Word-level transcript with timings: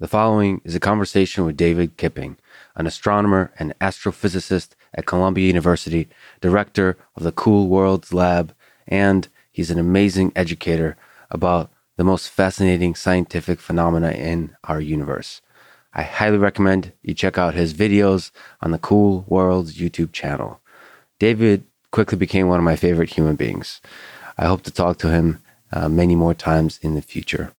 The 0.00 0.08
following 0.08 0.62
is 0.64 0.74
a 0.74 0.80
conversation 0.80 1.44
with 1.44 1.58
David 1.58 1.98
Kipping, 1.98 2.38
an 2.74 2.86
astronomer 2.86 3.52
and 3.58 3.78
astrophysicist 3.80 4.70
at 4.94 5.04
Columbia 5.04 5.46
University, 5.46 6.08
director 6.40 6.96
of 7.16 7.22
the 7.22 7.32
Cool 7.32 7.68
Worlds 7.68 8.10
Lab, 8.10 8.54
and 8.88 9.28
he's 9.52 9.70
an 9.70 9.78
amazing 9.78 10.32
educator 10.34 10.96
about 11.30 11.70
the 11.98 12.04
most 12.04 12.30
fascinating 12.30 12.94
scientific 12.94 13.60
phenomena 13.60 14.12
in 14.12 14.56
our 14.64 14.80
universe. 14.80 15.42
I 15.92 16.04
highly 16.04 16.38
recommend 16.38 16.92
you 17.02 17.12
check 17.12 17.36
out 17.36 17.52
his 17.52 17.74
videos 17.74 18.30
on 18.62 18.70
the 18.70 18.78
Cool 18.78 19.26
Worlds 19.28 19.76
YouTube 19.76 20.12
channel. 20.12 20.62
David 21.18 21.64
quickly 21.90 22.16
became 22.16 22.48
one 22.48 22.58
of 22.58 22.64
my 22.64 22.76
favorite 22.76 23.10
human 23.10 23.36
beings. 23.36 23.82
I 24.38 24.46
hope 24.46 24.62
to 24.62 24.70
talk 24.70 24.96
to 25.00 25.10
him 25.10 25.42
uh, 25.70 25.90
many 25.90 26.16
more 26.16 26.32
times 26.32 26.78
in 26.80 26.94
the 26.94 27.02
future. 27.02 27.52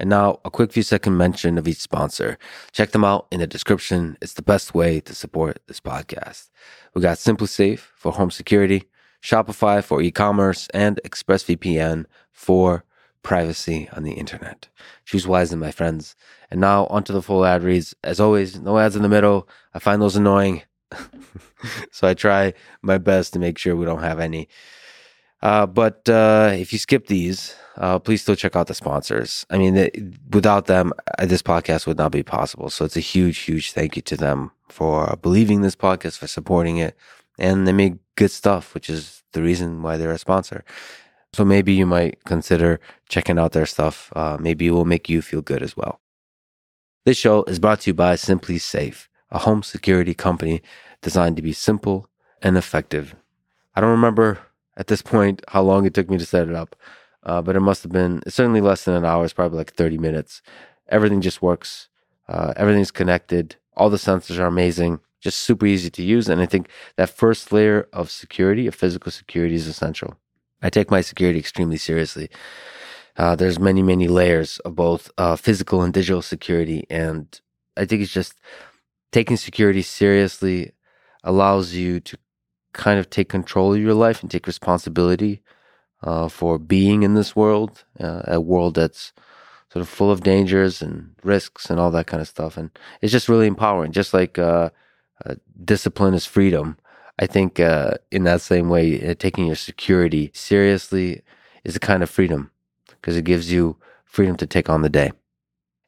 And 0.00 0.08
now, 0.08 0.40
a 0.46 0.50
quick 0.50 0.72
few 0.72 0.82
second 0.82 1.18
mention 1.18 1.58
of 1.58 1.68
each 1.68 1.76
sponsor. 1.76 2.38
Check 2.72 2.92
them 2.92 3.04
out 3.04 3.26
in 3.30 3.40
the 3.40 3.46
description. 3.46 4.16
It's 4.22 4.32
the 4.32 4.40
best 4.40 4.74
way 4.74 4.98
to 5.00 5.14
support 5.14 5.60
this 5.66 5.78
podcast. 5.78 6.48
We 6.94 7.02
got 7.02 7.18
SimpliSafe 7.18 7.80
for 7.96 8.12
home 8.12 8.30
security, 8.30 8.84
Shopify 9.22 9.84
for 9.84 10.00
e 10.00 10.10
commerce, 10.10 10.68
and 10.72 10.98
ExpressVPN 11.04 12.06
for 12.32 12.84
privacy 13.22 13.90
on 13.92 14.02
the 14.04 14.12
internet. 14.12 14.68
Choose 15.04 15.26
wisely, 15.26 15.58
my 15.58 15.70
friends. 15.70 16.16
And 16.50 16.62
now, 16.62 16.86
onto 16.86 17.12
the 17.12 17.20
full 17.20 17.44
ad 17.44 17.62
reads. 17.62 17.94
As 18.02 18.20
always, 18.20 18.58
no 18.58 18.78
ads 18.78 18.96
in 18.96 19.02
the 19.02 19.08
middle. 19.10 19.46
I 19.74 19.80
find 19.80 20.00
those 20.00 20.16
annoying. 20.16 20.62
so 21.92 22.08
I 22.08 22.14
try 22.14 22.54
my 22.80 22.96
best 22.96 23.34
to 23.34 23.38
make 23.38 23.58
sure 23.58 23.76
we 23.76 23.84
don't 23.84 24.00
have 24.00 24.18
any. 24.18 24.48
Uh, 25.42 25.66
but 25.66 26.06
uh, 26.08 26.50
if 26.52 26.72
you 26.72 26.78
skip 26.78 27.06
these, 27.06 27.54
uh, 27.78 27.98
please 27.98 28.20
still 28.20 28.36
check 28.36 28.56
out 28.56 28.66
the 28.66 28.74
sponsors. 28.74 29.46
I 29.48 29.56
mean, 29.56 29.74
they, 29.74 29.90
without 30.30 30.66
them, 30.66 30.92
uh, 31.18 31.26
this 31.26 31.42
podcast 31.42 31.86
would 31.86 31.96
not 31.96 32.12
be 32.12 32.22
possible. 32.22 32.68
So 32.68 32.84
it's 32.84 32.96
a 32.96 33.00
huge, 33.00 33.38
huge 33.38 33.72
thank 33.72 33.96
you 33.96 34.02
to 34.02 34.16
them 34.16 34.50
for 34.68 35.18
believing 35.22 35.62
this 35.62 35.76
podcast, 35.76 36.18
for 36.18 36.26
supporting 36.26 36.76
it. 36.76 36.94
And 37.38 37.66
they 37.66 37.72
make 37.72 37.94
good 38.16 38.30
stuff, 38.30 38.74
which 38.74 38.90
is 38.90 39.22
the 39.32 39.42
reason 39.42 39.82
why 39.82 39.96
they're 39.96 40.12
a 40.12 40.18
sponsor. 40.18 40.62
So 41.32 41.44
maybe 41.44 41.72
you 41.72 41.86
might 41.86 42.22
consider 42.24 42.80
checking 43.08 43.38
out 43.38 43.52
their 43.52 43.66
stuff. 43.66 44.12
Uh, 44.14 44.36
maybe 44.38 44.66
it 44.66 44.72
will 44.72 44.84
make 44.84 45.08
you 45.08 45.22
feel 45.22 45.40
good 45.40 45.62
as 45.62 45.76
well. 45.76 46.00
This 47.06 47.16
show 47.16 47.44
is 47.44 47.58
brought 47.58 47.80
to 47.82 47.90
you 47.90 47.94
by 47.94 48.14
SimpliSafe, 48.14 49.08
a 49.30 49.38
home 49.38 49.62
security 49.62 50.12
company 50.12 50.60
designed 51.00 51.36
to 51.36 51.42
be 51.42 51.54
simple 51.54 52.08
and 52.42 52.58
effective. 52.58 53.14
I 53.74 53.80
don't 53.80 53.90
remember 53.90 54.38
at 54.80 54.88
this 54.88 55.02
point 55.02 55.42
how 55.48 55.62
long 55.62 55.86
it 55.86 55.94
took 55.94 56.10
me 56.10 56.18
to 56.18 56.26
set 56.26 56.48
it 56.48 56.54
up 56.54 56.74
uh, 57.22 57.42
but 57.42 57.56
it 57.56 57.60
must 57.60 57.82
have 57.82 57.92
been 57.92 58.22
certainly 58.28 58.60
less 58.60 58.84
than 58.84 58.94
an 58.94 59.04
hour. 59.04 59.24
It's 59.24 59.34
probably 59.34 59.58
like 59.58 59.74
30 59.74 59.98
minutes. 59.98 60.42
Everything 60.88 61.20
just 61.20 61.42
works. 61.42 61.88
Uh, 62.28 62.54
everything's 62.56 62.90
connected. 62.90 63.56
All 63.76 63.90
the 63.90 63.96
sensors 63.96 64.38
are 64.38 64.46
amazing. 64.46 65.00
Just 65.20 65.40
super 65.40 65.66
easy 65.66 65.90
to 65.90 66.02
use. 66.02 66.28
And 66.28 66.40
I 66.40 66.46
think 66.46 66.68
that 66.96 67.10
first 67.10 67.52
layer 67.52 67.88
of 67.92 68.10
security, 68.10 68.66
of 68.66 68.74
physical 68.74 69.12
security, 69.12 69.54
is 69.54 69.66
essential. 69.66 70.16
I 70.62 70.70
take 70.70 70.90
my 70.90 71.02
security 71.02 71.38
extremely 71.38 71.76
seriously. 71.76 72.30
Uh, 73.16 73.36
there's 73.36 73.58
many, 73.58 73.82
many 73.82 74.08
layers 74.08 74.58
of 74.60 74.74
both 74.74 75.10
uh, 75.18 75.36
physical 75.36 75.82
and 75.82 75.92
digital 75.92 76.22
security. 76.22 76.86
And 76.88 77.38
I 77.76 77.84
think 77.84 78.02
it's 78.02 78.12
just 78.12 78.34
taking 79.12 79.36
security 79.36 79.82
seriously 79.82 80.72
allows 81.22 81.74
you 81.74 82.00
to 82.00 82.16
kind 82.72 82.98
of 82.98 83.10
take 83.10 83.28
control 83.28 83.74
of 83.74 83.80
your 83.80 83.94
life 83.94 84.22
and 84.22 84.30
take 84.30 84.46
responsibility 84.46 85.42
uh, 86.02 86.28
for 86.28 86.58
being 86.58 87.02
in 87.02 87.14
this 87.14 87.36
world, 87.36 87.84
uh, 87.98 88.22
a 88.26 88.40
world 88.40 88.74
that's 88.76 89.12
sort 89.72 89.82
of 89.82 89.88
full 89.88 90.10
of 90.10 90.22
dangers 90.22 90.82
and 90.82 91.14
risks 91.22 91.70
and 91.70 91.78
all 91.78 91.90
that 91.90 92.06
kind 92.06 92.20
of 92.20 92.28
stuff. 92.28 92.56
And 92.56 92.70
it's 93.00 93.12
just 93.12 93.28
really 93.28 93.46
empowering, 93.46 93.92
just 93.92 94.14
like 94.14 94.38
uh, 94.38 94.70
uh 95.24 95.34
discipline 95.64 96.14
is 96.14 96.26
freedom. 96.26 96.76
I 97.18 97.26
think 97.26 97.60
uh, 97.60 97.94
in 98.10 98.24
that 98.24 98.40
same 98.40 98.68
way, 98.68 99.10
uh, 99.10 99.14
taking 99.14 99.46
your 99.46 99.56
security 99.56 100.30
seriously 100.34 101.22
is 101.64 101.76
a 101.76 101.80
kind 101.80 102.02
of 102.02 102.08
freedom 102.08 102.50
because 102.88 103.16
it 103.16 103.24
gives 103.24 103.52
you 103.52 103.76
freedom 104.04 104.36
to 104.36 104.46
take 104.46 104.70
on 104.70 104.82
the 104.82 104.88
day. 104.88 105.12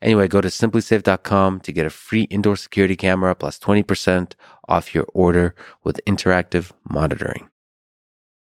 Anyway, 0.03 0.27
go 0.27 0.41
to 0.41 0.49
simplisafe.com 0.49 1.61
to 1.61 1.73
get 1.73 1.87
a 1.87 1.91
free 1.91 2.23
indoor 2.25 2.57
security 2.57 2.97
camera 2.97 3.37
plus 3.37 3.59
20% 3.61 4.33
off 4.69 4.95
your 4.95 5.07
order 5.15 5.55
with 5.85 6.01
interactive 6.07 6.73
monitoring. 6.91 7.49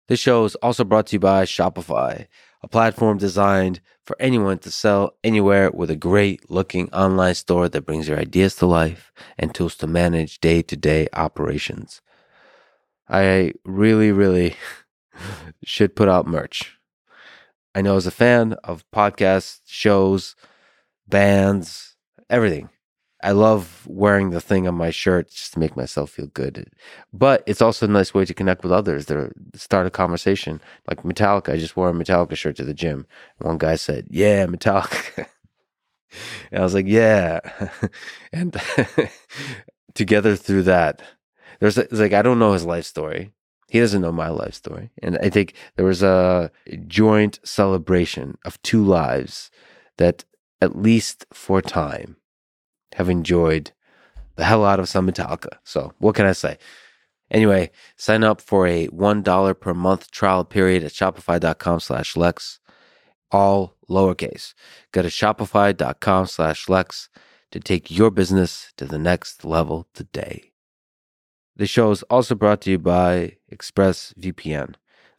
This 0.07 0.19
show 0.19 0.43
is 0.45 0.55
also 0.55 0.83
brought 0.83 1.07
to 1.07 1.15
you 1.15 1.19
by 1.19 1.45
Shopify, 1.45 2.27
a 2.63 2.67
platform 2.67 3.19
designed 3.19 3.81
for 4.03 4.17
anyone 4.19 4.57
to 4.59 4.71
sell 4.71 5.15
anywhere 5.23 5.69
with 5.71 5.91
a 5.91 5.95
great 5.95 6.49
looking 6.49 6.91
online 6.91 7.35
store 7.35 7.69
that 7.69 7.85
brings 7.85 8.07
your 8.07 8.17
ideas 8.17 8.55
to 8.55 8.65
life 8.65 9.13
and 9.37 9.53
tools 9.53 9.75
to 9.75 9.87
manage 9.87 10.41
day 10.41 10.63
to 10.63 10.75
day 10.75 11.07
operations. 11.13 12.01
I 13.07 13.53
really, 13.63 14.11
really 14.11 14.55
should 15.63 15.95
put 15.95 16.09
out 16.09 16.25
merch. 16.25 16.77
I 17.75 17.81
know 17.81 17.95
as 17.95 18.07
a 18.07 18.11
fan 18.11 18.53
of 18.63 18.83
podcasts, 18.91 19.61
shows, 19.65 20.35
bands, 21.07 21.95
everything, 22.29 22.69
I 23.23 23.31
love 23.31 23.85
wearing 23.87 24.31
the 24.31 24.41
thing 24.41 24.67
on 24.67 24.75
my 24.75 24.89
shirt 24.89 25.29
just 25.31 25.53
to 25.53 25.59
make 25.59 25.77
myself 25.77 26.11
feel 26.11 26.27
good. 26.27 26.69
But 27.13 27.41
it's 27.47 27.61
also 27.61 27.85
a 27.85 27.89
nice 27.89 28.13
way 28.13 28.25
to 28.25 28.33
connect 28.33 28.63
with 28.63 28.73
others, 28.73 29.05
to 29.05 29.31
start 29.55 29.87
a 29.87 29.89
conversation. 29.89 30.59
Like 30.89 31.03
Metallica, 31.03 31.53
I 31.53 31.57
just 31.57 31.77
wore 31.77 31.89
a 31.89 31.93
Metallica 31.93 32.35
shirt 32.35 32.57
to 32.57 32.65
the 32.65 32.73
gym. 32.73 33.07
One 33.37 33.57
guy 33.57 33.75
said, 33.75 34.07
Yeah, 34.09 34.45
Metallica. 34.45 35.25
and 36.51 36.59
I 36.59 36.63
was 36.63 36.73
like, 36.73 36.85
Yeah. 36.85 37.39
and 38.33 38.61
together 39.93 40.35
through 40.35 40.63
that, 40.63 41.01
there's 41.61 41.77
like, 41.93 42.11
I 42.11 42.21
don't 42.21 42.39
know 42.39 42.51
his 42.51 42.65
life 42.65 42.85
story. 42.85 43.31
He 43.69 43.79
doesn't 43.79 44.01
know 44.01 44.11
my 44.11 44.27
life 44.27 44.53
story. 44.53 44.91
And 45.01 45.17
I 45.19 45.29
think 45.29 45.53
there 45.77 45.85
was 45.85 46.03
a 46.03 46.51
joint 46.87 47.39
celebration 47.45 48.37
of 48.43 48.61
two 48.63 48.83
lives 48.83 49.49
that, 49.97 50.25
at 50.63 50.81
least 50.81 51.25
for 51.33 51.61
time, 51.61 52.15
have 52.93 53.09
enjoyed 53.09 53.71
the 54.35 54.45
hell 54.45 54.65
out 54.65 54.79
of 54.79 54.89
some 54.89 55.07
Metallica. 55.07 55.57
So 55.63 55.93
what 55.99 56.15
can 56.15 56.25
I 56.25 56.31
say? 56.31 56.57
Anyway, 57.29 57.71
sign 57.97 58.23
up 58.23 58.39
for 58.39 58.65
a 58.65 58.87
$1 58.87 59.59
per 59.59 59.73
month 59.73 60.09
trial 60.11 60.45
period 60.45 60.83
at 60.83 60.91
shopify.com 60.91 61.79
slash 61.79 62.15
Lex, 62.15 62.59
all 63.31 63.75
lowercase. 63.89 64.53
Go 64.91 65.01
to 65.01 65.09
shopify.com 65.09 66.27
slash 66.27 66.69
Lex 66.69 67.09
to 67.51 67.59
take 67.59 67.91
your 67.91 68.09
business 68.09 68.71
to 68.77 68.85
the 68.85 68.99
next 68.99 69.43
level 69.43 69.87
today. 69.93 70.51
The 71.55 71.67
show 71.67 71.91
is 71.91 72.03
also 72.03 72.35
brought 72.35 72.61
to 72.61 72.71
you 72.71 72.79
by 72.79 73.37
ExpressVPN, 73.51 74.75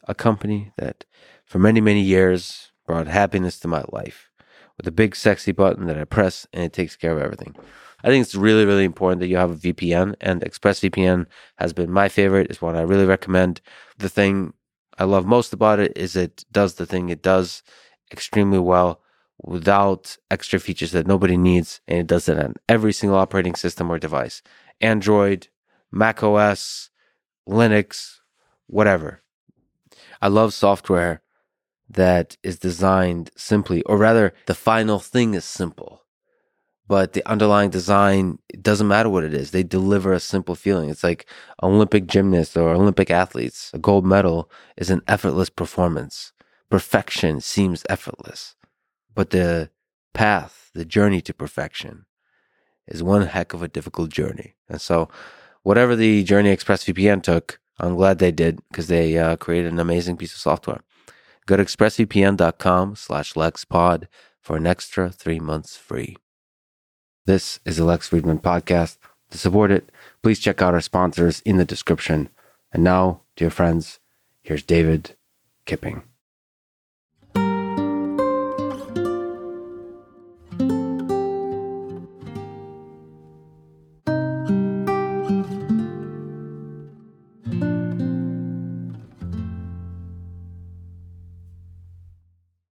a 0.07 0.15
company 0.15 0.71
that 0.77 1.05
for 1.45 1.59
many, 1.59 1.79
many 1.79 2.01
years 2.01 2.71
brought 2.85 3.07
happiness 3.07 3.59
to 3.59 3.67
my 3.67 3.83
life 3.91 4.29
with 4.77 4.87
a 4.87 4.91
big 4.91 5.15
sexy 5.15 5.51
button 5.51 5.87
that 5.87 5.97
I 5.97 6.05
press 6.05 6.47
and 6.53 6.63
it 6.63 6.73
takes 6.73 6.95
care 6.95 7.11
of 7.11 7.21
everything. 7.21 7.55
I 8.03 8.09
think 8.09 8.23
it's 8.23 8.35
really, 8.35 8.65
really 8.65 8.83
important 8.83 9.19
that 9.21 9.27
you 9.27 9.37
have 9.37 9.51
a 9.51 9.55
VPN 9.55 10.15
and 10.21 10.41
ExpressVPN 10.41 11.25
has 11.55 11.73
been 11.73 11.91
my 11.91 12.07
favorite. 12.09 12.49
It's 12.49 12.61
one 12.61 12.75
I 12.75 12.81
really 12.81 13.05
recommend. 13.05 13.61
The 13.97 14.09
thing 14.09 14.53
I 14.97 15.05
love 15.05 15.25
most 15.25 15.53
about 15.53 15.79
it 15.79 15.93
is 15.95 16.15
it 16.15 16.45
does 16.51 16.75
the 16.75 16.85
thing 16.85 17.09
it 17.09 17.23
does 17.23 17.63
extremely 18.11 18.59
well 18.59 19.01
without 19.41 20.17
extra 20.29 20.59
features 20.59 20.91
that 20.91 21.07
nobody 21.07 21.35
needs. 21.35 21.81
And 21.87 21.99
it 21.99 22.07
does 22.07 22.29
it 22.29 22.37
on 22.37 22.55
every 22.69 22.93
single 22.93 23.17
operating 23.17 23.55
system 23.55 23.89
or 23.89 23.97
device 23.97 24.41
Android, 24.81 25.47
Mac 25.91 26.21
OS, 26.21 26.89
Linux, 27.47 28.17
whatever. 28.67 29.21
I 30.21 30.27
love 30.27 30.53
software 30.53 31.21
that 31.89 32.37
is 32.43 32.59
designed 32.59 33.31
simply, 33.35 33.83
or 33.83 33.97
rather, 33.97 34.33
the 34.47 34.55
final 34.55 34.99
thing 34.99 35.33
is 35.33 35.45
simple. 35.45 36.01
But 36.87 37.13
the 37.13 37.27
underlying 37.27 37.71
design, 37.71 38.37
it 38.49 38.61
doesn't 38.61 38.87
matter 38.87 39.09
what 39.09 39.23
it 39.23 39.33
is. 39.33 39.51
They 39.51 39.63
deliver 39.63 40.13
a 40.13 40.19
simple 40.19 40.55
feeling. 40.55 40.89
It's 40.89 41.03
like 41.03 41.25
Olympic 41.63 42.05
gymnasts 42.05 42.55
or 42.55 42.73
Olympic 42.73 43.09
athletes. 43.09 43.71
A 43.73 43.79
gold 43.79 44.05
medal 44.05 44.51
is 44.77 44.91
an 44.91 45.01
effortless 45.07 45.49
performance. 45.49 46.31
Perfection 46.69 47.41
seems 47.41 47.83
effortless. 47.89 48.55
But 49.15 49.31
the 49.31 49.71
path, 50.13 50.69
the 50.75 50.85
journey 50.85 51.21
to 51.21 51.33
perfection, 51.33 52.05
is 52.87 53.01
one 53.01 53.23
heck 53.23 53.53
of 53.53 53.63
a 53.63 53.67
difficult 53.67 54.11
journey. 54.11 54.55
And 54.69 54.79
so, 54.79 55.09
whatever 55.63 55.95
the 55.95 56.23
journey 56.23 56.55
ExpressVPN 56.55 57.23
took, 57.23 57.59
I'm 57.79 57.95
glad 57.95 58.19
they 58.19 58.31
did 58.31 58.61
because 58.69 58.87
they 58.87 59.17
uh, 59.17 59.37
created 59.37 59.73
an 59.73 59.79
amazing 59.79 60.17
piece 60.17 60.33
of 60.33 60.39
software. 60.39 60.81
Go 61.47 61.57
to 61.57 61.63
expressvpn.com 61.63 62.95
slash 62.95 63.33
lexpod 63.33 64.07
for 64.41 64.57
an 64.57 64.65
extra 64.65 65.09
three 65.09 65.39
months 65.39 65.77
free. 65.77 66.15
This 67.25 67.59
is 67.65 67.77
the 67.77 67.83
Lex 67.83 68.09
Fridman 68.09 68.41
podcast. 68.41 68.97
To 69.31 69.37
support 69.37 69.71
it, 69.71 69.91
please 70.23 70.39
check 70.39 70.61
out 70.61 70.73
our 70.73 70.81
sponsors 70.81 71.41
in 71.41 71.57
the 71.57 71.65
description. 71.65 72.29
And 72.71 72.83
now, 72.83 73.21
dear 73.35 73.49
friends, 73.49 73.99
here's 74.43 74.63
David 74.63 75.15
Kipping. 75.65 76.03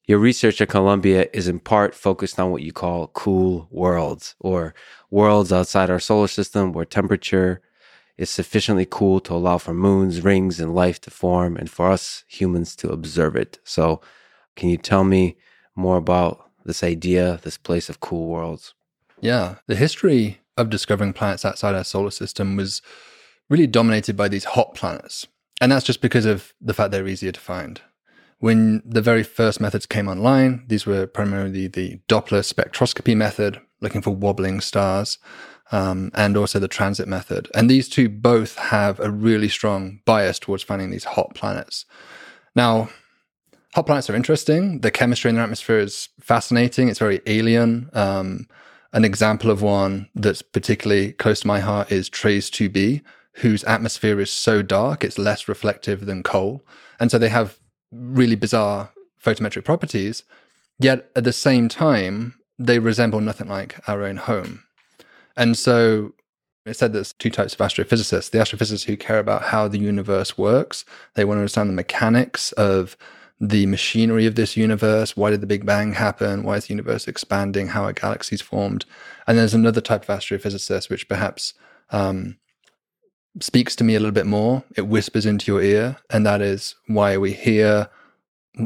Your 0.06 0.19
research 0.19 0.60
at 0.60 0.69
Columbia 0.69 1.28
is 1.32 1.46
in 1.46 1.60
part 1.60 1.94
focused 1.94 2.40
on 2.40 2.50
what 2.50 2.62
you 2.62 2.72
call 2.72 3.08
cool 3.08 3.69
worlds, 3.70 4.34
or 4.40 4.75
worlds 5.10 5.52
outside 5.52 5.90
our 5.90 6.00
solar 6.00 6.26
system 6.26 6.72
where 6.72 6.84
temperature 6.84 7.60
is 8.19 8.28
sufficiently 8.28 8.87
cool 8.88 9.20
to 9.20 9.34
allow 9.34 9.58
for 9.58 9.72
moons, 9.72 10.20
rings, 10.20 10.58
and 10.58 10.75
life 10.75 11.00
to 11.02 11.10
form, 11.10 11.56
and 11.56 11.70
for 11.70 11.90
us 11.90 12.25
humans 12.26 12.75
to 12.76 12.90
observe 12.90 13.37
it. 13.37 13.58
So, 13.64 14.00
can 14.56 14.69
you 14.69 14.76
tell 14.76 15.04
me 15.04 15.37
more 15.76 15.96
about 15.96 16.50
this 16.64 16.82
idea, 16.82 17.40
this 17.43 17.56
place 17.56 17.88
of 17.88 18.00
cool 18.00 18.28
worlds? 18.28 18.75
Yeah, 19.20 19.56
the 19.66 19.76
history 19.76 20.40
of 20.56 20.69
discovering 20.69 21.12
planets 21.12 21.44
outside 21.44 21.75
our 21.75 21.84
solar 21.84 22.10
system 22.10 22.56
was 22.56 22.82
really 23.49 23.66
dominated 23.66 24.16
by 24.16 24.28
these 24.28 24.44
hot 24.44 24.75
planets. 24.75 25.26
And 25.60 25.70
that's 25.70 25.87
just 25.87 26.00
because 26.00 26.26
of 26.26 26.52
the 26.60 26.75
fact 26.75 26.90
they're 26.90 27.06
easier 27.06 27.32
to 27.32 27.40
find. 27.40 27.81
When 28.42 28.82
the 28.84 29.00
very 29.00 29.22
first 29.22 29.60
methods 29.60 29.86
came 29.86 30.08
online, 30.08 30.64
these 30.66 30.84
were 30.84 31.06
primarily 31.06 31.68
the 31.68 32.00
Doppler 32.08 32.42
spectroscopy 32.42 33.16
method, 33.16 33.60
looking 33.80 34.02
for 34.02 34.10
wobbling 34.10 34.60
stars, 34.60 35.18
um, 35.70 36.10
and 36.12 36.36
also 36.36 36.58
the 36.58 36.66
transit 36.66 37.06
method. 37.06 37.48
And 37.54 37.70
these 37.70 37.88
two 37.88 38.08
both 38.08 38.56
have 38.56 38.98
a 38.98 39.12
really 39.12 39.48
strong 39.48 40.00
bias 40.04 40.40
towards 40.40 40.64
finding 40.64 40.90
these 40.90 41.04
hot 41.04 41.36
planets. 41.36 41.84
Now, 42.56 42.88
hot 43.74 43.86
planets 43.86 44.10
are 44.10 44.16
interesting. 44.16 44.80
The 44.80 44.90
chemistry 44.90 45.28
in 45.28 45.36
their 45.36 45.44
atmosphere 45.44 45.78
is 45.78 46.08
fascinating. 46.20 46.88
It's 46.88 46.98
very 46.98 47.20
alien. 47.26 47.90
Um, 47.92 48.48
an 48.92 49.04
example 49.04 49.52
of 49.52 49.62
one 49.62 50.08
that's 50.16 50.42
particularly 50.42 51.12
close 51.12 51.42
to 51.42 51.46
my 51.46 51.60
heart 51.60 51.92
is 51.92 52.08
TrES-2b, 52.08 53.02
whose 53.34 53.62
atmosphere 53.62 54.18
is 54.18 54.32
so 54.32 54.62
dark 54.62 55.04
it's 55.04 55.16
less 55.16 55.46
reflective 55.46 56.06
than 56.06 56.24
coal. 56.24 56.66
And 56.98 57.08
so 57.08 57.18
they 57.18 57.28
have 57.28 57.62
really 57.92 58.34
bizarre 58.34 58.90
photometric 59.22 59.64
properties, 59.64 60.24
yet 60.78 61.10
at 61.14 61.24
the 61.24 61.32
same 61.32 61.68
time, 61.68 62.34
they 62.58 62.78
resemble 62.78 63.20
nothing 63.20 63.48
like 63.48 63.80
our 63.88 64.04
own 64.04 64.16
home. 64.16 64.64
And 65.36 65.56
so 65.56 66.12
it 66.64 66.76
said 66.76 66.92
there's 66.92 67.12
two 67.14 67.30
types 67.30 67.54
of 67.54 67.58
astrophysicists 67.58 68.30
the 68.30 68.38
astrophysicists 68.38 68.84
who 68.84 68.96
care 68.96 69.18
about 69.18 69.42
how 69.42 69.68
the 69.68 69.78
universe 69.78 70.38
works, 70.38 70.84
they 71.14 71.24
want 71.24 71.36
to 71.36 71.40
understand 71.40 71.68
the 71.68 71.74
mechanics 71.74 72.52
of 72.52 72.96
the 73.40 73.66
machinery 73.66 74.24
of 74.26 74.36
this 74.36 74.56
universe. 74.56 75.16
Why 75.16 75.30
did 75.30 75.40
the 75.40 75.48
Big 75.48 75.66
Bang 75.66 75.94
happen? 75.94 76.44
Why 76.44 76.56
is 76.56 76.66
the 76.66 76.74
universe 76.74 77.08
expanding? 77.08 77.68
How 77.68 77.84
are 77.84 77.92
galaxies 77.92 78.40
formed? 78.40 78.84
And 79.26 79.36
there's 79.36 79.54
another 79.54 79.80
type 79.80 80.08
of 80.08 80.16
astrophysicist 80.16 80.88
which 80.88 81.08
perhaps 81.08 81.52
um, 81.90 82.38
speaks 83.40 83.75
to 83.76 83.84
me 83.84 83.94
a 83.94 84.00
little 84.00 84.12
bit 84.12 84.26
more. 84.26 84.64
It 84.76 84.88
whispers 84.88 85.26
into 85.26 85.50
your 85.50 85.62
ear, 85.62 85.96
and 86.11 86.26
that 86.26 86.40
is 86.40 86.75
why 86.87 87.14
are 87.14 87.20
we 87.20 87.32
here? 87.32 87.88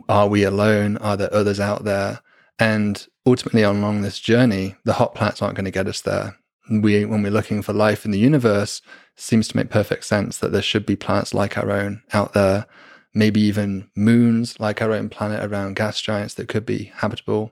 Are 0.08 0.28
we 0.28 0.42
alone? 0.42 0.96
Are 0.98 1.16
there 1.16 1.32
others 1.32 1.60
out 1.60 1.84
there? 1.84 2.20
And 2.58 3.06
ultimately, 3.24 3.62
along 3.62 4.02
this 4.02 4.18
journey, 4.18 4.76
the 4.84 4.94
hot 4.94 5.14
planets 5.14 5.42
aren't 5.42 5.56
going 5.56 5.66
to 5.66 5.70
get 5.70 5.86
us 5.86 6.00
there. 6.00 6.36
We, 6.70 7.04
when 7.04 7.22
we're 7.22 7.30
looking 7.30 7.62
for 7.62 7.72
life 7.72 8.04
in 8.04 8.10
the 8.10 8.18
universe, 8.18 8.82
seems 9.14 9.46
to 9.48 9.56
make 9.56 9.70
perfect 9.70 10.04
sense 10.04 10.38
that 10.38 10.50
there 10.52 10.62
should 10.62 10.84
be 10.84 10.96
planets 10.96 11.32
like 11.32 11.56
our 11.56 11.70
own 11.70 12.02
out 12.12 12.32
there 12.32 12.66
maybe 13.16 13.40
even 13.40 13.88
moons 13.96 14.60
like 14.60 14.82
our 14.82 14.92
own 14.92 15.08
planet 15.08 15.42
around 15.42 15.74
gas 15.74 16.00
giants 16.00 16.34
that 16.34 16.48
could 16.48 16.66
be 16.66 16.92
habitable. 16.96 17.50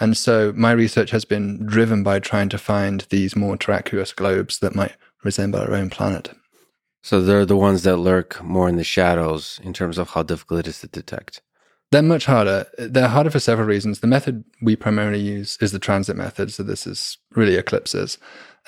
And 0.00 0.16
so 0.16 0.52
my 0.56 0.72
research 0.72 1.10
has 1.10 1.26
been 1.26 1.64
driven 1.66 2.02
by 2.02 2.18
trying 2.18 2.48
to 2.48 2.58
find 2.58 3.02
these 3.10 3.36
more 3.36 3.58
terraqueous 3.58 4.16
globes 4.16 4.58
that 4.60 4.74
might 4.74 4.96
resemble 5.22 5.60
our 5.60 5.74
own 5.74 5.90
planet. 5.90 6.30
So 7.02 7.20
they're 7.20 7.44
the 7.44 7.56
ones 7.56 7.82
that 7.82 7.96
lurk 7.96 8.42
more 8.42 8.68
in 8.68 8.76
the 8.76 8.84
shadows 8.84 9.60
in 9.62 9.72
terms 9.72 9.98
of 9.98 10.10
how 10.10 10.22
difficult 10.22 10.60
it 10.60 10.68
is 10.68 10.80
to 10.80 10.86
detect. 10.86 11.42
They're 11.90 12.00
much 12.00 12.24
harder. 12.24 12.66
They're 12.78 13.08
harder 13.08 13.30
for 13.30 13.40
several 13.40 13.66
reasons. 13.66 14.00
The 14.00 14.06
method 14.06 14.44
we 14.62 14.76
primarily 14.76 15.20
use 15.20 15.58
is 15.60 15.72
the 15.72 15.78
transit 15.78 16.16
method. 16.16 16.52
So 16.52 16.62
this 16.62 16.86
is 16.86 17.18
really 17.32 17.56
eclipses. 17.56 18.18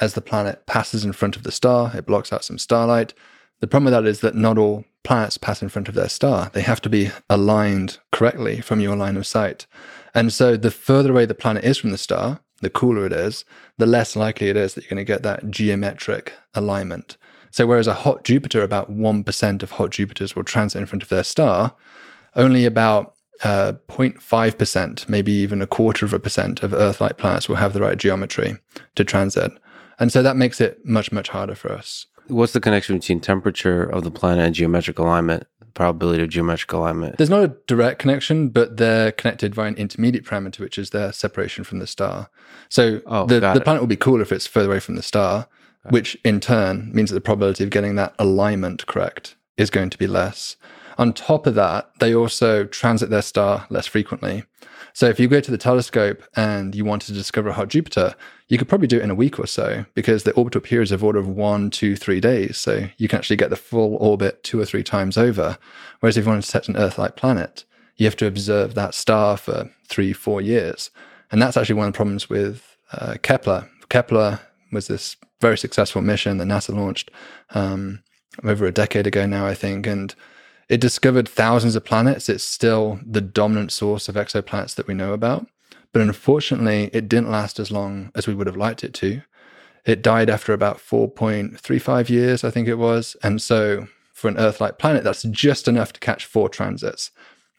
As 0.01 0.15
the 0.15 0.21
planet 0.21 0.67
passes 0.67 1.05
in 1.05 1.13
front 1.13 1.37
of 1.37 1.45
the 1.45 1.53
star, 1.53 1.93
it 1.95 2.07
blocks 2.07 2.33
out 2.33 2.45
some 2.45 2.59
starlight. 2.59 3.15
The 3.61 3.67
problem 3.67 3.87
with 3.87 3.95
that 3.95 4.07
is 4.07 4.21
that 4.21 4.35
not 4.35 4.59
all 4.59 4.85
planets 5.05 5.39
pass 5.39 5.63
in 5.63 5.69
front 5.69 5.89
of 5.89 5.95
their 5.95 6.09
star. 6.09 6.51
They 6.53 6.63
have 6.63 6.81
to 6.83 6.91
be 6.91 7.11
aligned 7.31 7.99
correctly 8.11 8.61
from 8.61 8.81
your 8.81 8.97
line 8.97 9.17
of 9.17 9.27
sight. 9.27 9.67
And 10.13 10.33
so 10.33 10.57
the 10.57 10.71
further 10.71 11.13
away 11.13 11.25
the 11.25 11.35
planet 11.35 11.65
is 11.65 11.79
from 11.79 11.93
the 11.93 11.99
star, 11.99 12.41
the 12.61 12.71
cooler 12.71 13.07
it 13.07 13.13
is, 13.13 13.45
the 13.79 13.87
less 13.87 14.17
likely 14.17 14.49
it 14.49 14.57
is 14.57 14.75
that 14.75 14.85
you're 14.85 14.91
going 14.91 14.97
to 14.97 15.05
get 15.05 15.23
that 15.23 15.51
geometric 15.51 16.33
alignment. 16.55 17.17
So 17.55 17.69
whereas 17.69 17.87
a 17.87 17.95
hot 17.95 18.25
Jupiter, 18.25 18.63
about 18.63 18.91
1% 18.91 19.63
of 19.63 19.71
hot 19.71 19.91
Jupiters 19.91 20.35
will 20.35 20.43
transit 20.43 20.81
in 20.81 20.87
front 20.87 21.05
of 21.05 21.09
their 21.09 21.23
star, 21.23 21.73
only 22.35 22.65
about 22.65 23.15
uh, 23.45 23.75
0.5%, 23.89 25.09
maybe 25.09 25.31
even 25.31 25.63
a 25.63 25.67
quarter 25.69 26.05
of 26.05 26.13
a 26.13 26.19
percent 26.19 26.65
of 26.65 26.75
Earth 26.75 27.01
like 27.01 27.17
planets 27.17 27.49
will 27.49 27.55
have 27.55 27.73
the 27.73 27.81
right 27.81 27.97
geometry 27.97 28.57
to 28.97 29.05
transit. 29.05 29.53
And 30.01 30.11
so 30.11 30.21
that 30.21 30.35
makes 30.37 30.61
it 30.61 30.85
much, 30.85 31.13
much 31.13 31.29
harder 31.29 31.55
for 31.55 31.71
us. 31.71 32.07
What's 32.27 32.55
the 32.55 32.61
connection 32.61 32.99
between 32.99 33.21
temperature 33.21 33.85
of 33.85 34.03
the 34.03 34.11
planet 34.11 34.47
and 34.47 34.53
geometric 34.53 34.99
alignment? 34.99 35.47
Probability 35.75 36.25
of 36.25 36.31
geometric 36.31 36.73
alignment. 36.73 37.19
There's 37.19 37.31
not 37.31 37.45
a 37.45 37.57
direct 37.69 38.01
connection, 38.01 38.49
but 38.49 38.79
they're 38.79 39.13
connected 39.13 39.55
by 39.55 39.69
an 39.69 39.77
intermediate 39.77 40.25
parameter, 40.25 40.59
which 40.59 40.77
is 40.77 40.91
their 40.91 41.13
separation 41.13 41.63
from 41.63 41.79
the 41.79 41.87
star. 41.87 42.31
So 42.69 43.01
oh, 43.07 43.27
the, 43.27 43.39
the 43.39 43.61
planet 43.61 43.81
will 43.81 43.87
be 43.87 43.95
cooler 43.95 44.23
if 44.23 44.33
it's 44.33 44.49
further 44.49 44.71
away 44.71 44.81
from 44.81 44.97
the 44.97 45.03
star, 45.05 45.47
which 45.91 46.17
in 46.25 46.41
turn 46.41 46.91
means 46.93 47.11
that 47.11 47.15
the 47.15 47.21
probability 47.21 47.65
of 47.65 47.71
getting 47.71 47.97
that 47.97 48.15
alignment 48.19 48.87
correct 48.87 49.37
is 49.57 49.71
going 49.71 49.91
to 49.91 49.99
be 49.99 50.07
less. 50.07 50.57
On 50.97 51.13
top 51.13 51.47
of 51.47 51.55
that, 51.57 51.91
they 51.99 52.15
also 52.15 52.65
transit 52.65 53.11
their 53.11 53.23
star 53.23 53.67
less 53.69 53.87
frequently. 53.87 54.45
So 54.93 55.07
if 55.07 55.19
you 55.19 55.27
go 55.27 55.41
to 55.41 55.51
the 55.51 55.59
telescope 55.59 56.23
and 56.37 56.73
you 56.73 56.85
wanted 56.85 57.07
to 57.07 57.13
discover 57.15 57.49
a 57.49 57.53
hot 57.53 57.69
Jupiter, 57.69 58.15
you 58.47 58.59
could 58.59 58.69
probably 58.69 58.87
do 58.87 58.99
it 58.99 59.03
in 59.03 59.11
a 59.11 59.15
week 59.15 59.41
or 59.41 59.47
so 59.47 59.87
because 59.95 60.23
the 60.23 60.33
orbital 60.35 60.61
periods 60.61 60.93
of 60.93 61.03
order 61.03 61.19
of 61.19 61.29
one, 61.29 61.71
two, 61.71 61.97
three 61.97 62.21
days. 62.21 62.59
So 62.59 62.89
you 62.97 63.09
can 63.09 63.19
actually 63.19 63.37
get 63.37 63.51
the 63.51 63.57
full 63.57 63.97
orbit 63.97 64.45
two 64.45 64.61
or 64.61 64.65
three 64.65 64.85
times 64.85 65.19
over. 65.19 65.59
Whereas 65.99 66.17
if 66.17 66.25
you 66.25 66.31
want 66.31 66.45
to 66.45 66.49
set 66.49 66.69
an 66.69 66.77
Earth-like 66.77 67.17
planet, 67.17 67.65
you 67.97 68.07
have 68.07 68.17
to 68.17 68.27
observe 68.27 68.75
that 68.75 68.95
star 68.95 69.37
for 69.37 69.71
three, 69.89 70.13
four 70.13 70.41
years. 70.41 70.91
And 71.33 71.43
that's 71.43 71.57
actually 71.57 71.75
one 71.75 71.89
of 71.89 71.93
the 71.93 71.97
problems 71.97 72.31
with 72.31 72.77
uh, 72.93 73.17
Kepler. 73.21 73.69
Kepler 73.89 74.41
was 74.75 74.89
this 74.89 75.17
very 75.41 75.57
successful 75.57 76.03
mission 76.03 76.39
that 76.39 76.47
NASA 76.47 76.75
launched 76.75 77.11
um, 77.51 78.03
over 78.43 78.67
a 78.67 78.73
decade 78.73 79.07
ago 79.07 79.27
now, 79.27 79.47
I 79.47 79.55
think. 79.55 79.87
And 79.87 80.15
it 80.69 80.81
discovered 80.81 81.29
thousands 81.29 81.77
of 81.77 81.85
planets. 81.85 82.29
It's 82.29 82.45
still 82.45 83.01
the 83.05 83.21
dominant 83.21 83.73
source 83.73 84.09
of 84.09 84.17
exoplanets 84.17 84.75
that 84.75 84.87
we 84.87 84.95
know 84.95 85.13
about. 85.13 85.47
But 85.93 86.03
unfortunately, 86.03 86.91
it 86.93 87.09
didn't 87.09 87.31
last 87.31 87.61
as 87.61 87.71
long 87.71 88.11
as 88.15 88.27
we 88.27 88.35
would 88.35 88.49
have 88.49 88.57
liked 88.57 88.83
it 88.83 88.95
to. 88.95 89.23
It 89.85 90.03
died 90.03 90.31
after 90.31 90.53
about 90.53 90.79
4.35 90.79 92.09
years, 92.09 92.43
I 92.43 92.51
think 92.51 92.69
it 92.69 92.77
was. 92.77 93.17
And 93.23 93.41
so 93.41 93.87
for 94.13 94.29
an 94.29 94.39
Earth 94.39 94.61
like 94.61 94.79
planet, 94.79 95.05
that's 95.05 95.23
just 95.25 95.69
enough 95.69 95.93
to 95.93 96.01
catch 96.01 96.25
four 96.25 96.49
transits. 96.49 97.11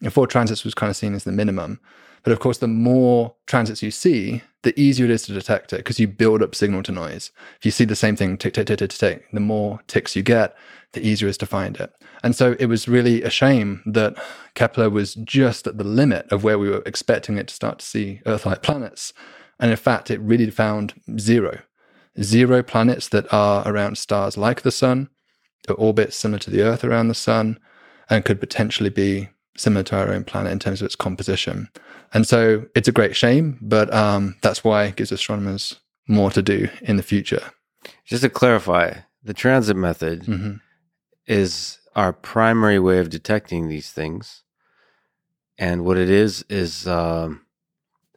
And 0.01 0.11
four 0.11 0.27
transits 0.27 0.63
was 0.63 0.73
kind 0.73 0.89
of 0.89 0.95
seen 0.95 1.13
as 1.13 1.23
the 1.23 1.31
minimum. 1.31 1.79
But 2.25 2.31
of 2.31 2.39
course, 2.39 2.57
the 2.57 2.67
more 2.67 3.35
transits 3.45 3.83
you 3.83 3.91
see, 3.91 4.41
the 4.63 4.77
easier 4.79 5.05
it 5.05 5.11
is 5.11 5.21
to 5.23 5.33
detect 5.33 5.71
it 5.73 5.77
because 5.77 5.99
you 5.99 6.07
build 6.07 6.41
up 6.41 6.55
signal 6.55 6.81
to 6.83 6.91
noise. 6.91 7.31
If 7.59 7.65
you 7.65 7.71
see 7.71 7.85
the 7.85 7.95
same 7.95 8.15
thing 8.15 8.35
tick, 8.35 8.55
tick, 8.55 8.65
tick, 8.65 8.79
tick, 8.79 8.89
tick, 8.89 9.25
the 9.31 9.39
more 9.39 9.79
ticks 9.85 10.15
you 10.15 10.23
get, 10.23 10.55
the 10.93 11.05
easier 11.05 11.27
it 11.27 11.31
is 11.31 11.37
to 11.37 11.45
find 11.45 11.77
it. 11.77 11.93
And 12.23 12.35
so 12.35 12.55
it 12.59 12.65
was 12.65 12.87
really 12.87 13.21
a 13.21 13.29
shame 13.29 13.83
that 13.85 14.15
Kepler 14.55 14.89
was 14.89 15.13
just 15.13 15.67
at 15.67 15.77
the 15.77 15.83
limit 15.83 16.25
of 16.31 16.43
where 16.43 16.57
we 16.57 16.67
were 16.67 16.81
expecting 16.87 17.37
it 17.37 17.47
to 17.47 17.53
start 17.53 17.77
to 17.77 17.85
see 17.85 18.21
Earth 18.25 18.47
like 18.47 18.63
planets. 18.63 19.13
And 19.59 19.69
in 19.69 19.77
fact, 19.77 20.09
it 20.09 20.19
really 20.19 20.49
found 20.49 20.99
zero. 21.19 21.59
Zero 22.19 22.63
planets 22.63 23.07
that 23.09 23.31
are 23.31 23.67
around 23.67 23.99
stars 23.99 24.35
like 24.35 24.63
the 24.63 24.71
Sun, 24.71 25.09
that 25.67 25.75
orbit 25.75 26.11
similar 26.11 26.39
to 26.39 26.49
the 26.49 26.63
Earth 26.63 26.83
around 26.83 27.09
the 27.09 27.13
Sun, 27.13 27.59
and 28.09 28.25
could 28.25 28.39
potentially 28.39 28.89
be 28.89 29.29
similar 29.57 29.83
to 29.83 29.97
our 29.97 30.11
own 30.11 30.23
planet 30.23 30.51
in 30.51 30.59
terms 30.59 30.81
of 30.81 30.85
its 30.85 30.95
composition. 30.95 31.69
And 32.13 32.27
so 32.27 32.65
it's 32.75 32.87
a 32.87 32.93
great 32.93 33.15
shame, 33.15 33.57
but 33.61 33.93
um, 33.93 34.35
that's 34.41 34.63
why 34.63 34.85
it 34.85 34.95
gives 34.95 35.11
astronomers 35.11 35.79
more 36.07 36.31
to 36.31 36.41
do 36.41 36.69
in 36.81 36.97
the 36.97 37.03
future. 37.03 37.51
Just 38.05 38.23
to 38.23 38.29
clarify, 38.29 38.93
the 39.23 39.33
transit 39.33 39.75
method 39.75 40.23
mm-hmm. 40.23 40.55
is 41.25 41.79
our 41.95 42.13
primary 42.13 42.79
way 42.79 42.99
of 42.99 43.09
detecting 43.09 43.67
these 43.67 43.91
things. 43.91 44.43
And 45.57 45.85
what 45.85 45.97
it 45.97 46.09
is, 46.09 46.43
is 46.49 46.87
um, 46.87 47.45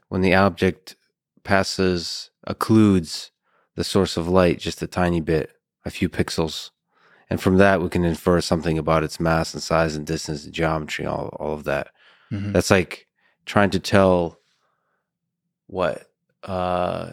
when 0.09 0.21
the 0.21 0.35
object 0.35 0.97
passes, 1.45 2.31
occludes 2.47 3.31
the 3.77 3.85
source 3.85 4.17
of 4.17 4.27
light 4.27 4.59
just 4.59 4.83
a 4.83 4.87
tiny 4.87 5.21
bit, 5.21 5.53
a 5.85 5.91
few 5.91 6.09
pixels 6.09 6.71
and 7.31 7.41
from 7.41 7.57
that 7.59 7.81
we 7.81 7.89
can 7.89 8.05
infer 8.05 8.41
something 8.41 8.79
about 8.79 9.05
its 9.05 9.21
mass 9.21 9.55
and 9.55 9.63
size 9.63 9.97
and 9.97 10.07
distance 10.07 10.45
and 10.45 10.55
geometry 10.55 11.07
all, 11.07 11.29
all 11.39 11.55
of 11.55 11.65
that 11.65 11.89
mm-hmm. 12.31 12.53
that's 12.53 12.71
like 12.71 13.07
trying 13.47 13.71
to 13.71 13.81
tell 13.81 14.39
what 15.67 16.11
uh 16.45 17.13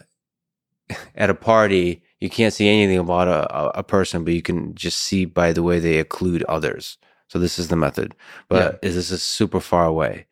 at 1.15 1.29
a 1.29 1.35
party 1.35 2.03
you 2.19 2.29
can't 2.29 2.53
see 2.53 2.67
anything 2.67 2.99
about 2.99 3.27
a, 3.27 3.79
a 3.79 3.83
person 3.83 4.23
but 4.23 4.33
you 4.33 4.41
can 4.41 4.73
just 4.75 4.99
see 4.99 5.25
by 5.25 5.51
the 5.51 5.63
way 5.63 5.79
they 5.79 6.03
occlude 6.03 6.43
others 6.47 6.97
so 7.27 7.39
this 7.39 7.57
is 7.57 7.69
the 7.69 7.75
method 7.75 8.15
but 8.49 8.79
yeah. 8.83 8.89
is 8.89 8.95
this 8.95 9.11
is 9.11 9.23
super 9.23 9.59
far 9.59 9.85
away 9.85 10.25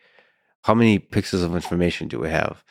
how 0.63 0.73
many 0.73 0.97
pixels 0.99 1.43
of 1.43 1.55
information 1.55 2.07
do 2.07 2.19
we 2.19 2.29
have? 2.29 2.63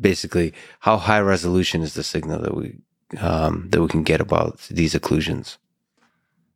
Basically, 0.00 0.54
how 0.80 0.96
high 0.96 1.20
resolution 1.20 1.82
is 1.82 1.94
the 1.94 2.04
signal 2.04 2.40
that 2.40 2.54
we 2.54 2.78
um, 3.20 3.68
that 3.70 3.82
we 3.82 3.88
can 3.88 4.04
get 4.04 4.20
about 4.20 4.58
these 4.70 4.94
occlusions? 4.94 5.58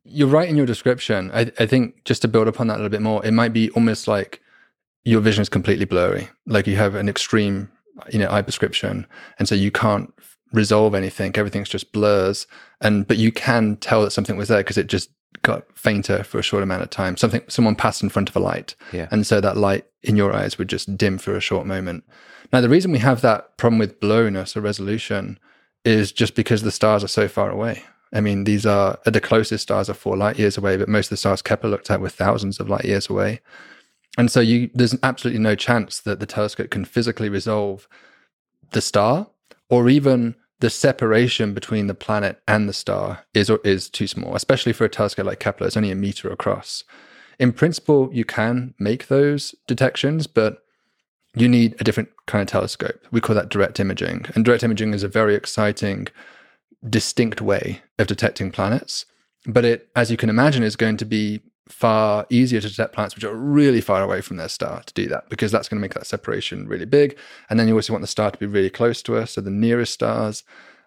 You're 0.05 0.27
right 0.27 0.49
in 0.49 0.57
your 0.57 0.65
description. 0.65 1.31
I, 1.33 1.51
I 1.59 1.65
think 1.65 2.03
just 2.03 2.21
to 2.23 2.27
build 2.27 2.47
upon 2.47 2.67
that 2.67 2.75
a 2.75 2.77
little 2.77 2.89
bit 2.89 3.01
more, 3.01 3.25
it 3.25 3.31
might 3.31 3.53
be 3.53 3.69
almost 3.71 4.07
like 4.07 4.41
your 5.05 5.21
vision 5.21 5.41
is 5.41 5.49
completely 5.49 5.85
blurry. 5.85 6.29
Like 6.45 6.67
you 6.67 6.75
have 6.75 6.95
an 6.95 7.09
extreme, 7.09 7.71
you 8.11 8.19
know, 8.19 8.29
eye 8.29 8.41
prescription, 8.41 9.05
and 9.39 9.47
so 9.47 9.55
you 9.55 9.71
can't 9.71 10.13
resolve 10.51 10.93
anything. 10.93 11.31
Everything's 11.35 11.69
just 11.69 11.91
blurs, 11.91 12.47
and 12.81 13.07
but 13.07 13.17
you 13.17 13.31
can 13.31 13.77
tell 13.77 14.01
that 14.03 14.11
something 14.11 14.37
was 14.37 14.49
there 14.49 14.59
because 14.59 14.77
it 14.77 14.87
just 14.87 15.09
got 15.41 15.65
fainter 15.77 16.23
for 16.23 16.39
a 16.39 16.43
short 16.43 16.63
amount 16.63 16.83
of 16.83 16.89
time. 16.89 17.17
Something, 17.17 17.41
someone 17.47 17.75
passed 17.75 18.03
in 18.03 18.09
front 18.09 18.29
of 18.29 18.35
a 18.35 18.39
light, 18.39 18.75
yeah. 18.91 19.07
and 19.11 19.25
so 19.25 19.41
that 19.41 19.57
light 19.57 19.85
in 20.03 20.15
your 20.15 20.33
eyes 20.33 20.57
would 20.57 20.67
just 20.67 20.97
dim 20.97 21.17
for 21.17 21.35
a 21.35 21.41
short 21.41 21.65
moment. 21.65 22.03
Now, 22.51 22.61
the 22.61 22.69
reason 22.69 22.91
we 22.91 22.99
have 22.99 23.21
that 23.21 23.57
problem 23.57 23.79
with 23.79 23.99
blurriness 23.99 24.55
or 24.55 24.61
resolution 24.61 25.39
is 25.83 26.11
just 26.11 26.35
because 26.35 26.61
the 26.61 26.71
stars 26.71 27.03
are 27.03 27.09
so 27.09 27.27
far 27.27 27.49
away. 27.49 27.83
I 28.13 28.21
mean, 28.21 28.43
these 28.43 28.65
are 28.65 28.99
uh, 29.05 29.09
the 29.09 29.21
closest 29.21 29.63
stars 29.63 29.89
are 29.89 29.95
four 29.95 30.15
light 30.15 30.37
years 30.37 30.57
away, 30.57 30.77
but 30.77 30.87
most 30.87 31.07
of 31.07 31.11
the 31.11 31.17
stars 31.17 31.41
Kepler 31.41 31.69
looked 31.69 31.89
at 31.89 32.01
were 32.01 32.09
thousands 32.09 32.59
of 32.59 32.69
light 32.69 32.85
years 32.85 33.09
away. 33.09 33.41
And 34.17 34.31
so 34.31 34.39
you, 34.39 34.69
there's 34.73 34.95
absolutely 35.01 35.41
no 35.41 35.55
chance 35.55 35.99
that 36.01 36.19
the 36.19 36.27
telescope 36.27 36.69
can 36.69 36.85
physically 36.85 37.29
resolve 37.29 37.87
the 38.71 38.81
star 38.81 39.27
or 39.69 39.89
even 39.89 40.35
the 40.59 40.69
separation 40.69 41.53
between 41.53 41.87
the 41.87 41.95
planet 41.95 42.41
and 42.47 42.69
the 42.69 42.73
star 42.73 43.25
is 43.33 43.49
is 43.63 43.89
too 43.89 44.07
small, 44.07 44.35
especially 44.35 44.73
for 44.73 44.85
a 44.85 44.89
telescope 44.89 45.25
like 45.25 45.39
Kepler. 45.39 45.67
It's 45.67 45.75
only 45.75 45.91
a 45.91 45.95
meter 45.95 46.31
across. 46.31 46.83
In 47.39 47.51
principle, 47.51 48.09
you 48.13 48.23
can 48.23 48.73
make 48.79 49.07
those 49.07 49.55
detections, 49.67 50.27
but 50.27 50.63
you 51.35 51.49
need 51.49 51.75
a 51.79 51.83
different 51.83 52.09
kind 52.27 52.41
of 52.41 52.47
telescope. 52.47 53.05
We 53.11 53.21
call 53.21 53.35
that 53.35 53.49
direct 53.49 53.79
imaging. 53.79 54.27
And 54.35 54.45
direct 54.45 54.63
imaging 54.63 54.93
is 54.93 55.03
a 55.03 55.07
very 55.07 55.35
exciting, 55.35 56.07
distinct 56.89 57.41
way 57.41 57.81
of 57.97 58.07
detecting 58.07 58.51
planets. 58.51 59.05
But 59.45 59.65
it, 59.65 59.89
as 59.95 60.09
you 60.11 60.17
can 60.17 60.29
imagine, 60.29 60.63
is 60.63 60.75
going 60.75 60.97
to 60.97 61.05
be 61.05 61.41
far 61.67 62.25
easier 62.29 62.59
to 62.59 62.69
detect 62.69 62.93
planets 62.93 63.15
which 63.15 63.23
are 63.23 63.35
really 63.35 63.81
far 63.81 64.03
away 64.03 64.21
from 64.21 64.37
their 64.37 64.49
star 64.49 64.83
to 64.83 64.93
do 64.93 65.07
that 65.07 65.29
because 65.29 65.51
that's 65.51 65.69
going 65.69 65.77
to 65.77 65.81
make 65.81 65.93
that 65.93 66.05
separation 66.05 66.67
really 66.67 66.85
big. 66.85 67.17
And 67.49 67.59
then 67.59 67.67
you 67.67 67.75
also 67.75 67.93
want 67.93 68.01
the 68.01 68.07
star 68.07 68.31
to 68.31 68.37
be 68.37 68.45
really 68.45 68.69
close 68.69 69.01
to 69.03 69.17
us, 69.17 69.31
so 69.31 69.41
the 69.41 69.49
nearest 69.49 69.93
stars. 69.93 70.43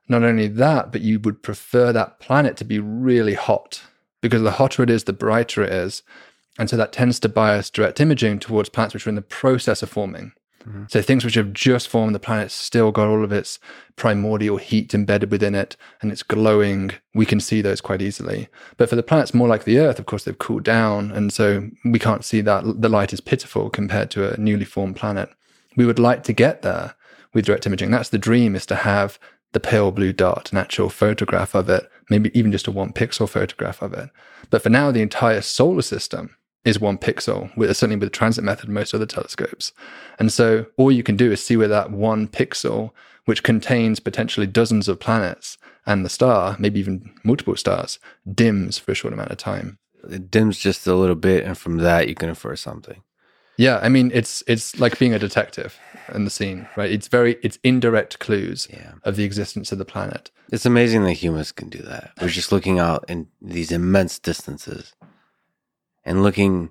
Not 0.08 0.22
only 0.22 0.48
that, 0.48 0.92
but 0.92 1.00
you 1.00 1.18
would 1.20 1.42
prefer 1.42 1.92
that 1.92 2.20
planet 2.20 2.56
to 2.58 2.64
be 2.64 2.78
really 2.78 3.34
hot 3.34 3.82
because 4.20 4.42
the 4.42 4.52
hotter 4.52 4.82
it 4.82 4.90
is, 4.90 5.04
the 5.04 5.12
brighter 5.12 5.62
it 5.62 5.72
is. 5.72 6.02
And 6.58 6.70
so 6.70 6.76
that 6.76 6.92
tends 6.92 7.20
to 7.20 7.28
bias 7.28 7.70
direct 7.70 8.00
imaging 8.00 8.38
towards 8.38 8.68
planets 8.68 8.94
which 8.94 9.06
are 9.06 9.10
in 9.10 9.16
the 9.16 9.22
process 9.22 9.82
of 9.82 9.90
forming. 9.90 10.32
Mm-hmm. 10.66 10.84
So 10.88 11.00
things 11.00 11.24
which 11.24 11.34
have 11.34 11.52
just 11.52 11.88
formed, 11.88 12.14
the 12.14 12.20
planet's 12.20 12.54
still 12.54 12.90
got 12.90 13.08
all 13.08 13.22
of 13.22 13.32
its 13.32 13.58
primordial 13.94 14.56
heat 14.56 14.94
embedded 14.94 15.30
within 15.30 15.54
it 15.54 15.76
and 16.02 16.10
it's 16.10 16.22
glowing. 16.22 16.92
We 17.14 17.26
can 17.26 17.40
see 17.40 17.60
those 17.60 17.80
quite 17.80 18.02
easily. 18.02 18.48
But 18.76 18.88
for 18.88 18.96
the 18.96 19.02
planets 19.02 19.34
more 19.34 19.48
like 19.48 19.64
the 19.64 19.78
Earth, 19.78 19.98
of 19.98 20.06
course, 20.06 20.24
they've 20.24 20.38
cooled 20.38 20.64
down. 20.64 21.12
And 21.12 21.32
so 21.32 21.68
we 21.84 21.98
can't 21.98 22.24
see 22.24 22.40
that. 22.40 22.82
The 22.82 22.88
light 22.88 23.12
is 23.12 23.20
pitiful 23.20 23.70
compared 23.70 24.10
to 24.12 24.32
a 24.32 24.36
newly 24.36 24.64
formed 24.64 24.96
planet. 24.96 25.30
We 25.76 25.86
would 25.86 25.98
like 25.98 26.24
to 26.24 26.32
get 26.32 26.62
there 26.62 26.94
with 27.32 27.44
direct 27.44 27.66
imaging. 27.66 27.90
That's 27.90 28.08
the 28.08 28.18
dream 28.18 28.56
is 28.56 28.66
to 28.66 28.76
have 28.76 29.18
the 29.52 29.60
pale 29.60 29.92
blue 29.92 30.12
dot, 30.12 30.50
an 30.52 30.58
actual 30.58 30.90
photograph 30.90 31.54
of 31.54 31.68
it, 31.68 31.88
maybe 32.10 32.36
even 32.36 32.52
just 32.52 32.66
a 32.66 32.70
one 32.72 32.92
pixel 32.92 33.28
photograph 33.28 33.80
of 33.82 33.94
it. 33.94 34.10
But 34.50 34.62
for 34.62 34.70
now, 34.70 34.90
the 34.90 35.02
entire 35.02 35.40
solar 35.40 35.82
system 35.82 36.36
is 36.66 36.80
one 36.80 36.98
pixel, 36.98 37.56
with, 37.56 37.74
certainly 37.76 37.96
with 37.96 38.08
the 38.08 38.18
transit 38.18 38.42
method, 38.42 38.68
most 38.68 38.92
other 38.92 39.06
telescopes. 39.06 39.72
And 40.18 40.32
so 40.32 40.66
all 40.76 40.90
you 40.90 41.04
can 41.04 41.16
do 41.16 41.30
is 41.30 41.42
see 41.42 41.56
where 41.56 41.68
that 41.68 41.92
one 41.92 42.26
pixel, 42.26 42.90
which 43.24 43.44
contains 43.44 44.00
potentially 44.00 44.48
dozens 44.48 44.88
of 44.88 44.98
planets 44.98 45.56
and 45.86 46.04
the 46.04 46.10
star, 46.10 46.56
maybe 46.58 46.80
even 46.80 47.14
multiple 47.22 47.56
stars, 47.56 48.00
dims 48.30 48.78
for 48.78 48.90
a 48.90 48.94
short 48.96 49.14
amount 49.14 49.30
of 49.30 49.38
time. 49.38 49.78
It 50.10 50.28
dims 50.28 50.58
just 50.58 50.86
a 50.88 50.94
little 50.94 51.14
bit, 51.14 51.44
and 51.44 51.56
from 51.56 51.78
that 51.78 52.08
you 52.08 52.16
can 52.16 52.28
infer 52.28 52.56
something. 52.56 53.02
Yeah, 53.56 53.78
I 53.82 53.88
mean 53.88 54.10
it's 54.12 54.42
it's 54.46 54.78
like 54.78 54.98
being 54.98 55.14
a 55.14 55.18
detective 55.18 55.78
in 56.14 56.24
the 56.24 56.30
scene, 56.30 56.68
right? 56.76 56.90
It's 56.90 57.08
very 57.08 57.38
it's 57.42 57.58
indirect 57.64 58.18
clues 58.18 58.68
yeah. 58.70 58.92
of 59.04 59.16
the 59.16 59.24
existence 59.24 59.72
of 59.72 59.78
the 59.78 59.84
planet. 59.84 60.30
It's 60.52 60.66
amazing 60.66 61.04
that 61.04 61.14
humans 61.14 61.52
can 61.52 61.70
do 61.70 61.78
that. 61.78 62.12
We're 62.20 62.28
just 62.28 62.52
looking 62.52 62.78
out 62.78 63.04
in 63.08 63.28
these 63.40 63.72
immense 63.72 64.18
distances 64.18 64.94
and 66.06 66.22
looking, 66.22 66.70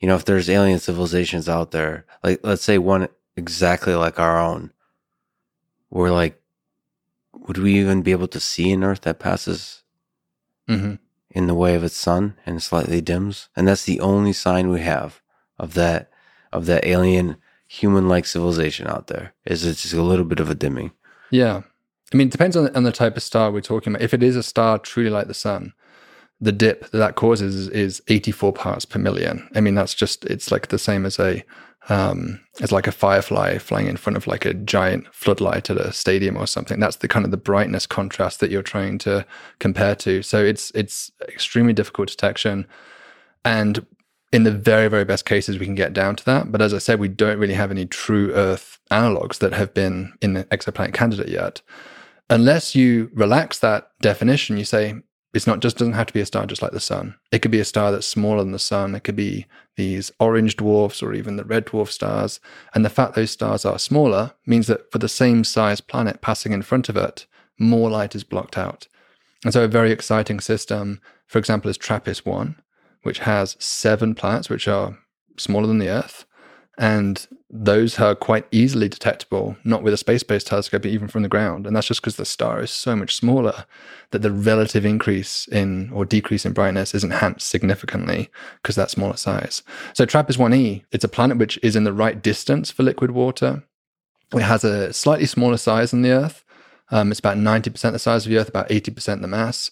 you 0.00 0.08
know, 0.08 0.16
if 0.16 0.26
there's 0.26 0.50
alien 0.50 0.78
civilizations 0.78 1.48
out 1.48 1.70
there, 1.70 2.04
like 2.22 2.40
let's 2.42 2.62
say 2.62 2.76
one 2.76 3.08
exactly 3.36 3.94
like 3.94 4.18
our 4.18 4.38
own, 4.38 4.72
we're 5.88 6.10
like, 6.10 6.42
would 7.32 7.56
we 7.56 7.78
even 7.78 8.02
be 8.02 8.12
able 8.12 8.28
to 8.28 8.40
see 8.40 8.70
an 8.72 8.84
Earth 8.84 9.02
that 9.02 9.18
passes 9.18 9.82
mm-hmm. 10.68 10.96
in 11.30 11.46
the 11.46 11.54
way 11.54 11.74
of 11.74 11.84
its 11.84 11.96
sun 11.96 12.36
and 12.44 12.62
slightly 12.62 13.00
dims? 13.00 13.48
And 13.56 13.66
that's 13.66 13.84
the 13.84 14.00
only 14.00 14.32
sign 14.34 14.68
we 14.68 14.80
have 14.80 15.22
of 15.58 15.74
that 15.74 16.10
of 16.52 16.66
that 16.66 16.84
alien 16.84 17.36
human-like 17.66 18.26
civilization 18.26 18.86
out 18.86 19.06
there. 19.06 19.32
Is 19.46 19.64
it's 19.64 19.82
just 19.82 19.94
a 19.94 20.02
little 20.02 20.26
bit 20.26 20.40
of 20.40 20.50
a 20.50 20.54
dimming? 20.54 20.90
Yeah, 21.30 21.62
I 22.12 22.16
mean, 22.16 22.28
it 22.28 22.32
depends 22.32 22.56
on 22.56 22.64
the, 22.64 22.76
on 22.76 22.82
the 22.82 22.92
type 22.92 23.16
of 23.16 23.22
star 23.22 23.50
we're 23.50 23.62
talking 23.62 23.94
about. 23.94 24.02
If 24.02 24.12
it 24.12 24.22
is 24.22 24.36
a 24.36 24.42
star 24.42 24.78
truly 24.78 25.08
like 25.08 25.28
the 25.28 25.34
sun, 25.34 25.72
the 26.42 26.52
dip 26.52 26.90
that 26.90 26.98
that 26.98 27.14
causes 27.14 27.68
is 27.68 28.02
84 28.08 28.52
parts 28.52 28.84
per 28.84 28.98
million. 28.98 29.48
I 29.54 29.60
mean, 29.60 29.76
that's 29.76 29.94
just, 29.94 30.24
it's 30.24 30.50
like 30.50 30.68
the 30.68 30.78
same 30.78 31.06
as 31.06 31.20
a, 31.20 31.44
um, 31.88 32.40
it's 32.58 32.72
like 32.72 32.88
a 32.88 32.92
firefly 32.92 33.58
flying 33.58 33.86
in 33.86 33.96
front 33.96 34.16
of 34.16 34.26
like 34.26 34.44
a 34.44 34.52
giant 34.52 35.06
floodlight 35.14 35.70
at 35.70 35.76
a 35.76 35.92
stadium 35.92 36.36
or 36.36 36.48
something. 36.48 36.80
That's 36.80 36.96
the 36.96 37.06
kind 37.06 37.24
of 37.24 37.30
the 37.30 37.36
brightness 37.36 37.86
contrast 37.86 38.40
that 38.40 38.50
you're 38.50 38.62
trying 38.62 38.98
to 38.98 39.24
compare 39.60 39.94
to. 39.96 40.22
So 40.22 40.44
it's, 40.44 40.72
it's 40.72 41.12
extremely 41.28 41.72
difficult 41.72 42.08
detection. 42.08 42.66
And 43.44 43.86
in 44.32 44.42
the 44.42 44.50
very, 44.50 44.88
very 44.88 45.04
best 45.04 45.24
cases, 45.24 45.60
we 45.60 45.66
can 45.66 45.76
get 45.76 45.92
down 45.92 46.16
to 46.16 46.24
that. 46.24 46.50
But 46.50 46.60
as 46.60 46.74
I 46.74 46.78
said, 46.78 46.98
we 46.98 47.08
don't 47.08 47.38
really 47.38 47.54
have 47.54 47.70
any 47.70 47.86
true 47.86 48.32
Earth 48.32 48.80
analogs 48.90 49.38
that 49.38 49.52
have 49.52 49.72
been 49.74 50.12
in 50.20 50.32
the 50.32 50.44
exoplanet 50.46 50.92
candidate 50.92 51.28
yet. 51.28 51.62
Unless 52.28 52.74
you 52.74 53.10
relax 53.14 53.60
that 53.60 53.92
definition, 54.00 54.56
you 54.56 54.64
say, 54.64 55.02
it's 55.34 55.46
not 55.46 55.60
just 55.60 55.78
doesn't 55.78 55.94
have 55.94 56.06
to 56.06 56.12
be 56.12 56.20
a 56.20 56.26
star 56.26 56.44
just 56.46 56.60
like 56.60 56.72
the 56.72 56.80
sun. 56.80 57.14
It 57.30 57.40
could 57.40 57.50
be 57.50 57.60
a 57.60 57.64
star 57.64 57.90
that's 57.90 58.06
smaller 58.06 58.42
than 58.42 58.52
the 58.52 58.58
sun. 58.58 58.94
It 58.94 59.04
could 59.04 59.16
be 59.16 59.46
these 59.76 60.12
orange 60.20 60.56
dwarfs 60.56 61.02
or 61.02 61.14
even 61.14 61.36
the 61.36 61.44
red 61.44 61.66
dwarf 61.66 61.88
stars. 61.88 62.38
And 62.74 62.84
the 62.84 62.90
fact 62.90 63.14
those 63.14 63.30
stars 63.30 63.64
are 63.64 63.78
smaller 63.78 64.32
means 64.46 64.66
that 64.66 64.92
for 64.92 64.98
the 64.98 65.08
same 65.08 65.44
size 65.44 65.80
planet 65.80 66.20
passing 66.20 66.52
in 66.52 66.62
front 66.62 66.88
of 66.88 66.96
it, 66.96 67.26
more 67.58 67.88
light 67.88 68.14
is 68.14 68.24
blocked 68.24 68.58
out. 68.58 68.88
And 69.44 69.52
so 69.52 69.64
a 69.64 69.68
very 69.68 69.90
exciting 69.90 70.40
system, 70.40 71.00
for 71.26 71.38
example, 71.38 71.70
is 71.70 71.78
TRAPPIST 71.78 72.26
1, 72.26 72.60
which 73.02 73.20
has 73.20 73.56
seven 73.58 74.14
planets 74.14 74.50
which 74.50 74.68
are 74.68 74.98
smaller 75.38 75.66
than 75.66 75.78
the 75.78 75.88
Earth 75.88 76.26
and 76.82 77.28
those 77.48 78.00
are 78.00 78.16
quite 78.16 78.44
easily 78.50 78.88
detectable, 78.88 79.56
not 79.62 79.84
with 79.84 79.94
a 79.94 79.96
space 79.96 80.24
based 80.24 80.48
telescope, 80.48 80.82
but 80.82 80.90
even 80.90 81.06
from 81.06 81.22
the 81.22 81.28
ground. 81.28 81.64
And 81.64 81.76
that's 81.76 81.86
just 81.86 82.00
because 82.00 82.16
the 82.16 82.24
star 82.24 82.60
is 82.60 82.72
so 82.72 82.96
much 82.96 83.14
smaller 83.14 83.66
that 84.10 84.22
the 84.22 84.32
relative 84.32 84.84
increase 84.84 85.46
in 85.46 85.92
or 85.92 86.04
decrease 86.04 86.44
in 86.44 86.54
brightness 86.54 86.92
is 86.92 87.04
enhanced 87.04 87.48
significantly 87.48 88.30
because 88.60 88.74
that 88.74 88.90
smaller 88.90 89.16
size. 89.16 89.62
So 89.94 90.04
TRAPPIST 90.04 90.40
1e, 90.40 90.82
it's 90.90 91.04
a 91.04 91.08
planet 91.08 91.38
which 91.38 91.56
is 91.62 91.76
in 91.76 91.84
the 91.84 91.92
right 91.92 92.20
distance 92.20 92.72
for 92.72 92.82
liquid 92.82 93.12
water. 93.12 93.62
It 94.34 94.42
has 94.42 94.64
a 94.64 94.92
slightly 94.92 95.26
smaller 95.26 95.58
size 95.58 95.92
than 95.92 96.02
the 96.02 96.10
Earth. 96.10 96.44
Um, 96.90 97.12
it's 97.12 97.20
about 97.20 97.36
90% 97.36 97.92
the 97.92 98.00
size 98.00 98.26
of 98.26 98.30
the 98.30 98.38
Earth, 98.38 98.48
about 98.48 98.70
80% 98.70 99.20
the 99.20 99.28
mass. 99.28 99.70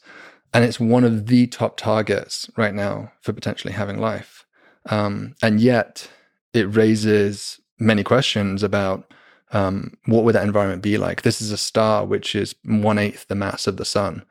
And 0.55 0.65
it's 0.65 0.79
one 0.79 1.03
of 1.03 1.27
the 1.27 1.49
top 1.49 1.77
targets 1.77 2.49
right 2.57 2.75
now 2.75 3.11
for 3.21 3.33
potentially 3.33 3.73
having 3.73 3.99
life. 3.99 4.47
Um, 4.89 5.35
and 5.43 5.61
yet, 5.61 6.09
it 6.53 6.75
raises 6.75 7.61
many 7.79 8.03
questions 8.03 8.63
about 8.63 9.13
um, 9.53 9.97
what 10.07 10.25
would 10.25 10.35
that 10.35 10.45
environment 10.45 10.83
be 10.83 10.99
like. 10.99 11.23
This 11.23 11.41
is 11.41 11.51
a 11.51 11.57
star 11.57 12.05
which 12.05 12.35
is 12.35 12.55
one 12.65 12.99
eighth 12.99 13.27
the 13.29 13.35
mass 13.35 13.67
of 13.67 13.77
the 13.77 13.85
sun. 13.85 14.25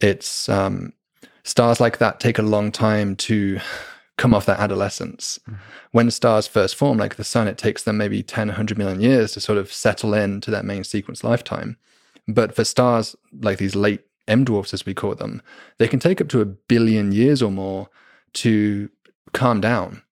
It's 0.00 0.48
um, 0.48 0.92
stars 1.44 1.80
like 1.80 1.98
that 1.98 2.20
take 2.20 2.38
a 2.38 2.42
long 2.42 2.72
time 2.72 3.16
to 3.16 3.60
come 4.18 4.34
off 4.34 4.46
their 4.46 4.60
adolescence. 4.60 5.38
Mm-hmm. 5.48 5.60
When 5.92 6.10
stars 6.10 6.46
first 6.46 6.74
form, 6.74 6.98
like 6.98 7.16
the 7.16 7.24
sun, 7.24 7.48
it 7.48 7.58
takes 7.58 7.82
them 7.82 7.98
maybe 7.98 8.22
10, 8.22 8.48
100 8.48 8.78
million 8.78 9.00
years 9.00 9.32
to 9.32 9.40
sort 9.40 9.58
of 9.58 9.72
settle 9.72 10.14
into 10.14 10.50
their 10.50 10.62
main 10.62 10.84
sequence 10.84 11.22
lifetime. 11.22 11.76
But 12.26 12.54
for 12.54 12.64
stars 12.64 13.14
like 13.40 13.58
these 13.58 13.76
late 13.76 14.02
M 14.26 14.44
dwarfs, 14.44 14.74
as 14.74 14.84
we 14.84 14.94
call 14.94 15.14
them, 15.14 15.42
they 15.78 15.86
can 15.86 16.00
take 16.00 16.20
up 16.20 16.28
to 16.28 16.40
a 16.40 16.46
billion 16.46 17.12
years 17.12 17.42
or 17.42 17.52
more 17.52 17.88
to 18.34 18.90
calm 19.32 19.60
down. 19.60 20.02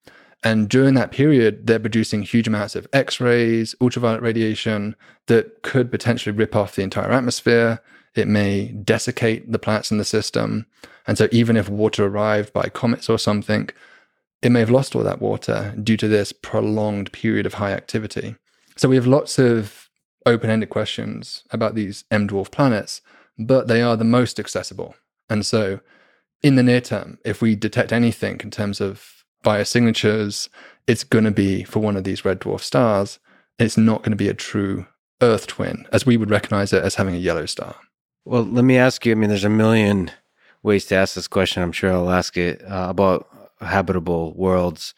And 0.44 0.68
during 0.68 0.92
that 0.94 1.10
period, 1.10 1.66
they're 1.66 1.80
producing 1.80 2.22
huge 2.22 2.46
amounts 2.46 2.76
of 2.76 2.86
X 2.92 3.18
rays, 3.18 3.74
ultraviolet 3.80 4.20
radiation 4.20 4.94
that 5.26 5.62
could 5.62 5.90
potentially 5.90 6.36
rip 6.36 6.54
off 6.54 6.76
the 6.76 6.82
entire 6.82 7.10
atmosphere. 7.10 7.80
It 8.14 8.28
may 8.28 8.68
desiccate 8.68 9.50
the 9.50 9.58
planets 9.58 9.90
in 9.90 9.96
the 9.96 10.04
system. 10.04 10.66
And 11.06 11.16
so, 11.16 11.28
even 11.32 11.56
if 11.56 11.70
water 11.70 12.04
arrived 12.04 12.52
by 12.52 12.68
comets 12.68 13.08
or 13.08 13.18
something, 13.18 13.70
it 14.42 14.52
may 14.52 14.60
have 14.60 14.70
lost 14.70 14.94
all 14.94 15.02
that 15.02 15.22
water 15.22 15.74
due 15.82 15.96
to 15.96 16.08
this 16.08 16.30
prolonged 16.30 17.10
period 17.12 17.46
of 17.46 17.54
high 17.54 17.72
activity. 17.72 18.36
So 18.76 18.90
we 18.90 18.96
have 18.96 19.06
lots 19.06 19.38
of 19.38 19.88
open 20.26 20.50
ended 20.50 20.68
questions 20.68 21.44
about 21.50 21.74
these 21.74 22.04
M 22.10 22.28
dwarf 22.28 22.50
planets, 22.50 23.00
but 23.38 23.66
they 23.66 23.80
are 23.80 23.96
the 23.96 24.04
most 24.04 24.38
accessible. 24.38 24.94
And 25.30 25.46
so, 25.46 25.80
in 26.42 26.56
the 26.56 26.62
near 26.62 26.82
term, 26.82 27.18
if 27.24 27.40
we 27.40 27.56
detect 27.56 27.92
anything 27.92 28.40
in 28.42 28.50
terms 28.50 28.82
of 28.82 29.23
biosignatures, 29.44 30.48
it's 30.86 31.04
going 31.04 31.24
to 31.24 31.30
be 31.30 31.62
for 31.62 31.78
one 31.78 31.96
of 31.96 32.04
these 32.04 32.24
red 32.24 32.40
dwarf 32.40 32.60
stars. 32.60 33.20
It's 33.58 33.76
not 33.76 34.00
going 34.02 34.10
to 34.10 34.16
be 34.16 34.28
a 34.28 34.34
true 34.34 34.86
Earth 35.22 35.46
twin, 35.46 35.86
as 35.92 36.04
we 36.04 36.16
would 36.16 36.30
recognize 36.30 36.72
it 36.72 36.82
as 36.82 36.96
having 36.96 37.14
a 37.14 37.18
yellow 37.18 37.46
star. 37.46 37.76
Well, 38.24 38.42
let 38.42 38.64
me 38.64 38.76
ask 38.76 39.06
you. 39.06 39.12
I 39.12 39.14
mean, 39.14 39.28
there's 39.28 39.44
a 39.44 39.48
million 39.48 40.10
ways 40.62 40.86
to 40.86 40.96
ask 40.96 41.14
this 41.14 41.28
question. 41.28 41.62
I'm 41.62 41.72
sure 41.72 41.92
I'll 41.92 42.10
ask 42.10 42.36
it 42.36 42.62
uh, 42.64 42.88
about 42.90 43.28
habitable 43.60 44.34
worlds. 44.34 44.94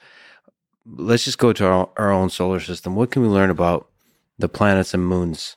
Let's 0.87 1.25
just 1.25 1.39
go 1.39 1.53
to 1.53 1.67
our, 1.67 1.91
our 1.97 2.11
own 2.11 2.31
solar 2.31 2.61
system. 2.61 2.97
What 2.97 3.11
can 3.11 3.23
we 3.23 3.29
learn 3.29 3.51
about 3.51 3.89
the 4.39 4.49
planets 4.49 4.95
and 4.95 5.07
moons 5.07 5.57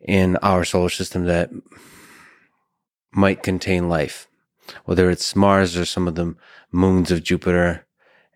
in 0.00 0.36
our 0.36 0.64
solar 0.64 0.90
system 0.90 1.24
that 1.24 1.50
might 3.10 3.42
contain 3.42 3.88
life? 3.88 4.28
Whether 4.84 5.10
it's 5.10 5.34
Mars 5.34 5.76
or 5.76 5.84
some 5.84 6.06
of 6.06 6.14
the 6.14 6.36
moons 6.72 7.10
of 7.10 7.22
Jupiter 7.22 7.86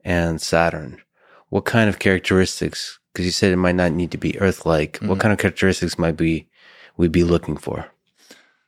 and 0.05 0.41
Saturn. 0.41 1.01
What 1.49 1.65
kind 1.65 1.89
of 1.89 1.99
characteristics? 1.99 2.99
Because 3.13 3.27
you 3.27 3.33
said 3.33 3.53
it 3.53 3.57
might 3.57 3.75
not 3.75 3.93
need 3.93 4.11
to 4.13 4.19
be 4.19 4.39
Earth-like. 4.41 4.95
Mm-hmm. 4.95 5.09
What 5.09 5.21
kind 5.21 5.33
of 5.33 5.39
characteristics 5.39 5.99
might 5.99 6.17
be 6.17 6.49
we 6.97 7.09
be 7.09 7.25
looking 7.25 7.57
for? 7.57 7.87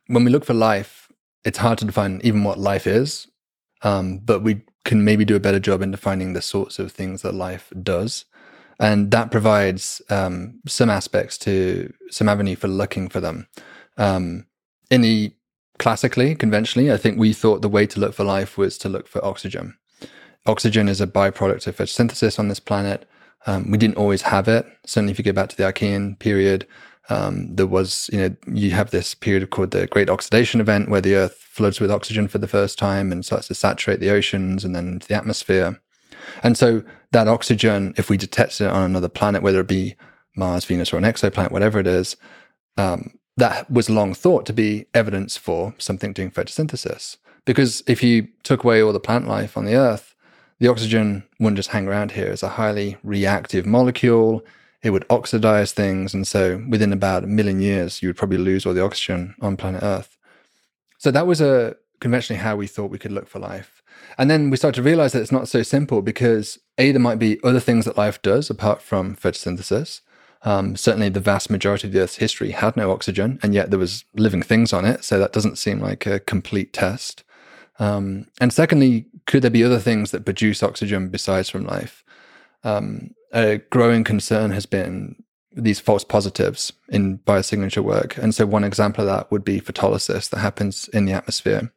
When 0.07 0.23
we 0.23 0.31
look 0.31 0.45
for 0.45 0.53
life, 0.53 1.11
it's 1.43 1.57
hard 1.57 1.77
to 1.79 1.85
define 1.85 2.21
even 2.23 2.43
what 2.43 2.59
life 2.59 2.85
is, 2.87 3.27
um, 3.81 4.19
but 4.19 4.43
we 4.43 4.61
can 4.83 5.03
maybe 5.03 5.25
do 5.25 5.35
a 5.35 5.39
better 5.39 5.59
job 5.59 5.81
in 5.81 5.91
defining 5.91 6.33
the 6.33 6.41
sorts 6.41 6.77
of 6.79 6.91
things 6.91 7.23
that 7.23 7.33
life 7.33 7.71
does. 7.81 8.25
And 8.79 9.09
that 9.11 9.31
provides 9.31 10.01
um, 10.09 10.59
some 10.67 10.89
aspects 10.89 11.37
to 11.39 11.93
some 12.09 12.29
avenue 12.29 12.55
for 12.55 12.67
looking 12.67 13.09
for 13.09 13.19
them. 13.19 13.47
Um, 13.97 14.45
in 14.91 15.01
the 15.01 15.33
classically, 15.77 16.35
conventionally, 16.35 16.91
I 16.91 16.97
think 16.97 17.17
we 17.17 17.33
thought 17.33 17.61
the 17.61 17.69
way 17.69 17.85
to 17.87 17.99
look 17.99 18.13
for 18.13 18.23
life 18.23 18.57
was 18.57 18.77
to 18.79 18.89
look 18.89 19.07
for 19.07 19.23
oxygen. 19.23 19.77
Oxygen 20.45 20.87
is 20.87 21.01
a 21.01 21.07
byproduct 21.07 21.67
of 21.67 21.77
photosynthesis 21.77 22.37
on 22.37 22.47
this 22.47 22.59
planet. 22.59 23.07
Um, 23.47 23.71
we 23.71 23.77
didn't 23.77 23.97
always 23.97 24.23
have 24.23 24.47
it. 24.47 24.65
Certainly, 24.85 25.11
if 25.11 25.17
you 25.17 25.23
go 25.23 25.33
back 25.33 25.49
to 25.49 25.57
the 25.57 25.63
Archean 25.63 26.17
period, 26.19 26.67
um, 27.09 27.55
there 27.55 27.67
was, 27.67 28.09
you 28.11 28.19
know, 28.19 28.35
you 28.47 28.71
have 28.71 28.91
this 28.91 29.13
period 29.13 29.49
called 29.49 29.71
the 29.71 29.87
Great 29.87 30.09
Oxidation 30.09 30.59
Event 30.59 30.89
where 30.89 31.01
the 31.01 31.15
Earth 31.15 31.33
floods 31.33 31.79
with 31.79 31.91
oxygen 31.91 32.27
for 32.27 32.39
the 32.39 32.47
first 32.47 32.77
time 32.79 33.11
and 33.11 33.23
starts 33.23 33.47
to 33.47 33.55
saturate 33.55 33.99
the 33.99 34.09
oceans 34.09 34.65
and 34.65 34.75
then 34.75 35.01
the 35.07 35.15
atmosphere. 35.15 35.79
And 36.41 36.57
so 36.57 36.83
that 37.11 37.27
oxygen, 37.27 37.93
if 37.97 38.09
we 38.09 38.17
detect 38.17 38.59
it 38.59 38.69
on 38.69 38.83
another 38.83 39.09
planet, 39.09 39.43
whether 39.43 39.59
it 39.59 39.67
be 39.67 39.95
Mars, 40.35 40.65
Venus, 40.65 40.91
or 40.91 40.97
an 40.97 41.03
exoplanet, 41.03 41.51
whatever 41.51 41.79
it 41.79 41.87
is, 41.87 42.17
um, 42.77 43.11
that 43.37 43.69
was 43.69 43.89
long 43.89 44.13
thought 44.13 44.45
to 44.45 44.53
be 44.53 44.85
evidence 44.93 45.37
for 45.37 45.73
something 45.77 46.13
doing 46.13 46.31
photosynthesis. 46.31 47.17
Because 47.43 47.83
if 47.85 48.01
you 48.01 48.29
took 48.43 48.63
away 48.63 48.81
all 48.81 48.93
the 48.93 48.99
plant 48.99 49.27
life 49.27 49.57
on 49.57 49.65
the 49.65 49.75
Earth, 49.75 50.15
the 50.59 50.67
oxygen 50.67 51.23
wouldn't 51.39 51.57
just 51.57 51.69
hang 51.69 51.87
around 51.87 52.11
here 52.11 52.29
as 52.29 52.41
a 52.41 52.49
highly 52.49 52.97
reactive 53.03 53.65
molecule 53.65 54.43
it 54.85 54.91
would 54.91 55.05
oxidize 55.09 55.71
things. 55.71 56.13
And 56.13 56.27
so 56.27 56.63
within 56.69 56.93
about 56.93 57.23
a 57.23 57.27
million 57.27 57.59
years, 57.59 58.03
you 58.03 58.09
would 58.09 58.17
probably 58.17 58.37
lose 58.37 58.67
all 58.67 58.73
the 58.75 58.83
oxygen 58.83 59.33
on 59.41 59.57
planet 59.57 59.81
Earth. 59.81 60.15
So 60.99 61.09
that 61.09 61.25
was 61.25 61.41
a 61.41 61.75
conventionally 61.99 62.39
how 62.39 62.55
we 62.55 62.67
thought 62.67 62.91
we 62.91 62.99
could 62.99 63.11
look 63.11 63.27
for 63.27 63.39
life. 63.39 63.81
And 64.19 64.29
then 64.29 64.51
we 64.51 64.57
started 64.57 64.75
to 64.75 64.87
realize 64.87 65.13
that 65.13 65.23
it's 65.23 65.31
not 65.31 65.47
so 65.47 65.63
simple 65.63 66.03
because 66.03 66.59
A, 66.77 66.91
there 66.91 67.01
might 67.01 67.17
be 67.17 67.39
other 67.43 67.59
things 67.59 67.85
that 67.85 67.97
life 67.97 68.21
does 68.21 68.51
apart 68.51 68.79
from 68.79 69.15
photosynthesis. 69.15 70.01
Um, 70.45 70.75
certainly, 70.75 71.09
the 71.09 71.19
vast 71.19 71.49
majority 71.49 71.87
of 71.87 71.93
the 71.93 71.99
Earth's 71.99 72.17
history 72.17 72.51
had 72.51 72.77
no 72.77 72.91
oxygen, 72.91 73.39
and 73.43 73.53
yet 73.53 73.71
there 73.71 73.79
was 73.79 74.05
living 74.15 74.43
things 74.43 74.71
on 74.71 74.85
it. 74.85 75.03
So 75.03 75.19
that 75.19 75.33
doesn't 75.33 75.57
seem 75.57 75.79
like 75.79 76.05
a 76.05 76.19
complete 76.19 76.71
test. 76.71 77.23
Um, 77.79 78.27
and 78.39 78.53
secondly, 78.53 79.07
could 79.25 79.41
there 79.41 79.51
be 79.51 79.63
other 79.63 79.79
things 79.79 80.11
that 80.11 80.23
produce 80.23 80.63
oxygen 80.63 81.09
besides 81.09 81.49
from 81.49 81.65
life? 81.65 82.03
Um, 82.63 83.11
a 83.33 83.57
growing 83.69 84.03
concern 84.03 84.51
has 84.51 84.65
been 84.65 85.15
these 85.51 85.79
false 85.79 86.03
positives 86.03 86.73
in 86.89 87.17
biosignature 87.19 87.83
work. 87.83 88.17
And 88.17 88.35
so 88.35 88.45
one 88.45 88.63
example 88.63 89.03
of 89.03 89.07
that 89.07 89.31
would 89.31 89.43
be 89.43 89.61
photolysis 89.61 90.29
that 90.29 90.39
happens 90.39 90.87
in 90.89 91.05
the 91.05 91.13
atmosphere. 91.13 91.71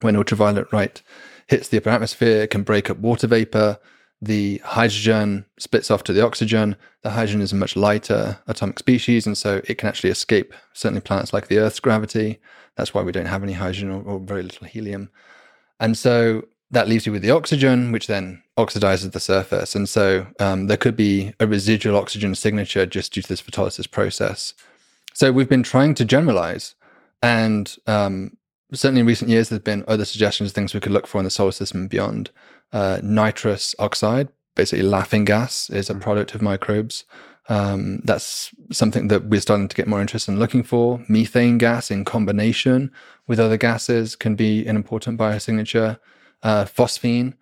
When 0.00 0.16
ultraviolet 0.16 0.72
light 0.72 1.02
hits 1.46 1.68
the 1.68 1.76
upper 1.76 1.90
atmosphere, 1.90 2.42
it 2.42 2.50
can 2.50 2.62
break 2.62 2.88
up 2.90 2.98
water 2.98 3.26
vapor. 3.26 3.78
The 4.22 4.58
hydrogen 4.58 5.46
splits 5.58 5.90
off 5.90 6.04
to 6.04 6.12
the 6.12 6.24
oxygen. 6.24 6.76
The 7.02 7.10
hydrogen 7.10 7.40
is 7.40 7.52
a 7.52 7.56
much 7.56 7.74
lighter 7.74 8.38
atomic 8.46 8.78
species, 8.78 9.26
and 9.26 9.36
so 9.36 9.62
it 9.64 9.78
can 9.78 9.88
actually 9.88 10.10
escape 10.10 10.52
certainly 10.74 11.00
planets 11.00 11.32
like 11.32 11.48
the 11.48 11.58
Earth's 11.58 11.80
gravity. 11.80 12.38
That's 12.76 12.92
why 12.92 13.02
we 13.02 13.12
don't 13.12 13.26
have 13.26 13.42
any 13.42 13.54
hydrogen 13.54 13.90
or, 13.90 14.02
or 14.02 14.20
very 14.20 14.42
little 14.42 14.66
helium. 14.66 15.10
And 15.78 15.96
so 15.96 16.44
that 16.70 16.88
leaves 16.88 17.06
you 17.06 17.12
with 17.12 17.22
the 17.22 17.30
oxygen, 17.30 17.92
which 17.92 18.06
then 18.06 18.42
oxidizes 18.58 19.12
the 19.12 19.20
surface. 19.20 19.74
And 19.74 19.88
so 19.88 20.26
um, 20.38 20.66
there 20.66 20.76
could 20.76 20.96
be 20.96 21.32
a 21.40 21.46
residual 21.46 21.96
oxygen 21.96 22.34
signature 22.34 22.86
just 22.86 23.12
due 23.12 23.22
to 23.22 23.28
this 23.28 23.42
photolysis 23.42 23.90
process. 23.90 24.54
So 25.14 25.32
we've 25.32 25.48
been 25.48 25.62
trying 25.62 25.94
to 25.94 26.04
generalize. 26.04 26.74
And 27.22 27.74
um, 27.86 28.36
certainly 28.72 29.00
in 29.00 29.06
recent 29.06 29.30
years, 29.30 29.48
there's 29.48 29.62
been 29.62 29.84
other 29.88 30.04
suggestions, 30.04 30.52
things 30.52 30.72
we 30.72 30.80
could 30.80 30.92
look 30.92 31.06
for 31.06 31.18
in 31.18 31.24
the 31.24 31.30
solar 31.30 31.52
system 31.52 31.82
and 31.82 31.90
beyond. 31.90 32.30
Uh, 32.72 33.00
nitrous 33.02 33.74
oxide, 33.78 34.28
basically 34.54 34.84
laughing 34.84 35.24
gas, 35.24 35.68
is 35.70 35.90
a 35.90 35.94
mm. 35.94 36.00
product 36.00 36.34
of 36.34 36.42
microbes. 36.42 37.04
Um, 37.48 38.00
that's 38.04 38.54
something 38.70 39.08
that 39.08 39.24
we're 39.24 39.40
starting 39.40 39.66
to 39.66 39.74
get 39.74 39.88
more 39.88 40.00
interested 40.00 40.30
in 40.30 40.38
looking 40.38 40.62
for. 40.62 41.04
Methane 41.08 41.58
gas 41.58 41.90
in 41.90 42.04
combination 42.04 42.92
with 43.26 43.40
other 43.40 43.56
gases 43.56 44.14
can 44.14 44.36
be 44.36 44.64
an 44.66 44.76
important 44.76 45.18
biosignature 45.18 45.98
uh, 46.44 46.64
phosphine 46.64 47.34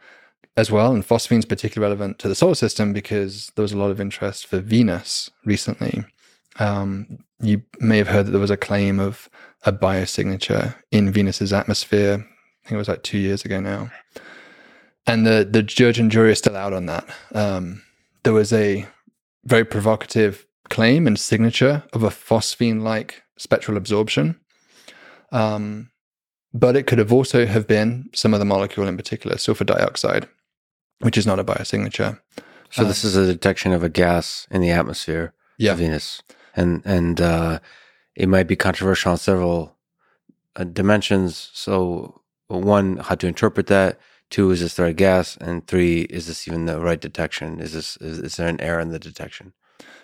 as 0.57 0.71
well. 0.71 0.93
And 0.93 1.07
phosphine 1.07 1.41
is 1.41 1.45
particularly 1.45 1.91
relevant 1.91 2.19
to 2.21 2.29
the 2.29 2.35
solar 2.35 2.55
system 2.55 2.95
because 2.95 3.53
there 3.55 3.63
was 3.63 3.73
a 3.73 3.79
lot 3.79 3.91
of 3.91 4.01
interest 4.01 4.47
for 4.47 4.61
Venus 4.61 5.31
recently. 5.45 6.05
Um, 6.59 7.19
you 7.41 7.63
may 7.79 7.99
have 7.99 8.09
heard 8.09 8.27
that 8.27 8.33
there 8.33 8.41
was 8.41 8.51
a 8.51 8.57
claim 8.57 8.99
of 8.99 9.29
a 9.65 9.73
biosignature 9.73 10.75
in 10.91 11.13
Venus's 11.13 11.53
atmosphere. 11.53 12.15
I 12.15 12.69
think 12.69 12.73
it 12.73 12.77
was 12.77 12.89
like 12.89 13.03
two 13.03 13.19
years 13.19 13.45
ago 13.45 13.61
now. 13.61 13.91
And 15.09 15.27
the, 15.27 15.49
the 15.51 15.63
judge 15.63 15.99
and 15.99 16.11
jury 16.11 16.31
are 16.31 16.35
still 16.35 16.57
out 16.57 16.73
on 16.73 16.87
that. 16.87 17.09
Um, 17.35 17.83
there 18.23 18.33
was 18.33 18.53
a 18.53 18.87
very 19.45 19.65
provocative 19.65 20.47
claim 20.69 21.07
and 21.07 21.19
signature 21.19 21.83
of 21.93 22.03
a 22.03 22.11
phosphine 22.11 22.83
like 22.83 23.23
spectral 23.39 23.77
absorption. 23.77 24.39
Um, 25.33 25.91
but 26.53 26.77
it 26.77 26.87
could 26.87 26.99
have 26.99 27.13
also 27.13 27.47
have 27.47 27.67
been 27.67 28.11
some 28.15 28.35
other 28.35 28.45
molecule 28.45 28.87
in 28.87 28.97
particular, 28.97 29.39
sulfur 29.39 29.65
dioxide, 29.65 30.29
which 31.01 31.19
is 31.19 31.27
not 31.27 31.39
a 31.39 31.45
biosignature. 31.45 32.19
So 32.71 32.85
this 32.85 33.03
is 33.03 33.17
a 33.17 33.27
detection 33.27 33.73
of 33.73 33.83
a 33.83 33.89
gas 33.89 34.47
in 34.51 34.61
the 34.61 34.71
atmosphere 34.71 35.33
yeah. 35.57 35.73
of 35.73 35.79
Venus, 35.79 36.23
and 36.55 36.83
and 36.85 37.21
uh, 37.21 37.61
it 38.15 38.29
might 38.29 38.47
be 38.47 38.57
controversial 38.57 39.13
on 39.13 39.19
several 39.19 39.77
uh, 40.57 40.65
dimensions. 40.65 41.51
So 41.55 42.21
one, 42.49 42.99
how 42.99 43.15
to 43.15 43.27
interpret 43.27 43.69
that. 43.69 43.99
Two, 44.31 44.51
is 44.51 44.61
this 44.61 44.75
the 44.75 44.83
right 44.83 44.97
gas? 44.97 45.37
And 45.39 45.67
three, 45.67 46.03
is 46.03 46.27
this 46.27 46.47
even 46.47 46.67
the 46.67 46.81
right 46.81 47.01
detection? 47.01 47.61
Is 47.61 47.73
this 47.73 47.97
is, 47.99 48.19
is 48.19 48.37
there 48.37 48.49
an 48.49 48.61
error 48.61 48.81
in 48.81 48.91
the 48.91 48.99
detection? 48.99 49.55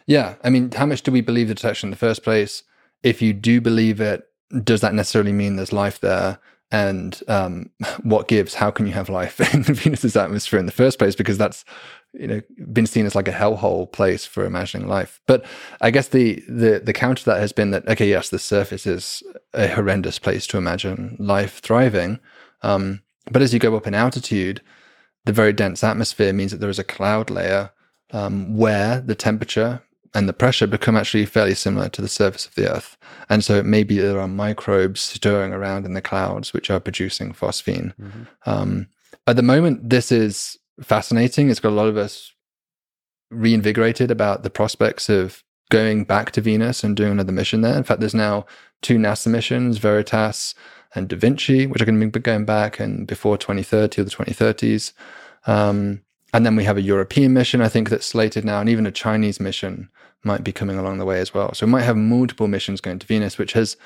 Yeah, 0.06 0.36
I 0.42 0.50
mean, 0.50 0.70
how 0.72 0.86
much 0.86 1.02
do 1.02 1.12
we 1.12 1.20
believe 1.20 1.48
the 1.48 1.54
detection 1.54 1.88
in 1.88 1.90
the 1.90 1.96
first 1.96 2.22
place? 2.22 2.62
If 3.02 3.20
you 3.20 3.32
do 3.32 3.60
believe 3.60 4.00
it, 4.00 4.26
does 4.62 4.80
that 4.80 4.94
necessarily 4.94 5.32
mean 5.32 5.56
there's 5.56 5.72
life 5.72 6.00
there? 6.00 6.38
And 6.70 7.20
um, 7.28 7.70
what 8.02 8.28
gives? 8.28 8.54
How 8.54 8.70
can 8.70 8.86
you 8.86 8.92
have 8.92 9.08
life 9.08 9.40
in 9.54 9.62
Venus's 9.62 10.16
atmosphere 10.16 10.58
in 10.58 10.66
the 10.66 10.72
first 10.72 10.98
place? 10.98 11.14
Because 11.14 11.38
that's 11.38 11.64
you 12.12 12.26
know 12.26 12.40
been 12.72 12.86
seen 12.86 13.06
as 13.06 13.14
like 13.14 13.28
a 13.28 13.32
hellhole 13.32 13.90
place 13.90 14.24
for 14.24 14.44
imagining 14.44 14.88
life. 14.88 15.20
But 15.26 15.44
I 15.80 15.90
guess 15.90 16.08
the 16.08 16.42
the 16.48 16.80
the 16.82 16.92
counter 16.92 17.24
to 17.24 17.30
that 17.30 17.40
has 17.40 17.52
been 17.52 17.70
that 17.72 17.86
okay, 17.88 18.08
yes, 18.08 18.30
the 18.30 18.38
surface 18.38 18.86
is 18.86 19.22
a 19.52 19.68
horrendous 19.68 20.18
place 20.18 20.46
to 20.48 20.58
imagine 20.58 21.16
life 21.18 21.60
thriving. 21.60 22.20
Um, 22.62 23.02
but 23.30 23.42
as 23.42 23.52
you 23.52 23.58
go 23.58 23.76
up 23.76 23.86
in 23.86 23.94
altitude, 23.94 24.60
the 25.24 25.32
very 25.32 25.52
dense 25.52 25.82
atmosphere 25.82 26.32
means 26.32 26.52
that 26.52 26.58
there 26.58 26.70
is 26.70 26.78
a 26.78 26.84
cloud 26.84 27.30
layer 27.30 27.70
um, 28.12 28.56
where 28.56 29.00
the 29.00 29.14
temperature 29.14 29.82
and 30.14 30.28
the 30.28 30.32
pressure 30.32 30.66
become 30.66 30.96
actually 30.96 31.26
fairly 31.26 31.54
similar 31.54 31.88
to 31.88 32.00
the 32.00 32.08
surface 32.08 32.46
of 32.46 32.54
the 32.54 32.72
Earth. 32.72 32.96
And 33.28 33.42
so 33.42 33.56
it 33.56 33.64
may 33.64 33.78
maybe 33.78 33.98
there 33.98 34.20
are 34.20 34.28
microbes 34.28 35.00
stirring 35.00 35.52
around 35.52 35.84
in 35.84 35.94
the 35.94 36.00
clouds 36.00 36.52
which 36.52 36.70
are 36.70 36.78
producing 36.78 37.32
phosphine. 37.32 37.94
Mm-hmm. 37.96 38.22
Um, 38.46 38.88
at 39.26 39.36
the 39.36 39.42
moment, 39.42 39.90
this 39.90 40.12
is 40.12 40.56
fascinating. 40.80 41.50
It's 41.50 41.60
got 41.60 41.70
a 41.70 41.80
lot 41.80 41.88
of 41.88 41.96
us 41.96 42.32
reinvigorated 43.30 44.10
about 44.10 44.44
the 44.44 44.50
prospects 44.50 45.08
of 45.08 45.42
going 45.70 46.04
back 46.04 46.30
to 46.32 46.40
Venus 46.40 46.84
and 46.84 46.96
doing 46.96 47.12
another 47.12 47.32
mission 47.32 47.62
there. 47.62 47.76
In 47.76 47.82
fact, 47.82 47.98
there's 47.98 48.14
now 48.14 48.46
two 48.82 48.98
NASA 48.98 49.26
missions, 49.26 49.78
Veritas 49.78 50.54
and 50.94 51.08
Da 51.08 51.16
Vinci, 51.16 51.66
which 51.66 51.82
are 51.82 51.84
going 51.84 52.00
to 52.00 52.06
be 52.06 52.20
going 52.20 52.44
back 52.44 52.80
and 52.80 53.06
before 53.06 53.36
2030 53.36 54.00
or 54.00 54.04
the 54.04 54.10
2030s. 54.10 54.92
Um, 55.46 56.02
and 56.32 56.44
then 56.44 56.56
we 56.56 56.64
have 56.64 56.76
a 56.76 56.82
European 56.82 57.32
mission, 57.32 57.60
I 57.60 57.68
think, 57.68 57.90
that's 57.90 58.06
slated 58.06 58.44
now, 58.44 58.60
and 58.60 58.68
even 58.68 58.86
a 58.86 58.90
Chinese 58.90 59.38
mission 59.38 59.88
might 60.24 60.42
be 60.42 60.52
coming 60.52 60.78
along 60.78 60.98
the 60.98 61.04
way 61.04 61.20
as 61.20 61.32
well. 61.32 61.54
So 61.54 61.66
we 61.66 61.72
might 61.72 61.82
have 61.82 61.96
multiple 61.96 62.48
missions 62.48 62.80
going 62.80 62.98
to 62.98 63.06
Venus, 63.06 63.38
which 63.38 63.52
has 63.52 63.76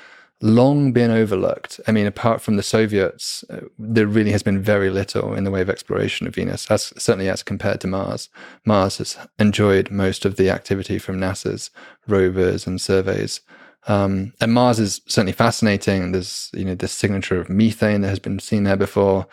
long 0.41 0.93
been 0.93 1.11
overlooked. 1.11 1.79
I 1.85 1.91
mean, 1.91 2.07
apart 2.07 2.41
from 2.41 2.55
the 2.55 2.63
Soviets, 2.63 3.43
uh, 3.49 3.61
there 3.77 4.07
really 4.07 4.31
has 4.31 4.41
been 4.41 4.61
very 4.61 4.89
little 4.89 5.33
in 5.33 5.43
the 5.43 5.51
way 5.51 5.61
of 5.61 5.69
exploration 5.69 6.27
of 6.27 6.35
Venus, 6.35 6.69
as, 6.71 6.93
certainly 6.97 7.29
as 7.29 7.43
compared 7.43 7.81
to 7.81 7.87
Mars. 7.87 8.29
Mars 8.65 8.97
has 8.99 9.17
enjoyed 9.37 9.91
most 9.91 10.25
of 10.25 10.37
the 10.37 10.49
activity 10.49 10.97
from 10.97 11.19
NASA's 11.19 11.71
rovers 12.07 12.65
and 12.65 12.79
surveys. 12.79 13.41
Um, 13.87 14.33
and 14.41 14.53
Mars 14.53 14.79
is 14.79 15.01
certainly 15.07 15.31
fascinating. 15.31 16.11
There's, 16.11 16.49
you 16.53 16.65
know, 16.65 16.75
this 16.75 16.91
signature 16.91 17.39
of 17.39 17.49
methane 17.49 18.01
that 18.01 18.09
has 18.09 18.19
been 18.19 18.39
seen 18.39 18.63
there 18.63 18.77
before. 18.77 19.27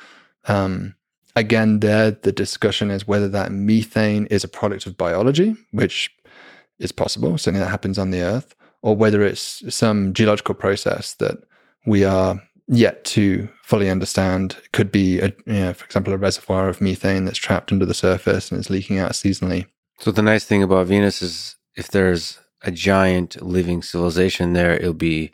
Um, 0.48 0.94
again, 1.34 1.80
there, 1.80 2.12
the 2.12 2.32
discussion 2.32 2.90
is 2.90 3.06
whether 3.06 3.28
that 3.28 3.52
methane 3.52 4.26
is 4.26 4.44
a 4.44 4.48
product 4.48 4.86
of 4.86 4.96
biology, 4.96 5.56
which 5.72 6.10
is 6.78 6.92
possible. 6.92 7.36
Certainly 7.36 7.60
that 7.60 7.70
happens 7.70 7.98
on 7.98 8.10
the 8.10 8.22
Earth 8.22 8.54
or 8.82 8.94
whether 8.94 9.22
it's 9.22 9.62
some 9.74 10.12
geological 10.12 10.54
process 10.54 11.14
that 11.14 11.38
we 11.86 12.04
are 12.04 12.40
yet 12.68 13.04
to 13.04 13.48
fully 13.62 13.90
understand. 13.90 14.56
It 14.64 14.72
could 14.72 14.92
be, 14.92 15.20
a, 15.20 15.32
you 15.46 15.52
know, 15.54 15.72
for 15.72 15.84
example, 15.84 16.12
a 16.12 16.16
reservoir 16.16 16.68
of 16.68 16.80
methane 16.80 17.24
that's 17.24 17.38
trapped 17.38 17.72
under 17.72 17.86
the 17.86 17.94
surface 17.94 18.50
and 18.50 18.60
is 18.60 18.70
leaking 18.70 18.98
out 18.98 19.12
seasonally. 19.12 19.66
So 19.98 20.10
the 20.10 20.22
nice 20.22 20.44
thing 20.44 20.62
about 20.62 20.86
Venus 20.86 21.22
is 21.22 21.56
if 21.74 21.88
there's 21.88 22.38
a 22.66 22.70
giant 22.70 23.42
living 23.42 23.82
civilization 23.82 24.52
there, 24.52 24.74
it'll 24.74 24.92
be 24.92 25.32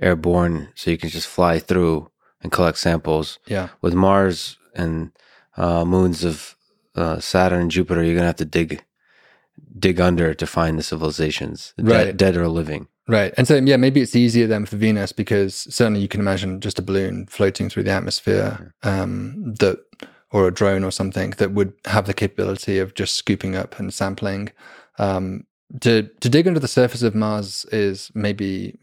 airborne, 0.00 0.68
so 0.74 0.90
you 0.90 0.98
can 0.98 1.08
just 1.08 1.26
fly 1.26 1.58
through 1.58 2.10
and 2.42 2.52
collect 2.52 2.78
samples. 2.78 3.38
Yeah. 3.46 3.68
With 3.80 3.94
Mars 3.94 4.58
and 4.74 5.12
uh, 5.56 5.84
moons 5.84 6.22
of 6.24 6.54
uh, 6.94 7.18
Saturn 7.18 7.62
and 7.62 7.70
Jupiter, 7.70 8.02
you're 8.02 8.14
gonna 8.14 8.26
have 8.26 8.36
to 8.36 8.44
dig 8.44 8.84
dig 9.78 10.00
under 10.00 10.34
to 10.34 10.46
find 10.46 10.78
the 10.78 10.82
civilizations, 10.82 11.74
right. 11.78 12.04
dead, 12.04 12.16
dead 12.16 12.36
or 12.36 12.48
living. 12.48 12.88
Right. 13.08 13.32
And 13.36 13.46
so, 13.46 13.56
yeah, 13.56 13.76
maybe 13.76 14.00
it's 14.00 14.16
easier 14.16 14.46
then 14.46 14.66
for 14.66 14.76
Venus 14.76 15.12
because 15.12 15.54
certainly 15.54 16.00
you 16.00 16.08
can 16.08 16.20
imagine 16.20 16.60
just 16.60 16.78
a 16.78 16.82
balloon 16.82 17.26
floating 17.26 17.68
through 17.68 17.84
the 17.84 17.92
atmosphere 17.92 18.74
um, 18.82 19.54
that, 19.60 19.78
or 20.32 20.48
a 20.48 20.52
drone 20.52 20.82
or 20.82 20.90
something 20.90 21.30
that 21.38 21.52
would 21.52 21.72
have 21.84 22.06
the 22.06 22.14
capability 22.14 22.78
of 22.78 22.94
just 22.94 23.14
scooping 23.14 23.54
up 23.54 23.78
and 23.78 23.94
sampling. 23.94 24.50
Um, 24.98 25.46
to, 25.80 26.02
to 26.20 26.28
dig 26.28 26.46
under 26.46 26.60
the 26.60 26.68
surface 26.68 27.02
of 27.02 27.14
Mars 27.14 27.64
is 27.72 28.10
maybe 28.14 28.78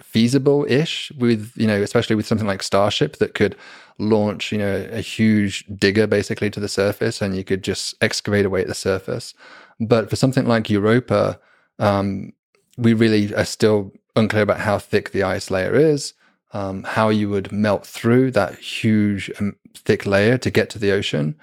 feasible 0.00 0.66
ish 0.68 1.12
with, 1.18 1.52
you 1.56 1.66
know, 1.66 1.82
especially 1.82 2.16
with 2.16 2.26
something 2.26 2.46
like 2.46 2.62
Starship 2.62 3.16
that 3.16 3.34
could 3.34 3.56
launch, 3.98 4.50
you 4.50 4.58
know, 4.58 4.88
a 4.90 5.00
huge 5.00 5.64
digger 5.76 6.06
basically 6.06 6.50
to 6.50 6.60
the 6.60 6.68
surface 6.68 7.20
and 7.20 7.36
you 7.36 7.44
could 7.44 7.62
just 7.62 7.94
excavate 8.00 8.46
away 8.46 8.62
at 8.62 8.66
the 8.66 8.74
surface. 8.74 9.34
But 9.78 10.10
for 10.10 10.16
something 10.16 10.46
like 10.46 10.70
Europa, 10.70 11.38
um, 11.78 12.32
we 12.76 12.94
really 12.94 13.34
are 13.34 13.44
still 13.44 13.92
unclear 14.16 14.42
about 14.42 14.60
how 14.60 14.78
thick 14.78 15.10
the 15.10 15.22
ice 15.22 15.50
layer 15.50 15.74
is, 15.74 16.14
um, 16.52 16.82
how 16.84 17.08
you 17.08 17.28
would 17.28 17.52
melt 17.52 17.86
through 17.86 18.30
that 18.32 18.58
huge, 18.58 19.30
um, 19.38 19.56
thick 19.74 20.06
layer 20.06 20.38
to 20.38 20.50
get 20.50 20.70
to 20.70 20.78
the 20.78 20.92
ocean, 20.92 21.36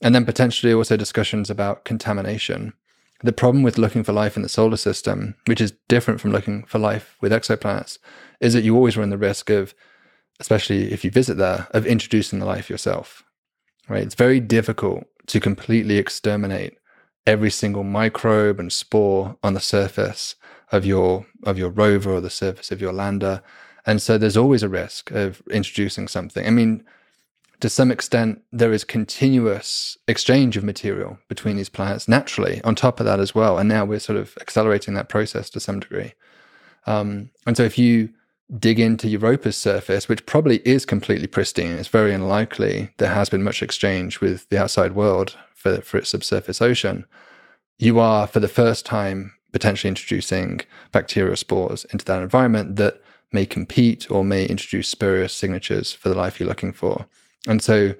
and 0.00 0.14
then 0.14 0.24
potentially 0.24 0.72
also 0.72 0.96
discussions 0.96 1.50
about 1.50 1.84
contamination. 1.84 2.72
The 3.22 3.32
problem 3.32 3.62
with 3.62 3.78
looking 3.78 4.04
for 4.04 4.12
life 4.12 4.36
in 4.36 4.42
the 4.42 4.48
solar 4.48 4.76
system, 4.76 5.36
which 5.46 5.60
is 5.60 5.72
different 5.88 6.20
from 6.20 6.32
looking 6.32 6.64
for 6.64 6.78
life 6.78 7.16
with 7.20 7.32
exoplanets, 7.32 7.98
is 8.40 8.52
that 8.52 8.64
you 8.64 8.74
always 8.76 8.96
run 8.96 9.10
the 9.10 9.18
risk 9.18 9.48
of, 9.50 9.74
especially 10.38 10.92
if 10.92 11.04
you 11.04 11.10
visit 11.10 11.36
there, 11.36 11.66
of 11.70 11.86
introducing 11.86 12.38
the 12.38 12.46
life 12.46 12.68
yourself. 12.68 13.24
Right? 13.88 14.02
It's 14.02 14.14
very 14.14 14.40
difficult 14.40 15.04
to 15.28 15.40
completely 15.40 15.96
exterminate 15.96 16.76
every 17.26 17.50
single 17.50 17.82
microbe 17.82 18.60
and 18.60 18.72
spore 18.72 19.36
on 19.42 19.54
the 19.54 19.60
surface 19.60 20.36
of 20.70 20.84
your 20.84 21.26
of 21.42 21.58
your 21.58 21.70
rover 21.70 22.12
or 22.12 22.20
the 22.20 22.30
surface 22.30 22.70
of 22.70 22.80
your 22.80 22.92
lander. 22.92 23.42
And 23.84 24.02
so 24.02 24.18
there's 24.18 24.36
always 24.36 24.62
a 24.62 24.68
risk 24.68 25.10
of 25.12 25.42
introducing 25.50 26.08
something. 26.08 26.46
I 26.46 26.50
mean, 26.50 26.84
to 27.60 27.68
some 27.68 27.90
extent, 27.90 28.42
there 28.52 28.72
is 28.72 28.84
continuous 28.84 29.96
exchange 30.08 30.56
of 30.56 30.64
material 30.64 31.18
between 31.28 31.56
these 31.56 31.68
planets 31.68 32.08
naturally 32.08 32.60
on 32.64 32.74
top 32.74 33.00
of 33.00 33.06
that 33.06 33.20
as 33.20 33.34
well. 33.34 33.58
And 33.58 33.68
now 33.68 33.84
we're 33.84 33.98
sort 33.98 34.18
of 34.18 34.36
accelerating 34.40 34.94
that 34.94 35.08
process 35.08 35.48
to 35.50 35.60
some 35.60 35.80
degree. 35.80 36.12
Um, 36.86 37.30
and 37.46 37.56
so 37.56 37.62
if 37.64 37.78
you 37.78 38.10
dig 38.58 38.78
into 38.78 39.08
Europa's 39.08 39.56
surface, 39.56 40.08
which 40.08 40.26
probably 40.26 40.58
is 40.58 40.86
completely 40.86 41.26
pristine, 41.26 41.72
it's 41.72 41.88
very 41.88 42.12
unlikely 42.12 42.90
there 42.98 43.14
has 43.14 43.28
been 43.28 43.42
much 43.42 43.62
exchange 43.62 44.20
with 44.20 44.48
the 44.50 44.60
outside 44.60 44.94
world 44.94 45.36
for, 45.54 45.80
for 45.80 45.98
its 45.98 46.10
subsurface 46.10 46.62
ocean, 46.62 47.06
you 47.78 47.98
are 47.98 48.26
for 48.26 48.40
the 48.40 48.48
first 48.48 48.86
time 48.86 49.32
potentially 49.52 49.88
introducing 49.88 50.60
bacterial 50.92 51.36
spores 51.36 51.84
into 51.86 52.04
that 52.04 52.22
environment 52.22 52.76
that 52.76 53.00
may 53.32 53.46
compete 53.46 54.10
or 54.10 54.24
may 54.24 54.46
introduce 54.46 54.88
spurious 54.88 55.32
signatures 55.32 55.92
for 55.92 56.08
the 56.08 56.14
life 56.14 56.38
you're 56.38 56.48
looking 56.48 56.72
for. 56.72 57.06
And 57.46 57.62
so 57.62 57.94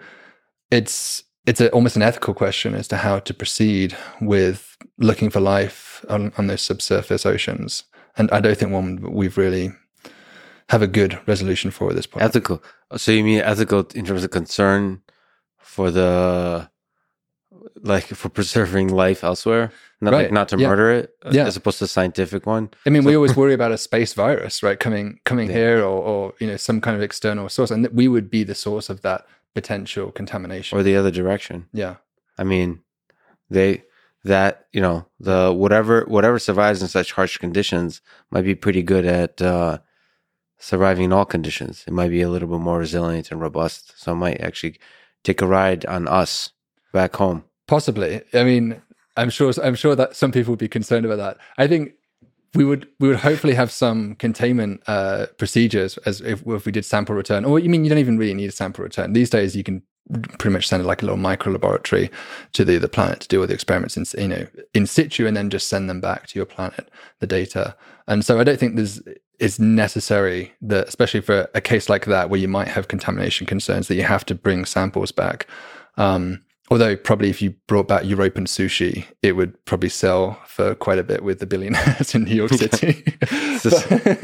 it's 0.70 1.24
it's 1.46 1.60
a, 1.60 1.70
almost 1.70 1.96
an 1.96 2.02
ethical 2.02 2.34
question 2.34 2.74
as 2.74 2.88
to 2.88 2.96
how 2.96 3.20
to 3.20 3.32
proceed 3.32 3.96
with 4.20 4.76
looking 4.98 5.30
for 5.30 5.40
life 5.40 6.04
on, 6.08 6.32
on 6.36 6.48
those 6.48 6.62
subsurface 6.62 7.24
oceans. 7.24 7.84
And 8.16 8.30
I 8.32 8.40
don't 8.40 8.58
think 8.58 8.72
one 8.72 8.96
we've 9.12 9.38
really 9.38 9.70
have 10.70 10.82
a 10.82 10.88
good 10.88 11.20
resolution 11.28 11.70
for 11.70 11.90
at 11.90 11.96
this 11.96 12.06
point. 12.06 12.24
Ethical. 12.24 12.62
So 12.96 13.12
you 13.12 13.22
mean 13.22 13.40
ethical 13.40 13.86
in 13.94 14.04
terms 14.04 14.24
of 14.24 14.30
concern 14.30 15.02
for 15.58 15.90
the 15.90 16.68
like 17.82 18.06
for 18.06 18.28
preserving 18.28 18.88
life 18.88 19.22
elsewhere, 19.24 19.70
not 20.00 20.12
right. 20.12 20.22
like 20.24 20.32
not 20.32 20.48
to 20.48 20.58
yeah. 20.58 20.68
murder 20.68 20.90
it, 20.90 21.10
uh, 21.24 21.30
yeah. 21.32 21.46
as 21.46 21.56
opposed 21.56 21.78
to 21.78 21.84
a 21.84 21.88
scientific 21.88 22.46
one. 22.46 22.70
I 22.84 22.90
mean, 22.90 23.02
so. 23.02 23.08
we 23.08 23.16
always 23.16 23.36
worry 23.36 23.54
about 23.54 23.72
a 23.72 23.78
space 23.78 24.14
virus, 24.14 24.62
right, 24.62 24.78
coming 24.78 25.20
coming 25.24 25.48
yeah. 25.48 25.56
here, 25.56 25.78
or, 25.80 26.02
or 26.02 26.34
you 26.38 26.46
know 26.46 26.56
some 26.56 26.80
kind 26.80 26.96
of 26.96 27.02
external 27.02 27.48
source, 27.48 27.70
and 27.70 27.86
we 27.88 28.08
would 28.08 28.30
be 28.30 28.44
the 28.44 28.54
source 28.54 28.88
of 28.90 29.02
that 29.02 29.26
potential 29.54 30.10
contamination, 30.10 30.78
or 30.78 30.82
the 30.82 30.96
other 30.96 31.10
direction. 31.10 31.66
Yeah, 31.72 31.96
I 32.38 32.44
mean, 32.44 32.80
they 33.50 33.84
that 34.24 34.66
you 34.72 34.80
know 34.80 35.06
the 35.20 35.52
whatever 35.52 36.04
whatever 36.06 36.38
survives 36.38 36.82
in 36.82 36.88
such 36.88 37.12
harsh 37.12 37.38
conditions 37.38 38.00
might 38.30 38.44
be 38.44 38.54
pretty 38.54 38.82
good 38.82 39.04
at 39.06 39.40
uh, 39.40 39.78
surviving 40.58 41.04
in 41.04 41.12
all 41.12 41.24
conditions. 41.24 41.84
It 41.86 41.92
might 41.92 42.10
be 42.10 42.22
a 42.22 42.28
little 42.28 42.48
bit 42.48 42.60
more 42.60 42.78
resilient 42.78 43.30
and 43.30 43.40
robust, 43.40 43.98
so 44.00 44.12
it 44.12 44.16
might 44.16 44.40
actually 44.40 44.78
take 45.22 45.40
a 45.42 45.46
ride 45.46 45.84
on 45.86 46.08
us 46.08 46.52
back 46.92 47.16
home. 47.16 47.44
Possibly. 47.66 48.22
I 48.32 48.44
mean, 48.44 48.80
I'm 49.16 49.30
sure. 49.30 49.52
I'm 49.62 49.74
sure 49.74 49.96
that 49.96 50.14
some 50.14 50.32
people 50.32 50.52
would 50.52 50.58
be 50.58 50.68
concerned 50.68 51.04
about 51.04 51.16
that. 51.16 51.38
I 51.58 51.66
think 51.66 51.92
we 52.54 52.64
would 52.64 52.88
we 53.00 53.08
would 53.08 53.18
hopefully 53.18 53.54
have 53.54 53.70
some 53.70 54.14
containment 54.16 54.82
uh, 54.86 55.26
procedures 55.38 55.98
as 55.98 56.20
if, 56.20 56.46
if 56.46 56.66
we 56.66 56.72
did 56.72 56.84
sample 56.84 57.14
return. 57.14 57.44
Or 57.44 57.58
you 57.58 57.68
mean 57.68 57.84
you 57.84 57.90
don't 57.90 57.98
even 57.98 58.18
really 58.18 58.34
need 58.34 58.48
a 58.48 58.52
sample 58.52 58.84
return 58.84 59.12
these 59.12 59.30
days? 59.30 59.56
You 59.56 59.64
can 59.64 59.82
pretty 60.38 60.52
much 60.52 60.68
send 60.68 60.82
it 60.82 60.86
like 60.86 61.02
a 61.02 61.04
little 61.04 61.18
micro 61.18 61.52
laboratory 61.52 62.10
to 62.52 62.64
the, 62.64 62.78
the 62.78 62.88
planet 62.88 63.20
to 63.20 63.28
do 63.28 63.40
all 63.40 63.46
the 63.46 63.54
experiments 63.54 63.96
in 63.96 64.04
you 64.20 64.28
know 64.28 64.46
in 64.72 64.86
situ 64.86 65.26
and 65.26 65.36
then 65.36 65.50
just 65.50 65.68
send 65.68 65.90
them 65.90 66.00
back 66.00 66.28
to 66.28 66.38
your 66.38 66.46
planet 66.46 66.88
the 67.18 67.26
data 67.26 67.74
and 68.06 68.24
so 68.24 68.38
i 68.38 68.44
don't 68.44 68.60
think 68.60 68.76
there's 68.76 69.02
is 69.40 69.58
necessary 69.58 70.52
that 70.62 70.86
especially 70.86 71.20
for 71.20 71.48
a 71.54 71.60
case 71.60 71.88
like 71.88 72.06
that 72.06 72.30
where 72.30 72.40
you 72.40 72.48
might 72.48 72.68
have 72.68 72.88
contamination 72.88 73.46
concerns 73.46 73.88
that 73.88 73.96
you 73.96 74.04
have 74.04 74.24
to 74.24 74.34
bring 74.34 74.64
samples 74.64 75.10
back 75.10 75.46
um, 75.96 76.40
Although 76.68 76.96
probably 76.96 77.30
if 77.30 77.40
you 77.40 77.54
brought 77.68 77.86
back 77.86 78.04
European 78.04 78.46
sushi, 78.46 79.06
it 79.22 79.32
would 79.32 79.64
probably 79.66 79.88
sell 79.88 80.40
for 80.46 80.74
quite 80.74 80.98
a 80.98 81.04
bit 81.04 81.22
with 81.22 81.38
the 81.38 81.46
billionaires 81.46 82.14
in 82.14 82.24
New 82.24 82.34
York 82.34 82.52
City. 82.52 83.02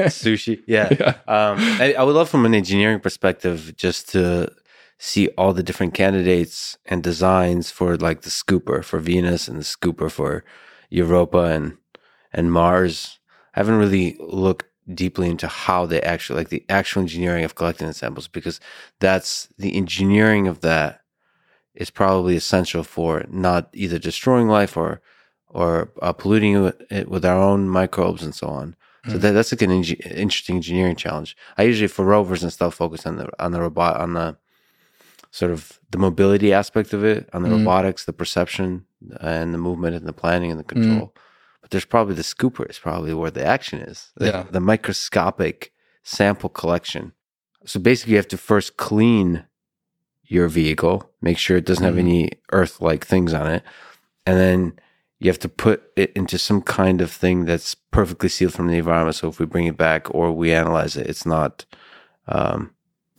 sushi, 0.09 0.61
yeah. 0.67 0.89
yeah. 1.01 1.09
Um, 1.29 1.59
I, 1.81 1.95
I, 1.95 2.03
would 2.03 2.17
love 2.17 2.29
from 2.29 2.45
an 2.45 2.55
engineering 2.55 2.99
perspective 2.99 3.75
just 3.77 4.09
to 4.11 4.53
see 4.99 5.29
all 5.39 5.53
the 5.53 5.63
different 5.63 5.95
candidates 5.95 6.77
and 6.87 7.03
designs 7.03 7.71
for 7.71 7.97
like 7.97 8.23
the 8.23 8.31
scooper 8.31 8.85
for 8.85 8.99
Venus 8.99 9.47
and 9.47 9.59
the 9.59 9.65
scooper 9.65 10.11
for 10.11 10.45
Europa 10.91 11.45
and 11.45 11.77
and 12.33 12.53
Mars. 12.53 13.21
I 13.55 13.61
haven't 13.61 13.79
really 13.79 14.17
looked 14.19 14.67
deeply 14.93 15.31
into 15.31 15.47
how 15.47 15.87
they 15.87 16.01
actually 16.03 16.39
like 16.39 16.49
the 16.49 16.65
actual 16.69 17.03
engineering 17.03 17.45
of 17.45 17.55
collecting 17.55 17.87
the 17.87 17.95
samples 17.95 18.27
because 18.27 18.59
that's 18.99 19.49
the 19.59 19.77
engineering 19.77 20.49
of 20.49 20.61
that 20.63 21.02
is 21.75 21.91
probably 21.91 22.37
essential 22.37 22.85
for 22.85 23.25
not 23.29 23.69
either 23.73 23.99
destroying 23.99 24.49
life 24.49 24.77
or 24.77 25.01
or 25.49 25.93
uh, 26.01 26.13
polluting 26.13 26.73
it 26.91 27.09
with 27.09 27.25
our 27.25 27.39
own 27.39 27.69
microbes 27.69 28.23
and 28.23 28.35
so 28.35 28.49
on. 28.49 28.75
So 29.07 29.17
mm. 29.17 29.21
that, 29.21 29.33
that's 29.33 29.53
like 29.53 29.63
an 29.63 29.71
in- 29.71 29.85
interesting 29.85 30.57
engineering 30.57 30.97
challenge. 30.97 31.37
I 31.59 31.65
usually 31.65 31.89
for 31.89 32.05
rovers 32.05 32.43
and 32.43 32.53
stuff 32.53 32.75
focus 32.75 33.07
on 33.07 33.17
the 33.17 33.29
on 33.43 33.53
the 33.53 33.61
robot 33.61 34.01
on 34.01 34.15
the 34.15 34.37
sort 35.31 35.51
of 35.51 35.81
the 35.91 35.99
mobility 35.99 36.53
aspect 36.53 36.93
of 36.93 37.05
it, 37.05 37.29
on 37.33 37.43
the 37.43 37.49
mm. 37.49 37.59
robotics, 37.59 38.05
the 38.05 38.13
perception, 38.13 38.85
and 39.21 39.53
the 39.53 39.59
movement 39.59 39.97
and 39.97 40.07
the 40.07 40.13
planning 40.13 40.51
and 40.51 40.61
the 40.61 40.65
mm. 40.65 40.69
control. 40.69 41.09
Mm. 41.09 41.13
But 41.63 41.71
there's 41.71 41.85
probably 41.85 42.15
the 42.15 42.23
scooper 42.23 42.69
is 42.69 42.79
probably 42.79 43.15
where 43.15 43.31
the 43.31 43.45
action 43.45 43.81
is. 43.81 44.13
The, 44.17 44.27
yeah. 44.27 44.45
the 44.51 44.61
microscopic 44.61 45.73
sample 46.03 46.51
collection. 46.51 47.13
So 47.65 47.81
basically, 47.81 48.13
you 48.13 48.17
have 48.19 48.29
to 48.29 48.39
first 48.39 48.77
clean 48.77 49.45
your 50.33 50.49
vehicle, 50.49 51.11
make 51.21 51.39
sure 51.39 51.57
it 51.57 51.67
doesn't 51.67 51.85
have 51.85 51.95
mm-hmm. 51.95 52.09
any 52.09 52.31
earth 52.53 52.81
like 52.81 53.07
things 53.07 53.35
on 53.35 53.47
it. 53.47 53.63
And 54.25 54.39
then 54.39 54.73
you 55.19 55.29
have 55.31 55.39
to 55.41 55.49
put 55.49 55.93
it 55.95 56.11
into 56.15 56.39
some 56.39 56.63
kind 56.63 57.01
of 57.01 57.11
thing 57.11 57.45
that's 57.45 57.75
perfectly 57.75 58.29
sealed 58.29 58.55
from 58.55 58.69
the 58.69 58.79
environment. 58.79 59.17
So 59.17 59.29
if 59.29 59.39
we 59.39 59.47
bring 59.47 59.67
it 59.67 59.77
back 59.77 60.13
or 60.15 60.33
we 60.33 60.53
analyze 60.53 60.97
it, 60.97 61.07
it's 61.07 61.27
not, 61.27 61.67
um, 62.27 62.73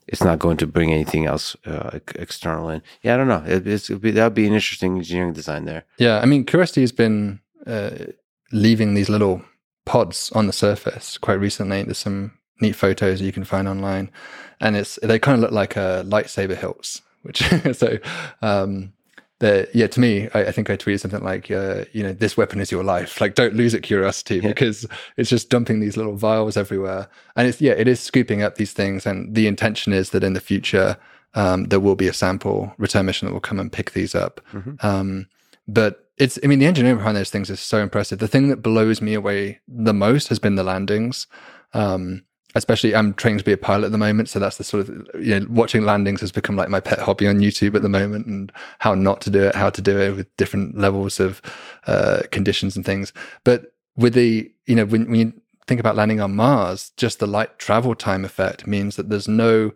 it's 0.08 0.24
not 0.24 0.40
going 0.40 0.58
to 0.58 0.68
bring 0.68 0.92
anything 0.92 1.26
else 1.26 1.56
uh, 1.66 2.00
external 2.16 2.70
in. 2.70 2.82
Yeah, 3.04 3.14
I 3.14 3.18
don't 3.18 3.28
know. 3.28 3.44
It, 3.46 3.68
it's, 3.68 3.90
be, 3.90 4.12
that 4.12 4.24
would 4.24 4.34
be 4.34 4.48
an 4.48 4.54
interesting 4.54 4.98
engineering 4.98 5.34
design 5.34 5.66
there. 5.66 5.86
Yeah, 5.98 6.20
I 6.20 6.26
mean, 6.26 6.46
Curiosity 6.46 6.82
has 6.82 6.92
been 6.92 7.40
uh, 7.68 7.92
leaving 8.52 8.96
these 8.96 9.10
little 9.10 9.44
pods 9.86 10.32
on 10.34 10.48
the 10.48 10.54
surface 10.54 11.18
quite 11.18 11.40
recently. 11.40 11.84
There's 11.84 12.00
some 12.00 12.38
neat 12.64 12.76
photos 12.76 13.22
you 13.22 13.32
can 13.32 13.44
find 13.44 13.68
online, 13.68 14.10
and 14.60 14.76
it's 14.76 14.98
they 15.04 15.20
kind 15.20 15.36
of 15.36 15.42
look 15.42 15.52
like 15.52 15.76
a 15.76 16.04
lightsaber 16.08 16.58
hilts. 16.58 17.02
Which 17.22 17.44
so 17.74 18.00
um, 18.42 18.94
the, 19.44 19.68
yeah, 19.74 19.88
to 19.88 20.00
me, 20.00 20.30
I, 20.34 20.46
I, 20.46 20.52
think 20.52 20.70
I 20.70 20.78
tweeted 20.78 21.02
something 21.02 21.22
like, 21.22 21.52
uh, 21.52 21.84
you 21.92 22.02
know, 22.02 22.14
this 22.14 22.38
weapon 22.38 22.62
is 22.62 22.72
your 22.72 22.84
life. 22.84 23.20
Like, 23.20 23.36
don't 23.36 23.56
lose 23.56 23.74
it, 23.74 23.82
curiosity, 23.82 24.36
yeah. 24.36 24.48
because 24.48 24.86
it's 25.18 25.30
just 25.30 25.50
dumping 25.50 25.82
these 25.82 25.98
little 25.98 26.16
vials 26.16 26.56
everywhere. 26.56 27.10
And 27.36 27.48
it's, 27.48 27.60
yeah, 27.60 27.74
it 27.74 27.88
is 27.88 28.00
scooping 28.00 28.42
up 28.42 28.56
these 28.56 28.72
things. 28.72 29.06
And 29.06 29.36
the 29.36 29.48
intention 29.48 29.92
is 29.92 30.12
that 30.12 30.24
in 30.24 30.32
the 30.32 30.40
future, 30.40 30.98
um, 31.34 31.66
there 31.66 31.82
will 31.82 31.96
be 31.96 32.08
a 32.08 32.14
sample 32.14 32.74
return 32.78 33.06
mission 33.06 33.28
that 33.28 33.34
will 33.34 33.42
come 33.42 33.60
and 33.60 33.70
pick 33.72 33.92
these 33.92 34.16
up. 34.16 34.40
Mm-hmm. 34.54 34.86
Um, 34.86 35.28
but 35.68 36.08
it's, 36.18 36.40
I 36.42 36.48
mean, 36.48 36.60
the 36.60 36.66
engineering 36.66 37.00
behind 37.00 37.18
those 37.18 37.30
things 37.30 37.50
is 37.50 37.60
so 37.60 37.80
impressive. 37.80 38.20
The 38.20 38.30
thing 38.30 38.48
that 38.48 38.62
blows 38.62 39.02
me 39.02 39.14
away 39.14 39.60
the 39.68 39.94
most 39.94 40.30
has 40.30 40.40
been 40.40 40.56
the 40.56 40.64
landings. 40.64 41.28
Um, 41.74 42.24
especially 42.56 42.96
I'm 42.96 43.14
training 43.14 43.40
to 43.40 43.44
be 43.44 43.52
a 43.52 43.58
pilot 43.58 43.88
at 43.88 43.92
the 43.92 43.98
moment. 43.98 44.30
So 44.30 44.40
that's 44.40 44.58
the 44.58 44.64
sort 44.64 44.88
of, 44.88 45.08
you 45.20 45.40
know, 45.40 45.46
watching 45.50 45.84
landings 45.84 46.22
has 46.22 46.32
become 46.32 46.56
like 46.56 46.70
my 46.70 46.80
pet 46.80 47.00
hobby 47.00 47.28
on 47.28 47.40
YouTube 47.40 47.76
at 47.76 47.82
the 47.82 47.90
moment 47.90 48.28
and 48.28 48.52
how 48.80 48.94
not 48.96 49.22
to 49.22 49.30
do 49.30 49.44
it, 49.44 49.56
how 49.56 49.70
to 49.70 49.82
do 49.82 50.00
it 50.00 50.16
with 50.16 50.38
different 50.38 50.78
levels 50.78 51.20
of 51.20 51.42
uh, 51.88 52.22
conditions 52.32 52.76
and 52.76 52.86
things. 52.86 53.12
But 53.44 53.74
with 53.96 54.14
the, 54.14 54.52
you 54.66 54.76
know, 54.76 54.86
when, 54.86 55.10
when 55.10 55.20
you 55.20 55.34
think 55.68 55.80
about 55.80 55.96
landing 55.96 56.20
on 56.20 56.36
Mars, 56.36 56.92
just 56.98 57.20
the 57.20 57.28
light 57.28 57.58
travel 57.58 57.96
time 57.96 58.26
effect 58.26 58.68
means 58.68 58.96
that 58.96 59.10
there's 59.10 59.28
no 59.28 59.72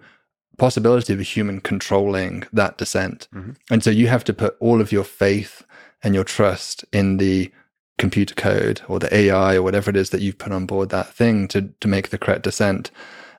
possibility 0.57 1.13
of 1.13 1.19
a 1.19 1.23
human 1.23 1.61
controlling 1.61 2.43
that 2.51 2.77
descent. 2.77 3.27
Mm-hmm. 3.33 3.51
And 3.71 3.83
so 3.83 3.89
you 3.89 4.07
have 4.07 4.23
to 4.25 4.33
put 4.33 4.57
all 4.59 4.81
of 4.81 4.91
your 4.91 5.03
faith 5.03 5.63
and 6.03 6.13
your 6.13 6.23
trust 6.23 6.85
in 6.91 7.17
the 7.17 7.51
computer 7.97 8.35
code 8.35 8.81
or 8.87 8.99
the 8.99 9.13
AI 9.13 9.55
or 9.55 9.63
whatever 9.63 9.89
it 9.89 9.95
is 9.95 10.11
that 10.11 10.21
you've 10.21 10.37
put 10.37 10.51
on 10.51 10.65
board 10.65 10.89
that 10.89 11.13
thing 11.13 11.47
to 11.49 11.73
to 11.79 11.87
make 11.87 12.09
the 12.09 12.17
correct 12.17 12.43
descent. 12.43 12.91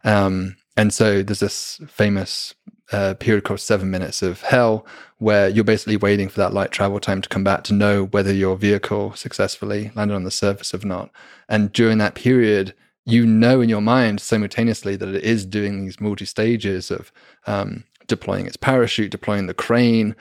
Um, 0.05 0.57
and 0.77 0.93
so 0.93 1.23
there's 1.23 1.41
this 1.41 1.81
famous 1.89 2.55
uh, 2.93 3.15
period 3.15 3.45
called 3.45 3.61
seven 3.61 3.91
minutes 3.91 4.23
of 4.23 4.43
hell, 4.43 4.87
where 5.19 5.49
you're 5.49 5.65
basically 5.65 5.97
waiting 5.97 6.29
for 6.29 6.41
that 6.41 6.55
light 6.55 6.71
travel 6.71 7.01
time 7.01 7.21
to 7.21 7.29
come 7.29 7.45
back 7.45 7.65
to 7.65 7.75
know 7.75 8.05
whether 8.05 8.33
your 8.33 8.57
vehicle 8.57 9.13
successfully 9.15 9.91
landed 9.95 10.15
on 10.15 10.25
the 10.25 10.31
surface 10.31 10.73
or 10.73 10.79
not. 10.87 11.11
And 11.49 11.73
during 11.73 11.99
that 11.99 12.15
period, 12.15 12.75
you 13.05 13.27
know 13.27 13.61
in 13.61 13.69
your 13.69 13.81
mind 13.81 14.21
simultaneously 14.21 14.95
that 14.97 15.09
it 15.09 15.25
is 15.25 15.45
doing 15.45 15.85
these 15.85 16.01
multi 16.01 16.25
stages 16.25 16.91
of 16.91 17.11
um, 17.47 17.85
deploying 18.07 18.47
its 18.47 18.57
parachute, 18.57 19.11
deploying 19.11 19.47
the 19.47 19.55
crane, 19.55 20.15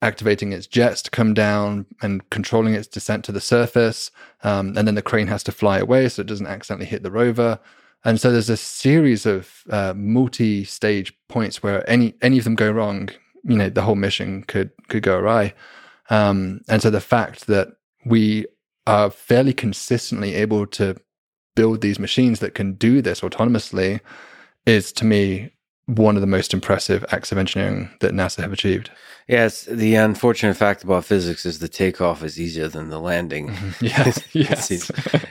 activating 0.00 0.52
its 0.52 0.66
jets 0.66 1.02
to 1.02 1.10
come 1.10 1.34
down 1.34 1.86
and 2.02 2.28
controlling 2.30 2.74
its 2.74 2.86
descent 2.86 3.24
to 3.24 3.32
the 3.32 3.40
surface. 3.40 4.10
Um, 4.44 4.76
and 4.76 4.86
then 4.86 4.94
the 4.94 5.02
crane 5.02 5.26
has 5.26 5.42
to 5.44 5.52
fly 5.52 5.78
away 5.78 6.08
so 6.08 6.20
it 6.20 6.26
doesn't 6.26 6.46
accidentally 6.46 6.86
hit 6.86 7.02
the 7.02 7.10
rover. 7.10 7.58
And 8.04 8.20
so 8.20 8.30
there's 8.30 8.50
a 8.50 8.56
series 8.56 9.26
of 9.26 9.64
uh, 9.70 9.92
multi-stage 9.96 11.12
points 11.28 11.62
where 11.62 11.88
any 11.90 12.14
any 12.22 12.38
of 12.38 12.44
them 12.44 12.54
go 12.54 12.70
wrong, 12.70 13.08
you 13.42 13.56
know, 13.56 13.68
the 13.68 13.82
whole 13.82 13.96
mission 13.96 14.44
could 14.44 14.70
could 14.88 15.02
go 15.02 15.18
awry. 15.18 15.52
Um, 16.10 16.60
and 16.68 16.80
so 16.80 16.90
the 16.90 17.00
fact 17.00 17.48
that 17.48 17.68
we 18.06 18.46
are 18.86 19.10
fairly 19.10 19.52
consistently 19.52 20.34
able 20.34 20.66
to 20.66 20.96
build 21.56 21.80
these 21.80 21.98
machines 21.98 22.38
that 22.38 22.54
can 22.54 22.74
do 22.74 23.02
this 23.02 23.20
autonomously 23.20 24.00
is 24.64 24.92
to 24.92 25.04
me 25.04 25.50
one 25.88 26.16
of 26.16 26.20
the 26.20 26.26
most 26.26 26.52
impressive 26.52 27.02
acts 27.10 27.32
of 27.32 27.38
engineering 27.38 27.88
that 28.00 28.12
NASA 28.12 28.42
have 28.42 28.52
achieved. 28.52 28.90
Yes, 29.26 29.64
the 29.64 29.94
unfortunate 29.94 30.54
fact 30.54 30.84
about 30.84 31.06
physics 31.06 31.46
is 31.46 31.58
the 31.58 31.68
takeoff 31.68 32.22
is 32.22 32.38
easier 32.38 32.68
than 32.68 32.90
the 32.90 33.00
landing. 33.00 33.54
yes, 33.80 34.22
yes. 34.34 34.90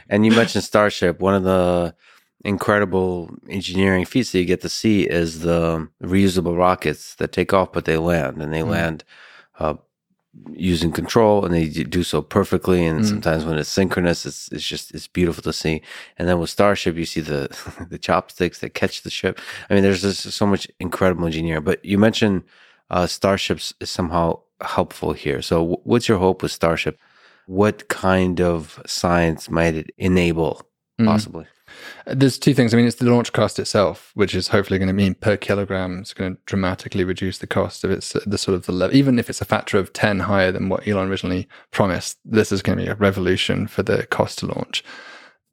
and 0.09 0.25
you 0.25 0.31
mentioned 0.31 0.63
Starship. 0.63 1.19
One 1.19 1.35
of 1.35 1.43
the 1.43 1.93
incredible 2.43 3.29
engineering 3.49 4.05
feats 4.05 4.31
that 4.31 4.39
you 4.39 4.45
get 4.45 4.61
to 4.61 4.69
see 4.69 5.03
is 5.03 5.41
the 5.41 5.87
reusable 6.01 6.57
rockets 6.57 7.15
that 7.15 7.31
take 7.31 7.53
off, 7.53 7.71
but 7.71 7.85
they 7.85 7.97
land, 7.97 8.41
and 8.41 8.51
they 8.51 8.61
mm. 8.61 8.69
land 8.69 9.03
uh, 9.59 9.75
using 10.51 10.91
control 10.91 11.45
and 11.45 11.53
they 11.53 11.67
do 11.67 12.03
so 12.03 12.21
perfectly 12.21 12.85
and 12.85 13.01
mm. 13.01 13.05
sometimes 13.07 13.45
when 13.45 13.57
it's 13.57 13.69
synchronous 13.69 14.25
it's 14.25 14.51
it's 14.51 14.63
just 14.63 14.93
it's 14.93 15.07
beautiful 15.07 15.43
to 15.43 15.53
see. 15.53 15.81
And 16.17 16.27
then 16.27 16.39
with 16.39 16.49
starship 16.49 16.95
you 16.95 17.05
see 17.05 17.21
the 17.21 17.49
the 17.89 17.97
chopsticks 17.97 18.59
that 18.59 18.73
catch 18.73 19.03
the 19.03 19.09
ship. 19.09 19.39
I 19.69 19.73
mean 19.73 19.83
there's 19.83 20.01
just 20.01 20.31
so 20.31 20.45
much 20.45 20.67
incredible 20.79 21.25
engineering 21.25 21.63
but 21.63 21.83
you 21.83 21.97
mentioned 21.97 22.43
uh, 22.89 23.07
starships 23.07 23.73
is 23.79 23.89
somehow 23.89 24.39
helpful 24.61 25.13
here. 25.13 25.41
So 25.41 25.79
what's 25.83 26.07
your 26.07 26.17
hope 26.17 26.41
with 26.41 26.51
starship? 26.51 26.99
What 27.45 27.87
kind 27.87 28.41
of 28.41 28.81
science 28.85 29.49
might 29.49 29.75
it 29.75 29.91
enable 29.97 30.61
mm. 30.99 31.47
There's 32.05 32.37
two 32.37 32.53
things. 32.53 32.73
I 32.73 32.77
mean, 32.77 32.87
it's 32.87 32.97
the 32.97 33.09
launch 33.09 33.33
cost 33.33 33.59
itself, 33.59 34.11
which 34.15 34.33
is 34.33 34.49
hopefully 34.49 34.79
going 34.79 34.87
to 34.87 34.93
mean 34.93 35.15
per 35.15 35.37
kilogram 35.37 35.99
it's 35.99 36.13
going 36.13 36.35
to 36.35 36.41
dramatically 36.45 37.03
reduce 37.03 37.37
the 37.37 37.47
cost 37.47 37.83
of 37.83 37.91
its 37.91 38.13
the 38.25 38.37
sort 38.37 38.55
of 38.55 38.65
the 38.65 38.71
level. 38.71 38.95
Even 38.95 39.19
if 39.19 39.29
it's 39.29 39.41
a 39.41 39.45
factor 39.45 39.77
of 39.77 39.93
ten 39.93 40.21
higher 40.21 40.51
than 40.51 40.69
what 40.69 40.87
Elon 40.87 41.09
originally 41.09 41.47
promised, 41.71 42.17
this 42.25 42.51
is 42.51 42.61
going 42.61 42.77
to 42.77 42.83
be 42.83 42.89
a 42.89 42.95
revolution 42.95 43.67
for 43.67 43.83
the 43.83 44.05
cost 44.07 44.39
to 44.39 44.45
launch. 44.45 44.83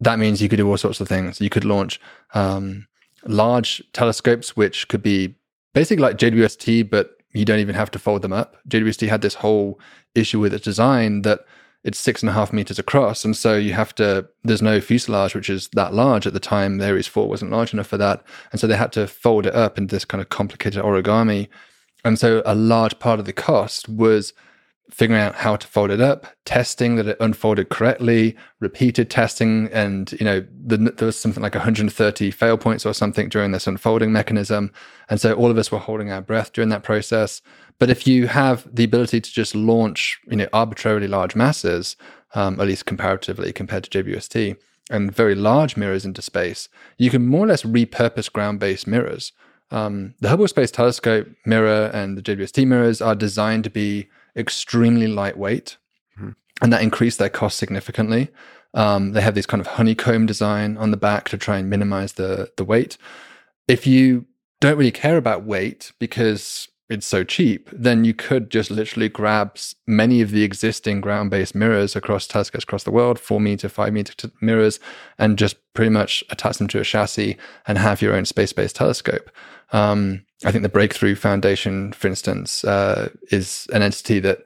That 0.01 0.19
means 0.19 0.43
you 0.43 0.49
could 0.49 0.57
do 0.57 0.69
all 0.69 0.77
sorts 0.77 1.01
of 1.01 1.09
things. 1.09 1.41
You 1.41 1.51
could 1.51 1.65
launch 1.65 2.01
um, 2.35 2.87
large 3.25 3.83
telescopes, 3.93 4.57
which 4.57 4.89
could 4.89 5.03
be 5.03 5.37
basically 5.73 6.03
like 6.03 6.19
JWST, 6.19 6.91
but 6.91 7.17
you 7.33 7.45
don't 7.45 7.61
even 7.61 7.75
have 7.75 7.91
to 7.93 7.99
fold 7.99 8.23
them 8.23 8.33
up. 8.33 8.57
JWST 8.69 9.09
had 9.09 9.23
this 9.23 9.35
whole 9.35 9.81
issue 10.15 10.41
with 10.41 10.55
its 10.55 10.65
design 10.65 11.23
that 11.23 11.41
it's 11.85 12.01
six 12.01 12.23
and 12.23 12.31
a 12.31 12.33
half 12.33 12.53
meters 12.53 12.79
across. 12.79 13.25
And 13.25 13.37
so 13.37 13.57
you 13.57 13.75
have 13.75 13.95
to, 13.97 14.27
there's 14.43 14.63
no 14.63 14.81
fuselage, 14.81 15.35
which 15.35 15.51
is 15.51 15.69
that 15.75 15.93
large 15.93 16.27
at 16.27 16.33
the 16.33 16.41
time. 16.41 16.79
The 16.79 16.89
Ares 16.89 17.07
4 17.07 17.29
wasn't 17.29 17.51
large 17.51 17.75
enough 17.75 17.87
for 17.87 17.99
that. 17.99 18.25
And 18.51 18.61
so 18.61 18.67
they 18.67 18.77
had 18.77 18.93
to 18.93 19.07
fold 19.07 19.47
it 19.47 19.55
up 19.55 19.77
into 19.77 19.95
this 19.95 20.07
kind 20.07 20.23
of 20.23 20.31
complicated 20.31 20.83
origami. 20.83 21.49
And 22.03 22.19
so 22.19 22.43
a 22.47 22.55
large 22.55 22.99
part 22.99 23.21
of 23.21 23.27
the 23.27 23.35
cost 23.35 23.89
was 23.89 24.33
figuring 24.95 25.21
out 25.21 25.35
how 25.35 25.57
to 25.57 25.67
fold 25.67 25.91
it 25.91 26.01
up, 26.01 26.25
testing 26.45 26.95
that 26.95 27.09
it 27.09 27.17
unfolded 27.19 27.69
correctly, 27.69 28.37
repeated 28.61 29.11
testing, 29.11 29.69
and 29.73 30.13
you 30.13 30.25
know 30.25 30.47
the, 30.65 30.77
there 30.77 31.07
was 31.07 31.19
something 31.19 31.43
like 31.43 31.57
130 31.57 32.31
fail 32.31 32.57
points 32.57 32.87
or 32.87 32.95
something 32.95 33.29
during 33.29 33.51
this 33.51 33.67
unfolding 33.67 34.13
mechanism, 34.13 34.71
and 35.11 35.21
so 35.21 35.33
all 35.35 35.51
of 35.51 35.59
us 35.59 35.73
were 35.73 35.81
holding 35.81 36.13
our 36.13 36.23
breath 36.23 36.53
during 36.53 36.69
that 36.69 36.85
process. 36.85 37.43
But 37.81 37.91
if 37.91 38.07
you 38.07 38.29
have 38.29 38.69
the 38.73 38.85
ability 38.85 39.21
to 39.21 39.33
just 39.33 39.57
launch, 39.57 40.21
you 40.29 40.37
know, 40.37 40.49
arbitrarily 40.53 41.09
large 41.09 41.35
masses, 41.35 41.97
um, 42.37 42.61
at 42.61 42.69
least 42.69 42.87
comparatively 42.87 43.53
compared 43.53 43.83
to 43.85 44.05
JWST, 44.05 44.57
and 44.91 45.13
very 45.13 45.35
large 45.35 45.77
mirrors 45.77 46.05
into 46.05 46.23
space, 46.23 46.69
you 46.99 47.11
can 47.11 47.27
more 47.27 47.47
or 47.47 47.49
less 47.49 47.65
repurpose 47.65 48.33
ground-based 48.33 48.87
mirrors. 48.87 49.33
Um, 49.73 50.15
the 50.21 50.29
Hubble 50.29 50.47
Space 50.47 50.71
Telescope 50.71 51.27
mirror 51.45 51.91
and 51.93 52.17
the 52.17 52.23
JWST 52.23 52.65
mirrors 52.65 53.03
are 53.03 53.17
designed 53.17 53.65
to 53.65 53.71
be 53.71 54.09
extremely 54.37 55.07
lightweight, 55.07 55.77
mm-hmm. 56.19 56.31
and 56.63 56.73
that 56.73 56.83
increased 56.83 57.19
their 57.19 57.29
cost 57.29 57.59
significantly. 57.59 58.29
Um, 58.75 59.13
they 59.13 59.21
have 59.21 59.35
this 59.35 59.47
kind 59.47 59.61
of 59.61 59.69
honeycomb 59.69 60.27
design 60.27 60.77
on 60.77 60.91
the 60.91 60.97
back 60.97 61.29
to 61.29 61.39
try 61.39 61.59
and 61.59 61.71
minimize 61.71 62.15
the 62.15 62.51
the 62.57 62.65
weight. 62.65 62.97
If 63.69 63.87
you 63.87 64.27
don't 64.61 64.79
really 64.79 64.91
care 64.91 65.17
about 65.17 65.45
weight 65.45 65.93
because 65.99 66.69
it's 66.91 67.07
so 67.07 67.25
cheap, 67.25 67.71
then 67.73 68.05
you 68.05 68.13
could 68.13 68.51
just 68.51 68.71
literally 68.71 69.09
grab 69.09 69.59
many 69.87 70.21
of 70.21 70.31
the 70.31 70.43
existing 70.43 71.01
ground 71.01 71.31
based 71.31 71.55
mirrors 71.55 71.97
across 71.97 72.27
telescopes 72.27 72.65
across 72.65 72.85
the 72.85 72.91
world, 72.91 73.19
four 73.19 73.41
meter, 73.41 73.69
five 73.69 73.93
meter 73.93 74.31
mirrors, 74.41 74.79
and 75.19 75.39
just 75.39 75.57
pretty 75.73 75.91
much 75.91 76.23
attach 76.31 76.59
them 76.59 76.69
to 76.69 76.81
a 76.81 76.85
chassis 76.85 77.37
and 77.67 77.79
have 77.79 78.03
your 78.03 78.15
own 78.15 78.25
space 78.25 78.53
based 78.53 78.77
telescope. 78.77 79.31
Um, 79.73 80.25
I 80.45 80.53
think 80.53 80.63
the 80.63 80.69
Breakthrough 80.69 81.15
Foundation, 81.15 81.93
for 81.93 82.07
instance, 82.07 82.65
uh, 82.65 83.09
is 83.31 83.67
an 83.73 83.83
entity 83.83 84.21
that 84.21 84.45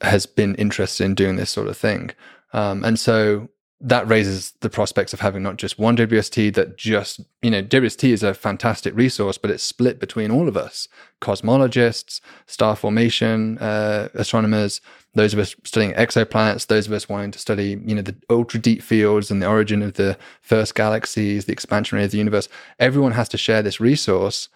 has 0.00 0.24
been 0.24 0.54
interested 0.54 1.04
in 1.04 1.14
doing 1.14 1.36
this 1.36 1.50
sort 1.50 1.68
of 1.68 1.76
thing. 1.76 2.10
Um, 2.52 2.84
and 2.84 2.98
so 2.98 3.48
that 3.84 4.06
raises 4.06 4.52
the 4.60 4.70
prospects 4.70 5.12
of 5.12 5.18
having 5.18 5.42
not 5.42 5.56
just 5.56 5.76
one 5.76 5.96
JWST 5.96 6.54
that 6.54 6.76
just, 6.76 7.20
you 7.42 7.50
know, 7.50 7.64
JWST 7.64 8.10
is 8.10 8.22
a 8.22 8.32
fantastic 8.32 8.94
resource, 8.94 9.38
but 9.38 9.50
it's 9.50 9.64
split 9.64 9.98
between 9.98 10.30
all 10.30 10.46
of 10.46 10.56
us 10.56 10.86
cosmologists, 11.20 12.20
star 12.46 12.76
formation 12.76 13.58
uh, 13.58 14.08
astronomers, 14.14 14.80
those 15.14 15.32
of 15.32 15.40
us 15.40 15.56
studying 15.64 15.92
exoplanets, 15.94 16.68
those 16.68 16.86
of 16.86 16.92
us 16.92 17.08
wanting 17.08 17.32
to 17.32 17.40
study, 17.40 17.80
you 17.84 17.94
know, 17.96 18.02
the 18.02 18.14
ultra 18.30 18.60
deep 18.60 18.82
fields 18.82 19.32
and 19.32 19.42
the 19.42 19.48
origin 19.48 19.82
of 19.82 19.94
the 19.94 20.16
first 20.40 20.76
galaxies, 20.76 21.46
the 21.46 21.52
expansion 21.52 21.98
of 21.98 22.10
the 22.12 22.18
universe. 22.18 22.48
Everyone 22.78 23.12
has 23.12 23.28
to 23.30 23.38
share 23.38 23.62
this 23.62 23.80
resource, 23.80 24.48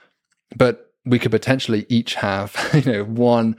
but 0.54 0.92
we 1.04 1.18
could 1.18 1.32
potentially 1.32 1.84
each 1.88 2.14
have, 2.14 2.54
you 2.74 2.92
know, 2.92 3.04
one 3.04 3.56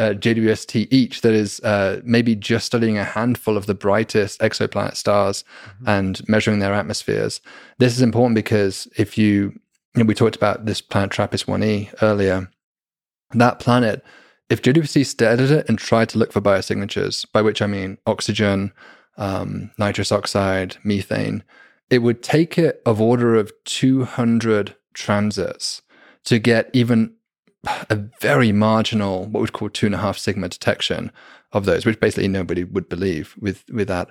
uh, 0.00 0.14
JWST 0.14 0.88
each 0.90 1.20
that 1.20 1.34
is 1.34 1.60
uh, 1.60 2.00
maybe 2.04 2.34
just 2.34 2.64
studying 2.64 2.96
a 2.96 3.04
handful 3.04 3.58
of 3.58 3.66
the 3.66 3.74
brightest 3.74 4.40
exoplanet 4.40 4.96
stars 4.96 5.44
mm-hmm. 5.64 5.88
and 5.88 6.28
measuring 6.28 6.58
their 6.58 6.72
atmospheres. 6.72 7.40
This 7.78 7.94
is 7.94 8.00
important 8.00 8.34
because 8.34 8.88
if 8.96 9.18
you, 9.18 9.52
you 9.94 10.02
know, 10.02 10.04
we 10.04 10.14
talked 10.14 10.36
about 10.36 10.64
this 10.64 10.80
planet 10.80 11.10
TRAPPIST 11.10 11.46
1e 11.46 11.94
earlier, 12.00 12.50
that 13.34 13.60
planet, 13.60 14.02
if 14.48 14.62
JWST 14.62 15.04
stared 15.04 15.40
at 15.40 15.50
it 15.50 15.68
and 15.68 15.78
tried 15.78 16.08
to 16.08 16.18
look 16.18 16.32
for 16.32 16.40
biosignatures, 16.40 17.30
by 17.30 17.42
which 17.42 17.60
I 17.60 17.66
mean 17.66 17.98
oxygen, 18.06 18.72
um, 19.18 19.70
nitrous 19.78 20.10
oxide, 20.10 20.78
methane, 20.82 21.44
it 21.90 21.98
would 21.98 22.22
take 22.22 22.56
it 22.56 22.80
of 22.86 23.02
order 23.02 23.34
of 23.34 23.52
200 23.66 24.76
transits 24.94 25.82
to 26.24 26.38
get 26.38 26.70
even 26.72 27.12
a 27.64 27.96
very 28.20 28.52
marginal, 28.52 29.26
what 29.26 29.40
we'd 29.40 29.52
call 29.52 29.68
two 29.68 29.86
and 29.86 29.94
a 29.94 29.98
half 29.98 30.18
sigma 30.18 30.48
detection 30.48 31.12
of 31.52 31.64
those, 31.64 31.84
which 31.84 32.00
basically 32.00 32.28
nobody 32.28 32.64
would 32.64 32.88
believe 32.88 33.34
with 33.38 33.64
with 33.70 33.88
that. 33.88 34.10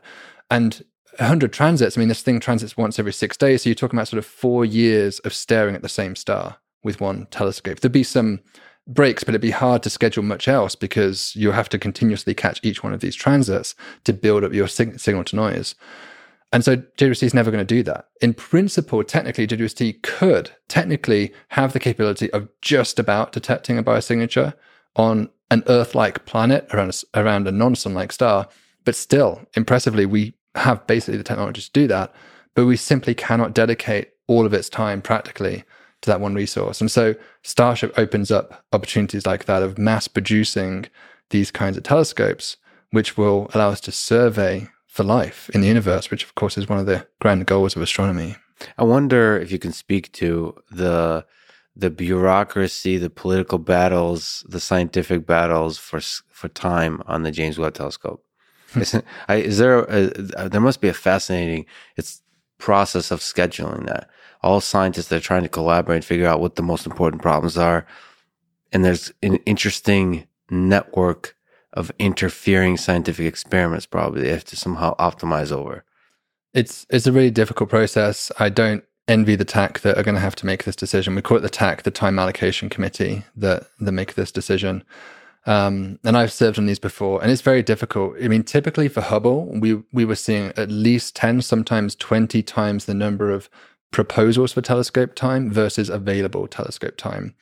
And 0.52 0.84
100 1.18 1.52
transits, 1.52 1.98
I 1.98 2.00
mean, 2.00 2.08
this 2.08 2.22
thing 2.22 2.40
transits 2.40 2.78
once 2.78 3.00
every 3.00 3.14
six 3.14 3.36
days. 3.36 3.64
So 3.64 3.70
you're 3.70 3.76
talking 3.76 3.98
about 3.98 4.08
sort 4.08 4.20
of 4.20 4.26
four 4.26 4.64
years 4.64 5.20
of 5.20 5.34
staring 5.34 5.76
at 5.76 5.82
the 5.82 5.90
same 5.90 6.16
star 6.16 6.58
with 6.84 7.02
one 7.02 7.28
telescope. 7.32 7.80
There'd 7.80 7.92
be 7.92 8.04
some 8.04 8.40
breaks, 8.88 9.24
but 9.24 9.32
it'd 9.32 9.42
be 9.42 9.52
hard 9.52 9.84
to 9.84 9.90
schedule 9.90 10.24
much 10.24 10.48
else 10.48 10.76
because 10.76 11.36
you 11.36 11.52
have 11.52 11.70
to 11.70 11.80
continuously 11.80 12.34
catch 12.34 12.60
each 12.64 12.84
one 12.84 12.94
of 12.94 13.02
these 13.02 13.16
transits 13.16 13.76
to 14.06 14.14
build 14.14 14.44
up 14.44 14.54
your 14.54 14.68
sig- 14.68 15.00
signal 15.00 15.24
to 15.26 15.36
noise. 15.36 15.76
And 16.52 16.66
so 16.66 16.78
JWST 16.78 17.24
is 17.24 17.34
never 17.34 17.52
going 17.52 17.66
to 17.66 17.76
do 17.76 17.84
that. 17.84 18.08
In 18.22 18.34
principle, 18.34 19.04
technically, 19.04 19.46
JWST 19.46 20.02
could 20.02 20.52
technically 20.68 21.32
have 21.50 21.74
the 21.74 21.80
capability 21.80 22.32
of 22.34 22.50
just 22.62 22.98
about 22.98 23.32
detecting 23.32 23.78
a 23.78 23.84
biosignature 23.84 24.54
on 24.96 25.30
an 25.52 25.64
Earth-like 25.68 26.26
planet 26.26 26.68
around 26.74 27.04
a, 27.14 27.20
around 27.20 27.48
a 27.48 27.52
non-sun-like 27.52 28.12
star. 28.12 28.48
But 28.84 28.96
still, 28.96 29.46
impressively, 29.56 30.06
we 30.06 30.34
have 30.56 30.86
basically 30.88 31.18
the 31.18 31.24
technology 31.24 31.62
to 31.62 31.72
do 31.72 31.88
that. 31.88 32.14
But 32.56 32.66
we 32.66 32.78
simply 32.78 33.14
cannot 33.14 33.54
dedicate 33.54 34.10
all 34.28 34.46
of 34.46 34.54
its 34.54 34.70
time 34.70 35.02
practically 35.02 35.64
to 36.02 36.10
that 36.10 36.22
one 36.22 36.34
resource. 36.34 36.82
And 36.82 36.90
so 36.90 37.14
Starship 37.44 37.94
opens 37.98 38.32
up 38.32 38.66
opportunities 38.74 39.26
like 39.26 39.46
that 39.46 39.62
of 39.62 39.78
mass 39.78 40.08
producing 40.08 40.86
these 41.30 41.52
kinds 41.52 41.78
of 41.78 41.84
telescopes, 41.84 42.58
which 42.92 43.18
will 43.18 43.50
allow 43.54 43.70
us 43.70 43.82
to 43.82 43.92
survey 43.92 44.68
for 45.00 45.06
life 45.06 45.50
in 45.54 45.62
the 45.62 45.68
universe, 45.68 46.12
which 46.12 46.26
of 46.26 46.36
course 46.36 46.58
is 46.58 46.68
one 46.68 46.78
of 46.78 46.86
the 46.86 47.08
grand 47.22 47.46
goals 47.46 47.74
of 47.78 47.82
astronomy. 47.82 48.36
I 48.78 48.84
wonder 48.84 49.38
if 49.38 49.50
you 49.50 49.58
can 49.58 49.72
speak 49.72 50.12
to 50.14 50.56
the 50.70 51.26
the 51.74 51.90
bureaucracy, 51.90 52.98
the 52.98 53.10
political 53.10 53.58
battles, 53.58 54.44
the 54.50 54.60
scientific 54.60 55.26
battles 55.26 55.78
for 55.78 56.02
for 56.34 56.50
time 56.50 57.02
on 57.06 57.24
the 57.24 57.32
James 57.32 57.58
Webb 57.58 57.76
Telescope. 57.76 58.26
Hmm. 58.72 58.82
is, 58.82 58.94
is 59.30 59.58
there 59.58 59.86
a, 59.86 60.50
there 60.50 60.60
must 60.60 60.82
be 60.82 60.90
a 60.90 60.94
fascinating 60.94 61.66
it's 61.96 62.22
process 62.58 63.10
of 63.10 63.22
scheduling 63.22 63.86
that 63.86 64.10
all 64.44 64.60
scientists 64.60 65.12
are 65.14 65.22
trying 65.22 65.44
to 65.44 65.50
collaborate 65.50 65.96
and 65.96 66.06
figure 66.06 66.28
out 66.28 66.42
what 66.42 66.56
the 66.56 66.70
most 66.72 66.86
important 66.86 67.22
problems 67.22 67.58
are, 67.58 67.88
and 68.74 68.84
there's 68.84 69.14
an 69.24 69.36
interesting 69.46 70.28
network 70.50 71.38
of 71.74 71.92
interfering 72.00 72.78
scientific 72.78 73.26
experiments 73.26 73.86
probably 73.86 74.22
they 74.22 74.30
have 74.30 74.46
to 74.46 74.56
somehow 74.56 74.96
optimize 74.98 75.52
over 75.52 75.84
it's 76.54 76.86
it's 76.90 77.08
a 77.08 77.12
really 77.12 77.32
difficult 77.32 77.70
process 77.70 78.32
i 78.40 78.50
don't 78.50 78.84
envy 79.08 79.36
the 79.36 79.46
tac 79.46 79.80
that 79.80 79.98
are 79.98 80.04
going 80.04 80.16
to 80.16 80.22
have 80.22 80.36
to 80.36 80.46
make 80.46 80.64
this 80.64 80.76
decision 80.76 81.16
we 81.16 81.22
call 81.22 81.38
it 81.38 81.42
the 81.42 81.50
tac 81.50 81.84
the 81.84 81.92
time 81.92 82.20
allocation 82.20 82.70
committee 82.70 83.24
that 83.36 83.68
that 83.80 83.92
make 83.92 84.16
this 84.16 84.32
decision 84.32 84.84
um, 85.46 86.00
and 86.04 86.18
I've 86.18 86.34
served 86.34 86.60
on 86.60 86.66
these 86.66 86.80
before, 86.80 87.22
and 87.22 87.32
it's 87.32 87.42
very 87.42 87.64
difficult. 87.64 88.16
I 88.22 88.28
mean, 88.28 88.44
typically 88.44 88.88
for 88.88 89.02
Hubble, 89.02 89.46
we 89.46 89.82
we 89.92 90.06
were 90.06 90.16
seeing 90.16 90.52
at 90.58 90.70
least 90.70 91.16
ten, 91.16 91.42
sometimes 91.42 91.96
twenty 91.96 92.44
times 92.44 92.86
the 92.86 92.94
number 92.94 93.32
of 93.32 93.50
proposals 93.92 94.54
for 94.54 94.62
telescope 94.62 95.16
time 95.16 95.50
versus 95.50 95.90
available 95.90 96.48
telescope 96.48 96.98
time. 96.98 97.34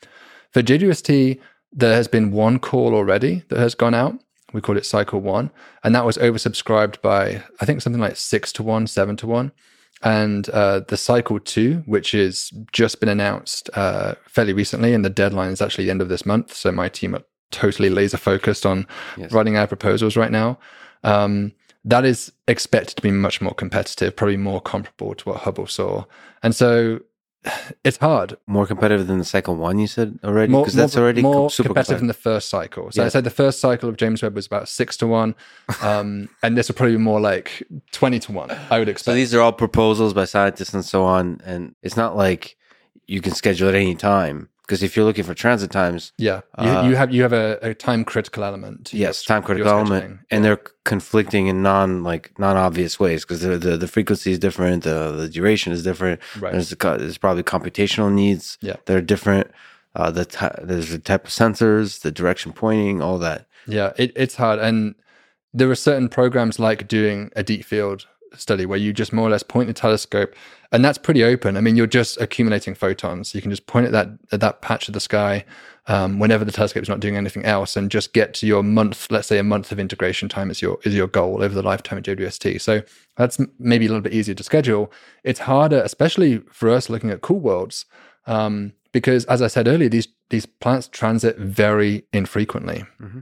For 0.52 0.62
JWST, 0.62 1.40
there 1.72 1.94
has 1.94 2.08
been 2.08 2.32
one 2.32 2.60
call 2.60 2.96
already 2.96 3.44
that 3.50 3.60
has 3.60 3.76
gone 3.76 3.94
out. 3.94 4.20
We 4.54 4.62
call 4.62 4.78
it 4.78 4.86
cycle 4.86 5.20
one. 5.20 5.52
And 5.84 5.94
that 5.94 6.06
was 6.06 6.18
oversubscribed 6.18 7.02
by, 7.02 7.44
I 7.60 7.66
think, 7.66 7.82
something 7.82 8.02
like 8.02 8.16
six 8.16 8.54
to 8.54 8.64
one, 8.64 8.88
seven 8.88 9.18
to 9.18 9.28
one. 9.28 9.52
And 10.04 10.50
uh, 10.50 10.82
the 10.88 10.98
cycle 10.98 11.40
two, 11.40 11.84
which 11.86 12.12
has 12.12 12.52
just 12.72 13.00
been 13.00 13.10
announced 13.10 13.70
uh, 13.74 14.16
fairly 14.28 14.54
recently, 14.54 14.94
and 14.94 15.04
the 15.04 15.10
deadline 15.10 15.52
is 15.52 15.62
actually 15.62 15.86
the 15.86 15.92
end 15.92 16.02
of 16.02 16.10
this 16.10 16.26
month. 16.26 16.54
So 16.54 16.72
my 16.72 16.88
team 16.88 17.16
are 17.16 17.24
totally 17.52 17.90
laser 17.90 18.18
focused 18.18 18.66
on 18.66 18.88
yes. 19.18 19.32
writing 19.32 19.58
our 19.58 19.68
proposals 19.68 20.16
right 20.16 20.32
now. 20.32 20.60
Um, 21.04 21.54
that 21.84 22.06
is 22.06 22.32
expected 22.48 22.96
to 22.98 23.02
be 23.02 23.12
much 23.12 23.42
more 23.42 23.54
competitive, 23.54 24.16
probably 24.16 24.38
more 24.38 24.62
comparable 24.62 25.16
to 25.16 25.30
what 25.30 25.42
Hubble 25.42 25.68
saw. 25.68 26.04
And 26.44 26.54
so 26.56 27.00
it's 27.84 27.98
hard. 27.98 28.38
More 28.48 28.66
competitive 28.66 29.08
than 29.08 29.20
the 29.20 29.26
second 29.26 29.60
one, 29.60 29.80
you 29.80 29.88
said 29.88 30.20
already? 30.24 30.52
Because 30.52 30.74
that's 30.74 30.96
more, 30.96 31.04
already 31.04 31.22
more 31.22 31.50
super 31.50 31.70
competitive 31.70 32.00
than 32.00 32.08
the 32.08 32.14
first 32.14 32.50
cycle. 32.50 32.92
So 32.92 33.02
yeah. 33.02 33.06
I 33.06 33.10
said 33.10 33.24
the 33.24 33.30
first 33.30 33.60
cycle 33.60 33.90
of 33.90 33.98
James 33.98 34.22
Webb 34.22 34.36
was 34.36 34.46
about 34.46 34.70
six 34.70 34.98
to 34.98 35.08
one. 35.08 35.36
Um, 35.82 36.30
and 36.44 36.58
this 36.58 36.68
will 36.68 36.76
probably 36.76 36.96
be 36.96 37.02
more 37.02 37.20
like 37.20 37.64
20 37.92 38.20
to 38.20 38.32
one, 38.32 38.52
I 38.70 38.80
would 38.80 38.90
expect. 38.90 39.06
So 39.06 39.14
these 39.14 39.34
are 39.34 39.42
all 39.42 39.54
proposals 39.54 40.14
by 40.14 40.26
scientists 40.26 40.74
and 40.74 40.84
so 40.84 41.04
on. 41.04 41.42
And 41.46 41.76
it's 41.82 41.98
not 41.98 42.16
like 42.16 42.58
you 43.08 43.22
can 43.22 43.34
schedule 43.34 43.70
at 43.70 43.76
any 43.76 43.96
time. 43.96 44.50
Because 44.68 44.84
if 44.84 44.98
you're 44.98 45.06
looking 45.06 45.24
for 45.24 45.34
transit 45.34 45.72
times, 45.72 46.12
yeah, 46.18 46.42
you, 46.60 46.68
uh, 46.68 46.84
you 46.84 46.96
have 46.98 47.14
you 47.14 47.22
have 47.22 47.32
a, 47.32 47.58
a 47.62 47.74
time 47.74 48.04
critical 48.04 48.44
element. 48.44 48.94
Yes, 48.94 49.24
time 49.24 49.42
critical 49.42 49.72
element, 49.72 50.20
and 50.30 50.44
they're 50.44 50.60
conflicting 50.84 51.48
in 51.48 51.64
non 51.64 52.04
like 52.04 52.38
non 52.38 52.58
obvious 52.58 53.00
ways 53.00 53.24
because 53.24 53.42
the, 53.42 53.58
the, 53.58 53.78
the 53.78 53.88
frequency 53.88 54.34
is 54.34 54.40
different, 54.40 54.84
the 54.84 55.14
the 55.14 55.30
duration 55.30 55.72
is 55.72 55.84
different. 55.84 56.20
Right. 56.38 56.52
There's, 56.52 56.70
there's 56.70 57.18
probably 57.18 57.44
computational 57.44 58.12
needs 58.12 58.58
yeah. 58.60 58.76
that 58.86 58.98
are 58.98 59.02
different. 59.02 59.50
Uh, 59.96 60.12
the 60.12 60.26
t- 60.26 60.46
there's 60.62 60.90
the 60.90 61.00
type 61.00 61.24
of 61.24 61.32
sensors, 61.32 62.02
the 62.02 62.12
direction 62.12 62.52
pointing, 62.52 63.02
all 63.02 63.18
that. 63.20 63.48
Yeah, 63.68 63.94
it, 63.96 64.12
it's 64.18 64.36
hard, 64.36 64.60
and 64.60 64.96
there 65.54 65.72
are 65.72 65.76
certain 65.76 66.10
programs 66.10 66.60
like 66.60 66.90
doing 66.90 67.32
a 67.38 67.44
deep 67.44 67.64
field 67.64 68.06
study 68.36 68.66
where 68.66 68.78
you 68.78 68.92
just 68.92 69.14
more 69.14 69.28
or 69.28 69.32
less 69.32 69.44
point 69.44 69.68
the 69.68 69.74
telescope 69.74 70.36
and 70.72 70.84
that's 70.84 70.98
pretty 70.98 71.24
open. 71.24 71.58
I 71.58 71.62
mean, 71.62 71.76
you're 71.76 71.88
just 71.88 72.20
accumulating 72.20 72.76
photons. 72.76 73.34
You 73.34 73.42
can 73.42 73.52
just 73.52 73.68
point 73.68 73.86
at 73.86 73.92
that 73.94 74.10
at 74.32 74.40
that 74.42 74.62
patch 74.62 74.88
of 74.88 74.94
the 74.94 75.00
sky 75.00 75.46
um, 75.88 76.20
whenever 76.20 76.44
the 76.44 76.52
telescope 76.52 76.84
is 76.84 76.90
not 76.90 77.00
doing 77.00 77.16
anything 77.16 77.46
else, 77.46 77.76
and 77.76 77.90
just 77.90 78.14
get 78.14 78.34
to 78.36 78.48
your 78.48 78.64
month. 78.64 79.10
Let's 79.10 79.28
say 79.28 79.38
a 79.38 79.44
month 79.44 79.72
of 79.72 79.80
integration 79.80 80.30
time 80.30 80.50
is 80.52 80.62
your 80.62 80.78
is 80.84 80.94
your 80.94 81.08
goal 81.08 81.44
over 81.44 81.56
the 81.56 81.62
lifetime 81.62 81.98
of 81.98 82.04
JWST. 82.04 82.62
So 82.62 82.82
that's 83.16 83.40
maybe 83.60 83.86
a 83.86 83.90
little 83.90 84.02
bit 84.02 84.14
easier 84.14 84.36
to 84.36 84.44
schedule. 84.44 84.92
It's 85.24 85.40
harder, 85.42 85.82
especially 85.82 86.40
for 86.52 86.70
us 86.70 86.90
looking 86.90 87.10
at 87.10 87.22
cool 87.22 87.40
worlds, 87.40 87.86
um, 88.26 88.74
because 88.92 89.26
as 89.26 89.42
I 89.42 89.48
said 89.48 89.68
earlier, 89.68 89.90
these 89.90 90.08
these 90.30 90.46
planets 90.46 90.90
transit 90.90 91.38
very 91.38 92.06
infrequently. 92.12 92.86
Mm-hmm. 93.02 93.20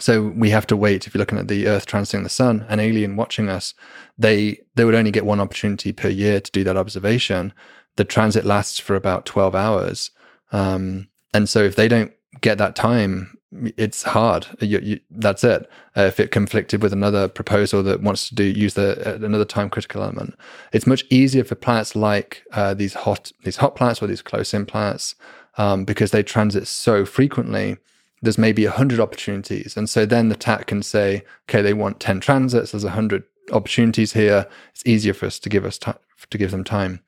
So 0.00 0.22
we 0.22 0.50
have 0.50 0.66
to 0.68 0.76
wait. 0.76 1.06
If 1.06 1.14
you're 1.14 1.20
looking 1.20 1.38
at 1.38 1.48
the 1.48 1.66
Earth 1.66 1.86
transiting 1.86 2.24
the 2.24 2.28
Sun, 2.28 2.66
an 2.68 2.80
alien 2.80 3.16
watching 3.16 3.48
us, 3.48 3.74
they 4.18 4.60
they 4.74 4.84
would 4.84 4.94
only 4.94 5.10
get 5.10 5.24
one 5.24 5.40
opportunity 5.40 5.92
per 5.92 6.08
year 6.08 6.40
to 6.40 6.50
do 6.50 6.64
that 6.64 6.76
observation. 6.76 7.52
The 7.96 8.04
transit 8.04 8.44
lasts 8.44 8.78
for 8.78 8.96
about 8.96 9.26
twelve 9.26 9.54
hours, 9.54 10.10
um, 10.52 11.08
and 11.32 11.48
so 11.48 11.62
if 11.62 11.76
they 11.76 11.88
don't 11.88 12.12
get 12.40 12.58
that 12.58 12.74
time, 12.74 13.38
it's 13.76 14.02
hard. 14.02 14.46
You, 14.60 14.80
you, 14.80 15.00
that's 15.10 15.44
it. 15.44 15.70
Uh, 15.96 16.02
if 16.02 16.18
it 16.18 16.32
conflicted 16.32 16.82
with 16.82 16.92
another 16.92 17.28
proposal 17.28 17.82
that 17.84 18.02
wants 18.02 18.28
to 18.28 18.34
do 18.34 18.44
use 18.44 18.74
the 18.74 19.14
uh, 19.14 19.24
another 19.24 19.44
time 19.44 19.70
critical 19.70 20.02
element, 20.02 20.34
it's 20.72 20.86
much 20.86 21.04
easier 21.08 21.44
for 21.44 21.54
planets 21.54 21.94
like 21.94 22.42
uh, 22.52 22.74
these 22.74 22.94
hot 22.94 23.30
these 23.44 23.56
hot 23.56 23.76
planets 23.76 24.02
or 24.02 24.08
these 24.08 24.22
close 24.22 24.52
in 24.52 24.66
planets 24.66 25.14
um, 25.56 25.84
because 25.84 26.10
they 26.10 26.22
transit 26.22 26.66
so 26.66 27.04
frequently 27.04 27.76
there's 28.24 28.38
maybe 28.38 28.64
100 28.64 29.00
opportunities. 29.00 29.76
And 29.76 29.88
so 29.88 30.06
then 30.06 30.28
the 30.28 30.36
TAC 30.36 30.66
can 30.66 30.82
say, 30.82 31.24
okay, 31.48 31.62
they 31.62 31.74
want 31.74 32.00
10 32.00 32.20
transits, 32.20 32.72
there's 32.72 32.84
100 32.84 33.22
opportunities 33.52 34.12
here. 34.12 34.48
It's 34.72 34.84
easier 34.86 35.14
for 35.14 35.26
us 35.26 35.38
to 35.38 35.48
give 35.48 35.64
us 35.64 35.78
time, 35.78 35.98
to 36.30 36.38
give 36.38 36.50
them 36.50 36.64
time. 36.64 37.00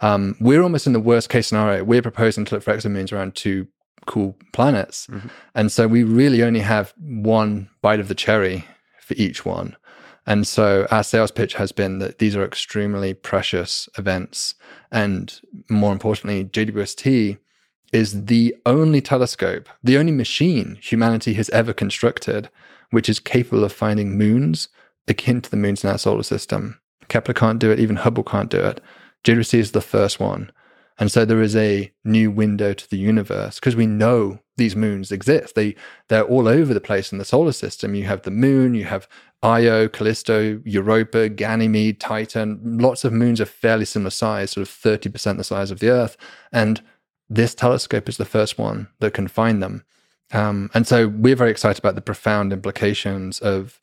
Um, 0.00 0.36
we're 0.40 0.62
almost 0.62 0.86
in 0.86 0.92
the 0.92 1.00
worst 1.00 1.30
case 1.30 1.46
scenario. 1.46 1.84
We're 1.84 2.02
proposing 2.02 2.44
to 2.46 2.54
look 2.56 2.64
for 2.64 2.76
exomoons 2.76 3.12
around 3.12 3.36
two 3.36 3.68
cool 4.06 4.36
planets. 4.52 5.06
Mm-hmm. 5.06 5.28
And 5.54 5.72
so 5.72 5.86
we 5.86 6.02
really 6.02 6.42
only 6.42 6.60
have 6.60 6.92
one 6.98 7.70
bite 7.80 8.00
of 8.00 8.08
the 8.08 8.14
cherry 8.14 8.66
for 9.00 9.14
each 9.14 9.44
one. 9.44 9.76
And 10.26 10.46
so 10.46 10.86
our 10.90 11.04
sales 11.04 11.30
pitch 11.30 11.54
has 11.54 11.70
been 11.70 11.98
that 11.98 12.18
these 12.18 12.34
are 12.34 12.44
extremely 12.44 13.14
precious 13.14 13.88
events. 13.96 14.54
And 14.90 15.40
more 15.68 15.92
importantly, 15.92 16.44
JWST 16.44 17.38
is 17.94 18.24
the 18.24 18.54
only 18.66 19.00
telescope, 19.00 19.68
the 19.82 19.96
only 19.96 20.12
machine 20.12 20.78
humanity 20.82 21.34
has 21.34 21.48
ever 21.50 21.72
constructed, 21.72 22.50
which 22.90 23.08
is 23.08 23.20
capable 23.20 23.64
of 23.64 23.72
finding 23.72 24.18
moons 24.18 24.68
akin 25.06 25.40
to 25.40 25.50
the 25.50 25.56
moons 25.56 25.84
in 25.84 25.90
our 25.90 25.98
solar 25.98 26.22
system. 26.22 26.80
Kepler 27.08 27.34
can't 27.34 27.58
do 27.58 27.70
it, 27.70 27.78
even 27.78 27.96
Hubble 27.96 28.24
can't 28.24 28.50
do 28.50 28.60
it. 28.60 28.80
JWST 29.24 29.58
is 29.58 29.72
the 29.72 29.80
first 29.80 30.18
one. 30.18 30.50
And 30.98 31.10
so 31.10 31.24
there 31.24 31.42
is 31.42 31.56
a 31.56 31.92
new 32.04 32.30
window 32.30 32.72
to 32.72 32.88
the 32.88 32.98
universe 32.98 33.56
because 33.56 33.74
we 33.74 33.86
know 33.86 34.38
these 34.56 34.76
moons 34.76 35.10
exist. 35.10 35.54
They 35.54 35.74
they're 36.08 36.22
all 36.22 36.46
over 36.46 36.72
the 36.72 36.80
place 36.80 37.10
in 37.10 37.18
the 37.18 37.24
solar 37.24 37.52
system. 37.52 37.94
You 37.94 38.04
have 38.04 38.22
the 38.22 38.30
moon, 38.30 38.74
you 38.74 38.84
have 38.84 39.08
Io, 39.42 39.88
Callisto, 39.88 40.60
Europa, 40.64 41.28
Ganymede, 41.28 42.00
Titan. 42.00 42.78
Lots 42.78 43.04
of 43.04 43.12
moons 43.12 43.40
are 43.40 43.46
fairly 43.46 43.84
similar 43.84 44.10
size, 44.10 44.52
sort 44.52 44.66
of 44.66 44.72
30% 44.72 45.36
the 45.36 45.44
size 45.44 45.70
of 45.70 45.80
the 45.80 45.90
Earth. 45.90 46.16
And 46.52 46.80
this 47.28 47.54
telescope 47.54 48.08
is 48.08 48.16
the 48.16 48.24
first 48.24 48.58
one 48.58 48.88
that 49.00 49.14
can 49.14 49.28
find 49.28 49.62
them. 49.62 49.84
Um, 50.32 50.70
and 50.74 50.86
so 50.86 51.08
we're 51.08 51.36
very 51.36 51.50
excited 51.50 51.78
about 51.78 51.94
the 51.94 52.00
profound 52.00 52.52
implications 52.52 53.38
of 53.40 53.80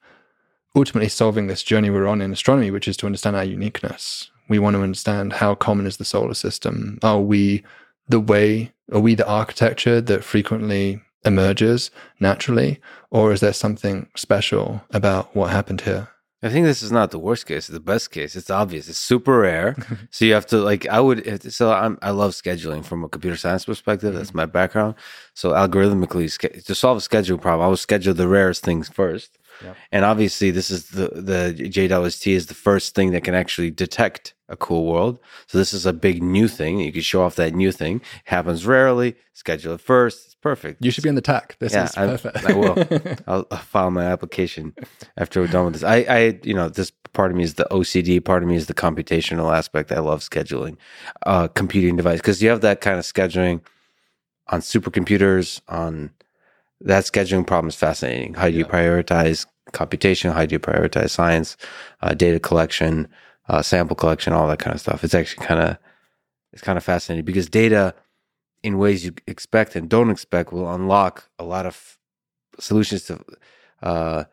ultimately 0.76 1.10
solving 1.10 1.48
this 1.48 1.64
journey 1.64 1.90
we're 1.90 2.08
on 2.08 2.22
in 2.22 2.32
astronomy, 2.32 2.72
which 2.72 2.88
is 2.88 2.98
to 2.98 3.06
understand 3.06 3.36
our 3.36 3.44
uniqueness. 3.44 4.32
We 4.50 4.60
want 4.60 4.76
to 4.76 4.84
understand 4.84 5.34
how 5.34 5.56
common 5.56 5.86
is 5.86 5.98
the 5.98 6.06
solar 6.06 6.34
system. 6.34 7.00
Are 7.04 7.22
we 7.22 7.64
the 8.08 8.20
way, 8.20 8.74
are 8.92 9.00
we 9.00 9.16
the 9.16 9.28
architecture 9.28 10.02
that 10.02 10.24
frequently 10.24 11.02
emerges 11.24 11.92
naturally? 12.20 12.80
Or 13.10 13.32
is 13.32 13.40
there 13.40 13.54
something 13.54 14.10
special 14.16 14.84
about 14.92 15.36
what 15.36 15.52
happened 15.52 15.82
here? 15.82 16.10
I 16.44 16.50
think 16.50 16.66
this 16.66 16.82
is 16.82 16.92
not 16.92 17.12
the 17.12 17.20
worst 17.20 17.46
case. 17.46 17.58
It's 17.58 17.68
the 17.68 17.80
best 17.80 18.10
case. 18.10 18.36
It's 18.36 18.50
obvious. 18.50 18.90
It's 18.90 18.98
super 18.98 19.40
rare. 19.40 19.76
so 20.10 20.26
you 20.26 20.34
have 20.34 20.48
to 20.48 20.58
like. 20.58 20.88
I 20.88 21.00
would. 21.00 21.52
So 21.54 21.72
I'm, 21.72 22.00
I 22.02 22.10
love 22.10 22.32
scheduling 22.32 22.84
from 22.84 23.04
a 23.04 23.10
computer 23.10 23.38
science 23.38 23.66
perspective. 23.66 24.16
That's 24.16 24.30
mm-hmm. 24.30 24.38
my 24.38 24.46
background. 24.48 24.96
So 25.36 25.52
algorithmically, 25.52 26.66
to 26.66 26.76
solve 26.76 26.98
a 26.98 27.02
schedule 27.02 27.38
problem, 27.38 27.66
I 27.66 27.70
would 27.70 27.80
schedule 27.80 28.16
the 28.16 28.28
rarest 28.28 28.64
things 28.64 28.90
first. 28.90 29.38
Yep. 29.64 29.78
And 29.92 30.06
obviously, 30.06 30.52
this 30.52 30.70
is 30.70 30.90
the 30.90 31.10
the 31.10 31.54
JWST 31.70 32.32
is 32.32 32.48
the 32.48 32.54
first 32.54 32.96
thing 32.96 33.12
that 33.12 33.24
can 33.24 33.36
actually 33.36 33.72
detect 33.72 34.34
a 34.52 34.58
cool 34.58 34.86
world. 34.86 35.20
So 35.48 35.58
this 35.58 35.74
is 35.74 35.86
a 35.86 35.94
big 35.94 36.22
new 36.22 36.48
thing. 36.48 36.80
You 36.80 36.92
can 36.92 37.02
show 37.02 37.24
off 37.24 37.36
that 37.36 37.54
new 37.56 37.72
thing. 37.72 37.98
It 37.98 38.04
happens 38.26 38.66
rarely. 38.66 39.16
Schedule 39.34 39.76
it 39.76 39.82
first. 39.82 40.26
It's 40.26 40.36
perfect. 40.36 40.84
You 40.84 40.92
should 40.92 41.04
be 41.04 41.10
on 41.10 41.16
the 41.16 41.22
TAC. 41.22 41.58
This 41.60 41.74
yeah, 41.74 41.86
is 41.86 41.96
perfect. 41.96 42.46
I, 42.46 42.52
I 42.52 42.56
will. 42.56 42.78
I'll, 43.28 43.48
I'll, 43.50 43.58
file 43.58 43.92
my 43.92 44.04
application 44.06 44.76
after 45.18 45.42
we're 45.42 45.48
done 45.48 45.66
with 45.66 45.76
this. 45.76 45.84
I, 45.84 45.98
I, 46.08 46.40
you 46.44 46.54
know, 46.54 46.68
this 46.70 46.92
part 47.14 47.32
of 47.32 47.38
me 47.38 47.44
is 47.44 47.56
the 47.56 47.68
OCD. 47.72 48.24
Part 48.24 48.44
of 48.44 48.50
me 48.50 48.56
is 48.56 48.68
the 48.68 48.74
computational 48.74 49.56
aspect. 49.56 49.92
I 49.92 50.00
love 50.00 50.20
scheduling, 50.20 50.78
uh, 51.26 51.48
computing 51.48 51.96
device 51.96 52.20
because 52.20 52.44
you 52.44 52.50
have 52.50 52.62
that 52.62 52.82
kind 52.82 53.00
of 53.00 53.06
scheduling 53.06 53.62
on 54.48 54.60
supercomputers. 54.60 55.62
On 55.70 56.12
that 56.82 57.06
scheduling 57.06 57.48
problem 57.48 57.70
is 57.70 57.76
fascinating. 57.76 58.34
How 58.34 58.48
do 58.48 58.54
you 58.54 58.66
yeah. 58.66 58.72
prioritize 58.72 59.46
computation? 59.72 60.32
How 60.32 60.46
do 60.46 60.54
you 60.54 60.60
prioritize 60.60 61.12
science, 61.12 61.58
uh, 62.02 62.14
data 62.14 62.40
collection? 62.40 63.08
uh, 63.52 63.62
sample 63.62 63.96
collection, 63.96 64.34
all 64.34 64.48
that 64.48 64.60
kind 64.60 64.74
of 64.74 64.80
stuff. 64.80 65.04
It's 65.04 65.14
actually 65.14 65.46
kind 65.46 65.60
of 65.60 65.78
it's 66.54 66.62
kind 66.62 66.78
of 66.78 66.84
fascinating 66.84 67.26
because 67.26 67.50
data, 67.50 67.94
in 68.64 68.78
ways 68.78 69.06
you 69.06 69.14
expect 69.28 69.76
and 69.76 69.90
don't 69.90 70.10
expect, 70.10 70.52
will 70.52 70.74
unlock 70.74 71.30
a 71.38 71.44
lot 71.44 71.66
of 71.66 71.98
solutions 72.60 73.04
to 73.04 73.24
uh, 73.82 74.24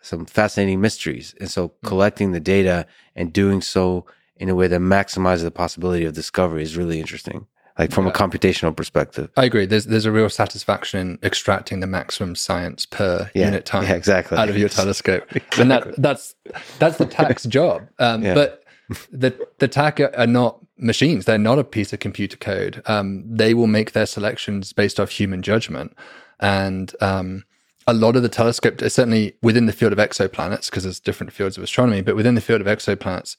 some 0.00 0.26
fascinating 0.26 0.80
mysteries. 0.80 1.34
And 1.40 1.50
so, 1.50 1.68
mm-hmm. 1.68 1.86
collecting 1.86 2.32
the 2.32 2.40
data 2.40 2.86
and 3.14 3.32
doing 3.32 3.60
so 3.60 4.06
in 4.36 4.48
a 4.48 4.54
way 4.54 4.68
that 4.68 4.80
maximizes 4.80 5.42
the 5.42 5.50
possibility 5.50 6.04
of 6.04 6.14
discovery 6.14 6.62
is 6.62 6.76
really 6.76 7.00
interesting 7.00 7.46
like 7.78 7.92
from 7.92 8.06
yeah. 8.06 8.12
a 8.12 8.14
computational 8.14 8.74
perspective. 8.74 9.30
I 9.36 9.44
agree. 9.44 9.64
There's 9.64 9.86
there's 9.86 10.04
a 10.04 10.12
real 10.12 10.28
satisfaction 10.28 11.00
in 11.00 11.18
extracting 11.22 11.80
the 11.80 11.86
maximum 11.86 12.34
science 12.34 12.84
per 12.84 13.30
yeah. 13.34 13.46
unit 13.46 13.64
time 13.64 13.84
yeah, 13.84 13.94
exactly. 13.94 14.36
out 14.36 14.48
of 14.48 14.58
your 14.58 14.68
telescope, 14.80 15.24
exactly. 15.30 15.62
and 15.62 15.70
that 15.70 15.94
that's 15.96 16.34
that's 16.78 16.98
the 16.98 17.06
TAC's 17.06 17.44
job. 17.44 17.88
Um, 17.98 18.22
but 18.22 18.64
the 19.12 19.48
the 19.58 19.68
TAC 19.68 20.00
are 20.00 20.26
not 20.26 20.58
machines; 20.76 21.24
they're 21.24 21.38
not 21.38 21.58
a 21.58 21.64
piece 21.64 21.92
of 21.92 22.00
computer 22.00 22.36
code. 22.36 22.82
Um, 22.86 23.24
they 23.26 23.54
will 23.54 23.68
make 23.68 23.92
their 23.92 24.06
selections 24.06 24.72
based 24.72 24.98
off 24.98 25.10
human 25.10 25.42
judgment, 25.42 25.96
and 26.40 26.92
um, 27.00 27.44
a 27.86 27.94
lot 27.94 28.16
of 28.16 28.22
the 28.22 28.28
telescope, 28.28 28.82
is 28.82 28.94
certainly 28.94 29.36
within 29.40 29.66
the 29.66 29.72
field 29.72 29.92
of 29.92 29.98
exoplanets, 29.98 30.68
because 30.68 30.82
there's 30.82 31.00
different 31.00 31.32
fields 31.32 31.56
of 31.56 31.62
astronomy, 31.62 32.02
but 32.02 32.16
within 32.16 32.34
the 32.34 32.40
field 32.40 32.60
of 32.60 32.66
exoplanets 32.66 33.36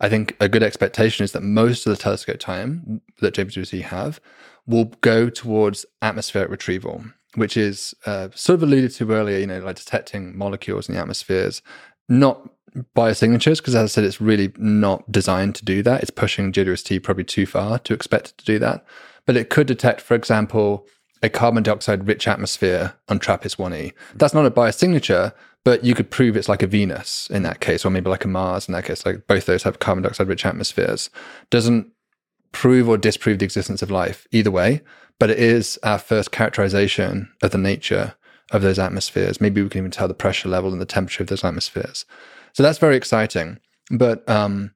I 0.00 0.08
think 0.08 0.36
a 0.40 0.48
good 0.48 0.62
expectation 0.62 1.24
is 1.24 1.32
that 1.32 1.42
most 1.42 1.86
of 1.86 1.90
the 1.90 2.02
telescope 2.02 2.38
time 2.38 3.02
that 3.20 3.34
JWST 3.34 3.82
have 3.82 4.20
will 4.66 4.86
go 5.02 5.28
towards 5.28 5.84
atmospheric 6.00 6.50
retrieval, 6.50 7.04
which 7.34 7.56
is 7.56 7.94
uh, 8.06 8.28
sort 8.34 8.54
of 8.54 8.62
alluded 8.62 8.92
to 8.92 9.12
earlier, 9.12 9.38
you 9.38 9.46
know, 9.46 9.60
like 9.60 9.76
detecting 9.76 10.36
molecules 10.36 10.88
in 10.88 10.94
the 10.94 11.00
atmospheres, 11.00 11.60
not 12.08 12.48
biosignatures, 12.96 13.58
because 13.58 13.74
as 13.74 13.84
I 13.84 13.86
said, 13.86 14.04
it's 14.04 14.20
really 14.20 14.52
not 14.56 15.10
designed 15.10 15.54
to 15.56 15.64
do 15.64 15.82
that. 15.82 16.02
It's 16.02 16.10
pushing 16.10 16.52
JWST 16.52 17.02
probably 17.02 17.24
too 17.24 17.46
far 17.46 17.78
to 17.80 17.94
expect 17.94 18.28
it 18.28 18.38
to 18.38 18.44
do 18.44 18.58
that. 18.60 18.84
But 19.26 19.36
it 19.36 19.50
could 19.50 19.66
detect, 19.66 20.00
for 20.00 20.14
example, 20.14 20.86
a 21.22 21.28
carbon 21.28 21.62
dioxide 21.62 22.06
rich 22.06 22.26
atmosphere 22.26 22.94
on 23.08 23.18
TRAPPIST 23.18 23.58
1e. 23.58 23.92
That's 24.14 24.32
not 24.32 24.46
a 24.46 24.50
biosignature, 24.50 25.32
but 25.64 25.84
you 25.84 25.94
could 25.94 26.10
prove 26.10 26.36
it's 26.36 26.48
like 26.48 26.62
a 26.62 26.66
Venus 26.66 27.28
in 27.30 27.42
that 27.42 27.60
case, 27.60 27.84
or 27.84 27.90
maybe 27.90 28.10
like 28.10 28.24
a 28.24 28.28
Mars 28.28 28.68
in 28.68 28.72
that 28.72 28.84
case. 28.84 29.04
Like 29.04 29.26
both 29.26 29.46
those 29.46 29.62
have 29.64 29.78
carbon 29.78 30.02
dioxide 30.02 30.28
rich 30.28 30.46
atmospheres. 30.46 31.10
Doesn't 31.50 31.90
prove 32.52 32.88
or 32.88 32.96
disprove 32.96 33.38
the 33.38 33.44
existence 33.44 33.82
of 33.82 33.90
life 33.90 34.26
either 34.32 34.50
way, 34.50 34.82
but 35.18 35.30
it 35.30 35.38
is 35.38 35.78
our 35.82 35.98
first 35.98 36.32
characterization 36.32 37.30
of 37.42 37.50
the 37.50 37.58
nature 37.58 38.14
of 38.50 38.62
those 38.62 38.78
atmospheres. 38.78 39.40
Maybe 39.40 39.62
we 39.62 39.68
can 39.68 39.78
even 39.78 39.90
tell 39.90 40.08
the 40.08 40.14
pressure 40.14 40.48
level 40.48 40.72
and 40.72 40.80
the 40.80 40.86
temperature 40.86 41.22
of 41.22 41.28
those 41.28 41.44
atmospheres. 41.44 42.04
So 42.52 42.62
that's 42.62 42.78
very 42.78 42.96
exciting. 42.96 43.60
But 43.90 44.28
um, 44.28 44.72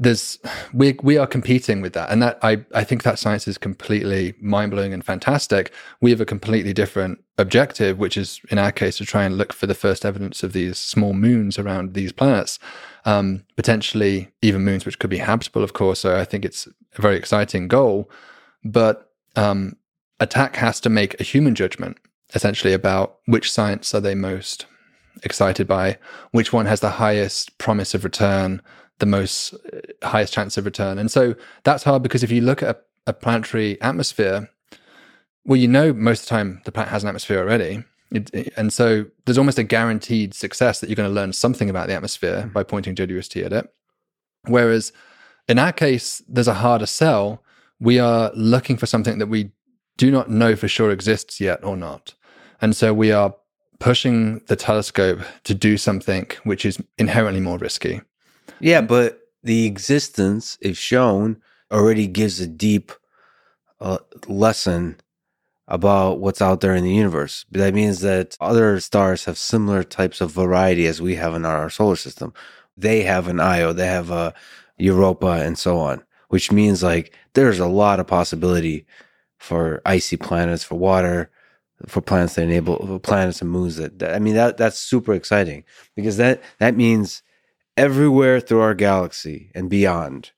there's 0.00 0.38
we 0.72 0.98
we 1.02 1.18
are 1.18 1.26
competing 1.26 1.82
with 1.82 1.92
that. 1.92 2.10
And 2.10 2.22
that 2.22 2.38
i 2.42 2.64
i 2.74 2.82
think 2.82 3.02
that 3.02 3.18
science 3.18 3.46
is 3.46 3.58
completely 3.58 4.34
mind-blowing 4.40 4.94
and 4.94 5.04
fantastic. 5.04 5.72
We 6.00 6.10
have 6.10 6.22
a 6.22 6.26
completely 6.26 6.72
different 6.72 7.22
objective 7.36 7.98
which 7.98 8.16
is 8.16 8.40
in 8.50 8.58
our 8.58 8.72
case 8.72 8.96
to 8.96 9.04
try 9.04 9.24
and 9.24 9.36
look 9.36 9.52
for 9.52 9.66
the 9.66 9.74
first 9.74 10.04
evidence 10.04 10.42
of 10.42 10.54
these 10.54 10.78
small 10.78 11.12
moons 11.12 11.58
around 11.58 11.94
these 11.94 12.12
planets. 12.12 12.58
Um, 13.04 13.44
potentially 13.56 14.30
even 14.42 14.64
moons 14.64 14.84
which 14.84 14.98
could 14.98 15.10
be 15.10 15.18
habitable 15.18 15.62
of 15.62 15.74
course. 15.74 16.00
So 16.00 16.16
i 16.16 16.24
think 16.24 16.44
it's 16.44 16.66
a 16.66 17.02
very 17.02 17.16
exciting 17.16 17.68
goal. 17.68 18.10
But 18.64 19.12
um, 19.36 19.76
a 20.18 20.26
TAC 20.26 20.56
has 20.56 20.80
to 20.80 20.90
make 20.90 21.18
a 21.20 21.24
human 21.24 21.54
judgment 21.54 21.98
essentially 22.34 22.72
about 22.72 23.18
which 23.26 23.50
science 23.52 23.94
are 23.94 24.00
they 24.00 24.14
most 24.14 24.66
excited 25.24 25.66
by 25.66 25.98
which 26.30 26.52
one 26.52 26.66
has 26.66 26.80
the 26.80 26.90
highest 26.90 27.58
promise 27.58 27.94
of 27.94 28.04
return 28.04 28.62
the 29.00 29.06
most 29.06 29.54
uh, 29.54 30.08
highest 30.08 30.32
chance 30.32 30.56
of 30.56 30.64
return. 30.64 30.98
And 30.98 31.10
so 31.10 31.34
that's 31.64 31.82
hard 31.82 32.02
because 32.02 32.22
if 32.22 32.30
you 32.30 32.40
look 32.40 32.62
at 32.62 32.76
a, 32.76 33.10
a 33.10 33.12
planetary 33.12 33.80
atmosphere, 33.82 34.48
well, 35.44 35.58
you 35.58 35.68
know, 35.68 35.92
most 35.92 36.22
of 36.22 36.26
the 36.26 36.30
time 36.30 36.62
the 36.64 36.72
planet 36.72 36.90
has 36.90 37.02
an 37.02 37.08
atmosphere 37.08 37.40
already. 37.40 37.84
It, 38.12 38.52
and 38.56 38.72
so 38.72 39.06
there's 39.24 39.38
almost 39.38 39.58
a 39.58 39.62
guaranteed 39.62 40.34
success 40.34 40.80
that 40.80 40.88
you're 40.88 40.96
going 40.96 41.08
to 41.08 41.14
learn 41.14 41.32
something 41.32 41.70
about 41.70 41.88
the 41.88 41.94
atmosphere 41.94 42.42
mm-hmm. 42.42 42.52
by 42.52 42.62
pointing 42.62 42.94
JWST 42.94 43.44
at 43.44 43.52
it. 43.52 43.72
Whereas 44.46 44.92
in 45.48 45.58
our 45.58 45.72
case, 45.72 46.22
there's 46.28 46.48
a 46.48 46.54
harder 46.54 46.86
sell. 46.86 47.42
We 47.78 47.98
are 47.98 48.30
looking 48.34 48.76
for 48.76 48.86
something 48.86 49.18
that 49.18 49.26
we 49.26 49.50
do 49.96 50.10
not 50.10 50.30
know 50.30 50.56
for 50.56 50.68
sure 50.68 50.90
exists 50.90 51.40
yet 51.40 51.64
or 51.64 51.76
not. 51.76 52.14
And 52.60 52.76
so 52.76 52.92
we 52.92 53.12
are 53.12 53.34
pushing 53.78 54.40
the 54.46 54.56
telescope 54.56 55.20
to 55.44 55.54
do 55.54 55.76
something 55.76 56.26
which 56.44 56.64
is 56.64 56.80
inherently 56.98 57.40
more 57.40 57.58
risky. 57.58 58.02
Yeah, 58.58 58.80
but 58.80 59.20
the 59.42 59.66
existence, 59.66 60.58
if 60.60 60.76
shown, 60.76 61.40
already 61.70 62.06
gives 62.06 62.40
a 62.40 62.46
deep 62.46 62.92
uh, 63.80 63.98
lesson 64.26 64.98
about 65.68 66.18
what's 66.20 66.42
out 66.42 66.60
there 66.60 66.74
in 66.74 66.84
the 66.84 66.92
universe. 66.92 67.46
That 67.50 67.74
means 67.74 68.00
that 68.00 68.36
other 68.40 68.80
stars 68.80 69.24
have 69.26 69.38
similar 69.38 69.84
types 69.84 70.20
of 70.20 70.32
variety 70.32 70.86
as 70.86 71.00
we 71.00 71.14
have 71.16 71.34
in 71.34 71.44
our 71.44 71.70
solar 71.70 71.96
system. 71.96 72.34
They 72.76 73.02
have 73.02 73.28
an 73.28 73.40
Io, 73.40 73.72
they 73.72 73.86
have 73.86 74.10
a 74.10 74.34
Europa, 74.78 75.42
and 75.44 75.58
so 75.58 75.78
on, 75.78 76.02
which 76.28 76.50
means 76.50 76.82
like 76.82 77.14
there's 77.34 77.60
a 77.60 77.66
lot 77.68 78.00
of 78.00 78.06
possibility 78.06 78.86
for 79.38 79.80
icy 79.86 80.16
planets, 80.16 80.64
for 80.64 80.76
water, 80.76 81.30
for 81.86 82.00
planets 82.00 82.34
that 82.34 82.42
enable 82.42 82.84
for 82.86 82.98
planets 82.98 83.40
and 83.40 83.50
moons. 83.50 83.76
That, 83.76 83.98
that 84.00 84.14
I 84.14 84.18
mean, 84.18 84.34
that 84.34 84.56
that's 84.56 84.78
super 84.78 85.14
exciting 85.14 85.64
because 85.94 86.16
that 86.16 86.42
that 86.58 86.76
means 86.76 87.22
everywhere 87.76 88.40
through 88.40 88.60
our 88.60 88.74
galaxy 88.74 89.50
and 89.54 89.68
beyond, 89.70 90.32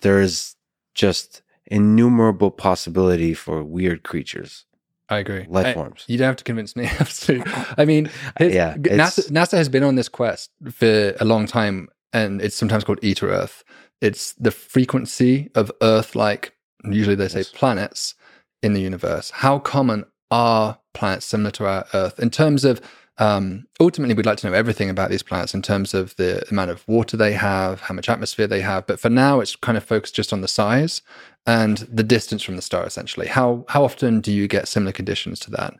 there 0.00 0.20
is 0.20 0.56
just 0.94 1.42
innumerable 1.66 2.50
possibility 2.50 3.34
for 3.34 3.62
weird 3.62 4.02
creatures. 4.02 4.64
I 5.08 5.18
agree. 5.18 5.46
Life 5.48 5.66
I, 5.66 5.74
forms. 5.74 6.04
You 6.06 6.18
don't 6.18 6.26
have 6.26 6.36
to 6.36 6.44
convince 6.44 6.74
me. 6.76 6.88
I 7.78 7.84
mean, 7.84 8.10
yeah, 8.40 8.74
NASA, 8.76 9.30
NASA 9.30 9.56
has 9.56 9.68
been 9.68 9.82
on 9.82 9.96
this 9.96 10.08
quest 10.08 10.50
for 10.70 11.14
a 11.20 11.24
long 11.24 11.46
time, 11.46 11.88
and 12.12 12.40
it's 12.40 12.56
sometimes 12.56 12.84
called 12.84 13.00
E 13.02 13.14
to 13.14 13.26
Earth. 13.26 13.64
It's 14.00 14.32
the 14.34 14.50
frequency 14.50 15.50
of 15.54 15.70
Earth-like, 15.82 16.54
usually 16.84 17.16
they 17.16 17.28
say 17.28 17.40
yes. 17.40 17.50
planets 17.50 18.14
in 18.62 18.72
the 18.72 18.80
universe. 18.80 19.30
How 19.30 19.58
common 19.58 20.04
are 20.30 20.78
planets 20.94 21.26
similar 21.26 21.50
to 21.52 21.66
our 21.66 21.86
Earth 21.92 22.18
in 22.18 22.30
terms 22.30 22.64
of 22.64 22.80
Um, 23.18 23.66
ultimately, 23.78 24.14
we'd 24.14 24.26
like 24.26 24.38
to 24.38 24.48
know 24.48 24.56
everything 24.56 24.90
about 24.90 25.10
these 25.10 25.22
planets 25.22 25.54
in 25.54 25.62
terms 25.62 25.94
of 25.94 26.16
the 26.16 26.44
amount 26.50 26.70
of 26.70 26.86
water 26.88 27.16
they 27.16 27.32
have, 27.32 27.82
how 27.82 27.94
much 27.94 28.08
atmosphere 28.08 28.46
they 28.46 28.60
have. 28.60 28.86
But 28.86 28.98
for 28.98 29.08
now, 29.08 29.40
it's 29.40 29.54
kind 29.56 29.78
of 29.78 29.84
focused 29.84 30.16
just 30.16 30.32
on 30.32 30.40
the 30.40 30.48
size 30.48 31.00
and 31.46 31.78
the 31.78 32.02
distance 32.02 32.42
from 32.42 32.56
the 32.56 32.62
star, 32.62 32.84
essentially. 32.84 33.28
How 33.28 33.64
how 33.68 33.84
often 33.84 34.20
do 34.20 34.32
you 34.32 34.48
get 34.48 34.68
similar 34.68 34.92
conditions 34.92 35.38
to 35.40 35.50
that? 35.52 35.74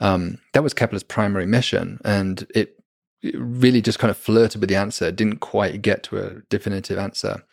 Um, 0.00 0.38
that 0.52 0.62
was 0.62 0.74
Kepler's 0.74 1.02
primary 1.02 1.46
mission, 1.46 2.00
and 2.04 2.46
it, 2.54 2.82
it 3.22 3.36
really 3.38 3.82
just 3.82 3.98
kind 3.98 4.10
of 4.10 4.16
flirted 4.16 4.60
with 4.60 4.70
the 4.70 4.76
answer. 4.76 5.12
Didn't 5.12 5.40
quite 5.40 5.82
get 5.82 6.02
to 6.04 6.18
a 6.18 6.40
definitive 6.48 6.98
answer. 6.98 7.44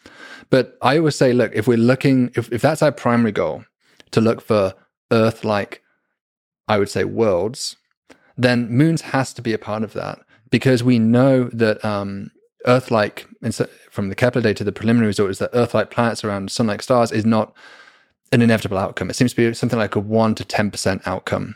But 0.49 0.77
I 0.81 0.97
always 0.97 1.15
say, 1.15 1.33
look, 1.33 1.51
if 1.53 1.67
we're 1.67 1.77
looking, 1.77 2.31
if, 2.35 2.51
if 2.51 2.61
that's 2.61 2.81
our 2.81 2.91
primary 2.91 3.33
goal, 3.33 3.65
to 4.11 4.21
look 4.21 4.41
for 4.41 4.73
Earth-like, 5.11 5.83
I 6.69 6.79
would 6.79 6.89
say, 6.89 7.03
worlds 7.03 7.75
then 8.37 8.69
moons 8.69 9.01
has 9.01 9.33
to 9.33 9.41
be 9.41 9.53
a 9.53 9.57
part 9.57 9.83
of 9.83 9.93
that 9.93 10.19
because 10.49 10.83
we 10.83 10.99
know 10.99 11.45
that 11.45 11.83
um, 11.83 12.31
Earth-like, 12.65 13.27
from 13.91 14.09
the 14.09 14.15
Kepler 14.15 14.41
data, 14.41 14.63
the 14.63 14.71
preliminary 14.71 15.07
result 15.07 15.31
is 15.31 15.39
that 15.39 15.49
Earth-like 15.53 15.91
planets 15.91 16.23
around 16.23 16.51
sun-like 16.51 16.81
stars 16.81 17.11
is 17.11 17.25
not 17.25 17.53
an 18.31 18.41
inevitable 18.41 18.77
outcome. 18.77 19.09
It 19.09 19.15
seems 19.15 19.33
to 19.33 19.49
be 19.49 19.53
something 19.53 19.79
like 19.79 19.95
a 19.95 19.99
one 19.99 20.35
to 20.35 20.45
ten 20.45 20.69
percent 20.69 21.01
outcome. 21.05 21.55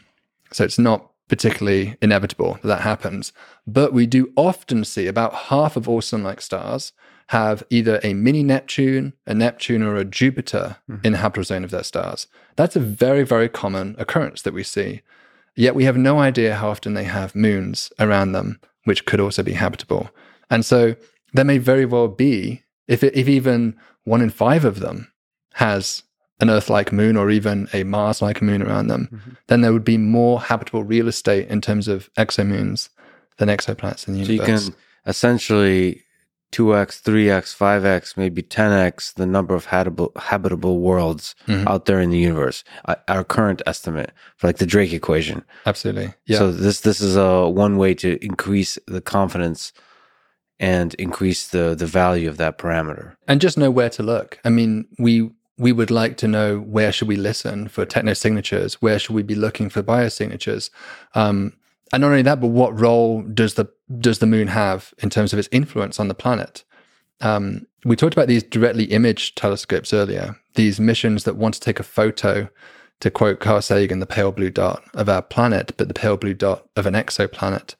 So 0.51 0.63
it's 0.63 0.79
not 0.79 1.09
particularly 1.27 1.97
inevitable 2.01 2.55
that 2.55 2.67
that 2.67 2.81
happens. 2.81 3.31
But 3.65 3.93
we 3.93 4.05
do 4.05 4.33
often 4.35 4.83
see 4.83 5.07
about 5.07 5.33
half 5.33 5.77
of 5.77 5.87
all 5.87 6.01
sun-like 6.01 6.41
stars 6.41 6.93
have 7.27 7.63
either 7.69 8.01
a 8.03 8.13
mini 8.13 8.43
Neptune, 8.43 9.13
a 9.25 9.33
Neptune, 9.33 9.83
or 9.83 9.95
a 9.95 10.03
Jupiter 10.03 10.77
mm-hmm. 10.89 11.05
in 11.05 11.13
the 11.13 11.19
habitable 11.19 11.45
zone 11.45 11.63
of 11.63 11.71
their 11.71 11.83
stars. 11.83 12.27
That's 12.57 12.75
a 12.75 12.81
very, 12.81 13.23
very 13.23 13.47
common 13.47 13.95
occurrence 13.97 14.41
that 14.41 14.53
we 14.53 14.63
see. 14.63 15.01
Yet 15.55 15.75
we 15.75 15.83
have 15.83 15.97
no 15.97 16.19
idea 16.19 16.55
how 16.55 16.69
often 16.69 16.93
they 16.93 17.03
have 17.03 17.35
moons 17.35 17.91
around 17.99 18.31
them, 18.31 18.59
which 18.85 19.05
could 19.05 19.19
also 19.19 19.43
be 19.43 19.53
habitable. 19.53 20.09
And 20.49 20.65
so 20.65 20.95
there 21.33 21.45
may 21.45 21.57
very 21.57 21.85
well 21.85 22.07
be, 22.07 22.63
if, 22.87 23.03
it, 23.03 23.15
if 23.15 23.27
even 23.27 23.77
one 24.03 24.21
in 24.21 24.29
five 24.29 24.65
of 24.65 24.79
them 24.79 25.11
has 25.53 26.03
an 26.39 26.49
Earth 26.49 26.69
like 26.69 26.91
moon 26.91 27.15
or 27.15 27.29
even 27.29 27.67
a 27.73 27.83
Mars 27.83 28.21
like 28.21 28.41
moon 28.41 28.61
around 28.63 28.87
them, 28.87 29.09
mm-hmm. 29.11 29.31
then 29.47 29.61
there 29.61 29.73
would 29.73 29.85
be 29.85 29.97
more 29.97 30.41
habitable 30.41 30.83
real 30.83 31.07
estate 31.07 31.47
in 31.49 31.61
terms 31.61 31.87
of 31.87 32.09
exomoons 32.13 32.89
than 33.37 33.49
exoplanets 33.49 34.07
in 34.07 34.15
the 34.15 34.21
universe. 34.21 34.47
So 34.47 34.65
you 34.65 34.71
can 34.71 34.75
essentially 35.05 36.03
2x, 36.51 37.01
3x, 37.01 37.55
5x, 37.55 38.17
maybe 38.17 38.41
10x 38.43 39.13
the 39.13 39.25
number 39.25 39.55
of 39.55 39.65
habitable, 39.65 40.11
habitable 40.15 40.79
worlds 40.79 41.35
mm-hmm. 41.47 41.67
out 41.67 41.85
there 41.85 42.01
in 42.01 42.09
the 42.09 42.17
universe. 42.17 42.63
Uh, 42.85 42.95
our 43.07 43.23
current 43.23 43.61
estimate 43.65 44.11
for 44.37 44.47
like 44.47 44.57
the 44.57 44.65
Drake 44.65 44.93
equation. 44.93 45.43
Absolutely. 45.65 46.13
Yeah. 46.25 46.39
So 46.39 46.51
this 46.51 46.81
this 46.81 47.01
is 47.01 47.15
a 47.15 47.47
one 47.47 47.77
way 47.77 47.93
to 47.95 48.23
increase 48.23 48.77
the 48.87 49.01
confidence 49.01 49.71
and 50.59 50.93
increase 50.95 51.47
the 51.47 51.75
the 51.75 51.87
value 51.87 52.29
of 52.29 52.37
that 52.37 52.57
parameter. 52.57 53.15
And 53.27 53.41
just 53.41 53.57
know 53.57 53.71
where 53.71 53.89
to 53.91 54.03
look. 54.03 54.39
I 54.43 54.49
mean, 54.49 54.87
we 54.99 55.31
we 55.57 55.71
would 55.71 55.91
like 55.91 56.17
to 56.17 56.27
know 56.27 56.59
where 56.59 56.91
should 56.91 57.07
we 57.07 57.15
listen 57.15 57.67
for 57.67 57.85
techno 57.85 58.13
signatures? 58.13 58.81
where 58.81 58.97
should 58.97 59.15
we 59.15 59.23
be 59.23 59.35
looking 59.35 59.69
for 59.69 59.83
biosignatures. 59.83 60.69
Um, 61.13 61.53
and 61.93 62.01
not 62.01 62.07
only 62.07 62.21
that, 62.23 62.39
but 62.39 62.47
what 62.47 62.79
role 62.79 63.21
does 63.21 63.55
the 63.55 63.65
does 63.99 64.19
the 64.19 64.25
moon 64.25 64.47
have 64.47 64.93
in 64.99 65.09
terms 65.09 65.33
of 65.33 65.39
its 65.39 65.49
influence 65.51 65.99
on 65.99 66.07
the 66.07 66.13
planet? 66.13 66.63
Um, 67.19 67.67
we 67.85 67.95
talked 67.95 68.13
about 68.13 68.27
these 68.27 68.43
directly 68.43 68.85
imaged 68.85 69.37
telescopes 69.37 69.93
earlier. 69.93 70.37
These 70.55 70.79
missions 70.79 71.23
that 71.23 71.37
want 71.37 71.55
to 71.55 71.59
take 71.59 71.79
a 71.79 71.83
photo, 71.83 72.49
to 72.99 73.11
quote 73.11 73.39
Carl 73.39 73.61
Sagan, 73.61 73.99
the 73.99 74.05
pale 74.05 74.31
blue 74.31 74.49
dot 74.49 74.83
of 74.93 75.09
our 75.09 75.21
planet, 75.21 75.73
but 75.77 75.87
the 75.87 75.93
pale 75.93 76.17
blue 76.17 76.33
dot 76.33 76.67
of 76.75 76.85
an 76.85 76.93
exoplanet. 76.93 77.75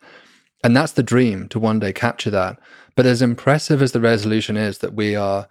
And 0.63 0.75
that's 0.75 0.93
the 0.93 1.03
dream 1.03 1.47
to 1.49 1.59
one 1.59 1.79
day 1.79 1.93
capture 1.93 2.31
that. 2.31 2.59
But 2.95 3.05
as 3.05 3.21
impressive 3.21 3.81
as 3.81 3.91
the 3.91 4.01
resolution 4.01 4.57
is 4.57 4.79
that 4.79 4.93
we 4.93 5.15
are 5.15 5.47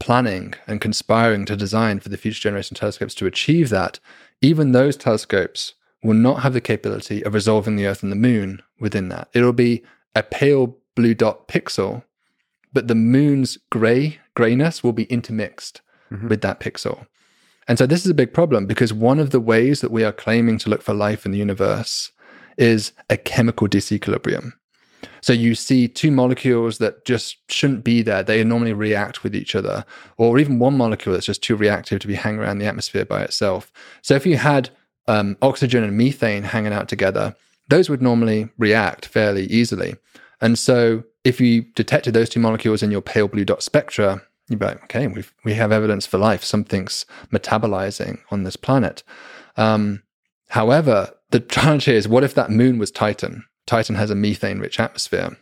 planning 0.00 0.54
and 0.66 0.80
conspiring 0.80 1.44
to 1.46 1.56
design 1.56 2.00
for 2.00 2.08
the 2.08 2.16
future 2.16 2.40
generation 2.40 2.74
telescopes 2.74 3.14
to 3.14 3.26
achieve 3.26 3.68
that, 3.70 4.00
even 4.40 4.72
those 4.72 4.96
telescopes 4.96 5.74
will 6.02 6.14
not 6.14 6.42
have 6.42 6.52
the 6.52 6.60
capability 6.60 7.22
of 7.24 7.34
resolving 7.34 7.76
the 7.76 7.86
Earth 7.86 8.02
and 8.02 8.12
the 8.12 8.16
Moon 8.16 8.62
within 8.78 9.08
that. 9.08 9.28
It'll 9.32 9.52
be 9.52 9.82
a 10.14 10.22
pale 10.22 10.76
blue 10.94 11.14
dot 11.14 11.48
pixel, 11.48 12.04
but 12.72 12.88
the 12.88 12.94
moon's 12.94 13.58
gray 13.70 14.18
grayness 14.34 14.82
will 14.82 14.92
be 14.92 15.04
intermixed 15.04 15.80
mm-hmm. 16.10 16.28
with 16.28 16.40
that 16.42 16.60
pixel. 16.60 17.06
And 17.66 17.78
so 17.78 17.86
this 17.86 18.04
is 18.04 18.10
a 18.10 18.14
big 18.14 18.34
problem 18.34 18.66
because 18.66 18.92
one 18.92 19.18
of 19.18 19.30
the 19.30 19.40
ways 19.40 19.80
that 19.80 19.90
we 19.90 20.04
are 20.04 20.12
claiming 20.12 20.58
to 20.58 20.70
look 20.70 20.82
for 20.82 20.92
life 20.92 21.24
in 21.24 21.32
the 21.32 21.38
universe 21.38 22.12
is 22.58 22.92
a 23.08 23.16
chemical 23.16 23.68
disequilibrium. 23.68 24.52
So 25.20 25.32
you 25.32 25.54
see 25.54 25.88
two 25.88 26.10
molecules 26.10 26.78
that 26.78 27.04
just 27.04 27.38
shouldn't 27.50 27.84
be 27.84 28.02
there. 28.02 28.22
They 28.22 28.44
normally 28.44 28.74
react 28.74 29.22
with 29.22 29.34
each 29.34 29.54
other, 29.54 29.84
or 30.18 30.38
even 30.38 30.58
one 30.58 30.76
molecule 30.76 31.14
that's 31.14 31.26
just 31.26 31.42
too 31.42 31.56
reactive 31.56 32.00
to 32.00 32.06
be 32.06 32.14
hanging 32.14 32.40
around 32.40 32.58
the 32.58 32.66
atmosphere 32.66 33.04
by 33.04 33.22
itself. 33.22 33.72
So 34.02 34.14
if 34.14 34.26
you 34.26 34.36
had 34.36 34.70
um, 35.08 35.36
oxygen 35.40 35.82
and 35.82 35.96
methane 35.96 36.42
hanging 36.42 36.72
out 36.72 36.88
together, 36.88 37.34
those 37.68 37.88
would 37.88 38.02
normally 38.02 38.48
react 38.58 39.06
fairly 39.06 39.46
easily. 39.46 39.96
And 40.40 40.58
so 40.58 41.04
if 41.24 41.40
you 41.40 41.62
detected 41.74 42.14
those 42.14 42.28
two 42.28 42.40
molecules 42.40 42.82
in 42.82 42.90
your 42.90 43.00
pale 43.00 43.28
blue 43.28 43.44
dot 43.44 43.62
spectra, 43.62 44.22
you'd 44.48 44.58
be 44.58 44.66
like, 44.66 44.84
okay, 44.84 45.06
we 45.06 45.24
we 45.44 45.54
have 45.54 45.72
evidence 45.72 46.06
for 46.06 46.18
life. 46.18 46.44
Something's 46.44 47.06
metabolizing 47.32 48.18
on 48.30 48.42
this 48.44 48.56
planet. 48.56 49.02
Um, 49.56 50.02
however, 50.48 51.10
the 51.30 51.40
challenge 51.56 51.84
here 51.84 51.96
is 51.96 52.08
what 52.08 52.24
if 52.24 52.34
that 52.34 52.50
moon 52.50 52.78
was 52.78 52.90
Titan? 52.90 53.44
Titan 53.66 53.96
has 53.96 54.10
a 54.10 54.14
methane 54.14 54.58
rich 54.58 54.78
atmosphere. 54.78 55.36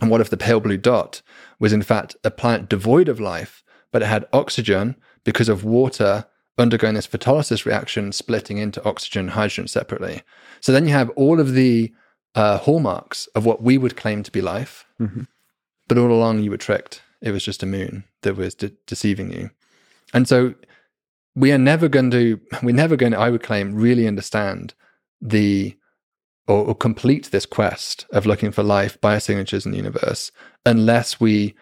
And 0.00 0.10
what 0.10 0.20
if 0.20 0.28
the 0.28 0.36
pale 0.36 0.60
blue 0.60 0.76
dot 0.76 1.22
was 1.58 1.72
in 1.72 1.82
fact 1.82 2.16
a 2.24 2.30
planet 2.30 2.68
devoid 2.68 3.08
of 3.08 3.20
life, 3.20 3.62
but 3.92 4.02
it 4.02 4.06
had 4.06 4.26
oxygen 4.32 4.96
because 5.22 5.48
of 5.48 5.64
water 5.64 6.26
undergoing 6.58 6.94
this 6.94 7.06
photolysis 7.06 7.64
reaction, 7.64 8.12
splitting 8.12 8.58
into 8.58 8.84
oxygen 8.84 9.20
and 9.20 9.30
hydrogen 9.30 9.68
separately. 9.68 10.22
So 10.60 10.72
then 10.72 10.86
you 10.86 10.92
have 10.92 11.10
all 11.10 11.40
of 11.40 11.52
the 11.52 11.92
uh, 12.34 12.58
hallmarks 12.58 13.26
of 13.34 13.44
what 13.44 13.62
we 13.62 13.78
would 13.78 13.96
claim 13.96 14.22
to 14.22 14.30
be 14.30 14.40
life, 14.40 14.86
mm-hmm. 15.00 15.22
but 15.88 15.98
all 15.98 16.12
along 16.12 16.40
you 16.40 16.50
were 16.50 16.56
tricked. 16.56 17.02
It 17.20 17.32
was 17.32 17.44
just 17.44 17.62
a 17.62 17.66
moon 17.66 18.04
that 18.22 18.36
was 18.36 18.54
de- 18.54 18.72
deceiving 18.86 19.32
you. 19.32 19.50
And 20.12 20.28
so 20.28 20.54
we 21.34 21.50
are 21.52 21.58
never 21.58 21.88
going 21.88 22.10
to, 22.12 22.40
we're 22.62 22.74
never 22.74 22.96
going 22.96 23.12
to, 23.12 23.18
I 23.18 23.30
would 23.30 23.42
claim, 23.42 23.74
really 23.74 24.06
understand 24.06 24.74
the 25.20 25.76
or, 26.46 26.66
or 26.66 26.74
complete 26.74 27.30
this 27.30 27.46
quest 27.46 28.06
of 28.10 28.26
looking 28.26 28.52
for 28.52 28.62
life 28.62 29.00
biosignatures 29.00 29.64
in 29.64 29.72
the 29.72 29.78
universe 29.78 30.30
unless 30.66 31.18
we 31.18 31.54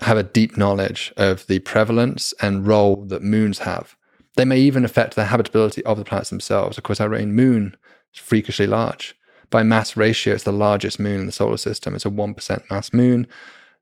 have 0.00 0.16
a 0.16 0.22
deep 0.22 0.56
knowledge 0.56 1.12
of 1.16 1.46
the 1.46 1.58
prevalence 1.60 2.32
and 2.40 2.66
role 2.66 3.04
that 3.06 3.22
moons 3.22 3.60
have 3.60 3.94
they 4.36 4.44
may 4.44 4.58
even 4.58 4.84
affect 4.84 5.14
the 5.14 5.24
habitability 5.24 5.84
of 5.84 5.98
the 5.98 6.04
planets 6.04 6.30
themselves. 6.30 6.78
Of 6.78 6.84
course, 6.84 7.00
our 7.00 7.14
own 7.14 7.34
moon 7.34 7.76
is 8.14 8.20
freakishly 8.20 8.66
large. 8.66 9.16
By 9.50 9.62
mass 9.62 9.96
ratio, 9.96 10.34
it's 10.34 10.44
the 10.44 10.52
largest 10.52 11.00
moon 11.00 11.20
in 11.20 11.26
the 11.26 11.32
solar 11.32 11.56
system. 11.56 11.94
It's 11.94 12.06
a 12.06 12.10
1% 12.10 12.70
mass 12.70 12.92
moon. 12.92 13.26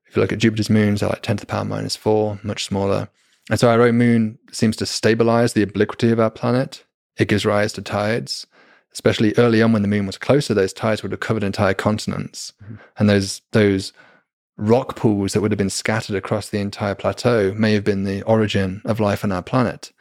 If 0.07 0.15
you 0.15 0.21
look 0.21 0.31
at 0.31 0.39
Jupiter's 0.39 0.69
moons, 0.69 0.99
they're 0.99 1.09
like 1.09 1.23
10 1.23 1.37
to 1.37 1.41
the 1.41 1.47
power 1.47 1.65
minus 1.65 1.95
4, 1.95 2.39
much 2.43 2.65
smaller. 2.65 3.09
And 3.49 3.59
so 3.59 3.69
our 3.69 3.81
own 3.81 3.97
moon 3.97 4.39
seems 4.51 4.75
to 4.77 4.85
stabilize 4.85 5.53
the 5.53 5.63
obliquity 5.63 6.11
of 6.11 6.19
our 6.19 6.31
planet. 6.31 6.85
It 7.17 7.27
gives 7.27 7.45
rise 7.45 7.73
to 7.73 7.81
tides, 7.81 8.47
especially 8.93 9.33
early 9.37 9.61
on 9.61 9.73
when 9.73 9.81
the 9.81 9.87
moon 9.87 10.05
was 10.05 10.17
closer, 10.17 10.53
those 10.53 10.73
tides 10.73 11.03
would 11.03 11.11
have 11.11 11.19
covered 11.19 11.43
entire 11.43 11.73
continents. 11.73 12.53
Mm-hmm. 12.63 12.75
And 12.97 13.09
those, 13.09 13.41
those 13.51 13.93
rock 14.57 14.95
pools 14.95 15.33
that 15.33 15.41
would 15.41 15.51
have 15.51 15.57
been 15.57 15.69
scattered 15.69 16.15
across 16.15 16.49
the 16.49 16.59
entire 16.59 16.95
plateau 16.95 17.53
may 17.53 17.73
have 17.73 17.83
been 17.83 18.03
the 18.03 18.21
origin 18.23 18.81
of 18.85 18.99
life 18.99 19.23
on 19.23 19.31
our 19.31 19.43
planet 19.43 19.91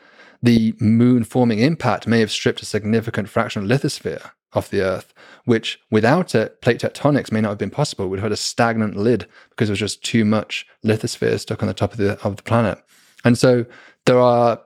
the 0.45 0.75
moon 0.79 1.25
forming 1.25 1.61
impact 1.61 2.07
may 2.07 2.21
have 2.21 2.31
stripped 2.31 2.61
a 2.61 2.67
significant 2.67 3.31
fraction 3.31 3.63
of 3.63 3.69
lithosphere 3.69 4.31
off 4.53 4.69
the 4.69 4.83
Earth, 4.83 5.15
which 5.47 5.81
without 5.91 6.35
it, 6.35 6.61
plate 6.61 6.79
tectonics 6.79 7.33
may 7.33 7.41
not 7.41 7.49
have 7.49 7.59
been 7.59 7.71
possible. 7.71 8.09
We'd 8.09 8.19
have 8.19 8.25
had 8.25 8.33
a 8.33 8.37
stagnant 8.37 8.95
lid 8.95 9.27
because 9.51 9.69
there 9.69 9.73
was 9.73 9.79
just 9.79 10.05
too 10.05 10.25
much 10.25 10.67
lithosphere 10.85 11.41
stuck 11.41 11.63
on 11.63 11.67
the 11.67 11.75
top 11.75 11.93
of 11.93 11.99
the 11.99 12.21
of 12.23 12.37
the 12.37 12.43
planet. 12.43 12.79
And 13.25 13.39
so 13.39 13.65
there 14.05 14.21
are 14.21 14.61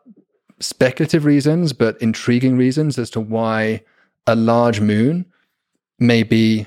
speculative 0.59 1.25
reasons, 1.25 1.73
but 1.73 2.01
intriguing 2.03 2.57
reasons 2.57 2.99
as 2.99 3.09
to 3.11 3.21
why 3.21 3.85
a 4.27 4.35
large 4.35 4.81
moon 4.81 5.27
may 6.01 6.25
be 6.25 6.67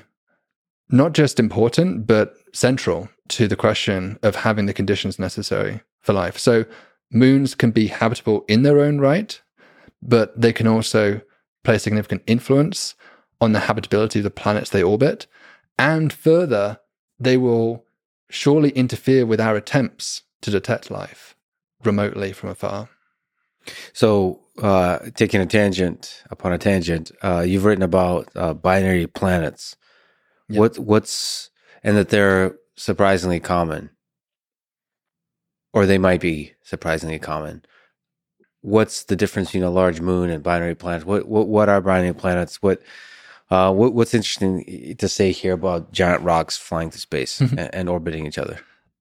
not 0.88 1.12
just 1.12 1.38
important, 1.38 2.06
but 2.06 2.34
central 2.54 3.10
to 3.28 3.46
the 3.46 3.56
question 3.56 4.18
of 4.22 4.36
having 4.36 4.64
the 4.64 4.72
conditions 4.72 5.18
necessary 5.18 5.82
for 6.00 6.14
life. 6.14 6.38
So 6.38 6.64
moons 7.12 7.54
can 7.54 7.70
be 7.70 7.88
habitable 7.88 8.44
in 8.48 8.62
their 8.62 8.80
own 8.80 8.98
right, 8.98 9.40
but 10.02 10.38
they 10.40 10.52
can 10.52 10.66
also 10.66 11.20
play 11.62 11.76
a 11.76 11.78
significant 11.78 12.22
influence 12.26 12.94
on 13.40 13.52
the 13.52 13.60
habitability 13.60 14.20
of 14.20 14.24
the 14.24 14.30
planets 14.30 14.70
they 14.70 14.82
orbit. 14.82 15.26
And 15.78 16.12
further, 16.12 16.80
they 17.18 17.36
will 17.36 17.84
surely 18.30 18.70
interfere 18.70 19.26
with 19.26 19.40
our 19.40 19.56
attempts 19.56 20.22
to 20.42 20.50
detect 20.50 20.90
life 20.90 21.36
remotely 21.84 22.32
from 22.32 22.50
afar. 22.50 22.88
So, 23.92 24.40
uh, 24.60 24.98
taking 25.14 25.40
a 25.40 25.46
tangent 25.46 26.22
upon 26.30 26.52
a 26.52 26.58
tangent, 26.58 27.12
uh, 27.22 27.40
you've 27.46 27.64
written 27.64 27.82
about 27.82 28.28
uh, 28.34 28.54
binary 28.54 29.06
planets. 29.06 29.76
Yeah. 30.48 30.60
What 30.60 30.78
what's 30.78 31.50
and 31.84 31.96
that 31.96 32.08
they're 32.08 32.56
surprisingly 32.76 33.40
common, 33.40 33.90
or 35.72 35.86
they 35.86 35.98
might 35.98 36.20
be 36.20 36.52
surprisingly 36.62 37.18
common. 37.18 37.64
What's 38.60 39.04
the 39.04 39.16
difference 39.16 39.48
between 39.48 39.64
a 39.64 39.70
large 39.70 40.00
moon 40.00 40.30
and 40.30 40.42
binary 40.42 40.74
planets? 40.74 41.04
What 41.04 41.26
what 41.26 41.48
what 41.48 41.68
are 41.68 41.80
binary 41.80 42.14
planets? 42.14 42.62
What 42.62 42.80
uh, 43.50 43.72
what, 43.72 43.92
what's 43.92 44.14
interesting 44.14 44.96
to 44.96 45.08
say 45.08 45.30
here 45.30 45.52
about 45.52 45.92
giant 45.92 46.22
rocks 46.22 46.56
flying 46.56 46.90
through 46.90 47.00
space 47.00 47.38
and, 47.40 47.74
and, 47.74 47.88
orbiting 47.88 48.26
each 48.26 48.38
other? 48.38 48.58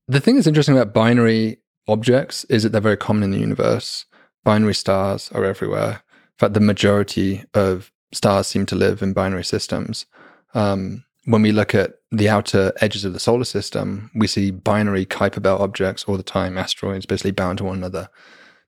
The 0.09 0.19
thing 0.19 0.35
that's 0.35 0.47
interesting 0.47 0.75
about 0.75 0.93
binary 0.93 1.59
objects 1.87 2.43
is 2.45 2.63
that 2.63 2.73
they're 2.73 2.81
very 2.81 2.97
common 2.97 3.23
in 3.23 3.31
the 3.31 3.39
universe. 3.39 4.05
Binary 4.43 4.73
stars 4.73 5.31
are 5.33 5.45
everywhere. 5.45 6.03
In 6.11 6.37
fact, 6.37 6.53
the 6.53 6.59
majority 6.59 7.45
of 7.53 7.93
stars 8.11 8.47
seem 8.47 8.65
to 8.65 8.75
live 8.75 9.01
in 9.01 9.13
binary 9.13 9.45
systems. 9.45 10.05
Um, 10.53 11.05
when 11.25 11.41
we 11.41 11.51
look 11.51 11.75
at 11.75 11.93
the 12.11 12.29
outer 12.29 12.73
edges 12.81 13.05
of 13.05 13.13
the 13.13 13.19
solar 13.19 13.43
system, 13.43 14.09
we 14.15 14.27
see 14.27 14.51
binary 14.51 15.05
Kuiper 15.05 15.41
belt 15.41 15.61
objects 15.61 16.05
all 16.05 16.17
the 16.17 16.23
time, 16.23 16.57
asteroids 16.57 17.05
basically 17.05 17.31
bound 17.31 17.59
to 17.59 17.63
one 17.63 17.77
another. 17.77 18.09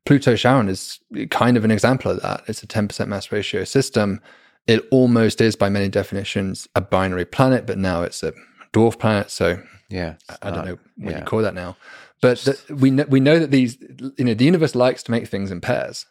Pluto 0.06 0.36
Charon 0.36 0.70
is 0.70 1.00
kind 1.32 1.58
of 1.58 1.66
an 1.66 1.72
example 1.72 2.12
of 2.12 2.22
that. 2.22 2.44
It's 2.48 2.62
a 2.62 2.68
10% 2.68 3.08
mass 3.08 3.32
ratio 3.32 3.64
system. 3.64 4.22
It 4.68 4.86
almost 4.92 5.42
is, 5.42 5.56
by 5.56 5.70
many 5.70 5.90
definitions, 5.90 6.68
a 6.76 6.82
binary 6.82 7.26
planet, 7.26 7.66
but 7.66 7.78
now 7.78 8.04
it's 8.04 8.22
a 8.24 8.34
dwarf 8.74 9.00
planet. 9.00 9.32
So, 9.32 9.62
yeah, 9.90 10.16
I, 10.30 10.38
I 10.44 10.52
don't 10.52 10.66
know 10.66 10.78
what 10.98 11.12
yeah. 11.12 11.20
you 11.20 11.26
call 11.26 11.42
that 11.42 11.54
now. 11.54 11.76
But 12.22 12.40
the, 12.40 12.76
we 12.76 12.92
know, 12.92 13.06
we 13.10 13.20
know 13.20 13.40
that 13.40 13.52
these, 13.52 13.78
you 14.18 14.26
know, 14.26 14.34
the 14.34 14.46
universe 14.46 14.76
likes 14.76 15.04
to 15.04 15.12
make 15.12 15.28
things 15.28 15.52
in 15.52 15.60
pairs. 15.60 16.06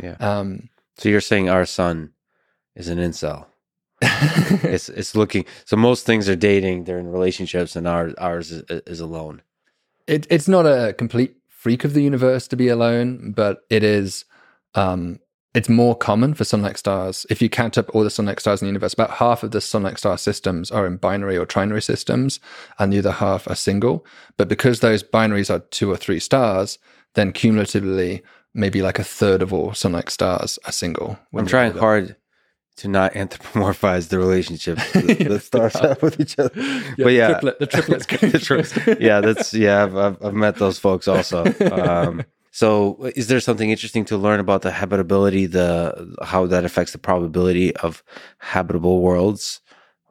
Yeah. 0.00 0.16
Um, 0.18 0.68
so 0.96 1.08
you're 1.08 1.20
saying 1.20 1.48
our 1.48 1.66
sun 1.66 2.12
is 2.74 2.88
an 2.88 2.98
incel? 2.98 3.46
it's 4.64 4.88
it's 4.88 5.14
looking 5.14 5.44
so 5.64 5.76
most 5.76 6.04
things 6.04 6.28
are 6.28 6.36
dating 6.36 6.84
they're 6.84 6.98
in 6.98 7.08
relationships 7.08 7.76
and 7.76 7.86
ours 7.86 8.14
ours 8.18 8.50
is, 8.50 8.62
is 8.86 9.00
alone. 9.00 9.42
It, 10.06 10.26
it's 10.30 10.48
not 10.48 10.66
a 10.66 10.92
complete 10.92 11.36
freak 11.48 11.84
of 11.84 11.94
the 11.94 12.02
universe 12.02 12.48
to 12.48 12.56
be 12.56 12.68
alone 12.68 13.32
but 13.32 13.62
it 13.70 13.84
is 13.84 14.24
um 14.74 15.20
it's 15.54 15.68
more 15.68 15.94
common 15.94 16.32
for 16.32 16.44
sun-like 16.44 16.78
stars. 16.78 17.26
If 17.28 17.42
you 17.42 17.50
count 17.50 17.76
up 17.76 17.94
all 17.94 18.02
the 18.02 18.08
sun-like 18.08 18.40
stars 18.40 18.62
in 18.62 18.66
the 18.66 18.70
universe 18.70 18.94
about 18.94 19.10
half 19.10 19.42
of 19.42 19.50
the 19.50 19.60
sun-like 19.60 19.98
star 19.98 20.16
systems 20.16 20.70
are 20.70 20.86
in 20.86 20.96
binary 20.96 21.36
or 21.36 21.44
trinary 21.44 21.82
systems 21.82 22.40
and 22.78 22.90
the 22.90 22.98
other 22.98 23.12
half 23.12 23.46
are 23.46 23.54
single. 23.54 24.06
But 24.38 24.48
because 24.48 24.80
those 24.80 25.02
binaries 25.02 25.54
are 25.54 25.58
two 25.58 25.90
or 25.90 25.98
three 25.98 26.20
stars 26.20 26.78
then 27.14 27.32
cumulatively 27.32 28.22
maybe 28.54 28.82
like 28.82 28.98
a 28.98 29.04
third 29.04 29.42
of 29.42 29.52
all 29.52 29.72
sun-like 29.72 30.10
stars 30.10 30.58
are 30.64 30.72
single 30.72 31.18
i'm 31.34 31.46
trying 31.46 31.72
hard 31.72 32.16
to 32.76 32.88
not 32.88 33.12
anthropomorphize 33.14 34.08
the 34.08 34.18
relationship 34.18 34.78
that 34.78 35.18
the 35.28 35.40
stars 35.40 35.74
have 35.74 36.02
with 36.02 36.20
each 36.20 36.38
other. 36.38 36.52
Yeah, 36.54 36.94
but 36.98 37.12
yeah, 37.12 37.28
triplet, 37.28 37.58
the 37.58 37.66
triplets. 37.66 38.06
the 38.20 38.38
tri- 38.38 38.96
yeah, 39.00 39.20
that's 39.20 39.54
yeah. 39.54 39.84
I've, 39.84 39.96
I've, 39.96 40.24
I've 40.24 40.34
met 40.34 40.56
those 40.56 40.78
folks 40.78 41.08
also. 41.08 41.44
Um, 41.70 42.24
so, 42.50 43.10
is 43.16 43.28
there 43.28 43.40
something 43.40 43.70
interesting 43.70 44.04
to 44.06 44.18
learn 44.18 44.38
about 44.38 44.60
the 44.62 44.70
habitability, 44.70 45.46
the 45.46 46.16
how 46.22 46.46
that 46.46 46.64
affects 46.64 46.92
the 46.92 46.98
probability 46.98 47.74
of 47.76 48.02
habitable 48.38 49.00
worlds 49.00 49.60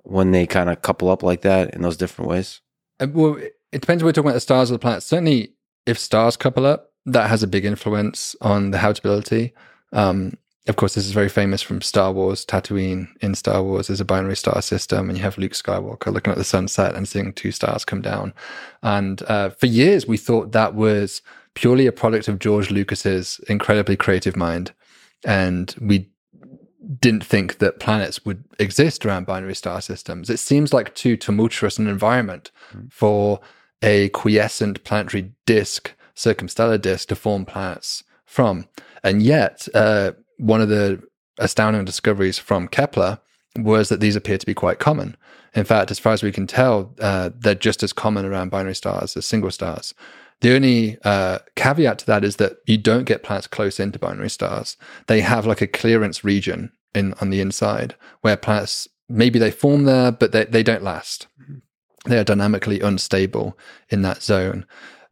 when 0.03 0.31
they 0.31 0.47
kind 0.47 0.69
of 0.69 0.81
couple 0.81 1.09
up 1.09 1.21
like 1.21 1.41
that 1.41 1.73
in 1.75 1.83
those 1.83 1.97
different 1.97 2.29
ways? 2.29 2.61
Uh, 2.99 3.07
well, 3.13 3.35
it 3.35 3.81
depends. 3.81 4.03
We're 4.03 4.11
talking 4.11 4.29
about 4.29 4.35
the 4.35 4.41
stars 4.41 4.71
or 4.71 4.73
the 4.73 4.79
planets. 4.79 5.05
Certainly, 5.05 5.53
if 5.85 5.99
stars 5.99 6.35
couple 6.35 6.65
up, 6.65 6.91
that 7.05 7.29
has 7.29 7.43
a 7.43 7.47
big 7.47 7.65
influence 7.65 8.35
on 8.41 8.71
the 8.71 8.77
habitability. 8.79 9.53
Um, 9.93 10.33
of 10.67 10.75
course, 10.75 10.93
this 10.93 11.05
is 11.05 11.11
very 11.11 11.29
famous 11.29 11.61
from 11.61 11.81
Star 11.81 12.11
Wars. 12.11 12.45
Tatooine 12.45 13.07
in 13.21 13.33
Star 13.33 13.63
Wars 13.63 13.89
is 13.89 13.99
a 13.99 14.05
binary 14.05 14.35
star 14.35 14.61
system, 14.61 15.09
and 15.09 15.17
you 15.17 15.23
have 15.23 15.37
Luke 15.37 15.53
Skywalker 15.53 16.13
looking 16.13 16.31
at 16.31 16.37
the 16.37 16.43
sunset 16.43 16.93
and 16.93 17.07
seeing 17.07 17.33
two 17.33 17.51
stars 17.51 17.83
come 17.83 18.01
down. 18.01 18.33
And 18.83 19.23
uh, 19.23 19.49
for 19.49 19.65
years, 19.65 20.05
we 20.05 20.17
thought 20.17 20.51
that 20.51 20.75
was 20.75 21.23
purely 21.55 21.87
a 21.87 21.91
product 21.91 22.27
of 22.27 22.37
George 22.37 22.69
Lucas's 22.69 23.39
incredibly 23.49 23.95
creative 23.95 24.35
mind, 24.35 24.71
and 25.25 25.73
we 25.81 26.09
didn't 26.99 27.25
think 27.25 27.57
that 27.57 27.79
planets 27.79 28.23
would 28.25 28.43
exist 28.59 29.03
around 29.05 29.25
binary 29.25 29.55
star 29.55 29.81
systems. 29.81 30.29
It 30.29 30.37
seems 30.37 30.73
like 30.73 30.93
too 30.93 31.17
tumultuous 31.17 31.79
an 31.79 31.87
environment 31.87 32.51
mm. 32.71 32.91
for 32.91 33.39
a 33.81 34.09
quiescent 34.09 34.83
planetary 34.83 35.31
disk, 35.47 35.93
circumstellar 36.15 36.79
disk, 36.79 37.07
to 37.09 37.15
form 37.15 37.45
planets 37.45 38.03
from. 38.25 38.67
And 39.03 39.23
yet, 39.23 39.67
uh, 39.73 40.11
one 40.41 40.59
of 40.59 40.69
the 40.69 41.01
astounding 41.37 41.85
discoveries 41.85 42.39
from 42.39 42.67
Kepler 42.67 43.19
was 43.57 43.89
that 43.89 43.99
these 43.99 44.15
appear 44.15 44.37
to 44.37 44.45
be 44.45 44.53
quite 44.53 44.79
common. 44.79 45.15
In 45.53 45.65
fact, 45.65 45.91
as 45.91 45.99
far 45.99 46.13
as 46.13 46.23
we 46.23 46.31
can 46.31 46.47
tell, 46.47 46.93
uh, 46.99 47.29
they're 47.37 47.55
just 47.55 47.83
as 47.83 47.93
common 47.93 48.25
around 48.25 48.49
binary 48.49 48.75
stars 48.75 49.15
as 49.15 49.25
single 49.25 49.51
stars. 49.51 49.93
The 50.39 50.55
only 50.55 50.97
uh, 51.03 51.39
caveat 51.55 51.99
to 51.99 52.05
that 52.07 52.23
is 52.23 52.37
that 52.37 52.57
you 52.65 52.77
don't 52.77 53.03
get 53.03 53.23
planets 53.23 53.47
close 53.47 53.79
into 53.79 53.99
binary 53.99 54.29
stars. 54.29 54.77
They 55.07 55.21
have 55.21 55.45
like 55.45 55.61
a 55.61 55.67
clearance 55.67 56.23
region 56.23 56.71
in 56.95 57.13
on 57.21 57.29
the 57.29 57.41
inside 57.41 57.95
where 58.21 58.35
planets 58.35 58.87
maybe 59.07 59.37
they 59.37 59.51
form 59.51 59.83
there, 59.83 60.11
but 60.11 60.31
they, 60.31 60.45
they 60.45 60.63
don't 60.63 60.83
last. 60.83 61.27
They 62.05 62.17
are 62.17 62.23
dynamically 62.23 62.79
unstable 62.79 63.57
in 63.89 64.01
that 64.01 64.23
zone. 64.23 64.65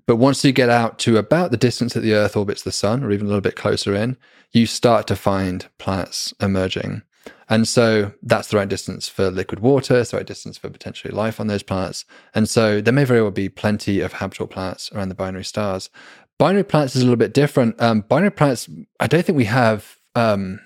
But 0.09 0.15
once 0.15 0.43
you 0.43 0.51
get 0.51 0.69
out 0.69 0.97
to 0.99 1.17
about 1.17 1.51
the 1.51 1.55
distance 1.55 1.93
that 1.93 1.99
the 1.99 2.15
Earth 2.15 2.35
orbits 2.35 2.63
the 2.63 2.71
Sun, 2.71 3.03
or 3.03 3.11
even 3.11 3.27
a 3.27 3.29
little 3.29 3.41
bit 3.41 3.55
closer 3.55 3.93
in, 3.93 4.17
you 4.51 4.65
start 4.65 5.05
to 5.05 5.15
find 5.15 5.67
planets 5.77 6.33
emerging. 6.41 7.03
And 7.47 7.67
so 7.67 8.11
that's 8.23 8.47
the 8.47 8.57
right 8.57 8.67
distance 8.67 9.07
for 9.07 9.29
liquid 9.29 9.59
water, 9.59 9.99
it's 9.99 10.09
the 10.09 10.17
right 10.17 10.25
distance 10.25 10.57
for 10.57 10.67
potentially 10.67 11.13
life 11.13 11.39
on 11.39 11.45
those 11.45 11.61
planets. 11.61 12.05
And 12.33 12.49
so 12.49 12.81
there 12.81 12.91
may 12.91 13.03
very 13.03 13.21
well 13.21 13.29
be 13.29 13.49
plenty 13.49 13.99
of 13.99 14.13
habitable 14.13 14.47
planets 14.47 14.91
around 14.93 15.09
the 15.09 15.13
binary 15.15 15.43
stars. 15.43 15.91
Binary 16.39 16.63
planets 16.63 16.95
is 16.95 17.03
a 17.03 17.05
little 17.05 17.15
bit 17.15 17.35
different. 17.35 17.79
Um, 17.79 18.01
binary 18.01 18.31
planets, 18.31 18.67
I 18.99 19.05
don't 19.05 19.23
think 19.23 19.37
we 19.37 19.45
have 19.45 19.99
um, 20.15 20.59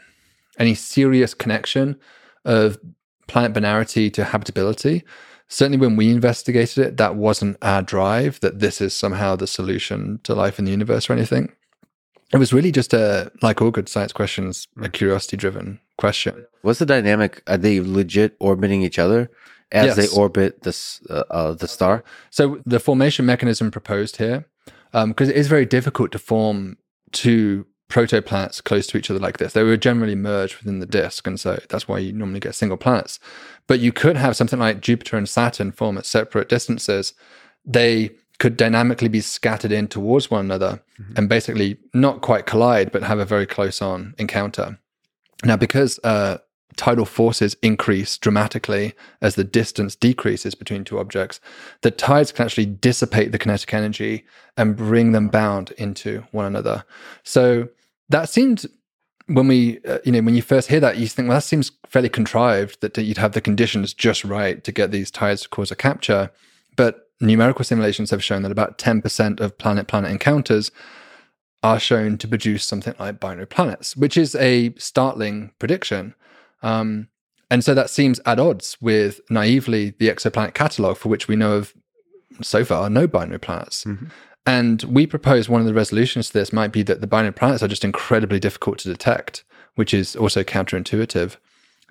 any 0.57 0.73
serious 0.73 1.33
connection 1.33 1.99
of 2.45 2.77
planet 3.27 3.51
binarity 3.51 4.13
to 4.13 4.23
habitability 4.23 5.03
certainly 5.53 5.77
when 5.77 5.95
we 5.95 6.09
investigated 6.09 6.79
it, 6.79 6.97
that 6.97 7.15
wasn't 7.15 7.57
our 7.61 7.83
drive 7.83 8.39
that 8.39 8.59
this 8.59 8.81
is 8.81 8.93
somehow 8.93 9.35
the 9.35 9.45
solution 9.45 10.19
to 10.23 10.33
life 10.33 10.57
in 10.57 10.65
the 10.65 10.71
universe 10.71 11.09
or 11.09 11.13
anything. 11.13 11.51
It 12.33 12.37
was 12.37 12.51
really 12.51 12.71
just 12.71 12.93
a, 12.93 13.31
like 13.43 13.61
all 13.61 13.69
good 13.69 13.87
science 13.87 14.11
questions, 14.11 14.67
a 14.81 14.89
curiosity 14.89 15.37
driven 15.37 15.79
question. 15.99 16.47
What's 16.63 16.79
the 16.79 16.87
dynamic? 16.87 17.43
Are 17.45 17.57
they 17.57 17.79
legit 17.79 18.35
orbiting 18.39 18.81
each 18.81 18.97
other 18.97 19.29
as 19.71 19.95
yes. 19.95 19.95
they 19.95 20.17
orbit 20.19 20.63
this 20.63 20.99
uh, 21.11 21.23
uh, 21.29 21.53
the 21.53 21.67
star? 21.67 22.03
So 22.31 22.59
the 22.65 22.79
formation 22.79 23.27
mechanism 23.27 23.69
proposed 23.69 24.17
here, 24.17 24.47
because 24.91 25.29
um, 25.29 25.33
it 25.33 25.35
is 25.35 25.47
very 25.47 25.67
difficult 25.67 26.11
to 26.13 26.19
form 26.19 26.77
two 27.11 27.67
protoplanets 27.93 28.63
close 28.63 28.87
to 28.87 28.97
each 28.97 29.11
other 29.11 29.19
like 29.19 29.37
this. 29.37 29.53
They 29.53 29.61
were 29.61 29.77
generally 29.77 30.15
merged 30.15 30.57
within 30.57 30.79
the 30.79 30.87
disk, 30.87 31.27
and 31.27 31.39
so 31.39 31.59
that's 31.69 31.87
why 31.87 31.99
you 31.99 32.11
normally 32.11 32.39
get 32.39 32.55
single 32.55 32.77
planets. 32.77 33.19
But 33.67 33.79
you 33.79 33.91
could 33.91 34.17
have 34.17 34.35
something 34.35 34.57
like 34.57 34.81
Jupiter 34.81 35.15
and 35.15 35.29
Saturn 35.29 35.71
form 35.71 35.99
at 35.99 36.07
separate 36.07 36.49
distances. 36.49 37.13
They 37.63 38.09
could 38.39 38.57
dynamically 38.57 39.09
be 39.09 39.21
scattered 39.21 39.71
in 39.71 39.87
towards 39.87 40.31
one 40.31 40.43
another 40.43 40.81
mm-hmm. 40.99 41.13
and 41.15 41.29
basically 41.29 41.77
not 41.93 42.21
quite 42.21 42.47
collide, 42.47 42.91
but 42.91 43.03
have 43.03 43.19
a 43.19 43.25
very 43.25 43.45
close 43.45 43.79
on 43.79 44.15
encounter. 44.17 44.79
Now, 45.45 45.55
because 45.55 45.99
uh, 46.03 46.39
tidal 46.75 47.05
forces 47.05 47.55
increase 47.61 48.17
dramatically 48.17 48.95
as 49.21 49.35
the 49.35 49.43
distance 49.43 49.95
decreases 49.95 50.55
between 50.55 50.83
two 50.83 50.97
objects, 50.97 51.39
the 51.81 51.91
tides 51.91 52.31
can 52.31 52.45
actually 52.45 52.65
dissipate 52.65 53.31
the 53.31 53.37
kinetic 53.37 53.71
energy 53.71 54.25
and 54.57 54.75
bring 54.75 55.11
them 55.11 55.29
bound 55.29 55.71
into 55.77 56.25
one 56.31 56.45
another. 56.45 56.83
So 57.23 57.69
that 58.09 58.29
seemed 58.29 58.65
when 59.27 59.47
we, 59.47 59.79
uh, 59.85 59.99
you 60.03 60.11
know, 60.11 60.21
when 60.21 60.35
you 60.35 60.41
first 60.41 60.69
hear 60.69 60.79
that, 60.81 60.97
you 60.97 61.07
think, 61.07 61.27
well, 61.27 61.37
that 61.37 61.43
seems 61.43 61.71
fairly 61.87 62.09
contrived 62.09 62.81
that 62.81 62.97
you'd 62.97 63.17
have 63.17 63.31
the 63.31 63.41
conditions 63.41 63.93
just 63.93 64.23
right 64.23 64.63
to 64.63 64.71
get 64.71 64.91
these 64.91 65.09
tides 65.09 65.43
to 65.43 65.49
cause 65.49 65.71
a 65.71 65.75
capture. 65.75 66.29
But 66.75 67.09
numerical 67.21 67.63
simulations 67.63 68.11
have 68.11 68.23
shown 68.23 68.41
that 68.43 68.51
about 68.51 68.77
10% 68.77 69.39
of 69.39 69.57
planet 69.57 69.87
planet 69.87 70.11
encounters 70.11 70.71
are 71.61 71.79
shown 71.79 72.17
to 72.17 72.27
produce 72.27 72.65
something 72.65 72.93
like 72.99 73.21
binary 73.21 73.47
planets, 73.47 73.95
which 73.95 74.17
is 74.17 74.35
a 74.35 74.73
startling 74.75 75.51
prediction. 75.59 76.13
Um, 76.61 77.07
and 77.49 77.63
so 77.63 77.73
that 77.73 77.89
seems 77.89 78.19
at 78.25 78.39
odds 78.39 78.77
with 78.81 79.21
naively 79.29 79.91
the 79.91 80.09
exoplanet 80.09 80.53
catalog, 80.53 80.97
for 80.97 81.07
which 81.07 81.27
we 81.27 81.37
know 81.37 81.53
of 81.53 81.73
so 82.41 82.65
far 82.65 82.89
no 82.89 83.07
binary 83.07 83.39
planets. 83.39 83.85
Mm-hmm. 83.85 84.07
And 84.45 84.83
we 84.83 85.07
propose 85.07 85.47
one 85.47 85.61
of 85.61 85.67
the 85.67 85.73
resolutions 85.73 86.27
to 86.27 86.33
this 86.33 86.51
might 86.51 86.71
be 86.71 86.83
that 86.83 87.01
the 87.01 87.07
binary 87.07 87.33
planets 87.33 87.63
are 87.63 87.67
just 87.67 87.85
incredibly 87.85 88.39
difficult 88.39 88.77
to 88.79 88.89
detect, 88.89 89.43
which 89.75 89.93
is 89.93 90.15
also 90.15 90.43
counterintuitive. 90.43 91.37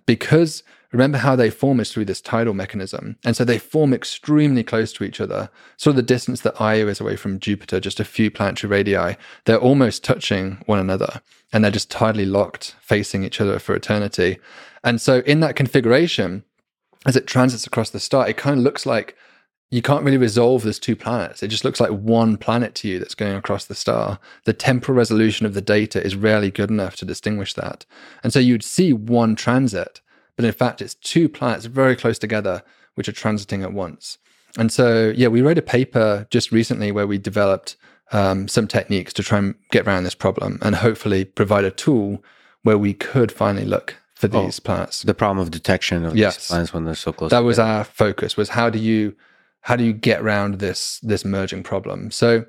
Because 0.05 0.63
remember 0.91 1.19
how 1.19 1.35
they 1.35 1.49
form 1.49 1.81
is 1.81 1.91
through 1.91 2.05
this 2.05 2.21
tidal 2.21 2.53
mechanism. 2.53 3.17
And 3.25 3.35
so 3.35 3.45
they 3.45 3.59
form 3.59 3.95
extremely 3.95 4.63
close 4.63 4.93
to 4.95 5.05
each 5.05 5.21
other. 5.21 5.49
Sort 5.79 5.93
of 5.93 5.97
the 5.97 6.03
distance 6.03 6.43
that 6.43 6.61
Io 6.61 6.87
is 6.89 7.01
away 7.01 7.17
from 7.17 7.41
Jupiter, 7.41 7.81
just 7.81 8.01
a 8.01 8.05
few 8.05 8.31
planetary 8.31 8.71
radii, 8.71 9.17
they're 9.47 9.59
almost 9.59 10.05
touching 10.05 10.59
one 10.67 10.79
another. 10.79 11.23
And 11.53 11.65
they're 11.65 11.71
just 11.71 11.91
tidally 11.91 12.31
locked, 12.31 12.77
facing 12.81 13.25
each 13.25 13.41
other 13.41 13.59
for 13.59 13.75
eternity. 13.75 14.39
And 14.85 15.01
so 15.01 15.21
in 15.21 15.41
that 15.41 15.57
configuration, 15.57 16.45
as 17.07 17.17
it 17.17 17.27
transits 17.27 17.67
across 17.67 17.91
the 17.91 18.01
star, 18.01 18.29
it 18.29 18.37
kind 18.37 18.59
of 18.59 18.65
looks 18.65 18.85
like 18.85 19.17
you 19.73 19.81
can't 19.81 20.05
really 20.05 20.19
resolve 20.19 20.63
those 20.63 20.79
two 20.79 20.95
planets. 20.95 21.43
It 21.43 21.49
just 21.49 21.65
looks 21.65 21.81
like 21.81 21.91
one 21.91 22.37
planet 22.37 22.75
to 22.77 22.89
you 22.89 22.99
that's 22.99 23.15
going 23.15 23.35
across 23.35 23.65
the 23.65 23.75
star. 23.75 24.19
The 24.45 24.53
temporal 24.53 24.99
resolution 24.99 25.47
of 25.47 25.55
the 25.55 25.63
data 25.63 26.05
is 26.05 26.15
rarely 26.15 26.51
good 26.51 26.69
enough 26.69 26.95
to 26.97 27.07
distinguish 27.07 27.55
that. 27.55 27.87
And 28.23 28.35
so 28.35 28.39
you'd 28.39 28.63
see 28.63 28.93
one 28.93 29.35
transit, 29.35 30.03
but 30.37 30.45
in 30.45 30.53
fact, 30.53 30.83
it's 30.83 30.95
two 30.95 31.27
planets 31.27 31.65
very 31.65 31.97
close 31.97 32.19
together 32.19 32.63
which 32.97 33.09
are 33.09 33.13
transiting 33.13 33.63
at 33.63 33.73
once. 33.73 34.19
And 34.59 34.71
so, 34.71 35.15
yeah, 35.17 35.29
we 35.29 35.41
wrote 35.41 35.57
a 35.57 35.63
paper 35.63 36.27
just 36.29 36.53
recently 36.53 36.93
where 36.93 37.07
we 37.07 37.17
developed 37.17 37.77
um, 38.13 38.49
some 38.49 38.69
techniques 38.69 39.15
to 39.15 39.23
try 39.23 39.39
and 39.39 39.55
get 39.71 39.87
around 39.87 40.05
this 40.05 40.15
problem 40.15 40.59
and 40.61 40.75
hopefully 40.77 41.25
provide 41.25 41.65
a 41.65 41.71
tool 41.71 42.23
where 42.63 42.77
we 42.77 42.93
could 42.93 43.33
finally 43.33 43.65
look 43.65 43.97
for 44.15 44.29
oh, 44.35 44.45
these 44.45 44.61
oh, 44.61 44.65
planets. 44.65 45.03
The 45.03 45.15
problem 45.15 45.39
of 45.39 45.51
detection 45.51 46.05
of 46.05 46.15
yes. 46.15 46.37
these 46.37 46.49
planets 46.49 46.75
when 46.75 46.85
they're 46.85 46.95
so 46.95 47.15
close. 47.15 47.31
That 47.31 47.39
together. 47.39 47.47
was 47.47 47.59
our 47.59 47.85
focus 47.85 48.37
was 48.37 48.51
how 48.51 48.69
do 48.69 48.79
you 48.79 49.17
how 49.63 49.77
do 49.77 49.85
you 49.85 49.93
get 49.93 50.21
around 50.21 50.59
this 50.59 51.01
this 51.03 51.25
merging 51.25 51.63
problem? 51.63 52.11
So 52.11 52.45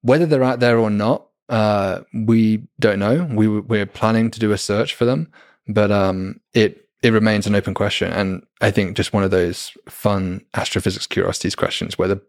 whether 0.00 0.26
they're 0.26 0.42
out 0.42 0.60
there 0.60 0.78
or 0.78 0.90
not, 0.90 1.26
uh, 1.48 2.00
we 2.14 2.66
don't 2.80 2.98
know. 2.98 3.28
We 3.30 3.46
we're 3.46 3.86
planning 3.86 4.30
to 4.30 4.40
do 4.40 4.52
a 4.52 4.58
search 4.58 4.94
for 4.94 5.04
them, 5.04 5.30
but 5.68 5.90
um, 5.92 6.40
it 6.54 6.88
it 7.02 7.12
remains 7.12 7.48
an 7.48 7.56
open 7.56 7.74
question, 7.74 8.12
and 8.12 8.46
I 8.60 8.70
think 8.70 8.96
just 8.96 9.12
one 9.12 9.24
of 9.24 9.32
those 9.32 9.76
fun 9.88 10.44
astrophysics 10.54 11.06
curiosities 11.06 11.56
questions 11.56 11.98
whether 11.98 12.20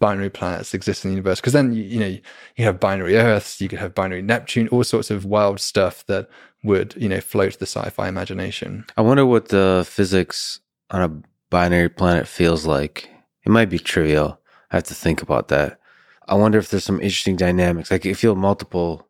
binary 0.00 0.30
planets 0.30 0.72
exist 0.72 1.04
in 1.04 1.10
the 1.10 1.16
universe. 1.16 1.40
Because 1.40 1.52
then 1.52 1.74
you, 1.74 1.82
you 1.82 2.00
know 2.00 2.16
you 2.56 2.64
have 2.64 2.80
binary 2.80 3.16
Earths, 3.16 3.60
you 3.60 3.68
could 3.68 3.78
have 3.78 3.94
binary 3.94 4.22
Neptune, 4.22 4.68
all 4.68 4.82
sorts 4.82 5.10
of 5.10 5.26
wild 5.26 5.60
stuff 5.60 6.04
that 6.06 6.28
would 6.62 6.94
you 6.96 7.08
know 7.08 7.20
float 7.20 7.58
the 7.58 7.66
sci-fi 7.66 8.08
imagination. 8.08 8.86
I 8.96 9.02
wonder 9.02 9.26
what 9.26 9.48
the 9.48 9.84
physics 9.86 10.60
on 10.90 11.02
a 11.02 11.22
binary 11.50 11.90
planet 11.90 12.26
feels 12.26 12.64
like 12.64 13.10
it 13.44 13.50
might 13.50 13.70
be 13.70 13.78
trivial. 13.78 14.40
I 14.70 14.76
have 14.76 14.84
to 14.84 14.94
think 14.94 15.22
about 15.22 15.48
that. 15.48 15.78
I 16.26 16.34
wonder 16.34 16.58
if 16.58 16.70
there's 16.70 16.84
some 16.84 17.00
interesting 17.00 17.36
dynamics. 17.36 17.90
Like, 17.90 18.04
you 18.04 18.14
feel 18.14 18.34
multiple, 18.34 19.08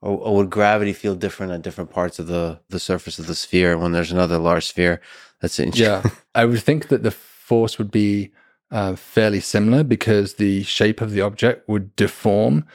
or, 0.00 0.18
or, 0.18 0.36
would 0.36 0.50
gravity 0.50 0.92
feel 0.92 1.14
different 1.14 1.52
at 1.52 1.62
different 1.62 1.90
parts 1.90 2.18
of 2.18 2.26
the 2.26 2.60
the 2.68 2.80
surface 2.80 3.18
of 3.18 3.28
the 3.28 3.34
sphere 3.34 3.78
when 3.78 3.92
there's 3.92 4.10
another 4.10 4.38
large 4.38 4.66
sphere? 4.66 5.00
That's 5.40 5.58
interesting. 5.58 5.86
Yeah, 5.86 6.02
I 6.34 6.44
would 6.44 6.62
think 6.62 6.88
that 6.88 7.04
the 7.04 7.12
force 7.12 7.78
would 7.78 7.90
be 7.90 8.32
uh, 8.72 8.96
fairly 8.96 9.40
similar 9.40 9.84
because 9.84 10.34
the 10.34 10.64
shape 10.64 11.00
of 11.00 11.12
the 11.12 11.20
object 11.20 11.68
would 11.68 11.94
deform 11.94 12.66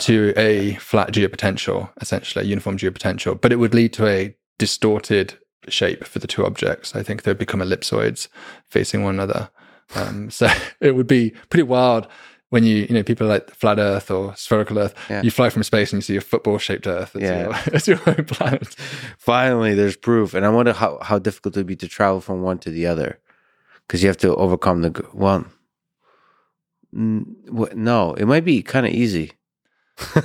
to 0.00 0.32
a 0.36 0.74
flat 0.76 1.12
geopotential, 1.12 1.90
essentially 2.00 2.44
a 2.44 2.48
uniform 2.48 2.78
geopotential, 2.78 3.38
but 3.38 3.52
it 3.52 3.56
would 3.56 3.74
lead 3.74 3.92
to 3.92 4.06
a 4.06 4.34
distorted 4.58 5.38
shape 5.68 6.04
for 6.04 6.18
the 6.18 6.26
two 6.26 6.44
objects. 6.44 6.96
I 6.96 7.02
think 7.02 7.22
they'd 7.22 7.38
become 7.38 7.60
ellipsoids 7.60 8.28
facing 8.68 9.04
one 9.04 9.14
another. 9.14 9.50
Um, 9.94 10.30
so 10.30 10.48
it 10.80 10.94
would 10.94 11.06
be 11.06 11.30
pretty 11.48 11.64
wild 11.64 12.08
when 12.52 12.64
you, 12.64 12.86
you 12.88 12.94
know, 12.94 13.02
people 13.02 13.26
like 13.26 13.50
flat 13.54 13.78
Earth 13.78 14.10
or 14.10 14.36
spherical 14.36 14.78
Earth, 14.78 14.94
yeah. 15.08 15.22
you 15.22 15.30
fly 15.30 15.48
from 15.48 15.62
space 15.62 15.90
and 15.90 15.98
you 15.98 16.02
see 16.02 16.16
a 16.16 16.20
football 16.20 16.58
shaped 16.58 16.86
Earth. 16.86 17.16
It's 17.16 17.22
yeah. 17.22 17.44
Your, 17.44 17.54
it's 17.74 17.88
your 17.88 18.00
own 18.06 18.26
planet. 18.26 18.74
Finally, 19.16 19.72
there's 19.72 19.96
proof. 19.96 20.34
And 20.34 20.44
I 20.44 20.50
wonder 20.50 20.74
how, 20.74 20.98
how 21.00 21.18
difficult 21.18 21.56
it 21.56 21.60
would 21.60 21.66
be 21.66 21.76
to 21.76 21.88
travel 21.88 22.20
from 22.20 22.42
one 22.42 22.58
to 22.58 22.70
the 22.70 22.86
other 22.86 23.18
because 23.86 24.02
you 24.02 24.08
have 24.08 24.18
to 24.18 24.34
overcome 24.36 24.82
the, 24.82 25.08
well, 25.14 25.46
no, 26.92 28.12
it 28.14 28.26
might 28.26 28.44
be 28.44 28.62
kind 28.62 28.84
of 28.84 28.92
easy 28.92 29.32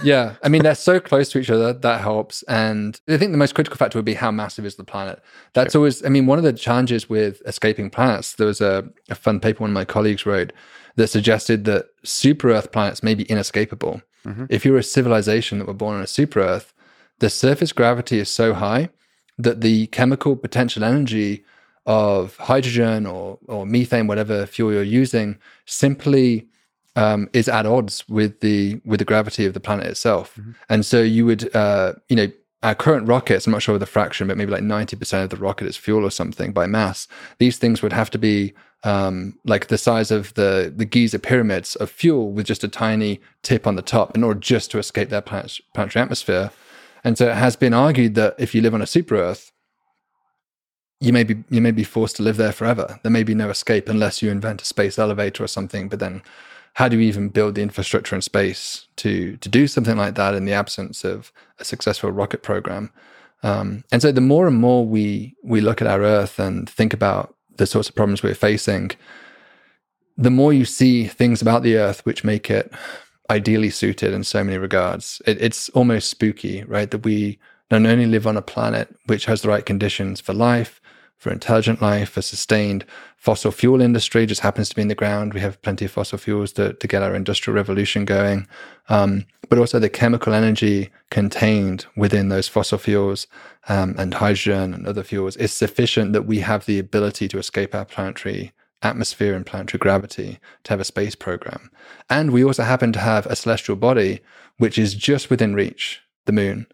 yeah, 0.04 0.36
I 0.44 0.50
mean 0.50 0.64
they're 0.64 0.76
so 0.76 1.00
close 1.00 1.30
to 1.30 1.40
each 1.40 1.50
other 1.50 1.74
that 1.74 2.02
helps, 2.02 2.44
and 2.44 3.00
I 3.08 3.18
think 3.18 3.32
the 3.32 3.38
most 3.38 3.56
critical 3.56 3.78
factor 3.78 3.98
would 3.98 4.06
be 4.06 4.14
how 4.14 4.32
massive 4.32 4.66
is 4.66 4.76
the 4.76 4.84
planet. 4.84 5.22
That's 5.54 5.74
sure. 5.74 5.80
always, 5.80 6.04
I 6.06 6.10
mean, 6.10 6.26
one 6.26 6.38
of 6.38 6.44
the 6.44 6.54
challenges 6.54 7.10
with 7.10 7.42
escaping 7.46 7.90
planets. 7.90 8.34
There 8.34 8.48
was 8.48 8.62
a, 8.62 8.88
a 9.10 9.16
fun 9.16 9.40
paper 9.40 9.62
one 9.62 9.72
of 9.72 9.76
my 9.76 9.86
colleagues 9.86 10.26
wrote 10.26 10.54
that 10.96 11.08
suggested 11.08 11.66
that 11.66 11.88
super 12.04 12.50
Earth 12.52 12.72
planets 12.72 13.04
may 13.04 13.14
be 13.14 13.24
inescapable. 13.24 14.02
Mm-hmm. 14.26 14.46
If 14.50 14.66
you're 14.66 14.78
a 14.78 14.84
civilization 14.84 15.60
that 15.60 15.68
were 15.68 15.74
born 15.74 15.98
on 15.98 16.02
a 16.02 16.08
super 16.08 16.40
Earth, 16.40 16.74
the 17.20 17.30
surface 17.30 17.72
gravity 17.72 18.20
is 18.20 18.30
so 18.30 18.54
high 18.54 18.90
that 19.38 19.62
the 19.62 19.88
chemical 19.88 20.36
potential 20.36 20.84
energy 20.84 21.46
of 21.86 22.36
hydrogen 22.38 23.06
or 23.06 23.40
or 23.48 23.66
methane, 23.66 24.08
whatever 24.08 24.46
fuel 24.46 24.74
you're 24.74 24.84
using, 24.84 25.38
simply 25.66 26.48
um, 26.98 27.30
is 27.32 27.48
at 27.48 27.66
odds 27.66 28.04
with 28.10 28.40
the 28.42 28.82
with 28.84 29.00
the 29.00 29.06
gravity 29.06 29.46
of 29.46 29.54
the 29.54 29.60
planet 29.60 29.86
itself. 29.86 30.36
Mm-hmm. 30.36 30.52
And 30.68 30.86
so 30.86 31.02
you 31.02 31.26
would, 31.28 31.56
uh, 31.56 31.94
you 32.10 32.16
know, 32.16 32.28
our 32.64 32.74
current 32.74 33.08
rockets, 33.08 33.46
I'm 33.46 33.54
not 33.54 33.62
sure 33.62 33.76
of 33.76 33.80
the 33.80 33.86
fraction, 33.86 34.28
but 34.28 34.36
maybe 34.36 34.52
like 34.52 34.64
90% 34.64 35.24
of 35.24 35.30
the 35.30 35.38
rocket 35.38 35.68
is 35.68 35.78
fuel 35.78 36.04
or 36.04 36.10
something 36.10 36.52
by 36.52 36.66
mass. 36.66 37.08
These 37.38 37.60
things 37.60 37.84
would 37.84 37.94
have 37.94 38.10
to 38.10 38.18
be 38.18 38.54
um, 38.84 39.38
like 39.46 39.68
the 39.68 39.78
size 39.78 40.10
of 40.10 40.34
the, 40.34 40.74
the 40.76 40.86
Giza 40.86 41.20
pyramids 41.20 41.76
of 41.76 41.92
fuel 41.92 42.32
with 42.32 42.48
just 42.48 42.64
a 42.64 42.68
tiny 42.68 43.22
tip 43.44 43.68
on 43.68 43.76
the 43.76 43.84
top 43.84 44.16
in 44.16 44.24
order 44.24 44.40
just 44.40 44.72
to 44.72 44.80
escape 44.80 45.10
their 45.10 45.22
planetary 45.22 46.02
atmosphere. 46.02 46.50
And 47.04 47.16
so 47.16 47.30
it 47.30 47.36
has 47.36 47.56
been 47.56 47.76
argued 47.76 48.16
that 48.16 48.36
if 48.40 48.56
you 48.56 48.62
live 48.62 48.74
on 48.74 48.82
a 48.82 48.88
super 48.88 49.16
Earth, 49.16 49.52
you 51.00 51.14
may 51.14 51.24
be 51.24 51.44
you 51.52 51.62
may 51.62 51.70
be 51.70 51.84
forced 51.84 52.16
to 52.16 52.24
live 52.24 52.38
there 52.38 52.52
forever. 52.52 53.00
There 53.04 53.12
may 53.12 53.22
be 53.22 53.36
no 53.36 53.52
escape 53.52 53.88
unless 53.88 54.24
you 54.24 54.32
invent 54.32 54.64
a 54.64 54.66
space 54.66 54.98
elevator 54.98 55.44
or 55.44 55.48
something. 55.48 55.90
But 55.90 56.00
then 56.00 56.24
how 56.78 56.88
do 56.88 56.96
you 56.96 57.08
even 57.08 57.30
build 57.30 57.56
the 57.56 57.64
infrastructure 57.64 58.14
and 58.14 58.24
space 58.24 58.88
to 58.98 59.36
to 59.38 59.50
do 59.50 59.66
something 59.66 59.98
like 59.98 60.14
that 60.14 60.36
in 60.36 60.46
the 60.46 60.54
absence 60.54 61.04
of 61.04 61.32
a 61.58 61.66
successful 61.66 62.12
rocket 62.12 62.44
program? 62.44 62.92
Um, 63.42 63.84
and 63.92 64.00
so 64.00 64.12
the 64.12 64.22
more 64.22 64.46
and 64.46 64.58
more 64.58 64.86
we 64.86 65.36
we 65.44 65.60
look 65.60 65.82
at 65.82 65.88
our 65.88 66.04
Earth 66.04 66.38
and 66.38 66.70
think 66.70 66.94
about 66.94 67.34
the 67.56 67.66
sorts 67.66 67.90
of 67.90 67.96
problems 67.96 68.22
we're 68.22 68.36
facing, 68.36 68.92
the 70.18 70.30
more 70.30 70.54
you 70.54 70.66
see 70.66 71.08
things 71.08 71.42
about 71.42 71.64
the 71.64 71.78
Earth 71.78 72.06
which 72.06 72.24
make 72.24 72.52
it 72.52 72.72
ideally 73.32 73.72
suited 73.72 74.14
in 74.14 74.24
so 74.24 74.44
many 74.44 74.60
regards. 74.60 75.20
It, 75.26 75.42
it's 75.42 75.70
almost 75.70 76.12
spooky, 76.12 76.64
right? 76.66 76.92
That 76.92 77.04
we 77.04 77.40
not 77.72 77.88
only 77.88 78.06
live 78.06 78.28
on 78.28 78.38
a 78.38 78.42
planet 78.44 78.96
which 79.08 79.26
has 79.26 79.42
the 79.42 79.50
right 79.50 79.66
conditions 79.66 80.22
for 80.22 80.36
life, 80.36 80.80
for 81.18 81.32
intelligent 81.32 81.82
life, 81.82 82.10
for 82.10 82.22
sustained 82.22 82.86
fossil 83.18 83.52
fuel 83.52 83.82
industry 83.82 84.26
just 84.26 84.42
happens 84.42 84.70
to 84.70 84.76
be 84.76 84.82
in 84.82 84.88
the 84.88 84.96
ground. 84.96 85.34
We 85.34 85.40
have 85.42 85.62
plenty 85.62 85.86
of 85.86 85.92
fossil 85.92 86.18
fuels 86.18 86.52
to, 86.54 86.74
to 86.74 86.88
get 86.88 87.02
our 87.02 87.16
industrial 87.16 87.56
revolution 87.56 88.06
going. 88.06 88.48
Um, 88.88 89.26
but 89.50 89.58
also 89.60 89.80
the 89.80 89.90
chemical 89.90 90.34
energy 90.34 90.90
contained 91.10 91.86
within 91.96 92.30
those 92.30 92.48
fossil 92.48 92.78
fuels 92.78 93.28
um, 93.68 93.96
and 93.98 94.14
hydrogen 94.14 94.74
and 94.74 94.88
other 94.88 95.04
fuels 95.04 95.36
is 95.38 95.52
sufficient 95.52 96.14
that 96.14 96.24
we 96.24 96.40
have 96.40 96.66
the 96.66 96.80
ability 96.80 97.28
to 97.30 97.40
escape 97.40 97.74
our 97.74 97.86
planetary 97.86 98.54
atmosphere 98.82 99.34
and 99.34 99.46
planetary 99.46 99.80
gravity 99.80 100.40
to 100.64 100.70
have 100.70 100.80
a 100.80 100.86
space 100.86 101.16
program. 101.16 101.72
And 102.10 102.32
we 102.32 102.44
also 102.44 102.64
happen 102.64 102.94
to 102.94 103.00
have 103.00 103.26
a 103.26 103.36
celestial 103.36 103.76
body 103.76 104.22
which 104.58 104.78
is 104.78 104.94
just 104.94 105.30
within 105.30 105.54
reach, 105.54 106.02
the 106.26 106.32
moon. 106.32 106.68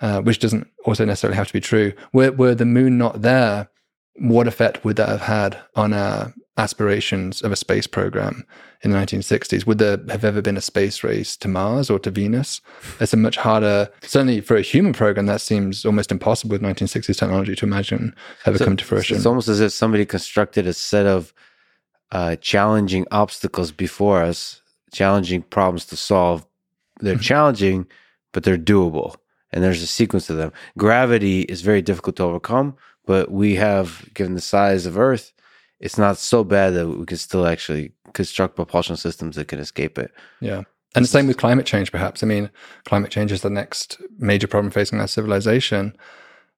Uh, 0.00 0.22
which 0.22 0.38
doesn't 0.38 0.66
also 0.86 1.04
necessarily 1.04 1.36
have 1.36 1.48
to 1.48 1.52
be 1.52 1.60
true. 1.60 1.92
Were, 2.14 2.32
were 2.32 2.54
the 2.54 2.64
moon 2.64 2.96
not 2.96 3.20
there, 3.20 3.68
what 4.14 4.46
effect 4.46 4.82
would 4.82 4.96
that 4.96 5.08
have 5.08 5.20
had 5.20 5.58
on 5.76 5.92
our 5.92 6.32
aspirations 6.56 7.42
of 7.42 7.52
a 7.52 7.56
space 7.56 7.86
program 7.86 8.44
in 8.82 8.90
the 8.90 8.98
1960s? 8.98 9.66
Would 9.66 9.78
there 9.78 9.98
have 10.08 10.24
ever 10.24 10.42
been 10.42 10.56
a 10.56 10.60
space 10.60 11.02
race 11.02 11.36
to 11.38 11.48
Mars 11.48 11.90
or 11.90 11.98
to 12.00 12.10
Venus? 12.10 12.60
It's 13.00 13.12
a 13.12 13.16
much 13.16 13.36
harder, 13.36 13.90
certainly 14.02 14.40
for 14.40 14.56
a 14.56 14.62
human 14.62 14.92
program, 14.92 15.26
that 15.26 15.40
seems 15.40 15.84
almost 15.84 16.12
impossible 16.12 16.52
with 16.52 16.62
1960s 16.62 17.18
technology 17.18 17.56
to 17.56 17.66
imagine 17.66 18.14
ever 18.46 18.58
so, 18.58 18.64
come 18.64 18.76
to 18.76 18.84
fruition. 18.84 19.16
It's 19.16 19.26
almost 19.26 19.48
as 19.48 19.60
if 19.60 19.72
somebody 19.72 20.04
constructed 20.04 20.66
a 20.66 20.74
set 20.74 21.06
of 21.06 21.32
uh, 22.12 22.36
challenging 22.36 23.06
obstacles 23.10 23.72
before 23.72 24.22
us, 24.22 24.60
challenging 24.92 25.42
problems 25.42 25.86
to 25.86 25.96
solve. 25.96 26.46
They're 27.00 27.14
mm-hmm. 27.14 27.22
challenging, 27.22 27.86
but 28.32 28.42
they're 28.42 28.58
doable. 28.58 29.16
And 29.52 29.64
there's 29.64 29.82
a 29.82 29.86
sequence 29.86 30.26
to 30.26 30.34
them. 30.34 30.52
Gravity 30.78 31.42
is 31.42 31.62
very 31.62 31.82
difficult 31.82 32.16
to 32.16 32.22
overcome 32.24 32.76
but 33.10 33.30
we 33.30 33.56
have, 33.56 34.08
given 34.14 34.34
the 34.34 34.40
size 34.40 34.86
of 34.86 34.96
Earth, 34.96 35.32
it's 35.80 35.98
not 35.98 36.16
so 36.16 36.44
bad 36.44 36.74
that 36.74 36.88
we 36.88 37.04
can 37.06 37.16
still 37.16 37.44
actually 37.44 37.92
construct 38.12 38.54
propulsion 38.56 38.96
systems 38.96 39.34
that 39.34 39.48
can 39.48 39.58
escape 39.58 39.98
it. 39.98 40.12
Yeah. 40.40 40.62
And 40.94 41.04
the 41.04 41.08
same 41.08 41.26
with 41.26 41.36
climate 41.36 41.66
change, 41.66 41.90
perhaps. 41.90 42.22
I 42.22 42.26
mean, 42.26 42.50
climate 42.84 43.10
change 43.10 43.32
is 43.32 43.42
the 43.42 43.50
next 43.50 44.00
major 44.18 44.46
problem 44.46 44.70
facing 44.70 45.00
our 45.00 45.08
civilization, 45.08 45.96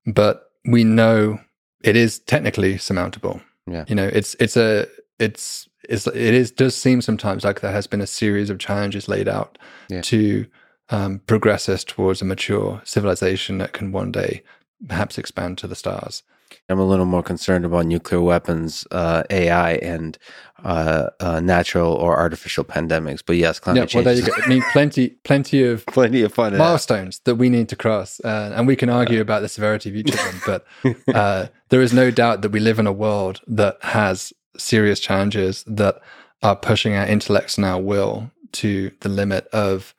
but 0.07 0.51
we 0.67 0.85
know 0.85 1.39
it 1.83 1.97
is 1.97 2.19
technically 2.19 2.77
surmountable. 2.77 3.41
Yeah. 3.67 3.85
You 3.89 3.95
know, 3.95 4.11
it's 4.13 4.35
it's 4.41 4.57
a 4.57 4.87
it's 5.19 5.69
it's 5.89 6.07
it 6.07 6.17
is 6.17 6.51
does 6.51 6.75
seem 6.75 7.01
sometimes 7.01 7.45
like 7.45 7.61
there 7.61 7.73
has 7.73 7.87
been 7.87 8.03
a 8.03 8.07
series 8.07 8.51
of 8.51 8.59
challenges 8.59 9.09
laid 9.09 9.27
out 9.27 9.57
yeah. 9.89 10.03
to 10.03 10.47
um, 10.93 11.21
progress 11.27 11.69
us 11.69 11.85
towards 11.85 12.23
a 12.23 12.25
mature 12.25 12.81
civilization 12.85 13.59
that 13.59 13.73
can 13.73 13.93
one 13.93 14.13
day 14.13 14.43
perhaps 14.87 15.19
expand 15.19 15.59
to 15.59 15.67
the 15.67 15.75
stars. 15.75 16.23
I'm 16.69 16.79
a 16.79 16.85
little 16.85 17.07
more 17.07 17.23
concerned 17.23 17.65
about 17.65 17.87
nuclear 17.87 18.21
weapons, 18.21 18.87
uh, 18.91 19.23
AI, 19.31 19.73
and 19.77 20.19
uh, 20.63 21.09
uh, 21.19 21.41
natural 21.41 21.95
or 21.95 22.19
artificial 22.19 22.63
pandemics. 22.63 23.23
But 23.25 23.37
yes, 23.37 23.59
climate 23.59 23.81
yeah, 23.81 23.87
change. 23.87 24.05
Well, 24.05 24.15
there 24.15 24.23
you 24.23 24.31
go. 24.31 24.33
I 24.45 24.49
mean, 24.49 24.63
plenty, 24.71 25.11
plenty 25.25 25.65
of 25.65 25.87
plenty 25.87 26.23
of 26.23 26.35
fun 26.35 26.57
milestones 26.57 27.21
that 27.25 27.37
we 27.37 27.49
need 27.49 27.71
to 27.71 27.77
cross, 27.77 28.21
uh, 28.21 28.53
and 28.55 28.67
we 28.67 28.77
can 28.77 28.91
argue 28.91 29.23
about 29.23 29.41
the 29.41 29.49
severity 29.49 29.89
of 29.89 29.97
each 29.97 30.11
of 30.11 30.17
them. 30.17 30.41
But 30.47 30.67
uh, 31.15 31.47
there 31.71 31.81
is 31.81 31.95
no 31.95 32.11
doubt 32.11 32.43
that 32.43 32.53
we 32.53 32.61
live 32.61 32.79
in 32.79 32.87
a 32.87 32.93
world 32.93 33.41
that 33.47 33.79
has 33.83 34.33
serious 34.59 35.01
challenges 35.01 35.65
that 35.67 36.01
are 36.43 36.57
pushing 36.57 36.95
our 36.95 37.07
intellects 37.07 37.57
and 37.57 37.65
our 37.65 37.81
will 37.81 38.31
to 38.53 38.91
the 39.01 39.09
limit 39.09 39.47
of 39.49 39.95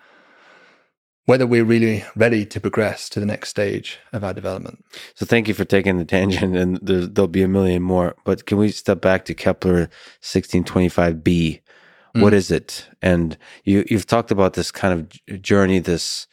whether 1.26 1.48
we're 1.48 1.64
really 1.64 2.04
ready 2.16 2.46
to 2.46 2.60
progress 2.60 3.08
to 3.10 3.20
the 3.20 3.26
next 3.26 3.50
stage 3.50 4.00
of 4.12 4.24
our 4.24 4.34
development. 4.34 4.84
So 5.16 5.26
thank 5.26 5.48
you 5.48 5.54
for 5.54 5.66
taking 5.66 5.98
the 5.98 6.06
tangent, 6.06 6.56
and 6.56 6.78
there'll 6.82 7.28
be 7.28 7.44
a 7.44 7.48
million 7.48 7.82
more. 7.82 8.16
But 8.26 8.46
can 8.46 8.58
we 8.58 8.72
step 8.72 9.02
back 9.02 9.26
to 9.26 9.34
Kepler 9.34 9.90
1625b? 10.22 11.24
Mm. 12.16 12.22
What 12.22 12.34
is 12.34 12.52
it? 12.52 12.88
And 13.02 13.38
you 13.64 13.86
you've 13.90 14.06
talked 14.06 14.32
about 14.32 14.54
this 14.54 14.72
kind 14.72 14.94
of 14.94 15.42
journey, 15.42 15.80
this 15.80 16.28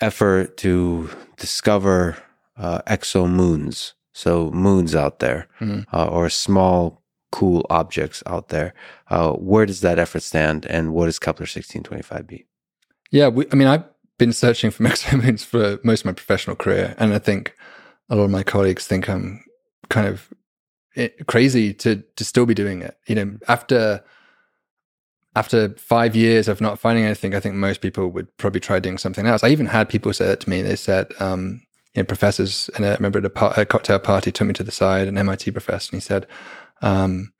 effort 0.00 0.56
to 0.58 1.10
discover 1.36 2.16
uh, 2.56 2.80
exomoons, 2.86 3.92
so 4.12 4.50
moons 4.50 4.94
out 4.94 5.18
there, 5.18 5.46
mm. 5.60 5.84
uh, 5.92 6.06
or 6.06 6.28
small 6.30 7.02
cool 7.32 7.66
objects 7.68 8.22
out 8.26 8.48
there. 8.48 8.72
Uh, 9.10 9.32
where 9.32 9.66
does 9.66 9.82
that 9.82 9.98
effort 9.98 10.22
stand, 10.22 10.64
and 10.66 10.94
what 10.94 11.08
is 11.08 11.18
Kepler 11.18 11.46
1625b? 11.46 12.46
Yeah, 13.10 13.28
we, 13.28 13.46
I 13.52 13.54
mean, 13.54 13.68
I've 13.68 13.84
been 14.18 14.32
searching 14.32 14.70
for 14.70 14.82
exomoons 14.84 15.44
for 15.44 15.78
most 15.82 16.00
of 16.00 16.06
my 16.06 16.12
professional 16.12 16.56
career, 16.56 16.94
and 16.98 17.12
I 17.12 17.18
think 17.18 17.54
a 18.08 18.16
lot 18.16 18.24
of 18.24 18.30
my 18.30 18.42
colleagues 18.42 18.86
think 18.86 19.08
I'm 19.08 19.44
kind 19.88 20.06
of 20.06 20.32
eh, 20.96 21.08
crazy 21.26 21.74
to 21.74 22.02
to 22.16 22.24
still 22.24 22.46
be 22.46 22.54
doing 22.54 22.82
it. 22.82 22.96
You 23.06 23.14
know, 23.14 23.38
after 23.48 24.02
after 25.36 25.68
five 25.76 26.16
years 26.16 26.48
of 26.48 26.60
not 26.60 26.78
finding 26.78 27.04
anything, 27.04 27.34
I 27.34 27.40
think 27.40 27.54
most 27.54 27.82
people 27.82 28.08
would 28.08 28.34
probably 28.38 28.60
try 28.60 28.80
doing 28.80 28.96
something 28.96 29.26
else. 29.26 29.44
I 29.44 29.48
even 29.48 29.66
had 29.66 29.88
people 29.88 30.12
say 30.14 30.26
that 30.26 30.40
to 30.40 30.50
me. 30.50 30.62
They 30.62 30.76
said, 30.76 31.12
um, 31.20 31.60
you 31.94 32.02
know, 32.02 32.06
professors, 32.06 32.70
and 32.74 32.86
I 32.86 32.94
remember 32.94 33.18
at 33.18 33.26
a, 33.26 33.30
par- 33.30 33.52
a, 33.54 33.66
cocktail 33.66 33.98
party 33.98 34.32
took 34.32 34.46
me 34.46 34.54
to 34.54 34.62
the 34.62 34.72
side, 34.72 35.08
an 35.08 35.18
MIT 35.18 35.50
professor, 35.50 35.90
and 35.92 36.02
he 36.02 36.06
said, 36.06 36.26
um, 36.80 37.32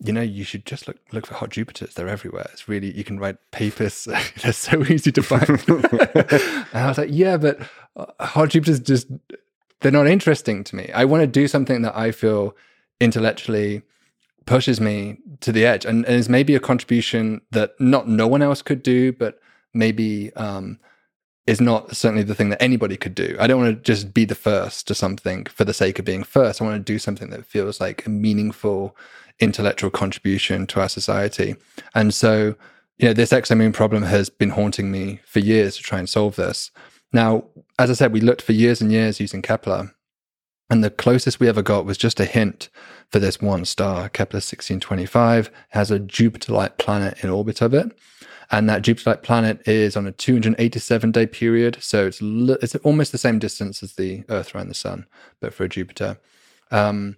you 0.00 0.12
know, 0.12 0.22
you 0.22 0.44
should 0.44 0.66
just 0.66 0.88
look 0.88 0.98
look 1.12 1.26
for 1.26 1.34
hot 1.34 1.50
Jupiters. 1.50 1.94
They're 1.94 2.08
everywhere. 2.08 2.48
It's 2.52 2.68
really 2.68 2.90
you 2.96 3.04
can 3.04 3.18
write 3.18 3.36
papers. 3.52 4.06
They're 4.42 4.52
so 4.52 4.82
easy 4.84 5.12
to 5.12 5.22
find. 5.22 5.48
and 5.68 6.68
I 6.74 6.88
was 6.88 6.98
like, 6.98 7.10
yeah, 7.12 7.36
but 7.36 7.60
uh, 7.96 8.06
hot 8.24 8.50
Jupiters 8.50 8.80
just 8.80 9.06
they're 9.80 9.92
not 9.92 10.06
interesting 10.06 10.64
to 10.64 10.76
me. 10.76 10.90
I 10.94 11.04
want 11.04 11.22
to 11.22 11.26
do 11.26 11.46
something 11.46 11.82
that 11.82 11.96
I 11.96 12.10
feel 12.10 12.56
intellectually 13.00 13.82
pushes 14.46 14.80
me 14.80 15.18
to 15.40 15.52
the 15.52 15.66
edge, 15.66 15.84
and, 15.84 16.04
and 16.06 16.14
is 16.16 16.28
maybe 16.28 16.54
a 16.54 16.60
contribution 16.60 17.40
that 17.50 17.78
not 17.78 18.08
no 18.08 18.26
one 18.26 18.42
else 18.42 18.62
could 18.62 18.82
do, 18.82 19.12
but 19.12 19.40
maybe 19.74 20.34
um, 20.36 20.78
is 21.46 21.60
not 21.60 21.94
certainly 21.94 22.22
the 22.22 22.34
thing 22.34 22.48
that 22.48 22.62
anybody 22.62 22.96
could 22.96 23.14
do. 23.14 23.36
I 23.38 23.46
don't 23.46 23.60
want 23.60 23.76
to 23.76 23.82
just 23.82 24.14
be 24.14 24.24
the 24.24 24.34
first 24.34 24.86
to 24.88 24.94
something 24.94 25.44
for 25.46 25.64
the 25.64 25.74
sake 25.74 25.98
of 25.98 26.04
being 26.04 26.24
first. 26.24 26.60
I 26.60 26.64
want 26.64 26.76
to 26.76 26.92
do 26.92 26.98
something 26.98 27.30
that 27.30 27.44
feels 27.44 27.80
like 27.80 28.06
a 28.06 28.10
meaningful 28.10 28.96
intellectual 29.40 29.90
contribution 29.90 30.66
to 30.68 30.80
our 30.80 30.88
society. 30.88 31.56
And 31.94 32.14
so, 32.14 32.54
you 32.98 33.08
know, 33.08 33.12
this 33.12 33.30
exomoon 33.30 33.72
problem 33.72 34.04
has 34.04 34.28
been 34.30 34.50
haunting 34.50 34.90
me 34.90 35.20
for 35.26 35.40
years 35.40 35.76
to 35.76 35.82
try 35.82 35.98
and 35.98 36.08
solve 36.08 36.36
this. 36.36 36.70
Now, 37.12 37.44
as 37.78 37.90
I 37.90 37.94
said, 37.94 38.12
we 38.12 38.20
looked 38.20 38.42
for 38.42 38.52
years 38.52 38.80
and 38.80 38.90
years 38.90 39.20
using 39.20 39.42
Kepler, 39.42 39.94
and 40.70 40.82
the 40.82 40.90
closest 40.90 41.40
we 41.40 41.48
ever 41.48 41.62
got 41.62 41.84
was 41.84 41.98
just 41.98 42.20
a 42.20 42.24
hint 42.24 42.70
for 43.10 43.18
this 43.18 43.40
one 43.40 43.64
star. 43.64 44.08
Kepler 44.08 44.38
1625 44.38 45.50
has 45.70 45.90
a 45.90 45.98
Jupiter 45.98 46.52
like 46.52 46.78
planet 46.78 47.22
in 47.22 47.30
orbit 47.30 47.60
of 47.60 47.74
it. 47.74 47.96
And 48.50 48.68
that 48.68 48.82
Jupiter 48.82 49.10
like 49.10 49.22
planet 49.22 49.66
is 49.68 49.96
on 49.96 50.06
a 50.06 50.12
287 50.12 51.12
day 51.12 51.26
period. 51.26 51.78
So 51.80 52.06
it's, 52.06 52.20
it's 52.20 52.74
almost 52.76 53.12
the 53.12 53.18
same 53.18 53.38
distance 53.38 53.82
as 53.82 53.94
the 53.94 54.24
Earth 54.28 54.54
around 54.54 54.68
the 54.68 54.74
Sun, 54.74 55.06
but 55.40 55.52
for 55.54 55.64
a 55.64 55.68
Jupiter. 55.68 56.18
Um, 56.70 57.16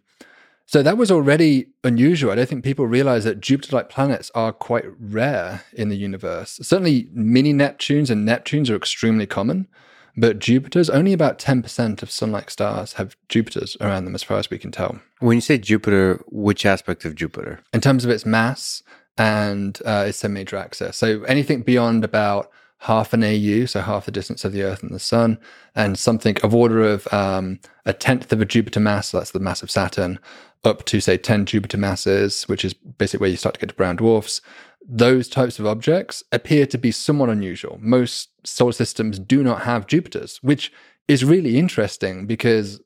so 0.67 0.83
that 0.83 0.99
was 0.99 1.13
already 1.13 1.69
unusual. 1.85 2.33
I 2.33 2.35
don't 2.35 2.49
think 2.49 2.65
people 2.65 2.87
realize 2.87 3.23
that 3.25 3.41
Jupiter 3.41 3.77
like 3.77 3.89
planets 3.89 4.33
are 4.35 4.53
quite 4.53 4.85
rare 4.99 5.63
in 5.73 5.89
the 5.89 5.97
universe. 5.97 6.59
Certainly, 6.61 7.09
mini 7.13 7.55
Neptunes 7.55 8.11
and 8.11 8.29
Neptunes 8.29 8.69
are 8.69 8.77
extremely 8.77 9.27
common, 9.27 9.69
but 10.17 10.41
Jupiter's 10.41 10.91
only 10.91 11.13
about 11.13 11.39
10% 11.39 12.03
of 12.03 12.11
sun 12.11 12.33
like 12.33 12.51
stars 12.51 12.95
have 12.95 13.17
Jupiters 13.29 13.77
around 13.81 14.07
them, 14.07 14.15
as 14.17 14.25
far 14.25 14.39
as 14.39 14.51
we 14.51 14.59
can 14.59 14.73
tell. 14.73 14.99
When 15.21 15.37
you 15.37 15.41
say 15.41 15.57
Jupiter, 15.57 16.21
which 16.27 16.67
aspect 16.67 17.05
of 17.05 17.15
Jupiter? 17.15 17.61
In 17.73 17.81
terms 17.81 18.05
of 18.05 18.11
its 18.11 18.27
mass 18.27 18.83
and 19.17 19.79
uh, 19.85 20.07
its 20.09 20.19
semi 20.19 20.35
major 20.35 20.57
axis. 20.57 20.97
So 20.97 21.23
anything 21.25 21.63
beyond 21.63 22.05
about 22.05 22.51
half 22.79 23.13
an 23.13 23.25
AU, 23.25 23.67
so 23.67 23.81
half 23.81 24.05
the 24.05 24.13
distance 24.13 24.45
of 24.45 24.53
the 24.53 24.63
Earth 24.63 24.83
and 24.83 24.95
the 24.95 24.99
Sun, 24.99 25.39
and 25.75 25.99
something 25.99 26.37
of 26.43 26.55
order 26.55 26.83
of 26.83 27.13
um, 27.13 27.59
a 27.85 27.93
tenth 27.93 28.33
of 28.33 28.41
a 28.41 28.45
Jupiter 28.45 28.81
mass, 28.81 29.09
so 29.09 29.19
that's 29.19 29.31
the 29.31 29.41
mass 29.41 29.63
of 29.63 29.71
Saturn, 29.71 30.19
up 30.65 30.85
to 30.87 31.01
say 31.01 31.17
10 31.17 31.47
Jupiter 31.47 31.79
masses, 31.79 32.45
which 32.45 32.65
is 32.65 32.75
basically 32.75 33.25
where 33.25 33.31
you 33.31 33.37
start 33.37 33.55
to 33.55 33.61
get 33.61 33.69
to 33.69 33.75
brown 33.75 33.97
dwarfs. 33.97 34.41
Those 34.89 35.29
types 35.29 35.59
of 35.59 35.67
objects 35.67 36.23
appear 36.33 36.67
to 36.67 36.79
be 36.79 36.91
somewhat 36.91 37.31
unusual. 37.31 37.79
Most 37.81 38.31
solar 38.45 38.73
systems 38.73 39.19
do 39.19 39.43
not 39.43 39.63
have 39.63 39.87
Jupiters, 39.87 40.39
which 40.43 40.73
is 41.09 41.25
really 41.25 41.59
interesting 41.59 42.27
because 42.27 42.81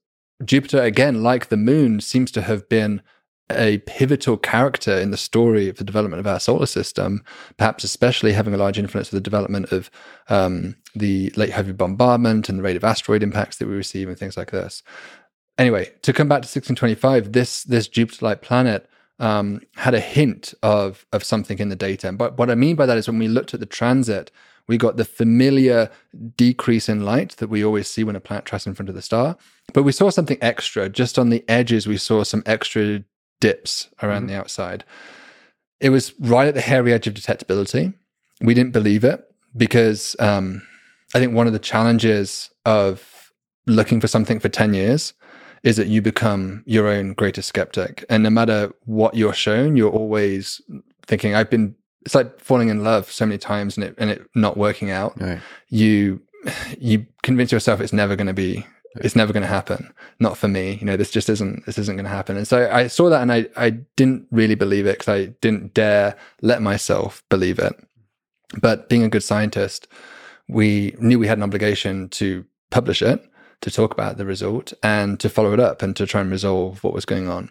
Jupiter, 0.45 0.82
again, 0.82 1.22
like 1.22 1.49
the 1.49 1.57
moon, 1.57 2.01
seems 2.01 2.30
to 2.32 2.43
have 2.43 2.68
been 2.68 3.03
a 3.57 3.78
pivotal 3.78 4.36
character 4.36 4.98
in 4.98 5.11
the 5.11 5.16
story 5.16 5.68
of 5.68 5.76
the 5.76 5.84
development 5.84 6.20
of 6.20 6.26
our 6.26 6.40
solar 6.40 6.66
system, 6.66 7.24
perhaps 7.57 7.84
especially 7.84 8.32
having 8.32 8.55
a 8.55 8.59
large 8.59 8.78
influence 8.78 9.09
of 9.09 9.16
the 9.16 9.20
development 9.20 9.72
of 9.72 9.90
um, 10.28 10.76
the 10.94 11.30
late 11.36 11.51
heavy 11.51 11.72
bombardment 11.72 12.48
and 12.48 12.59
the 12.59 12.62
rate 12.62 12.76
of 12.76 12.84
asteroid 12.84 13.22
impacts 13.22 13.59
that 13.59 13.68
we 13.68 13.74
receive 13.74 14.09
and 14.09 14.18
things 14.18 14.36
like 14.36 14.51
this. 14.51 14.82
Anyway, 15.59 15.90
to 16.03 16.12
come 16.12 16.28
back 16.28 16.42
to 16.42 16.46
1625, 16.46 17.32
this 17.32 17.64
this 17.64 17.86
Jupiter-like 17.86 18.40
planet 18.40 18.88
um, 19.18 19.61
had 19.76 19.94
a 19.94 20.01
hint 20.01 20.55
of 20.62 21.07
of 21.12 21.22
something 21.22 21.59
in 21.59 21.68
the 21.68 21.76
data. 21.76 22.11
But 22.12 22.38
what 22.38 22.51
I 22.51 22.55
mean 22.55 22.76
by 22.76 22.86
that 22.86 22.98
is 22.98 23.07
when 23.07 23.18
we 23.18 23.28
looked 23.28 23.55
at 23.55 23.61
the 23.61 23.66
transit, 23.66 24.30
we 24.66 24.78
got 24.78 24.96
the 24.96 25.05
familiar 25.05 25.90
decrease 26.36 26.88
in 26.88 27.05
light 27.05 27.36
that 27.38 27.48
we 27.48 27.64
always 27.64 27.90
see 27.90 28.05
when 28.05 28.16
a 28.16 28.20
planet 28.20 28.46
travels 28.46 28.66
in 28.66 28.74
front 28.74 28.88
of 28.88 28.94
the 28.94 29.03
star. 29.03 29.36
But 29.74 29.82
we 29.82 29.92
saw 29.92 30.11
something 30.11 30.38
extra. 30.40 30.88
Just 30.88 31.18
on 31.18 31.28
the 31.28 31.44
edges, 31.48 31.86
we 31.86 31.96
saw 31.96 32.24
some 32.24 32.42
extra 32.46 33.03
dips 33.41 33.88
around 34.03 34.22
mm-hmm. 34.22 34.28
the 34.28 34.38
outside. 34.38 34.84
It 35.80 35.91
was 35.91 36.12
right 36.20 36.47
at 36.47 36.55
the 36.55 36.61
hairy 36.61 36.93
edge 36.93 37.07
of 37.07 37.14
detectability. 37.14 37.95
We 38.41 38.55
didn't 38.55 38.72
believe 38.72 39.05
it 39.05 39.24
because 39.57 40.14
um, 40.18 40.62
I 41.14 41.18
think 41.18 41.34
one 41.34 41.47
of 41.47 41.53
the 41.53 41.59
challenges 41.59 42.51
of 42.64 43.32
looking 43.66 44.01
for 44.01 44.09
something 44.09 44.41
for 44.41 44.49
10 44.49 44.74
years 44.74 45.14
is 45.62 45.76
that 45.76 45.88
you 45.88 46.01
become 46.01 46.62
your 46.66 46.88
own 46.88 47.12
greatest 47.12 47.49
skeptic. 47.49 48.05
And 48.09 48.22
no 48.22 48.30
matter 48.30 48.72
what 48.84 49.14
you're 49.14 49.34
shown, 49.34 49.76
you're 49.76 49.91
always 49.91 50.61
thinking, 51.07 51.34
I've 51.34 51.51
been, 51.51 51.74
it's 52.03 52.14
like 52.14 52.41
falling 52.41 52.68
in 52.68 52.82
love 52.82 53.11
so 53.11 53.26
many 53.26 53.38
times 53.38 53.76
and 53.76 53.84
it, 53.84 53.95
and 53.99 54.11
it 54.11 54.22
not 54.34 54.57
working 54.57 54.91
out. 54.91 55.20
Right. 55.20 55.41
You, 55.68 56.22
you 56.78 57.07
convince 57.22 57.53
yourself 57.53 57.80
it's 57.80 57.93
never 57.93 58.16
going 58.16 58.26
to 58.26 58.32
be 58.32 58.66
it's 58.97 59.16
never 59.16 59.32
going 59.32 59.43
to 59.43 59.49
happen. 59.49 59.93
Not 60.18 60.36
for 60.36 60.49
me 60.49 60.78
you 60.80 60.86
know 60.86 60.97
this 60.97 61.11
just 61.11 61.28
isn't 61.28 61.66
this 61.66 61.78
isn't 61.78 61.97
going 61.97 62.05
to 62.05 62.11
happen. 62.11 62.36
And 62.36 62.47
so 62.47 62.70
i 62.72 62.86
saw 62.86 63.09
that 63.11 63.22
and 63.22 63.32
i 63.32 63.47
i 63.57 63.70
didn't 63.97 64.26
really 64.30 64.55
believe 64.55 64.86
it 64.86 64.99
because 64.99 65.12
i 65.12 65.26
didn't 65.41 65.74
dare 65.74 66.16
let 66.43 66.62
myself 66.62 67.22
believe 67.28 67.59
it. 67.59 67.72
But 68.61 68.88
being 68.88 69.03
a 69.03 69.09
good 69.09 69.22
scientist 69.22 69.86
we 70.49 70.97
knew 70.99 71.18
we 71.18 71.28
had 71.28 71.38
an 71.38 71.45
obligation 71.45 72.09
to 72.09 72.45
publish 72.70 73.03
it 73.03 73.24
to 73.61 73.70
talk 73.70 73.93
about 73.93 74.16
the 74.16 74.24
result 74.24 74.72
and 74.82 75.20
to 75.20 75.28
follow 75.28 75.53
it 75.53 75.61
up 75.61 75.82
and 75.82 75.95
to 75.97 76.07
try 76.07 76.20
and 76.20 76.30
resolve 76.30 76.82
what 76.82 76.95
was 76.95 77.05
going 77.05 77.28
on. 77.28 77.51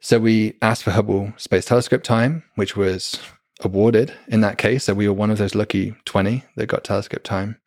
So 0.00 0.18
we 0.18 0.58
asked 0.62 0.82
for 0.82 0.90
hubble 0.90 1.32
space 1.36 1.64
telescope 1.64 2.02
time 2.02 2.44
which 2.54 2.76
was 2.76 3.18
awarded 3.64 4.12
in 4.28 4.40
that 4.40 4.58
case. 4.58 4.84
So 4.84 4.94
we 4.94 5.08
were 5.08 5.14
one 5.14 5.30
of 5.30 5.38
those 5.38 5.54
lucky 5.54 5.94
20 6.04 6.44
that 6.56 6.66
got 6.66 6.84
telescope 6.84 7.22
time 7.22 7.58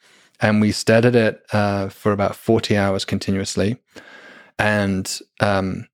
and 0.41 0.61
we 0.61 0.71
stared 0.71 1.05
at 1.05 1.15
it 1.15 1.43
uh, 1.53 1.89
for 1.89 2.11
about 2.11 2.35
40 2.35 2.77
hours 2.77 3.05
continuously. 3.05 3.77
And 4.57 5.19
um, 5.39 5.87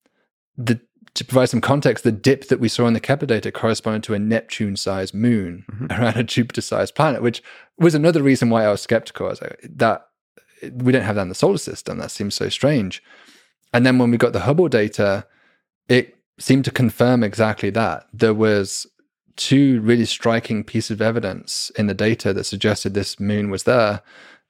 the, 0.58 0.80
to 1.14 1.26
provide 1.26 1.50
some 1.50 1.62
context, 1.62 2.04
the 2.04 2.12
dip 2.12 2.48
that 2.48 2.60
we 2.60 2.70
saw 2.70 2.88
in 2.88 2.94
the 2.94 3.00
Kepler 3.00 3.28
data 3.28 3.52
corresponded 3.52 4.04
to 4.04 4.14
a 4.14 4.20
Neptune 4.20 4.76
sized 4.76 5.14
moon 5.14 5.66
mm-hmm. 5.72 5.92
around 5.92 6.18
a 6.18 6.24
Jupiter 6.24 6.62
sized 6.62 6.96
planet, 6.96 7.22
which 7.22 7.44
was 7.78 7.96
another 7.96 8.24
reason 8.24 8.50
why 8.50 8.66
I 8.66 8.72
was 8.72 8.82
skeptical. 8.82 9.28
I 9.28 9.30
was 9.30 9.42
like, 9.42 9.60
that 9.64 10.08
we 10.72 10.92
don't 10.92 11.04
have 11.04 11.16
that 11.16 11.24
in 11.24 11.30
the 11.30 11.36
solar 11.36 11.58
system. 11.58 11.98
That 11.98 12.12
seems 12.12 12.36
so 12.36 12.50
strange. 12.50 13.04
And 13.74 13.86
then 13.86 13.98
when 13.98 14.12
we 14.12 14.18
got 14.18 14.34
the 14.34 14.42
Hubble 14.42 14.68
data, 14.68 15.26
it 15.88 16.16
seemed 16.40 16.66
to 16.66 16.72
confirm 16.72 17.24
exactly 17.24 17.70
that. 17.72 18.08
There 18.14 18.34
was 18.34 18.88
two 19.36 19.82
really 19.82 20.06
striking 20.06 20.64
pieces 20.64 20.92
of 20.92 21.02
evidence 21.02 21.72
in 21.78 21.88
the 21.88 21.94
data 21.94 22.34
that 22.34 22.44
suggested 22.44 22.94
this 22.94 23.20
moon 23.20 23.50
was 23.50 23.64
there. 23.64 24.02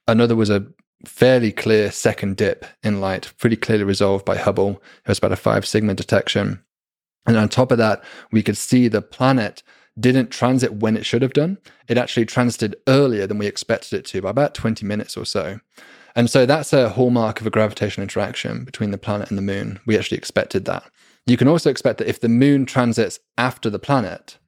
Another 0.06 0.36
was 0.36 0.50
a 0.50 0.66
fairly 1.06 1.52
clear 1.52 1.90
second 1.90 2.36
dip 2.36 2.64
in 2.82 3.00
light, 3.00 3.32
pretty 3.38 3.56
clearly 3.56 3.84
resolved 3.84 4.24
by 4.24 4.36
Hubble. 4.36 4.82
It 5.04 5.08
was 5.08 5.18
about 5.18 5.32
a 5.32 5.36
five 5.36 5.66
sigma 5.66 5.94
detection. 5.94 6.62
And 7.26 7.36
on 7.36 7.48
top 7.48 7.70
of 7.70 7.78
that, 7.78 8.02
we 8.30 8.42
could 8.42 8.56
see 8.56 8.88
the 8.88 9.02
planet 9.02 9.62
didn't 9.98 10.30
transit 10.30 10.74
when 10.74 10.96
it 10.96 11.04
should 11.04 11.22
have 11.22 11.34
done. 11.34 11.58
It 11.86 11.98
actually 11.98 12.26
transited 12.26 12.76
earlier 12.88 13.26
than 13.26 13.38
we 13.38 13.46
expected 13.46 13.98
it 13.98 14.04
to 14.06 14.22
by 14.22 14.30
about 14.30 14.54
20 14.54 14.84
minutes 14.86 15.16
or 15.16 15.24
so. 15.24 15.60
And 16.14 16.28
so 16.28 16.46
that's 16.46 16.72
a 16.72 16.90
hallmark 16.90 17.40
of 17.40 17.46
a 17.46 17.50
gravitational 17.50 18.02
interaction 18.02 18.64
between 18.64 18.90
the 18.90 18.98
planet 18.98 19.28
and 19.28 19.38
the 19.38 19.42
moon. 19.42 19.80
We 19.86 19.96
actually 19.96 20.18
expected 20.18 20.64
that. 20.66 20.84
You 21.26 21.36
can 21.36 21.48
also 21.48 21.70
expect 21.70 21.98
that 21.98 22.08
if 22.08 22.20
the 22.20 22.28
moon 22.28 22.66
transits 22.66 23.20
after 23.38 23.70
the 23.70 23.78
planet, 23.78 24.38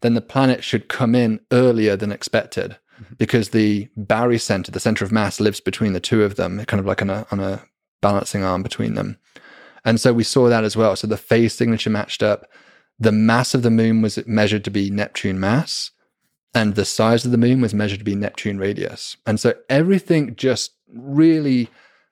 then 0.00 0.14
the 0.14 0.20
planet 0.20 0.64
should 0.64 0.88
come 0.88 1.14
in 1.14 1.40
earlier 1.52 1.96
than 1.96 2.10
expected. 2.10 2.78
Because 3.18 3.50
the 3.50 3.88
barycenter, 3.98 4.70
the 4.70 4.80
center 4.80 5.04
of 5.04 5.12
mass, 5.12 5.40
lives 5.40 5.60
between 5.60 5.92
the 5.92 6.00
two 6.00 6.22
of 6.22 6.36
them, 6.36 6.64
kind 6.66 6.80
of 6.80 6.86
like 6.86 7.02
on 7.02 7.10
a, 7.10 7.26
on 7.30 7.40
a 7.40 7.62
balancing 8.00 8.42
arm 8.42 8.62
between 8.62 8.94
them. 8.94 9.18
And 9.84 10.00
so 10.00 10.12
we 10.12 10.24
saw 10.24 10.48
that 10.48 10.64
as 10.64 10.76
well. 10.76 10.94
So 10.96 11.06
the 11.06 11.16
phase 11.16 11.54
signature 11.54 11.90
matched 11.90 12.22
up. 12.22 12.46
The 12.98 13.12
mass 13.12 13.54
of 13.54 13.62
the 13.62 13.70
moon 13.70 14.02
was 14.02 14.24
measured 14.26 14.64
to 14.64 14.70
be 14.70 14.90
Neptune 14.90 15.40
mass, 15.40 15.90
and 16.54 16.74
the 16.74 16.84
size 16.84 17.24
of 17.24 17.30
the 17.30 17.38
moon 17.38 17.60
was 17.60 17.74
measured 17.74 17.98
to 18.00 18.04
be 18.04 18.14
Neptune 18.14 18.58
radius. 18.58 19.16
And 19.26 19.40
so 19.40 19.54
everything 19.68 20.36
just 20.36 20.72
really 20.92 21.68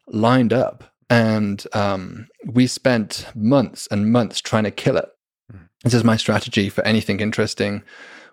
lined 0.08 0.52
up. 0.52 0.84
And 1.10 1.64
um, 1.72 2.28
we 2.46 2.66
spent 2.66 3.26
months 3.34 3.86
and 3.90 4.10
months 4.10 4.40
trying 4.40 4.64
to 4.64 4.70
kill 4.70 4.96
it. 4.96 5.08
Mm. 5.52 5.68
This 5.84 5.94
is 5.94 6.04
my 6.04 6.16
strategy 6.16 6.68
for 6.68 6.84
anything 6.84 7.20
interesting. 7.20 7.82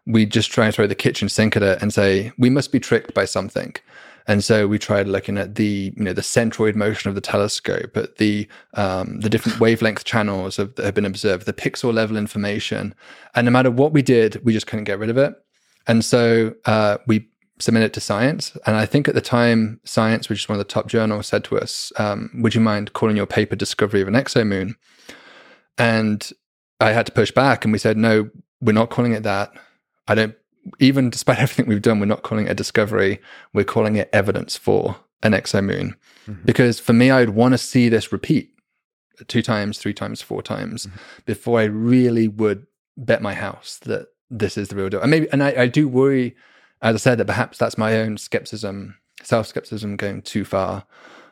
We 0.07 0.25
just 0.25 0.51
try 0.51 0.65
and 0.65 0.73
throw 0.73 0.87
the 0.87 0.95
kitchen 0.95 1.29
sink 1.29 1.55
at 1.55 1.63
it 1.63 1.81
and 1.81 1.93
say, 1.93 2.31
we 2.37 2.49
must 2.49 2.71
be 2.71 2.79
tricked 2.79 3.13
by 3.13 3.25
something. 3.25 3.75
And 4.27 4.43
so 4.43 4.67
we 4.67 4.77
tried 4.77 5.07
looking 5.07 5.37
at 5.37 5.55
the 5.55 5.93
you 5.95 6.03
know 6.03 6.11
the 6.11 6.21
centroid 6.21 6.75
motion 6.75 7.07
of 7.07 7.15
the 7.15 7.21
telescope, 7.21 7.95
at 7.95 8.17
the 8.17 8.47
um, 8.73 9.21
the 9.21 9.29
different 9.29 9.59
wavelength 9.61 10.03
channels 10.03 10.59
of, 10.59 10.75
that 10.75 10.85
have 10.85 10.93
been 10.93 11.05
observed, 11.05 11.45
the 11.45 11.53
pixel 11.53 11.93
level 11.93 12.17
information, 12.17 12.93
and 13.35 13.45
no 13.45 13.51
matter 13.51 13.71
what 13.71 13.93
we 13.93 14.01
did, 14.01 14.43
we 14.43 14.51
just 14.51 14.67
couldn't 14.67 14.83
get 14.83 14.99
rid 14.99 15.09
of 15.09 15.17
it. 15.17 15.33
And 15.87 16.03
so 16.03 16.53
uh, 16.65 16.97
we 17.07 17.29
submitted 17.59 17.87
it 17.87 17.93
to 17.93 18.01
Science, 18.01 18.55
and 18.65 18.75
I 18.75 18.85
think 18.85 19.07
at 19.07 19.15
the 19.15 19.21
time, 19.21 19.79
Science, 19.85 20.27
which 20.27 20.43
is 20.43 20.49
one 20.49 20.59
of 20.59 20.65
the 20.67 20.71
top 20.71 20.87
journals, 20.87 21.27
said 21.27 21.45
to 21.45 21.57
us, 21.57 21.93
um, 21.97 22.29
"Would 22.35 22.53
you 22.53 22.61
mind 22.61 22.91
calling 22.91 23.15
your 23.15 23.27
paper 23.27 23.55
"Discovery 23.55 24.01
of 24.01 24.09
an 24.09 24.13
Exomoon"?" 24.13 24.75
And 25.77 26.29
I 26.81 26.91
had 26.91 27.05
to 27.05 27.13
push 27.13 27.31
back, 27.31 27.63
and 27.63 27.71
we 27.71 27.79
said, 27.79 27.95
"No, 27.95 28.29
we're 28.59 28.73
not 28.73 28.89
calling 28.89 29.13
it 29.13 29.23
that. 29.23 29.53
I 30.07 30.15
don't 30.15 30.35
even 30.79 31.09
despite 31.09 31.39
everything 31.39 31.67
we've 31.67 31.81
done, 31.81 31.99
we're 31.99 32.05
not 32.05 32.23
calling 32.23 32.47
it 32.47 32.51
a 32.51 32.55
discovery. 32.55 33.19
We're 33.53 33.65
calling 33.65 33.95
it 33.95 34.09
evidence 34.13 34.55
for 34.55 34.97
an 35.23 35.33
exomoon. 35.33 35.95
Mm-hmm. 36.27 36.43
Because 36.45 36.79
for 36.79 36.93
me, 36.93 37.11
I'd 37.11 37.29
want 37.29 37.53
to 37.53 37.57
see 37.57 37.89
this 37.89 38.11
repeat 38.11 38.53
two 39.27 39.41
times, 39.41 39.79
three 39.79 39.93
times, 39.93 40.21
four 40.21 40.41
times 40.41 40.85
mm-hmm. 40.85 40.97
before 41.25 41.59
I 41.59 41.63
really 41.63 42.27
would 42.27 42.67
bet 42.97 43.21
my 43.21 43.33
house 43.33 43.79
that 43.83 44.07
this 44.29 44.57
is 44.57 44.67
the 44.69 44.75
real 44.75 44.89
deal. 44.89 45.01
And 45.01 45.11
maybe, 45.11 45.27
and 45.31 45.41
I, 45.41 45.53
I 45.57 45.67
do 45.67 45.87
worry, 45.87 46.35
as 46.81 46.95
I 46.95 46.97
said, 46.97 47.17
that 47.17 47.25
perhaps 47.25 47.57
that's 47.57 47.77
my 47.77 47.97
own 47.99 48.17
skepticism, 48.17 48.97
self 49.23 49.47
skepticism 49.47 49.95
going 49.95 50.21
too 50.21 50.45
far. 50.45 50.85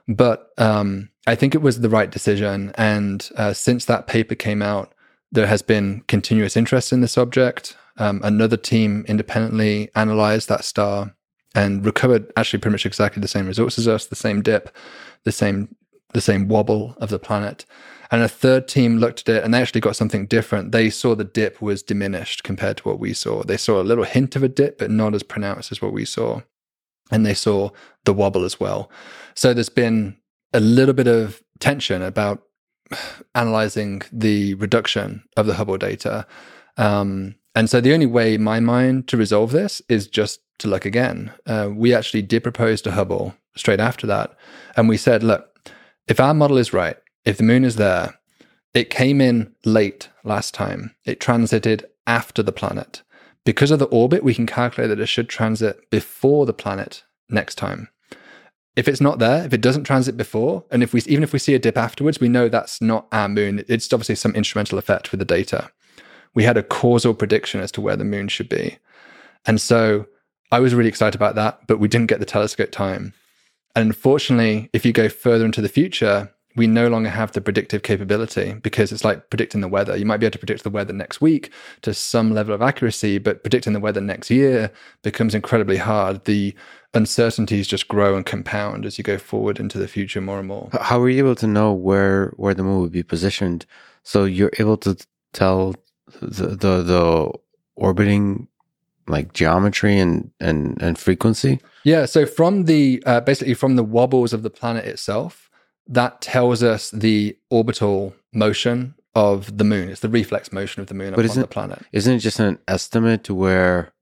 But 0.08 0.52
um, 0.58 1.10
I 1.28 1.36
think 1.36 1.56
it 1.56 1.62
was 1.62 1.80
the 1.80 1.90
right 1.90 2.10
decision. 2.10 2.72
And 2.76 3.28
uh, 3.36 3.54
since 3.54 3.86
that 3.86 4.08
paper 4.08 4.36
came 4.36 4.62
out, 4.62 4.94
there 5.32 5.48
has 5.48 5.62
been 5.62 6.04
continuous 6.08 6.56
interest 6.56 6.94
in 6.94 7.02
this 7.02 7.18
object. 7.18 7.76
Um, 7.98 8.22
another 8.24 8.58
team 8.58 9.06
independently 9.08 9.90
analyzed 9.96 10.50
that 10.50 10.66
star 10.66 11.16
and 11.54 11.86
recovered 11.86 12.32
actually 12.36 12.60
pretty 12.60 12.74
much 12.74 12.86
exactly 12.86 13.22
the 13.22 13.28
same 13.28 13.48
results 13.48 13.80
as 13.80 13.88
us, 13.88 14.06
the 14.06 14.16
same 14.16 14.42
dip, 14.42 14.76
the 15.24 15.32
same 15.32 15.76
the 16.14 16.22
same 16.22 16.48
wobble 16.48 16.96
of 17.00 17.10
the 17.10 17.20
planet. 17.20 17.66
And 18.10 18.22
a 18.22 18.30
third 18.30 18.68
team 18.68 18.98
looked 18.98 19.28
at 19.28 19.36
it 19.36 19.44
and 19.44 19.54
they 19.54 19.62
actually 19.62 19.82
got 19.82 19.96
something 19.96 20.28
different. 20.28 20.72
They 20.72 20.90
saw 20.90 21.14
the 21.14 21.26
dip 21.26 21.62
was 21.62 21.84
diminished 21.84 22.44
compared 22.44 22.78
to 22.78 22.84
what 22.84 23.00
we 23.00 23.14
saw. 23.14 23.44
They 23.44 23.58
saw 23.58 23.82
a 23.82 23.84
little 23.84 24.06
hint 24.06 24.36
of 24.36 24.44
a 24.44 24.48
dip, 24.48 24.78
but 24.78 24.90
not 24.90 25.14
as 25.14 25.24
pronounced 25.24 25.72
as 25.72 25.82
what 25.82 25.92
we 25.92 26.06
saw. 26.06 26.42
And 27.12 27.26
they 27.26 27.34
saw 27.34 27.72
the 28.06 28.14
wobble 28.14 28.46
as 28.46 28.60
well. 28.60 28.90
So 29.36 29.54
there's 29.54 29.70
been 29.70 30.16
a 30.54 30.60
little 30.60 30.94
bit 30.94 31.08
of 31.08 31.44
tension 31.60 32.02
about 32.02 32.44
analyzing 33.36 34.02
the 34.12 34.54
reduction 34.56 35.24
of 35.36 35.48
the 35.48 35.56
Hubble 35.56 35.78
data. 35.78 36.26
Um, 36.78 37.36
and 37.56 37.70
so 37.70 37.80
the 37.80 37.94
only 37.94 38.06
way 38.06 38.34
in 38.34 38.44
my 38.44 38.60
mind 38.60 39.08
to 39.08 39.18
resolve 39.18 39.52
this 39.52 39.82
is 39.88 40.08
just 40.08 40.42
to 40.60 40.68
look 40.68 40.86
again. 40.86 41.32
Uh, 41.46 41.70
we 41.74 41.94
actually 41.94 42.22
did 42.22 42.44
propose 42.44 42.82
to 42.82 42.92
Hubble 42.92 43.34
straight 43.56 43.80
after 43.80 44.06
that. 44.08 44.36
And 44.76 44.90
we 44.90 44.98
said, 44.98 45.24
look, 45.24 45.72
if 46.08 46.20
our 46.20 46.34
model 46.34 46.58
is 46.58 46.74
right, 46.74 46.98
if 47.24 47.38
the 47.38 47.44
moon 47.44 47.64
is 47.64 47.78
there, 47.78 48.20
it 48.74 48.90
came 48.90 49.22
in 49.22 49.56
late 49.64 50.10
last 50.26 50.54
time, 50.54 50.94
it 51.06 51.22
transited 51.22 51.86
after 52.06 52.44
the 52.44 52.52
planet. 52.52 53.02
Because 53.46 53.72
of 53.72 53.80
the 53.80 53.86
orbit, 53.86 54.24
we 54.24 54.36
can 54.36 54.46
calculate 54.46 54.90
that 54.90 55.00
it 55.00 55.08
should 55.08 55.30
transit 55.30 55.90
before 55.90 56.46
the 56.46 56.54
planet 56.54 57.04
next 57.30 57.56
time. 57.56 57.88
If 58.76 58.90
it's 58.90 59.00
not 59.00 59.20
there, 59.20 59.46
if 59.46 59.54
it 59.54 59.62
doesn't 59.62 59.86
transit 59.86 60.18
before, 60.18 60.66
and 60.70 60.84
if 60.84 60.92
we 60.92 61.02
even 61.06 61.24
if 61.24 61.32
we 61.32 61.40
see 61.40 61.54
a 61.54 61.60
dip 61.60 61.78
afterwards, 61.78 62.20
we 62.20 62.28
know 62.28 62.50
that's 62.50 62.82
not 62.82 63.08
our 63.14 63.30
moon. 63.30 63.64
It's 63.70 63.92
obviously 63.94 64.16
some 64.16 64.36
instrumental 64.36 64.78
effect 64.78 65.12
with 65.12 65.20
the 65.20 65.26
data 65.26 65.72
we 66.36 66.44
had 66.44 66.58
a 66.58 66.64
causal 66.64 67.14
prediction 67.14 67.62
as 67.62 67.72
to 67.72 67.82
where 67.82 67.96
the 67.96 68.06
moon 68.06 68.28
should 68.28 68.50
be. 68.50 68.78
And 69.46 69.60
so 69.60 70.06
I 70.52 70.60
was 70.60 70.76
really 70.76 70.90
excited 70.90 71.16
about 71.16 71.36
that, 71.36 71.66
but 71.68 71.80
we 71.80 71.88
didn't 71.88 72.08
get 72.08 72.20
the 72.20 72.26
telescope 72.26 72.72
time. 72.72 73.14
And 73.76 73.88
unfortunately, 73.88 74.70
if 74.74 74.86
you 74.86 74.94
go 74.94 75.10
further 75.10 75.46
into 75.46 75.62
the 75.62 75.70
future, 75.70 76.32
we 76.56 76.68
no 76.68 76.88
longer 76.88 77.10
have 77.10 77.34
the 77.34 77.42
predictive 77.42 77.84
capability 77.84 78.54
because 78.54 78.92
it's 78.92 79.04
like 79.04 79.30
predicting 79.30 79.60
the 79.60 79.68
weather. 79.68 79.98
You 79.98 80.06
might 80.06 80.18
be 80.18 80.26
able 80.26 80.32
to 80.32 80.40
predict 80.40 80.64
the 80.64 80.70
weather 80.70 80.94
next 80.94 81.20
week 81.20 81.52
to 81.82 81.94
some 81.94 82.34
level 82.34 82.56
of 82.56 82.62
accuracy, 82.62 83.18
but 83.18 83.44
predicting 83.44 83.74
the 83.74 83.80
weather 83.80 84.00
next 84.00 84.32
year 84.32 84.72
becomes 85.04 85.36
incredibly 85.36 85.78
hard. 85.78 86.24
The 86.24 86.56
uncertainties 86.94 87.68
just 87.68 87.90
grow 87.90 88.16
and 88.16 88.26
compound 88.26 88.86
as 88.86 88.98
you 88.98 89.04
go 89.04 89.18
forward 89.18 89.60
into 89.60 89.78
the 89.78 89.88
future 89.88 90.22
more 90.22 90.40
and 90.40 90.48
more. 90.48 90.70
How 90.80 91.00
were 91.00 91.10
you 91.10 91.20
able 91.20 91.36
to 91.36 91.48
know 91.48 91.74
where 91.74 92.34
where 92.38 92.54
the 92.54 92.64
moon 92.64 92.82
would 92.82 92.94
be 92.94 93.04
positioned? 93.04 93.66
So 94.04 94.24
you're 94.24 94.52
able 94.58 94.78
to 94.78 94.96
tell 95.34 95.76
the 96.22 96.48
the, 96.48 96.84
the 96.84 97.32
orbiting 97.76 98.48
like 99.08 99.34
geometry 99.34 100.00
and 100.00 100.32
and 100.40 100.82
and 100.82 100.98
frequency? 100.98 101.60
Yeah 101.84 102.06
so 102.06 102.26
from 102.26 102.66
the 102.66 103.02
uh, 103.06 103.22
basically 103.22 103.54
from 103.54 103.76
the 103.76 103.84
wobbles 103.84 104.34
of 104.34 104.44
the 104.44 104.50
planet 104.50 104.86
itself 104.86 105.50
that 105.88 106.22
tells 106.22 106.64
us 106.64 106.90
the 106.92 107.38
orbital 107.52 108.16
motion 108.34 108.96
of 109.14 109.58
the 109.58 109.64
moon. 109.64 109.90
It's 109.90 110.02
the 110.02 110.10
reflex 110.10 110.52
motion 110.52 110.82
of 110.82 110.88
the 110.88 110.94
moon 110.94 111.14
but 111.14 111.26
upon 111.26 111.40
the 111.40 111.48
planet. 111.48 111.86
isn't 111.92 112.16
it 112.16 112.20
just 112.20 112.40
an 112.40 112.60
estimate 112.68 113.24
to 113.26 113.34
where 113.34 113.94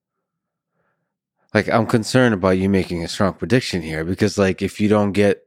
like 1.54 1.70
i'm 1.70 1.86
concerned 1.86 2.34
about 2.34 2.58
you 2.58 2.68
making 2.68 3.04
a 3.04 3.08
strong 3.08 3.34
prediction 3.34 3.82
here 3.82 4.04
because 4.04 4.38
like 4.38 4.62
if 4.62 4.82
you 4.82 4.90
don't 4.90 5.12
get 5.12 5.46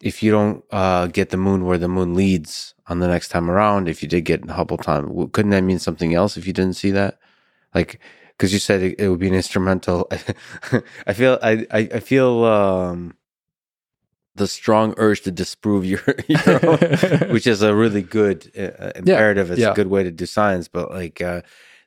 if 0.00 0.22
you 0.22 0.30
don't 0.30 0.64
uh, 0.70 1.06
get 1.08 1.30
the 1.30 1.36
moon 1.36 1.64
where 1.64 1.78
the 1.78 1.88
moon 1.88 2.14
leads 2.14 2.74
on 2.88 3.00
the 3.00 3.08
next 3.08 3.28
time 3.28 3.50
around, 3.50 3.88
if 3.88 4.02
you 4.02 4.08
did 4.08 4.22
get 4.22 4.48
Hubble 4.48 4.78
time, 4.78 5.28
couldn't 5.30 5.50
that 5.50 5.62
mean 5.62 5.78
something 5.78 6.14
else 6.14 6.36
if 6.36 6.46
you 6.46 6.52
didn't 6.52 6.76
see 6.76 6.90
that? 6.92 7.18
Like, 7.74 8.00
because 8.30 8.52
you 8.52 8.58
said 8.58 8.82
it, 8.82 8.98
it, 8.98 9.08
would 9.08 9.18
be 9.18 9.28
an 9.28 9.34
instrumental. 9.34 10.08
I 11.06 11.12
feel 11.12 11.38
I 11.42 11.66
I, 11.70 11.78
I 11.94 12.00
feel 12.00 12.44
um, 12.44 13.14
the 14.36 14.46
strong 14.46 14.94
urge 14.96 15.22
to 15.22 15.30
disprove 15.30 15.84
your, 15.84 16.02
your 16.28 16.66
own, 16.66 16.78
which 17.32 17.46
is 17.46 17.62
a 17.62 17.74
really 17.74 18.02
good 18.02 18.50
uh, 18.56 18.92
imperative. 18.96 19.48
Yeah, 19.48 19.52
it's 19.52 19.62
yeah. 19.62 19.72
a 19.72 19.74
good 19.74 19.88
way 19.88 20.02
to 20.02 20.10
do 20.10 20.26
science, 20.26 20.68
but 20.68 20.90
like. 20.90 21.20
Uh, 21.20 21.42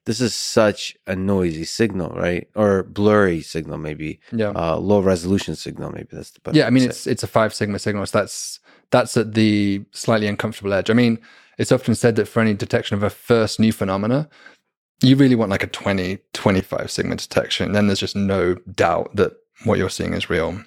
this 0.06 0.20
is 0.20 0.34
such 0.34 0.98
a 1.06 1.16
noisy 1.16 1.64
signal, 1.64 2.10
right? 2.16 2.50
Or 2.56 2.82
blurry 2.82 3.42
signal, 3.42 3.78
maybe. 3.78 4.20
Yeah. 4.32 4.50
Uh, 4.50 4.78
low 4.78 5.00
resolution 5.00 5.56
signal, 5.56 5.92
maybe 5.92 6.08
that's 6.12 6.32
the. 6.32 6.52
Yeah, 6.54 6.66
I 6.66 6.72
mean, 6.72 6.86
it's 6.86 7.06
it's 7.06 7.22
a 7.22 7.28
five 7.28 7.54
sigma 7.54 7.78
signal, 7.78 8.08
so 8.08 8.18
that's 8.18 8.60
that's 8.92 9.18
at 9.18 9.34
the 9.34 9.84
slightly 9.92 10.28
uncomfortable 10.28 10.74
edge. 10.74 10.90
I 10.90 10.94
mean, 10.94 11.20
it's 11.58 11.72
often 11.72 11.96
said 11.96 12.16
that 12.18 12.28
for 12.28 12.42
any 12.42 12.54
detection 12.54 12.96
of 12.96 13.04
a 13.04 13.10
first 13.10 13.60
new 13.60 13.72
phenomena, 13.72 14.30
you 15.02 15.16
really 15.16 15.36
want 15.36 15.52
like 15.52 15.64
a 15.64 15.68
20, 15.68 16.20
25 16.34 16.92
sigma 16.92 17.16
detection. 17.16 17.72
Then 17.72 17.88
there's 17.88 18.00
just 18.00 18.16
no 18.16 18.56
doubt 18.76 19.16
that 19.16 19.34
what 19.64 19.78
you're 19.78 19.90
seeing 19.90 20.14
is 20.14 20.30
real. 20.30 20.62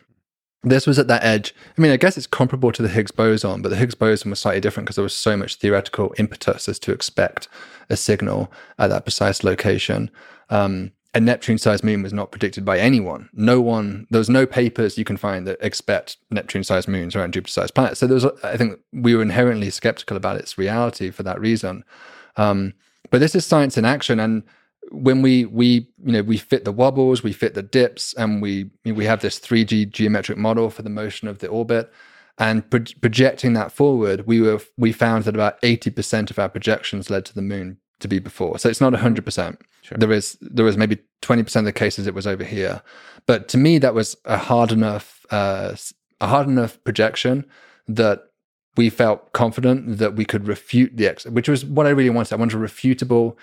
This 0.63 0.87
was 0.87 0.99
at 0.99 1.09
that 1.09 1.23
edge. 1.23 1.55
I 1.77 1.81
mean, 1.81 1.93
I 1.93 1.97
guess 1.97 2.17
it's 2.17 2.27
comparable 2.27 2.73
to 2.73 2.83
the 2.83 2.89
Higgs 2.89 3.11
boson, 3.11 3.61
but 3.61 3.69
the 3.69 3.77
Higgs 3.77 3.95
boson 3.95 4.31
was 4.31 4.41
slightly 4.41 4.61
different 4.61 4.87
because 4.87 4.97
there 4.97 5.03
was 5.03 5.15
so 5.15 5.37
much 5.37 5.57
theoretical 5.57 6.15
impetus 6.17 6.69
as 6.69 6.79
to 6.81 6.93
expect 6.93 7.49
a 7.91 7.97
signal 7.97 8.51
at 8.79 8.89
that 8.89 9.05
precise 9.05 9.45
location. 9.45 10.11
Um, 10.49 10.93
a 11.15 11.21
Neptune 11.21 11.59
sized 11.59 11.85
moon 11.85 12.03
was 12.03 12.13
not 12.13 12.33
predicted 12.33 12.65
by 12.65 12.79
anyone. 12.79 13.31
No 13.33 13.61
one, 13.61 14.07
there 14.11 14.19
was 14.19 14.29
no 14.29 14.47
papers 14.47 14.99
you 14.99 15.05
can 15.05 15.17
find 15.17 15.47
that 15.47 15.59
expect 15.61 16.17
Neptune 16.31 16.65
sized 16.65 16.89
moons 16.89 17.15
around 17.15 17.33
Jupiter 17.33 17.53
sized 17.53 17.75
planets. 17.75 18.01
So 18.01 18.07
there 18.09 18.15
was, 18.15 18.27
I 18.43 18.57
think 18.57 18.81
we 18.93 19.15
were 19.15 19.23
inherently 19.23 19.71
skeptical 19.71 20.17
about 20.17 20.37
its 20.37 20.59
reality 20.59 21.11
for 21.11 21.23
that 21.23 21.41
reason. 21.41 21.85
Um, 22.37 22.75
but 23.11 23.21
this 23.21 23.37
is 23.37 23.47
science 23.47 23.79
in 23.79 23.85
action. 23.85 24.19
And 24.19 24.43
when 24.91 25.23
we 25.23 25.45
we 25.45 25.89
you 26.05 26.13
know 26.13 26.23
we 26.23 26.37
fit 26.37 26.65
the 26.65 26.73
wobbles, 26.73 27.23
we 27.23 27.33
fit 27.33 27.55
the 27.55 27.63
dips, 27.63 28.13
and 28.15 28.43
we 28.43 28.71
we 28.85 29.05
have 29.05 29.21
this 29.21 29.39
3D 29.39 29.91
geometric 29.91 30.37
model 30.37 30.69
for 30.69 30.83
the 30.83 30.91
motion 30.91 31.29
of 31.29 31.39
the 31.39 31.49
orbit. 31.49 31.93
And 32.37 32.69
pro- 32.69 32.81
projecting 33.01 33.53
that 33.53 33.71
forward, 33.71 34.27
we 34.27 34.41
were 34.41 34.61
we 34.77 34.91
found 34.91 35.25
that 35.25 35.37
about 35.37 35.63
80% 35.63 36.31
of 36.31 36.39
our 36.41 36.49
projections 36.49 37.09
led 37.09 37.25
to 37.27 37.35
the 37.35 37.43
moon 37.43 37.79
to 38.05 38.09
be 38.09 38.19
before. 38.19 38.59
So 38.59 38.69
it's 38.69 38.83
not 38.83 38.93
100%. 38.93 39.59
Sure. 39.81 39.99
There 39.99 40.13
is 40.13 40.37
there 40.41 40.65
was 40.65 40.77
maybe 40.77 40.99
20% 41.23 41.57
of 41.57 41.65
the 41.65 41.73
cases 41.73 42.07
it 42.07 42.15
was 42.15 42.27
over 42.27 42.45
here. 42.45 42.83
But 43.27 43.49
to 43.49 43.59
me 43.59 43.79
that 43.79 43.95
was 43.95 44.15
a 44.27 44.37
hard 44.37 44.71
enough 44.73 45.25
uh, 45.31 45.75
a 46.21 46.27
hard 46.27 46.47
enough 46.47 46.83
projection 46.85 47.47
that 47.89 48.25
we 48.77 48.91
felt 48.91 49.33
confident 49.33 49.99
that 49.99 50.17
we 50.17 50.25
could 50.25 50.47
refute 50.47 50.97
the 50.97 51.07
X, 51.07 51.25
which 51.25 51.49
was 51.49 51.65
what 51.65 51.87
I 51.87 51.91
really 51.91 52.11
wanted. 52.11 52.35
I 52.35 52.37
wanted 52.37 52.57
a 52.57 52.67
refutable, 52.67 53.37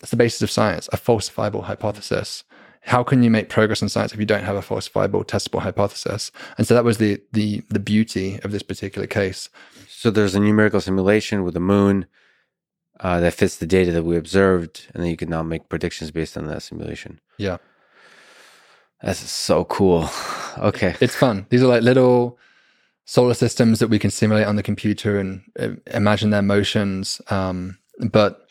that's 0.00 0.10
the 0.10 0.16
basis 0.16 0.42
of 0.42 0.50
science, 0.50 0.88
a 0.92 0.96
falsifiable 0.96 1.64
hypothesis. 1.64 2.44
How 2.82 3.02
can 3.02 3.22
you 3.22 3.30
make 3.30 3.48
progress 3.48 3.82
in 3.82 3.88
science 3.88 4.12
if 4.14 4.20
you 4.20 4.26
don't 4.26 4.44
have 4.44 4.56
a 4.56 4.60
falsifiable, 4.60 5.26
testable 5.26 5.60
hypothesis? 5.60 6.30
And 6.56 6.66
so 6.66 6.74
that 6.74 6.84
was 6.84 6.98
the 6.98 7.20
the 7.32 7.62
the 7.68 7.80
beauty 7.80 8.38
of 8.44 8.52
this 8.52 8.62
particular 8.62 9.06
case. 9.06 9.50
So 9.88 10.10
there's 10.10 10.36
a 10.36 10.40
numerical 10.40 10.80
simulation 10.80 11.42
with 11.42 11.54
the 11.54 11.60
moon 11.60 12.06
uh, 13.00 13.20
that 13.20 13.34
fits 13.34 13.56
the 13.56 13.66
data 13.66 13.92
that 13.92 14.04
we 14.04 14.16
observed, 14.16 14.86
and 14.94 15.02
then 15.02 15.10
you 15.10 15.16
can 15.16 15.28
now 15.28 15.42
make 15.42 15.68
predictions 15.68 16.10
based 16.10 16.36
on 16.36 16.46
that 16.46 16.62
simulation. 16.62 17.20
Yeah, 17.38 17.58
that's 19.02 19.20
so 19.20 19.64
cool. 19.64 20.08
Okay, 20.58 20.94
it's 21.02 21.14
fun. 21.14 21.44
These 21.50 21.62
are 21.62 21.66
like 21.66 21.82
little 21.82 22.38
solar 23.04 23.34
systems 23.34 23.78
that 23.78 23.88
we 23.88 23.98
can 23.98 24.10
simulate 24.10 24.46
on 24.46 24.56
the 24.56 24.62
computer 24.62 25.18
and 25.18 25.42
uh, 25.60 25.72
imagine 25.92 26.30
their 26.30 26.40
motions. 26.40 27.20
Um, 27.28 27.76
but 28.10 28.46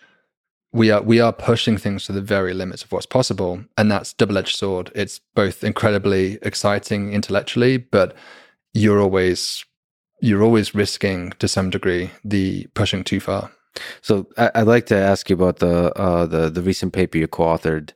we 0.72 0.92
are 0.92 1.02
we 1.02 1.20
are 1.20 1.34
pushing 1.34 1.78
things 1.78 2.06
to 2.06 2.12
the 2.12 2.22
very 2.22 2.54
limits 2.54 2.84
of 2.84 2.92
what's 2.92 3.06
possible, 3.06 3.64
and 3.78 3.90
that's 3.90 4.14
double 4.14 4.38
edged 4.38 4.58
sword. 4.58 4.92
It's 4.94 5.20
both 5.34 5.64
incredibly 5.64 6.38
exciting 6.42 7.14
intellectually, 7.14 7.78
but 7.78 8.16
you're 8.74 9.02
always 9.02 9.66
you're 10.22 10.44
always 10.44 10.76
risking 10.76 11.32
to 11.40 11.48
some 11.48 11.70
degree 11.70 12.12
the 12.24 12.68
pushing 12.74 13.04
too 13.04 13.20
far. 13.20 13.52
So 14.02 14.28
I, 14.38 14.60
would 14.60 14.68
like 14.68 14.86
to 14.88 14.96
ask 14.96 15.30
you 15.30 15.36
about 15.36 15.58
the 15.60 15.94
uh, 15.98 16.26
the 16.26 16.50
the 16.50 16.62
recent 16.62 16.94
paper 16.94 17.18
you 17.18 17.28
co-authored, 17.28 17.92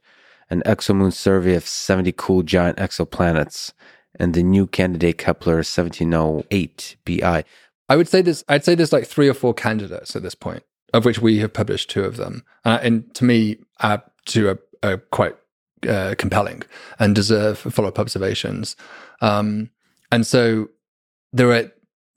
an 0.50 0.62
exomoon 0.66 1.14
survey 1.14 1.56
of 1.56 1.66
seventy 1.66 2.14
cool 2.16 2.44
giant 2.44 2.78
exoplanets 2.78 3.74
and 4.20 4.34
the 4.34 4.44
new 4.44 4.68
candidate 4.68 5.18
Kepler 5.18 5.58
1708 5.58 6.98
bi. 7.06 7.44
I 7.88 7.96
would 7.96 8.08
say 8.08 8.22
this. 8.22 8.44
I'd 8.48 8.64
say 8.64 8.76
there's 8.76 8.94
like 8.94 9.08
three 9.08 9.28
or 9.28 9.34
four 9.34 9.54
candidates 9.54 10.16
at 10.16 10.24
this 10.24 10.36
point, 10.36 10.64
of 10.94 11.06
which 11.06 11.20
we 11.20 11.40
have 11.40 11.54
published 11.54 11.90
two 11.90 12.04
of 12.04 12.18
them, 12.18 12.44
uh, 12.66 12.80
and 12.82 13.14
to 13.16 13.26
me, 13.26 13.58
uh, 13.80 13.98
two 14.26 14.50
are, 14.50 14.60
are 14.84 14.98
quite 14.98 15.36
uh, 15.88 16.16
compelling 16.18 16.64
and 17.00 17.16
deserve 17.16 17.58
follow-up 17.58 18.00
observations. 18.00 18.76
Um, 19.22 19.70
and 20.12 20.26
so 20.26 20.70
there 21.32 21.52
are 21.52 21.72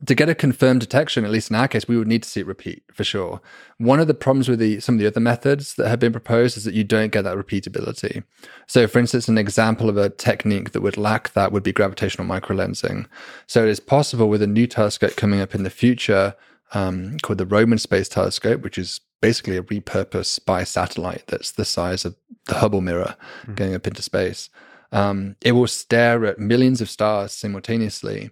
to 0.07 0.15
get 0.15 0.29
a 0.29 0.35
confirmed 0.35 0.81
detection, 0.81 1.25
at 1.25 1.31
least 1.31 1.51
in 1.51 1.57
our 1.57 1.69
case, 1.69 1.87
we 1.87 1.97
would 1.97 2.09
need 2.09 2.25
to 2.25 2.29
see 2.29 2.41
it 2.41 2.47
repeat 2.47 2.83
for 2.93 3.05
sure. 3.05 3.41
One 3.79 4.01
of 4.01 4.09
the 4.09 4.15
problems 4.15 4.49
with 4.49 4.59
the, 4.59 4.81
some 4.81 4.97
of 4.97 4.99
the 4.99 5.07
other 5.07 5.21
methods 5.21 5.75
that 5.75 5.89
have 5.89 6.01
been 6.01 6.13
proposed 6.13 6.57
is 6.57 6.65
that 6.65 6.75
you 6.75 6.83
don't 6.83 7.13
get 7.13 7.23
that 7.23 7.37
repeatability. 7.37 8.25
So, 8.67 8.87
for 8.89 8.99
instance, 8.99 9.29
an 9.29 9.39
example 9.39 9.89
of 9.89 9.97
a 9.97 10.11
technique 10.11 10.73
that 10.73 10.81
would 10.81 10.97
lack 10.97 11.33
that 11.35 11.53
would 11.53 11.63
be 11.63 11.73
gravitational 11.73 12.27
microlensing. 12.27 13.07
So, 13.47 13.63
it 13.63 13.69
is 13.69 13.81
possible 13.81 14.29
with 14.29 14.43
a 14.43 14.47
new 14.47 14.67
telescope 14.67 15.17
coming 15.17 15.41
up 15.41 15.55
in 15.55 15.63
the 15.63 15.71
future 15.71 16.35
um, 16.75 17.19
called 17.23 17.39
the 17.39 17.47
Roman 17.47 17.79
Space 17.79 18.09
Telescope, 18.09 18.63
which 18.63 18.79
is 18.79 19.01
basically 19.21 19.57
a 19.57 19.63
repurposed 19.63 20.27
spy 20.27 20.65
satellite 20.65 21.25
that's 21.29 21.53
the 21.53 21.65
size 21.65 22.05
of 22.05 22.17
the 22.47 22.55
Hubble 22.55 22.81
mirror 22.81 23.15
mm. 23.47 23.55
going 23.55 23.75
up 23.75 23.87
into 23.87 24.03
space. 24.03 24.51
Um, 24.91 25.37
it 25.43 25.53
will 25.53 25.69
stare 25.69 26.25
at 26.27 26.39
millions 26.39 26.81
of 26.81 26.91
stars 26.91 27.33
simultaneously 27.33 28.31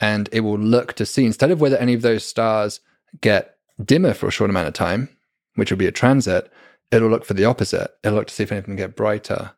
and 0.00 0.28
it 0.32 0.40
will 0.40 0.58
look 0.58 0.92
to 0.94 1.06
see 1.06 1.24
instead 1.24 1.50
of 1.50 1.60
whether 1.60 1.76
any 1.76 1.94
of 1.94 2.02
those 2.02 2.24
stars 2.24 2.80
get 3.20 3.56
dimmer 3.82 4.14
for 4.14 4.28
a 4.28 4.32
short 4.32 4.50
amount 4.50 4.68
of 4.68 4.74
time, 4.74 5.08
which 5.54 5.70
will 5.70 5.78
be 5.78 5.86
a 5.86 5.92
transit, 5.92 6.50
it'll 6.90 7.08
look 7.08 7.24
for 7.24 7.34
the 7.34 7.44
opposite. 7.44 7.90
It'll 8.02 8.16
look 8.16 8.28
to 8.28 8.34
see 8.34 8.42
if 8.42 8.52
any 8.52 8.58
of 8.58 8.66
them 8.66 8.76
get 8.76 8.96
brighter. 8.96 9.52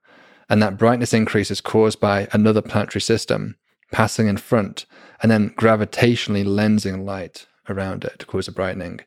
And 0.49 0.63
that 0.63 0.79
brightness 0.79 1.13
increase 1.13 1.51
is 1.51 1.61
caused 1.61 2.01
by 2.01 2.29
another 2.33 2.63
planetary 2.63 3.03
system 3.03 3.57
passing 3.93 4.27
in 4.27 4.37
front 4.37 4.87
and 5.23 5.31
then 5.31 5.51
gravitationally 5.51 6.45
lensing 6.45 7.05
light 7.05 7.47
around 7.69 8.05
it 8.05 8.19
to 8.19 8.27
cause 8.27 8.49
a 8.49 8.53
brightening. 8.53 9.01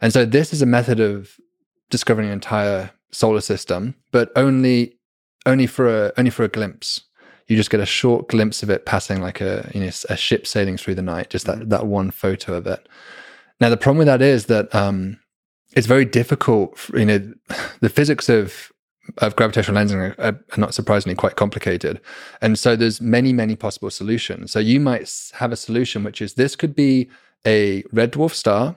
And 0.00 0.12
so 0.12 0.24
this 0.24 0.52
is 0.52 0.62
a 0.62 0.66
method 0.66 1.00
of 1.00 1.36
discovering 1.90 2.28
an 2.28 2.34
entire 2.34 2.90
solar 3.10 3.40
system, 3.40 3.94
but 4.12 4.30
only 4.36 4.98
only 5.46 5.66
for 5.66 5.88
a 5.88 6.12
only 6.16 6.30
for 6.30 6.44
a 6.44 6.48
glimpse 6.48 7.02
you 7.48 7.56
just 7.56 7.70
get 7.70 7.80
a 7.80 7.86
short 7.86 8.28
glimpse 8.28 8.62
of 8.62 8.70
it 8.70 8.86
passing 8.86 9.20
like 9.20 9.40
a 9.40 9.70
you 9.74 9.80
know 9.80 9.90
a 10.08 10.16
ship 10.16 10.46
sailing 10.46 10.76
through 10.76 10.94
the 10.94 11.02
night 11.02 11.30
just 11.30 11.46
that 11.46 11.68
that 11.70 11.86
one 11.86 12.10
photo 12.10 12.54
of 12.54 12.66
it. 12.66 12.88
Now 13.60 13.68
the 13.68 13.76
problem 13.76 13.98
with 13.98 14.06
that 14.06 14.22
is 14.22 14.46
that 14.46 14.74
um, 14.74 15.18
it's 15.74 15.86
very 15.86 16.04
difficult 16.04 16.78
you 16.94 17.04
know 17.04 17.32
the 17.80 17.88
physics 17.88 18.28
of 18.28 18.72
of 19.18 19.36
gravitational 19.36 19.80
lensing 19.80 20.18
are, 20.18 20.20
are, 20.24 20.40
not 20.56 20.74
surprisingly 20.74 21.14
quite 21.14 21.36
complicated. 21.36 22.00
And 22.42 22.58
so 22.58 22.74
there's 22.74 23.00
many 23.00 23.32
many 23.32 23.54
possible 23.54 23.90
solutions. 23.90 24.50
So 24.50 24.58
you 24.58 24.80
might 24.80 25.10
have 25.34 25.52
a 25.52 25.56
solution 25.56 26.02
which 26.02 26.20
is 26.20 26.34
this 26.34 26.56
could 26.56 26.74
be 26.74 27.08
a 27.46 27.84
red 27.92 28.12
dwarf 28.12 28.32
star 28.32 28.76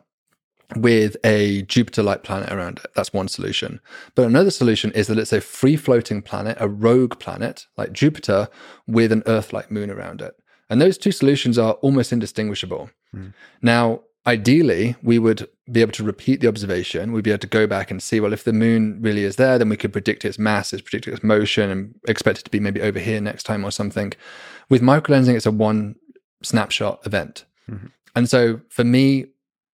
with 0.76 1.18
a 1.24 1.64
Jupiter 1.64 2.04
like 2.04 2.24
planet 2.24 2.52
around 2.52 2.80
it. 2.80 2.92
That's 2.96 3.14
one 3.14 3.28
solution. 3.28 3.80
But 4.16 4.26
another 4.26 4.52
solution 4.52 4.92
is 4.92 5.08
that 5.08 5.18
it's 5.18 5.34
a 5.34 5.42
free 5.42 5.76
floating 5.76 6.22
planet, 6.22 6.58
a 6.60 6.68
rogue 6.68 7.20
planet 7.20 7.66
like 7.78 7.92
Jupiter, 7.92 8.50
with 8.88 9.12
an 9.12 9.24
Earth 9.26 9.52
like 9.52 9.72
moon 9.72 9.90
around 9.90 10.22
it. 10.22 10.36
And 10.70 10.80
those 10.80 10.98
two 10.98 11.12
solutions 11.12 11.58
are 11.58 11.74
almost 11.74 12.14
indistinguishable. 12.14 12.92
Mm. 13.16 13.34
Now, 13.62 14.02
ideally, 14.28 14.96
we 15.02 15.18
would 15.18 15.48
be 15.72 15.82
able 15.82 15.94
to 15.94 16.04
repeat 16.04 16.42
the 16.42 16.48
observation. 16.48 17.12
We'd 17.12 17.24
be 17.24 17.32
able 17.32 17.40
to 17.40 17.48
go 17.48 17.66
back 17.66 17.90
and 17.90 18.04
see, 18.04 18.20
well, 18.20 18.34
if 18.34 18.44
the 18.44 18.54
moon 18.54 19.00
really 19.02 19.24
is 19.24 19.38
there, 19.38 19.58
then 19.58 19.70
we 19.70 19.78
could 19.78 19.92
predict 19.92 20.26
its 20.26 20.38
mass, 20.38 20.72
its 20.72 20.84
predict 20.84 21.08
its 21.08 21.24
motion, 21.24 21.72
and 21.72 21.96
expect 22.08 22.40
it 22.40 22.44
to 22.44 22.52
be 22.52 22.60
maybe 22.60 22.82
over 22.82 23.00
here 23.00 23.20
next 23.20 23.44
time 23.44 23.66
or 23.66 23.72
something. 23.72 24.14
With 24.70 24.84
microlensing, 24.84 25.36
it's 25.36 25.48
a 25.48 25.52
one 25.52 25.96
snapshot 26.44 27.00
event. 27.06 27.46
Mm-hmm. 27.70 27.88
And 28.16 28.30
so 28.30 28.62
for 28.70 28.84
me, 28.84 29.26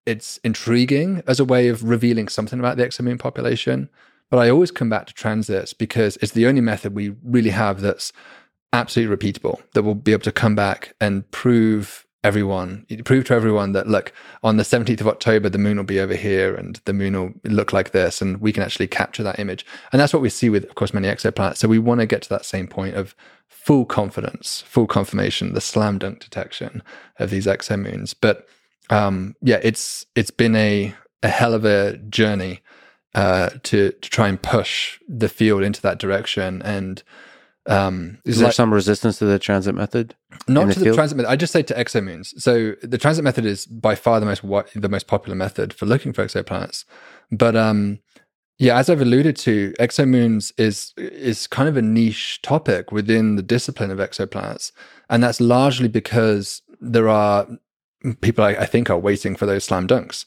it's 0.06 0.38
intriguing 0.44 1.24
as 1.28 1.40
a 1.40 1.46
way 1.46 1.68
of 1.68 1.84
revealing 1.84 2.28
something 2.28 2.60
about 2.60 2.78
the 2.78 2.86
exomoon 2.86 3.20
population. 3.20 3.90
But 4.30 4.40
I 4.40 4.50
always 4.50 4.72
come 4.72 4.90
back 4.90 5.08
to 5.08 5.14
transits 5.14 5.74
because 5.74 6.18
it's 6.18 6.34
the 6.34 6.48
only 6.48 6.62
method 6.62 6.96
we 6.96 7.16
really 7.24 7.52
have 7.52 7.82
that's 7.82 8.12
absolutely 8.74 9.16
repeatable, 9.16 9.62
that 9.74 9.84
will 9.84 9.96
be 9.96 10.12
able 10.12 10.24
to 10.24 10.32
come 10.32 10.56
back 10.56 10.96
and 11.00 11.30
prove 11.32 12.06
everyone, 12.24 12.86
prove 13.06 13.26
to 13.26 13.34
everyone 13.36 13.74
that, 13.74 13.88
look, 13.88 14.12
on 14.44 14.58
the 14.58 14.64
17th 14.64 15.00
of 15.00 15.08
October, 15.08 15.48
the 15.48 15.60
moon 15.60 15.78
will 15.78 15.84
be 15.84 16.00
over 16.00 16.16
here 16.16 16.56
and 16.56 16.82
the 16.86 16.94
moon 16.94 17.14
will 17.14 17.34
look 17.44 17.72
like 17.72 17.92
this. 17.92 18.20
And 18.20 18.42
we 18.42 18.52
can 18.52 18.64
actually 18.64 18.88
capture 18.88 19.22
that 19.22 19.40
image. 19.40 19.64
And 19.92 20.02
that's 20.02 20.12
what 20.12 20.24
we 20.24 20.30
see 20.30 20.50
with, 20.50 20.64
of 20.66 20.74
course, 20.74 20.94
many 20.94 21.08
exoplanets. 21.08 21.58
So 21.58 21.68
we 21.68 21.78
want 21.78 22.02
to 22.02 22.08
get 22.08 22.24
to 22.24 22.30
that 22.30 22.46
same 22.46 22.68
point 22.68 22.96
of 22.96 23.16
full 23.48 23.86
confidence, 23.86 24.62
full 24.68 24.88
confirmation, 24.88 25.54
the 25.54 25.62
slam 25.62 26.00
dunk 26.00 26.20
detection 26.20 26.82
of 27.20 27.30
these 27.30 27.46
exomoons. 27.46 28.16
But 28.20 28.48
um, 28.90 29.36
yeah, 29.42 29.60
it's 29.64 30.06
it's 30.16 30.32
been 30.32 30.56
a 30.56 30.94
a 31.24 31.28
hell 31.28 31.54
of 31.54 31.66
a 31.66 31.98
journey 32.10 32.62
uh, 33.16 33.50
to 33.64 33.92
to 33.92 34.10
try 34.10 34.28
and 34.28 34.42
push 34.42 35.00
the 35.08 35.30
field 35.30 35.64
into 35.64 35.82
that 35.82 36.00
direction. 36.00 36.62
And 36.62 37.02
um, 37.68 38.20
is 38.26 38.38
there 38.38 38.48
like, 38.48 38.56
some 38.56 38.74
resistance 38.74 39.18
to 39.20 39.26
the 39.26 39.40
transit 39.40 39.74
method? 39.74 40.16
Not 40.48 40.68
the 40.68 40.74
to 40.76 40.80
the 40.82 40.94
transit 40.94 41.18
method. 41.18 41.32
I 41.32 41.36
just 41.36 41.54
say 41.54 41.64
to 41.64 41.74
exomoons. 41.74 42.40
So 42.40 42.74
the 42.84 42.98
transit 42.98 43.24
method 43.24 43.46
is 43.46 43.66
by 43.66 43.96
far 43.96 44.20
the 44.20 44.26
most 44.26 44.44
the 44.76 44.90
most 44.90 45.08
popular 45.08 45.36
method 45.36 45.74
for 45.74 45.86
looking 45.86 46.14
for 46.14 46.24
exoplanets. 46.24 46.86
But 47.32 47.56
um, 47.56 48.00
yeah, 48.60 48.78
as 48.78 48.90
I've 48.90 49.02
alluded 49.02 49.36
to, 49.38 49.74
exomoons 49.80 50.54
is 50.58 50.94
is 50.98 51.48
kind 51.48 51.68
of 51.68 51.76
a 51.76 51.82
niche 51.82 52.42
topic 52.42 52.92
within 52.92 53.36
the 53.36 53.42
discipline 53.42 53.92
of 53.92 53.98
exoplanets, 53.98 54.72
and 55.10 55.24
that's 55.24 55.42
largely 55.42 55.88
because 55.88 56.62
there 56.80 57.10
are 57.10 57.48
people 58.14 58.44
I, 58.44 58.52
I, 58.52 58.66
think 58.66 58.90
are 58.90 58.98
waiting 58.98 59.36
for 59.36 59.46
those 59.46 59.64
slam 59.64 59.88
dunks. 59.88 60.26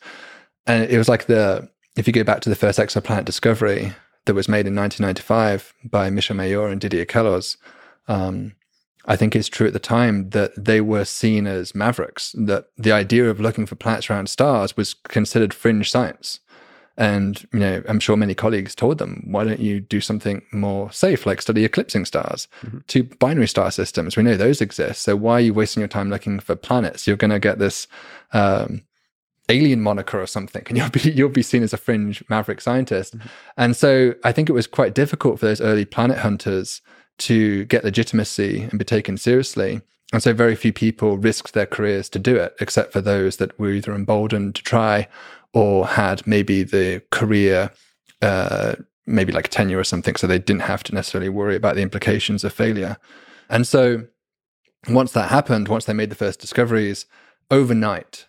And 0.66 0.90
it 0.90 0.98
was 0.98 1.08
like 1.08 1.26
the 1.26 1.70
if 1.96 2.06
you 2.06 2.12
go 2.12 2.24
back 2.24 2.40
to 2.40 2.48
the 2.48 2.56
first 2.56 2.78
exoplanet 2.78 3.24
discovery 3.24 3.94
that 4.26 4.34
was 4.34 4.48
made 4.48 4.66
in 4.66 4.76
1995 4.76 5.74
by 5.84 6.10
Michel 6.10 6.36
Mayor 6.36 6.68
and 6.68 6.80
Didier 6.80 7.06
Queloz, 7.06 7.56
um, 8.06 8.54
I 9.06 9.16
think 9.16 9.34
it's 9.34 9.48
true 9.48 9.66
at 9.66 9.72
the 9.72 9.78
time 9.78 10.30
that 10.30 10.52
they 10.56 10.80
were 10.80 11.04
seen 11.04 11.46
as 11.46 11.74
mavericks. 11.74 12.34
That 12.38 12.66
the 12.76 12.92
idea 12.92 13.30
of 13.30 13.40
looking 13.40 13.66
for 13.66 13.74
planets 13.74 14.10
around 14.10 14.28
stars 14.28 14.76
was 14.76 14.94
considered 14.94 15.54
fringe 15.54 15.90
science. 15.90 16.40
And 16.98 17.46
you 17.52 17.60
know, 17.60 17.82
I'm 17.88 18.00
sure 18.00 18.16
many 18.16 18.34
colleagues 18.34 18.74
told 18.74 18.98
them, 18.98 19.22
why 19.24 19.44
don't 19.44 19.60
you 19.60 19.80
do 19.80 20.00
something 20.00 20.42
more 20.50 20.90
safe, 20.90 21.26
like 21.26 21.40
study 21.40 21.64
eclipsing 21.64 22.04
stars? 22.04 22.48
Mm-hmm. 22.62 22.78
Two 22.88 23.04
binary 23.04 23.46
star 23.46 23.70
systems, 23.70 24.16
we 24.16 24.24
know 24.24 24.36
those 24.36 24.60
exist. 24.60 25.02
So 25.02 25.14
why 25.14 25.34
are 25.34 25.40
you 25.40 25.54
wasting 25.54 25.80
your 25.80 25.88
time 25.88 26.10
looking 26.10 26.40
for 26.40 26.56
planets? 26.56 27.06
You're 27.06 27.16
going 27.16 27.30
to 27.30 27.38
get 27.38 27.60
this 27.60 27.86
um, 28.32 28.82
alien 29.48 29.80
moniker 29.80 30.20
or 30.20 30.26
something, 30.26 30.64
and 30.68 30.76
you'll 30.76 30.90
be 30.90 31.00
you'll 31.12 31.28
be 31.28 31.42
seen 31.42 31.62
as 31.62 31.72
a 31.72 31.76
fringe 31.76 32.24
maverick 32.28 32.60
scientist. 32.60 33.16
Mm-hmm. 33.16 33.28
And 33.56 33.76
so 33.76 34.14
I 34.24 34.32
think 34.32 34.48
it 34.48 34.54
was 34.54 34.66
quite 34.66 34.92
difficult 34.92 35.38
for 35.38 35.46
those 35.46 35.60
early 35.60 35.84
planet 35.84 36.18
hunters 36.18 36.82
to 37.18 37.64
get 37.66 37.84
legitimacy 37.84 38.62
and 38.62 38.78
be 38.78 38.84
taken 38.84 39.16
seriously. 39.16 39.82
And 40.12 40.22
so 40.22 40.32
very 40.32 40.56
few 40.56 40.72
people 40.72 41.18
risked 41.18 41.52
their 41.52 41.66
careers 41.66 42.08
to 42.10 42.18
do 42.18 42.34
it, 42.36 42.56
except 42.60 42.92
for 42.92 43.00
those 43.00 43.36
that 43.36 43.56
were 43.58 43.70
either 43.70 43.94
emboldened 43.94 44.54
to 44.56 44.62
try 44.62 45.06
or 45.52 45.86
had 45.86 46.26
maybe 46.26 46.62
the 46.62 47.02
career, 47.10 47.70
uh, 48.22 48.74
maybe 49.06 49.32
like 49.32 49.48
tenure 49.48 49.78
or 49.78 49.84
something, 49.84 50.14
so 50.16 50.26
they 50.26 50.38
didn't 50.38 50.62
have 50.62 50.84
to 50.84 50.94
necessarily 50.94 51.28
worry 51.28 51.56
about 51.56 51.74
the 51.74 51.82
implications 51.82 52.44
of 52.44 52.52
failure. 52.52 52.96
And 53.48 53.66
so 53.66 54.04
once 54.88 55.12
that 55.12 55.30
happened, 55.30 55.68
once 55.68 55.86
they 55.86 55.92
made 55.92 56.10
the 56.10 56.14
first 56.14 56.40
discoveries, 56.40 57.06
overnight, 57.50 58.27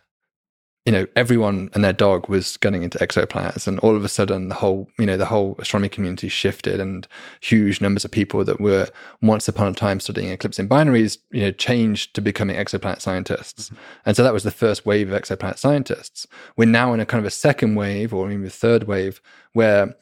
you 0.86 0.92
know, 0.92 1.06
everyone 1.16 1.70
and 1.74 1.84
their 1.84 1.94
dog 1.94 2.30
was 2.30 2.58
getting 2.58 2.84
into 2.84 2.98
exoplanets, 3.00 3.68
and 3.68 3.80
all 3.80 3.96
of 3.96 4.04
a 4.04 4.10
sudden, 4.10 4.48
the 4.48 4.56
whole, 4.56 4.90
you 4.98 5.06
know, 5.06 5.18
the 5.18 5.26
whole 5.26 5.56
astronomy 5.60 5.90
community 5.90 6.30
shifted, 6.30 6.80
and 6.80 7.08
huge 7.42 7.82
numbers 7.82 8.06
of 8.06 8.12
people 8.12 8.44
that 8.46 8.62
were 8.62 8.88
once 9.22 9.48
upon 9.48 9.68
a 9.68 9.74
time 9.74 10.00
studying 10.00 10.30
eclipsing 10.30 10.70
binaries, 10.70 11.18
you 11.32 11.42
know, 11.42 11.52
changed 11.52 12.16
to 12.16 12.22
becoming 12.22 12.56
exoplanet 12.56 13.02
scientists, 13.02 13.70
mm-hmm. 13.70 13.82
and 14.06 14.16
so 14.16 14.24
that 14.24 14.34
was 14.34 14.44
the 14.44 14.52
first 14.52 14.86
wave 14.86 15.12
of 15.12 15.22
exoplanet 15.22 15.58
scientists. 15.58 16.26
We're 16.56 16.66
now 16.66 16.94
in 16.94 17.00
a 17.00 17.06
kind 17.06 17.20
of 17.20 17.28
a 17.28 17.32
second 17.32 17.76
wave, 17.76 18.14
or 18.14 18.32
even 18.32 18.46
a 18.46 18.50
third 18.50 18.86
wave, 18.86 19.22
where 19.54 19.96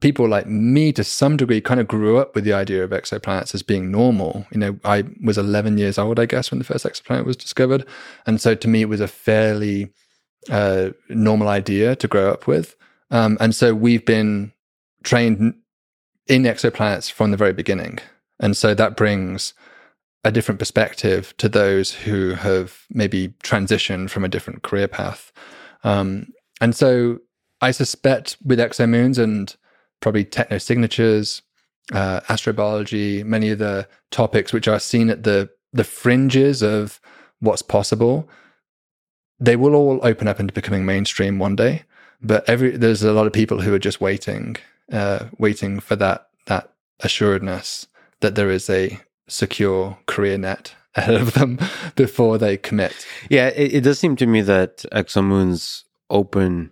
people 0.00 0.28
like 0.28 0.46
me 0.46 0.92
to 0.92 1.04
some 1.04 1.36
degree 1.36 1.60
kind 1.60 1.80
of 1.80 1.88
grew 1.88 2.18
up 2.18 2.34
with 2.34 2.44
the 2.44 2.52
idea 2.52 2.84
of 2.84 2.90
exoplanets 2.90 3.54
as 3.54 3.62
being 3.62 3.90
normal. 3.90 4.46
You 4.52 4.58
know, 4.58 4.78
I 4.84 5.04
was 5.22 5.38
11 5.38 5.78
years 5.78 5.98
old, 5.98 6.20
I 6.20 6.26
guess, 6.26 6.50
when 6.50 6.58
the 6.58 6.64
first 6.64 6.84
exoplanet 6.84 7.24
was 7.24 7.36
discovered. 7.36 7.86
And 8.26 8.40
so 8.40 8.54
to 8.54 8.68
me, 8.68 8.82
it 8.82 8.88
was 8.90 9.00
a 9.00 9.08
fairly 9.08 9.92
uh, 10.50 10.90
normal 11.08 11.48
idea 11.48 11.96
to 11.96 12.08
grow 12.08 12.30
up 12.30 12.46
with. 12.46 12.76
Um, 13.10 13.36
and 13.40 13.54
so 13.54 13.74
we've 13.74 14.04
been 14.04 14.52
trained 15.02 15.54
in 16.26 16.42
exoplanets 16.42 17.10
from 17.10 17.30
the 17.30 17.36
very 17.36 17.52
beginning. 17.52 17.98
And 18.40 18.56
so 18.56 18.74
that 18.74 18.96
brings 18.96 19.54
a 20.24 20.32
different 20.32 20.58
perspective 20.58 21.34
to 21.38 21.48
those 21.48 21.92
who 21.92 22.34
have 22.34 22.84
maybe 22.90 23.28
transitioned 23.44 24.10
from 24.10 24.24
a 24.24 24.28
different 24.28 24.62
career 24.62 24.88
path. 24.88 25.32
Um, 25.84 26.32
and 26.60 26.74
so 26.74 27.20
I 27.60 27.70
suspect 27.70 28.36
with 28.44 28.58
exomoons 28.58 29.18
and 29.18 29.54
probably 30.00 30.24
technosignatures, 30.24 31.42
uh, 31.92 32.20
astrobiology, 32.22 33.24
many 33.24 33.50
of 33.50 33.58
the 33.58 33.88
topics 34.10 34.52
which 34.52 34.68
are 34.68 34.80
seen 34.80 35.10
at 35.10 35.22
the 35.22 35.48
the 35.72 35.84
fringes 35.84 36.62
of 36.62 37.00
what's 37.40 37.62
possible, 37.62 38.28
they 39.38 39.56
will 39.56 39.74
all 39.74 40.00
open 40.02 40.28
up 40.28 40.40
into 40.40 40.52
becoming 40.52 40.84
mainstream 40.84 41.38
one 41.38 41.56
day. 41.56 41.84
But 42.22 42.48
every 42.48 42.76
there's 42.76 43.02
a 43.02 43.12
lot 43.12 43.26
of 43.26 43.32
people 43.32 43.60
who 43.60 43.74
are 43.74 43.78
just 43.78 44.00
waiting, 44.00 44.56
uh, 44.90 45.26
waiting 45.38 45.80
for 45.80 45.96
that 45.96 46.28
that 46.46 46.72
assuredness 47.00 47.86
that 48.20 48.34
there 48.34 48.50
is 48.50 48.70
a 48.70 49.00
secure 49.28 49.98
career 50.06 50.38
net 50.38 50.74
ahead 50.94 51.14
of 51.14 51.34
them 51.34 51.58
before 51.94 52.38
they 52.38 52.56
commit. 52.56 53.06
Yeah, 53.28 53.48
it, 53.48 53.74
it 53.74 53.80
does 53.82 53.98
seem 53.98 54.16
to 54.16 54.26
me 54.26 54.40
that 54.42 54.78
exomoons 54.92 55.84
open 56.08 56.70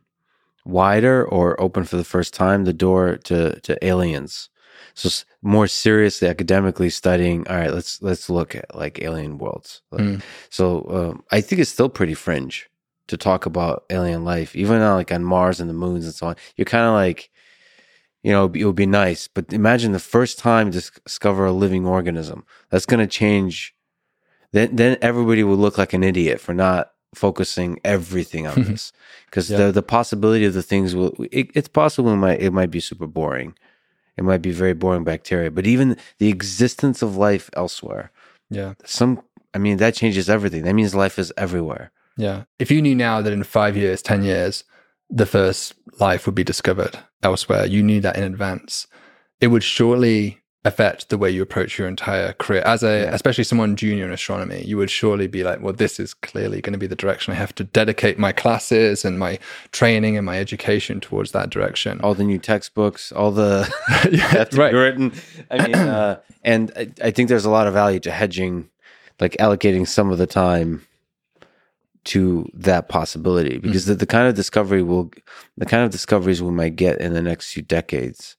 wider 0.65 1.25
or 1.27 1.61
open 1.61 1.85
for 1.85 1.97
the 1.97 2.05
first 2.05 2.33
time 2.33 2.65
the 2.65 2.73
door 2.73 3.17
to 3.25 3.61
to 3.61 3.85
aliens. 3.85 4.49
So 4.95 5.25
more 5.43 5.67
seriously 5.67 6.29
academically 6.29 6.89
studying. 6.89 7.47
All 7.49 7.57
right, 7.57 7.73
let's 7.73 8.01
let's 8.01 8.31
look 8.31 8.55
at 8.55 8.75
like 8.75 9.03
alien 9.03 9.39
worlds. 9.39 9.83
Mm. 9.93 10.23
So 10.51 10.87
um, 10.89 11.25
I 11.33 11.41
think 11.41 11.61
it's 11.61 11.71
still 11.71 11.89
pretty 11.89 12.15
fringe 12.15 12.71
to 13.09 13.17
talk 13.17 13.45
about 13.45 13.85
alien 13.91 14.25
life, 14.25 14.57
even 14.57 14.81
on, 14.81 14.97
like 14.97 15.13
on 15.13 15.25
Mars 15.25 15.61
and 15.61 15.69
the 15.69 15.75
moons 15.75 16.05
and 16.05 16.15
so 16.15 16.29
on. 16.29 16.37
You're 16.57 16.65
kind 16.65 16.87
of 16.87 16.95
like, 16.95 17.31
you 18.23 18.33
know, 18.33 18.51
it 18.55 18.65
would 18.65 18.77
be 18.77 18.87
nice, 18.87 19.29
but 19.29 19.53
imagine 19.53 19.93
the 19.93 19.99
first 19.99 20.39
time 20.39 20.71
to 20.71 20.81
discover 21.05 21.45
a 21.45 21.53
living 21.53 21.87
organism. 21.87 22.45
That's 22.71 22.87
going 22.87 23.01
to 23.01 23.07
change. 23.07 23.75
Then 24.53 24.77
then 24.77 24.97
everybody 25.03 25.43
would 25.43 25.59
look 25.59 25.77
like 25.77 25.93
an 25.93 26.05
idiot 26.05 26.41
for 26.41 26.55
not 26.55 26.93
focusing 27.15 27.79
everything 27.85 28.47
on 28.47 28.63
this 28.65 28.93
because 29.27 29.51
yeah. 29.51 29.59
the 29.59 29.73
the 29.73 29.83
possibility 29.83 30.45
of 30.45 30.55
the 30.55 30.63
things 30.63 30.95
will 30.95 31.15
it, 31.33 31.51
it's 31.55 31.69
possible 31.69 32.13
it 32.13 32.17
might 32.17 32.41
it 32.41 32.53
might 32.53 32.71
be 32.71 32.81
super 32.81 33.07
boring 33.07 33.55
it 34.17 34.25
might 34.25 34.43
be 34.43 34.53
very 34.53 34.75
boring 34.75 35.05
bacteria 35.05 35.51
but 35.51 35.67
even 35.67 35.97
the 36.19 36.29
existence 36.29 37.03
of 37.03 37.17
life 37.17 37.51
elsewhere 37.55 38.11
yeah. 38.51 38.75
some 38.85 39.23
i 39.53 39.59
mean 39.59 39.79
that 39.79 39.95
changes 39.95 40.29
everything. 40.29 40.65
That 40.65 40.75
means 40.75 40.95
life 40.95 41.19
is 41.19 41.33
everywhere. 41.37 41.91
Yeah. 42.17 42.45
If 42.59 42.71
you 42.71 42.81
knew 42.81 42.95
now 42.95 43.21
that 43.21 43.33
in 43.33 43.43
5 43.43 43.77
years 43.77 44.03
10 44.03 44.23
years 44.23 44.65
the 45.11 45.27
first 45.27 45.75
life 46.01 46.27
would 46.27 46.35
be 46.35 46.45
discovered 46.45 46.99
elsewhere 47.23 47.67
you 47.67 47.83
knew 47.83 48.01
that 48.01 48.17
in 48.17 48.25
advance 48.25 48.87
it 49.41 49.49
would 49.49 49.63
surely 49.63 50.41
affect 50.67 51.11
the 51.11 51.19
way 51.19 51.31
you 51.31 51.43
approach 51.43 51.79
your 51.79 51.87
entire 51.87 52.33
career 52.35 52.63
as 52.63 52.83
a 52.83 53.03
yeah. 53.03 53.15
especially 53.15 53.45
someone 53.45 53.77
junior 53.77 54.05
in 54.07 54.13
astronomy 54.13 54.63
you 54.65 54.77
would 54.79 54.91
surely 54.91 55.27
be 55.27 55.45
like 55.45 55.61
well 55.61 55.75
this 55.75 56.01
is 56.01 56.15
clearly 56.15 56.63
going 56.63 56.73
to 56.73 56.79
be 56.79 56.87
the 56.87 56.97
direction 56.97 57.33
i 57.33 57.37
have 57.37 57.55
to 57.55 57.65
dedicate 57.65 58.19
my 58.19 58.33
classes 58.33 59.05
and 59.05 59.19
my 59.19 59.39
training 59.73 60.17
and 60.17 60.25
my 60.25 60.39
education 60.39 61.01
towards 61.01 61.33
that 61.33 61.51
direction 61.51 62.01
all 62.01 62.15
the 62.15 62.25
new 62.25 62.39
textbooks 62.39 63.13
all 63.13 63.31
the 63.31 63.71
yeah, 64.11 64.45
right. 64.59 64.73
written 64.73 65.13
i 65.51 65.67
mean 65.67 65.75
uh, 65.77 66.19
and 66.43 66.73
I, 66.77 66.91
I 67.03 67.11
think 67.11 67.29
there's 67.29 67.45
a 67.45 67.51
lot 67.51 67.67
of 67.67 67.75
value 67.75 68.01
to 68.01 68.11
hedging 68.11 68.71
like 69.21 69.33
allocating 69.33 69.87
some 69.87 70.11
of 70.11 70.19
the 70.19 70.27
time 70.27 70.87
to 72.05 72.49
that 72.55 72.89
possibility 72.89 73.59
because 73.59 73.83
mm-hmm. 73.83 73.93
the, 73.93 73.99
the 73.99 74.07
kind 74.07 74.29
of 74.29 74.35
discovery 74.35 74.83
will 74.83 75.11
the 75.57 75.67
kind 75.67 75.85
of 75.85 75.91
discoveries 75.91 76.43
we 76.43 76.51
might 76.51 76.77
get 76.77 77.01
in 77.01 77.13
the 77.13 77.23
next 77.23 77.53
few 77.53 77.63
decades 77.63 78.37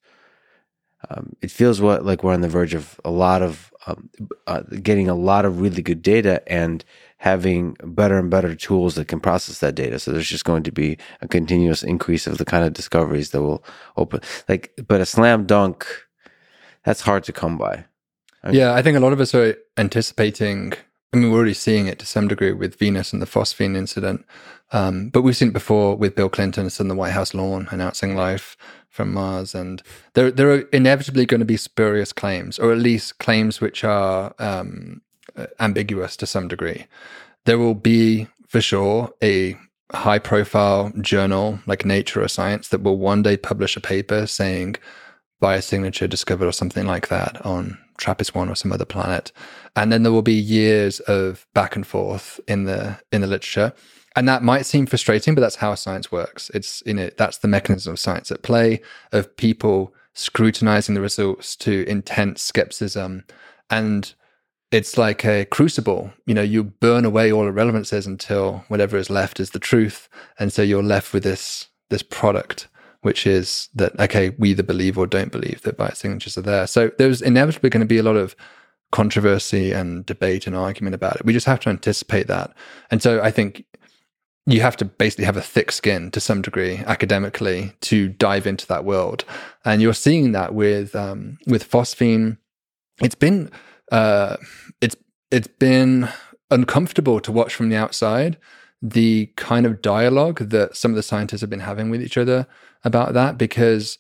um, 1.10 1.36
it 1.42 1.52
feels 1.52 1.82
what 1.82 2.06
like 2.06 2.24
we're 2.24 2.34
on 2.34 2.42
the 2.42 2.50
verge 2.50 2.74
of 2.74 3.00
a 3.06 3.12
lot 3.12 3.42
of 3.42 3.72
um, 3.88 4.10
uh, 4.48 4.62
getting 4.82 5.10
a 5.10 5.16
lot 5.16 5.46
of 5.46 5.62
really 5.62 5.82
good 5.82 6.02
data 6.02 6.42
and 6.52 6.84
having 7.18 7.76
better 7.84 8.18
and 8.18 8.30
better 8.30 8.56
tools 8.56 8.96
that 8.96 9.08
can 9.08 9.20
process 9.20 9.60
that 9.60 9.76
data. 9.76 10.00
So 10.00 10.12
there's 10.12 10.30
just 10.30 10.46
going 10.46 10.64
to 10.64 10.72
be 10.72 10.98
a 11.22 11.28
continuous 11.28 11.84
increase 11.84 12.28
of 12.28 12.38
the 12.38 12.46
kind 12.46 12.66
of 12.66 12.74
discoveries 12.74 13.32
that 13.32 13.42
will 13.42 13.64
open. 13.98 14.22
Like, 14.50 14.74
but 14.88 15.02
a 15.02 15.06
slam 15.06 15.46
dunk, 15.46 15.86
that's 16.84 17.02
hard 17.02 17.24
to 17.26 17.34
come 17.34 17.58
by. 17.58 17.86
Yeah, 18.52 18.74
I 18.74 18.84
think 18.84 18.96
a 18.96 19.00
lot 19.00 19.14
of 19.14 19.20
us 19.20 19.34
are 19.34 19.56
anticipating. 19.76 20.74
I 21.14 21.18
mean, 21.18 21.32
we're 21.32 21.38
already 21.38 21.56
seeing 21.56 21.88
it 21.88 21.98
to 22.00 22.06
some 22.06 22.28
degree 22.28 22.54
with 22.54 22.78
Venus 22.78 23.12
and 23.12 23.22
the 23.22 23.26
phosphine 23.26 23.76
incident, 23.76 24.24
um, 24.72 25.10
but 25.10 25.24
we've 25.24 25.36
seen 25.36 25.48
it 25.48 25.54
before 25.54 25.96
with 25.96 26.16
Bill 26.16 26.30
Clinton 26.30 26.70
on 26.80 26.88
the 26.88 26.96
White 26.96 27.14
House 27.14 27.34
lawn 27.34 27.68
announcing 27.72 28.16
life 28.16 28.56
from 28.96 29.14
Mars, 29.14 29.54
and 29.54 29.84
there 30.14 30.32
there 30.32 30.52
are 30.52 30.62
inevitably 30.72 31.26
going 31.26 31.42
to 31.42 31.46
be 31.46 31.58
spurious 31.58 32.14
claims, 32.14 32.58
or 32.58 32.72
at 32.72 32.78
least 32.78 33.20
claims 33.20 33.60
which 33.60 33.84
are 33.84 34.34
um, 34.40 35.02
ambiguous 35.60 36.16
to 36.18 36.26
some 36.26 36.48
degree. 36.48 36.86
There 37.44 37.60
will 37.60 37.76
be 37.76 38.28
for 38.48 38.62
sure 38.62 39.14
a 39.22 39.58
high 39.94 40.20
profile 40.20 40.94
journal 41.02 41.60
like 41.68 41.86
Nature 41.86 42.24
or 42.24 42.30
Science 42.30 42.70
that 42.70 42.84
will 42.84 42.98
one 42.98 43.22
day 43.22 43.36
publish 43.36 43.76
a 43.76 43.82
paper 43.82 44.26
saying 44.26 44.78
biosignature 45.42 46.10
discovered 46.10 46.48
or 46.48 46.54
something 46.54 46.88
like 46.88 47.10
that 47.10 47.46
on 47.46 47.78
TRAPPIST 47.98 48.34
one 48.34 48.50
or 48.50 48.56
some 48.56 48.72
other 48.72 48.86
planet, 48.86 49.34
and 49.76 49.92
then 49.92 50.04
there 50.04 50.14
will 50.14 50.22
be 50.22 50.34
years 50.34 51.02
of 51.02 51.46
back 51.54 51.76
and 51.76 51.86
forth 51.86 52.40
in 52.48 52.64
the 52.64 52.98
in 53.12 53.20
the 53.20 53.28
literature 53.28 53.74
and 54.16 54.28
that 54.28 54.44
might 54.44 54.66
seem 54.66 54.86
frustrating, 54.86 55.36
but 55.36 55.42
that's 55.42 55.58
how 55.58 55.76
science 55.76 56.12
works. 56.12 56.50
It's 56.54 56.82
you 56.86 56.94
know 56.94 57.10
that's 57.18 57.40
the 57.40 57.48
mechanism 57.48 57.94
of 57.94 58.00
science 58.00 58.32
at 58.32 58.44
play 58.44 58.82
of 59.12 59.36
people 59.38 59.94
scrutinizing 60.14 60.96
the 60.96 61.02
results 61.02 61.56
to 61.58 61.86
intense 61.88 62.42
skepticism, 62.42 63.26
and 63.70 64.14
it's 64.72 64.98
like 64.98 65.26
a 65.26 65.46
crucible. 65.46 66.14
You 66.26 66.34
know, 66.34 66.42
you 66.42 66.64
burn 66.64 67.06
away 67.06 67.32
all 67.32 67.46
irrelevances 67.46 68.08
until 68.08 68.64
whatever 68.70 68.98
is 68.98 69.10
left 69.10 69.40
is 69.40 69.52
the 69.52 69.60
truth, 69.60 70.08
and 70.40 70.52
so 70.52 70.62
you're 70.62 70.84
left 70.84 71.14
with 71.14 71.24
this 71.24 71.68
this 71.90 72.04
product, 72.04 72.68
which 73.02 73.28
is 73.28 73.70
that 73.76 74.00
okay, 74.00 74.30
we 74.38 74.52
either 74.52 74.64
believe 74.64 74.98
or 74.98 75.08
don't 75.08 75.32
believe 75.32 75.62
that 75.64 75.78
biosignatures 75.78 76.38
are 76.38 76.42
there. 76.42 76.68
So 76.68 76.92
there's 76.98 77.22
inevitably 77.22 77.70
going 77.70 77.82
to 77.82 77.86
be 77.86 77.98
a 77.98 78.04
lot 78.04 78.16
of 78.16 78.36
controversy 78.92 79.74
and 79.74 80.06
debate 80.06 80.48
and 80.48 80.56
argument 80.56 80.96
about 80.96 81.18
it. 81.18 81.26
We 81.26 81.34
just 81.34 81.48
have 81.48 81.60
to 81.62 81.70
anticipate 81.70 82.28
that. 82.28 82.56
And 82.92 83.02
so 83.04 83.22
I 83.22 83.30
think 83.30 83.66
you 84.46 84.62
have 84.62 84.78
to 84.78 84.86
basically 84.86 85.26
have 85.26 85.38
a 85.38 85.42
thick 85.42 85.72
skin 85.72 86.12
to 86.12 86.20
some 86.20 86.42
degree 86.42 86.78
academically 86.86 87.74
to 87.82 88.10
dive 88.10 88.46
into 88.46 88.68
that 88.68 88.86
world, 88.86 89.26
and 89.64 89.82
you're 89.82 89.94
seeing 89.94 90.32
that 90.34 90.54
with 90.54 90.96
um, 90.96 91.38
with 91.48 91.70
phosphine. 91.70 92.38
It's 93.02 93.16
been 93.16 93.52
uh, 93.92 94.38
it's 94.82 94.96
it's 95.32 95.48
been 95.48 96.10
uncomfortable 96.52 97.20
to 97.20 97.32
watch 97.32 97.56
from 97.56 97.70
the 97.70 97.76
outside 97.76 98.38
the 98.82 99.32
kind 99.36 99.66
of 99.66 99.82
dialogue 99.82 100.38
that 100.50 100.76
some 100.76 100.92
of 100.92 100.96
the 100.96 101.04
scientists 101.04 101.42
have 101.42 101.50
been 101.50 101.62
having 101.62 101.90
with 101.90 102.04
each 102.04 102.18
other 102.18 102.46
about 102.84 103.14
that 103.14 103.36
because 103.38 103.98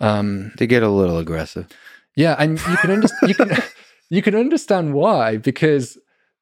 um, 0.00 0.52
they 0.58 0.66
get 0.66 0.82
a 0.82 0.88
little 0.88 1.18
aggressive. 1.18 1.66
Yeah, 2.14 2.36
and 2.38 2.58
you 2.58 2.76
can 2.76 3.02
you 3.22 3.34
can 3.34 3.50
you 4.10 4.22
can 4.22 4.34
understand 4.34 4.94
why 4.94 5.38
because 5.38 5.98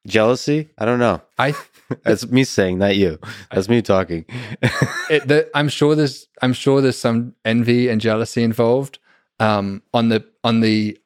Jealousy? 0.07 0.69
I 0.77 0.85
don't 0.85 0.99
know. 0.99 1.21
I 1.37 1.53
that's 2.03 2.27
me 2.27 2.43
saying, 2.43 2.79
not 2.79 2.95
you. 2.95 3.19
That's 3.51 3.69
me 3.69 3.81
talking. 3.81 4.25
it, 5.09 5.27
the, 5.27 5.49
I'm 5.53 5.69
sure 5.69 5.95
there's 5.95 6.27
I'm 6.41 6.53
sure 6.53 6.81
there's 6.81 6.97
some 6.97 7.35
envy 7.45 7.89
and 7.89 8.01
jealousy 8.01 8.43
involved 8.43 8.99
um, 9.39 9.83
on 9.93 10.09
the 10.09 10.25
on 10.43 10.61
the 10.61 10.97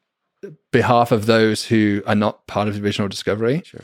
behalf 0.71 1.11
of 1.11 1.25
those 1.25 1.65
who 1.65 2.01
are 2.07 2.15
not 2.15 2.47
part 2.47 2.67
of 2.67 2.75
the 2.75 2.81
original 2.83 3.07
discovery. 3.07 3.61
Sure. 3.65 3.81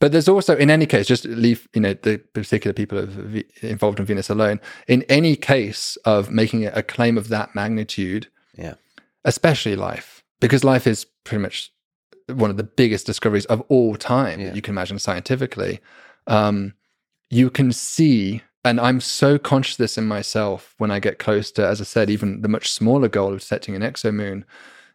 But 0.00 0.12
there's 0.12 0.28
also, 0.28 0.56
in 0.56 0.70
any 0.70 0.86
case, 0.86 1.08
just 1.08 1.24
leave 1.24 1.68
you 1.74 1.80
know 1.80 1.94
the 1.94 2.18
particular 2.18 2.72
people 2.72 2.98
involved 3.62 3.98
in 3.98 4.06
Venus 4.06 4.30
alone. 4.30 4.60
In 4.86 5.02
any 5.08 5.34
case 5.34 5.96
of 6.04 6.30
making 6.30 6.66
a 6.66 6.82
claim 6.82 7.18
of 7.18 7.28
that 7.28 7.54
magnitude, 7.54 8.28
yeah, 8.56 8.74
especially 9.24 9.74
life, 9.74 10.22
because 10.40 10.62
life 10.62 10.86
is 10.86 11.04
pretty 11.04 11.42
much 11.42 11.72
one 12.28 12.50
of 12.50 12.56
the 12.56 12.64
biggest 12.64 13.06
discoveries 13.06 13.46
of 13.46 13.62
all 13.68 13.96
time 13.96 14.40
yeah. 14.40 14.54
you 14.54 14.62
can 14.62 14.74
imagine 14.74 14.98
scientifically. 14.98 15.80
Um, 16.26 16.74
you 17.30 17.50
can 17.50 17.72
see, 17.72 18.42
and 18.64 18.80
I'm 18.80 19.00
so 19.00 19.38
conscious 19.38 19.74
of 19.74 19.78
this 19.78 19.98
in 19.98 20.06
myself 20.06 20.74
when 20.78 20.90
I 20.90 20.98
get 20.98 21.18
close 21.18 21.50
to, 21.52 21.66
as 21.66 21.80
I 21.80 21.84
said, 21.84 22.10
even 22.10 22.42
the 22.42 22.48
much 22.48 22.70
smaller 22.70 23.08
goal 23.08 23.32
of 23.32 23.42
setting 23.42 23.74
an 23.74 23.82
exomoon, 23.82 24.44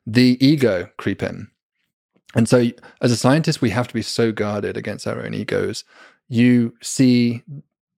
the 0.06 0.38
ego 0.46 0.90
creep 0.98 1.24
in. 1.24 1.50
And 2.36 2.50
so, 2.50 2.70
as 3.02 3.12
a 3.12 3.18
scientist, 3.18 3.62
we 3.62 3.70
have 3.70 3.88
to 3.88 3.94
be 3.94 4.02
so 4.02 4.32
guarded 4.32 4.76
against 4.76 5.06
our 5.06 5.24
own 5.24 5.34
egos. 5.36 5.84
You 6.30 6.74
see 6.82 7.44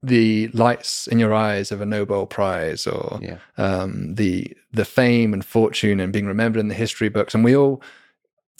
the 0.04 0.50
lights 0.50 1.08
in 1.08 1.20
your 1.20 1.34
eyes 1.34 1.72
of 1.72 1.82
a 1.82 1.86
Nobel 1.86 2.26
Prize, 2.26 2.86
or 2.86 3.20
yeah. 3.22 3.38
um, 3.58 4.16
the 4.16 4.56
the 4.74 4.86
fame 4.86 5.34
and 5.34 5.44
fortune 5.44 6.00
and 6.00 6.12
being 6.12 6.28
remembered 6.28 6.60
in 6.60 6.68
the 6.68 6.76
history 6.76 7.10
books, 7.10 7.34
and 7.34 7.44
we 7.44 7.56
all 7.56 7.82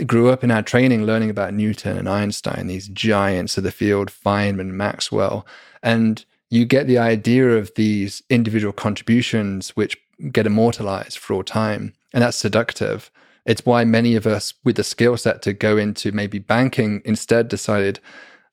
grew 0.06 0.30
up 0.30 0.44
in 0.44 0.52
our 0.52 0.62
training 0.62 1.06
learning 1.06 1.30
about 1.30 1.54
Newton 1.54 1.98
and 1.98 2.10
Einstein, 2.10 2.68
these 2.68 2.88
giants 2.90 3.58
of 3.58 3.64
the 3.64 3.72
field, 3.72 4.10
Feynman, 4.12 4.72
Maxwell, 4.72 5.46
and 5.82 6.26
you 6.50 6.66
get 6.66 6.88
the 6.88 6.98
idea 6.98 7.58
of 7.58 7.72
these 7.76 8.22
individual 8.30 8.74
contributions 8.74 9.70
which 9.70 9.98
get 10.32 10.46
immortalized 10.46 11.18
for 11.18 11.34
all 11.34 11.44
time, 11.44 11.94
and 12.14 12.22
that's 12.22 12.38
seductive. 12.38 13.12
It's 13.46 13.66
why 13.66 13.86
many 13.86 14.16
of 14.16 14.26
us 14.26 14.54
with 14.64 14.76
the 14.76 14.84
skill 14.84 15.18
set 15.18 15.42
to 15.44 15.54
go 15.54 15.78
into 15.78 16.12
maybe 16.12 16.40
banking 16.40 17.02
instead 17.06 17.48
decided 17.48 18.00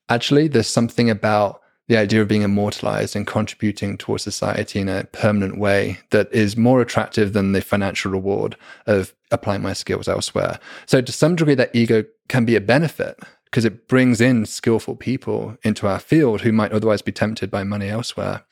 actually 0.09 0.47
there's 0.47 0.67
something 0.67 1.09
about 1.09 1.62
the 1.87 1.97
idea 1.97 2.21
of 2.21 2.27
being 2.27 2.43
immortalized 2.43 3.15
and 3.15 3.27
contributing 3.27 3.97
towards 3.97 4.23
society 4.23 4.79
in 4.79 4.87
a 4.87 5.03
permanent 5.05 5.57
way 5.57 5.99
that 6.11 6.31
is 6.33 6.55
more 6.55 6.81
attractive 6.81 7.33
than 7.33 7.51
the 7.51 7.61
financial 7.61 8.11
reward 8.11 8.55
of 8.87 9.13
applying 9.31 9.61
my 9.61 9.73
skills 9.73 10.07
elsewhere. 10.07 10.59
So, 10.85 11.01
to 11.01 11.11
some 11.11 11.35
degree, 11.35 11.55
that 11.55 11.75
ego 11.75 12.05
can 12.29 12.45
be 12.45 12.55
a 12.55 12.61
benefit 12.61 13.19
because 13.45 13.65
it 13.65 13.87
brings 13.87 14.21
in 14.21 14.45
skillful 14.45 14.95
people 14.95 15.57
into 15.63 15.87
our 15.87 15.99
field 15.99 16.41
who 16.41 16.51
might 16.51 16.71
otherwise 16.71 17.01
be 17.01 17.11
tempted 17.11 17.51
by 17.51 17.63
money 17.63 17.89
elsewhere. 17.89 18.43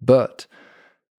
But 0.00 0.46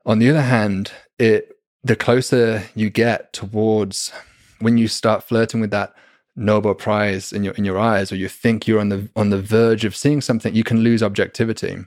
on 0.06 0.20
the 0.20 0.30
other 0.30 0.42
hand, 0.42 0.92
it 1.20 1.52
the 1.84 1.96
closer 1.96 2.64
you 2.74 2.90
get 2.90 3.32
towards 3.32 4.12
when 4.60 4.78
you 4.78 4.88
start 4.88 5.24
flirting 5.24 5.62
with 5.62 5.72
that 5.72 5.94
Nobel 6.36 6.74
Prize 6.74 7.32
in 7.32 7.44
your 7.44 7.54
in 7.54 7.66
your 7.66 7.80
eyes, 7.80 8.12
or 8.12 8.16
you 8.16 8.28
think 8.28 8.68
you're 8.68 8.80
on 8.80 8.90
the 8.90 9.10
on 9.16 9.30
the 9.30 9.42
verge 9.42 9.86
of 9.86 9.96
seeing 9.96 10.22
something, 10.22 10.54
you 10.54 10.64
can 10.64 10.82
lose 10.82 11.02
objectivity. 11.02 11.78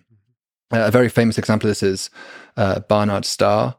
Uh, 0.71 0.85
a 0.87 0.91
very 0.91 1.09
famous 1.09 1.39
example 1.39 1.69
of 1.69 1.71
this 1.71 1.83
is 1.83 2.11
uh, 2.57 2.81
Barnard 2.81 3.25
Star. 3.25 3.77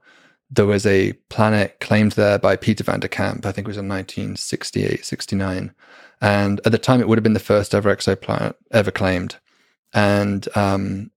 There 0.52 0.66
was 0.66 0.86
a 0.86 1.14
planet 1.30 1.80
claimed 1.80 2.14
there 2.14 2.40
by 2.40 2.56
Peter 2.56 2.84
van 2.84 3.00
de 3.00 3.08
Kamp. 3.08 3.46
I 3.46 3.52
think 3.52 3.68
it 3.68 3.70
was 3.70 3.78
in 3.78 3.88
1968, 3.88 5.06
69. 5.06 5.74
And 6.22 6.60
at 6.66 6.72
the 6.72 6.80
time, 6.80 7.00
it 7.00 7.08
would 7.08 7.20
have 7.20 7.24
been 7.24 7.34
the 7.34 7.40
first 7.40 7.76
ever 7.76 7.96
exoplanet 7.96 8.56
ever 8.72 8.92
claimed. 8.92 9.38
And 9.94 10.48
um, 10.56 11.12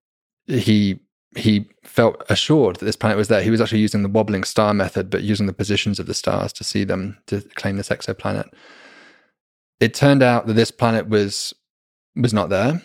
he 0.47 0.99
he 1.35 1.69
felt 1.83 2.23
assured 2.29 2.77
that 2.77 2.85
this 2.85 2.95
planet 2.95 3.17
was 3.17 3.27
there. 3.27 3.41
He 3.41 3.49
was 3.49 3.61
actually 3.61 3.79
using 3.79 4.03
the 4.03 4.09
wobbling 4.09 4.43
star 4.43 4.73
method, 4.73 5.09
but 5.09 5.23
using 5.23 5.47
the 5.47 5.53
positions 5.53 5.99
of 5.99 6.05
the 6.05 6.13
stars 6.13 6.53
to 6.53 6.63
see 6.63 6.83
them 6.83 7.17
to 7.27 7.41
claim 7.55 7.77
this 7.77 7.89
exoplanet. 7.89 8.49
It 9.83 9.93
turned 9.93 10.23
out 10.23 10.47
that 10.47 10.53
this 10.53 10.71
planet 10.71 11.09
was 11.09 11.53
was 12.15 12.33
not 12.33 12.47
there. 12.47 12.81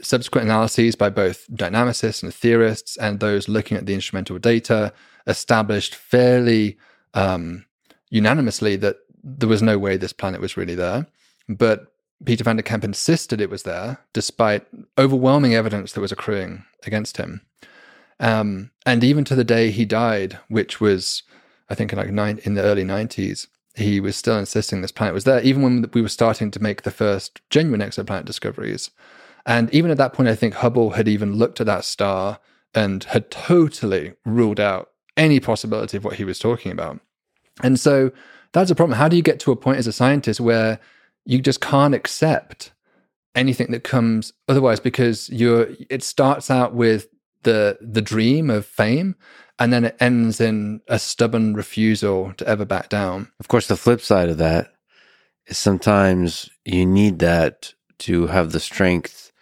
Subsequent 0.00 0.46
analyses 0.48 0.96
by 0.96 1.08
both 1.08 1.46
dynamicists 1.54 2.20
and 2.24 2.34
theorists 2.34 2.96
and 2.96 3.20
those 3.20 3.48
looking 3.48 3.76
at 3.76 3.86
the 3.86 3.94
instrumental 3.94 4.40
data 4.40 4.92
established 5.28 5.94
fairly 5.94 6.78
um, 7.14 7.66
unanimously 8.10 8.74
that 8.74 8.96
there 9.22 9.48
was 9.48 9.62
no 9.62 9.78
way 9.78 9.96
this 9.96 10.12
planet 10.12 10.40
was 10.40 10.56
really 10.56 10.74
there. 10.74 11.06
But 11.48 11.92
Peter 12.24 12.42
van 12.42 12.56
de 12.56 12.64
Kamp 12.64 12.82
insisted 12.82 13.40
it 13.40 13.50
was 13.50 13.62
there, 13.62 13.98
despite 14.12 14.66
overwhelming 14.98 15.54
evidence 15.54 15.92
that 15.92 16.00
was 16.00 16.10
accruing 16.10 16.64
against 16.84 17.18
him. 17.18 17.42
Um, 18.18 18.72
and 18.84 19.04
even 19.04 19.22
to 19.26 19.36
the 19.36 19.44
day 19.44 19.70
he 19.70 19.84
died, 19.84 20.40
which 20.48 20.80
was, 20.80 21.22
I 21.68 21.76
think, 21.76 21.92
in 21.92 21.98
like 22.00 22.10
nine, 22.10 22.40
in 22.42 22.54
the 22.54 22.62
early 22.62 22.82
90s, 22.82 23.46
he 23.74 24.00
was 24.00 24.16
still 24.16 24.38
insisting 24.38 24.80
this 24.80 24.92
planet 24.92 25.14
was 25.14 25.24
there, 25.24 25.40
even 25.42 25.62
when 25.62 25.90
we 25.94 26.02
were 26.02 26.08
starting 26.08 26.50
to 26.50 26.62
make 26.62 26.82
the 26.82 26.90
first 26.90 27.40
genuine 27.50 27.80
exoplanet 27.80 28.24
discoveries. 28.24 28.90
And 29.46 29.72
even 29.74 29.90
at 29.90 29.96
that 29.96 30.12
point, 30.12 30.28
I 30.28 30.34
think 30.34 30.54
Hubble 30.54 30.90
had 30.90 31.08
even 31.08 31.34
looked 31.34 31.60
at 31.60 31.66
that 31.66 31.84
star 31.84 32.38
and 32.74 33.04
had 33.04 33.30
totally 33.30 34.14
ruled 34.24 34.60
out 34.60 34.90
any 35.16 35.40
possibility 35.40 35.96
of 35.96 36.04
what 36.04 36.16
he 36.16 36.24
was 36.24 36.38
talking 36.38 36.72
about. 36.72 37.00
And 37.62 37.78
so 37.78 38.12
that's 38.52 38.70
a 38.70 38.74
problem. 38.74 38.98
How 38.98 39.08
do 39.08 39.16
you 39.16 39.22
get 39.22 39.40
to 39.40 39.52
a 39.52 39.56
point 39.56 39.78
as 39.78 39.86
a 39.86 39.92
scientist 39.92 40.40
where 40.40 40.78
you 41.24 41.40
just 41.40 41.60
can't 41.60 41.94
accept 41.94 42.72
anything 43.34 43.70
that 43.70 43.84
comes 43.84 44.32
otherwise 44.48 44.80
because 44.80 45.30
you're 45.30 45.68
it 45.88 46.02
starts 46.02 46.50
out 46.50 46.74
with 46.74 47.08
the 47.44 47.78
the 47.80 48.02
dream 48.02 48.50
of 48.50 48.66
fame 48.66 49.14
and 49.58 49.72
then 49.72 49.84
it 49.84 49.96
ends 50.00 50.40
in 50.40 50.80
a 50.88 50.98
stubborn 50.98 51.54
refusal 51.54 52.32
to 52.34 52.46
ever 52.46 52.64
back 52.64 52.88
down. 52.88 53.30
Of 53.38 53.48
course, 53.48 53.66
the 53.66 53.76
flip 53.76 54.00
side 54.00 54.28
of 54.28 54.38
that 54.38 54.72
is 55.46 55.58
sometimes 55.58 56.50
you 56.64 56.86
need 56.86 57.18
that 57.20 57.74
to 58.00 58.28
have 58.28 58.52
the 58.52 58.60
strength 58.60 59.32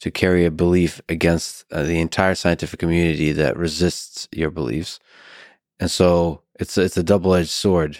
to 0.00 0.10
carry 0.10 0.44
a 0.44 0.50
belief 0.50 1.00
against 1.08 1.64
uh, 1.70 1.82
the 1.82 2.00
entire 2.00 2.34
scientific 2.34 2.80
community 2.80 3.32
that 3.32 3.56
resists 3.56 4.28
your 4.32 4.50
beliefs. 4.50 4.98
And 5.78 5.90
so 5.90 6.42
it's 6.58 6.76
it's 6.76 6.96
a 6.96 7.02
double 7.02 7.34
edged 7.34 7.50
sword. 7.50 7.98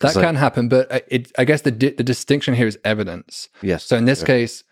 That 0.00 0.14
can 0.14 0.36
happen, 0.36 0.68
but 0.68 0.92
uh, 0.92 1.00
it, 1.08 1.32
I 1.38 1.44
guess 1.44 1.62
the 1.62 1.70
di- 1.70 1.90
the 1.90 2.04
distinction 2.04 2.54
here 2.54 2.66
is 2.66 2.78
evidence. 2.84 3.48
Yes. 3.62 3.84
So 3.84 3.96
in 3.96 4.04
this 4.04 4.22
case, 4.22 4.64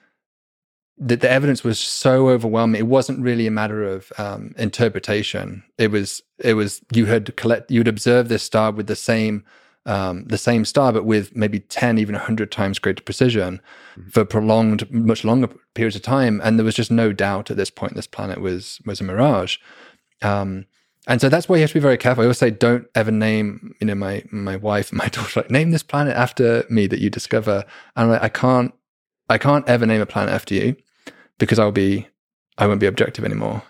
the, 1.01 1.17
the 1.17 1.31
evidence 1.31 1.65
was 1.65 1.79
so 1.79 2.29
overwhelming. 2.29 2.79
It 2.79 2.87
wasn't 2.87 3.21
really 3.21 3.47
a 3.47 3.51
matter 3.51 3.83
of 3.83 4.13
um, 4.19 4.55
interpretation. 4.59 5.65
It 5.79 5.91
was 5.91 6.23
it 6.39 6.55
was 6.55 6.83
you 6.93 7.07
had 7.07 7.35
collect 7.37 7.71
you'd 7.71 7.89
observe 7.89 8.29
this 8.29 8.43
star 8.43 8.71
with 8.71 8.87
the 8.87 8.97
same 8.97 9.45
um, 9.87 10.25
the 10.27 10.37
same 10.37 10.67
star, 10.67 10.93
but 10.93 11.07
with 11.07 11.35
maybe 11.35 11.59
ten, 11.59 11.99
even 11.99 12.15
hundred 12.15 12.53
times 12.53 12.79
greater 12.79 13.03
precision 13.03 13.63
mm-hmm. 13.97 14.11
for 14.11 14.27
prolonged, 14.27 14.91
much 14.91 15.25
longer 15.25 15.49
periods 15.75 15.97
of 15.97 16.03
time. 16.03 16.39
And 16.45 16.59
there 16.59 16.67
was 16.67 16.75
just 16.75 16.91
no 16.91 17.15
doubt 17.15 17.51
at 17.51 17.57
this 17.57 17.71
point 17.71 17.95
this 17.95 18.07
planet 18.07 18.43
was 18.43 18.79
was 18.85 19.01
a 19.01 19.05
mirage. 19.05 19.57
Um, 20.21 20.67
and 21.07 21.19
so 21.19 21.31
that's 21.31 21.49
why 21.49 21.57
you 21.57 21.63
have 21.63 21.71
to 21.71 21.75
be 21.75 21.81
very 21.81 21.97
careful. 21.97 22.21
I 22.21 22.27
always 22.27 22.37
say, 22.37 22.51
don't 22.51 22.87
ever 22.95 23.11
name, 23.11 23.75
you 23.81 23.87
know, 23.87 23.95
my 23.95 24.23
my 24.31 24.57
wife 24.57 24.93
my 24.93 25.09
daughter 25.13 25.41
like 25.41 25.51
name 25.51 25.71
this 25.71 25.83
planet 25.83 26.15
after 26.15 26.67
me 26.69 26.87
that 26.89 27.01
you 27.01 27.09
discover. 27.09 27.65
And 27.97 28.11
like, 28.11 28.23
I 28.23 28.29
can't, 28.29 28.75
I 29.31 29.39
can't 29.39 29.67
ever 29.67 29.87
name 29.87 30.03
a 30.03 30.07
planet 30.07 30.35
after 30.35 30.55
you 30.55 30.77
because 31.41 31.59
I'll 31.59 31.73
be 31.73 32.07
I 32.57 32.69
won't 32.69 32.79
be 32.79 32.87
objective 32.87 33.25
anymore. 33.25 33.65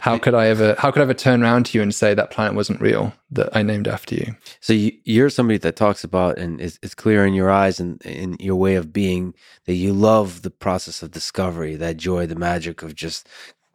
How 0.00 0.18
could 0.18 0.34
I 0.34 0.48
ever 0.48 0.74
how 0.78 0.90
could 0.90 1.00
I 1.00 1.04
ever 1.04 1.14
turn 1.14 1.42
around 1.42 1.66
to 1.66 1.78
you 1.78 1.82
and 1.82 1.94
say 1.94 2.12
that 2.12 2.30
planet 2.30 2.54
wasn't 2.54 2.80
real 2.80 3.14
that 3.30 3.54
I 3.56 3.62
named 3.62 3.86
after 3.86 4.14
you? 4.14 4.36
So 4.60 4.72
you, 4.72 5.24
are 5.24 5.30
somebody 5.30 5.58
that 5.58 5.76
talks 5.76 6.04
about 6.04 6.38
and 6.38 6.60
is, 6.60 6.78
is 6.82 6.94
clear 6.94 7.24
in 7.24 7.32
your 7.34 7.50
eyes 7.50 7.80
and 7.80 8.02
in 8.02 8.36
your 8.40 8.56
way 8.56 8.74
of 8.74 8.92
being 8.92 9.34
that 9.66 9.74
you 9.74 9.92
love 9.92 10.42
the 10.42 10.50
process 10.50 11.02
of 11.02 11.12
discovery, 11.12 11.76
that 11.76 11.96
joy, 11.96 12.26
the 12.26 12.34
magic 12.34 12.82
of 12.82 12.94
just 12.94 13.28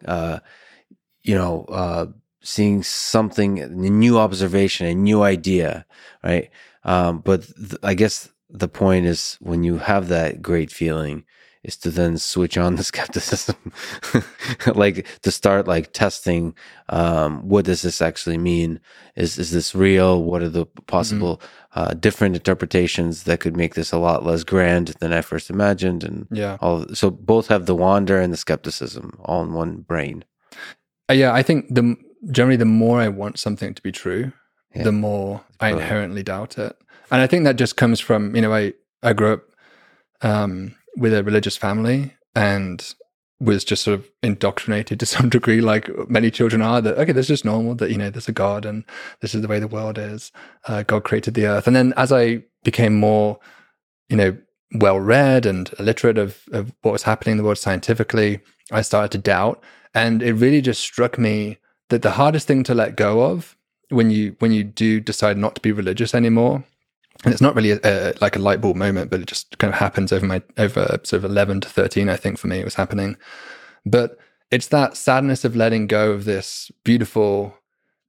uh, 0.06 0.40
you 1.24 1.34
know 1.34 1.66
uh, 1.70 2.08
seeing 2.42 2.84
something, 2.84 3.60
a 3.60 3.68
new 3.68 4.20
observation, 4.20 4.86
a 4.86 4.94
new 4.94 5.24
idea, 5.24 5.86
right? 6.24 6.50
Um, 6.84 7.20
but 7.20 7.48
th- 7.56 7.82
I 7.82 7.96
guess 7.96 8.30
the 8.50 8.68
point 8.68 9.08
is 9.08 9.38
when 9.42 9.64
you 9.64 9.80
have 9.80 10.08
that 10.10 10.42
great 10.44 10.72
feeling 10.72 11.26
is 11.66 11.76
to 11.78 11.90
then 11.90 12.18
switch 12.18 12.58
on 12.58 12.76
the 12.76 12.84
skepticism. 12.92 13.58
Like 14.74 15.08
to 15.22 15.32
start 15.32 15.68
like 15.68 15.92
testing 15.94 16.56
um, 16.90 17.48
what 17.48 17.66
does 17.66 17.82
this 17.82 18.02
actually 18.02 18.38
mean? 18.38 18.80
Is 19.16 19.38
is 19.38 19.52
this 19.52 19.74
real? 19.74 20.24
What 20.24 20.42
are 20.42 20.50
the 20.50 20.66
possible 20.88 21.38
mm-hmm. 21.38 21.80
uh, 21.80 21.94
different 21.94 22.36
interpretations 22.36 23.24
that 23.24 23.40
could 23.40 23.58
make 23.58 23.76
this 23.76 23.92
a 23.92 23.98
lot 23.98 24.26
less 24.26 24.44
grand 24.44 24.90
than 25.00 25.14
i 25.14 25.22
first 25.22 25.50
imagined 25.50 26.04
and 26.04 26.28
yeah. 26.32 26.58
all 26.62 26.86
so 26.94 27.10
both 27.10 27.48
have 27.48 27.66
the 27.66 27.76
wonder 27.76 28.20
and 28.20 28.32
the 28.32 28.38
skepticism 28.38 29.18
all 29.24 29.44
in 29.44 29.54
one 29.54 29.78
brain. 29.78 30.24
Uh, 31.10 31.14
yeah 31.14 31.34
i 31.34 31.44
think 31.44 31.68
the 31.74 31.96
generally 32.32 32.58
the 32.58 32.66
more 32.66 33.00
i 33.00 33.08
want 33.08 33.40
something 33.40 33.74
to 33.74 33.82
be 33.82 33.92
true 33.92 34.32
yeah. 34.76 34.84
the 34.84 34.92
more 34.92 35.42
i 35.60 35.72
inherently 35.72 36.24
doubt 36.24 36.58
it. 36.58 36.76
And 37.12 37.22
i 37.22 37.28
think 37.28 37.44
that 37.44 37.56
just 37.56 37.78
comes 37.78 38.00
from 38.00 38.36
you 38.36 38.42
know 38.42 38.54
i 38.54 38.74
i 39.04 39.14
grew 39.14 39.34
up 39.34 39.44
um, 40.22 40.76
with 40.96 41.14
a 41.14 41.24
religious 41.24 41.58
family. 41.58 42.14
and 42.36 42.96
was 43.40 43.66
just 43.66 43.84
sort 43.84 44.00
of 44.00 44.10
indoctrinated 44.24 45.00
to 45.00 45.06
some 45.16 45.30
degree, 45.30 45.62
like 45.62 45.90
many 46.10 46.32
children 46.32 46.62
are. 46.62 46.82
That 46.82 46.98
okay, 46.98 47.12
this 47.12 47.26
is 47.26 47.40
just 47.40 47.46
normal. 47.46 47.76
That 47.76 47.92
you 47.92 47.98
know, 47.98 48.10
there's 48.10 48.28
a 48.28 48.34
God, 48.34 48.66
and 48.66 48.84
this 49.22 49.36
is 49.36 49.42
the 49.42 49.48
way 49.48 49.60
the 49.60 49.68
world 49.68 49.98
is. 49.98 50.32
Uh, 50.68 50.84
God 50.84 51.04
created 51.04 51.34
the 51.34 51.48
earth, 51.48 51.68
and 51.68 51.76
then 51.76 51.94
as 51.98 52.12
I 52.12 52.44
became 52.64 52.96
more, 52.96 53.40
you 54.10 54.18
know, 54.18 54.38
well 54.76 55.00
read 55.00 55.46
and 55.46 55.72
illiterate 55.80 56.18
of, 56.18 56.44
of 56.52 56.74
what 56.82 56.92
was 56.92 57.04
happening 57.04 57.34
in 57.34 57.38
the 57.38 57.44
world 57.44 57.58
scientifically, 57.58 58.40
I 58.72 58.82
started 58.82 59.12
to 59.12 59.18
doubt, 59.18 59.64
and 59.94 60.24
it 60.24 60.34
really 60.34 60.62
just 60.62 60.82
struck 60.82 61.18
me 61.18 61.58
that 61.90 62.02
the 62.02 62.12
hardest 62.12 62.48
thing 62.48 62.64
to 62.64 62.74
let 62.74 62.96
go 62.96 63.22
of 63.22 63.56
when 63.90 64.10
you 64.10 64.36
when 64.40 64.52
you 64.52 64.64
do 64.64 65.00
decide 65.00 65.38
not 65.38 65.56
to 65.56 65.62
be 65.62 65.72
religious 65.72 66.16
anymore 66.16 66.64
and 67.24 67.34
it's 67.34 67.42
not 67.42 67.56
really 67.56 67.72
a, 67.72 67.80
a, 67.84 68.14
like 68.22 68.36
a 68.36 68.40
light 68.40 68.62
bulb 68.62 68.76
moment, 68.76 69.10
but 69.10 69.22
it 69.22 69.28
just 69.28 69.58
kind 69.58 69.74
of 69.74 69.80
happens 69.80 70.12
over 70.12 70.26
my 70.26 70.42
over 70.58 71.00
sort 71.04 71.24
of 71.24 71.26
eleven 71.26 71.62
to 71.62 71.70
thirteen. 71.70 72.10
I 72.10 72.18
think 72.18 72.38
for 72.38 72.48
me 72.48 72.60
it 72.60 72.66
was 72.66 72.76
happening, 72.76 73.18
but 73.86 74.18
it's 74.52 74.68
that 74.68 74.98
sadness 74.98 75.44
of 75.44 75.56
letting 75.56 75.88
go 75.88 76.12
of 76.12 76.26
this 76.26 76.72
beautiful 76.84 77.58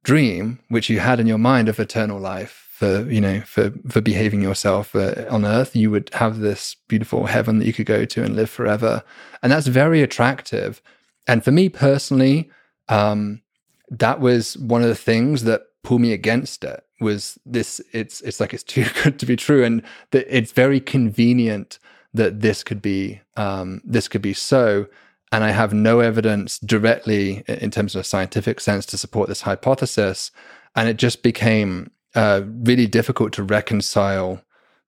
dream 0.05 0.61
which 0.69 0.89
you 0.89 1.01
had 1.01 1.19
in 1.19 1.27
your 1.27 1.39
mind 1.39 1.69
of 1.69 1.81
eternal 1.81 2.21
life 2.21 2.69
for 2.71 3.11
you 3.11 3.21
know 3.21 3.41
for 3.41 3.73
for 3.89 4.01
behaving 4.01 4.43
yourself 4.43 4.95
uh, 4.95 5.25
on 5.31 5.45
earth. 5.45 5.75
You 5.75 5.91
would 5.91 6.11
have 6.13 6.41
this 6.41 6.77
beautiful 6.89 7.27
heaven 7.27 7.59
that 7.59 7.67
you 7.67 7.73
could 7.73 7.87
go 7.87 8.05
to 8.05 8.23
and 8.23 8.37
live 8.37 8.51
forever. 8.51 9.03
And 9.43 9.51
that's 9.51 9.67
very 9.67 10.03
attractive. 10.03 10.83
And 11.27 11.43
for 11.43 11.53
me 11.53 11.69
personally 11.69 12.51
um, 12.89 13.43
that 13.91 14.21
was 14.21 14.57
one 14.59 14.83
of 14.83 14.89
the 14.89 14.95
things 14.95 15.45
that 15.45 15.63
pulled 15.87 16.01
me 16.01 16.13
against 16.13 16.65
it 16.65 16.85
was 17.01 17.39
this 17.47 17.81
it's 17.93 18.21
it's 18.23 18.41
like 18.41 18.53
it's 18.53 18.65
too 18.65 18.85
good 19.03 19.19
to 19.21 19.25
be 19.25 19.37
true. 19.37 19.65
And 19.65 19.83
that 20.11 20.27
it's 20.29 20.51
very 20.51 20.81
convenient 20.81 21.79
that 22.13 22.41
this 22.41 22.65
could 22.65 22.83
be 22.83 23.21
um, 23.37 23.81
this 23.85 24.09
could 24.09 24.23
be 24.23 24.35
so. 24.35 24.87
And 25.33 25.45
i 25.45 25.51
have 25.51 25.73
no 25.73 26.01
evidence 26.01 26.59
directly 26.59 27.45
in 27.47 27.71
terms 27.71 27.95
of 27.95 28.01
a 28.01 28.05
scientific 28.05 28.61
sense 28.61 28.85
to 28.87 28.99
support 28.99 29.29
this 29.29 29.43
hypothesis. 29.43 30.33
And 30.75 30.89
it 30.89 30.97
just 30.97 31.23
became 31.23 31.91
uh, 32.17 32.43
really 32.45 32.87
difficult 32.87 33.33
to 33.35 33.43
reconcile 33.45 34.43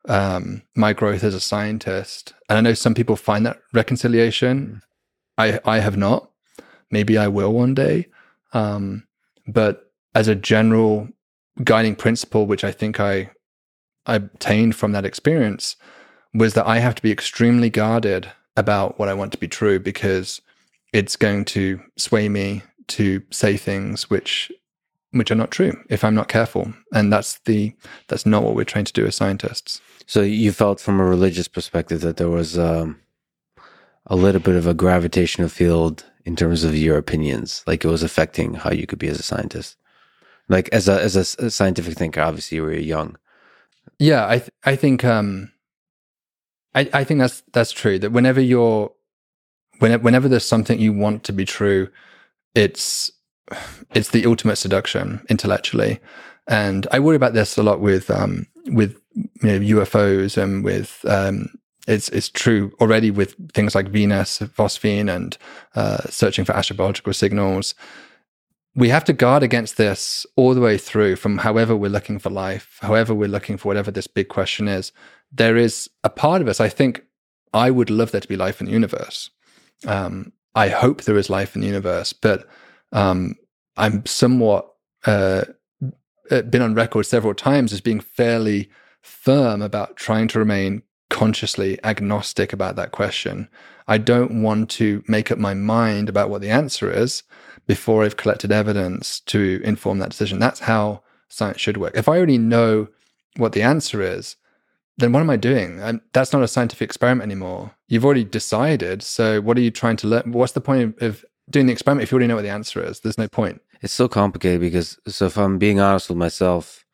um, 0.08 0.62
my 0.74 0.92
growth 0.92 1.22
as 1.22 1.34
a 1.34 1.40
scientist. 1.40 2.34
And 2.48 2.58
i 2.58 2.60
know 2.60 2.74
some 2.74 2.94
people 2.94 3.14
find 3.14 3.46
that 3.46 3.60
reconciliation. 3.72 4.82
I 5.36 5.60
i 5.64 5.78
have 5.78 5.96
not. 5.96 6.30
Maybe 6.90 7.16
i 7.16 7.28
will 7.28 7.52
one 7.52 7.74
day. 7.74 8.08
Um, 8.52 9.06
but 9.46 9.87
as 10.14 10.28
a 10.28 10.34
general 10.34 11.08
guiding 11.64 11.96
principle, 11.96 12.46
which 12.46 12.64
I 12.64 12.72
think 12.72 13.00
I, 13.00 13.30
I 14.06 14.16
obtained 14.16 14.76
from 14.76 14.92
that 14.92 15.04
experience, 15.04 15.76
was 16.34 16.54
that 16.54 16.66
I 16.66 16.78
have 16.78 16.94
to 16.96 17.02
be 17.02 17.12
extremely 17.12 17.70
guarded 17.70 18.30
about 18.56 18.98
what 18.98 19.08
I 19.08 19.14
want 19.14 19.32
to 19.32 19.38
be 19.38 19.48
true 19.48 19.78
because 19.78 20.40
it's 20.92 21.16
going 21.16 21.44
to 21.46 21.80
sway 21.96 22.28
me 22.28 22.62
to 22.88 23.22
say 23.30 23.56
things 23.56 24.10
which 24.10 24.50
which 25.12 25.30
are 25.30 25.36
not 25.36 25.50
true 25.50 25.72
if 25.88 26.04
I'm 26.04 26.14
not 26.14 26.28
careful. 26.28 26.72
And 26.92 27.12
that's 27.12 27.38
the 27.46 27.72
that's 28.08 28.26
not 28.26 28.42
what 28.42 28.54
we're 28.54 28.64
trained 28.64 28.88
to 28.88 28.92
do 28.92 29.06
as 29.06 29.16
scientists. 29.16 29.80
So 30.06 30.22
you 30.22 30.52
felt 30.52 30.80
from 30.80 31.00
a 31.00 31.04
religious 31.04 31.48
perspective 31.48 32.00
that 32.02 32.16
there 32.16 32.28
was 32.28 32.58
um, 32.58 33.00
a 34.06 34.16
little 34.16 34.40
bit 34.40 34.56
of 34.56 34.66
a 34.66 34.74
gravitational 34.74 35.48
field 35.48 36.04
in 36.24 36.36
terms 36.36 36.62
of 36.62 36.76
your 36.76 36.98
opinions, 36.98 37.62
like 37.66 37.84
it 37.84 37.88
was 37.88 38.02
affecting 38.02 38.54
how 38.54 38.70
you 38.70 38.86
could 38.86 38.98
be 38.98 39.08
as 39.08 39.18
a 39.18 39.22
scientist. 39.22 39.77
Like 40.48 40.68
as 40.70 40.88
a 40.88 41.02
as 41.02 41.16
a, 41.16 41.50
scientific 41.50 41.96
thinker, 41.96 42.20
obviously 42.20 42.56
you 42.56 42.62
were 42.62 42.72
young. 42.72 43.16
Yeah, 43.98 44.26
I 44.26 44.38
th- 44.38 44.50
I 44.64 44.76
think 44.76 45.04
um, 45.04 45.52
I 46.74 46.88
I 46.92 47.04
think 47.04 47.20
that's 47.20 47.42
that's 47.52 47.72
true. 47.72 47.98
That 47.98 48.12
whenever 48.12 48.40
you're 48.40 48.92
whenever 49.78 50.02
whenever 50.02 50.28
there's 50.28 50.46
something 50.46 50.78
you 50.78 50.92
want 50.92 51.24
to 51.24 51.32
be 51.32 51.44
true, 51.44 51.88
it's 52.54 53.10
it's 53.94 54.10
the 54.10 54.26
ultimate 54.26 54.56
seduction 54.56 55.24
intellectually. 55.28 56.00
And 56.46 56.86
I 56.92 56.98
worry 56.98 57.16
about 57.16 57.34
this 57.34 57.58
a 57.58 57.62
lot 57.62 57.80
with 57.80 58.10
um, 58.10 58.46
with 58.66 58.96
you 59.14 59.28
know, 59.42 59.82
UFOs 59.82 60.40
and 60.42 60.64
with 60.64 61.04
um, 61.06 61.50
it's 61.86 62.08
it's 62.08 62.28
true 62.30 62.72
already 62.80 63.10
with 63.10 63.34
things 63.52 63.74
like 63.74 63.88
Venus, 63.88 64.38
phosphine, 64.38 65.14
and 65.14 65.36
uh, 65.74 65.98
searching 66.08 66.44
for 66.44 66.52
astrobiological 66.52 67.14
signals 67.14 67.74
we 68.78 68.90
have 68.90 69.04
to 69.04 69.12
guard 69.12 69.42
against 69.42 69.76
this 69.76 70.24
all 70.36 70.54
the 70.54 70.60
way 70.60 70.78
through 70.78 71.16
from 71.16 71.38
however 71.38 71.74
we're 71.74 71.90
looking 71.90 72.20
for 72.20 72.30
life, 72.30 72.78
however 72.80 73.12
we're 73.12 73.28
looking 73.28 73.56
for 73.56 73.66
whatever 73.66 73.90
this 73.90 74.06
big 74.06 74.28
question 74.28 74.68
is. 74.68 74.92
There 75.32 75.56
is 75.56 75.90
a 76.04 76.08
part 76.08 76.40
of 76.40 76.46
us, 76.46 76.60
I 76.60 76.68
think 76.68 77.02
I 77.52 77.72
would 77.72 77.90
love 77.90 78.12
there 78.12 78.20
to 78.20 78.28
be 78.28 78.36
life 78.36 78.60
in 78.60 78.66
the 78.66 78.72
universe. 78.72 79.30
Um, 79.84 80.32
I 80.54 80.68
hope 80.68 81.02
there 81.02 81.18
is 81.18 81.28
life 81.28 81.56
in 81.56 81.62
the 81.62 81.66
universe, 81.66 82.12
but 82.12 82.48
um, 82.92 83.34
I'm 83.76 84.06
somewhat 84.06 84.70
uh, 85.06 85.46
uh 86.30 86.42
been 86.42 86.62
on 86.62 86.74
record 86.74 87.04
several 87.04 87.34
times 87.34 87.72
as 87.72 87.80
being 87.80 88.00
fairly 88.00 88.70
firm 89.02 89.60
about 89.60 89.96
trying 89.96 90.28
to 90.28 90.38
remain 90.38 90.82
consciously 91.10 91.80
agnostic 91.82 92.52
about 92.52 92.76
that 92.76 92.92
question. 92.92 93.48
I 93.88 93.98
don't 93.98 94.40
want 94.40 94.70
to 94.70 95.02
make 95.08 95.32
up 95.32 95.38
my 95.38 95.54
mind 95.54 96.08
about 96.08 96.30
what 96.30 96.42
the 96.42 96.50
answer 96.50 96.92
is 96.92 97.24
before 97.68 98.02
I've 98.02 98.16
collected 98.16 98.50
evidence 98.50 99.20
to 99.20 99.60
inform 99.62 99.98
that 99.98 100.08
decision. 100.08 100.40
That's 100.40 100.60
how 100.60 101.02
science 101.28 101.60
should 101.60 101.76
work. 101.76 101.92
If 101.94 102.08
I 102.08 102.16
already 102.16 102.38
know 102.38 102.88
what 103.36 103.52
the 103.52 103.62
answer 103.62 104.02
is, 104.02 104.36
then 104.96 105.12
what 105.12 105.20
am 105.20 105.30
I 105.30 105.36
doing? 105.36 105.78
And 105.78 106.00
that's 106.12 106.32
not 106.32 106.42
a 106.42 106.48
scientific 106.48 106.86
experiment 106.86 107.30
anymore. 107.30 107.76
You've 107.86 108.06
already 108.06 108.24
decided. 108.24 109.02
So 109.02 109.40
what 109.42 109.56
are 109.58 109.60
you 109.60 109.70
trying 109.70 109.96
to 109.98 110.08
learn? 110.08 110.32
What's 110.32 110.54
the 110.54 110.62
point 110.62 110.82
of, 110.82 111.02
of 111.02 111.24
doing 111.48 111.66
the 111.66 111.72
experiment 111.72 112.02
if 112.02 112.10
you 112.10 112.16
already 112.16 112.26
know 112.26 112.36
what 112.36 112.42
the 112.42 112.48
answer 112.48 112.82
is? 112.82 113.00
There's 113.00 113.18
no 113.18 113.28
point. 113.28 113.60
It's 113.82 113.92
so 113.92 114.08
complicated 114.08 114.60
because, 114.60 114.98
so 115.06 115.26
if 115.26 115.36
I'm 115.36 115.58
being 115.58 115.78
honest 115.78 116.08
with 116.08 116.18
myself, 116.18 116.86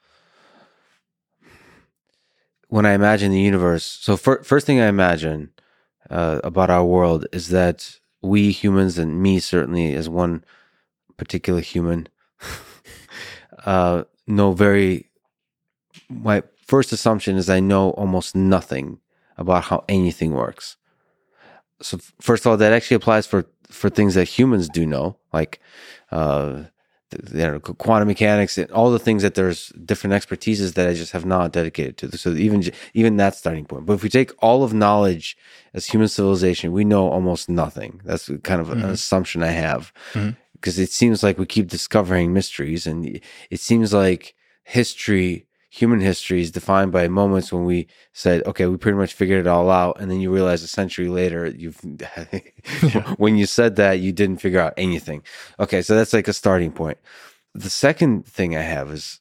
when 2.68 2.84
I 2.84 2.92
imagine 2.92 3.30
the 3.30 3.40
universe, 3.40 3.84
so 3.84 4.16
for, 4.16 4.42
first 4.42 4.66
thing 4.66 4.80
I 4.80 4.88
imagine 4.88 5.50
uh, 6.10 6.40
about 6.42 6.68
our 6.68 6.84
world 6.84 7.26
is 7.32 7.48
that 7.50 8.00
we 8.20 8.50
humans 8.50 8.98
and 8.98 9.22
me 9.22 9.38
certainly 9.38 9.94
as 9.94 10.08
one 10.08 10.44
particular 11.16 11.60
human 11.60 12.08
uh, 13.64 14.04
know 14.26 14.52
very. 14.52 15.08
My 16.08 16.42
first 16.66 16.92
assumption 16.92 17.36
is 17.36 17.48
I 17.48 17.60
know 17.60 17.90
almost 17.90 18.34
nothing 18.34 18.98
about 19.36 19.64
how 19.64 19.84
anything 19.88 20.32
works. 20.32 20.76
So 21.82 21.98
first 22.20 22.44
of 22.44 22.50
all, 22.50 22.56
that 22.56 22.72
actually 22.72 22.96
applies 22.96 23.26
for 23.26 23.46
for 23.68 23.90
things 23.90 24.14
that 24.14 24.28
humans 24.28 24.68
do 24.68 24.86
know, 24.86 25.16
like 25.32 25.60
uh, 26.12 26.64
you 27.32 27.38
know, 27.38 27.60
quantum 27.60 28.08
mechanics 28.08 28.58
and 28.58 28.70
all 28.70 28.90
the 28.90 28.98
things 28.98 29.22
that 29.22 29.34
there's 29.34 29.68
different 29.84 30.14
expertises 30.14 30.74
that 30.74 30.88
I 30.88 30.94
just 30.94 31.12
have 31.12 31.24
not 31.24 31.52
dedicated 31.52 31.96
to. 31.98 32.18
So 32.18 32.32
even 32.32 32.70
even 32.94 33.16
that 33.16 33.34
starting 33.34 33.64
point. 33.64 33.86
But 33.86 33.94
if 33.94 34.02
we 34.02 34.08
take 34.08 34.32
all 34.38 34.62
of 34.62 34.72
knowledge 34.72 35.36
as 35.72 35.86
human 35.86 36.08
civilization, 36.08 36.72
we 36.72 36.84
know 36.84 37.08
almost 37.08 37.48
nothing. 37.48 38.00
That's 38.04 38.30
kind 38.42 38.60
of 38.60 38.68
mm-hmm. 38.68 38.84
an 38.84 38.90
assumption 38.90 39.42
I 39.42 39.48
have. 39.50 39.92
Mm-hmm 40.12 40.40
because 40.64 40.78
it 40.78 40.90
seems 40.90 41.22
like 41.22 41.36
we 41.36 41.44
keep 41.44 41.68
discovering 41.68 42.32
mysteries 42.32 42.86
and 42.86 43.20
it 43.50 43.60
seems 43.60 43.92
like 43.92 44.34
history 44.62 45.46
human 45.68 46.00
history 46.00 46.40
is 46.40 46.50
defined 46.50 46.90
by 46.90 47.06
moments 47.06 47.52
when 47.52 47.66
we 47.66 47.86
said 48.14 48.42
okay 48.46 48.64
we 48.64 48.78
pretty 48.78 48.96
much 48.96 49.12
figured 49.12 49.40
it 49.40 49.46
all 49.46 49.70
out 49.70 50.00
and 50.00 50.10
then 50.10 50.20
you 50.20 50.32
realize 50.32 50.62
a 50.62 50.66
century 50.66 51.08
later 51.08 51.44
you've 51.48 51.78
when 53.18 53.36
you 53.36 53.44
said 53.44 53.76
that 53.76 54.00
you 54.00 54.10
didn't 54.10 54.38
figure 54.38 54.58
out 54.58 54.72
anything. 54.78 55.22
Okay 55.60 55.82
so 55.82 55.94
that's 55.94 56.14
like 56.14 56.28
a 56.28 56.32
starting 56.32 56.72
point. 56.72 56.96
The 57.54 57.68
second 57.68 58.24
thing 58.24 58.56
i 58.56 58.62
have 58.62 58.90
is 58.90 59.20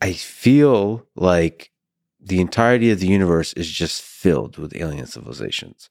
i 0.00 0.12
feel 0.12 1.04
like 1.16 1.72
the 2.20 2.40
entirety 2.40 2.92
of 2.92 3.00
the 3.00 3.08
universe 3.08 3.52
is 3.54 3.68
just 3.68 4.02
filled 4.02 4.56
with 4.56 4.76
alien 4.76 5.06
civilizations. 5.06 5.90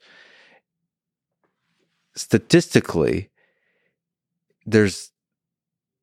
Statistically 2.15 3.29
there's 4.71 5.11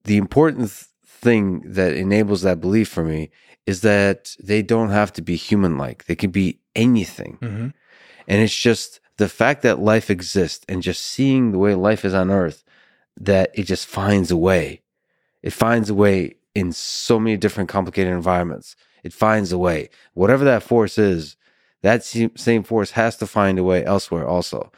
the 0.04 0.16
important 0.16 0.70
thing 0.70 1.62
that 1.64 1.94
enables 1.94 2.42
that 2.42 2.60
belief 2.60 2.88
for 2.88 3.04
me 3.04 3.30
is 3.66 3.80
that 3.80 4.36
they 4.42 4.62
don't 4.62 4.90
have 4.90 5.12
to 5.14 5.22
be 5.22 5.36
human 5.36 5.76
like. 5.76 6.04
They 6.04 6.14
can 6.14 6.30
be 6.30 6.60
anything. 6.74 7.38
Mm-hmm. 7.40 7.68
And 8.28 8.42
it's 8.42 8.54
just 8.54 9.00
the 9.16 9.28
fact 9.28 9.62
that 9.62 9.80
life 9.80 10.10
exists 10.10 10.64
and 10.68 10.82
just 10.82 11.02
seeing 11.02 11.52
the 11.52 11.58
way 11.58 11.74
life 11.74 12.04
is 12.04 12.14
on 12.14 12.30
earth 12.30 12.64
that 13.18 13.50
it 13.54 13.64
just 13.64 13.86
finds 13.86 14.30
a 14.30 14.36
way. 14.36 14.82
It 15.42 15.52
finds 15.52 15.90
a 15.90 15.94
way 15.94 16.36
in 16.54 16.72
so 16.72 17.18
many 17.18 17.36
different 17.36 17.68
complicated 17.68 18.12
environments. 18.12 18.76
It 19.02 19.12
finds 19.12 19.52
a 19.52 19.58
way. 19.58 19.90
Whatever 20.14 20.44
that 20.44 20.62
force 20.62 20.98
is, 20.98 21.36
that 21.82 22.04
same 22.04 22.62
force 22.62 22.92
has 22.92 23.16
to 23.18 23.26
find 23.26 23.58
a 23.58 23.64
way 23.64 23.84
elsewhere 23.84 24.26
also. 24.26 24.72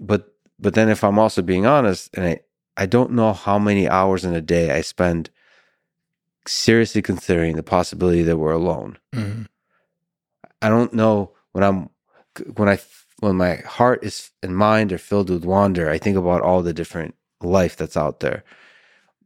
But 0.00 0.34
but 0.58 0.74
then 0.74 0.88
if 0.88 1.02
I'm 1.04 1.18
also 1.18 1.42
being 1.42 1.66
honest 1.66 2.10
and 2.14 2.24
I 2.26 2.40
I 2.76 2.86
don't 2.86 3.12
know 3.12 3.32
how 3.32 3.58
many 3.58 3.88
hours 3.88 4.24
in 4.24 4.34
a 4.34 4.40
day 4.40 4.70
I 4.70 4.80
spend 4.80 5.30
seriously 6.46 7.02
considering 7.02 7.56
the 7.56 7.62
possibility 7.62 8.22
that 8.22 8.38
we're 8.38 8.52
alone. 8.52 8.98
Mm-hmm. 9.14 9.42
I 10.60 10.68
don't 10.68 10.94
know 10.94 11.32
when 11.52 11.64
I'm 11.64 11.90
when 12.54 12.68
I 12.68 12.78
when 13.20 13.36
my 13.36 13.56
heart 13.56 14.02
is 14.02 14.30
and 14.42 14.56
mind 14.56 14.92
are 14.92 14.98
filled 14.98 15.30
with 15.30 15.44
wonder, 15.44 15.88
I 15.88 15.98
think 15.98 16.16
about 16.16 16.42
all 16.42 16.62
the 16.62 16.72
different 16.72 17.14
life 17.40 17.76
that's 17.76 17.96
out 17.96 18.20
there. 18.20 18.44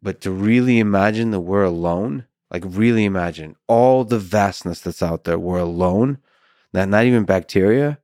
But 0.03 0.21
to 0.23 0.31
really 0.31 0.79
imagine 0.79 1.31
that 1.31 1.41
we're 1.41 1.65
alone, 1.65 2.27
like 2.51 2.63
really 2.67 3.05
imagine 3.05 3.57
all 3.67 4.05
the 4.05 4.19
vastness 4.19 4.81
that's 4.81 5.03
out 5.03 5.25
there, 5.25 5.39
we're 5.39 5.59
alone, 5.59 6.19
that 6.73 6.89
not 6.89 7.05
even 7.05 7.25
bacteria. 7.25 7.99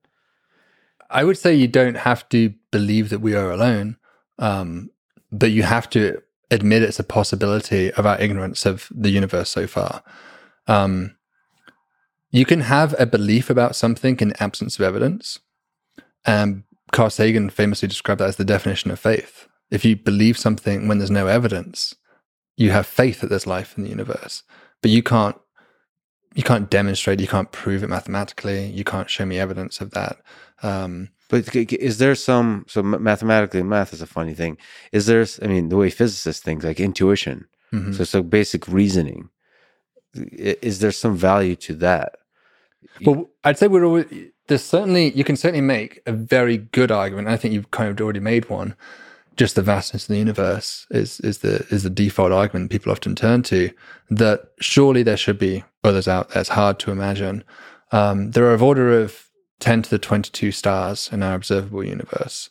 I 1.10 1.24
would 1.24 1.36
say 1.36 1.54
you 1.54 1.68
don't 1.68 1.98
have 1.98 2.26
to 2.30 2.54
believe 2.70 3.10
that 3.10 3.20
we 3.20 3.34
are 3.34 3.50
alone, 3.50 3.96
um, 4.38 4.90
but 5.32 5.50
you 5.50 5.62
have 5.62 5.88
to 5.90 6.22
admit 6.50 6.82
it's 6.82 7.00
a 7.00 7.04
possibility 7.04 7.90
of 7.92 8.06
our 8.06 8.20
ignorance 8.20 8.66
of 8.66 8.88
the 8.94 9.10
universe 9.10 9.48
so 9.48 9.66
far. 9.66 10.02
Um, 10.66 11.16
you 12.30 12.44
can 12.44 12.60
have 12.60 12.94
a 12.98 13.06
belief 13.06 13.50
about 13.50 13.74
something 13.74 14.18
in 14.20 14.34
absence 14.38 14.78
of 14.78 14.84
evidence. 14.84 15.38
And 16.24 16.64
Carl 16.92 17.10
Sagan 17.10 17.50
famously 17.50 17.88
described 17.88 18.20
that 18.20 18.28
as 18.28 18.36
the 18.36 18.44
definition 18.44 18.90
of 18.90 19.00
faith. 19.00 19.48
If 19.70 19.84
you 19.84 19.96
believe 19.96 20.38
something 20.38 20.86
when 20.86 20.98
there's 20.98 21.10
no 21.10 21.26
evidence, 21.26 21.94
you 22.56 22.70
have 22.70 22.86
faith 22.86 23.20
that 23.20 23.28
there's 23.28 23.46
life 23.46 23.76
in 23.76 23.84
the 23.84 23.90
universe, 23.90 24.42
but 24.82 24.90
you 24.90 25.02
can't 25.02 25.36
you 26.34 26.42
can't 26.42 26.70
demonstrate, 26.70 27.20
you 27.20 27.28
can't 27.28 27.52
prove 27.52 27.82
it 27.82 27.90
mathematically, 27.90 28.66
you 28.66 28.84
can't 28.84 29.10
show 29.10 29.26
me 29.26 29.38
evidence 29.38 29.82
of 29.82 29.90
that. 29.90 30.16
Um, 30.62 31.10
but 31.32 31.56
is 31.56 31.96
there 31.96 32.14
some 32.14 32.66
so 32.68 32.82
mathematically 32.82 33.62
math 33.62 33.94
is 33.94 34.02
a 34.02 34.06
funny 34.06 34.34
thing. 34.34 34.58
Is 34.92 35.06
there 35.06 35.24
I 35.40 35.46
mean 35.46 35.70
the 35.70 35.78
way 35.78 35.88
physicists 35.88 36.42
think 36.42 36.62
like 36.62 36.78
intuition. 36.78 37.46
Mm-hmm. 37.72 37.92
So 37.92 38.04
so 38.04 38.22
basic 38.22 38.68
reasoning. 38.68 39.30
Is 40.14 40.80
there 40.80 40.92
some 40.92 41.16
value 41.16 41.56
to 41.56 41.74
that? 41.76 42.16
Well, 43.06 43.30
I'd 43.44 43.56
say 43.56 43.66
we're 43.66 43.86
always, 43.86 44.04
there's 44.48 44.62
certainly 44.62 45.10
you 45.12 45.24
can 45.24 45.36
certainly 45.36 45.62
make 45.62 46.02
a 46.04 46.12
very 46.12 46.58
good 46.58 46.90
argument. 46.90 47.28
I 47.28 47.38
think 47.38 47.54
you've 47.54 47.70
kind 47.70 47.88
of 47.88 47.98
already 47.98 48.20
made 48.20 48.50
one. 48.50 48.76
Just 49.34 49.54
the 49.54 49.62
vastness 49.62 50.04
of 50.04 50.08
the 50.08 50.18
universe 50.18 50.86
is 50.90 51.18
is 51.20 51.38
the 51.38 51.66
is 51.70 51.82
the 51.82 51.88
default 51.88 52.32
argument 52.32 52.70
people 52.70 52.92
often 52.92 53.14
turn 53.14 53.42
to. 53.44 53.70
That 54.10 54.52
surely 54.60 55.02
there 55.02 55.16
should 55.16 55.38
be 55.38 55.64
others 55.82 56.06
out 56.06 56.28
there. 56.28 56.42
It's 56.42 56.50
hard 56.50 56.78
to 56.80 56.90
imagine. 56.90 57.42
Um, 57.90 58.32
there 58.32 58.44
are 58.44 58.52
of 58.52 58.62
order 58.62 59.00
of 59.00 59.31
ten 59.62 59.80
to 59.82 59.88
the 59.88 59.98
twenty-two 59.98 60.50
stars 60.50 61.08
in 61.12 61.22
our 61.22 61.34
observable 61.34 61.84
universe, 61.84 62.50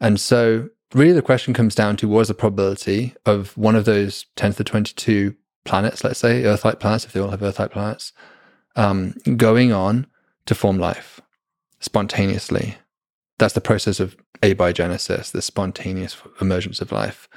and 0.00 0.18
so 0.18 0.70
really 0.94 1.12
the 1.12 1.28
question 1.30 1.52
comes 1.52 1.74
down 1.74 1.96
to 1.96 2.08
what 2.08 2.22
is 2.22 2.28
the 2.28 2.34
probability 2.34 3.14
of 3.24 3.56
one 3.58 3.76
of 3.76 3.84
those 3.84 4.26
ten 4.34 4.52
to 4.52 4.56
the 4.56 4.64
twenty-two 4.64 5.34
planets, 5.64 6.02
let's 6.02 6.20
say 6.20 6.44
Earth-like 6.44 6.80
planets, 6.80 7.04
if 7.04 7.12
they 7.12 7.20
all 7.20 7.30
have 7.30 7.42
Earth-like 7.42 7.72
planets, 7.72 8.12
um, 8.76 9.14
going 9.36 9.72
on 9.72 10.06
to 10.46 10.54
form 10.54 10.78
life 10.78 11.20
spontaneously. 11.80 12.76
That's 13.38 13.54
the 13.54 13.60
process 13.60 14.00
of 14.00 14.16
abiogenesis, 14.42 15.32
the 15.32 15.42
spontaneous 15.42 16.16
emergence 16.40 16.80
of 16.80 16.92
life. 16.92 17.28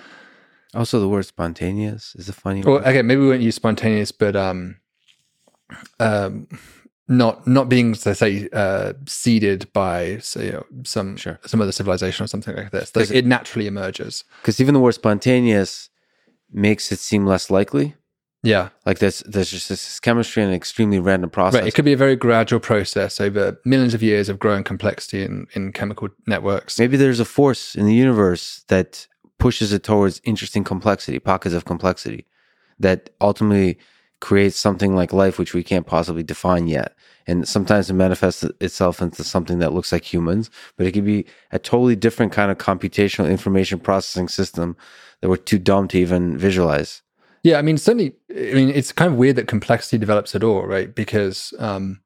Also, 0.73 0.99
the 0.99 1.09
word 1.09 1.25
spontaneous 1.25 2.15
is 2.15 2.29
a 2.29 2.33
funny. 2.33 2.61
Well, 2.61 2.77
okay, 2.77 3.01
maybe 3.01 3.21
we 3.21 3.29
won't 3.29 3.41
use 3.41 3.55
spontaneous, 3.55 4.11
but 4.11 4.35
um, 4.35 4.77
um, 5.99 6.47
not 7.09 7.45
not 7.47 7.67
being, 7.67 7.95
so 7.95 8.13
say, 8.13 8.47
uh, 8.53 8.93
seeded 9.07 9.71
by 9.73 10.19
say, 10.19 10.45
you 10.45 10.51
know, 10.53 10.65
some 10.83 11.17
sure. 11.17 11.39
some 11.45 11.59
other 11.59 11.71
civilization 11.71 12.23
or 12.23 12.27
something 12.27 12.55
like 12.55 12.71
this. 12.71 12.95
Like 12.95 13.11
it 13.11 13.25
naturally 13.25 13.67
emerges. 13.67 14.23
Because 14.41 14.61
even 14.61 14.73
the 14.73 14.79
word 14.79 14.93
spontaneous 14.93 15.89
makes 16.51 16.91
it 16.91 16.99
seem 16.99 17.25
less 17.25 17.49
likely. 17.49 17.95
Yeah. 18.43 18.69
Like 18.85 18.99
there's 18.99 19.19
there's 19.21 19.49
just 19.49 19.69
this 19.69 19.99
chemistry 19.99 20.43
and 20.43 20.51
an 20.51 20.55
extremely 20.55 20.99
random 20.99 21.29
process. 21.29 21.61
Right. 21.61 21.67
It 21.67 21.73
could 21.73 21.83
be 21.83 21.93
a 21.93 21.97
very 21.97 22.15
gradual 22.15 22.59
process 22.59 23.19
over 23.19 23.59
millions 23.65 23.93
of 23.93 24.03
years 24.03 24.29
of 24.29 24.39
growing 24.39 24.63
complexity 24.63 25.23
in, 25.23 25.47
in 25.53 25.73
chemical 25.73 26.09
networks. 26.27 26.79
Maybe 26.79 26.95
there's 26.95 27.19
a 27.19 27.25
force 27.25 27.75
in 27.75 27.85
the 27.85 27.93
universe 27.93 28.63
that 28.67 29.07
pushes 29.39 29.73
it 29.73 29.83
towards 29.83 30.21
interesting 30.23 30.63
complexity, 30.63 31.17
pockets 31.19 31.55
of 31.55 31.65
complexity, 31.65 32.25
that 32.79 33.09
ultimately 33.19 33.77
creates 34.19 34.57
something 34.57 34.95
like 34.95 35.13
life 35.13 35.39
which 35.39 35.53
we 35.53 35.63
can't 35.63 35.85
possibly 35.85 36.23
define 36.23 36.67
yet. 36.67 36.95
And 37.27 37.47
sometimes 37.47 37.89
it 37.89 37.93
manifests 37.93 38.43
itself 38.59 39.01
into 39.01 39.23
something 39.23 39.59
that 39.59 39.73
looks 39.73 39.91
like 39.91 40.03
humans, 40.03 40.49
but 40.77 40.87
it 40.87 40.91
could 40.93 41.05
be 41.05 41.25
a 41.51 41.59
totally 41.59 41.95
different 41.95 42.31
kind 42.31 42.51
of 42.51 42.57
computational 42.57 43.29
information 43.29 43.79
processing 43.79 44.27
system 44.27 44.75
that 45.21 45.29
we're 45.29 45.37
too 45.37 45.59
dumb 45.59 45.87
to 45.89 45.99
even 45.99 46.37
visualize. 46.37 47.01
Yeah, 47.43 47.57
I 47.57 47.61
mean, 47.61 47.77
certainly, 47.77 48.13
I 48.31 48.53
mean, 48.53 48.69
it's 48.69 48.91
kind 48.91 49.11
of 49.11 49.17
weird 49.17 49.37
that 49.37 49.47
complexity 49.47 49.97
develops 49.97 50.35
at 50.35 50.43
all, 50.43 50.65
right? 50.65 50.93
Because 50.93 51.53
um, 51.59 52.01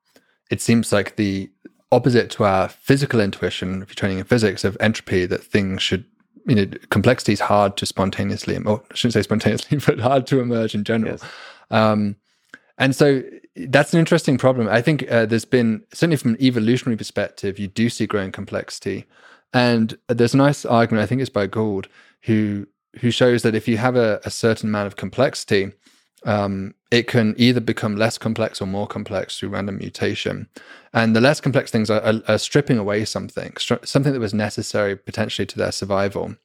it 0.52 0.62
seems 0.62 0.92
like 0.92 1.16
the 1.16 1.50
opposite 1.92 2.30
to 2.32 2.44
our 2.44 2.68
physical 2.68 3.20
intuition, 3.20 3.82
if 3.82 3.90
you're 3.90 3.96
training 3.96 4.20
in 4.20 4.26
physics, 4.26 4.64
of 4.64 4.78
entropy, 4.80 5.26
that 5.26 5.44
things 5.44 5.82
should, 5.82 6.06
you 6.46 6.56
know, 6.56 6.66
complexity 6.90 7.34
is 7.34 7.40
hard 7.40 7.78
to 7.78 7.86
spontaneously, 7.86 8.58
or 8.58 8.84
I 8.92 8.96
shouldn't 8.96 9.14
say 9.14 9.22
spontaneously, 9.22 9.78
but 9.86 10.00
hard 10.00 10.28
to 10.28 10.40
emerge 10.40 10.76
in 10.76 10.84
general. 10.84 11.14
Yes. 11.14 11.24
Um, 11.74 12.16
and 12.78 12.96
so 12.96 13.24
that's 13.56 13.94
an 13.94 14.00
interesting 14.00 14.38
problem. 14.38 14.68
I 14.70 14.82
think 14.82 15.12
uh, 15.12 15.26
there's 15.26 15.46
been, 15.46 15.84
certainly 15.94 16.18
from 16.18 16.32
an 16.36 16.42
evolutionary 16.42 16.98
perspective, 16.98 17.60
you 17.60 17.68
do 17.68 17.90
see 17.90 18.08
growing 18.08 18.32
complexity. 18.32 19.06
And 19.54 19.98
there's 20.08 20.34
a 20.34 20.38
nice 20.38 20.66
argument, 20.66 21.04
I 21.04 21.08
think 21.08 21.22
it's 21.22 21.30
by 21.30 21.48
Gould, 21.48 21.88
who 22.24 22.68
who 23.00 23.10
shows 23.12 23.42
that 23.42 23.56
if 23.56 23.68
you 23.68 23.78
have 23.78 23.96
a, 23.96 24.20
a 24.24 24.30
certain 24.30 24.70
amount 24.70 24.86
of 24.86 24.96
complexity, 24.96 25.72
um, 26.26 26.76
it 26.92 27.08
can 27.08 27.34
either 27.38 27.60
become 27.60 27.96
less 27.96 28.20
complex 28.20 28.62
or 28.62 28.68
more 28.68 28.88
complex 28.88 29.40
through 29.40 29.50
random 29.50 29.78
mutation. 29.78 30.48
And 30.94 31.16
the 31.16 31.22
less 31.22 31.42
complex 31.42 31.72
things 31.72 31.90
are, 31.90 32.02
are, 32.02 32.22
are 32.28 32.38
stripping 32.38 32.78
away 32.78 33.06
something, 33.06 33.52
stri- 33.54 33.86
something 33.86 34.14
that 34.14 34.20
was 34.20 34.34
necessary 34.34 34.96
potentially 34.96 35.48
to 35.48 35.58
their 35.58 35.72
survival. 35.72 36.36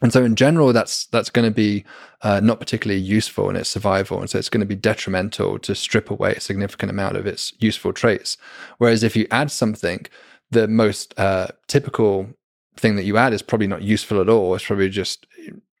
And 0.00 0.12
so, 0.12 0.24
in 0.24 0.36
general, 0.36 0.72
that's 0.72 1.06
that's 1.06 1.30
going 1.30 1.48
to 1.48 1.54
be 1.54 1.84
uh, 2.22 2.40
not 2.40 2.60
particularly 2.60 3.00
useful 3.00 3.50
in 3.50 3.56
its 3.56 3.68
survival, 3.68 4.20
and 4.20 4.30
so 4.30 4.38
it's 4.38 4.48
going 4.48 4.60
to 4.60 4.66
be 4.66 4.76
detrimental 4.76 5.58
to 5.58 5.74
strip 5.74 6.10
away 6.10 6.34
a 6.34 6.40
significant 6.40 6.90
amount 6.90 7.16
of 7.16 7.26
its 7.26 7.52
useful 7.58 7.92
traits. 7.92 8.36
Whereas 8.78 9.02
if 9.02 9.16
you 9.16 9.26
add 9.30 9.50
something, 9.50 10.06
the 10.50 10.68
most 10.68 11.18
uh, 11.18 11.48
typical 11.66 12.28
thing 12.76 12.96
that 12.96 13.04
you 13.04 13.16
add 13.16 13.32
is 13.32 13.42
probably 13.42 13.66
not 13.66 13.82
useful 13.82 14.20
at 14.20 14.28
all. 14.28 14.54
It's 14.54 14.64
probably 14.64 14.88
just 14.88 15.26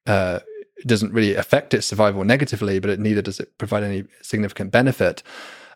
uh, 0.06 0.40
doesn't 0.86 1.12
really 1.12 1.34
affect 1.34 1.74
its 1.74 1.86
survival 1.86 2.24
negatively, 2.24 2.78
but 2.78 2.90
it 2.90 3.00
neither 3.00 3.22
does 3.22 3.40
it 3.40 3.56
provide 3.58 3.82
any 3.82 4.04
significant 4.22 4.72
benefit. 4.72 5.22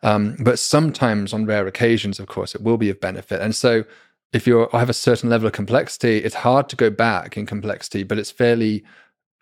Um, 0.02 0.36
but 0.40 0.58
sometimes, 0.58 1.32
on 1.32 1.46
rare 1.46 1.66
occasions, 1.66 2.18
of 2.18 2.26
course, 2.26 2.54
it 2.54 2.62
will 2.62 2.76
be 2.76 2.90
of 2.90 3.00
benefit. 3.00 3.40
And 3.40 3.54
so, 3.54 3.84
if 4.32 4.46
you 4.46 4.68
have 4.72 4.90
a 4.90 4.94
certain 4.94 5.28
level 5.28 5.46
of 5.46 5.52
complexity, 5.52 6.18
it's 6.18 6.36
hard 6.36 6.68
to 6.70 6.76
go 6.76 6.90
back 6.90 7.36
in 7.36 7.46
complexity, 7.46 8.02
but 8.02 8.18
it's 8.18 8.30
fairly 8.30 8.84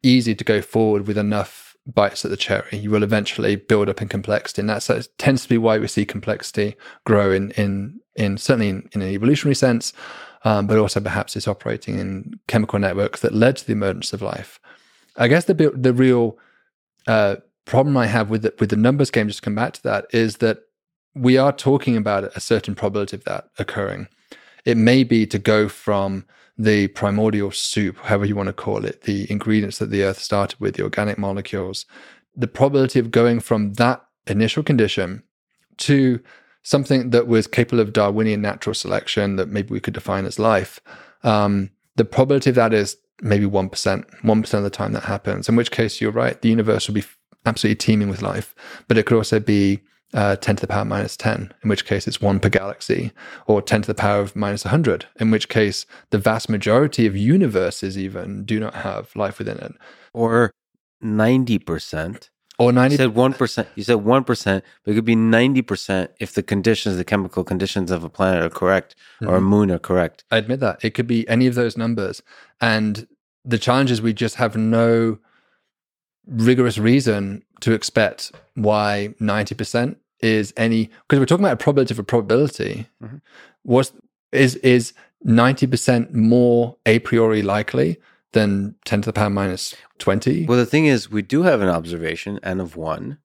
easy 0.03 0.35
to 0.35 0.45
go 0.45 0.61
forward 0.61 1.07
with 1.07 1.17
enough 1.17 1.77
bites 1.87 2.25
at 2.25 2.31
the 2.31 2.37
cherry. 2.37 2.79
You 2.79 2.91
will 2.91 3.03
eventually 3.03 3.57
build 3.57 3.89
up 3.89 4.03
in 4.03 4.09
complexity, 4.09 4.62
and 4.62 4.69
that 4.71 5.09
tends 5.19 5.43
to 5.43 5.49
be 5.49 5.59
why 5.59 5.79
we 5.79 5.87
see 5.87 6.05
complexity 6.05 6.77
grow 7.05 7.33
in 7.33 7.53
in 7.53 8.01
in 8.17 8.37
certainly 8.37 8.69
in, 8.69 8.89
in 8.93 9.03
an 9.03 9.09
evolutionary 9.09 9.55
sense, 9.55 9.93
um, 10.45 10.67
but 10.67 10.79
also 10.79 11.01
perhaps 11.01 11.37
it's 11.37 11.49
operating 11.49 11.99
in 11.99 12.39
chemical 12.49 12.79
networks 12.79 13.21
that 13.21 13.35
led 13.35 13.57
to 13.57 13.67
the 13.67 13.73
emergence 13.73 14.12
of 14.12 14.23
life. 14.23 14.61
I 15.17 15.29
guess 15.29 15.45
the 15.45 15.55
the 15.55 15.93
real 15.93 16.39
uh, 17.07 17.37
problem 17.65 17.97
I 17.97 18.07
have 18.07 18.31
with 18.31 18.43
the, 18.43 18.55
with 18.59 18.71
the 18.71 18.77
numbers 18.77 19.11
game, 19.11 19.29
just 19.29 19.39
to 19.39 19.45
come 19.45 19.55
back 19.55 19.75
to 19.75 19.83
that, 19.85 20.07
is 20.12 20.39
that 20.39 20.59
we 21.15 21.37
are 21.37 21.53
talking 21.53 21.97
about 21.97 22.25
a 22.37 22.41
certain 22.41 22.75
probability 22.75 23.17
of 23.17 23.25
that 23.25 23.49
occurring. 23.59 24.09
It 24.65 24.77
may 24.77 25.05
be 25.05 25.27
to 25.27 25.39
go 25.39 25.69
from 25.69 26.27
the 26.59 26.89
primordial 26.89 27.51
soup, 27.51 27.97
however 27.99 28.27
you 28.27 28.37
want 28.37 28.49
to 28.49 28.53
call 28.53 28.85
it, 28.85 29.03
the 29.03 29.31
ingredients 29.31 29.78
that 29.78 29.91
the 29.91 30.03
earth 30.03 30.19
started 30.19 30.61
with, 30.61 30.77
the 30.77 30.82
organic 30.82 31.16
molecules, 31.16 31.87
the 32.37 32.47
probability 32.47 32.99
of 32.99 33.11
going 33.11 33.41
from 33.41 33.74
that 33.74 34.05
initial 34.27 34.62
condition 34.62 35.23
to 35.78 36.20
something 36.62 37.11
that 37.11 37.27
was 37.27 37.47
capable 37.47 37.81
of 37.81 37.93
Darwinian 37.93 38.43
natural 38.43 38.74
selection 38.74 39.37
that 39.37 39.49
maybe 39.49 39.73
we 39.73 39.81
could 39.81 39.95
define 39.95 40.27
as 40.27 40.39
life. 40.39 40.81
Um, 41.23 41.70
the 41.97 42.05
probability 42.05 42.51
of 42.51 42.57
that 42.57 42.74
is 42.74 42.97
maybe 43.23 43.47
1%, 43.47 43.70
1% 43.70 44.55
of 44.55 44.62
the 44.62 44.70
time 44.70 44.93
that 44.93 45.05
happens, 45.05 45.49
in 45.49 45.57
which 45.57 45.70
case 45.70 46.01
you're 46.01 46.11
right, 46.11 46.41
the 46.41 46.49
universe 46.49 46.87
will 46.87 46.95
be 46.95 47.05
absolutely 47.47 47.77
teeming 47.77 48.09
with 48.09 48.23
life. 48.23 48.55
But 48.89 48.99
it 48.99 49.07
could 49.07 49.16
also 49.16 49.41
be 49.41 49.81
uh, 50.12 50.37
10 50.37 50.57
to 50.57 50.61
the 50.62 50.66
power 50.66 50.85
minus 50.85 51.16
10, 51.16 51.53
in 51.62 51.69
which 51.69 51.85
case 51.85 52.09
it's 52.09 52.20
one 52.20 52.41
per 52.41 52.49
galaxy, 52.49 53.12
or 53.47 53.62
10 53.62 53.82
to 53.82 53.87
the 53.87 53.95
power 53.95 54.20
of 54.20 54.35
minus 54.35 54.65
100, 54.65 55.07
in 55.19 55.31
which 55.31 55.49
case 55.49 55.87
the 56.11 56.19
vast 56.19 56.49
majority 56.49 57.07
of 57.07 57.16
universes 57.16 57.97
even 57.97 58.45
do 58.45 58.59
not 58.59 58.74
have 58.74 59.15
life 59.15 59.39
within 59.39 59.59
it. 59.59 59.73
Or 60.12 60.51
90%. 61.03 62.28
Or 62.59 62.73
90 62.73 62.93
You 62.93 62.97
said 62.99 63.15
1%. 63.15 63.66
You 63.74 63.82
said 63.85 63.97
1%, 63.99 64.62
but 64.85 64.91
it 64.91 64.95
could 64.95 65.05
be 65.05 65.16
90% 65.16 66.09
if 66.19 66.35
the 66.35 66.43
conditions, 66.43 66.97
the 66.97 67.05
chemical 67.05 67.43
conditions 67.43 67.91
of 67.91 68.05
a 68.05 68.11
planet 68.11 68.43
are 68.43 68.51
correct 68.51 68.95
mm-hmm. 69.16 69.28
or 69.28 69.37
a 69.37 69.39
mm-hmm. 69.39 69.49
moon 69.49 69.70
are 69.70 69.78
correct. 69.78 70.24
I 70.31 70.37
admit 70.37 70.61
that. 70.61 70.85
It 70.85 70.91
could 70.91 71.07
be 71.07 71.27
any 71.28 71.47
of 71.47 71.55
those 71.55 71.77
numbers. 71.77 72.23
And 72.61 73.07
the 73.45 73.59
challenge 73.59 73.91
is 73.91 74.03
we 74.03 74.12
just 74.12 74.35
have 74.37 74.57
no 74.57 75.19
rigorous 76.31 76.78
reason 76.78 77.43
to 77.61 77.73
expect 77.73 78.32
why 78.55 79.15
90% 79.20 79.97
is 80.20 80.52
any 80.57 80.90
because 81.09 81.19
we're 81.19 81.27
talking 81.27 81.44
about 81.44 81.55
a 81.55 81.57
probability 81.57 81.94
for 81.94 82.02
probability 82.02 82.86
mm-hmm. 83.02 83.16
was 83.65 83.93
is 84.32 84.57
is 84.57 84.93
90% 85.27 86.12
more 86.12 86.77
a 86.86 86.98
priori 87.01 87.43
likely 87.43 87.98
than 88.32 88.74
10 88.85 89.02
to 89.02 89.07
the 89.07 89.12
power 89.12 89.31
minus 89.31 89.74
20. 89.98 90.47
Well, 90.47 90.59
the 90.59 90.66
thing 90.66 90.86
is, 90.86 91.11
we 91.11 91.23
do 91.23 91.43
have 91.43 91.61
an 91.61 91.69
observation, 91.69 92.39
n 92.43 92.61
of 92.61 92.77
one, 92.77 93.19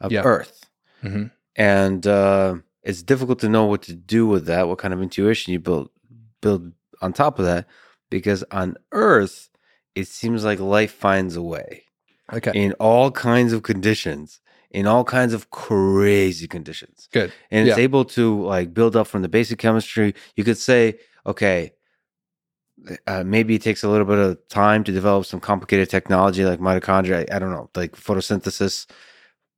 of 0.00 0.12
yeah. 0.12 0.22
Earth. 0.22 0.66
Mm-hmm. 1.02 1.26
And 1.56 2.06
uh, 2.06 2.56
it's 2.82 3.02
difficult 3.02 3.38
to 3.40 3.48
know 3.48 3.64
what 3.64 3.82
to 3.82 3.94
do 3.94 4.26
with 4.26 4.46
that, 4.46 4.68
what 4.68 4.78
kind 4.78 4.94
of 4.94 5.02
intuition 5.02 5.52
you 5.52 5.60
build, 5.60 5.90
build 6.40 6.72
on 7.00 7.12
top 7.12 7.38
of 7.38 7.46
that, 7.46 7.66
because 8.10 8.44
on 8.50 8.76
Earth, 8.92 9.48
it 9.94 10.06
seems 10.06 10.44
like 10.44 10.60
life 10.60 10.92
finds 10.92 11.36
a 11.36 11.42
way. 11.42 11.84
Okay. 12.32 12.52
In 12.54 12.72
all 12.74 13.10
kinds 13.10 13.52
of 13.52 13.62
conditions, 13.62 14.40
in 14.70 14.86
all 14.86 15.04
kinds 15.04 15.32
of 15.32 15.50
crazy 15.50 16.46
conditions. 16.46 17.08
Good. 17.12 17.32
And 17.50 17.66
yeah. 17.66 17.72
it's 17.72 17.78
able 17.78 18.04
to 18.06 18.44
like 18.44 18.72
build 18.72 18.96
up 18.96 19.06
from 19.06 19.22
the 19.22 19.28
basic 19.28 19.58
chemistry. 19.58 20.14
You 20.36 20.44
could 20.44 20.58
say, 20.58 20.98
okay, 21.26 21.72
uh, 23.06 23.24
maybe 23.24 23.54
it 23.54 23.62
takes 23.62 23.82
a 23.82 23.88
little 23.88 24.06
bit 24.06 24.18
of 24.18 24.48
time 24.48 24.84
to 24.84 24.92
develop 24.92 25.26
some 25.26 25.40
complicated 25.40 25.90
technology 25.90 26.44
like 26.44 26.60
mitochondria. 26.60 27.30
I, 27.30 27.36
I, 27.36 27.38
don't 27.38 27.50
know, 27.50 27.68
like 27.74 27.92
photosynthesis. 27.92 28.86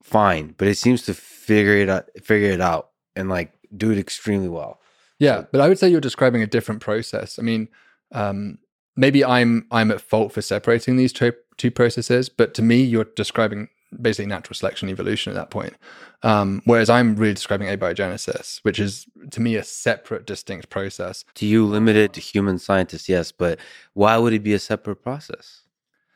Fine, 0.03 0.57
but 0.59 0.67
it 0.67 0.77
seems 0.77 1.03
to 1.03 1.15
figure 1.15 1.77
it 1.77 1.89
out, 1.89 2.09
figure 2.25 2.51
it 2.51 2.61
out, 2.61 2.91
and 3.15 3.29
like 3.29 3.53
do 3.77 3.93
it 3.93 3.99
extremely 3.99 4.49
well. 4.49 4.81
Yeah, 5.21 5.45
but 5.53 5.61
I 5.61 5.69
would 5.69 5.79
say 5.79 5.89
you're 5.89 6.01
describing 6.01 6.43
a 6.43 6.47
different 6.47 6.81
process. 6.81 7.39
I 7.39 7.43
mean, 7.43 7.69
um, 8.11 8.59
maybe 8.97 9.25
I'm 9.25 9.67
I'm 9.71 9.91
at 9.91 10.01
fault 10.01 10.33
for 10.33 10.43
separating 10.43 10.97
these 10.97 11.13
two 11.13 11.33
two 11.57 11.71
processes, 11.71 12.29
but 12.29 12.55
to 12.55 12.63
me, 12.63 12.83
you're 12.83 13.05
describing 13.17 13.69
basically 14.01 14.27
natural 14.27 14.55
selection 14.55 14.89
evolution 14.89 15.31
at 15.31 15.37
that 15.37 15.51
point. 15.51 15.75
Um, 16.23 16.63
whereas 16.65 16.89
I'm 16.89 17.15
really 17.17 17.35
describing 17.35 17.69
abiogenesis, 17.69 18.61
which 18.63 18.79
is 18.79 19.07
to 19.33 19.41
me 19.41 19.57
a 19.57 19.63
separate, 19.63 20.25
distinct 20.25 20.71
process. 20.71 21.25
To 21.35 21.47
you, 21.47 21.67
limited 21.67 22.15
to 22.15 22.21
human 22.21 22.59
scientists, 22.59 23.09
yes, 23.09 23.33
but 23.33 23.59
why 23.95 24.17
would 24.17 24.33
it 24.33 24.43
be 24.43 24.55
a 24.55 24.59
separate 24.59 25.03
process? 25.03 25.63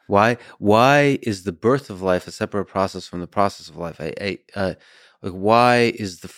Why 0.06 0.38
why 0.58 1.18
is 1.22 1.42
the 1.42 1.52
birth 1.52 1.90
of 1.90 2.02
life 2.02 2.26
a 2.26 2.32
separate 2.32 2.66
process 2.66 3.06
from 3.06 3.20
the 3.20 3.26
process 3.26 3.68
of 3.68 3.76
life? 3.76 4.00
I, 4.00 4.12
I 4.20 4.38
uh, 4.54 4.74
like 5.22 5.32
why 5.32 5.92
is 5.96 6.20
the 6.20 6.32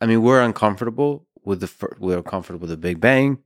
I 0.00 0.06
mean, 0.06 0.22
we're 0.22 0.40
uncomfortable 0.40 1.26
with 1.44 1.60
the 1.60 1.94
we're 1.98 2.18
uncomfortable 2.18 2.60
with 2.60 2.70
the 2.70 2.76
Big 2.76 3.00
Bang. 3.00 3.38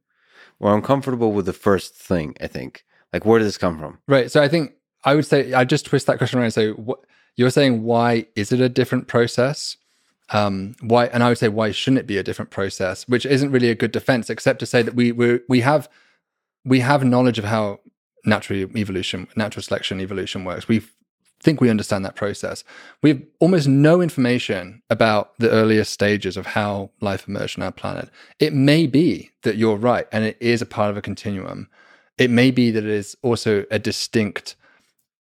We're 0.58 0.74
uncomfortable 0.74 1.32
with 1.32 1.46
the 1.46 1.52
first 1.52 1.94
thing. 1.94 2.34
I 2.40 2.46
think. 2.46 2.84
Like, 3.12 3.24
where 3.24 3.38
did 3.38 3.46
this 3.46 3.58
come 3.58 3.78
from? 3.78 3.98
Right. 4.08 4.30
So 4.30 4.42
I 4.42 4.48
think 4.48 4.72
I 5.04 5.14
would 5.14 5.26
say 5.26 5.52
I 5.52 5.64
just 5.64 5.86
twist 5.86 6.06
that 6.06 6.18
question 6.18 6.38
around 6.38 6.46
and 6.46 6.54
say 6.54 6.70
what 6.70 7.00
you're 7.36 7.50
saying. 7.50 7.82
Why 7.82 8.26
is 8.34 8.52
it 8.52 8.60
a 8.60 8.68
different 8.68 9.08
process? 9.08 9.76
Um, 10.30 10.74
why? 10.80 11.06
And 11.06 11.22
I 11.22 11.28
would 11.28 11.38
say 11.38 11.48
why 11.48 11.70
shouldn't 11.70 12.00
it 12.00 12.06
be 12.06 12.18
a 12.18 12.22
different 12.22 12.50
process? 12.50 13.06
Which 13.08 13.26
isn't 13.26 13.50
really 13.52 13.70
a 13.70 13.74
good 13.74 13.92
defense, 13.92 14.30
except 14.30 14.58
to 14.60 14.66
say 14.66 14.82
that 14.82 14.94
we 14.94 15.12
we 15.12 15.40
we 15.48 15.60
have 15.60 15.88
we 16.64 16.80
have 16.80 17.04
knowledge 17.04 17.38
of 17.38 17.44
how 17.44 17.80
natural 18.24 18.58
evolution, 18.76 19.28
natural 19.36 19.62
selection 19.62 20.00
evolution 20.00 20.44
works. 20.44 20.66
We 20.66 20.82
think 21.44 21.60
we 21.60 21.70
understand 21.70 22.04
that 22.04 22.16
process. 22.16 22.64
We 23.02 23.10
have 23.10 23.22
almost 23.38 23.68
no 23.68 24.00
information 24.00 24.82
about 24.90 25.38
the 25.38 25.50
earliest 25.50 25.92
stages 25.92 26.36
of 26.36 26.46
how 26.46 26.90
life 27.00 27.28
emerged 27.28 27.58
on 27.58 27.64
our 27.64 27.72
planet. 27.72 28.08
It 28.40 28.54
may 28.54 28.86
be 28.86 29.30
that 29.42 29.56
you're 29.56 29.76
right, 29.76 30.08
and 30.10 30.24
it 30.24 30.38
is 30.40 30.62
a 30.62 30.66
part 30.66 30.90
of 30.90 30.96
a 30.96 31.02
continuum. 31.02 31.68
It 32.18 32.30
may 32.30 32.50
be 32.50 32.70
that 32.70 32.84
it 32.84 32.90
is 32.90 33.16
also 33.22 33.64
a 33.70 33.78
distinct 33.78 34.56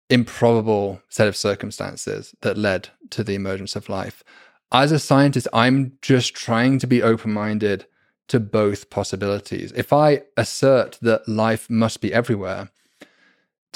improbable 0.09 1.03
set 1.09 1.29
of 1.29 1.37
circumstances 1.37 2.35
that 2.41 2.57
led 2.57 2.89
to 3.11 3.23
the 3.23 3.35
emergence 3.35 3.77
of 3.77 3.89
life. 3.89 4.25
As 4.73 4.93
a 4.93 4.99
scientist, 4.99 5.49
I'm 5.53 5.99
just 6.01 6.35
trying 6.35 6.79
to 6.79 6.87
be 6.87 7.03
open 7.03 7.33
minded 7.33 7.87
to 8.29 8.41
both 8.41 8.91
possibilities. 8.91 9.73
If 9.73 9.93
I 9.93 10.23
assert 10.37 10.99
that 11.03 11.29
life 11.29 11.69
must 11.71 12.01
be 12.01 12.13
everywhere, 12.13 12.71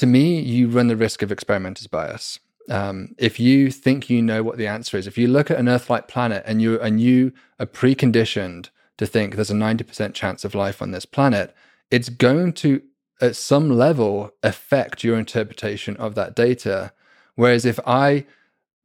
to 0.01 0.07
me, 0.07 0.41
you 0.41 0.67
run 0.67 0.87
the 0.87 0.97
risk 0.97 1.21
of 1.21 1.31
experimenter's 1.31 1.87
bias. 1.87 2.41
Um, 2.71 3.15
if 3.19 3.39
you 3.39 3.71
think 3.71 4.09
you 4.09 4.23
know 4.23 4.43
what 4.43 4.57
the 4.57 4.67
answer 4.67 4.97
is, 4.97 5.07
if 5.07 5.19
you 5.19 5.29
look 5.29 5.51
at 5.51 5.59
an 5.59 5.69
Earth-like 5.69 6.09
planet 6.09 6.43
and 6.47 6.63
you 6.63 6.81
and 6.81 6.99
you 6.99 7.35
are 7.59 7.67
preconditioned 7.67 8.71
to 8.97 9.07
think 9.07 9.35
there's 9.35 9.51
a 9.51 9.55
90% 9.55 10.15
chance 10.15 10.43
of 10.43 10.55
life 10.55 10.81
on 10.81 10.93
this 10.93 11.05
planet, 11.05 11.55
it's 11.91 12.09
going 12.09 12.55
to 12.55 12.81
at 13.21 13.37
some 13.37 13.69
level 13.69 14.31
affect 14.43 15.05
your 15.05 15.19
interpretation 15.19 15.99
of 15.99 16.15
that 16.15 16.35
data. 16.35 16.93
Whereas 17.35 17.67
if 17.67 17.79
I, 17.87 18.25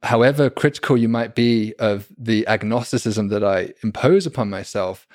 however 0.02 0.50
critical 0.50 0.98
you 0.98 1.08
might 1.08 1.34
be 1.34 1.72
of 1.78 2.08
the 2.18 2.46
agnosticism 2.46 3.28
that 3.28 3.42
I 3.42 3.72
impose 3.82 4.26
upon 4.26 4.50
myself, 4.50 5.08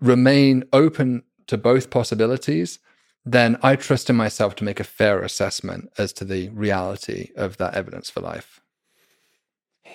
remain 0.00 0.62
open 0.72 1.24
to 1.48 1.58
both 1.58 1.90
possibilities, 1.90 2.78
then 3.24 3.58
I 3.62 3.76
trust 3.76 4.10
in 4.10 4.16
myself 4.16 4.54
to 4.56 4.64
make 4.64 4.80
a 4.80 4.84
fair 4.84 5.22
assessment 5.22 5.90
as 5.96 6.12
to 6.14 6.24
the 6.24 6.50
reality 6.50 7.30
of 7.36 7.56
that 7.56 7.74
evidence 7.74 8.10
for 8.10 8.20
life. 8.20 8.60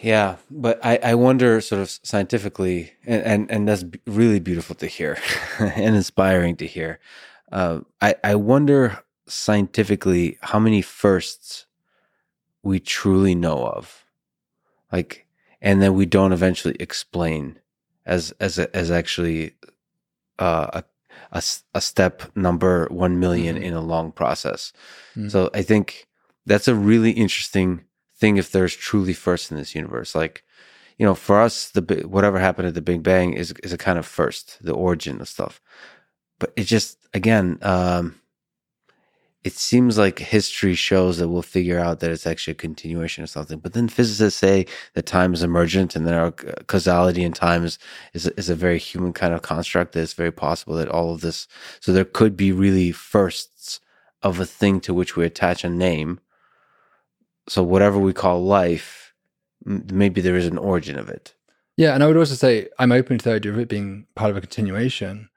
Yeah, 0.01 0.37
but 0.49 0.79
I, 0.83 0.97
I 1.03 1.15
wonder 1.15 1.59
sort 1.61 1.81
of 1.81 1.89
scientifically, 1.89 2.93
and, 3.05 3.23
and, 3.23 3.51
and 3.51 3.67
that's 3.67 3.83
really 4.07 4.39
beautiful 4.39 4.75
to 4.75 4.87
hear 4.87 5.17
and 5.59 5.95
inspiring 5.95 6.55
to 6.57 6.67
hear. 6.67 6.99
Uh, 7.51 7.81
I 7.99 8.15
I 8.23 8.35
wonder 8.35 9.03
scientifically 9.27 10.37
how 10.41 10.59
many 10.59 10.81
firsts 10.81 11.65
we 12.63 12.79
truly 12.79 13.35
know 13.35 13.65
of, 13.65 14.05
like, 14.91 15.27
and 15.61 15.81
then 15.81 15.95
we 15.95 16.05
don't 16.05 16.31
eventually 16.33 16.75
explain 16.79 17.59
as 18.05 18.31
as 18.39 18.57
a, 18.57 18.73
as 18.75 18.91
actually 18.91 19.55
uh, 20.37 20.67
a, 20.73 20.83
a, 21.31 21.43
a 21.73 21.81
step 21.81 22.23
number 22.35 22.87
one 22.89 23.19
million 23.19 23.55
mm-hmm. 23.55 23.65
in 23.65 23.73
a 23.73 23.81
long 23.81 24.11
process. 24.11 24.73
Mm-hmm. 25.11 25.29
So 25.29 25.49
I 25.53 25.61
think 25.61 26.07
that's 26.45 26.67
a 26.67 26.75
really 26.75 27.11
interesting 27.11 27.85
thing 28.17 28.37
if 28.37 28.51
there's 28.51 28.75
truly 28.75 29.13
first 29.13 29.51
in 29.51 29.57
this 29.57 29.75
universe. 29.75 30.15
Like, 30.15 30.43
you 30.97 31.05
know, 31.05 31.15
for 31.15 31.39
us, 31.39 31.69
the 31.69 31.81
whatever 32.07 32.39
happened 32.39 32.67
at 32.67 32.73
the 32.73 32.81
Big 32.81 33.03
Bang 33.03 33.33
is 33.33 33.53
is 33.63 33.73
a 33.73 33.77
kind 33.77 33.97
of 33.97 34.05
first, 34.05 34.57
the 34.61 34.73
origin 34.73 35.21
of 35.21 35.29
stuff 35.29 35.61
but 36.39 36.53
it 36.55 36.63
just 36.63 36.97
again 37.13 37.59
um, 37.61 38.15
it 39.43 39.53
seems 39.53 39.97
like 39.97 40.19
history 40.19 40.75
shows 40.75 41.17
that 41.17 41.29
we'll 41.29 41.41
figure 41.41 41.79
out 41.79 42.01
that 42.01 42.11
it's 42.11 42.27
actually 42.27 42.51
a 42.51 42.55
continuation 42.55 43.23
of 43.23 43.29
something. 43.29 43.59
But 43.59 43.71
then 43.71 43.87
physicists 43.87 44.37
say 44.37 44.65
that 44.95 45.05
time 45.05 45.33
is 45.33 45.43
emergent 45.43 45.95
and 45.95 46.05
that 46.05 46.13
our 46.13 46.31
causality 46.31 47.23
in 47.23 47.31
time 47.31 47.63
is, 47.63 47.79
is, 48.13 48.27
is 48.27 48.49
a 48.49 48.55
very 48.55 48.77
human 48.77 49.13
kind 49.13 49.33
of 49.33 49.41
construct. 49.41 49.93
That 49.93 50.01
it's 50.01 50.13
very 50.13 50.31
possible 50.31 50.75
that 50.75 50.89
all 50.89 51.13
of 51.13 51.21
this, 51.21 51.47
so 51.79 51.93
there 51.93 52.03
could 52.03 52.35
be 52.35 52.51
really 52.51 52.91
firsts 52.91 53.79
of 54.21 54.41
a 54.41 54.45
thing 54.45 54.81
to 54.81 54.93
which 54.93 55.15
we 55.15 55.25
attach 55.25 55.63
a 55.63 55.69
name. 55.69 56.19
So 57.47 57.63
whatever 57.63 57.97
we 57.97 58.11
call 58.11 58.43
life, 58.43 59.13
maybe 59.63 60.19
there 60.19 60.35
is 60.35 60.47
an 60.47 60.57
origin 60.57 60.99
of 60.99 61.07
it. 61.07 61.33
Yeah. 61.77 61.93
And 61.93 62.03
I 62.03 62.07
would 62.07 62.17
also 62.17 62.35
say 62.35 62.67
I'm 62.77 62.91
open 62.91 63.17
to 63.17 63.23
the 63.23 63.35
idea 63.35 63.53
of 63.53 63.59
it 63.59 63.69
being 63.69 64.05
part 64.15 64.31
of 64.31 64.35
a 64.35 64.41
continuation 64.41 65.29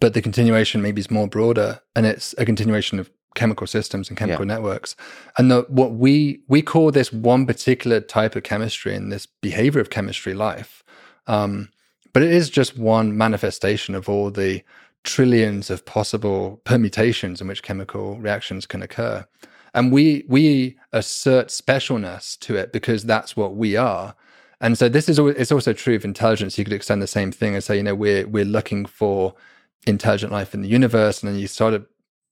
but 0.00 0.14
the 0.14 0.22
continuation 0.22 0.82
maybe 0.82 1.00
is 1.00 1.10
more 1.10 1.26
broader 1.26 1.80
and 1.94 2.06
it's 2.06 2.34
a 2.38 2.44
continuation 2.44 2.98
of 2.98 3.10
chemical 3.36 3.68
systems 3.68 4.08
and 4.08 4.18
chemical 4.18 4.44
yeah. 4.44 4.54
networks. 4.54 4.96
And 5.38 5.50
the, 5.50 5.64
what 5.68 5.92
we 5.92 6.40
we 6.48 6.62
call 6.62 6.90
this 6.90 7.12
one 7.12 7.46
particular 7.46 8.00
type 8.00 8.34
of 8.34 8.42
chemistry 8.42 8.96
and 8.96 9.12
this 9.12 9.26
behavior 9.26 9.80
of 9.80 9.90
chemistry 9.90 10.34
life 10.34 10.82
um, 11.26 11.68
but 12.12 12.22
it 12.22 12.32
is 12.32 12.48
just 12.48 12.78
one 12.78 13.16
manifestation 13.16 13.94
of 13.94 14.08
all 14.08 14.30
the 14.30 14.62
trillions 15.04 15.70
of 15.70 15.84
possible 15.84 16.60
permutations 16.64 17.40
in 17.40 17.46
which 17.46 17.62
chemical 17.62 18.18
reactions 18.18 18.66
can 18.66 18.82
occur. 18.82 19.26
And 19.74 19.92
we 19.92 20.24
we 20.26 20.78
assert 20.92 21.48
specialness 21.48 22.38
to 22.40 22.56
it 22.56 22.72
because 22.72 23.04
that's 23.04 23.36
what 23.36 23.56
we 23.56 23.76
are. 23.76 24.14
And 24.60 24.78
so 24.78 24.88
this 24.88 25.08
is 25.08 25.18
it's 25.18 25.52
also 25.52 25.74
true 25.74 25.94
of 25.94 26.04
intelligence. 26.04 26.56
You 26.56 26.64
could 26.64 26.72
extend 26.72 27.02
the 27.02 27.06
same 27.06 27.30
thing 27.30 27.54
and 27.54 27.62
say 27.62 27.76
you 27.76 27.82
know 27.82 27.94
we're 27.94 28.26
we're 28.26 28.46
looking 28.46 28.86
for 28.86 29.34
intelligent 29.86 30.32
life 30.32 30.54
in 30.54 30.62
the 30.62 30.68
universe 30.68 31.22
and 31.22 31.30
then 31.30 31.38
you 31.38 31.46
sort 31.46 31.74
of 31.74 31.86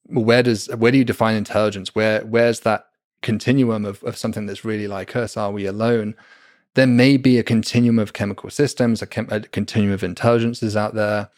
where 0.07 0.43
does 0.43 0.67
where 0.75 0.93
do 0.93 0.99
you 0.99 1.05
define 1.05 1.37
intelligence? 1.37 1.95
Where 1.95 2.25
where's 2.25 2.61
that 2.61 2.87
continuum 3.23 3.85
of, 3.85 4.03
of 4.05 4.17
something 4.17 4.47
that's 4.47 4.65
really 4.65 4.89
like 4.89 5.17
us? 5.17 5.37
Are 5.37 5.51
we 5.51 5.67
alone? 5.67 6.15
There 6.75 6.87
may 6.87 7.17
be 7.17 7.39
a 7.39 7.45
continuum 7.45 7.99
of 7.99 8.13
chemical 8.13 8.51
systems 8.51 9.01
a, 9.01 9.07
chem- 9.07 9.29
a 9.31 9.41
continuum 9.41 9.95
of 9.95 10.03
intelligences 10.03 10.77
out 10.77 10.95
there. 10.95 11.31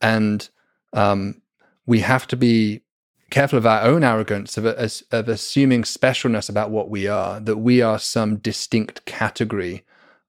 And 0.00 0.48
um, 0.92 1.42
we 1.86 2.00
have 2.00 2.26
to 2.28 2.36
be 2.36 2.82
careful 3.30 3.58
of 3.58 3.66
our 3.66 3.82
own 3.82 4.04
arrogance 4.04 4.56
of, 4.56 4.64
of 4.64 5.28
assuming 5.28 5.82
specialness 5.82 6.48
about 6.48 6.70
what 6.70 6.88
we 6.88 7.06
are 7.06 7.40
that 7.40 7.58
we 7.58 7.82
are 7.82 7.98
some 7.98 8.36
distinct 8.36 9.04
category 9.04 9.84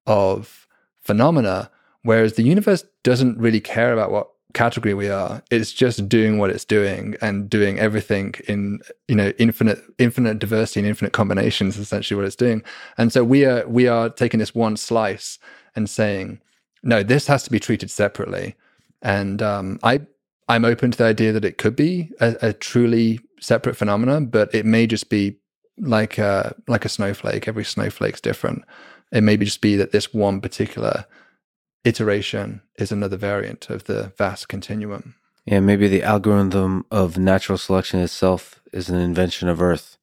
of 0.05 0.67
phenomena 0.99 1.71
whereas 2.03 2.33
the 2.33 2.43
universe 2.43 2.83
doesn't 3.03 3.37
really 3.37 3.61
care 3.61 3.93
about 3.93 4.11
what 4.11 4.29
category 4.53 4.95
we 4.95 5.09
are 5.09 5.43
it's 5.51 5.71
just 5.71 6.09
doing 6.09 6.39
what 6.39 6.49
it's 6.49 6.65
doing 6.65 7.15
and 7.21 7.49
doing 7.49 7.77
everything 7.79 8.33
in 8.47 8.79
you 9.07 9.15
know 9.15 9.31
infinite 9.37 9.79
infinite 9.99 10.39
diversity 10.39 10.79
and 10.79 10.89
infinite 10.89 11.13
combinations 11.13 11.77
essentially 11.77 12.15
what 12.15 12.25
it's 12.25 12.35
doing 12.35 12.63
and 12.97 13.13
so 13.13 13.23
we 13.23 13.45
are 13.45 13.67
we 13.67 13.87
are 13.87 14.09
taking 14.09 14.39
this 14.39 14.55
one 14.55 14.75
slice 14.75 15.37
and 15.75 15.87
saying 15.87 16.41
no 16.81 17.03
this 17.03 17.27
has 17.27 17.43
to 17.43 17.51
be 17.51 17.59
treated 17.59 17.91
separately 17.91 18.55
and 19.03 19.41
um, 19.41 19.79
i 19.83 20.01
I'm 20.49 20.65
open 20.65 20.89
to 20.89 20.97
the 20.97 21.05
idea 21.05 21.31
that 21.31 21.45
it 21.45 21.59
could 21.59 21.75
be 21.75 22.09
a, 22.19 22.35
a 22.41 22.53
truly 22.53 23.19
separate 23.39 23.77
phenomenon, 23.77 24.25
but 24.25 24.53
it 24.53 24.65
may 24.65 24.87
just 24.87 25.09
be 25.09 25.37
like 25.77 26.17
a 26.17 26.55
like 26.67 26.85
a 26.85 26.89
snowflake. 26.89 27.47
Every 27.47 27.63
snowflake's 27.63 28.19
different. 28.19 28.65
It 29.11 29.21
may 29.21 29.37
just 29.37 29.61
be 29.61 29.75
that 29.75 29.91
this 29.91 30.11
one 30.11 30.41
particular 30.41 31.05
iteration 31.83 32.61
is 32.77 32.91
another 32.91 33.17
variant 33.17 33.69
of 33.69 33.85
the 33.85 34.13
vast 34.17 34.47
continuum. 34.47 35.15
Yeah, 35.45 35.59
maybe 35.61 35.87
the 35.87 36.03
algorithm 36.03 36.85
of 36.91 37.17
natural 37.17 37.57
selection 37.57 37.99
itself 37.99 38.61
is 38.71 38.89
an 38.89 38.99
invention 38.99 39.49
of 39.49 39.61
Earth. 39.61 39.97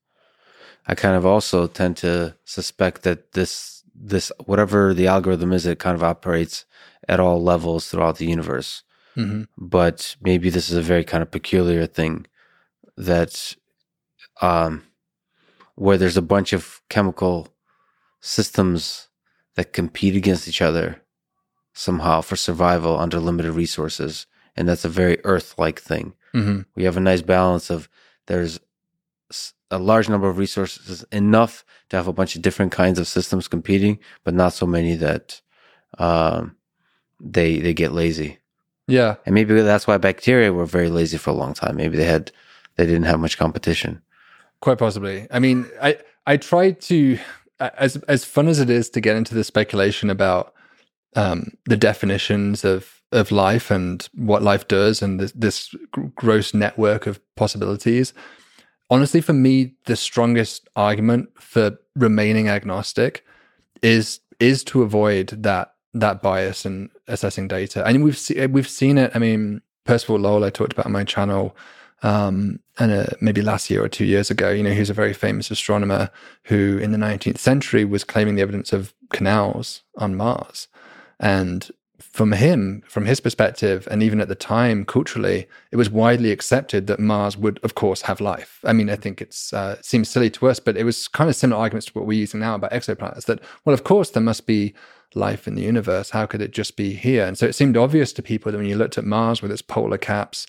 I 0.86 0.94
kind 0.94 1.16
of 1.16 1.26
also 1.26 1.66
tend 1.66 1.96
to 1.98 2.36
suspect 2.44 3.02
that 3.02 3.32
this 3.32 3.82
this 3.94 4.30
whatever 4.44 4.92
the 4.92 5.06
algorithm 5.06 5.52
is, 5.52 5.64
it 5.66 5.78
kind 5.78 5.94
of 5.94 6.02
operates 6.02 6.64
at 7.08 7.20
all 7.20 7.42
levels 7.42 7.88
throughout 7.88 8.18
the 8.18 8.26
universe. 8.26 8.82
Mm-hmm. 9.16 9.44
But 9.56 10.16
maybe 10.20 10.50
this 10.50 10.70
is 10.70 10.76
a 10.76 10.82
very 10.82 11.04
kind 11.04 11.22
of 11.22 11.30
peculiar 11.30 11.86
thing 11.86 12.26
that 12.96 13.54
um, 14.42 14.82
where 15.76 15.96
there's 15.96 16.16
a 16.16 16.22
bunch 16.22 16.52
of 16.52 16.82
chemical 16.90 17.48
systems 18.20 19.08
that 19.54 19.72
compete 19.72 20.16
against 20.16 20.48
each 20.48 20.60
other 20.60 21.00
somehow 21.76 22.22
for 22.22 22.36
survival 22.36 22.98
under 22.98 23.20
limited 23.20 23.52
resources. 23.52 24.26
And 24.56 24.66
that's 24.68 24.84
a 24.84 24.88
very 24.88 25.18
earth 25.24 25.54
like 25.58 25.80
thing. 25.80 26.14
Mm-hmm. 26.34 26.62
We 26.74 26.84
have 26.84 26.96
a 26.96 27.00
nice 27.00 27.22
balance 27.22 27.70
of 27.70 27.88
there's 28.26 28.58
a 29.70 29.78
large 29.78 30.08
number 30.08 30.28
of 30.28 30.38
resources, 30.38 31.04
enough 31.12 31.64
to 31.90 31.96
have 31.96 32.08
a 32.08 32.12
bunch 32.12 32.36
of 32.36 32.42
different 32.42 32.72
kinds 32.72 32.98
of 32.98 33.08
systems 33.08 33.48
competing, 33.48 33.98
but 34.24 34.34
not 34.34 34.52
so 34.52 34.66
many 34.66 34.94
that 34.96 35.40
um, 35.98 36.56
they 37.20 37.58
they 37.58 37.74
get 37.74 37.92
lazy. 37.92 38.38
Yeah, 38.86 39.16
and 39.26 39.34
maybe 39.34 39.60
that's 39.62 39.86
why 39.86 39.98
bacteria 39.98 40.52
were 40.52 40.66
very 40.66 40.88
lazy 40.88 41.18
for 41.18 41.30
a 41.30 41.34
long 41.34 41.54
time. 41.54 41.76
Maybe 41.76 41.96
they 41.96 42.04
had 42.04 42.30
they 42.76 42.86
didn't 42.86 43.04
have 43.04 43.20
much 43.20 43.38
competition. 43.38 44.02
Quite 44.60 44.78
possibly. 44.78 45.26
I 45.30 45.40
mean, 45.40 45.66
I 45.82 45.98
I 46.26 46.36
tried 46.36 46.80
to 46.82 47.18
as 47.58 47.96
as 48.08 48.24
fun 48.24 48.48
as 48.48 48.60
it 48.60 48.70
is 48.70 48.88
to 48.90 49.00
get 49.00 49.16
into 49.16 49.34
the 49.34 49.44
speculation 49.44 50.10
about 50.10 50.54
um, 51.16 51.52
the 51.64 51.76
definitions 51.76 52.64
of 52.64 52.96
of 53.12 53.30
life 53.30 53.70
and 53.70 54.08
what 54.14 54.42
life 54.42 54.66
does 54.66 55.00
and 55.00 55.20
this, 55.20 55.32
this 55.32 55.74
gross 56.16 56.52
network 56.52 57.06
of 57.06 57.20
possibilities. 57.36 58.12
Honestly, 58.90 59.20
for 59.20 59.32
me, 59.32 59.74
the 59.86 59.96
strongest 59.96 60.68
argument 60.76 61.28
for 61.40 61.78
remaining 61.94 62.48
agnostic 62.48 63.24
is 63.82 64.20
is 64.38 64.62
to 64.64 64.82
avoid 64.82 65.28
that 65.28 65.74
that 65.94 66.22
bias 66.22 66.66
in 66.66 66.90
assessing 67.08 67.48
data. 67.48 67.84
And 67.86 68.04
we've 68.04 68.18
se- 68.18 68.46
we've 68.46 68.68
seen 68.68 68.98
it. 68.98 69.10
I 69.14 69.18
mean, 69.18 69.62
Percival 69.84 70.18
Lowell, 70.18 70.44
I 70.44 70.50
talked 70.50 70.72
about 70.72 70.86
on 70.86 70.92
my 70.92 71.04
channel, 71.04 71.56
um, 72.02 72.60
and 72.78 72.92
uh, 72.92 73.06
maybe 73.20 73.40
last 73.40 73.70
year 73.70 73.82
or 73.82 73.88
two 73.88 74.04
years 74.04 74.30
ago. 74.30 74.50
You 74.50 74.62
know, 74.62 74.72
he 74.72 74.80
was 74.80 74.90
a 74.90 74.94
very 74.94 75.14
famous 75.14 75.50
astronomer 75.50 76.10
who, 76.44 76.78
in 76.78 76.92
the 76.92 76.98
19th 76.98 77.38
century, 77.38 77.84
was 77.84 78.04
claiming 78.04 78.34
the 78.34 78.42
evidence 78.42 78.72
of 78.72 78.94
canals 79.12 79.82
on 79.96 80.16
Mars. 80.16 80.68
And 81.18 81.70
from 81.98 82.32
him, 82.32 82.82
from 82.86 83.06
his 83.06 83.20
perspective, 83.20 83.88
and 83.90 84.02
even 84.02 84.20
at 84.20 84.28
the 84.28 84.34
time 84.34 84.84
culturally, 84.84 85.46
it 85.70 85.76
was 85.76 85.88
widely 85.90 86.30
accepted 86.30 86.86
that 86.86 87.00
Mars 87.00 87.36
would, 87.36 87.58
of 87.62 87.74
course, 87.74 88.02
have 88.02 88.20
life. 88.20 88.60
I 88.64 88.72
mean, 88.72 88.90
I 88.90 88.96
think 88.96 89.22
it 89.22 89.36
uh, 89.52 89.76
seems 89.80 90.08
silly 90.08 90.30
to 90.30 90.48
us, 90.48 90.60
but 90.60 90.76
it 90.76 90.84
was 90.84 91.08
kind 91.08 91.30
of 91.30 91.36
similar 91.36 91.60
arguments 91.60 91.86
to 91.86 91.92
what 91.92 92.06
we're 92.06 92.18
using 92.18 92.40
now 92.40 92.54
about 92.54 92.72
exoplanets. 92.72 93.24
That 93.26 93.40
well, 93.64 93.74
of 93.74 93.84
course, 93.84 94.10
there 94.10 94.22
must 94.22 94.46
be 94.46 94.74
life 95.14 95.48
in 95.48 95.54
the 95.54 95.62
universe. 95.62 96.10
How 96.10 96.26
could 96.26 96.42
it 96.42 96.52
just 96.52 96.76
be 96.76 96.94
here? 96.94 97.24
And 97.24 97.38
so 97.38 97.46
it 97.46 97.54
seemed 97.54 97.76
obvious 97.76 98.12
to 98.14 98.22
people 98.22 98.52
that 98.52 98.58
when 98.58 98.66
you 98.66 98.76
looked 98.76 98.98
at 98.98 99.04
Mars 99.04 99.40
with 99.40 99.50
its 99.50 99.62
polar 99.62 99.98
caps, 99.98 100.46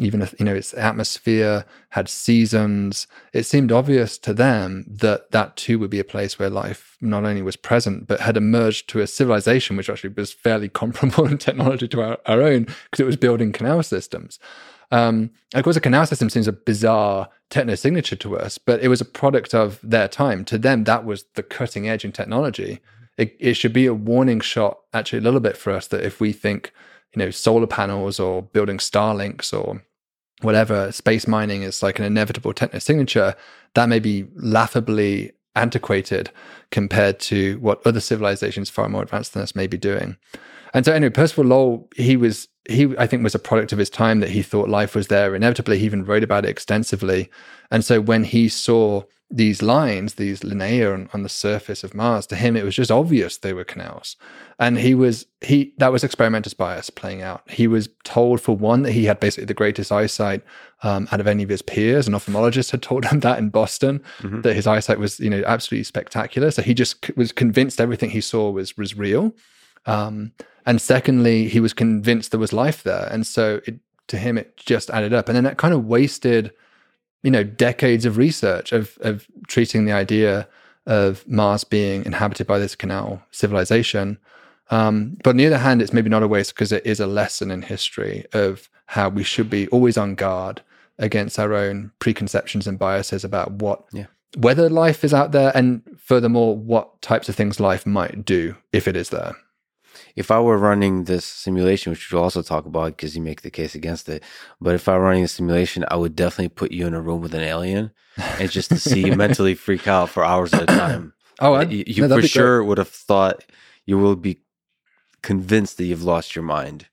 even 0.00 0.22
if 0.22 0.34
you 0.38 0.44
know 0.44 0.54
its 0.54 0.74
atmosphere 0.74 1.64
had 1.90 2.08
seasons 2.08 3.06
it 3.32 3.44
seemed 3.44 3.70
obvious 3.70 4.18
to 4.18 4.32
them 4.32 4.84
that 4.88 5.30
that 5.30 5.56
too 5.56 5.78
would 5.78 5.90
be 5.90 5.98
a 5.98 6.04
place 6.04 6.38
where 6.38 6.50
life 6.50 6.96
not 7.00 7.24
only 7.24 7.42
was 7.42 7.56
present 7.56 8.06
but 8.06 8.20
had 8.20 8.36
emerged 8.36 8.88
to 8.88 9.00
a 9.00 9.06
civilization 9.06 9.76
which 9.76 9.90
actually 9.90 10.12
was 10.16 10.32
fairly 10.32 10.68
comparable 10.80 11.26
in 11.26 11.38
technology 11.38 11.86
to 11.86 12.00
our, 12.00 12.18
our 12.26 12.42
own 12.42 12.64
because 12.64 13.00
it 13.00 13.06
was 13.06 13.16
building 13.16 13.52
canal 13.52 13.82
systems. 13.82 14.38
Um, 14.92 15.30
of 15.54 15.62
course 15.62 15.76
a 15.76 15.80
canal 15.80 16.06
system 16.06 16.30
seems 16.30 16.48
a 16.48 16.52
bizarre 16.52 17.28
techno 17.48 17.74
signature 17.74 18.16
to 18.16 18.38
us 18.38 18.58
but 18.58 18.80
it 18.82 18.88
was 18.88 19.00
a 19.00 19.04
product 19.04 19.54
of 19.54 19.78
their 19.82 20.08
time. 20.08 20.44
To 20.46 20.58
them 20.58 20.84
that 20.84 21.04
was 21.04 21.24
the 21.34 21.42
cutting 21.42 21.88
edge 21.88 22.04
in 22.04 22.12
technology. 22.12 22.80
It, 23.16 23.36
it 23.38 23.54
should 23.54 23.74
be 23.74 23.86
a 23.86 23.94
warning 23.94 24.40
shot 24.40 24.78
actually 24.94 25.18
a 25.18 25.22
little 25.22 25.40
bit 25.40 25.56
for 25.56 25.72
us 25.72 25.86
that 25.88 26.02
if 26.02 26.20
we 26.20 26.32
think 26.32 26.72
you 27.14 27.18
know 27.18 27.30
solar 27.30 27.66
panels 27.66 28.18
or 28.20 28.42
building 28.42 28.78
starlinks 28.78 29.52
or 29.52 29.82
whatever 30.42 30.92
space 30.92 31.26
mining 31.26 31.62
is 31.62 31.82
like 31.82 31.98
an 31.98 32.04
inevitable 32.04 32.52
techno 32.52 32.78
signature, 32.78 33.34
that 33.74 33.88
may 33.88 33.98
be 33.98 34.26
laughably 34.34 35.32
antiquated 35.56 36.30
compared 36.70 37.18
to 37.18 37.58
what 37.60 37.84
other 37.86 38.00
civilizations 38.00 38.70
far 38.70 38.88
more 38.88 39.02
advanced 39.02 39.34
than 39.34 39.42
us 39.42 39.54
may 39.54 39.66
be 39.66 39.76
doing. 39.76 40.16
And 40.72 40.84
so 40.84 40.92
anyway, 40.92 41.10
Percival 41.10 41.44
Lowell, 41.44 41.88
he 41.96 42.16
was 42.16 42.48
he 42.68 42.94
I 42.98 43.06
think 43.06 43.22
was 43.22 43.34
a 43.34 43.40
product 43.40 43.72
of 43.72 43.78
his 43.78 43.90
time 43.90 44.20
that 44.20 44.30
he 44.30 44.42
thought 44.42 44.68
life 44.68 44.94
was 44.94 45.08
there 45.08 45.34
inevitably. 45.34 45.78
He 45.78 45.86
even 45.86 46.04
wrote 46.04 46.22
about 46.22 46.44
it 46.44 46.50
extensively. 46.50 47.30
And 47.70 47.84
so 47.84 48.00
when 48.00 48.24
he 48.24 48.48
saw 48.48 49.02
these 49.30 49.62
lines, 49.62 50.14
these 50.14 50.42
linea 50.42 50.92
on, 50.92 51.08
on, 51.14 51.22
the 51.22 51.28
surface 51.28 51.84
of 51.84 51.94
Mars, 51.94 52.26
to 52.26 52.36
him 52.36 52.56
it 52.56 52.64
was 52.64 52.74
just 52.74 52.90
obvious 52.90 53.38
they 53.38 53.52
were 53.52 53.64
canals. 53.64 54.16
And 54.58 54.76
he 54.78 54.92
was 54.92 55.26
he 55.40 55.72
that 55.78 55.92
was 55.92 56.02
experimentalist 56.02 56.58
bias 56.58 56.90
playing 56.90 57.22
out. 57.22 57.48
He 57.48 57.68
was 57.68 57.88
told 58.02 58.40
for 58.40 58.56
one 58.56 58.82
that 58.82 58.92
he 58.92 59.04
had 59.04 59.20
basically 59.20 59.46
the 59.46 59.54
greatest 59.54 59.92
eyesight 59.92 60.42
um, 60.82 61.08
out 61.12 61.20
of 61.20 61.28
any 61.28 61.44
of 61.44 61.48
his 61.48 61.62
peers. 61.62 62.08
An 62.08 62.14
ophthalmologist 62.14 62.72
had 62.72 62.82
told 62.82 63.04
him 63.04 63.20
that 63.20 63.38
in 63.38 63.50
Boston 63.50 64.02
mm-hmm. 64.18 64.40
that 64.40 64.54
his 64.54 64.66
eyesight 64.66 64.98
was 64.98 65.20
you 65.20 65.30
know 65.30 65.42
absolutely 65.46 65.84
spectacular. 65.84 66.50
So 66.50 66.62
he 66.62 66.74
just 66.74 67.04
c- 67.04 67.12
was 67.16 67.30
convinced 67.30 67.80
everything 67.80 68.10
he 68.10 68.20
saw 68.20 68.50
was 68.50 68.76
was 68.76 68.96
real. 68.96 69.32
Um, 69.86 70.32
and 70.66 70.80
secondly, 70.80 71.48
he 71.48 71.60
was 71.60 71.72
convinced 71.72 72.32
there 72.32 72.40
was 72.40 72.52
life 72.52 72.82
there, 72.82 73.08
and 73.10 73.26
so 73.26 73.60
it, 73.64 73.78
to 74.08 74.18
him 74.18 74.36
it 74.36 74.56
just 74.56 74.90
added 74.90 75.14
up. 75.14 75.28
And 75.28 75.36
then 75.36 75.44
that 75.44 75.56
kind 75.56 75.72
of 75.72 75.86
wasted 75.86 76.52
you 77.22 77.30
know 77.30 77.44
decades 77.44 78.04
of 78.04 78.16
research 78.16 78.72
of 78.72 78.98
of 79.00 79.26
treating 79.46 79.84
the 79.84 79.92
idea 79.92 80.48
of 80.86 81.26
Mars 81.28 81.64
being 81.64 82.04
inhabited 82.04 82.46
by 82.46 82.58
this 82.58 82.74
canal 82.74 83.22
civilization. 83.30 84.18
Um, 84.70 85.18
but 85.24 85.30
on 85.30 85.36
the 85.36 85.46
other 85.46 85.58
hand, 85.58 85.82
it's 85.82 85.92
maybe 85.92 86.08
not 86.08 86.22
a 86.22 86.28
waste 86.28 86.54
because 86.54 86.72
it 86.72 86.86
is 86.86 87.00
a 87.00 87.06
lesson 87.06 87.50
in 87.50 87.62
history 87.62 88.24
of 88.32 88.68
how 88.86 89.08
we 89.08 89.24
should 89.24 89.50
be 89.50 89.68
always 89.68 89.96
on 89.96 90.14
guard 90.14 90.62
against 90.98 91.38
our 91.38 91.54
own 91.54 91.90
preconceptions 91.98 92.66
and 92.66 92.78
biases 92.78 93.24
about 93.24 93.52
what 93.52 93.84
yeah. 93.92 94.06
whether 94.38 94.68
life 94.68 95.02
is 95.02 95.14
out 95.14 95.32
there 95.32 95.50
and 95.56 95.82
furthermore 95.98 96.56
what 96.56 97.00
types 97.02 97.28
of 97.28 97.34
things 97.34 97.58
life 97.58 97.86
might 97.86 98.24
do 98.24 98.54
if 98.72 98.86
it 98.86 98.96
is 98.96 99.08
there 99.08 99.34
if 100.16 100.30
I 100.30 100.40
were 100.40 100.58
running 100.58 101.04
this 101.04 101.24
simulation, 101.24 101.90
which 101.90 102.10
we'll 102.12 102.22
also 102.22 102.42
talk 102.42 102.66
about 102.66 102.96
because 102.96 103.16
you 103.16 103.22
make 103.22 103.42
the 103.42 103.50
case 103.50 103.74
against 103.74 104.08
it, 104.08 104.22
but 104.60 104.74
if 104.74 104.88
I 104.88 104.96
were 104.96 105.04
running 105.04 105.24
a 105.24 105.28
simulation, 105.28 105.84
I 105.88 105.96
would 105.96 106.16
definitely 106.16 106.48
put 106.50 106.72
you 106.72 106.86
in 106.86 106.94
a 106.94 107.00
room 107.00 107.20
with 107.20 107.34
an 107.34 107.42
alien 107.42 107.90
and 108.16 108.50
just 108.50 108.70
to 108.70 108.78
see 108.78 109.06
you 109.06 109.16
mentally 109.24 109.54
freak 109.54 109.86
out 109.86 110.08
for 110.08 110.24
hours 110.24 110.52
at 110.52 110.62
a 110.62 110.66
time. 110.66 111.14
Oh, 111.42 111.54
I'd, 111.54 111.72
you, 111.72 111.84
you 111.86 112.06
no, 112.06 112.16
for 112.16 112.28
sure 112.28 112.62
would 112.62 112.76
have 112.76 112.90
thought 112.90 113.46
you 113.86 113.96
will 113.96 114.14
be 114.14 114.42
convinced 115.22 115.78
that 115.78 115.84
you've 115.84 116.02
lost 116.02 116.36
your 116.36 116.42
mind. 116.42 116.88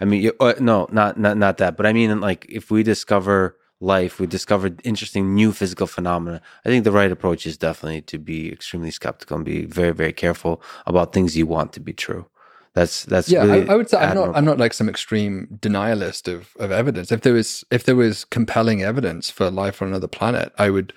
I 0.00 0.06
mean, 0.06 0.22
you, 0.22 0.32
uh, 0.40 0.54
no, 0.58 0.88
not 0.90 1.18
not 1.18 1.36
not 1.36 1.58
that, 1.58 1.76
but 1.76 1.84
I 1.84 1.92
mean, 1.92 2.18
like 2.18 2.46
if 2.48 2.70
we 2.70 2.82
discover 2.82 3.58
life, 3.82 4.18
we 4.18 4.26
discovered 4.26 4.80
interesting 4.84 5.34
new 5.34 5.52
physical 5.52 5.86
phenomena. 5.86 6.40
I 6.64 6.68
think 6.68 6.84
the 6.84 6.92
right 6.92 7.10
approach 7.12 7.46
is 7.46 7.58
definitely 7.58 8.00
to 8.02 8.18
be 8.18 8.50
extremely 8.50 8.90
skeptical 8.90 9.36
and 9.36 9.44
be 9.44 9.64
very, 9.66 9.92
very 9.92 10.12
careful 10.12 10.62
about 10.86 11.12
things 11.12 11.36
you 11.36 11.46
want 11.46 11.72
to 11.74 11.80
be 11.80 11.92
true. 11.92 12.26
That's 12.74 13.04
that's 13.04 13.28
yeah. 13.28 13.44
Really 13.44 13.68
I, 13.68 13.74
I, 13.74 13.76
would 13.76 13.90
say 13.90 13.98
admirable. 13.98 14.22
I'm 14.22 14.30
not 14.30 14.38
I'm 14.38 14.44
not 14.44 14.58
like 14.58 14.72
some 14.72 14.88
extreme 14.88 15.58
denialist 15.60 16.32
of 16.32 16.56
of 16.58 16.70
evidence. 16.70 17.12
If 17.12 17.20
there 17.20 17.34
was 17.34 17.64
if 17.70 17.84
there 17.84 17.96
was 17.96 18.24
compelling 18.24 18.82
evidence 18.82 19.28
for 19.28 19.50
life 19.50 19.82
on 19.82 19.88
another 19.88 20.08
planet, 20.08 20.52
I 20.58 20.70
would 20.70 20.92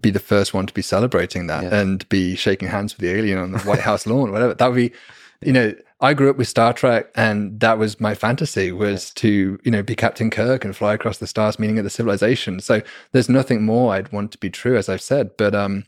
be 0.00 0.10
the 0.10 0.18
first 0.18 0.52
one 0.52 0.66
to 0.66 0.74
be 0.74 0.82
celebrating 0.82 1.46
that 1.46 1.64
yeah. 1.64 1.80
and 1.80 2.08
be 2.08 2.34
shaking 2.34 2.68
hands 2.68 2.96
with 2.96 3.02
the 3.02 3.16
alien 3.16 3.38
on 3.38 3.52
the 3.52 3.58
White 3.60 3.80
House 3.90 4.06
lawn, 4.06 4.32
whatever. 4.32 4.54
That 4.54 4.66
would 4.66 4.76
be, 4.76 4.92
you 5.40 5.52
know, 5.52 5.72
I 6.00 6.14
grew 6.14 6.28
up 6.28 6.36
with 6.36 6.48
Star 6.48 6.72
Trek, 6.72 7.10
and 7.14 7.60
that 7.60 7.78
was 7.78 8.00
my 8.00 8.14
fantasy 8.14 8.72
was 8.72 8.92
yes. 8.92 9.14
to 9.14 9.58
you 9.62 9.70
know 9.70 9.82
be 9.82 9.94
Captain 9.94 10.30
Kirk 10.30 10.64
and 10.64 10.76
fly 10.76 10.94
across 10.94 11.18
the 11.18 11.28
stars, 11.28 11.58
meeting 11.58 11.78
at 11.78 11.84
the 11.84 11.90
civilization. 11.90 12.58
So 12.60 12.82
there's 13.12 13.28
nothing 13.28 13.64
more 13.64 13.94
I'd 13.94 14.12
want 14.12 14.32
to 14.32 14.38
be 14.38 14.50
true, 14.50 14.76
as 14.76 14.88
I've 14.88 15.00
said. 15.00 15.36
But 15.36 15.54
um, 15.54 15.84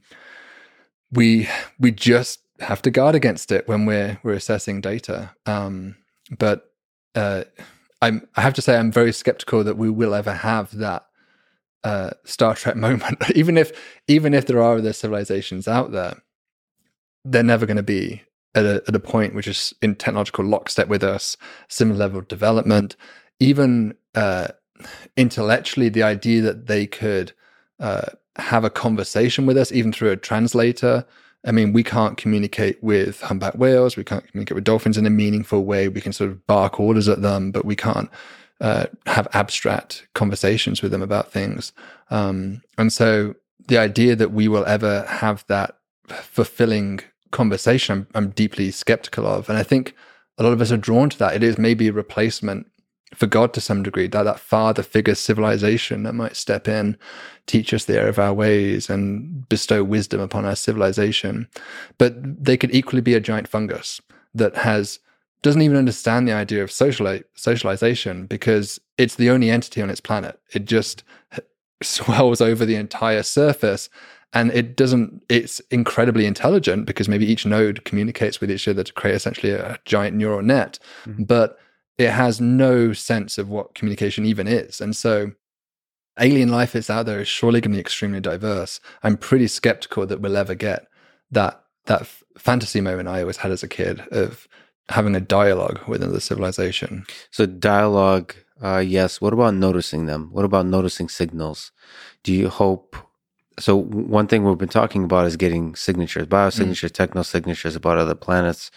we 1.10 1.48
we 1.80 1.90
just 1.90 2.40
have 2.60 2.82
to 2.82 2.90
guard 2.90 3.14
against 3.14 3.52
it 3.52 3.68
when 3.68 3.86
we're 3.86 4.18
we're 4.22 4.34
assessing 4.34 4.80
data. 4.80 5.34
Um, 5.46 5.96
but 6.38 6.70
uh, 7.14 7.44
I'm 8.02 8.26
I 8.36 8.42
have 8.42 8.54
to 8.54 8.62
say 8.62 8.76
I'm 8.76 8.92
very 8.92 9.12
skeptical 9.12 9.64
that 9.64 9.76
we 9.76 9.90
will 9.90 10.14
ever 10.14 10.32
have 10.32 10.76
that 10.76 11.06
uh, 11.84 12.10
Star 12.24 12.54
Trek 12.54 12.76
moment. 12.88 13.22
even 13.34 13.56
if 13.56 13.72
even 14.08 14.34
if 14.34 14.46
there 14.46 14.62
are 14.62 14.78
other 14.78 14.92
civilizations 14.92 15.68
out 15.68 15.92
there, 15.92 16.22
they're 17.24 17.42
never 17.42 17.66
going 17.66 17.76
to 17.76 17.82
be 17.82 18.22
at 18.54 18.64
a, 18.64 18.82
at 18.88 18.94
a 18.94 19.00
point 19.00 19.34
which 19.34 19.46
is 19.46 19.74
in 19.82 19.94
technological 19.94 20.44
lockstep 20.44 20.88
with 20.88 21.04
us, 21.04 21.36
similar 21.68 21.98
level 21.98 22.18
of 22.18 22.28
development. 22.28 22.96
even 23.38 23.94
uh, 24.14 24.48
intellectually, 25.16 25.90
the 25.90 26.02
idea 26.02 26.40
that 26.42 26.66
they 26.66 26.86
could 26.86 27.32
uh, 27.80 28.06
have 28.36 28.64
a 28.64 28.70
conversation 28.70 29.46
with 29.46 29.56
us, 29.56 29.72
even 29.72 29.92
through 29.92 30.10
a 30.10 30.16
translator. 30.16 31.04
I 31.46 31.52
mean, 31.52 31.72
we 31.72 31.84
can't 31.84 32.16
communicate 32.16 32.82
with 32.82 33.20
humpback 33.20 33.54
whales. 33.54 33.96
We 33.96 34.04
can't 34.04 34.26
communicate 34.28 34.56
with 34.56 34.64
dolphins 34.64 34.98
in 34.98 35.06
a 35.06 35.10
meaningful 35.10 35.64
way. 35.64 35.88
We 35.88 36.00
can 36.00 36.12
sort 36.12 36.30
of 36.30 36.46
bark 36.46 36.80
orders 36.80 37.08
at 37.08 37.22
them, 37.22 37.52
but 37.52 37.64
we 37.64 37.76
can't 37.76 38.10
uh, 38.60 38.86
have 39.06 39.28
abstract 39.32 40.08
conversations 40.14 40.82
with 40.82 40.90
them 40.90 41.02
about 41.02 41.30
things. 41.30 41.72
Um, 42.10 42.62
and 42.76 42.92
so 42.92 43.34
the 43.68 43.78
idea 43.78 44.16
that 44.16 44.32
we 44.32 44.48
will 44.48 44.66
ever 44.66 45.04
have 45.04 45.44
that 45.48 45.78
fulfilling 46.08 47.00
conversation, 47.30 48.06
I'm, 48.14 48.24
I'm 48.24 48.30
deeply 48.30 48.70
skeptical 48.70 49.26
of. 49.26 49.48
And 49.48 49.56
I 49.56 49.62
think 49.62 49.94
a 50.38 50.42
lot 50.42 50.52
of 50.52 50.60
us 50.60 50.72
are 50.72 50.76
drawn 50.76 51.10
to 51.10 51.18
that. 51.18 51.34
It 51.34 51.42
is 51.42 51.58
maybe 51.58 51.88
a 51.88 51.92
replacement 51.92 52.66
for 53.16 53.26
God 53.26 53.54
to 53.54 53.60
some 53.60 53.82
degree, 53.82 54.06
that, 54.08 54.24
that 54.24 54.40
father 54.40 54.82
figure 54.82 55.14
civilization 55.14 56.02
that 56.02 56.14
might 56.14 56.36
step 56.36 56.68
in, 56.68 56.96
teach 57.46 57.72
us 57.72 57.86
the 57.86 57.98
error 57.98 58.08
of 58.08 58.18
our 58.18 58.34
ways, 58.34 58.90
and 58.90 59.48
bestow 59.48 59.82
wisdom 59.82 60.20
upon 60.20 60.44
our 60.44 60.56
civilization. 60.56 61.48
But 61.98 62.14
they 62.44 62.56
could 62.56 62.74
equally 62.74 63.02
be 63.02 63.14
a 63.14 63.20
giant 63.20 63.48
fungus 63.48 64.00
that 64.34 64.56
has 64.56 64.98
doesn't 65.42 65.62
even 65.62 65.76
understand 65.76 66.26
the 66.26 66.32
idea 66.32 66.62
of 66.62 66.70
sociali- 66.70 67.22
socialization 67.34 68.26
because 68.26 68.80
it's 68.98 69.14
the 69.14 69.30
only 69.30 69.50
entity 69.50 69.80
on 69.80 69.90
its 69.90 70.00
planet. 70.00 70.40
It 70.52 70.64
just 70.64 71.04
swells 71.82 72.40
over 72.40 72.64
the 72.64 72.74
entire 72.74 73.22
surface 73.22 73.88
and 74.32 74.50
it 74.52 74.76
doesn't 74.76 75.22
it's 75.28 75.60
incredibly 75.70 76.26
intelligent 76.26 76.86
because 76.86 77.08
maybe 77.08 77.26
each 77.26 77.46
node 77.46 77.84
communicates 77.84 78.40
with 78.40 78.50
each 78.50 78.66
other 78.66 78.82
to 78.82 78.92
create 78.92 79.14
essentially 79.14 79.52
a 79.52 79.78
giant 79.84 80.16
neural 80.16 80.42
net 80.42 80.78
mm-hmm. 81.04 81.22
but 81.24 81.58
it 81.98 82.10
has 82.10 82.40
no 82.40 82.92
sense 82.92 83.38
of 83.38 83.48
what 83.48 83.74
communication 83.74 84.26
even 84.26 84.46
is. 84.46 84.80
And 84.80 84.94
so 84.94 85.32
alien 86.18 86.50
life 86.50 86.72
that's 86.72 86.90
out 86.90 87.06
there 87.06 87.20
is 87.20 87.28
surely 87.28 87.60
going 87.60 87.72
to 87.72 87.76
be 87.76 87.80
extremely 87.80 88.20
diverse. 88.20 88.80
I'm 89.02 89.16
pretty 89.16 89.48
skeptical 89.48 90.06
that 90.06 90.20
we'll 90.20 90.36
ever 90.36 90.54
get 90.54 90.86
that 91.30 91.62
that 91.86 92.02
f- 92.02 92.24
fantasy 92.36 92.80
moment 92.80 93.08
i 93.08 93.20
always 93.20 93.36
had 93.36 93.52
as 93.52 93.62
a 93.62 93.68
kid 93.68 94.00
of 94.10 94.48
having 94.88 95.14
a 95.14 95.20
dialogue 95.20 95.80
with 95.86 96.02
another 96.02 96.20
civilization. 96.20 97.06
So 97.30 97.46
dialogue 97.46 98.34
uh, 98.62 98.78
yes. 98.78 99.20
What 99.20 99.32
about 99.32 99.54
noticing 99.54 100.06
them? 100.06 100.30
What 100.32 100.44
about 100.44 100.66
noticing 100.66 101.08
signals? 101.08 101.72
Do 102.22 102.32
you 102.32 102.48
hope 102.48 102.96
so 103.58 103.76
one 103.76 104.26
thing 104.26 104.44
we've 104.44 104.58
been 104.58 104.68
talking 104.68 105.04
about 105.04 105.26
is 105.26 105.36
getting 105.36 105.74
signatures, 105.74 106.26
biosignatures, 106.26 106.90
mm. 106.90 106.92
techno 106.92 107.22
signatures 107.22 107.74
about 107.74 107.98
other 107.98 108.14
planets. 108.14 108.70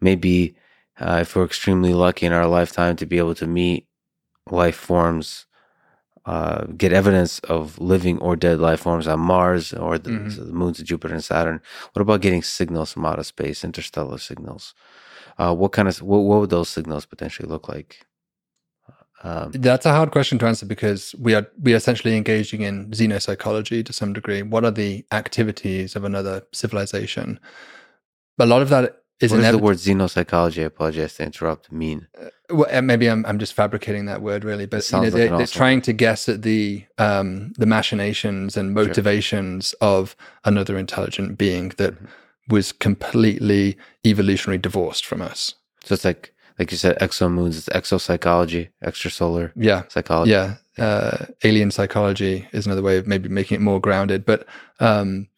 Maybe 0.00 0.56
uh, 1.00 1.18
if 1.22 1.34
we're 1.34 1.44
extremely 1.44 1.94
lucky 1.94 2.26
in 2.26 2.32
our 2.32 2.46
lifetime 2.46 2.96
to 2.96 3.06
be 3.06 3.18
able 3.18 3.34
to 3.34 3.46
meet 3.46 3.86
life 4.50 4.76
forms, 4.76 5.46
uh, 6.24 6.64
get 6.76 6.92
evidence 6.92 7.38
of 7.40 7.78
living 7.80 8.18
or 8.18 8.36
dead 8.36 8.60
life 8.60 8.80
forms 8.80 9.08
on 9.08 9.20
Mars 9.20 9.72
or 9.72 9.98
the, 9.98 10.10
mm-hmm. 10.10 10.30
so 10.30 10.44
the, 10.44 10.52
moons 10.52 10.78
of 10.78 10.86
Jupiter 10.86 11.14
and 11.14 11.24
Saturn. 11.24 11.60
What 11.92 12.02
about 12.02 12.20
getting 12.20 12.42
signals 12.42 12.92
from 12.92 13.06
outer 13.06 13.24
space, 13.24 13.64
interstellar 13.64 14.18
signals? 14.18 14.74
Uh, 15.38 15.54
what 15.54 15.72
kind 15.72 15.88
of 15.88 16.00
what, 16.02 16.18
what 16.18 16.40
would 16.40 16.50
those 16.50 16.68
signals 16.68 17.06
potentially 17.06 17.48
look 17.48 17.68
like? 17.68 18.06
Um, 19.24 19.52
That's 19.52 19.86
a 19.86 19.92
hard 19.92 20.10
question 20.10 20.38
to 20.40 20.46
answer 20.46 20.66
because 20.66 21.14
we 21.18 21.34
are 21.34 21.46
we 21.60 21.72
are 21.72 21.76
essentially 21.76 22.16
engaging 22.16 22.62
in 22.62 22.90
xenopsychology 22.90 23.84
to 23.84 23.92
some 23.92 24.12
degree. 24.12 24.42
What 24.42 24.64
are 24.64 24.70
the 24.70 25.04
activities 25.12 25.94
of 25.94 26.04
another 26.04 26.42
civilization? 26.52 27.38
A 28.38 28.46
lot 28.46 28.62
of 28.62 28.68
that 28.70 29.01
is. 29.22 29.32
What 29.32 29.40
does 29.40 29.52
the 29.52 29.58
word 29.58 29.76
xenopsychology? 29.76 30.62
I 30.62 30.66
apologize 30.66 31.14
to 31.14 31.24
interrupt. 31.24 31.70
Mean? 31.72 32.08
Uh, 32.20 32.28
well, 32.50 32.68
uh, 32.70 32.82
maybe 32.82 33.08
I'm 33.08 33.24
I'm 33.26 33.38
just 33.38 33.54
fabricating 33.54 34.06
that 34.06 34.22
word 34.22 34.44
really, 34.44 34.66
but 34.66 34.90
you 34.90 34.98
know, 34.98 35.04
like 35.04 35.12
they're, 35.12 35.36
they're 35.36 35.46
trying 35.46 35.82
to 35.82 35.92
guess 35.92 36.28
at 36.28 36.42
the 36.42 36.84
um, 36.98 37.52
the 37.56 37.66
machinations 37.66 38.56
and 38.56 38.74
motivations 38.74 39.74
sure. 39.80 39.88
of 39.88 40.16
another 40.44 40.76
intelligent 40.76 41.38
being 41.38 41.70
that 41.78 41.94
mm-hmm. 41.94 42.06
was 42.48 42.72
completely 42.72 43.76
evolutionary 44.04 44.58
divorced 44.58 45.06
from 45.06 45.22
us. 45.22 45.54
So 45.84 45.94
it's 45.94 46.04
like 46.04 46.34
like 46.58 46.70
you 46.70 46.76
said, 46.76 46.98
exomoons, 46.98 47.56
it's 47.56 47.68
exopsychology, 47.68 48.68
extrasolar 48.84 49.52
yeah. 49.56 49.82
psychology. 49.88 50.32
Yeah. 50.32 50.56
Uh, 50.78 51.26
alien 51.44 51.70
psychology 51.70 52.48
is 52.52 52.66
another 52.66 52.82
way 52.82 52.96
of 52.96 53.06
maybe 53.06 53.28
making 53.28 53.56
it 53.56 53.60
more 53.60 53.80
grounded. 53.80 54.24
But 54.24 54.46
um, 54.80 55.28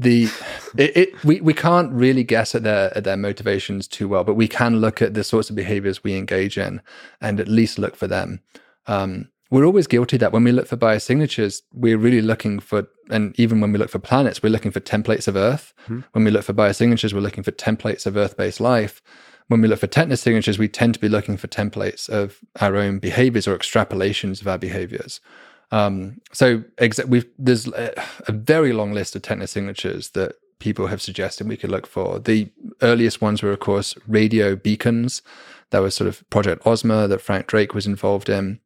the 0.00 0.28
it, 0.76 0.96
it, 0.96 1.24
we 1.24 1.40
we 1.40 1.54
can't 1.54 1.92
really 1.92 2.24
guess 2.24 2.54
at 2.54 2.62
their 2.62 2.96
at 2.96 3.04
their 3.04 3.16
motivations 3.16 3.86
too 3.86 4.08
well, 4.08 4.24
but 4.24 4.34
we 4.34 4.48
can 4.48 4.80
look 4.80 5.02
at 5.02 5.14
the 5.14 5.24
sorts 5.24 5.50
of 5.50 5.56
behaviors 5.56 6.02
we 6.02 6.16
engage 6.16 6.56
in 6.58 6.80
and 7.20 7.40
at 7.40 7.48
least 7.48 7.78
look 7.78 7.96
for 7.96 8.06
them. 8.06 8.40
Um, 8.86 9.28
we're 9.50 9.66
always 9.66 9.88
guilty 9.88 10.16
that 10.16 10.32
when 10.32 10.44
we 10.44 10.52
look 10.52 10.68
for 10.68 10.76
biosignatures, 10.76 11.62
we're 11.72 11.98
really 11.98 12.22
looking 12.22 12.60
for, 12.60 12.86
and 13.10 13.38
even 13.38 13.60
when 13.60 13.72
we 13.72 13.78
look 13.78 13.90
for 13.90 13.98
planets, 13.98 14.44
we're 14.44 14.48
looking 14.48 14.70
for 14.70 14.78
templates 14.78 15.26
of 15.26 15.34
Earth. 15.34 15.74
Mm-hmm. 15.84 16.00
When 16.12 16.24
we 16.24 16.30
look 16.30 16.44
for 16.44 16.52
biosignatures, 16.52 17.12
we're 17.12 17.20
looking 17.20 17.42
for 17.42 17.50
templates 17.50 18.06
of 18.06 18.16
Earth 18.16 18.36
based 18.36 18.60
life 18.60 19.02
when 19.50 19.60
we 19.60 19.66
look 19.66 19.80
for 19.80 19.88
technosignatures, 19.88 20.58
we 20.58 20.68
tend 20.68 20.94
to 20.94 21.00
be 21.00 21.08
looking 21.08 21.36
for 21.36 21.48
templates 21.48 22.08
of 22.08 22.38
our 22.60 22.76
own 22.76 23.00
behaviors 23.00 23.48
or 23.48 23.58
extrapolations 23.58 24.40
of 24.40 24.46
our 24.46 24.58
behaviors. 24.58 25.20
Um, 25.72 26.20
so 26.32 26.64
we've, 27.06 27.26
there's 27.38 27.68
a, 27.68 27.92
a, 28.26 28.32
very 28.32 28.72
long 28.72 28.92
list 28.92 29.14
of 29.14 29.22
technosignatures 29.22 30.12
that 30.12 30.34
people 30.58 30.88
have 30.88 31.00
suggested 31.00 31.48
we 31.48 31.56
could 31.56 31.70
look 31.70 31.86
for. 31.86 32.18
The 32.18 32.50
earliest 32.82 33.20
ones 33.20 33.42
were, 33.42 33.52
of 33.52 33.60
course, 33.60 33.96
radio 34.08 34.56
beacons. 34.56 35.22
That 35.70 35.78
was 35.78 35.94
sort 35.94 36.08
of 36.08 36.28
Project 36.30 36.66
Ozma 36.66 37.06
that 37.08 37.20
Frank 37.20 37.46
Drake 37.46 37.72
was 37.72 37.86
involved 37.86 38.28
in, 38.28 38.58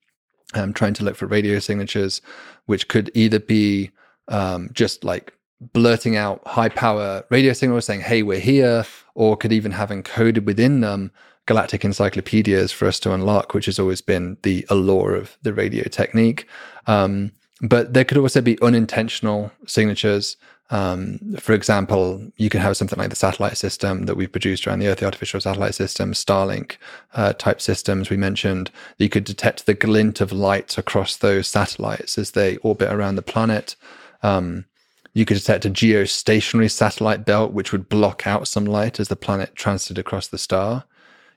um, 0.54 0.72
trying 0.72 0.94
to 0.94 1.04
look 1.04 1.16
for 1.16 1.26
radio 1.26 1.58
signatures, 1.58 2.22
which 2.64 2.88
could 2.88 3.10
either 3.14 3.38
be 3.38 3.90
um, 4.28 4.70
just 4.72 5.04
like 5.04 5.34
blurting 5.60 6.16
out 6.16 6.46
high 6.46 6.70
power 6.70 7.24
radio 7.30 7.52
signals 7.52 7.84
saying, 7.84 8.00
hey, 8.00 8.22
we're 8.22 8.38
here, 8.40 8.86
or 9.14 9.36
could 9.36 9.52
even 9.52 9.72
have 9.72 9.90
encoded 9.90 10.44
within 10.44 10.80
them 10.80 11.12
galactic 11.46 11.84
encyclopedias 11.84 12.72
for 12.72 12.88
us 12.88 12.98
to 13.00 13.12
unlock, 13.12 13.52
which 13.54 13.66
has 13.66 13.78
always 13.78 14.00
been 14.00 14.36
the 14.42 14.66
allure 14.70 15.14
of 15.14 15.36
the 15.42 15.52
radio 15.52 15.84
technique. 15.84 16.46
Um, 16.86 17.32
but 17.60 17.94
there 17.94 18.04
could 18.04 18.18
also 18.18 18.40
be 18.40 18.60
unintentional 18.60 19.50
signatures. 19.66 20.36
Um, 20.70 21.18
for 21.38 21.52
example, 21.52 22.32
you 22.36 22.50
can 22.50 22.60
have 22.60 22.76
something 22.76 22.98
like 22.98 23.10
the 23.10 23.16
satellite 23.16 23.56
system 23.56 24.06
that 24.06 24.16
we've 24.16 24.32
produced 24.32 24.66
around 24.66 24.80
the 24.80 24.88
Earth, 24.88 24.98
the 24.98 25.04
artificial 25.04 25.40
satellite 25.40 25.74
system, 25.74 26.12
Starlink 26.12 26.76
uh, 27.14 27.32
type 27.34 27.60
systems 27.60 28.10
we 28.10 28.16
mentioned. 28.16 28.70
You 28.98 29.08
could 29.08 29.24
detect 29.24 29.66
the 29.66 29.74
glint 29.74 30.20
of 30.20 30.32
light 30.32 30.76
across 30.78 31.16
those 31.16 31.48
satellites 31.48 32.18
as 32.18 32.32
they 32.32 32.56
orbit 32.58 32.92
around 32.92 33.16
the 33.16 33.22
planet. 33.22 33.76
Um, 34.22 34.64
you 35.12 35.24
could 35.24 35.36
detect 35.36 35.64
a 35.64 35.70
geostationary 35.70 36.70
satellite 36.70 37.24
belt, 37.24 37.52
which 37.52 37.70
would 37.70 37.88
block 37.88 38.26
out 38.26 38.48
some 38.48 38.64
light 38.64 38.98
as 38.98 39.08
the 39.08 39.16
planet 39.16 39.54
transited 39.54 39.96
across 39.96 40.26
the 40.26 40.38
star. 40.38 40.84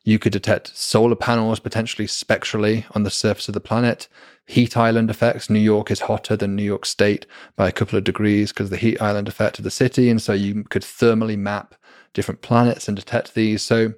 You 0.04 0.18
could 0.18 0.34
detect 0.34 0.76
solar 0.76 1.16
panels 1.16 1.60
potentially 1.60 2.08
spectrally 2.08 2.86
on 2.96 3.04
the 3.04 3.12
surface 3.12 3.50
of 3.50 3.54
the 3.54 3.60
planet. 3.60 4.08
Heat 4.48 4.76
island 4.76 5.10
effects. 5.10 5.50
New 5.50 5.60
York 5.60 5.92
is 5.92 6.02
hotter 6.02 6.36
than 6.36 6.56
New 6.56 6.64
York 6.64 6.86
State 6.86 7.26
by 7.56 7.68
a 7.68 7.72
couple 7.72 7.98
of 7.98 8.04
degrees 8.04 8.52
because 8.52 8.70
the 8.70 8.78
heat 8.78 9.02
island 9.02 9.28
effect 9.28 9.60
of 9.60 9.64
the 9.64 9.72
city. 9.72 10.10
And 10.10 10.22
so 10.22 10.34
you 10.34 10.64
could 10.64 10.82
thermally 10.82 11.38
map 11.38 11.76
different 12.14 12.42
planets 12.42 12.88
and 12.88 12.96
detect 12.96 13.36
these. 13.36 13.62
So 13.62 13.94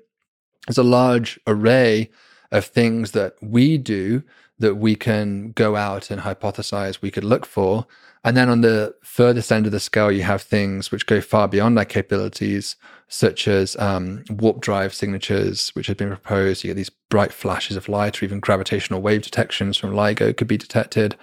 there's 0.68 0.78
a 0.78 0.84
large 0.84 1.40
array 1.48 2.10
of 2.52 2.66
things 2.66 3.12
that 3.12 3.36
we 3.42 3.78
do 3.78 4.24
that 4.58 4.76
we 4.76 4.96
can 4.96 5.52
go 5.52 5.76
out 5.76 6.12
and 6.12 6.22
hypothesize 6.22 7.02
we 7.02 7.12
could 7.12 7.24
look 7.24 7.46
for 7.46 7.86
and 8.24 8.36
then 8.36 8.50
on 8.50 8.62
the 8.62 8.96
furthest 9.02 9.52
end 9.52 9.66
of 9.66 9.72
the 9.72 9.80
scale, 9.80 10.12
you 10.12 10.24
have 10.24 10.42
things 10.42 10.92
which 10.92 11.06
go 11.06 11.22
far 11.22 11.48
beyond 11.48 11.78
their 11.78 11.86
capabilities, 11.86 12.76
such 13.08 13.48
as 13.48 13.76
um, 13.78 14.24
warp 14.30 14.60
drive 14.60 14.94
signatures, 14.94 15.70
which 15.70 15.88
have 15.88 15.98
been 15.98 16.10
proposed. 16.10 16.64
You 16.64 16.70
get 16.70 16.76
these 16.76 16.90
bright 16.90 17.32
flashes 17.32 17.78
of 17.78 17.88
light, 17.88 18.22
or 18.22 18.26
even 18.26 18.40
gravitational 18.40 19.02
wave 19.02 19.22
detections 19.22 19.78
from 19.78 19.94
LIGO 19.94 20.36
could 20.36 20.48
be 20.48 20.58
detected. 20.58 21.16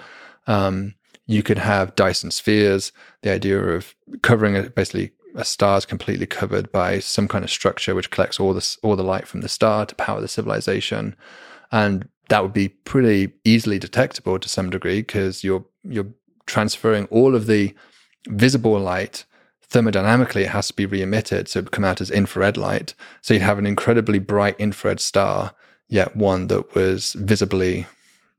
Um, 0.46 0.94
you 1.26 1.42
could 1.42 1.58
have 1.58 1.94
Dyson 1.96 2.30
spheres, 2.30 2.92
the 3.22 3.30
idea 3.32 3.60
of 3.60 3.94
covering 4.22 4.54
it, 4.54 4.74
basically 4.74 5.12
a 5.34 5.44
star 5.44 5.76
is 5.76 5.84
completely 5.84 6.26
covered 6.26 6.72
by 6.72 6.98
some 6.98 7.28
kind 7.28 7.44
of 7.44 7.50
structure 7.50 7.94
which 7.94 8.10
collects 8.10 8.40
all 8.40 8.54
the 8.54 8.76
all 8.82 8.96
the 8.96 9.04
light 9.04 9.28
from 9.28 9.42
the 9.42 9.48
star 9.48 9.84
to 9.84 9.94
power 9.94 10.20
the 10.20 10.28
civilization, 10.28 11.14
and 11.70 12.08
that 12.28 12.42
would 12.42 12.54
be 12.54 12.68
pretty 12.68 13.32
easily 13.44 13.78
detectable 13.78 14.38
to 14.38 14.48
some 14.48 14.70
degree 14.70 15.00
because 15.00 15.44
you're 15.44 15.64
you're 15.84 16.06
transferring 16.46 17.06
all 17.06 17.34
of 17.34 17.46
the 17.46 17.74
visible 18.28 18.78
light 18.78 19.24
thermodynamically 19.68 20.42
it 20.42 20.50
has 20.50 20.68
to 20.68 20.74
be 20.74 20.86
re-emitted 20.86 21.48
so 21.48 21.58
it 21.58 21.64
would 21.64 21.72
come 21.72 21.84
out 21.84 22.00
as 22.00 22.10
infrared 22.10 22.56
light 22.56 22.94
so 23.20 23.34
you'd 23.34 23.42
have 23.42 23.58
an 23.58 23.66
incredibly 23.66 24.18
bright 24.18 24.58
infrared 24.58 25.00
star 25.00 25.52
yet 25.88 26.14
one 26.16 26.46
that 26.46 26.74
was 26.74 27.14
visibly 27.14 27.86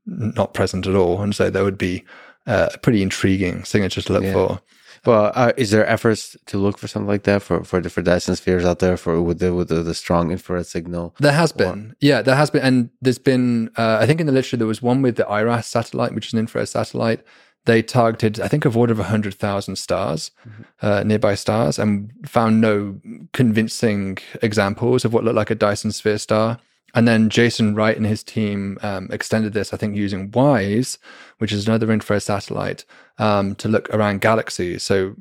not 0.06 0.54
present 0.54 0.86
at 0.86 0.94
all 0.94 1.20
and 1.20 1.34
so 1.34 1.50
there 1.50 1.64
would 1.64 1.78
be 1.78 2.02
uh, 2.46 2.68
a 2.72 2.78
pretty 2.78 3.02
intriguing 3.02 3.62
signature 3.64 4.00
to 4.00 4.12
look 4.12 4.24
yeah. 4.24 4.32
for 4.32 4.60
Well, 5.04 5.32
uh, 5.34 5.52
is 5.56 5.70
there 5.70 5.86
efforts 5.86 6.36
to 6.46 6.58
look 6.58 6.78
for 6.78 6.88
something 6.88 7.08
like 7.08 7.24
that 7.24 7.42
for 7.42 7.62
for 7.62 7.82
for 7.88 8.02
Dyson 8.02 8.36
spheres 8.36 8.64
out 8.64 8.78
there 8.78 8.96
for 8.96 9.20
with 9.22 9.38
the 9.38 9.54
with 9.54 9.68
the, 9.68 9.82
the 9.82 9.94
strong 9.94 10.30
infrared 10.30 10.66
signal? 10.66 11.14
There 11.20 11.32
has 11.32 11.52
been, 11.52 11.94
yeah, 12.00 12.22
there 12.22 12.34
has 12.36 12.50
been, 12.50 12.62
and 12.62 12.90
there's 13.00 13.18
been. 13.18 13.70
Uh, 13.76 13.98
I 14.00 14.06
think 14.06 14.20
in 14.20 14.26
the 14.26 14.32
literature 14.32 14.56
there 14.56 14.66
was 14.66 14.82
one 14.82 15.02
with 15.02 15.16
the 15.16 15.28
IRAS 15.28 15.66
satellite, 15.66 16.14
which 16.14 16.28
is 16.28 16.32
an 16.32 16.38
infrared 16.38 16.68
satellite. 16.68 17.24
They 17.68 17.82
targeted, 17.82 18.40
I 18.40 18.48
think, 18.48 18.64
a 18.64 18.70
order 18.70 18.94
of 18.94 18.98
hundred 18.98 19.34
thousand 19.34 19.76
stars, 19.76 20.30
mm-hmm. 20.48 20.62
uh, 20.80 21.02
nearby 21.02 21.34
stars, 21.34 21.78
and 21.78 22.10
found 22.24 22.62
no 22.62 22.98
convincing 23.34 24.16
examples 24.40 25.04
of 25.04 25.12
what 25.12 25.22
looked 25.22 25.36
like 25.36 25.50
a 25.50 25.54
Dyson 25.54 25.92
sphere 25.92 26.16
star. 26.16 26.58
And 26.94 27.06
then 27.06 27.28
Jason 27.28 27.74
Wright 27.74 27.94
and 27.94 28.06
his 28.06 28.22
team 28.22 28.78
um, 28.80 29.10
extended 29.12 29.52
this, 29.52 29.74
I 29.74 29.76
think, 29.76 29.94
using 29.94 30.30
WISE, 30.30 30.96
which 31.40 31.52
is 31.52 31.68
another 31.68 31.92
infrared 31.92 32.22
satellite, 32.22 32.86
um, 33.18 33.54
to 33.56 33.68
look 33.68 33.90
around 33.90 34.22
galaxies. 34.22 34.82
So, 34.82 35.14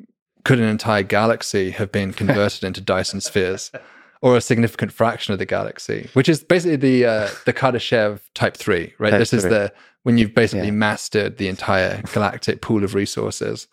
could 0.45 0.59
an 0.59 0.69
entire 0.69 1.03
galaxy 1.03 1.71
have 1.71 1.91
been 1.91 2.13
converted 2.21 2.63
into 2.63 2.79
Dyson 2.79 3.19
spheres, 3.19 3.73
or 4.21 4.37
a 4.37 4.41
significant 4.41 4.93
fraction 4.93 5.33
of 5.33 5.39
the 5.39 5.45
galaxy? 5.45 6.09
Which 6.13 6.29
is 6.29 6.45
basically 6.45 6.77
the 6.77 7.05
uh, 7.05 7.29
the 7.43 7.51
Kardashev 7.51 8.21
Type 8.35 8.55
Three, 8.55 8.93
right? 8.99 9.09
Type 9.09 9.19
this 9.19 9.33
is 9.33 9.43
the 9.43 9.73
when 10.07 10.17
you've 10.17 10.33
basically 10.33 10.67
yeah. 10.67 10.71
mastered 10.71 11.37
the 11.37 11.49
entire 11.49 12.01
galactic 12.13 12.61
pool 12.61 12.85
of 12.85 12.95
resources. 12.95 13.67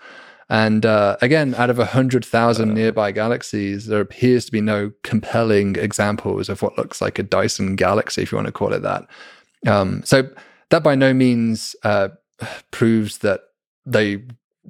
And 0.49 0.85
uh, 0.85 1.17
again, 1.23 1.55
out 1.55 1.71
of 1.71 1.79
100,000 1.79 2.71
uh, 2.71 2.75
nearby 2.75 3.13
galaxies, 3.13 3.87
there 3.87 4.01
appears 4.01 4.45
to 4.47 4.51
be 4.51 4.61
no 4.61 4.91
compelling 5.05 5.77
examples 5.77 6.49
of 6.49 6.61
what 6.61 6.77
looks 6.77 7.01
like 7.01 7.21
a 7.21 7.23
Dyson 7.23 7.77
galaxy, 7.77 8.23
if 8.23 8.33
you 8.33 8.37
want 8.37 8.47
to 8.47 8.53
call 8.53 8.73
it 8.73 8.83
that. 8.83 9.07
Um, 9.65 10.03
so 10.05 10.29
that 10.71 10.83
by 10.83 10.97
no 10.97 11.15
means 11.15 11.77
uh, 11.85 12.09
proves 12.73 13.19
that 13.19 13.43
they 13.87 14.21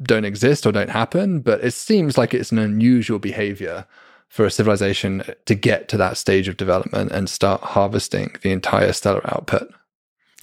don't 0.03 0.27
exist 0.27 0.66
or 0.66 0.73
don't 0.73 0.91
happen, 0.91 1.41
but 1.41 1.65
it 1.65 1.73
seems 1.73 2.19
like 2.19 2.35
it's 2.35 2.53
an 2.53 2.59
unusual 2.59 3.19
behavior 3.19 3.86
for 4.28 4.45
a 4.45 4.51
civilization 4.51 5.24
to 5.47 5.55
get 5.55 5.89
to 5.89 5.97
that 5.97 6.19
stage 6.19 6.47
of 6.47 6.59
development 6.59 7.11
and 7.11 7.31
start 7.31 7.62
harvesting 7.62 8.36
the 8.43 8.53
entire 8.53 8.93
stellar 8.93 9.23
output. 9.35 9.73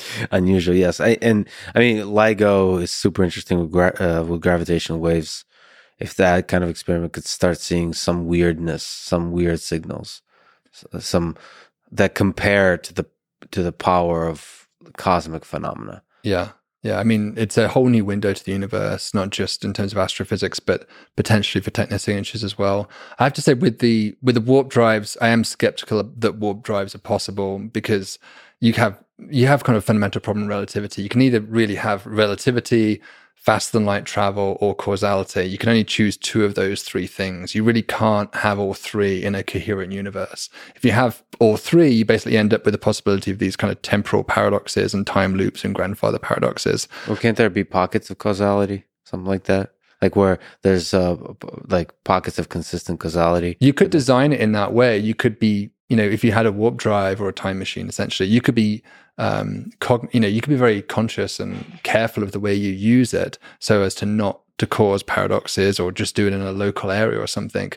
Unusual, 0.31 0.75
yes. 0.75 0.99
I, 0.99 1.17
and 1.21 1.47
I 1.75 1.79
mean, 1.79 1.97
LIGO 1.97 2.81
is 2.81 2.91
super 2.91 3.23
interesting 3.23 3.59
with, 3.59 3.71
gra- 3.71 3.95
uh, 3.99 4.23
with 4.23 4.41
gravitational 4.41 4.99
waves. 4.99 5.45
If 5.99 6.15
that 6.15 6.47
kind 6.47 6.63
of 6.63 6.69
experiment 6.69 7.13
could 7.13 7.25
start 7.25 7.59
seeing 7.59 7.93
some 7.93 8.25
weirdness, 8.25 8.81
some 8.81 9.31
weird 9.31 9.59
signals, 9.59 10.23
some 10.99 11.35
that 11.91 12.15
compare 12.15 12.77
to 12.77 12.93
the 12.93 13.05
to 13.51 13.61
the 13.61 13.71
power 13.71 14.27
of 14.27 14.67
cosmic 14.97 15.45
phenomena. 15.45 16.01
Yeah. 16.23 16.49
Yeah, 16.83 16.97
I 16.97 17.03
mean, 17.03 17.35
it's 17.37 17.59
a 17.59 17.67
whole 17.67 17.89
new 17.89 18.03
window 18.03 18.33
to 18.33 18.43
the 18.43 18.51
universe, 18.51 19.13
not 19.13 19.29
just 19.29 19.63
in 19.63 19.71
terms 19.71 19.91
of 19.91 19.99
astrophysics, 19.99 20.59
but 20.59 20.87
potentially 21.15 21.61
for 21.61 21.69
technosignatures 21.69 22.43
as 22.43 22.57
well. 22.57 22.89
I 23.19 23.25
have 23.25 23.33
to 23.33 23.41
say, 23.41 23.53
with 23.53 23.79
the 23.79 24.15
with 24.23 24.33
the 24.33 24.41
warp 24.41 24.69
drives, 24.69 25.15
I 25.21 25.27
am 25.27 25.43
skeptical 25.43 26.01
that 26.17 26.37
warp 26.37 26.63
drives 26.63 26.95
are 26.95 26.99
possible 26.99 27.59
because 27.59 28.17
you 28.61 28.73
have 28.73 29.03
you 29.29 29.47
have 29.47 29.63
kind 29.63 29.77
of 29.77 29.83
fundamental 29.83 30.21
problem 30.21 30.47
relativity. 30.47 31.01
You 31.01 31.09
can 31.09 31.21
either 31.21 31.41
really 31.41 31.75
have 31.75 32.05
relativity, 32.05 33.01
faster 33.35 33.77
than 33.77 33.85
light 33.85 34.05
travel, 34.05 34.57
or 34.61 34.75
causality. 34.75 35.45
You 35.45 35.57
can 35.57 35.69
only 35.69 35.83
choose 35.83 36.15
two 36.17 36.45
of 36.45 36.55
those 36.55 36.83
three 36.83 37.07
things. 37.07 37.55
You 37.55 37.63
really 37.63 37.81
can't 37.81 38.33
have 38.35 38.59
all 38.59 38.73
three 38.73 39.23
in 39.23 39.35
a 39.35 39.43
coherent 39.43 39.91
universe. 39.91 40.49
If 40.75 40.85
you 40.85 40.91
have 40.91 41.23
all 41.39 41.57
three, 41.57 41.89
you 41.89 42.05
basically 42.05 42.37
end 42.37 42.53
up 42.53 42.65
with 42.65 42.73
the 42.73 42.77
possibility 42.77 43.31
of 43.31 43.39
these 43.39 43.55
kind 43.55 43.71
of 43.71 43.81
temporal 43.81 44.23
paradoxes 44.23 44.93
and 44.93 45.07
time 45.07 45.35
loops 45.35 45.63
and 45.63 45.73
grandfather 45.73 46.19
paradoxes. 46.19 46.87
Well, 47.07 47.17
can't 47.17 47.37
there 47.37 47.49
be 47.49 47.63
pockets 47.63 48.09
of 48.09 48.19
causality? 48.19 48.85
Something 49.05 49.27
like 49.27 49.45
that? 49.45 49.71
like 50.01 50.15
where 50.15 50.39
there's 50.63 50.93
uh, 50.93 51.15
like 51.67 51.93
pockets 52.03 52.39
of 52.39 52.49
consistent 52.49 52.99
causality. 52.99 53.55
You 53.59 53.73
could 53.73 53.91
design 53.91 54.33
it 54.33 54.39
in 54.39 54.51
that 54.53 54.73
way. 54.73 54.97
You 54.97 55.13
could 55.13 55.39
be, 55.39 55.69
you 55.89 55.95
know, 55.95 56.03
if 56.03 56.23
you 56.23 56.31
had 56.31 56.45
a 56.45 56.51
warp 56.51 56.77
drive 56.77 57.21
or 57.21 57.29
a 57.29 57.33
time 57.33 57.59
machine, 57.59 57.87
essentially, 57.87 58.27
you 58.27 58.41
could 58.41 58.55
be 58.55 58.83
um, 59.21 59.71
you 60.11 60.19
know, 60.19 60.27
you 60.27 60.41
can 60.41 60.51
be 60.51 60.57
very 60.57 60.81
conscious 60.81 61.39
and 61.39 61.79
careful 61.83 62.23
of 62.23 62.31
the 62.31 62.39
way 62.39 62.55
you 62.55 62.71
use 62.71 63.13
it 63.13 63.37
so 63.59 63.83
as 63.83 63.93
to 63.95 64.05
not 64.07 64.41
to 64.57 64.65
cause 64.65 65.03
paradoxes 65.03 65.79
or 65.79 65.91
just 65.91 66.15
do 66.15 66.25
it 66.25 66.33
in 66.33 66.41
a 66.41 66.51
local 66.51 66.89
area 66.89 67.19
or 67.19 67.27
something. 67.27 67.71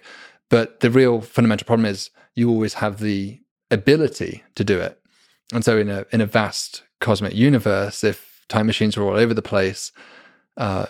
But 0.48 0.80
the 0.80 0.90
real 0.90 1.20
fundamental 1.20 1.66
problem 1.66 1.84
is 1.84 2.08
you 2.34 2.48
always 2.48 2.74
have 2.74 2.98
the 2.98 3.40
ability 3.70 4.42
to 4.54 4.64
do 4.64 4.80
it. 4.80 4.98
And 5.52 5.62
so 5.62 5.76
in 5.76 5.90
a 5.90 6.06
in 6.12 6.22
a 6.22 6.26
vast 6.26 6.82
cosmic 7.00 7.34
universe, 7.34 8.02
if 8.02 8.46
time 8.48 8.66
machines 8.66 8.96
are 8.96 9.02
all 9.02 9.14
over 9.14 9.34
the 9.34 9.42
place, 9.42 9.92
uh, 10.56 10.86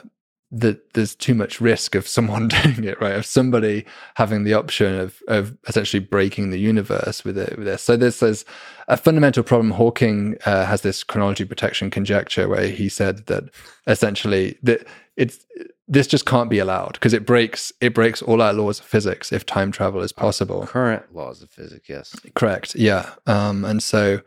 that 0.60 0.94
there's 0.94 1.14
too 1.14 1.34
much 1.34 1.60
risk 1.60 1.94
of 1.94 2.06
someone 2.06 2.48
doing 2.62 2.84
it, 2.84 3.00
right? 3.00 3.14
Of 3.14 3.26
somebody 3.26 3.84
having 4.14 4.44
the 4.44 4.54
option 4.54 4.94
of 4.94 5.20
of 5.28 5.56
essentially 5.68 6.00
breaking 6.00 6.50
the 6.50 6.58
universe 6.58 7.24
with 7.24 7.36
it 7.36 7.56
with 7.56 7.66
this. 7.66 7.82
So 7.82 7.96
this 7.96 8.22
is 8.22 8.44
a 8.88 8.96
fundamental 8.96 9.42
problem. 9.42 9.72
Hawking 9.72 10.36
uh, 10.46 10.64
has 10.66 10.82
this 10.82 11.02
chronology 11.04 11.44
protection 11.44 11.90
conjecture 11.90 12.48
where 12.48 12.68
he 12.68 12.88
said 12.88 13.26
that 13.26 13.44
essentially 13.86 14.58
that 14.62 14.86
it's 15.16 15.44
this 15.86 16.06
just 16.06 16.24
can't 16.24 16.48
be 16.48 16.58
allowed 16.58 16.94
because 16.94 17.12
it 17.12 17.26
breaks 17.26 17.72
it 17.80 17.94
breaks 17.94 18.22
all 18.22 18.40
our 18.40 18.52
laws 18.52 18.80
of 18.80 18.86
physics 18.86 19.32
if 19.32 19.44
time 19.44 19.72
travel 19.72 20.00
is 20.00 20.12
possible. 20.12 20.66
Current 20.66 21.14
laws 21.14 21.42
of 21.42 21.50
physics, 21.50 21.88
yes. 21.88 22.16
Correct. 22.34 22.74
Yeah. 22.74 23.10
Um, 23.26 23.64
and 23.64 23.82
so 23.82 24.20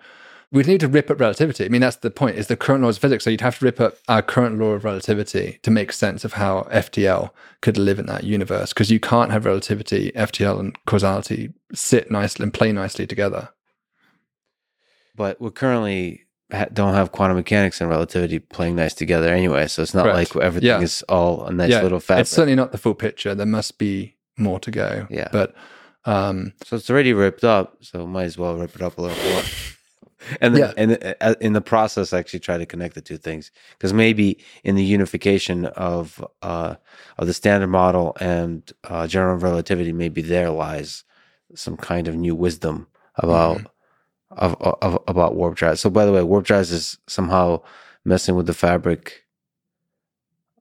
we'd 0.51 0.67
need 0.67 0.79
to 0.79 0.87
rip 0.87 1.11
up 1.11 1.19
relativity. 1.19 1.65
I 1.65 1.69
mean, 1.69 1.81
that's 1.81 1.97
the 1.97 2.09
point, 2.09 2.37
is 2.37 2.47
the 2.47 2.55
current 2.55 2.83
laws 2.83 2.97
of 2.97 3.01
physics. 3.01 3.23
So 3.23 3.29
you'd 3.29 3.41
have 3.41 3.59
to 3.59 3.65
rip 3.65 3.81
up 3.81 3.97
our 4.07 4.21
current 4.21 4.57
law 4.57 4.71
of 4.71 4.83
relativity 4.83 5.59
to 5.63 5.71
make 5.71 5.91
sense 5.91 6.23
of 6.23 6.33
how 6.33 6.67
FTL 6.71 7.31
could 7.61 7.77
live 7.77 7.99
in 7.99 8.05
that 8.05 8.23
universe. 8.23 8.73
Because 8.73 8.91
you 8.91 8.99
can't 8.99 9.31
have 9.31 9.45
relativity, 9.45 10.11
FTL, 10.11 10.59
and 10.59 10.85
causality 10.85 11.53
sit 11.73 12.09
nicely 12.09 12.43
and 12.43 12.53
play 12.53 12.71
nicely 12.71 13.05
together. 13.05 13.49
But 15.15 15.41
we 15.41 15.49
currently 15.49 16.27
don't 16.71 16.93
have 16.93 17.11
quantum 17.11 17.35
mechanics 17.35 17.81
and 17.81 17.89
relativity 17.89 18.39
playing 18.39 18.75
nice 18.75 18.93
together 18.93 19.27
anyway. 19.27 19.67
So 19.67 19.81
it's 19.81 19.93
not 19.93 20.03
Correct. 20.03 20.35
like 20.35 20.43
everything 20.43 20.67
yeah. 20.67 20.79
is 20.79 21.03
all 21.09 21.45
a 21.45 21.51
nice 21.51 21.71
yeah, 21.71 21.81
little 21.81 21.99
fabric. 21.99 22.21
It's 22.21 22.31
certainly 22.31 22.55
not 22.55 22.71
the 22.71 22.77
full 22.77 22.95
picture. 22.95 23.35
There 23.35 23.45
must 23.45 23.77
be 23.77 24.15
more 24.37 24.59
to 24.61 24.71
go. 24.71 25.07
Yeah. 25.09 25.27
But 25.31 25.55
um, 26.05 26.53
so 26.63 26.77
it's 26.77 26.89
already 26.89 27.11
ripped 27.11 27.43
up. 27.43 27.77
So 27.81 28.07
might 28.07 28.23
as 28.23 28.37
well 28.37 28.55
rip 28.55 28.75
it 28.75 28.81
up 28.81 28.97
a 28.97 29.01
little 29.01 29.31
more. 29.31 29.43
And 30.41 30.55
then, 30.55 30.61
yeah. 30.61 30.73
and 30.77 31.15
uh, 31.21 31.35
in 31.39 31.53
the 31.53 31.61
process 31.61 32.13
actually 32.13 32.39
try 32.39 32.57
to 32.57 32.65
connect 32.65 32.95
the 32.95 33.01
two 33.01 33.17
things 33.17 33.51
because 33.71 33.93
maybe 33.93 34.39
in 34.63 34.75
the 34.75 34.83
unification 34.83 35.65
of 35.65 36.23
uh, 36.41 36.75
of 37.17 37.27
the 37.27 37.33
standard 37.33 37.67
model 37.67 38.15
and 38.19 38.73
uh, 38.85 39.07
general 39.07 39.37
relativity 39.37 39.91
maybe 39.91 40.21
there 40.21 40.49
lies 40.49 41.03
some 41.55 41.77
kind 41.77 42.07
of 42.07 42.15
new 42.15 42.35
wisdom 42.35 42.87
about 43.15 43.57
mm-hmm. 43.57 44.37
of, 44.37 44.55
of, 44.81 44.99
about 45.07 45.35
warp 45.35 45.55
drives 45.55 45.79
so 45.79 45.89
by 45.89 46.05
the 46.05 46.11
way 46.11 46.23
warp 46.23 46.45
drives 46.45 46.71
is 46.71 46.97
somehow 47.07 47.61
messing 48.03 48.35
with 48.35 48.45
the 48.45 48.53
fabric 48.53 49.23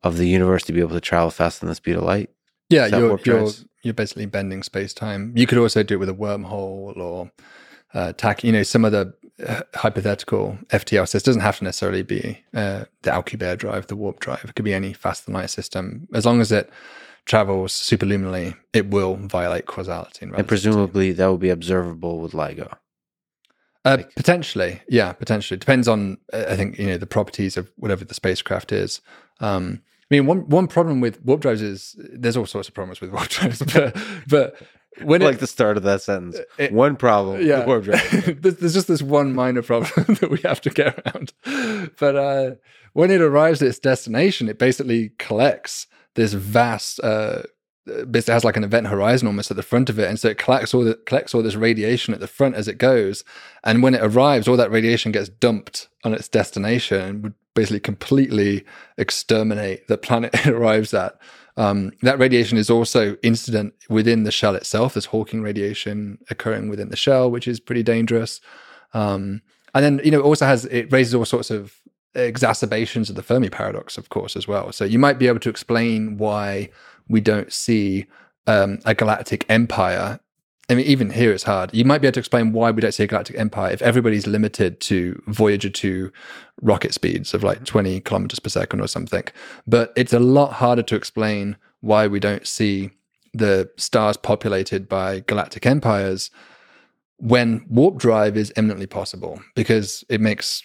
of 0.02 0.16
the 0.18 0.28
universe 0.28 0.62
to 0.62 0.72
be 0.72 0.80
able 0.80 0.90
to 0.90 1.00
travel 1.00 1.30
faster 1.30 1.60
than 1.60 1.68
the 1.68 1.74
speed 1.74 1.96
of 1.96 2.02
light 2.02 2.30
yeah 2.68 2.86
you're, 2.86 3.18
you're, 3.24 3.50
you're 3.82 3.94
basically 3.94 4.26
bending 4.26 4.62
space-time 4.62 5.32
you 5.34 5.46
could 5.46 5.58
also 5.58 5.82
do 5.82 5.94
it 5.94 5.98
with 5.98 6.08
a 6.08 6.14
wormhole 6.14 6.96
or 6.96 7.30
uh, 7.94 8.12
tack, 8.12 8.44
you 8.44 8.52
know, 8.52 8.62
some 8.62 8.84
of 8.84 8.92
the 8.92 9.12
uh, 9.44 9.62
hypothetical 9.74 10.58
FTL 10.68 11.06
systems 11.08 11.22
doesn't 11.22 11.42
have 11.42 11.58
to 11.58 11.64
necessarily 11.64 12.02
be 12.02 12.42
uh, 12.54 12.84
the 13.02 13.10
Alcubierre 13.10 13.56
drive, 13.56 13.86
the 13.86 13.96
warp 13.96 14.20
drive. 14.20 14.44
It 14.44 14.54
could 14.54 14.64
be 14.64 14.74
any 14.74 14.92
faster 14.92 15.26
than 15.26 15.34
light 15.34 15.50
system. 15.50 16.08
As 16.14 16.24
long 16.24 16.40
as 16.40 16.52
it 16.52 16.70
travels 17.26 17.72
superluminally, 17.72 18.56
it 18.72 18.88
will 18.88 19.16
violate 19.16 19.66
causality. 19.66 20.24
And, 20.24 20.34
and 20.34 20.48
presumably 20.48 21.12
that 21.12 21.26
will 21.26 21.38
be 21.38 21.50
observable 21.50 22.20
with 22.20 22.32
LIGO. 22.32 22.76
Uh, 23.84 23.98
like, 23.98 24.14
potentially, 24.16 24.80
yeah, 24.88 25.12
potentially. 25.12 25.58
Depends 25.58 25.86
on, 25.86 26.18
uh, 26.32 26.46
I 26.48 26.56
think, 26.56 26.78
you 26.78 26.86
know, 26.86 26.98
the 26.98 27.06
properties 27.06 27.56
of 27.56 27.70
whatever 27.76 28.04
the 28.04 28.14
spacecraft 28.14 28.72
is. 28.72 29.00
Um, 29.40 29.82
I 30.10 30.14
mean, 30.14 30.26
one 30.26 30.48
one 30.48 30.68
problem 30.68 31.00
with 31.00 31.24
warp 31.24 31.40
drives 31.40 31.62
is 31.62 31.96
there's 31.98 32.36
all 32.36 32.46
sorts 32.46 32.68
of 32.68 32.74
problems 32.74 33.00
with 33.00 33.10
warp 33.10 33.28
drives, 33.28 33.62
but 33.62 33.96
but 34.28 34.60
when 35.02 35.20
like 35.20 35.36
it, 35.36 35.40
the 35.40 35.46
start 35.46 35.76
of 35.76 35.82
that 35.84 36.02
sentence. 36.02 36.38
It, 36.58 36.72
one 36.72 36.96
problem. 36.96 37.42
Yeah. 37.42 37.64
there's 38.38 38.74
just 38.74 38.88
this 38.88 39.02
one 39.02 39.34
minor 39.34 39.62
problem 39.62 40.16
that 40.20 40.30
we 40.30 40.38
have 40.42 40.60
to 40.62 40.70
get 40.70 40.98
around. 40.98 41.32
But 41.98 42.16
uh, 42.16 42.50
when 42.92 43.10
it 43.10 43.20
arrives 43.20 43.62
at 43.62 43.68
its 43.68 43.78
destination, 43.78 44.48
it 44.48 44.58
basically 44.58 45.10
collects 45.18 45.86
this 46.14 46.32
vast. 46.32 47.00
Uh, 47.00 47.42
basically 48.10 48.32
has 48.34 48.44
like 48.44 48.56
an 48.56 48.64
event 48.64 48.88
horizon 48.88 49.28
almost 49.28 49.50
at 49.50 49.56
the 49.56 49.62
front 49.62 49.88
of 49.88 49.98
it, 49.98 50.08
and 50.08 50.18
so 50.18 50.28
it 50.28 50.38
collects 50.38 50.74
all 50.74 50.82
the 50.82 50.94
collects 51.06 51.34
all 51.34 51.42
this 51.42 51.54
radiation 51.54 52.12
at 52.14 52.20
the 52.20 52.26
front 52.26 52.56
as 52.56 52.66
it 52.66 52.78
goes. 52.78 53.22
And 53.62 53.82
when 53.82 53.94
it 53.94 54.02
arrives, 54.02 54.48
all 54.48 54.56
that 54.56 54.72
radiation 54.72 55.12
gets 55.12 55.28
dumped 55.28 55.88
on 56.04 56.12
its 56.12 56.28
destination 56.28 57.00
and 57.00 57.22
would 57.22 57.34
basically 57.54 57.80
completely 57.80 58.64
exterminate 58.98 59.88
the 59.88 59.98
planet 59.98 60.34
it 60.34 60.46
arrives 60.46 60.94
at. 60.94 61.18
Um, 61.56 61.92
that 62.02 62.18
radiation 62.18 62.58
is 62.58 62.68
also 62.68 63.16
incident 63.22 63.74
within 63.88 64.24
the 64.24 64.30
shell 64.30 64.54
itself. 64.54 64.94
There's 64.94 65.06
Hawking 65.06 65.42
radiation 65.42 66.18
occurring 66.28 66.68
within 66.68 66.90
the 66.90 66.96
shell, 66.96 67.30
which 67.30 67.48
is 67.48 67.60
pretty 67.60 67.82
dangerous. 67.82 68.40
Um, 68.92 69.42
and 69.74 69.84
then, 69.84 70.00
you 70.04 70.10
know, 70.10 70.20
it 70.20 70.24
also 70.24 70.46
has, 70.46 70.66
it 70.66 70.92
raises 70.92 71.14
all 71.14 71.24
sorts 71.24 71.50
of 71.50 71.74
exacerbations 72.14 73.10
of 73.10 73.16
the 73.16 73.22
Fermi 73.22 73.50
paradox, 73.50 73.98
of 73.98 74.08
course, 74.08 74.36
as 74.36 74.48
well. 74.48 74.72
So 74.72 74.84
you 74.84 74.98
might 74.98 75.18
be 75.18 75.28
able 75.28 75.40
to 75.40 75.50
explain 75.50 76.16
why 76.16 76.70
we 77.08 77.20
don't 77.20 77.52
see 77.52 78.06
um, 78.46 78.78
a 78.84 78.94
galactic 78.94 79.44
empire. 79.48 80.20
I 80.68 80.74
mean, 80.74 80.86
even 80.86 81.10
here 81.10 81.32
it's 81.32 81.44
hard. 81.44 81.72
You 81.72 81.84
might 81.84 82.00
be 82.00 82.08
able 82.08 82.14
to 82.14 82.20
explain 82.20 82.52
why 82.52 82.72
we 82.72 82.80
don't 82.80 82.92
see 82.92 83.04
a 83.04 83.06
galactic 83.06 83.38
empire 83.38 83.72
if 83.72 83.82
everybody's 83.82 84.26
limited 84.26 84.80
to 84.80 85.22
Voyager 85.28 85.70
2 85.70 86.10
rocket 86.62 86.92
speeds 86.92 87.34
of 87.34 87.44
like 87.44 87.64
20 87.64 88.00
kilometers 88.00 88.40
per 88.40 88.48
second 88.48 88.80
or 88.80 88.88
something. 88.88 89.22
But 89.66 89.92
it's 89.96 90.12
a 90.12 90.18
lot 90.18 90.54
harder 90.54 90.82
to 90.82 90.96
explain 90.96 91.56
why 91.80 92.08
we 92.08 92.18
don't 92.18 92.46
see 92.46 92.90
the 93.32 93.70
stars 93.76 94.16
populated 94.16 94.88
by 94.88 95.20
galactic 95.20 95.66
empires 95.66 96.30
when 97.18 97.64
warp 97.68 97.96
drive 97.96 98.36
is 98.36 98.52
eminently 98.56 98.86
possible 98.86 99.40
because 99.54 100.04
it 100.08 100.20
makes 100.20 100.62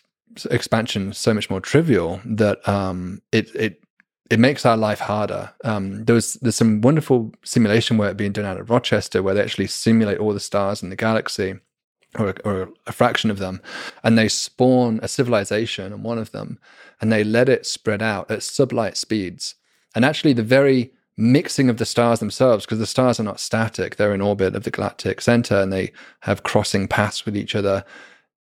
expansion 0.49 1.13
so 1.13 1.33
much 1.33 1.49
more 1.49 1.61
trivial 1.61 2.21
that 2.25 2.67
um, 2.67 3.21
it 3.31 3.53
it 3.55 3.83
it 4.29 4.39
makes 4.39 4.65
our 4.65 4.77
life 4.77 4.99
harder. 4.99 5.51
Um, 5.63 6.05
there 6.05 6.15
was 6.15 6.35
there's 6.35 6.55
some 6.55 6.81
wonderful 6.81 7.33
simulation 7.43 7.97
work 7.97 8.15
being 8.17 8.31
done 8.31 8.45
out 8.45 8.59
of 8.59 8.69
Rochester 8.69 9.21
where 9.21 9.33
they 9.33 9.41
actually 9.41 9.67
simulate 9.67 10.19
all 10.19 10.33
the 10.33 10.39
stars 10.39 10.81
in 10.81 10.89
the 10.89 10.95
galaxy, 10.95 11.55
or, 12.17 12.35
or 12.45 12.69
a 12.87 12.91
fraction 12.91 13.29
of 13.29 13.39
them, 13.39 13.61
and 14.03 14.17
they 14.17 14.27
spawn 14.27 14.99
a 15.03 15.07
civilization 15.07 15.91
on 15.91 16.03
one 16.03 16.17
of 16.17 16.31
them, 16.31 16.59
and 16.99 17.11
they 17.11 17.23
let 17.23 17.49
it 17.49 17.65
spread 17.65 18.01
out 18.01 18.29
at 18.31 18.39
sublight 18.39 18.95
speeds. 18.95 19.55
And 19.95 20.05
actually, 20.05 20.33
the 20.33 20.43
very 20.43 20.93
mixing 21.17 21.69
of 21.69 21.77
the 21.77 21.85
stars 21.85 22.19
themselves, 22.19 22.65
because 22.65 22.79
the 22.79 22.85
stars 22.85 23.19
are 23.19 23.23
not 23.23 23.39
static, 23.39 23.95
they're 23.95 24.13
in 24.13 24.21
orbit 24.21 24.55
of 24.55 24.63
the 24.63 24.71
galactic 24.71 25.21
center 25.21 25.59
and 25.59 25.71
they 25.71 25.91
have 26.21 26.43
crossing 26.43 26.87
paths 26.87 27.25
with 27.25 27.37
each 27.37 27.53
other. 27.53 27.83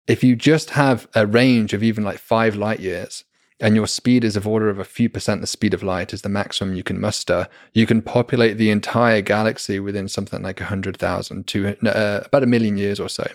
If 0.06 0.24
you 0.24 0.34
just 0.34 0.70
have 0.70 1.08
a 1.14 1.26
range 1.26 1.72
of 1.72 1.82
even 1.82 2.04
like 2.04 2.18
five 2.18 2.56
light 2.56 2.80
years, 2.80 3.24
and 3.60 3.76
your 3.76 3.86
speed 3.86 4.24
is 4.24 4.36
of 4.36 4.46
order 4.46 4.68
of 4.68 4.78
a 4.78 4.84
few 4.84 5.08
percent 5.08 5.40
the 5.40 5.46
speed 5.46 5.74
of 5.74 5.82
light 5.82 6.12
is 6.12 6.22
the 6.22 6.28
maximum 6.28 6.74
you 6.74 6.82
can 6.82 7.00
muster, 7.00 7.48
you 7.74 7.86
can 7.86 8.02
populate 8.02 8.56
the 8.56 8.70
entire 8.70 9.20
galaxy 9.20 9.78
within 9.78 10.08
something 10.08 10.42
like 10.42 10.60
100,000 10.60 11.46
to 11.46 11.76
uh, 11.86 12.22
about 12.24 12.42
a 12.42 12.46
million 12.46 12.76
years 12.76 12.98
or 12.98 13.08
so. 13.08 13.26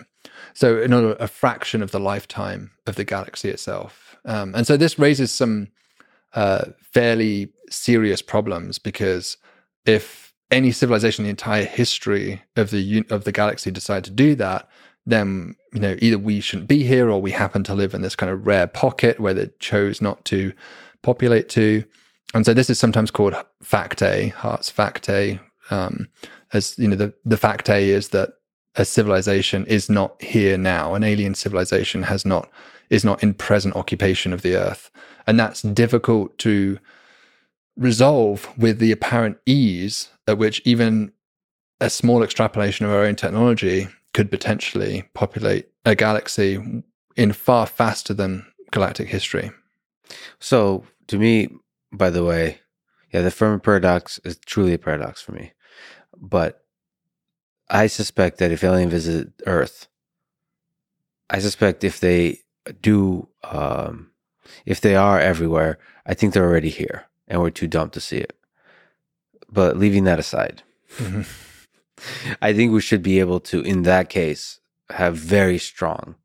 So, 0.54 0.82
another 0.82 1.16
a 1.20 1.28
fraction 1.28 1.82
of 1.82 1.90
the 1.90 2.00
lifetime 2.00 2.72
of 2.86 2.96
the 2.96 3.04
galaxy 3.04 3.50
itself. 3.50 4.16
Um, 4.24 4.54
and 4.54 4.66
so, 4.66 4.76
this 4.76 4.98
raises 4.98 5.30
some 5.30 5.68
uh, 6.34 6.66
fairly 6.80 7.52
serious 7.70 8.22
problems 8.22 8.78
because 8.78 9.36
if 9.84 10.34
any 10.50 10.70
civilization 10.70 11.24
in 11.24 11.26
the 11.26 11.30
entire 11.30 11.64
history 11.64 12.42
of 12.56 12.70
the 12.70 13.04
of 13.10 13.24
the 13.24 13.32
galaxy 13.32 13.70
decide 13.70 14.04
to 14.04 14.10
do 14.10 14.34
that, 14.36 14.68
then 15.06 15.54
you 15.72 15.80
know 15.80 15.96
either 16.00 16.18
we 16.18 16.40
shouldn't 16.40 16.68
be 16.68 16.82
here 16.82 17.10
or 17.10 17.20
we 17.20 17.30
happen 17.30 17.62
to 17.64 17.74
live 17.74 17.94
in 17.94 18.02
this 18.02 18.16
kind 18.16 18.30
of 18.30 18.46
rare 18.46 18.66
pocket 18.66 19.20
where 19.20 19.34
they 19.34 19.48
chose 19.58 20.02
not 20.02 20.24
to 20.26 20.52
populate 21.02 21.48
to. 21.50 21.84
And 22.34 22.44
so 22.44 22.52
this 22.52 22.68
is 22.68 22.78
sometimes 22.78 23.10
called 23.10 23.34
Fact 23.62 24.02
A, 24.02 24.28
Hart's 24.28 24.68
Fact 24.68 25.08
A. 25.08 25.40
Um, 25.70 26.08
as 26.52 26.78
you 26.78 26.88
know, 26.88 26.96
the 26.96 27.14
the 27.24 27.36
Fact 27.36 27.70
A 27.70 27.88
is 27.88 28.08
that 28.08 28.30
a 28.74 28.84
civilization 28.84 29.64
is 29.66 29.88
not 29.88 30.20
here 30.22 30.58
now. 30.58 30.94
An 30.94 31.04
alien 31.04 31.34
civilization 31.34 32.02
has 32.04 32.26
not 32.26 32.50
is 32.90 33.04
not 33.04 33.22
in 33.22 33.34
present 33.34 33.74
occupation 33.76 34.32
of 34.32 34.42
the 34.42 34.56
earth, 34.56 34.90
and 35.26 35.38
that's 35.38 35.62
difficult 35.62 36.36
to 36.38 36.78
resolve 37.76 38.48
with 38.56 38.78
the 38.78 38.92
apparent 38.92 39.38
ease 39.44 40.08
at 40.26 40.38
which 40.38 40.62
even 40.64 41.12
a 41.80 41.90
small 41.90 42.22
extrapolation 42.22 42.86
of 42.86 42.92
our 42.92 43.04
own 43.04 43.14
technology 43.14 43.86
could 44.16 44.30
potentially 44.30 45.04
populate 45.12 45.68
a 45.84 45.94
galaxy 45.94 46.58
in 47.16 47.32
far 47.34 47.66
faster 47.66 48.14
than 48.14 48.46
galactic 48.70 49.08
history. 49.08 49.50
So, 50.38 50.86
to 51.08 51.18
me, 51.18 51.50
by 51.92 52.08
the 52.08 52.24
way, 52.24 52.60
yeah, 53.12 53.20
the 53.20 53.30
Fermi 53.30 53.60
paradox 53.60 54.18
is 54.24 54.38
truly 54.38 54.72
a 54.72 54.78
paradox 54.78 55.20
for 55.20 55.32
me. 55.32 55.52
But 56.16 56.64
I 57.68 57.88
suspect 57.88 58.38
that 58.38 58.50
if 58.50 58.64
aliens 58.64 58.90
visit 58.90 59.28
Earth, 59.44 59.86
I 61.28 61.38
suspect 61.38 61.84
if 61.84 62.00
they 62.00 62.38
do, 62.80 63.28
um, 63.44 64.12
if 64.64 64.80
they 64.80 64.96
are 64.96 65.20
everywhere, 65.20 65.78
I 66.06 66.14
think 66.14 66.32
they're 66.32 66.48
already 66.48 66.70
here 66.70 67.04
and 67.28 67.42
we're 67.42 67.50
too 67.50 67.68
dumb 67.68 67.90
to 67.90 68.00
see 68.00 68.16
it. 68.16 68.34
But 69.50 69.76
leaving 69.76 70.04
that 70.04 70.18
aside, 70.18 70.62
mm-hmm. 70.96 71.20
I 72.42 72.52
think 72.52 72.72
we 72.72 72.80
should 72.80 73.02
be 73.02 73.20
able 73.20 73.40
to, 73.40 73.60
in 73.60 73.82
that 73.82 74.08
case, 74.08 74.60
have 74.90 75.16
very 75.16 75.58
strong, 75.58 76.16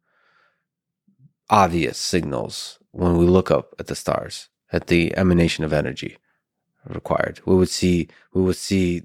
obvious 1.50 1.98
signals 1.98 2.80
when 2.92 3.18
we 3.18 3.26
look 3.26 3.50
up 3.50 3.74
at 3.80 3.88
the 3.88 3.96
stars, 3.96 4.50
at 4.72 4.88
the 4.88 5.16
emanation 5.18 5.64
of 5.64 5.74
energy 5.74 6.18
required. 6.88 7.42
We 7.46 7.56
would 7.56 7.70
see, 7.70 8.08
we 8.34 8.42
would 8.42 8.58
see, 8.58 9.04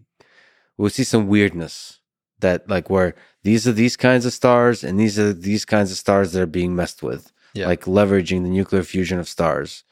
we 0.76 0.82
would 0.82 0.92
see 0.92 1.04
some 1.04 1.28
weirdness 1.28 2.00
that, 2.40 2.68
like, 2.68 2.90
where 2.90 3.14
these 3.42 3.66
are 3.66 3.72
these 3.72 3.96
kinds 3.96 4.26
of 4.26 4.32
stars 4.32 4.82
and 4.84 4.98
these 4.98 5.18
are 5.18 5.32
these 5.32 5.64
kinds 5.64 5.90
of 5.90 5.96
stars 5.96 6.32
that 6.32 6.42
are 6.42 6.46
being 6.46 6.74
messed 6.74 7.02
with, 7.02 7.32
yeah. 7.54 7.66
like 7.66 7.84
leveraging 7.84 8.42
the 8.42 8.50
nuclear 8.50 8.82
fusion 8.82 9.18
of 9.18 9.28
stars 9.28 9.84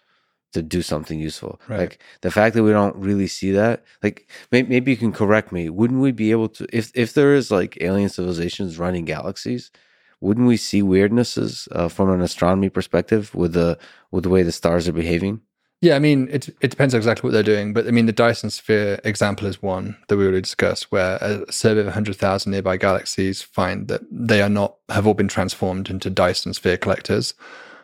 to 0.55 0.63
do 0.63 0.83
something 0.83 1.21
useful. 1.21 1.61
Right. 1.69 1.81
Like 1.81 1.99
the 2.23 2.31
fact 2.31 2.55
that 2.55 2.63
we 2.63 2.71
don't 2.71 2.97
really 2.97 3.27
see 3.27 3.53
that, 3.53 3.85
like 4.03 4.29
maybe, 4.51 4.69
maybe 4.69 4.91
you 4.93 4.97
can 4.97 5.13
correct 5.13 5.53
me. 5.53 5.69
Wouldn't 5.69 6.01
we 6.01 6.13
be 6.13 6.31
able 6.31 6.49
to, 6.51 6.67
if 6.73 6.91
if 6.95 7.13
there 7.13 7.35
is 7.35 7.51
like 7.51 7.79
alien 7.81 8.09
civilizations 8.09 8.79
running 8.79 9.05
galaxies, 9.05 9.71
wouldn't 10.21 10.47
we 10.47 10.57
see 10.57 10.83
weirdnesses 10.83 11.69
uh, 11.73 11.89
from 11.89 12.11
an 12.11 12.23
astronomy 12.23 12.71
perspective 12.71 13.35
with 13.35 13.53
the 13.53 13.79
with 14.11 14.25
the 14.25 14.31
way 14.31 14.43
the 14.43 14.53
stars 14.53 14.89
are 14.89 14.93
behaving? 14.93 15.41
Yeah, 15.81 15.97
I 15.97 15.99
mean, 15.99 16.29
it 16.31 16.49
it 16.63 16.71
depends 16.71 16.95
exactly 16.95 17.29
what 17.29 17.35
they're 17.35 17.43
doing, 17.43 17.75
but 17.75 17.87
I 17.87 17.91
mean, 17.91 18.07
the 18.07 18.13
Dyson 18.13 18.49
sphere 18.49 19.01
example 19.05 19.47
is 19.47 19.61
one 19.61 19.99
that 20.09 20.17
we 20.17 20.25
already 20.25 20.41
discussed, 20.41 20.91
where 20.91 21.17
a 21.21 21.53
survey 21.53 21.81
of 21.81 21.87
100,000 21.87 22.51
nearby 22.51 22.79
galaxies 22.79 23.43
find 23.43 23.87
that 23.89 24.01
they 24.11 24.41
are 24.41 24.49
not 24.49 24.77
have 24.89 25.07
all 25.07 25.13
been 25.13 25.29
transformed 25.29 25.91
into 25.91 26.09
Dyson 26.09 26.55
sphere 26.55 26.79
collectors. 26.79 27.35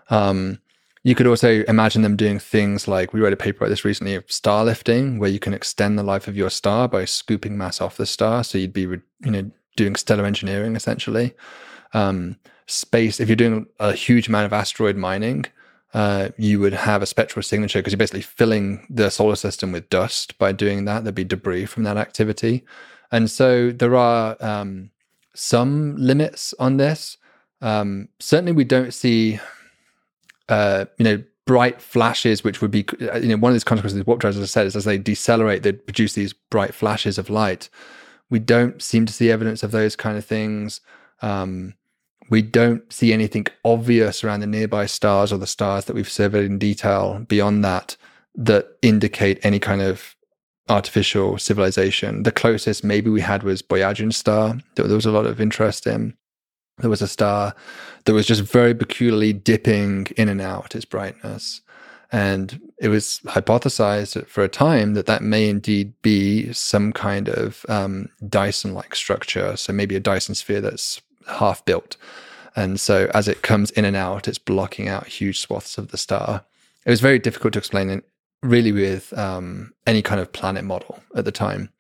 Um, 0.09 0.61
you 1.03 1.15
could 1.15 1.27
also 1.27 1.63
imagine 1.67 2.03
them 2.03 2.17
doing 2.17 2.39
things 2.39 2.87
like 2.87 3.13
we 3.13 3.21
wrote 3.21 3.33
a 3.33 3.37
paper 3.37 3.65
about 3.65 3.71
this 3.71 3.85
recently 3.85 4.15
of 4.15 4.31
star 4.31 4.65
lifting, 4.65 5.19
where 5.19 5.31
you 5.31 5.39
can 5.39 5.55
extend 5.55 5.99
the 5.99 6.03
life 6.03 6.29
of 6.29 6.37
your 6.37 6.51
star 6.51 6.89
by 6.89 7.05
scooping 7.05 7.57
mass 7.57 7.81
off 7.81 7.97
the 7.97 8.07
star. 8.07 8.45
So 8.45 8.59
you'd 8.59 8.73
be, 8.73 8.83
you 8.83 9.01
know, 9.21 9.51
doing 9.77 9.97
stellar 9.97 10.27
engineering 10.27 10.77
essentially. 10.77 11.35
Um, 11.95 12.37
space, 12.67 13.19
if 13.19 13.29
you're 13.29 13.37
doing 13.37 13.67
a 13.79 13.93
huge 13.93 14.29
amount 14.29 14.47
of 14.47 14.53
asteroid 14.53 14.97
mining, 14.97 15.47
uh, 15.95 16.29
you 16.37 16.61
would 16.61 16.75
have 16.75 17.03
a 17.03 17.07
spectral 17.07 17.43
signature 17.43 17.81
because 17.81 17.93
you're 17.93 17.99
basically 17.99 18.23
filling 18.23 18.87
the 18.89 19.11
solar 19.11 19.37
system 19.37 19.73
with 19.73 19.89
dust 19.91 20.39
by 20.39 20.53
doing 20.53 20.85
that. 20.85 21.03
There'd 21.03 21.15
be 21.15 21.25
debris 21.25 21.67
from 21.67 21.83
that 21.85 21.97
activity. 21.97 22.65
And 23.11 23.31
so 23.31 23.71
there 23.73 23.97
are 23.97 24.37
um, 24.41 24.91
some 25.35 25.97
limits 25.97 26.55
on 26.59 26.77
this. 26.77 27.17
Um, 27.61 28.09
certainly, 28.21 28.53
we 28.53 28.65
don't 28.65 28.95
see 28.95 29.41
uh, 30.51 30.85
you 30.99 31.05
know, 31.05 31.23
bright 31.47 31.81
flashes, 31.81 32.45
which 32.45 32.61
would 32.61 32.71
be, 32.71 32.85
uh, 33.01 33.17
you 33.19 33.29
know, 33.29 33.37
one 33.37 33.51
of 33.51 33.55
these 33.55 33.65
consequences 33.65 33.99
of 33.99 34.07
warp 34.07 34.21
drives, 34.21 34.37
as 34.37 34.43
I 34.43 34.47
said, 34.47 34.67
is 34.67 34.77
as 34.77 34.85
they 34.85 34.99
decelerate, 34.99 35.63
they 35.63 35.73
produce 35.73 36.13
these 36.13 36.33
bright 36.33 36.75
flashes 36.75 37.19
of 37.19 37.31
light. 37.31 37.69
We 38.29 38.39
don't 38.39 38.83
seem 38.83 39.07
to 39.07 39.13
see 39.13 39.31
evidence 39.31 39.63
of 39.63 39.71
those 39.71 39.97
kind 39.97 40.19
of 40.19 40.25
things. 40.25 40.81
Um, 41.23 41.75
we 42.29 42.43
don't 42.43 42.91
see 42.93 43.13
anything 43.13 43.47
obvious 43.65 44.23
around 44.23 44.41
the 44.41 44.47
nearby 44.47 44.87
stars 44.87 45.33
or 45.33 45.39
the 45.39 45.47
stars 45.47 45.87
that 45.87 45.95
we've 45.95 46.09
surveyed 46.09 46.45
in 46.45 46.59
detail 46.59 47.25
beyond 47.29 47.65
that 47.65 47.97
that 48.37 48.69
indicate 48.83 49.45
any 49.45 49.59
kind 49.59 49.83
of 49.83 50.15
artificial 50.69 51.37
civilization. 51.37 52.23
The 52.23 52.31
closest 52.31 52.85
maybe 52.85 53.11
we 53.11 53.21
had 53.21 53.43
was 53.43 53.61
Boyajian 53.61 54.15
star 54.15 54.61
there 54.77 54.87
was 54.87 55.07
a 55.07 55.11
lot 55.11 55.27
of 55.27 55.41
interest 55.41 55.87
in 55.87 56.15
there 56.81 56.91
was 56.91 57.03
a 57.03 57.09
star 57.09 57.55
that 58.05 58.13
was 58.13 58.27
just 58.27 58.43
very 58.43 58.75
peculiarly 58.75 59.33
dipping 59.33 60.07
in 60.17 60.29
and 60.29 60.41
out 60.41 60.75
its 60.75 60.85
brightness. 60.85 61.61
And 62.13 62.61
it 62.79 62.89
was 62.89 63.21
hypothesized 63.25 64.27
for 64.27 64.43
a 64.43 64.49
time 64.49 64.95
that 64.95 65.07
that 65.07 65.23
may 65.23 65.49
indeed 65.49 65.93
be 66.03 66.53
some 66.53 66.93
kind 66.93 67.29
of 67.29 67.65
um, 67.69 68.09
Dyson 68.29 68.75
like 68.75 68.95
structure. 68.95 69.57
So 69.57 69.73
maybe 69.73 69.95
a 69.95 70.01
Dyson 70.01 70.35
sphere 70.35 70.61
that's 70.61 71.01
half 71.29 71.65
built. 71.65 71.97
And 72.57 72.81
so 72.81 73.09
as 73.15 73.29
it 73.29 73.43
comes 73.43 73.71
in 73.73 73.85
and 73.85 73.95
out, 73.95 74.27
it's 74.27 74.39
blocking 74.39 74.89
out 74.89 75.07
huge 75.07 75.39
swaths 75.39 75.79
of 75.79 75.89
the 75.89 75.99
star. 75.99 76.45
It 76.85 76.91
was 76.91 77.01
very 77.01 77.19
difficult 77.19 77.53
to 77.53 77.59
explain 77.59 77.91
it 77.91 78.05
really 78.43 78.73
with 78.73 79.17
um, 79.17 79.73
any 79.87 80.03
kind 80.03 80.21
of 80.21 80.33
planet 80.33 80.65
model 80.65 81.01
at 81.15 81.25
the 81.25 81.33
time. 81.33 81.71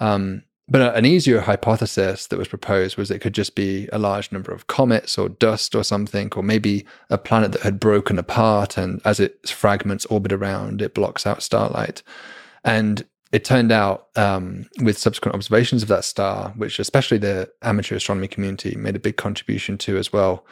Um, 0.00 0.42
but 0.68 0.96
an 0.96 1.04
easier 1.04 1.40
hypothesis 1.40 2.26
that 2.28 2.38
was 2.38 2.48
proposed 2.48 2.96
was 2.96 3.10
it 3.10 3.18
could 3.20 3.34
just 3.34 3.54
be 3.54 3.88
a 3.92 3.98
large 3.98 4.30
number 4.30 4.52
of 4.52 4.68
comets 4.68 5.18
or 5.18 5.28
dust 5.28 5.74
or 5.74 5.82
something, 5.82 6.32
or 6.36 6.42
maybe 6.42 6.84
a 7.10 7.18
planet 7.18 7.52
that 7.52 7.62
had 7.62 7.80
broken 7.80 8.18
apart 8.18 8.78
and 8.78 9.00
as 9.04 9.18
its 9.18 9.50
fragments 9.50 10.06
orbit 10.06 10.32
around, 10.32 10.80
it 10.80 10.94
blocks 10.94 11.26
out 11.26 11.42
starlight. 11.42 12.02
And 12.64 13.04
it 13.32 13.44
turned 13.44 13.72
out 13.72 14.08
um, 14.16 14.68
with 14.82 14.98
subsequent 14.98 15.34
observations 15.34 15.82
of 15.82 15.88
that 15.88 16.04
star, 16.04 16.52
which 16.56 16.78
especially 16.78 17.18
the 17.18 17.50
amateur 17.62 17.96
astronomy 17.96 18.28
community 18.28 18.76
made 18.76 18.94
a 18.94 19.00
big 19.00 19.16
contribution 19.16 19.78
to 19.78 19.96
as 19.96 20.12
well, 20.12 20.46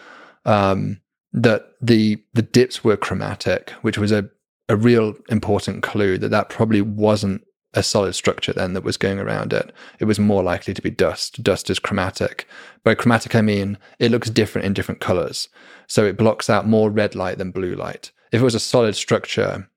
um, 0.46 1.00
that 1.32 1.72
the 1.80 2.20
the 2.32 2.42
dips 2.42 2.82
were 2.82 2.96
chromatic, 2.96 3.70
which 3.82 3.98
was 3.98 4.10
a 4.10 4.28
a 4.68 4.76
real 4.76 5.14
important 5.28 5.82
clue 5.82 6.16
that 6.16 6.30
that 6.30 6.48
probably 6.48 6.80
wasn't 6.80 7.42
a 7.74 7.82
solid 7.82 8.14
structure 8.14 8.52
then 8.52 8.72
that 8.72 8.84
was 8.84 8.96
going 8.96 9.18
around 9.18 9.52
it. 9.52 9.72
It 9.98 10.06
was 10.06 10.18
more 10.18 10.42
likely 10.42 10.74
to 10.74 10.82
be 10.82 10.90
dust. 10.90 11.42
Dust 11.42 11.70
is 11.70 11.78
chromatic. 11.78 12.48
By 12.82 12.94
chromatic, 12.94 13.34
I 13.34 13.42
mean 13.42 13.78
it 13.98 14.10
looks 14.10 14.30
different 14.30 14.66
in 14.66 14.72
different 14.72 15.00
colors. 15.00 15.48
So 15.86 16.04
it 16.04 16.16
blocks 16.16 16.50
out 16.50 16.66
more 16.66 16.90
red 16.90 17.14
light 17.14 17.38
than 17.38 17.50
blue 17.50 17.74
light. 17.74 18.10
If 18.32 18.40
it 18.40 18.44
was 18.44 18.54
a 18.54 18.60
solid 18.60 18.96
structure, 18.96 19.68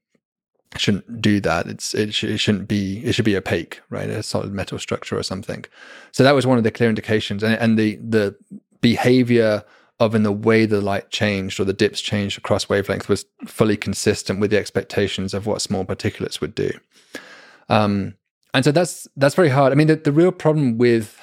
it 0.74 0.82
shouldn't 0.82 1.22
do 1.22 1.40
that. 1.42 1.68
It's 1.68 1.94
it, 1.94 2.14
sh- 2.14 2.24
it 2.24 2.38
shouldn't 2.38 2.68
be. 2.68 3.04
It 3.06 3.14
should 3.14 3.26
be 3.26 3.38
opaque, 3.38 3.82
right? 3.90 4.10
A 4.10 4.24
solid 4.24 4.52
metal 4.52 4.80
structure 4.80 5.18
or 5.18 5.24
something. 5.24 5.66
So 6.12 6.24
that 6.24 6.36
was 6.36 6.48
one 6.48 6.58
of 6.58 6.64
the 6.64 6.72
clear 6.72 6.90
indications, 6.90 7.44
and, 7.44 7.56
and 7.56 7.78
the 7.78 7.98
the 7.98 8.36
behavior 8.82 9.64
of 10.00 10.16
in 10.16 10.24
the 10.24 10.32
way 10.32 10.66
the 10.66 10.82
light 10.82 11.10
changed 11.10 11.60
or 11.60 11.64
the 11.64 11.74
dips 11.74 12.02
changed 12.02 12.38
across 12.38 12.68
wavelength 12.68 13.08
was 13.08 13.26
fully 13.46 13.78
consistent 13.78 14.40
with 14.40 14.52
the 14.52 14.58
expectations 14.58 15.34
of 15.34 15.46
what 15.46 15.62
small 15.62 15.86
particulates 15.86 16.42
would 16.42 16.56
do. 16.56 16.72
Um, 17.70 18.16
and 18.54 18.64
so 18.64 18.72
that's 18.72 19.08
that's 19.16 19.36
very 19.36 19.50
hard. 19.50 19.72
I 19.72 19.76
mean, 19.76 19.88
the, 19.88 19.96
the 19.96 20.12
real 20.12 20.32
problem 20.32 20.78
with 20.78 21.20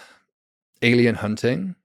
alien 0.82 1.16
hunting. 1.16 1.76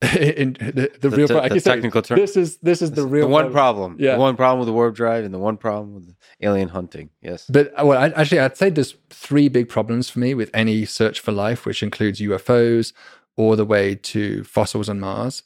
in 0.16 0.52
the, 0.60 0.92
the, 1.00 1.08
the 1.08 1.10
real 1.10 1.26
the, 1.26 1.48
the 1.48 1.60
technical 1.60 2.02
term. 2.02 2.20
This 2.20 2.36
is 2.36 2.58
this 2.58 2.82
is 2.82 2.92
the 2.92 3.04
real 3.04 3.26
the 3.26 3.32
one 3.32 3.50
problem. 3.50 3.96
Yeah, 3.98 4.12
the 4.12 4.20
one 4.20 4.36
problem 4.36 4.60
with 4.60 4.66
the 4.66 4.72
warp 4.72 4.94
drive 4.94 5.24
and 5.24 5.34
the 5.34 5.40
one 5.40 5.56
problem 5.56 5.94
with 5.94 6.14
alien 6.40 6.68
hunting. 6.68 7.10
Yes, 7.20 7.46
but 7.48 7.72
well, 7.84 7.98
I, 7.98 8.10
actually, 8.10 8.38
I'd 8.38 8.56
say 8.56 8.70
there's 8.70 8.94
three 9.10 9.48
big 9.48 9.68
problems 9.68 10.08
for 10.08 10.20
me 10.20 10.34
with 10.34 10.52
any 10.54 10.84
search 10.84 11.18
for 11.18 11.32
life, 11.32 11.66
which 11.66 11.82
includes 11.82 12.20
UFOs 12.20 12.92
all 13.36 13.56
the 13.56 13.64
way 13.64 13.96
to 13.96 14.44
fossils 14.44 14.88
on 14.88 15.00
Mars. 15.00 15.42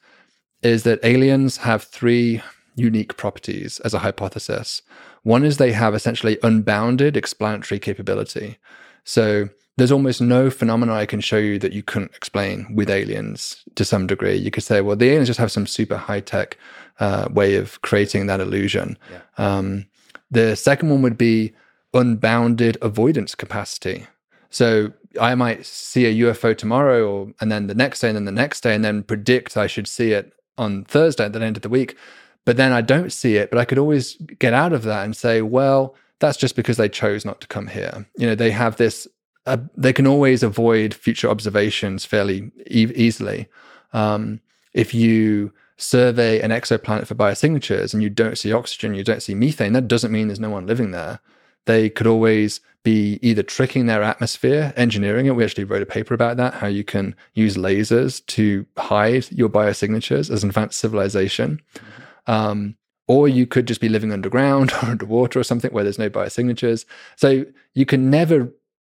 Is 0.60 0.82
that 0.82 1.02
aliens 1.02 1.56
have 1.58 1.84
three 1.84 2.42
unique 2.74 3.16
properties 3.16 3.80
as 3.80 3.94
a 3.94 4.00
hypothesis. 4.00 4.82
One 5.22 5.44
is 5.44 5.56
they 5.56 5.72
have 5.72 5.94
essentially 5.94 6.38
unbounded 6.42 7.16
explanatory 7.16 7.78
capability. 7.78 8.58
So 9.04 9.48
there's 9.76 9.92
almost 9.92 10.20
no 10.20 10.50
phenomena 10.50 10.92
I 10.92 11.06
can 11.06 11.20
show 11.20 11.38
you 11.38 11.58
that 11.60 11.72
you 11.72 11.82
couldn't 11.82 12.14
explain 12.14 12.74
with 12.74 12.90
aliens 12.90 13.64
to 13.76 13.84
some 13.84 14.06
degree. 14.06 14.36
You 14.36 14.50
could 14.50 14.64
say, 14.64 14.80
well, 14.80 14.96
the 14.96 15.08
aliens 15.08 15.28
just 15.28 15.38
have 15.38 15.52
some 15.52 15.66
super 15.66 15.96
high 15.96 16.20
tech 16.20 16.58
uh, 17.00 17.28
way 17.30 17.56
of 17.56 17.80
creating 17.82 18.26
that 18.26 18.40
illusion. 18.40 18.98
Yeah. 19.10 19.20
Um, 19.38 19.86
the 20.30 20.56
second 20.56 20.90
one 20.90 21.02
would 21.02 21.18
be 21.18 21.52
unbounded 21.94 22.76
avoidance 22.82 23.34
capacity. 23.34 24.06
So 24.50 24.92
I 25.20 25.34
might 25.34 25.64
see 25.64 26.06
a 26.06 26.26
UFO 26.26 26.56
tomorrow, 26.56 27.08
or 27.08 27.32
and 27.40 27.50
then 27.50 27.66
the 27.66 27.74
next 27.74 28.00
day, 28.00 28.08
and 28.08 28.16
then 28.16 28.24
the 28.24 28.32
next 28.32 28.62
day, 28.62 28.74
and 28.74 28.84
then 28.84 29.02
predict 29.02 29.56
I 29.56 29.66
should 29.66 29.88
see 29.88 30.12
it 30.12 30.32
on 30.58 30.84
Thursday 30.84 31.24
at 31.24 31.32
the 31.32 31.42
end 31.42 31.56
of 31.56 31.62
the 31.62 31.68
week 31.68 31.96
but 32.44 32.56
then 32.56 32.72
I 32.72 32.80
don't 32.80 33.12
see 33.12 33.36
it. 33.36 33.50
But 33.50 33.58
I 33.58 33.64
could 33.64 33.78
always 33.78 34.16
get 34.38 34.52
out 34.52 34.72
of 34.72 34.82
that 34.84 35.04
and 35.04 35.16
say, 35.16 35.42
well, 35.42 35.94
that's 36.18 36.36
just 36.36 36.56
because 36.56 36.76
they 36.76 36.88
chose 36.88 37.24
not 37.24 37.40
to 37.40 37.46
come 37.46 37.66
here. 37.66 38.06
You 38.16 38.26
know, 38.26 38.34
they 38.34 38.50
have 38.50 38.76
this, 38.76 39.06
uh, 39.46 39.58
they 39.76 39.92
can 39.92 40.06
always 40.06 40.42
avoid 40.42 40.94
future 40.94 41.28
observations 41.28 42.04
fairly 42.04 42.50
e- 42.70 42.92
easily. 42.94 43.48
Um, 43.92 44.40
if 44.72 44.94
you 44.94 45.52
survey 45.76 46.40
an 46.40 46.50
exoplanet 46.50 47.06
for 47.06 47.14
biosignatures 47.14 47.92
and 47.92 48.02
you 48.02 48.10
don't 48.10 48.38
see 48.38 48.52
oxygen, 48.52 48.94
you 48.94 49.04
don't 49.04 49.22
see 49.22 49.34
methane, 49.34 49.72
that 49.72 49.88
doesn't 49.88 50.12
mean 50.12 50.28
there's 50.28 50.40
no 50.40 50.50
one 50.50 50.66
living 50.66 50.92
there. 50.92 51.20
They 51.66 51.90
could 51.90 52.06
always 52.06 52.60
be 52.82 53.18
either 53.22 53.42
tricking 53.42 53.86
their 53.86 54.02
atmosphere, 54.02 54.72
engineering 54.76 55.26
it. 55.26 55.36
We 55.36 55.44
actually 55.44 55.64
wrote 55.64 55.82
a 55.82 55.86
paper 55.86 56.14
about 56.14 56.36
that, 56.38 56.54
how 56.54 56.66
you 56.66 56.82
can 56.82 57.14
use 57.34 57.56
lasers 57.56 58.24
to 58.26 58.66
hide 58.76 59.30
your 59.30 59.48
biosignatures 59.48 60.30
as 60.30 60.42
an 60.42 60.50
advanced 60.50 60.80
civilization. 60.80 61.60
Mm-hmm. 61.74 62.02
Um, 62.26 62.76
or 63.08 63.28
you 63.28 63.46
could 63.46 63.66
just 63.66 63.80
be 63.80 63.88
living 63.88 64.12
underground 64.12 64.72
or 64.82 64.86
underwater 64.86 65.40
or 65.40 65.44
something 65.44 65.72
where 65.72 65.84
there's 65.84 65.98
no 65.98 66.10
biosignatures. 66.10 66.84
So 67.16 67.44
you 67.74 67.86
can 67.86 68.10
never 68.10 68.52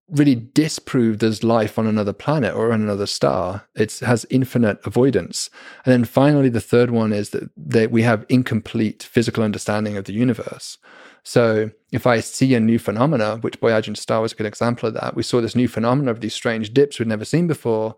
really 0.09 0.37
disprove 0.37 1.19
there's 1.19 1.43
life 1.43 1.79
on 1.79 1.87
another 1.87 2.13
planet 2.13 2.55
or 2.55 2.73
on 2.73 2.81
another 2.81 3.07
star. 3.07 3.67
It 3.75 3.99
has 4.01 4.25
infinite 4.31 4.79
avoidance. 4.85 5.51
And 5.85 5.93
then 5.93 6.05
finally, 6.05 6.49
the 6.49 6.61
third 6.61 6.91
one 6.91 7.13
is 7.13 7.31
that, 7.31 7.51
that 7.57 7.91
we 7.91 8.03
have 8.03 8.25
incomplete 8.29 9.03
physical 9.03 9.43
understanding 9.43 9.97
of 9.97 10.05
the 10.05 10.13
universe. 10.13 10.79
So 11.25 11.71
if 11.91 12.07
I 12.07 12.21
see 12.21 12.55
a 12.55 12.61
new 12.61 12.79
phenomena, 12.79 13.39
which 13.39 13.61
Boyajian 13.61 13.97
star 13.97 14.21
was 14.21 14.33
a 14.33 14.37
good 14.37 14.47
example 14.47 14.87
of 14.87 14.95
that, 14.95 15.17
we 15.17 15.25
saw 15.25 15.41
this 15.41 15.57
new 15.57 15.67
phenomena 15.67 16.13
of 16.13 16.21
these 16.21 16.35
strange 16.35 16.73
dips 16.73 17.01
we'd 17.01 17.09
never 17.09 17.25
seen 17.25 17.49
before. 17.49 17.97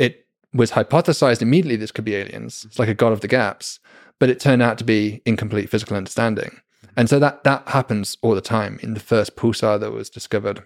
It 0.00 0.26
was 0.52 0.72
hypothesized 0.72 1.42
immediately 1.42 1.76
this 1.76 1.92
could 1.92 2.04
be 2.04 2.16
aliens. 2.16 2.64
It's 2.64 2.78
like 2.80 2.88
a 2.88 2.94
god 2.94 3.12
of 3.12 3.20
the 3.20 3.28
gaps 3.28 3.78
but 4.18 4.30
it 4.30 4.40
turned 4.40 4.62
out 4.62 4.78
to 4.78 4.84
be 4.84 5.22
incomplete 5.24 5.70
physical 5.70 5.96
understanding. 5.96 6.60
And 6.96 7.08
so 7.10 7.18
that 7.18 7.44
that 7.44 7.68
happens 7.68 8.16
all 8.22 8.34
the 8.34 8.40
time. 8.40 8.78
In 8.82 8.94
the 8.94 9.00
first 9.00 9.36
pulsar 9.36 9.78
that 9.80 9.92
was 9.92 10.08
discovered, 10.08 10.62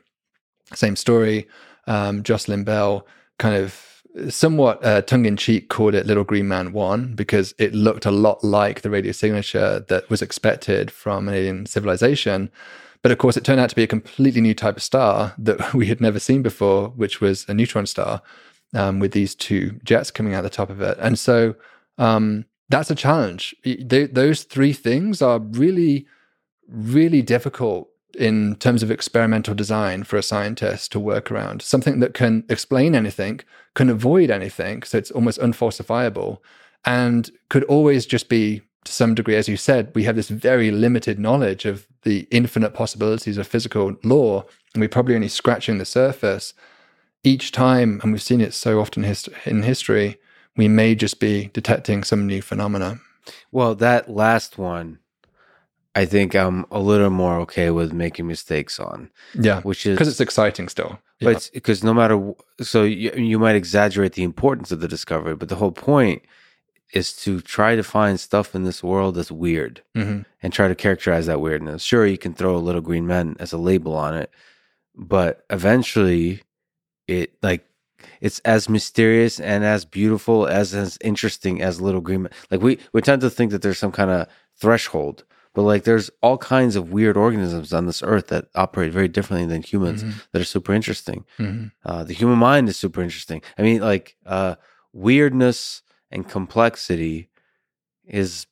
same 0.74 0.96
story. 0.96 1.48
Um, 1.86 2.22
Jocelyn 2.22 2.64
Bell 2.64 3.06
kind 3.38 3.56
of 3.56 4.02
somewhat 4.28 4.84
uh, 4.84 5.02
tongue 5.02 5.24
in 5.24 5.36
cheek 5.36 5.68
called 5.68 5.94
it 5.94 6.06
Little 6.06 6.24
Green 6.24 6.48
Man 6.48 6.72
1 6.72 7.14
because 7.14 7.54
it 7.58 7.74
looked 7.74 8.06
a 8.06 8.10
lot 8.10 8.42
like 8.42 8.82
the 8.82 8.90
radio 8.90 9.12
signature 9.12 9.84
that 9.88 10.08
was 10.10 10.20
expected 10.20 10.90
from 10.90 11.28
an 11.28 11.34
alien 11.34 11.66
civilization. 11.66 12.50
But 13.02 13.12
of 13.12 13.18
course, 13.18 13.36
it 13.36 13.44
turned 13.44 13.60
out 13.60 13.70
to 13.70 13.76
be 13.76 13.82
a 13.82 13.88
completely 13.88 14.40
new 14.40 14.54
type 14.54 14.76
of 14.76 14.82
star 14.82 15.34
that 15.38 15.74
we 15.74 15.86
had 15.86 16.00
never 16.00 16.18
seen 16.18 16.42
before, 16.42 16.88
which 16.90 17.20
was 17.20 17.48
a 17.48 17.54
neutron 17.54 17.86
star 17.86 18.22
um, 18.74 18.98
with 19.00 19.12
these 19.12 19.34
two 19.34 19.80
jets 19.84 20.10
coming 20.10 20.34
out 20.34 20.42
the 20.42 20.50
top 20.50 20.70
of 20.70 20.80
it. 20.80 20.98
And 21.00 21.18
so 21.18 21.54
um, 21.98 22.44
that's 22.70 22.90
a 22.90 22.94
challenge. 22.94 23.54
They, 23.64 24.06
those 24.06 24.44
three 24.44 24.72
things 24.72 25.20
are 25.20 25.38
really, 25.38 26.06
really 26.68 27.20
difficult 27.20 27.88
in 28.18 28.56
terms 28.56 28.82
of 28.82 28.90
experimental 28.90 29.54
design 29.54 30.04
for 30.04 30.16
a 30.16 30.22
scientist 30.22 30.92
to 30.92 31.00
work 31.00 31.30
around. 31.30 31.62
Something 31.62 32.00
that 32.00 32.14
can 32.14 32.44
explain 32.48 32.94
anything, 32.94 33.40
can 33.74 33.88
avoid 33.88 34.30
anything, 34.30 34.82
so 34.82 34.98
it's 34.98 35.10
almost 35.10 35.40
unfalsifiable, 35.40 36.38
and 36.84 37.30
could 37.48 37.64
always 37.64 38.06
just 38.06 38.28
be, 38.28 38.62
to 38.84 38.92
some 38.92 39.14
degree, 39.14 39.36
as 39.36 39.48
you 39.48 39.56
said, 39.56 39.92
we 39.94 40.04
have 40.04 40.16
this 40.16 40.28
very 40.28 40.70
limited 40.70 41.18
knowledge 41.18 41.66
of 41.66 41.86
the 42.02 42.26
infinite 42.30 42.74
possibilities 42.74 43.38
of 43.38 43.46
physical 43.46 43.94
law, 44.02 44.44
and 44.74 44.80
we're 44.80 44.88
probably 44.88 45.14
only 45.14 45.28
scratching 45.28 45.78
the 45.78 45.84
surface. 45.84 46.54
Each 47.22 47.52
time, 47.52 48.00
and 48.02 48.12
we've 48.12 48.22
seen 48.22 48.40
it 48.40 48.54
so 48.54 48.80
often 48.80 49.04
in 49.44 49.62
history, 49.62 50.18
we 50.56 50.68
may 50.68 50.94
just 50.94 51.20
be 51.20 51.50
detecting 51.52 52.04
some 52.04 52.26
new 52.26 52.42
phenomena. 52.42 53.00
Well, 53.52 53.74
that 53.76 54.10
last 54.10 54.58
one, 54.58 54.98
I 55.94 56.04
think 56.04 56.34
I'm 56.34 56.66
a 56.70 56.78
little 56.78 57.10
more 57.10 57.36
okay 57.40 57.70
with 57.70 57.92
making 57.92 58.26
mistakes 58.26 58.78
on. 58.78 59.10
Yeah, 59.34 59.60
which 59.62 59.86
is 59.86 59.96
because 59.96 60.08
it's 60.08 60.20
exciting 60.20 60.68
still. 60.68 60.98
But 61.20 61.44
yeah. 61.46 61.50
because 61.52 61.84
no 61.84 61.92
matter, 61.92 62.32
so 62.60 62.84
you, 62.84 63.12
you 63.12 63.38
might 63.38 63.56
exaggerate 63.56 64.14
the 64.14 64.22
importance 64.22 64.72
of 64.72 64.80
the 64.80 64.88
discovery, 64.88 65.36
but 65.36 65.48
the 65.48 65.56
whole 65.56 65.72
point 65.72 66.22
is 66.92 67.14
to 67.14 67.40
try 67.40 67.76
to 67.76 67.82
find 67.82 68.18
stuff 68.18 68.54
in 68.54 68.64
this 68.64 68.82
world 68.82 69.14
that's 69.14 69.30
weird 69.30 69.82
mm-hmm. 69.94 70.22
and 70.42 70.52
try 70.52 70.66
to 70.66 70.74
characterize 70.74 71.26
that 71.26 71.40
weirdness. 71.40 71.82
Sure, 71.82 72.06
you 72.06 72.18
can 72.18 72.34
throw 72.34 72.56
a 72.56 72.58
little 72.58 72.80
green 72.80 73.06
man 73.06 73.36
as 73.38 73.52
a 73.52 73.58
label 73.58 73.94
on 73.94 74.14
it, 74.16 74.30
but 74.96 75.44
eventually 75.50 76.42
it 77.06 77.34
like 77.42 77.66
it's 78.20 78.38
as 78.40 78.68
mysterious 78.68 79.40
and 79.40 79.64
as 79.64 79.84
beautiful 79.84 80.46
as 80.46 80.74
as 80.74 80.98
interesting 81.02 81.62
as 81.62 81.80
Little 81.80 82.00
Green 82.00 82.22
Man. 82.22 82.32
Like 82.50 82.62
we 82.62 82.78
we 82.92 83.00
tend 83.02 83.22
to 83.22 83.30
think 83.30 83.50
that 83.52 83.62
there's 83.62 83.78
some 83.78 83.92
kind 83.92 84.10
of 84.10 84.26
threshold, 84.56 85.24
but 85.54 85.62
like 85.62 85.84
there's 85.84 86.10
all 86.22 86.38
kinds 86.38 86.76
of 86.76 86.92
weird 86.92 87.16
organisms 87.16 87.72
on 87.72 87.86
this 87.86 88.02
earth 88.02 88.28
that 88.28 88.46
operate 88.54 88.92
very 88.92 89.08
differently 89.08 89.46
than 89.46 89.62
humans 89.62 90.02
mm-hmm. 90.02 90.18
that 90.32 90.42
are 90.42 90.44
super 90.44 90.72
interesting. 90.72 91.24
Mm-hmm. 91.38 91.66
Uh, 91.84 92.04
the 92.04 92.14
human 92.14 92.38
mind 92.38 92.68
is 92.68 92.76
super 92.76 93.02
interesting. 93.02 93.42
I 93.58 93.62
mean, 93.62 93.80
like 93.80 94.16
uh, 94.26 94.56
weirdness 94.92 95.82
and 96.10 96.28
complexity 96.28 97.30
is 98.04 98.46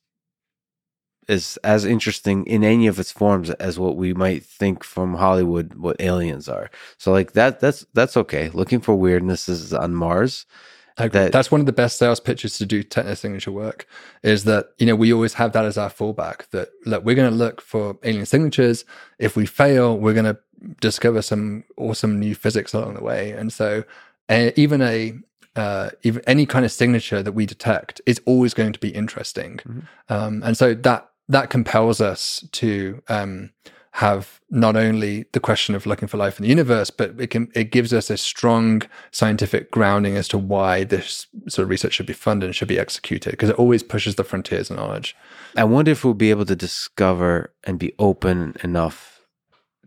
is 1.29 1.57
as 1.63 1.85
interesting 1.85 2.45
in 2.47 2.63
any 2.63 2.87
of 2.87 2.99
its 2.99 3.11
forms 3.11 3.51
as 3.51 3.77
what 3.77 3.95
we 3.95 4.13
might 4.13 4.43
think 4.43 4.83
from 4.83 5.13
Hollywood 5.13 5.75
what 5.75 6.01
aliens 6.01 6.49
are. 6.49 6.71
So 6.97 7.11
like 7.11 7.33
that 7.33 7.59
that's 7.59 7.85
that's 7.93 8.17
okay. 8.17 8.49
Looking 8.49 8.81
for 8.81 8.97
weirdnesses 8.97 9.79
on 9.79 9.93
Mars. 9.93 10.45
That, 10.97 11.31
that's 11.31 11.49
one 11.49 11.61
of 11.61 11.65
the 11.65 11.71
best 11.71 11.97
sales 11.97 12.19
pitches 12.19 12.57
to 12.57 12.65
do 12.65 12.83
techno 12.83 13.13
signature 13.13 13.53
work 13.53 13.87
is 14.21 14.43
that 14.43 14.71
you 14.79 14.85
know 14.85 14.97
we 14.97 15.13
always 15.13 15.33
have 15.35 15.53
that 15.53 15.63
as 15.63 15.77
our 15.77 15.89
fallback 15.89 16.49
that 16.49 16.67
look 16.85 17.05
we're 17.05 17.15
going 17.15 17.31
to 17.31 17.37
look 17.37 17.61
for 17.61 17.97
alien 18.03 18.25
signatures 18.25 18.83
if 19.17 19.37
we 19.37 19.45
fail 19.45 19.97
we're 19.97 20.13
going 20.13 20.25
to 20.25 20.37
discover 20.81 21.21
some 21.21 21.63
awesome 21.77 22.19
new 22.19 22.35
physics 22.35 22.73
along 22.73 22.95
the 22.95 23.03
way 23.03 23.31
and 23.31 23.53
so 23.53 23.85
uh, 24.27 24.51
even 24.57 24.81
a 24.81 25.13
uh, 25.55 25.89
even 26.03 26.21
any 26.27 26.45
kind 26.45 26.65
of 26.65 26.71
signature 26.71 27.23
that 27.23 27.31
we 27.31 27.45
detect 27.45 28.01
is 28.05 28.19
always 28.25 28.53
going 28.53 28.73
to 28.73 28.79
be 28.79 28.89
interesting 28.89 29.57
mm-hmm. 29.57 29.79
um, 30.09 30.43
and 30.43 30.57
so 30.57 30.73
that 30.73 31.08
that 31.29 31.49
compels 31.49 32.01
us 32.01 32.43
to 32.51 33.01
um, 33.07 33.51
have 33.93 34.39
not 34.49 34.75
only 34.75 35.25
the 35.33 35.39
question 35.39 35.75
of 35.75 35.85
looking 35.85 36.07
for 36.07 36.17
life 36.17 36.39
in 36.39 36.43
the 36.43 36.49
universe, 36.49 36.89
but 36.89 37.19
it 37.19 37.27
can 37.27 37.51
it 37.55 37.71
gives 37.71 37.93
us 37.93 38.09
a 38.09 38.17
strong 38.17 38.81
scientific 39.11 39.71
grounding 39.71 40.15
as 40.15 40.27
to 40.27 40.37
why 40.37 40.83
this 40.83 41.27
sort 41.47 41.63
of 41.63 41.69
research 41.69 41.93
should 41.93 42.05
be 42.05 42.13
funded 42.13 42.47
and 42.47 42.55
should 42.55 42.67
be 42.67 42.79
executed 42.79 43.31
because 43.31 43.49
it 43.49 43.55
always 43.57 43.83
pushes 43.83 44.15
the 44.15 44.23
frontiers 44.23 44.69
of 44.69 44.77
knowledge. 44.77 45.15
I 45.55 45.63
wonder 45.63 45.91
if 45.91 46.03
we'll 46.03 46.15
be 46.15 46.31
able 46.31 46.45
to 46.45 46.55
discover 46.55 47.53
and 47.63 47.77
be 47.79 47.93
open 47.99 48.55
enough 48.63 49.21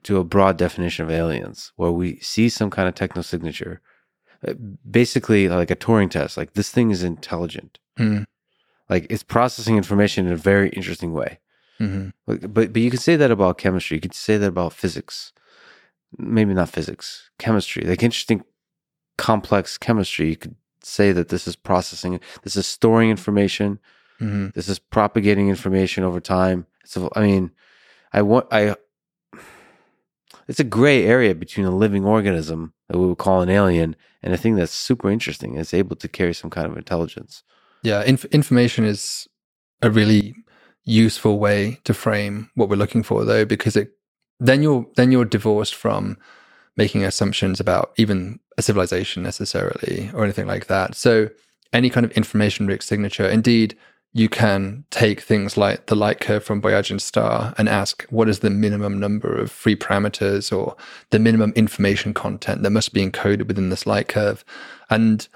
to 0.04 0.18
a 0.18 0.24
broad 0.24 0.56
definition 0.56 1.04
of 1.04 1.10
aliens 1.10 1.72
where 1.76 1.92
we 1.92 2.18
see 2.18 2.48
some 2.48 2.70
kind 2.70 2.88
of 2.88 2.94
techno 2.94 3.22
signature, 3.22 3.80
uh, 4.46 4.54
basically 4.88 5.48
like 5.48 5.70
a 5.70 5.76
Turing 5.76 6.10
test, 6.10 6.36
like 6.36 6.54
this 6.54 6.70
thing 6.70 6.90
is 6.90 7.02
intelligent. 7.02 7.78
Mm. 7.98 8.24
Like 8.92 9.06
it's 9.08 9.22
processing 9.22 9.78
information 9.78 10.26
in 10.26 10.34
a 10.34 10.36
very 10.36 10.68
interesting 10.68 11.14
way. 11.14 11.38
Mm-hmm. 11.80 12.10
But, 12.26 12.52
but 12.52 12.72
but 12.74 12.82
you 12.82 12.90
can 12.90 13.00
say 13.00 13.16
that 13.16 13.30
about 13.30 13.56
chemistry. 13.56 13.96
You 13.96 14.02
could 14.02 14.12
say 14.12 14.36
that 14.36 14.48
about 14.48 14.74
physics. 14.74 15.32
Maybe 16.18 16.52
not 16.52 16.68
physics, 16.68 17.30
chemistry. 17.38 17.84
Like 17.84 18.02
interesting, 18.02 18.44
complex 19.16 19.78
chemistry. 19.78 20.28
You 20.28 20.36
could 20.36 20.56
say 20.82 21.10
that 21.10 21.30
this 21.30 21.48
is 21.48 21.56
processing. 21.56 22.20
This 22.42 22.54
is 22.54 22.66
storing 22.66 23.08
information. 23.08 23.78
Mm-hmm. 24.20 24.48
This 24.54 24.68
is 24.68 24.78
propagating 24.78 25.48
information 25.48 26.04
over 26.04 26.20
time. 26.20 26.66
So 26.84 27.10
I 27.16 27.22
mean, 27.22 27.50
I 28.12 28.20
want 28.20 28.46
I. 28.52 28.76
It's 30.48 30.60
a 30.60 30.64
gray 30.78 31.06
area 31.06 31.34
between 31.34 31.64
a 31.64 31.74
living 31.84 32.04
organism 32.04 32.74
that 32.88 32.98
we 32.98 33.06
would 33.06 33.16
call 33.16 33.40
an 33.40 33.48
alien 33.48 33.96
and 34.22 34.34
a 34.34 34.36
thing 34.36 34.56
that's 34.56 34.74
super 34.74 35.08
interesting. 35.10 35.56
It's 35.56 35.72
able 35.72 35.96
to 35.96 36.08
carry 36.08 36.34
some 36.34 36.50
kind 36.50 36.66
of 36.66 36.76
intelligence. 36.76 37.42
Yeah, 37.82 38.02
inf- 38.04 38.24
information 38.26 38.84
is 38.84 39.26
a 39.80 39.90
really 39.90 40.34
useful 40.84 41.38
way 41.38 41.78
to 41.84 41.94
frame 41.94 42.50
what 42.54 42.68
we're 42.68 42.76
looking 42.76 43.02
for, 43.02 43.24
though, 43.24 43.44
because 43.44 43.76
it 43.76 43.92
then 44.40 44.62
you're 44.62 44.86
then 44.96 45.12
you're 45.12 45.24
divorced 45.24 45.74
from 45.74 46.16
making 46.76 47.04
assumptions 47.04 47.60
about 47.60 47.92
even 47.96 48.40
a 48.58 48.62
civilization 48.62 49.22
necessarily 49.22 50.10
or 50.14 50.24
anything 50.24 50.46
like 50.46 50.66
that. 50.66 50.94
So 50.94 51.28
any 51.72 51.90
kind 51.90 52.04
of 52.04 52.12
information 52.12 52.66
rich 52.66 52.82
signature, 52.82 53.28
indeed, 53.28 53.76
you 54.14 54.28
can 54.28 54.84
take 54.90 55.20
things 55.20 55.56
like 55.56 55.86
the 55.86 55.96
light 55.96 56.20
curve 56.20 56.44
from 56.44 56.60
Boyajian 56.60 57.00
star 57.00 57.54
and 57.56 57.68
ask 57.68 58.04
what 58.10 58.28
is 58.28 58.40
the 58.40 58.50
minimum 58.50 59.00
number 59.00 59.34
of 59.34 59.50
free 59.50 59.76
parameters 59.76 60.54
or 60.54 60.76
the 61.10 61.18
minimum 61.18 61.52
information 61.56 62.12
content 62.12 62.62
that 62.62 62.70
must 62.70 62.92
be 62.92 63.06
encoded 63.06 63.46
within 63.46 63.70
this 63.70 63.86
light 63.86 64.08
curve. 64.08 64.44
And 64.90 65.26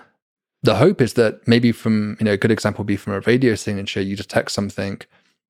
the 0.62 0.76
hope 0.76 1.00
is 1.00 1.14
that 1.14 1.46
maybe 1.46 1.72
from, 1.72 2.16
you 2.18 2.24
know, 2.24 2.32
a 2.32 2.36
good 2.36 2.50
example 2.50 2.82
would 2.82 2.88
be 2.88 2.96
from 2.96 3.12
a 3.12 3.20
radio 3.20 3.54
signature, 3.54 4.00
you 4.00 4.16
detect 4.16 4.50
something 4.50 5.00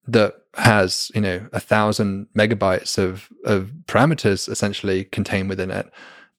that 0.07 0.35
has, 0.55 1.11
you 1.15 1.21
know, 1.21 1.47
a 1.53 1.61
thousand 1.61 2.29
megabytes 2.37 2.99
of, 2.99 3.29
of 3.45 3.73
parameters 3.87 4.49
essentially 4.49 5.05
contained 5.05 5.49
within 5.49 5.71
it. 5.71 5.91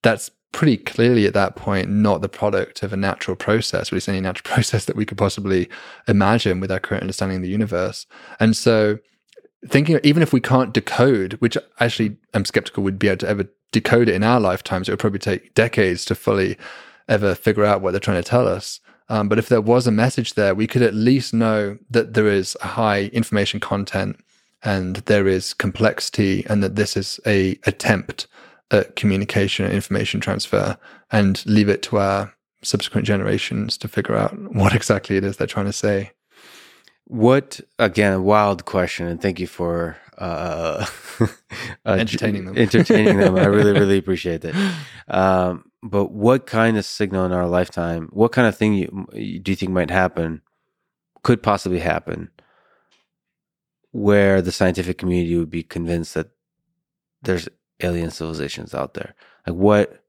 That's 0.03 0.29
pretty 0.51 0.77
clearly 0.77 1.25
at 1.25 1.33
that 1.33 1.55
point 1.55 1.89
not 1.89 2.21
the 2.21 2.29
product 2.29 2.81
of 2.83 2.93
a 2.93 2.97
natural 2.97 3.35
process, 3.35 3.87
or 3.87 3.95
at 3.95 3.97
least 3.97 4.09
any 4.09 4.21
natural 4.21 4.51
process 4.53 4.85
that 4.85 4.95
we 4.95 5.05
could 5.05 5.17
possibly 5.17 5.69
imagine 6.07 6.59
with 6.59 6.71
our 6.71 6.79
current 6.79 7.03
understanding 7.03 7.37
of 7.37 7.43
the 7.43 7.49
universe. 7.49 8.05
And 8.39 8.55
so 8.55 8.99
thinking 9.67 9.99
even 10.03 10.23
if 10.23 10.33
we 10.33 10.41
can't 10.41 10.73
decode, 10.73 11.33
which 11.33 11.57
actually 11.79 12.17
I'm 12.33 12.45
skeptical 12.45 12.83
we'd 12.83 12.99
be 12.99 13.07
able 13.07 13.17
to 13.17 13.29
ever 13.29 13.49
decode 13.71 14.09
it 14.09 14.15
in 14.15 14.23
our 14.23 14.39
lifetimes, 14.39 14.87
it 14.87 14.91
would 14.91 14.99
probably 14.99 15.19
take 15.19 15.53
decades 15.53 16.05
to 16.05 16.15
fully 16.15 16.57
ever 17.07 17.35
figure 17.35 17.65
out 17.65 17.81
what 17.81 17.91
they're 17.91 17.99
trying 17.99 18.21
to 18.21 18.29
tell 18.29 18.47
us. 18.47 18.79
Um, 19.09 19.29
but 19.29 19.39
if 19.39 19.49
there 19.49 19.61
was 19.61 19.87
a 19.87 19.91
message 19.91 20.33
there, 20.33 20.53
we 20.53 20.67
could 20.67 20.81
at 20.81 20.93
least 20.93 21.33
know 21.33 21.77
that 21.89 22.13
there 22.13 22.27
is 22.27 22.57
a 22.61 22.67
high 22.67 23.05
information 23.05 23.59
content 23.59 24.19
and 24.63 24.97
there 24.97 25.27
is 25.27 25.53
complexity 25.53 26.45
and 26.47 26.61
that 26.63 26.75
this 26.75 26.97
is 26.97 27.19
a 27.25 27.57
attempt 27.65 28.27
at 28.71 28.95
communication 28.95 29.65
and 29.65 29.73
information 29.73 30.19
transfer 30.19 30.77
and 31.11 31.45
leave 31.45 31.69
it 31.69 31.81
to 31.83 31.97
our 31.97 32.33
subsequent 32.63 33.07
generations 33.07 33.77
to 33.77 33.87
figure 33.87 34.15
out 34.15 34.37
what 34.53 34.75
exactly 34.75 35.15
it 35.15 35.23
is 35.23 35.37
they're 35.37 35.47
trying 35.47 35.65
to 35.67 35.73
say. 35.73 36.11
What 37.05 37.61
again? 37.79 38.11
A 38.11 38.21
wild 38.21 38.65
question, 38.65 39.07
and 39.07 39.21
thank 39.21 39.39
you 39.39 39.47
for 39.47 39.95
uh, 40.17 40.85
uh, 41.21 41.27
entertaining 41.85 42.45
them. 42.45 42.57
Entertaining 42.57 43.17
them, 43.17 43.37
I 43.37 43.45
really, 43.45 43.71
really 43.71 43.97
appreciate 43.97 44.43
it. 44.43 44.55
Um, 45.09 45.66
but 45.83 46.11
what 46.11 46.45
kind 46.45 46.77
of 46.77 46.85
signal 46.85 47.25
in 47.25 47.31
our 47.31 47.47
lifetime, 47.47 48.09
what 48.11 48.31
kind 48.31 48.47
of 48.47 48.57
thing 48.57 48.73
you, 48.73 49.39
do 49.39 49.51
you 49.51 49.55
think 49.55 49.71
might 49.71 49.91
happen, 49.91 50.41
could 51.23 51.43
possibly 51.43 51.79
happen, 51.79 52.29
where 53.91 54.41
the 54.41 54.51
scientific 54.51 54.97
community 54.97 55.37
would 55.37 55.49
be 55.49 55.63
convinced 55.63 56.13
that 56.13 56.29
there's 57.21 57.47
alien 57.81 58.11
civilizations 58.11 58.73
out 58.73 58.93
there? 58.93 59.13
Like 59.45 59.55
what? 59.55 60.03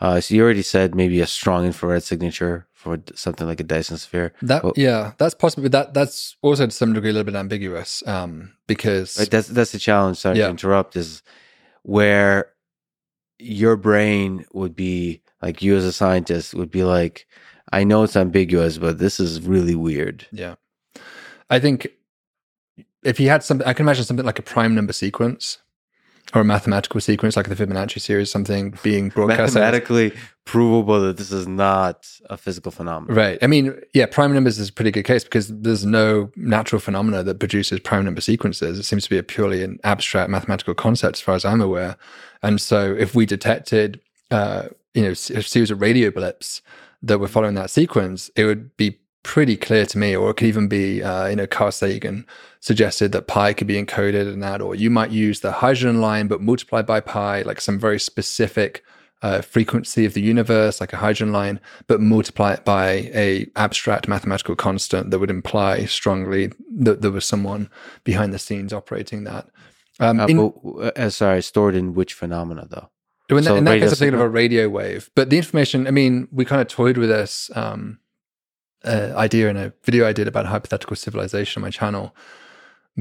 Uh, 0.00 0.20
so 0.20 0.34
you 0.34 0.42
already 0.42 0.62
said 0.62 0.94
maybe 0.94 1.20
a 1.20 1.26
strong 1.26 1.66
infrared 1.66 2.02
signature 2.02 2.66
for 2.72 2.98
something 3.14 3.46
like 3.46 3.60
a 3.60 3.64
Dyson 3.64 3.98
sphere. 3.98 4.32
That 4.40 4.64
well, 4.64 4.72
yeah, 4.74 5.12
that's 5.18 5.34
possible. 5.34 5.68
That 5.68 5.92
that's 5.92 6.36
also 6.40 6.64
to 6.64 6.72
some 6.72 6.94
degree 6.94 7.10
a 7.10 7.12
little 7.12 7.30
bit 7.30 7.38
ambiguous 7.38 8.02
um, 8.06 8.54
because 8.66 9.18
right, 9.18 9.30
that's 9.30 9.48
that's 9.48 9.72
the 9.72 9.78
challenge. 9.78 10.16
Sorry 10.16 10.38
yeah. 10.38 10.44
to 10.44 10.50
interrupt. 10.50 10.96
Is 10.96 11.22
where 11.82 12.52
your 13.40 13.76
brain 13.76 14.44
would 14.52 14.74
be 14.74 15.22
like 15.42 15.62
you 15.62 15.76
as 15.76 15.84
a 15.84 15.92
scientist 15.92 16.54
would 16.54 16.70
be 16.70 16.84
like, 16.84 17.26
I 17.72 17.84
know 17.84 18.02
it's 18.02 18.16
ambiguous, 18.16 18.78
but 18.78 18.98
this 18.98 19.20
is 19.20 19.40
really 19.42 19.74
weird. 19.74 20.26
Yeah. 20.32 20.56
I 21.48 21.58
think 21.58 21.88
if 23.02 23.18
you 23.18 23.28
had 23.28 23.42
something, 23.42 23.66
I 23.66 23.72
can 23.72 23.86
imagine 23.86 24.04
something 24.04 24.26
like 24.26 24.38
a 24.38 24.42
prime 24.42 24.74
number 24.74 24.92
sequence 24.92 25.58
or 26.34 26.42
a 26.42 26.44
mathematical 26.44 27.00
sequence 27.00 27.36
like 27.36 27.48
the 27.48 27.54
Fibonacci 27.54 28.00
series, 28.00 28.30
something 28.30 28.78
being 28.82 29.08
broadcast. 29.08 29.54
Mathematically 29.54 30.12
provable 30.44 31.00
that 31.00 31.16
this 31.16 31.32
is 31.32 31.46
not 31.46 32.08
a 32.28 32.36
physical 32.36 32.72
phenomenon. 32.72 33.16
Right. 33.16 33.38
I 33.42 33.46
mean, 33.46 33.80
yeah, 33.94 34.06
prime 34.06 34.32
numbers 34.32 34.58
is 34.58 34.68
a 34.68 34.72
pretty 34.72 34.90
good 34.90 35.04
case 35.04 35.24
because 35.24 35.48
there's 35.48 35.84
no 35.84 36.30
natural 36.36 36.80
phenomena 36.80 37.22
that 37.22 37.38
produces 37.38 37.80
prime 37.80 38.04
number 38.04 38.20
sequences. 38.20 38.78
It 38.78 38.84
seems 38.84 39.04
to 39.04 39.10
be 39.10 39.18
a 39.18 39.22
purely 39.22 39.62
an 39.62 39.78
abstract 39.84 40.30
mathematical 40.30 40.74
concept, 40.74 41.16
as 41.16 41.20
far 41.20 41.34
as 41.34 41.44
I'm 41.44 41.60
aware. 41.60 41.96
And 42.42 42.60
so, 42.60 42.94
if 42.94 43.14
we 43.14 43.26
detected, 43.26 44.00
uh, 44.30 44.68
you 44.94 45.02
know, 45.02 45.10
a 45.10 45.14
series 45.14 45.70
of 45.70 45.80
radio 45.80 46.10
blips 46.10 46.62
that 47.02 47.18
were 47.18 47.28
following 47.28 47.54
that 47.54 47.70
sequence, 47.70 48.30
it 48.36 48.44
would 48.44 48.76
be 48.76 48.98
pretty 49.22 49.56
clear 49.56 49.86
to 49.86 49.98
me, 49.98 50.16
or 50.16 50.30
it 50.30 50.34
could 50.34 50.46
even 50.46 50.68
be, 50.68 51.02
uh, 51.02 51.26
you 51.26 51.36
know, 51.36 51.46
Carl 51.46 51.70
Sagan 51.70 52.26
suggested 52.60 53.12
that 53.12 53.26
pi 53.26 53.52
could 53.52 53.66
be 53.66 53.82
encoded 53.82 54.32
in 54.32 54.40
that, 54.40 54.60
or 54.60 54.74
you 54.74 54.90
might 54.90 55.10
use 55.10 55.40
the 55.40 55.52
hydrogen 55.52 56.00
line 56.00 56.28
but 56.28 56.40
multiply 56.40 56.82
by 56.82 57.00
pi, 57.00 57.42
like 57.42 57.60
some 57.60 57.78
very 57.78 57.98
specific 57.98 58.84
uh, 59.22 59.42
frequency 59.42 60.04
of 60.06 60.14
the 60.14 60.20
universe, 60.20 60.80
like 60.80 60.92
a 60.92 60.96
hydrogen 60.96 61.32
line, 61.32 61.60
but 61.86 62.00
multiply 62.00 62.54
it 62.54 62.64
by 62.64 63.10
a 63.14 63.46
abstract 63.56 64.08
mathematical 64.08 64.54
constant 64.54 65.10
that 65.10 65.18
would 65.18 65.30
imply 65.30 65.84
strongly 65.84 66.52
that 66.70 67.02
there 67.02 67.10
was 67.10 67.24
someone 67.24 67.68
behind 68.04 68.32
the 68.32 68.38
scenes 68.38 68.72
operating 68.72 69.24
that. 69.24 69.48
Um, 69.98 70.20
uh, 70.20 70.26
in, 70.26 70.36
but, 70.36 70.98
uh, 70.98 71.10
sorry, 71.10 71.42
stored 71.42 71.74
in 71.74 71.94
which 71.94 72.14
phenomena 72.14 72.66
though? 72.70 72.88
In, 73.28 73.42
so 73.44 73.56
in 73.56 73.64
that 73.64 73.78
case, 73.78 73.90
I'm 73.90 73.96
thinking 73.96 74.14
of 74.14 74.20
a 74.20 74.28
radio 74.28 74.68
wave. 74.68 75.10
But 75.14 75.30
the 75.30 75.36
information, 75.36 75.86
I 75.86 75.92
mean, 75.92 76.26
we 76.32 76.44
kind 76.44 76.60
of 76.60 76.68
toyed 76.68 76.96
with 76.96 77.10
this 77.10 77.50
um, 77.54 78.00
uh, 78.84 79.12
idea 79.14 79.48
in 79.48 79.56
a 79.56 79.72
video 79.84 80.08
I 80.08 80.12
did 80.12 80.26
about 80.26 80.46
hypothetical 80.46 80.96
civilization 80.96 81.60
on 81.60 81.66
my 81.66 81.70
channel. 81.70 82.14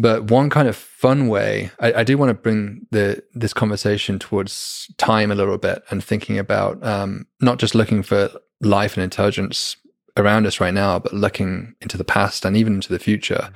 But 0.01 0.31
one 0.31 0.49
kind 0.49 0.67
of 0.67 0.77
fun 0.77 1.27
way, 1.27 1.71
I, 1.79 1.93
I 1.93 2.03
do 2.03 2.17
want 2.17 2.29
to 2.29 2.33
bring 2.33 2.87
the 2.91 3.21
this 3.33 3.53
conversation 3.53 4.17
towards 4.17 4.89
time 4.97 5.29
a 5.29 5.35
little 5.35 5.57
bit 5.57 5.83
and 5.89 6.01
thinking 6.03 6.37
about 6.37 6.81
um, 6.85 7.27
not 7.41 7.59
just 7.59 7.75
looking 7.75 8.01
for 8.01 8.29
life 8.61 8.95
and 8.95 9.03
intelligence 9.03 9.75
around 10.15 10.45
us 10.45 10.61
right 10.61 10.73
now, 10.73 10.99
but 10.99 11.13
looking 11.13 11.75
into 11.81 11.97
the 11.97 12.03
past 12.05 12.45
and 12.45 12.55
even 12.55 12.75
into 12.75 12.93
the 12.93 12.99
future 12.99 13.49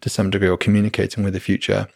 to 0.00 0.08
some 0.08 0.30
degree, 0.30 0.48
or 0.48 0.56
communicating 0.56 1.22
with 1.22 1.32
the 1.32 1.40
future. 1.40 1.86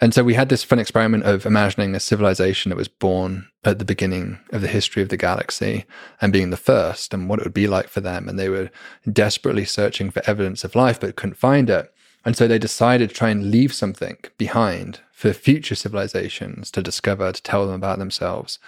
And 0.00 0.14
so 0.14 0.24
we 0.24 0.34
had 0.34 0.48
this 0.48 0.64
fun 0.64 0.78
experiment 0.78 1.24
of 1.24 1.44
imagining 1.44 1.94
a 1.94 2.00
civilization 2.00 2.70
that 2.70 2.76
was 2.76 2.88
born 2.88 3.48
at 3.64 3.78
the 3.78 3.84
beginning 3.84 4.38
of 4.50 4.62
the 4.62 4.68
history 4.68 5.02
of 5.02 5.10
the 5.10 5.16
galaxy 5.16 5.84
and 6.20 6.32
being 6.32 6.50
the 6.50 6.56
first 6.56 7.12
and 7.12 7.28
what 7.28 7.38
it 7.38 7.44
would 7.44 7.54
be 7.54 7.66
like 7.66 7.88
for 7.88 8.00
them. 8.00 8.28
And 8.28 8.38
they 8.38 8.48
were 8.48 8.70
desperately 9.10 9.64
searching 9.64 10.10
for 10.10 10.22
evidence 10.26 10.64
of 10.64 10.74
life, 10.74 11.00
but 11.00 11.16
couldn't 11.16 11.34
find 11.34 11.68
it. 11.68 11.92
And 12.24 12.36
so 12.36 12.46
they 12.46 12.58
decided 12.58 13.10
to 13.10 13.14
try 13.14 13.30
and 13.30 13.50
leave 13.50 13.72
something 13.72 14.16
behind 14.38 15.00
for 15.12 15.32
future 15.32 15.74
civilizations 15.74 16.70
to 16.70 16.82
discover, 16.82 17.32
to 17.32 17.42
tell 17.42 17.66
them 17.66 17.74
about 17.74 17.98
themselves. 17.98 18.58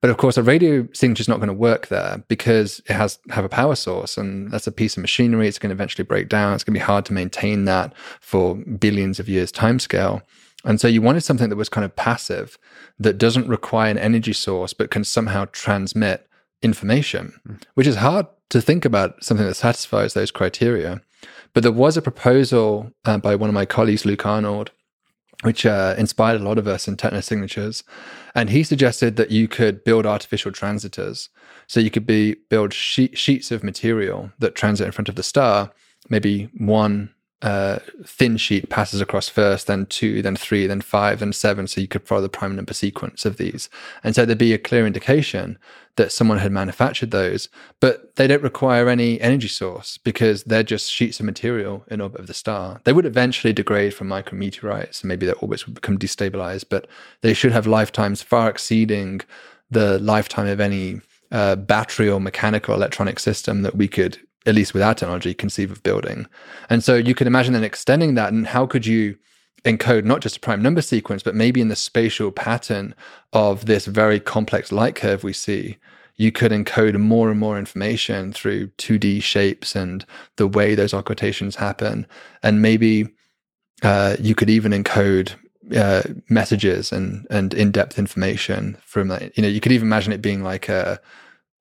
But 0.00 0.10
of 0.10 0.16
course, 0.16 0.38
a 0.38 0.42
radio 0.42 0.88
signature 0.92 1.20
is 1.20 1.28
not 1.28 1.38
going 1.38 1.48
to 1.48 1.54
work 1.54 1.88
there 1.88 2.24
because 2.28 2.80
it 2.86 2.94
has 2.94 3.18
have 3.30 3.44
a 3.44 3.50
power 3.50 3.74
source, 3.74 4.16
and 4.16 4.50
that's 4.50 4.66
a 4.66 4.72
piece 4.72 4.96
of 4.96 5.02
machinery. 5.02 5.46
It's 5.46 5.58
going 5.58 5.68
to 5.68 5.74
eventually 5.74 6.04
break 6.04 6.28
down. 6.28 6.54
It's 6.54 6.64
going 6.64 6.72
to 6.74 6.80
be 6.80 6.84
hard 6.84 7.04
to 7.06 7.12
maintain 7.12 7.66
that 7.66 7.92
for 8.20 8.54
billions 8.54 9.20
of 9.20 9.28
years 9.28 9.52
timescale. 9.52 10.22
And 10.64 10.80
so 10.80 10.88
you 10.88 11.02
wanted 11.02 11.22
something 11.22 11.48
that 11.48 11.56
was 11.56 11.68
kind 11.68 11.84
of 11.84 11.96
passive, 11.96 12.58
that 12.98 13.18
doesn't 13.18 13.48
require 13.48 13.90
an 13.90 13.98
energy 13.98 14.32
source, 14.32 14.72
but 14.72 14.90
can 14.90 15.04
somehow 15.04 15.46
transmit 15.52 16.26
information, 16.62 17.38
mm. 17.46 17.62
which 17.74 17.86
is 17.86 17.96
hard 17.96 18.26
to 18.50 18.60
think 18.60 18.84
about 18.84 19.22
something 19.24 19.46
that 19.46 19.54
satisfies 19.54 20.14
those 20.14 20.30
criteria. 20.30 21.00
But 21.52 21.62
there 21.62 21.72
was 21.72 21.96
a 21.96 22.02
proposal 22.02 22.92
uh, 23.04 23.18
by 23.18 23.34
one 23.34 23.50
of 23.50 23.54
my 23.54 23.66
colleagues, 23.66 24.04
Luc 24.04 24.24
Arnold, 24.24 24.70
which 25.42 25.64
uh, 25.64 25.94
inspired 25.96 26.40
a 26.40 26.44
lot 26.44 26.58
of 26.58 26.68
us 26.68 26.86
in 26.86 26.96
techno 26.96 27.20
signatures. 27.20 27.82
And 28.34 28.50
he 28.50 28.62
suggested 28.62 29.16
that 29.16 29.30
you 29.30 29.48
could 29.48 29.84
build 29.84 30.06
artificial 30.06 30.52
transitors. 30.52 31.28
So 31.66 31.80
you 31.80 31.90
could 31.90 32.06
be 32.06 32.36
build 32.48 32.72
sheets 32.74 33.50
of 33.50 33.64
material 33.64 34.32
that 34.38 34.54
transit 34.54 34.86
in 34.86 34.92
front 34.92 35.08
of 35.08 35.14
the 35.14 35.22
star, 35.22 35.72
maybe 36.08 36.50
one 36.58 37.14
uh, 37.42 37.78
thin 38.04 38.36
sheet 38.36 38.68
passes 38.68 39.00
across 39.00 39.28
first, 39.28 39.66
then 39.66 39.86
two, 39.86 40.20
then 40.20 40.36
three, 40.36 40.66
then 40.66 40.82
five, 40.82 41.20
then 41.20 41.32
seven. 41.32 41.66
So 41.66 41.80
you 41.80 41.88
could 41.88 42.06
follow 42.06 42.20
the 42.20 42.28
prime 42.28 42.54
number 42.54 42.74
sequence 42.74 43.24
of 43.24 43.38
these. 43.38 43.70
And 44.04 44.14
so 44.14 44.26
there'd 44.26 44.36
be 44.38 44.52
a 44.52 44.58
clear 44.58 44.86
indication 44.86 45.58
that 46.00 46.12
someone 46.12 46.38
had 46.38 46.50
manufactured 46.50 47.10
those, 47.10 47.50
but 47.78 48.16
they 48.16 48.26
don't 48.26 48.42
require 48.42 48.88
any 48.88 49.20
energy 49.20 49.48
source 49.48 49.98
because 49.98 50.44
they're 50.44 50.62
just 50.62 50.90
sheets 50.90 51.20
of 51.20 51.26
material 51.26 51.84
in 51.88 52.00
orbit 52.00 52.20
of 52.20 52.26
the 52.26 52.32
star. 52.32 52.80
They 52.84 52.94
would 52.94 53.04
eventually 53.04 53.52
degrade 53.52 53.92
from 53.92 54.08
micrometeorites 54.08 55.02
and 55.02 55.08
maybe 55.08 55.26
their 55.26 55.36
orbits 55.36 55.66
would 55.66 55.74
become 55.74 55.98
destabilized, 55.98 56.64
but 56.70 56.86
they 57.20 57.34
should 57.34 57.52
have 57.52 57.66
lifetimes 57.66 58.22
far 58.22 58.48
exceeding 58.48 59.20
the 59.70 59.98
lifetime 59.98 60.46
of 60.46 60.58
any 60.58 61.02
uh, 61.32 61.56
battery 61.56 62.08
or 62.08 62.18
mechanical 62.18 62.74
electronic 62.74 63.18
system 63.20 63.60
that 63.60 63.76
we 63.76 63.86
could 63.86 64.18
at 64.46 64.54
least 64.54 64.72
with 64.72 64.82
our 64.82 64.94
technology, 64.94 65.34
conceive 65.34 65.70
of 65.70 65.82
building. 65.82 66.26
And 66.70 66.82
so 66.82 66.94
you 66.94 67.14
can 67.14 67.26
imagine 67.26 67.52
then 67.52 67.62
extending 67.62 68.14
that. 68.14 68.32
And 68.32 68.46
how 68.46 68.66
could 68.66 68.86
you 68.86 69.18
encode 69.64 70.04
not 70.04 70.20
just 70.20 70.38
a 70.38 70.40
prime 70.40 70.62
number 70.62 70.80
sequence, 70.80 71.22
but 71.22 71.34
maybe 71.34 71.60
in 71.60 71.68
the 71.68 71.76
spatial 71.76 72.32
pattern 72.32 72.94
of 73.32 73.66
this 73.66 73.86
very 73.86 74.18
complex 74.18 74.72
light 74.72 74.94
curve 74.94 75.22
we 75.22 75.32
see? 75.32 75.76
You 76.20 76.30
could 76.30 76.52
encode 76.52 76.98
more 76.98 77.30
and 77.30 77.40
more 77.40 77.58
information 77.58 78.30
through 78.30 78.66
2D 78.76 79.22
shapes 79.22 79.74
and 79.74 80.04
the 80.36 80.46
way 80.46 80.74
those 80.74 80.92
occultations 80.92 81.56
happen. 81.56 82.06
And 82.42 82.60
maybe 82.60 83.08
uh, 83.82 84.16
you 84.20 84.34
could 84.34 84.50
even 84.50 84.72
encode 84.72 85.32
uh, 85.74 86.02
messages 86.28 86.92
and 86.92 87.26
and 87.30 87.54
in 87.54 87.70
depth 87.70 87.98
information 87.98 88.76
from 88.84 89.08
that. 89.08 89.34
You 89.34 89.42
know, 89.42 89.48
you 89.48 89.60
could 89.60 89.72
even 89.72 89.88
imagine 89.88 90.12
it 90.12 90.20
being 90.20 90.42
like 90.42 90.68
a 90.68 91.00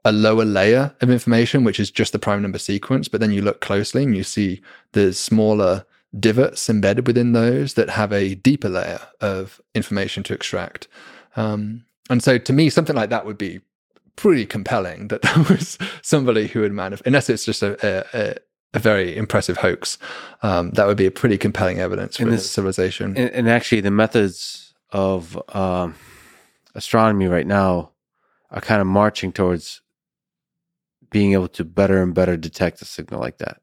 a 0.04 0.12
lower 0.12 0.44
layer 0.44 0.94
of 1.00 1.10
information, 1.10 1.64
which 1.64 1.80
is 1.80 1.90
just 1.90 2.12
the 2.12 2.20
prime 2.20 2.42
number 2.42 2.60
sequence. 2.60 3.08
But 3.08 3.22
then 3.22 3.32
you 3.32 3.42
look 3.42 3.62
closely 3.62 4.04
and 4.04 4.18
you 4.18 4.24
see 4.24 4.62
the 4.92 5.14
smaller 5.14 5.86
divots 6.20 6.70
embedded 6.70 7.08
within 7.08 7.32
those 7.32 7.76
that 7.76 7.92
have 7.92 8.12
a 8.12 8.36
deeper 8.36 8.68
layer 8.68 9.00
of 9.22 9.62
information 9.74 10.22
to 10.24 10.34
extract. 10.34 10.90
Um, 11.38 11.86
and 12.10 12.22
so 12.22 12.38
to 12.38 12.52
me, 12.52 12.70
something 12.70 12.96
like 12.96 13.12
that 13.12 13.26
would 13.26 13.38
be 13.38 13.62
pretty 14.20 14.46
compelling 14.46 15.08
that 15.08 15.22
there 15.24 15.44
was 15.44 15.78
somebody 16.02 16.48
who 16.48 16.60
would 16.62 16.74
manifest, 16.74 17.08
unless 17.08 17.30
it's 17.30 17.46
just 17.46 17.64
a, 17.64 18.06
a, 18.14 18.36
a 18.74 18.80
very 18.80 19.16
impressive 19.16 19.58
hoax. 19.58 19.98
Um, 20.44 20.72
that 20.72 20.86
would 20.86 20.98
be 20.98 21.06
a 21.06 21.12
pretty 21.12 21.38
compelling 21.38 21.80
evidence 21.80 22.18
for 22.18 22.26
this 22.26 22.50
civilization. 22.50 23.18
And, 23.18 23.32
and, 23.32 23.50
actually, 23.50 23.82
the 23.82 23.92
methods 23.92 24.74
of 24.92 25.42
um, 25.56 25.96
astronomy 26.76 27.28
right 27.28 27.48
now 27.48 27.92
are 28.52 28.62
kind 28.62 28.82
of 28.82 28.88
marching 28.88 29.32
towards 29.32 29.82
being 31.12 31.34
able 31.34 31.48
to 31.48 31.64
better 31.64 32.04
and 32.04 32.14
better 32.14 32.36
detect 32.36 32.82
a 32.82 32.86
signal 32.86 33.22
like 33.22 33.38
that. 33.38 33.62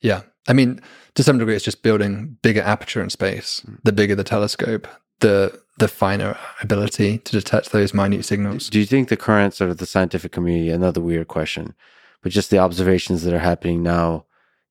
Yeah. 0.00 0.22
I 0.46 0.52
mean, 0.52 0.80
to 1.14 1.22
some 1.22 1.38
degree, 1.38 1.56
it's 1.56 1.64
just 1.64 1.82
building 1.82 2.36
bigger 2.42 2.60
aperture 2.60 3.02
in 3.02 3.08
space. 3.08 3.62
Mm. 3.66 3.78
The 3.84 3.92
bigger 3.92 4.14
the 4.14 4.24
telescope, 4.24 4.86
the 5.20 5.58
the 5.78 5.88
finer 5.88 6.38
ability 6.62 7.18
to 7.18 7.32
detect 7.32 7.72
those 7.72 7.92
minute 7.92 8.24
signals. 8.24 8.68
Do 8.68 8.78
you 8.78 8.86
think 8.86 9.08
the 9.08 9.16
current 9.16 9.54
sort 9.54 9.70
of 9.70 9.78
the 9.78 9.86
scientific 9.86 10.32
community, 10.32 10.70
another 10.70 11.00
weird 11.00 11.28
question, 11.28 11.74
but 12.22 12.32
just 12.32 12.50
the 12.50 12.58
observations 12.58 13.22
that 13.22 13.34
are 13.34 13.40
happening 13.40 13.82
now, 13.82 14.24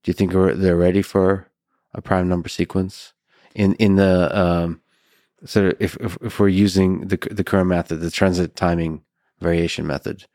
do 0.04 0.10
you 0.10 0.14
think 0.14 0.32
they're 0.32 0.78
ready 0.78 1.02
for 1.02 1.50
a 1.94 2.02
prime 2.02 2.28
number 2.28 2.50
sequence 2.50 3.14
in 3.54 3.76
in 3.76 3.96
the 3.96 4.38
um, 4.38 4.82
sort 5.46 5.68
of 5.68 5.76
if, 5.80 5.96
if 5.98 6.18
if 6.22 6.40
we're 6.40 6.48
using 6.48 7.08
the 7.08 7.18
the 7.32 7.44
current 7.44 7.68
method, 7.68 8.00
the 8.00 8.12
transit 8.12 8.56
timing 8.56 9.04
variation 9.40 9.86
method, 9.86 10.26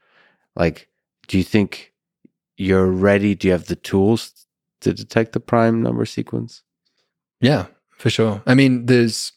like 0.55 0.89
do 1.27 1.39
you 1.39 1.45
think 1.45 1.93
you're 2.57 2.87
ready? 2.87 3.35
Do 3.35 3.49
you 3.49 3.53
have 3.53 3.67
the 3.67 3.77
tools 3.77 4.47
to 4.81 4.93
detect 4.93 5.33
the 5.33 5.41
prime 5.41 5.83
number 5.83 6.05
sequence? 6.05 6.63
Yeah, 7.41 7.67
for 7.91 8.11
sure. 8.11 8.43
I 8.47 8.55
mean, 8.55 8.87
there's 8.87 9.33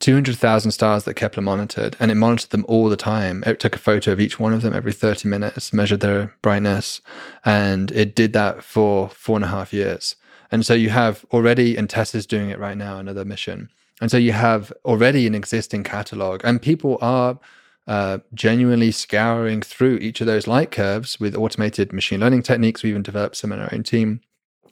200,000 0.00 0.70
stars 0.70 1.04
that 1.04 1.14
Kepler 1.14 1.42
monitored, 1.42 1.96
and 2.00 2.10
it 2.10 2.14
monitored 2.14 2.50
them 2.50 2.64
all 2.68 2.88
the 2.88 2.96
time. 2.96 3.44
It 3.46 3.60
took 3.60 3.76
a 3.76 3.78
photo 3.78 4.12
of 4.12 4.20
each 4.20 4.40
one 4.40 4.52
of 4.52 4.62
them 4.62 4.74
every 4.74 4.92
30 4.92 5.28
minutes, 5.28 5.72
measured 5.72 6.00
their 6.00 6.34
brightness, 6.42 7.00
and 7.44 7.92
it 7.92 8.16
did 8.16 8.32
that 8.32 8.64
for 8.64 9.10
four 9.10 9.36
and 9.36 9.44
a 9.44 9.48
half 9.48 9.72
years. 9.72 10.16
And 10.50 10.66
so 10.66 10.74
you 10.74 10.88
have 10.90 11.24
already, 11.32 11.76
and 11.76 11.88
TESS's 11.88 12.26
doing 12.26 12.50
it 12.50 12.58
right 12.58 12.76
now, 12.76 12.98
another 12.98 13.24
mission. 13.24 13.68
And 14.00 14.10
so 14.10 14.16
you 14.16 14.32
have 14.32 14.72
already 14.84 15.26
an 15.26 15.34
existing 15.34 15.84
catalog, 15.84 16.40
and 16.44 16.62
people 16.62 16.98
are 17.02 17.38
uh, 17.86 18.18
genuinely 18.32 18.92
scouring 18.92 19.60
through 19.60 19.96
each 19.96 20.20
of 20.20 20.26
those 20.26 20.46
light 20.46 20.70
curves 20.70 21.20
with 21.20 21.36
automated 21.36 21.92
machine 21.92 22.20
learning 22.20 22.42
techniques. 22.42 22.82
We 22.82 22.90
even 22.90 23.02
developed 23.02 23.36
some 23.36 23.52
in 23.52 23.60
our 23.60 23.68
own 23.72 23.82
team 23.82 24.20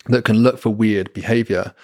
that 0.06 0.24
can 0.24 0.38
look 0.38 0.58
for 0.58 0.70
weird 0.70 1.12
behavior. 1.12 1.74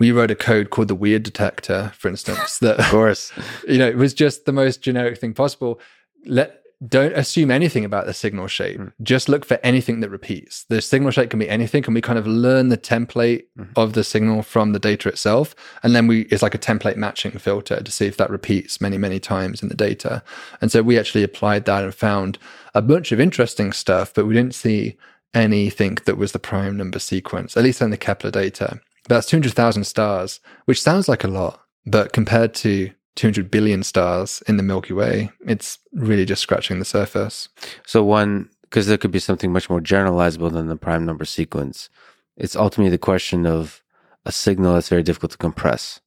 We 0.00 0.10
wrote 0.10 0.32
a 0.32 0.34
code 0.34 0.70
called 0.70 0.88
the 0.88 0.94
weird 0.96 1.22
detector, 1.22 1.92
for 1.96 2.08
instance, 2.08 2.58
that 2.58 2.80
of 2.80 2.86
course, 2.86 3.32
you 3.68 3.78
know, 3.78 3.88
it 3.88 3.96
was 3.96 4.12
just 4.12 4.46
the 4.46 4.52
most 4.52 4.82
generic 4.82 5.18
thing 5.18 5.34
possible. 5.34 5.80
Let 6.26 6.60
don't 6.86 7.12
assume 7.12 7.50
anything 7.50 7.84
about 7.84 8.06
the 8.06 8.14
signal 8.14 8.46
shape. 8.46 8.78
Mm. 8.78 8.92
Just 9.02 9.28
look 9.28 9.44
for 9.44 9.58
anything 9.62 10.00
that 10.00 10.08
repeats. 10.08 10.64
The 10.64 10.80
signal 10.80 11.10
shape 11.10 11.28
can 11.28 11.38
be 11.38 11.48
anything, 11.48 11.84
and 11.84 11.94
we 11.94 12.00
kind 12.00 12.18
of 12.18 12.26
learn 12.26 12.70
the 12.70 12.78
template 12.78 13.44
mm. 13.58 13.68
of 13.76 13.92
the 13.92 14.02
signal 14.02 14.42
from 14.42 14.72
the 14.72 14.78
data 14.78 15.10
itself, 15.10 15.54
and 15.82 15.94
then 15.94 16.06
we 16.06 16.22
it's 16.22 16.42
like 16.42 16.54
a 16.54 16.58
template 16.58 16.96
matching 16.96 17.32
filter 17.32 17.82
to 17.82 17.92
see 17.92 18.06
if 18.06 18.16
that 18.16 18.30
repeats 18.30 18.80
many 18.80 18.96
many 18.96 19.20
times 19.20 19.62
in 19.62 19.68
the 19.68 19.74
data. 19.74 20.22
And 20.60 20.72
so 20.72 20.82
we 20.82 20.98
actually 20.98 21.22
applied 21.22 21.66
that 21.66 21.84
and 21.84 21.94
found 21.94 22.38
a 22.74 22.80
bunch 22.80 23.12
of 23.12 23.20
interesting 23.20 23.72
stuff, 23.72 24.14
but 24.14 24.26
we 24.26 24.34
didn't 24.34 24.54
see 24.54 24.96
anything 25.34 25.98
that 26.06 26.16
was 26.16 26.32
the 26.32 26.38
prime 26.38 26.76
number 26.76 26.98
sequence, 26.98 27.56
at 27.56 27.62
least 27.62 27.82
in 27.82 27.90
the 27.90 27.96
Kepler 27.96 28.30
data. 28.30 28.80
That's 29.10 29.30
hundred 29.30 29.54
thousand 29.54 29.84
stars, 29.84 30.38
which 30.66 30.80
sounds 30.80 31.08
like 31.08 31.24
a 31.24 31.28
lot, 31.28 31.60
but 31.84 32.12
compared 32.12 32.54
to 32.54 32.92
200 33.16 33.50
billion 33.50 33.82
stars 33.82 34.40
in 34.46 34.56
the 34.56 34.62
Milky 34.62 34.92
Way. 34.92 35.30
It's 35.46 35.80
really 35.92 36.24
just 36.24 36.42
scratching 36.42 36.78
the 36.78 36.84
surface. 36.84 37.48
So, 37.84 38.04
one, 38.04 38.48
because 38.62 38.86
there 38.86 38.98
could 38.98 39.10
be 39.10 39.18
something 39.18 39.52
much 39.52 39.68
more 39.68 39.80
generalizable 39.80 40.52
than 40.52 40.68
the 40.68 40.76
prime 40.76 41.04
number 41.04 41.24
sequence, 41.24 41.90
it's 42.36 42.54
ultimately 42.54 42.90
the 42.90 42.98
question 42.98 43.46
of 43.46 43.82
a 44.24 44.30
signal 44.30 44.74
that's 44.74 44.88
very 44.88 45.02
difficult 45.02 45.32
to 45.32 45.38
compress 45.38 46.00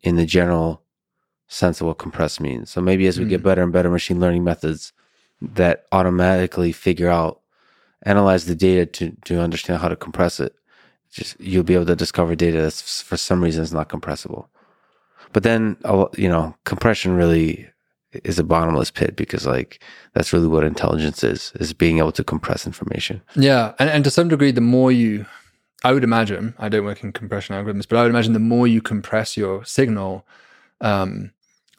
in 0.00 0.16
the 0.16 0.24
general 0.24 0.82
sense 1.46 1.82
of 1.82 1.88
what 1.88 1.98
compress 1.98 2.40
means. 2.40 2.70
So, 2.70 2.80
maybe 2.80 3.06
as 3.06 3.18
we 3.18 3.26
mm. 3.26 3.30
get 3.30 3.42
better 3.42 3.62
and 3.62 3.72
better 3.72 3.90
machine 3.90 4.18
learning 4.18 4.44
methods 4.44 4.94
that 5.42 5.84
automatically 5.92 6.72
figure 6.72 7.10
out, 7.10 7.42
analyze 8.06 8.46
the 8.46 8.54
data 8.54 8.86
to, 8.86 9.14
to 9.26 9.40
understand 9.40 9.82
how 9.82 9.88
to 9.88 9.96
compress 9.96 10.40
it, 10.40 10.54
just 11.10 11.38
you'll 11.40 11.64
be 11.64 11.74
able 11.74 11.86
to 11.86 11.96
discover 11.96 12.34
data 12.34 12.60
that's 12.60 13.02
for 13.02 13.16
some 13.16 13.42
reason 13.42 13.62
is 13.62 13.72
not 13.72 13.88
compressible. 13.88 14.48
But 15.32 15.42
then, 15.44 15.76
you 16.16 16.28
know, 16.28 16.56
compression 16.64 17.14
really 17.14 17.70
is 18.12 18.38
a 18.38 18.44
bottomless 18.44 18.90
pit 18.90 19.16
because 19.16 19.46
like 19.46 19.82
that's 20.14 20.32
really 20.32 20.48
what 20.48 20.64
intelligence 20.64 21.22
is 21.22 21.52
is 21.60 21.72
being 21.72 21.98
able 21.98 22.12
to 22.12 22.24
compress 22.24 22.66
information 22.66 23.22
yeah 23.36 23.72
and, 23.78 23.88
and 23.88 24.02
to 24.04 24.10
some 24.10 24.28
degree 24.28 24.50
the 24.50 24.60
more 24.60 24.90
you 24.90 25.24
i 25.84 25.92
would 25.92 26.02
imagine 26.02 26.52
i 26.58 26.68
don't 26.68 26.84
work 26.84 27.04
in 27.04 27.12
compression 27.12 27.54
algorithms 27.54 27.86
but 27.88 27.96
i 27.98 28.02
would 28.02 28.10
imagine 28.10 28.32
the 28.32 28.40
more 28.40 28.66
you 28.66 28.82
compress 28.82 29.36
your 29.36 29.64
signal 29.64 30.26
um, 30.80 31.30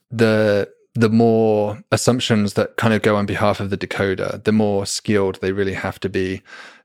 the 0.10 0.70
the 0.94 1.10
more 1.10 1.82
assumptions 1.92 2.54
that 2.54 2.78
kind 2.78 2.94
of 2.94 3.02
go 3.02 3.16
on 3.16 3.26
behalf 3.26 3.60
of 3.60 3.70
the 3.70 3.78
decoder 3.78 4.42
the 4.44 4.52
more 4.52 4.86
skilled 4.86 5.38
they 5.42 5.52
really 5.52 5.74
have 5.74 6.00
to 6.00 6.08
be 6.08 6.42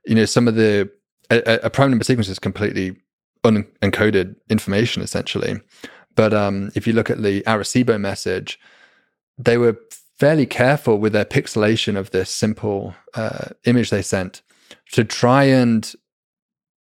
you 0.07 0.15
know 0.15 0.25
some 0.25 0.49
of 0.49 0.57
the 0.57 0.91
a, 1.31 1.61
a 1.65 1.71
prime 1.71 1.91
number 1.91 2.05
sequence 2.05 2.29
is 2.29 2.39
completely 2.39 2.97
unencoded 3.45 4.37
information 4.49 5.03
essentially. 5.03 5.61
But 6.15 6.33
um, 6.33 6.71
if 6.75 6.87
you 6.87 6.93
look 6.93 7.11
at 7.11 7.23
the 7.23 7.43
Arecibo 7.43 8.01
message, 8.01 8.59
they 9.39 9.59
were 9.59 9.79
fairly 10.19 10.47
careful 10.47 10.99
with 10.99 11.13
their 11.13 11.27
pixelation 11.27 11.97
of 11.97 12.11
this 12.11 12.31
simple 12.31 12.95
uh, 13.15 13.49
image 13.65 13.91
they 13.91 14.03
sent 14.03 14.41
to 14.93 15.05
try 15.05 15.45
and 15.45 15.93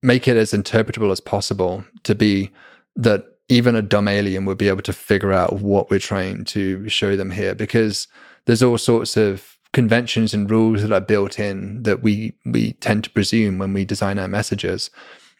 make 0.01 0.27
it 0.27 0.38
as 0.38 0.53
interpretable 0.53 1.11
as 1.11 1.19
possible 1.19 1.84
to 2.03 2.15
be 2.15 2.49
that 2.95 3.26
even 3.49 3.76
a 3.76 3.81
dumb 3.81 4.07
alien 4.07 4.45
would 4.45 4.57
be 4.57 4.69
able 4.69 4.81
to 4.84 4.93
figure 4.93 5.34
out 5.34 5.60
what 5.60 5.89
we're 5.89 5.99
trying 5.99 6.45
to 6.45 6.88
show 6.88 7.18
them 7.18 7.31
here. 7.31 7.53
Because 7.53 8.07
there's 8.45 8.64
all 8.64 8.77
sorts 8.77 9.18
of 9.18 9.59
conventions 9.73 10.33
and 10.33 10.49
rules 10.49 10.81
that 10.81 10.91
are 10.91 11.01
built 11.01 11.39
in 11.39 11.83
that 11.83 12.01
we 12.01 12.33
we 12.45 12.73
tend 12.73 13.03
to 13.03 13.09
presume 13.09 13.57
when 13.59 13.73
we 13.73 13.85
design 13.85 14.17
our 14.17 14.27
messages 14.27 14.89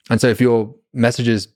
and 0.10 0.20
so 0.20 0.28
if 0.28 0.42
your 0.42 0.76
messages 0.94 1.48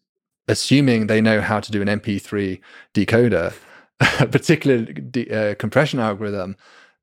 assuming 0.48 1.08
they 1.08 1.22
know 1.22 1.42
how 1.42 1.60
to 1.60 1.72
do 1.72 1.82
an 1.82 1.88
MP3 1.88 2.60
decoder, 2.94 3.54
a 4.00 4.28
particular 4.28 4.84
de- 4.84 5.30
uh, 5.30 5.56
compression 5.56 6.00
algorithm, 6.00 6.56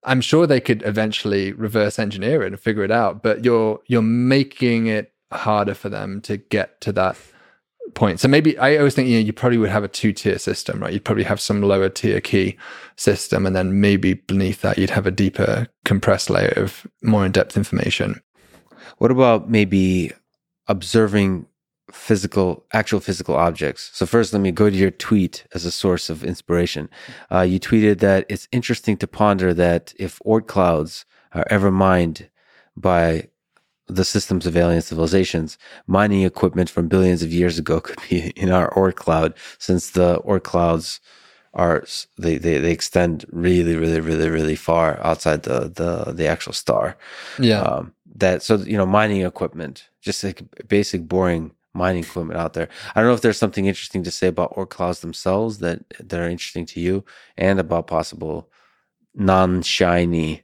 I'm 0.05 0.21
sure 0.21 0.47
they 0.47 0.61
could 0.61 0.83
eventually 0.85 1.53
reverse 1.53 1.99
engineer 1.99 2.43
it 2.43 2.49
and 2.49 2.61
figure 2.61 2.85
it 2.85 2.91
out. 2.91 3.23
But 3.23 3.45
you're 3.45 3.81
you're 3.87 4.03
making 4.03 4.87
it 4.87 5.13
harder 5.33 5.75
for 5.75 5.89
them 5.89 6.21
to 6.23 6.37
get 6.37 6.81
to 6.83 6.93
that 6.93 7.17
point. 7.95 8.21
So 8.21 8.29
maybe 8.29 8.57
I 8.59 8.77
always 8.77 8.95
think 8.95 9.09
you 9.09 9.19
know 9.19 9.25
you 9.25 9.33
probably 9.33 9.59
would 9.59 9.71
have 9.71 9.85
a 9.85 9.89
two 9.89 10.13
tier 10.13 10.39
system, 10.39 10.81
right? 10.81 10.93
You'd 10.93 11.05
probably 11.05 11.25
have 11.25 11.41
some 11.41 11.63
lower 11.63 11.89
tier 11.89 12.21
key 12.21 12.57
system, 12.97 13.47
and 13.47 13.55
then 13.55 13.81
maybe 13.81 14.15
beneath 14.15 14.63
that 14.63 14.79
you'd 14.79 14.91
have 14.91 15.07
a 15.07 15.11
deeper 15.11 15.69
compressed 15.85 16.31
layer 16.31 16.53
of 16.57 16.87
more 17.03 17.27
in 17.27 17.33
depth 17.33 17.57
information. 17.57 18.21
What 18.99 19.11
about 19.11 19.51
maybe 19.51 20.13
observing 20.69 21.47
physical, 21.93 22.65
actual 22.73 23.01
physical 23.01 23.35
objects. 23.35 23.91
So 23.93 24.07
first, 24.07 24.33
let 24.33 24.41
me 24.41 24.53
go 24.53 24.71
to 24.71 24.77
your 24.77 24.91
tweet 24.91 25.45
as 25.55 25.65
a 25.65 25.71
source 25.71 26.09
of 26.09 26.25
inspiration. 26.25 26.89
Uh, 27.31 27.41
you 27.41 27.59
tweeted 27.59 27.99
that 27.99 28.27
it's 28.29 28.49
interesting 28.53 28.97
to 28.99 29.07
ponder 29.07 29.53
that 29.55 29.93
if 29.99 30.21
Oort 30.25 30.47
clouds 30.47 31.05
are 31.33 31.45
ever 31.51 31.71
mined 31.71 32.29
by 32.77 33.29
the 33.91 34.05
systems 34.05 34.47
of 34.47 34.57
alien 34.57 34.83
civilizations, 34.83 35.59
mining 35.87 36.23
equipment 36.23 36.71
from 36.71 36.89
billions 36.89 37.23
of 37.23 37.33
years 37.33 37.59
ago 37.59 37.81
could 37.87 37.99
be 38.09 38.31
in 38.31 38.51
our 38.51 38.71
Oort 38.75 38.95
cloud, 38.95 39.35
since 39.59 39.91
the 39.91 40.21
Oort 40.21 40.43
clouds 40.43 41.01
are 41.53 41.85
they, 42.17 42.39
they, 42.39 42.59
they 42.59 42.71
extend 42.71 43.25
really, 43.33 43.75
really, 43.77 44.01
really, 44.01 44.29
really 44.29 44.57
far 44.57 45.05
outside 45.05 45.43
the 45.43 45.69
the 45.69 46.13
the 46.13 46.27
actual 46.27 46.53
star. 46.53 46.97
Yeah. 47.39 47.63
Um, 47.63 47.95
that 48.17 48.43
so 48.43 48.57
you 48.57 48.77
know 48.77 48.87
mining 48.87 49.23
equipment, 49.23 49.89
just 50.01 50.23
like 50.23 50.43
basic 50.69 51.09
boring 51.09 51.53
mining 51.75 52.05
equipment 52.05 52.39
out 52.39 52.53
there. 52.55 52.69
I 52.95 53.01
don't 53.01 53.09
know 53.09 53.15
if 53.15 53.23
there's 53.23 53.39
something 53.39 53.67
interesting 53.67 54.03
to 54.05 54.11
say 54.11 54.29
about 54.29 54.55
Oort 54.55 54.71
clouds 54.71 55.01
themselves 55.01 55.59
that 55.59 55.81
that 55.99 56.21
are 56.21 56.29
interesting 56.29 56.67
to 56.67 56.81
you, 56.81 57.05
and 57.37 57.59
about 57.59 57.87
possible 57.87 58.49
non-shiny 59.15 60.43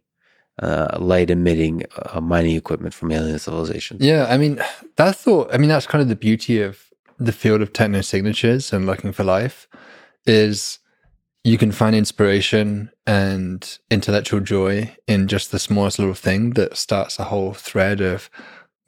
uh, 0.62 0.98
light 0.98 1.30
emitting 1.30 1.84
uh, 1.96 2.20
mining 2.20 2.56
equipment 2.56 2.94
from 2.94 3.12
alien 3.12 3.38
civilizations. 3.38 4.02
Yeah, 4.02 4.26
I 4.28 4.38
mean 4.38 4.60
that 4.96 5.16
thought. 5.16 5.52
I 5.52 5.58
mean 5.58 5.68
that's 5.68 5.86
kind 5.86 6.02
of 6.02 6.08
the 6.08 6.16
beauty 6.16 6.60
of 6.60 6.86
the 7.18 7.32
field 7.32 7.62
of 7.62 7.72
techno 7.72 8.00
signatures 8.00 8.72
and 8.72 8.86
looking 8.86 9.12
for 9.12 9.24
life 9.24 9.66
is 10.26 10.78
you 11.44 11.56
can 11.56 11.72
find 11.72 11.94
inspiration 11.94 12.90
and 13.06 13.78
intellectual 13.90 14.40
joy 14.40 14.94
in 15.06 15.28
just 15.28 15.52
the 15.52 15.58
smallest 15.58 15.98
little 15.98 16.14
thing 16.14 16.50
that 16.50 16.76
starts 16.76 17.18
a 17.18 17.24
whole 17.24 17.54
thread 17.54 18.00
of 18.00 18.28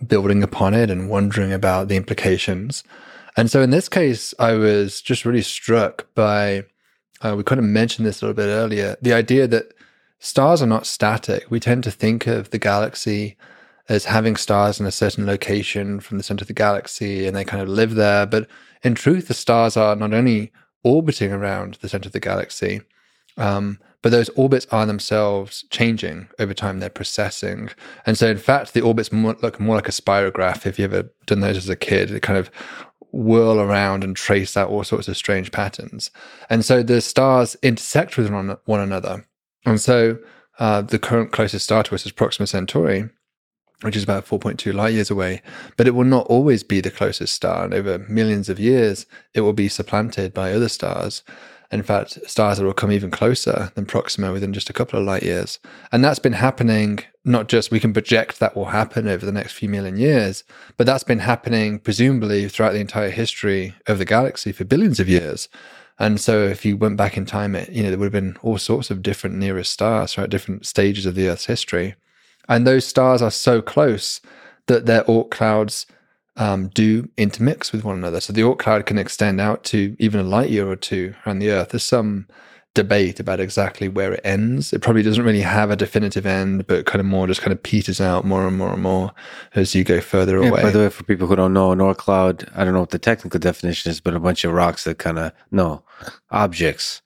building 0.07 0.43
upon 0.43 0.75
it 0.75 0.91
and 0.91 1.09
wondering 1.09 1.53
about 1.53 1.89
the 1.89 1.97
implications. 1.97 2.83
And 3.37 3.51
so 3.51 3.63
in 3.63 3.71
this 3.71 3.89
case, 3.89 4.35
I 4.41 4.55
was 4.55 5.01
just 5.01 5.25
really 5.25 5.43
struck 5.43 6.13
by, 6.15 6.65
uh, 7.23 7.35
we 7.37 7.45
kind 7.45 7.61
of 7.61 7.65
mentioned 7.65 8.07
this 8.07 8.21
a 8.21 8.27
little 8.27 8.35
bit 8.35 8.51
earlier, 8.51 8.97
the 9.01 9.13
idea 9.13 9.47
that 9.47 9.73
stars 10.19 10.63
are 10.63 10.67
not 10.67 10.87
static. 10.87 11.47
We 11.51 11.61
tend 11.61 11.85
to 11.85 11.91
think 11.91 12.27
of 12.27 12.51
the 12.51 12.59
galaxy 12.59 13.37
as 13.89 14.05
having 14.05 14.37
stars 14.37 14.79
in 14.79 14.87
a 14.87 14.91
certain 14.91 15.25
location 15.27 16.01
from 16.01 16.19
the 16.19 16.25
center 16.25 16.43
of 16.43 16.49
the 16.49 16.55
galaxy 16.55 17.27
and 17.27 17.35
they 17.37 17.45
kind 17.45 17.63
of 17.63 17.69
live 17.69 17.95
there. 17.95 18.27
But 18.27 18.49
in 18.83 18.95
truth, 18.95 19.29
the 19.29 19.35
stars 19.35 19.77
are 19.77 19.97
not 19.97 20.13
only 20.13 20.53
orbiting 20.83 21.33
around 21.33 21.79
the 21.81 21.89
center 21.89 22.09
of 22.09 22.13
the 22.13 22.21
galaxy. 22.21 22.83
Um, 23.37 23.79
but 24.03 24.11
those 24.11 24.29
orbits 24.31 24.67
are 24.71 24.87
themselves 24.87 25.65
changing 25.71 26.29
over 26.39 26.55
time. 26.55 26.79
They're 26.79 26.91
precessing. 26.91 27.73
And 28.07 28.17
so, 28.17 28.29
in 28.29 28.39
fact, 28.39 28.73
the 28.73 28.81
orbits 28.81 29.11
more, 29.11 29.37
look 29.43 29.59
more 29.59 29.77
like 29.77 29.89
a 29.89 29.93
spirograph. 29.93 30.67
If 30.67 30.79
you've 30.79 30.93
ever 30.93 31.11
done 31.27 31.41
those 31.41 31.57
as 31.57 31.69
a 31.69 31.77
kid, 31.77 32.11
they 32.11 32.21
kind 32.21 32.39
of 32.39 32.51
whirl 33.11 33.61
around 33.61 34.05
and 34.05 34.15
trace 34.15 34.57
out 34.57 34.71
all 34.71 34.85
sorts 34.85 35.09
of 35.09 35.17
strange 35.17 35.51
patterns. 35.51 36.11
And 36.49 36.65
so 36.65 36.83
the 36.83 37.01
stars 37.01 37.57
intersect 37.63 38.17
with 38.17 38.31
one, 38.31 38.57
one 38.67 38.81
another. 38.81 39.25
And 39.65 39.81
so 39.81 40.19
uh, 40.59 40.83
the 40.83 40.99
current 40.99 41.33
closest 41.33 41.65
star 41.65 41.83
to 41.85 41.95
us 41.95 42.07
is 42.07 42.13
Proxima 42.13 42.47
Centauri, 42.47 43.09
which 43.83 43.97
is 43.97 44.03
about 44.03 44.27
4.2 44.27 44.75
light 44.75 44.95
years 44.95 45.11
away. 45.11 45.43
But 45.77 45.87
it 45.87 45.95
will 45.95 46.05
not 46.05 46.27
always 46.27 46.63
be 46.63 46.81
the 46.81 46.91
closest 46.91 47.35
star. 47.35 47.65
And 47.65 47.75
over 47.75 47.99
millions 48.09 48.49
of 48.49 48.59
years, 48.59 49.07
it 49.35 49.43
will 49.43 49.53
be 49.53 49.69
supplanted 49.69 50.35
by 50.35 50.53
other 50.53 50.69
stars. 50.69 51.23
In 51.71 51.83
fact, 51.83 52.19
stars 52.27 52.59
that 52.59 52.65
will 52.65 52.73
come 52.73 52.91
even 52.91 53.11
closer 53.11 53.71
than 53.75 53.85
Proxima 53.85 54.33
within 54.33 54.55
just 54.55 54.71
a 54.71 54.73
couple 54.73 54.99
of 54.99 55.05
light 55.05 55.23
years. 55.23 55.59
And 55.93 56.03
that's 56.03 56.19
been 56.19 56.33
happening, 56.33 57.01
not 57.27 57.49
just 57.49 57.71
we 57.71 57.79
can 57.79 57.93
project 57.93 58.41
that 58.41 58.57
will 58.57 58.67
happen 58.67 59.07
over 59.07 59.27
the 59.27 59.33
next 59.33 59.53
few 59.53 59.69
million 59.69 59.99
years, 59.99 60.45
but 60.79 60.87
that's 60.87 61.05
been 61.05 61.19
happening 61.19 61.79
presumably 61.79 62.49
throughout 62.49 62.73
the 62.73 62.81
entire 62.81 63.11
history 63.11 63.75
of 63.87 63.99
the 63.99 64.07
galaxy 64.07 64.51
for 64.51 64.65
billions 64.65 64.99
of 64.99 65.11
years. 65.11 65.51
And 65.99 66.21
so 66.21 66.45
if 66.45 66.65
you 66.65 66.77
went 66.77 66.97
back 66.97 67.17
in 67.17 67.27
time, 67.27 67.55
it, 67.55 67.71
you 67.71 67.83
know, 67.83 67.91
there 67.91 67.99
would 67.99 68.13
have 68.13 68.23
been 68.23 68.37
all 68.43 68.59
sorts 68.59 68.91
of 68.91 69.03
different 69.03 69.37
nearest 69.37 69.73
stars 69.73 70.15
throughout 70.15 70.31
different 70.31 70.65
stages 70.65 71.07
of 71.07 71.15
the 71.15 71.29
Earth's 71.29 71.47
history. 71.47 71.97
And 72.49 72.67
those 72.67 72.85
stars 72.87 73.21
are 73.21 73.31
so 73.31 73.61
close 73.61 74.21
that 74.67 74.87
their 74.87 75.03
Oort 75.05 75.31
clouds 75.31 75.87
um, 76.37 76.69
do 76.69 77.09
intermix 77.17 77.73
with 77.73 77.85
one 77.85 77.97
another. 77.97 78.21
So 78.21 78.33
the 78.33 78.43
Oort 78.43 78.59
cloud 78.59 78.87
can 78.87 78.97
extend 78.97 79.41
out 79.41 79.65
to 79.65 79.97
even 79.99 80.21
a 80.21 80.25
light 80.25 80.51
year 80.51 80.69
or 80.69 80.77
two 80.77 81.15
around 81.27 81.41
the 81.41 81.51
Earth. 81.51 81.71
There's 81.71 81.83
some 81.83 82.29
debate 82.83 83.19
about 83.19 83.41
exactly 83.41 83.89
where 83.89 84.13
it 84.15 84.21
ends. 84.25 84.73
It 84.73 84.83
probably 84.83 85.03
doesn't 85.03 85.25
really 85.25 85.41
have 85.41 85.71
a 85.71 85.77
definitive 85.77 86.27
end, 86.27 86.67
but 86.67 86.87
kind 86.87 87.01
of 87.01 87.07
more 87.07 87.27
just 87.27 87.43
kind 87.43 87.53
of 87.53 87.61
peters 87.63 88.01
out 88.01 88.25
more 88.25 88.47
and 88.47 88.57
more 88.57 88.73
and 88.73 88.83
more 88.83 89.13
as 89.55 89.75
you 89.75 89.83
go 89.85 90.01
further 90.01 90.41
yeah, 90.41 90.49
away. 90.49 90.63
By 90.63 90.71
the 90.71 90.79
way, 90.79 90.89
for 90.89 91.05
people 91.05 91.27
who 91.27 91.37
don't 91.37 91.53
know, 91.53 91.73
an 91.73 91.95
cloud, 91.95 92.49
I 92.55 92.65
don't 92.65 92.75
know 92.75 92.81
what 92.81 92.91
the 92.91 92.99
technical 92.99 93.41
definition 93.41 93.91
is, 93.91 94.01
but 94.01 94.15
a 94.15 94.21
bunch 94.21 94.45
of 94.45 94.53
rocks 94.53 94.85
that 94.85 94.99
kind 94.99 95.19
of, 95.19 95.33
no, 95.51 95.83
objects 96.31 97.03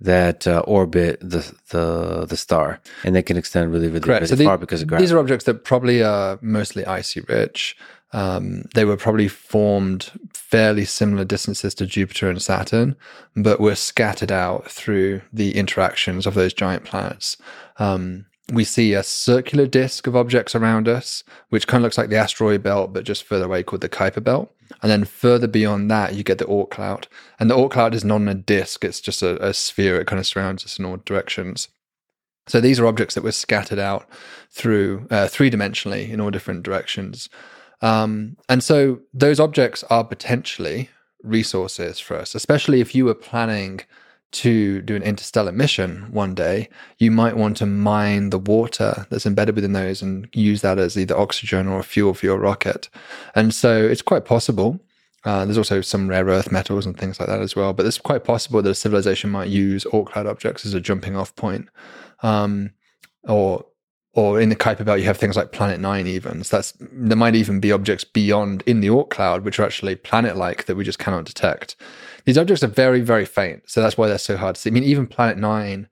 that 0.00 0.46
uh, 0.48 0.64
orbit 0.66 1.20
the, 1.20 1.42
the 1.70 2.26
the 2.26 2.36
star, 2.36 2.80
and 3.04 3.14
they 3.14 3.22
can 3.22 3.36
extend 3.36 3.72
really, 3.72 3.86
really, 3.88 4.08
really 4.08 4.26
so 4.26 4.36
far 4.36 4.58
because 4.58 4.82
of 4.82 4.88
gravity. 4.88 5.04
These 5.04 5.12
are 5.12 5.20
objects 5.20 5.44
that 5.44 5.62
probably 5.62 6.02
are 6.02 6.38
mostly 6.42 6.84
icy 6.84 7.20
rich. 7.28 7.76
Um, 8.12 8.64
they 8.74 8.84
were 8.84 8.96
probably 8.96 9.28
formed 9.28 10.12
fairly 10.34 10.84
similar 10.84 11.24
distances 11.24 11.74
to 11.76 11.86
Jupiter 11.86 12.28
and 12.28 12.42
Saturn, 12.42 12.94
but 13.34 13.60
were 13.60 13.74
scattered 13.74 14.30
out 14.30 14.70
through 14.70 15.22
the 15.32 15.56
interactions 15.56 16.26
of 16.26 16.34
those 16.34 16.52
giant 16.52 16.84
planets. 16.84 17.36
Um, 17.78 18.26
we 18.52 18.64
see 18.64 18.92
a 18.92 19.02
circular 19.02 19.66
disk 19.66 20.06
of 20.06 20.16
objects 20.16 20.54
around 20.54 20.88
us, 20.88 21.24
which 21.48 21.66
kind 21.66 21.80
of 21.80 21.84
looks 21.84 21.96
like 21.96 22.10
the 22.10 22.16
asteroid 22.16 22.62
belt, 22.62 22.92
but 22.92 23.04
just 23.04 23.24
further 23.24 23.46
away 23.46 23.62
called 23.62 23.80
the 23.80 23.88
Kuiper 23.88 24.22
belt. 24.22 24.54
And 24.82 24.90
then 24.90 25.04
further 25.04 25.46
beyond 25.46 25.90
that, 25.90 26.14
you 26.14 26.22
get 26.22 26.38
the 26.38 26.44
Oort 26.44 26.70
cloud. 26.70 27.06
And 27.38 27.48
the 27.48 27.56
Oort 27.56 27.70
cloud 27.70 27.94
is 27.94 28.04
not 28.04 28.20
a 28.22 28.34
disk, 28.34 28.84
it's 28.84 29.00
just 29.00 29.22
a, 29.22 29.42
a 29.44 29.54
sphere. 29.54 30.00
It 30.00 30.06
kind 30.06 30.20
of 30.20 30.26
surrounds 30.26 30.64
us 30.64 30.78
in 30.78 30.84
all 30.84 30.98
directions. 30.98 31.68
So 32.48 32.60
these 32.60 32.80
are 32.80 32.86
objects 32.86 33.14
that 33.14 33.24
were 33.24 33.32
scattered 33.32 33.78
out 33.78 34.08
through 34.50 35.06
uh, 35.10 35.28
three 35.28 35.50
dimensionally 35.50 36.10
in 36.10 36.20
all 36.20 36.30
different 36.30 36.64
directions. 36.64 37.28
Um, 37.82 38.36
and 38.48 38.62
so 38.62 39.00
those 39.12 39.40
objects 39.40 39.84
are 39.84 40.04
potentially 40.04 40.88
resources 41.22 41.98
for 42.00 42.16
us, 42.16 42.34
especially 42.34 42.80
if 42.80 42.94
you 42.94 43.04
were 43.04 43.14
planning 43.14 43.80
to 44.32 44.80
do 44.82 44.96
an 44.96 45.02
interstellar 45.02 45.52
mission 45.52 46.08
one 46.10 46.34
day, 46.34 46.68
you 46.98 47.10
might 47.10 47.36
want 47.36 47.56
to 47.58 47.66
mine 47.66 48.30
the 48.30 48.38
water 48.38 49.06
that's 49.10 49.26
embedded 49.26 49.54
within 49.54 49.74
those 49.74 50.00
and 50.00 50.26
use 50.32 50.62
that 50.62 50.78
as 50.78 50.96
either 50.96 51.16
oxygen 51.16 51.68
or 51.68 51.82
fuel 51.82 52.14
for 52.14 52.26
your 52.26 52.38
rocket. 52.38 52.88
And 53.34 53.52
so 53.52 53.84
it's 53.84 54.00
quite 54.00 54.24
possible. 54.24 54.80
Uh, 55.24 55.44
there's 55.44 55.58
also 55.58 55.82
some 55.82 56.08
rare 56.08 56.24
earth 56.24 56.50
metals 56.50 56.86
and 56.86 56.96
things 56.96 57.20
like 57.20 57.28
that 57.28 57.42
as 57.42 57.54
well. 57.54 57.74
But 57.74 57.86
it's 57.86 57.98
quite 57.98 58.24
possible 58.24 58.62
that 58.62 58.70
a 58.70 58.74
civilization 58.74 59.30
might 59.30 59.48
use 59.48 59.84
Oort 59.92 60.06
cloud 60.06 60.26
objects 60.26 60.64
as 60.64 60.74
a 60.74 60.80
jumping 60.80 61.14
off 61.14 61.36
point. 61.36 61.68
Um, 62.22 62.70
or 63.24 63.66
or 64.14 64.40
in 64.40 64.50
the 64.50 64.56
Kuiper 64.56 64.84
belt, 64.84 64.98
you 65.00 65.06
have 65.06 65.16
things 65.16 65.36
like 65.36 65.52
Planet 65.52 65.80
Nine. 65.80 66.06
Even 66.06 66.44
so, 66.44 66.56
that's 66.56 66.74
there 66.80 67.16
might 67.16 67.34
even 67.34 67.60
be 67.60 67.72
objects 67.72 68.04
beyond 68.04 68.62
in 68.66 68.80
the 68.80 68.88
Oort 68.88 69.10
cloud, 69.10 69.44
which 69.44 69.58
are 69.58 69.64
actually 69.64 69.96
planet-like 69.96 70.66
that 70.66 70.76
we 70.76 70.84
just 70.84 70.98
cannot 70.98 71.24
detect. 71.24 71.76
These 72.24 72.38
objects 72.38 72.62
are 72.62 72.68
very, 72.68 73.00
very 73.00 73.24
faint, 73.24 73.62
so 73.66 73.80
that's 73.80 73.96
why 73.96 74.08
they're 74.08 74.18
so 74.18 74.36
hard 74.36 74.56
to 74.56 74.60
see. 74.60 74.70
I 74.70 74.72
mean, 74.72 74.84
even 74.84 75.06
Planet 75.06 75.38
Nine, 75.38 75.88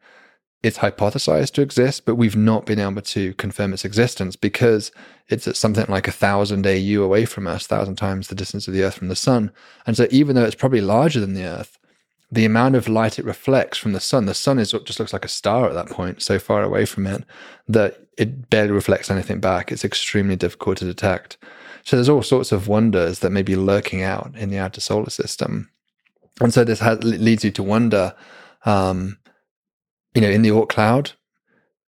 it's 0.63 0.79
hypothesized 0.79 1.53
to 1.53 1.63
exist, 1.63 2.05
but 2.05 2.17
we've 2.17 2.37
not 2.37 2.67
been 2.67 2.79
able 2.79 3.01
to 3.01 3.33
confirm 3.35 3.73
its 3.73 3.85
existence 3.85 4.37
because 4.37 4.93
it's 5.29 5.49
at 5.49 5.57
something 5.57 5.87
like 5.89 6.07
a 6.07 6.13
thousand 6.13 6.67
AU 6.67 7.03
away 7.03 7.25
from 7.25 7.47
us, 7.47 7.67
thousand 7.67 7.97
times 7.97 8.29
the 8.29 8.35
distance 8.35 8.69
of 8.69 8.75
the 8.75 8.83
Earth 8.83 8.97
from 8.97 9.09
the 9.09 9.17
Sun. 9.17 9.51
And 9.87 9.97
so, 9.97 10.07
even 10.11 10.37
though 10.37 10.45
it's 10.45 10.55
probably 10.55 10.83
larger 10.83 11.21
than 11.21 11.33
the 11.33 11.45
Earth, 11.45 11.79
the 12.33 12.45
amount 12.45 12.77
of 12.77 12.89
light 12.89 13.19
it 13.19 13.25
reflects 13.25 13.77
from 13.77 13.93
the 13.93 14.01
sun, 14.01 14.27
the 14.27 14.35
sun 14.35 14.59
is 14.59 14.71
just 14.85 15.01
looks 15.01 15.13
like 15.13 15.25
a 15.25 15.29
star 15.29 15.69
at 15.69 15.75
that 15.75 15.89
point, 15.89 16.23
so 16.23 16.39
far 16.39 16.63
away 16.63 16.85
from 16.85 17.07
it 17.07 17.25
that 17.69 18.07
it 18.17 18.49
barely 18.51 18.71
reflects 18.71 19.11
anything 19.11 19.41
back. 19.41 19.73
It's 19.73 19.85
extremely 19.85 20.37
difficult 20.37 20.79
to 20.79 20.85
detect. 20.85 21.39
So 21.83 21.97
there's 21.97 22.09
all 22.09 22.23
sorts 22.23 22.53
of 22.53 22.69
wonders 22.69 23.19
that 23.21 23.31
may 23.31 23.43
be 23.43 23.57
lurking 23.57 24.03
out 24.03 24.37
in 24.37 24.51
the 24.51 24.59
outer 24.59 24.81
solar 24.81 25.11
system, 25.11 25.71
and 26.41 26.55
so 26.55 26.63
this 26.63 26.81
has, 26.81 27.03
leads 27.03 27.45
you 27.45 27.51
to 27.51 27.63
wonder, 27.63 28.15
um, 28.65 29.19
you 30.15 30.21
know, 30.21 30.31
in 30.31 30.43
the 30.43 30.51
Oort 30.51 30.69
cloud, 30.69 31.13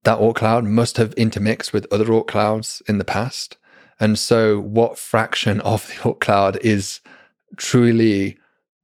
that 0.03 0.19
Oort 0.19 0.35
cloud 0.35 0.65
must 0.65 0.97
have 0.97 1.13
intermixed 1.13 1.73
with 1.73 1.91
other 1.91 2.05
Oort 2.05 2.27
clouds 2.27 2.81
in 2.87 2.97
the 2.97 3.05
past, 3.05 3.57
and 3.99 4.19
so 4.19 4.59
what 4.59 4.99
fraction 4.99 5.61
of 5.61 5.87
the 5.87 5.93
Oort 5.95 6.19
cloud 6.19 6.57
is 6.57 6.99
truly 7.55 8.37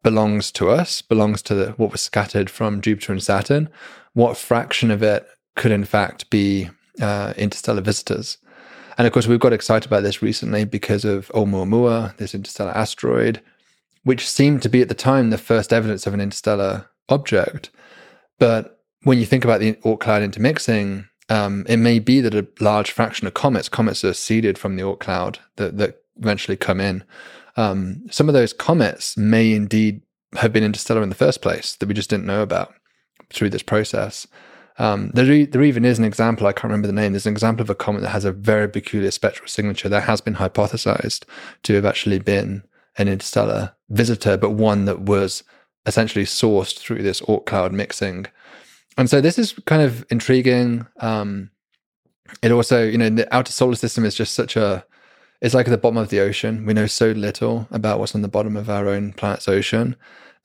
belongs 0.04 0.52
to 0.52 0.70
us, 0.70 1.02
belongs 1.02 1.42
to 1.44 1.56
the, 1.56 1.72
what 1.72 1.92
was 1.92 2.02
scattered 2.02 2.50
from 2.50 2.82
Jupiter 2.82 3.14
and 3.14 3.24
Saturn, 3.24 3.70
what 4.14 4.38
fraction 4.38 4.92
of 4.92 5.02
it 5.02 5.28
could 5.56 5.72
in 5.72 5.86
fact 5.86 6.30
be 6.30 6.70
uh, 7.02 7.34
interstellar 7.38 7.82
visitors? 7.82 8.38
And 8.98 9.08
of 9.08 9.14
course, 9.14 9.28
we've 9.28 9.40
got 9.40 9.54
excited 9.54 9.88
about 9.88 10.04
this 10.04 10.22
recently 10.22 10.66
because 10.66 11.04
of 11.04 11.30
Oumuamua, 11.30 12.16
this 12.18 12.36
interstellar 12.36 12.72
asteroid, 12.72 13.42
which 14.04 14.30
seemed 14.30 14.62
to 14.62 14.70
be 14.70 14.82
at 14.82 14.90
the 14.90 14.94
time 14.94 15.30
the 15.30 15.38
first 15.38 15.74
evidence 15.74 16.06
of 16.06 16.14
an 16.14 16.22
interstellar 16.22 16.90
object. 17.10 17.72
But 18.38 18.80
when 19.04 19.18
you 19.18 19.26
think 19.26 19.44
about 19.44 19.62
the 19.62 19.74
Oort 19.86 20.00
cloud 20.00 20.22
intermixing, 20.22 21.08
um, 21.30 21.66
it 21.68 21.78
may 21.78 22.00
be 22.00 22.22
that 22.22 22.36
a 22.36 22.48
large 22.60 22.92
fraction 22.92 23.26
of 23.26 23.34
comets, 23.34 23.70
comets 23.70 24.04
are 24.04 24.14
seeded 24.14 24.58
from 24.58 24.76
the 24.76 24.84
Oort 24.84 25.00
cloud 25.00 25.40
that, 25.56 25.78
that 25.78 26.02
eventually 26.22 26.58
come 26.58 26.80
in, 26.80 27.04
um, 27.56 28.04
some 28.10 28.30
of 28.30 28.34
those 28.34 28.54
comets 28.54 29.18
may 29.18 29.54
indeed 29.54 30.02
have 30.36 30.54
been 30.54 30.64
interstellar 30.64 31.04
in 31.04 31.10
the 31.10 31.16
first 31.16 31.42
place 31.42 31.76
that 31.76 31.88
we 31.88 31.94
just 31.94 32.10
didn't 32.10 32.26
know 32.26 32.42
about 32.42 32.74
through 33.32 33.50
this 33.50 33.64
process. 33.64 34.28
Um, 34.80 35.12
there, 35.14 35.46
there 35.46 35.64
even 35.64 35.86
is 35.86 36.00
an 36.00 36.06
example, 36.06 36.48
I 36.48 36.52
can't 36.52 36.66
remember 36.66 36.88
the 36.88 36.94
name, 36.94 37.12
there's 37.12 37.28
an 37.28 37.34
example 37.34 37.62
of 37.62 37.70
a 37.70 37.76
comet 37.76 38.02
that 38.02 38.10
has 38.10 38.26
a 38.26 38.32
very 38.32 38.68
peculiar 38.68 39.12
spectral 39.12 39.48
signature 39.48 39.90
that 39.90 40.04
has 40.04 40.20
been 40.20 40.36
hypothesized 40.36 41.26
to 41.64 41.76
have 41.76 41.86
actually 41.86 42.20
been 42.20 42.64
an 42.98 43.08
interstellar 43.08 43.76
visitor, 43.90 44.36
but 44.38 44.52
one 44.52 44.86
that 44.86 45.02
was 45.02 45.44
essentially 45.86 46.26
sourced 46.26 46.78
through 46.78 47.04
this 47.04 47.22
Oort 47.22 47.46
cloud 47.46 47.72
mixing. 47.72 48.26
And 48.98 49.10
so 49.10 49.22
this 49.22 49.38
is 49.38 49.54
kind 49.66 49.82
of 49.82 50.06
intriguing. 50.10 50.88
Um, 51.00 51.52
it 52.42 52.52
also, 52.52 52.84
you 52.84 52.98
know, 52.98 53.10
the 53.10 53.34
outer 53.36 53.52
solar 53.52 53.76
system 53.76 54.06
is 54.06 54.16
just 54.16 54.34
such 54.34 54.56
a, 54.56 54.86
it's 55.44 55.53
like 55.53 55.68
at 55.68 55.72
the 55.72 55.78
bottom 55.78 55.98
of 55.98 56.07
the 56.07 56.22
ocean. 56.22 56.65
We 56.65 56.74
know 56.74 56.88
so 56.88 57.11
little 57.11 57.68
about 57.70 57.99
what's 57.99 58.15
on 58.15 58.22
the 58.22 58.30
bottom 58.30 58.56
of 58.56 58.70
our 58.70 58.88
own 58.88 59.11
planet's 59.11 59.49
ocean. 59.49 59.98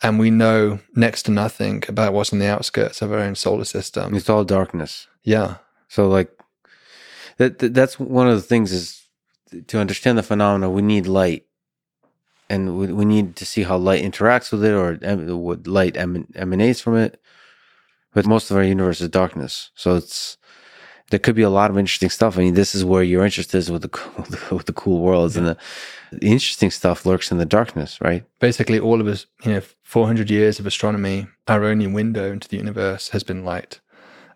And 0.02 0.18
we 0.18 0.28
know 0.28 0.80
next 0.96 1.22
to 1.24 1.30
nothing 1.30 1.84
about 1.86 2.12
what's 2.12 2.32
on 2.32 2.40
the 2.40 2.48
outskirts 2.48 3.00
of 3.00 3.12
our 3.12 3.20
own 3.20 3.36
solar 3.36 3.64
system. 3.64 4.16
It's 4.16 4.28
all 4.28 4.44
darkness. 4.44 5.06
Yeah. 5.22 5.58
So, 5.86 6.08
like, 6.08 6.36
that, 7.36 7.60
that 7.60 7.74
that's 7.74 8.00
one 8.00 8.28
of 8.28 8.34
the 8.34 8.42
things 8.42 8.72
is 8.72 9.06
to 9.68 9.78
understand 9.78 10.18
the 10.18 10.22
phenomena, 10.24 10.68
we 10.68 10.82
need 10.82 11.06
light 11.06 11.46
and 12.50 12.76
we, 12.76 12.92
we 12.92 13.04
need 13.04 13.36
to 13.36 13.46
see 13.46 13.62
how 13.62 13.76
light 13.76 14.02
interacts 14.02 14.50
with 14.50 14.64
it 14.64 14.72
or 14.72 14.96
what 15.36 15.66
light 15.68 15.96
emanates 15.96 16.80
from 16.80 16.96
it. 16.96 17.20
But 18.12 18.26
most 18.26 18.50
of 18.50 18.56
our 18.56 18.64
universe 18.64 19.00
is 19.00 19.10
darkness, 19.10 19.70
so 19.74 19.94
it's 19.94 20.37
there 21.10 21.18
could 21.18 21.34
be 21.34 21.42
a 21.42 21.50
lot 21.50 21.70
of 21.70 21.78
interesting 21.78 22.10
stuff. 22.10 22.36
I 22.36 22.42
mean, 22.42 22.54
this 22.54 22.74
is 22.74 22.84
where 22.84 23.02
your 23.02 23.24
interest 23.24 23.54
is 23.54 23.70
with 23.70 23.82
the 23.82 24.48
with 24.54 24.66
the 24.66 24.72
cool 24.72 25.00
worlds 25.00 25.36
yeah. 25.36 25.40
and 25.40 25.48
the, 25.48 25.56
the 26.12 26.26
interesting 26.26 26.70
stuff 26.70 27.06
lurks 27.06 27.30
in 27.30 27.38
the 27.38 27.46
darkness, 27.46 28.00
right? 28.00 28.24
Basically, 28.40 28.78
all 28.78 29.00
of 29.00 29.06
us, 29.06 29.26
you 29.44 29.52
know, 29.52 29.62
400 29.82 30.30
years 30.30 30.58
of 30.58 30.66
astronomy, 30.66 31.26
our 31.46 31.64
only 31.64 31.86
window 31.86 32.32
into 32.32 32.48
the 32.48 32.56
universe 32.56 33.10
has 33.10 33.22
been 33.22 33.44
light. 33.44 33.80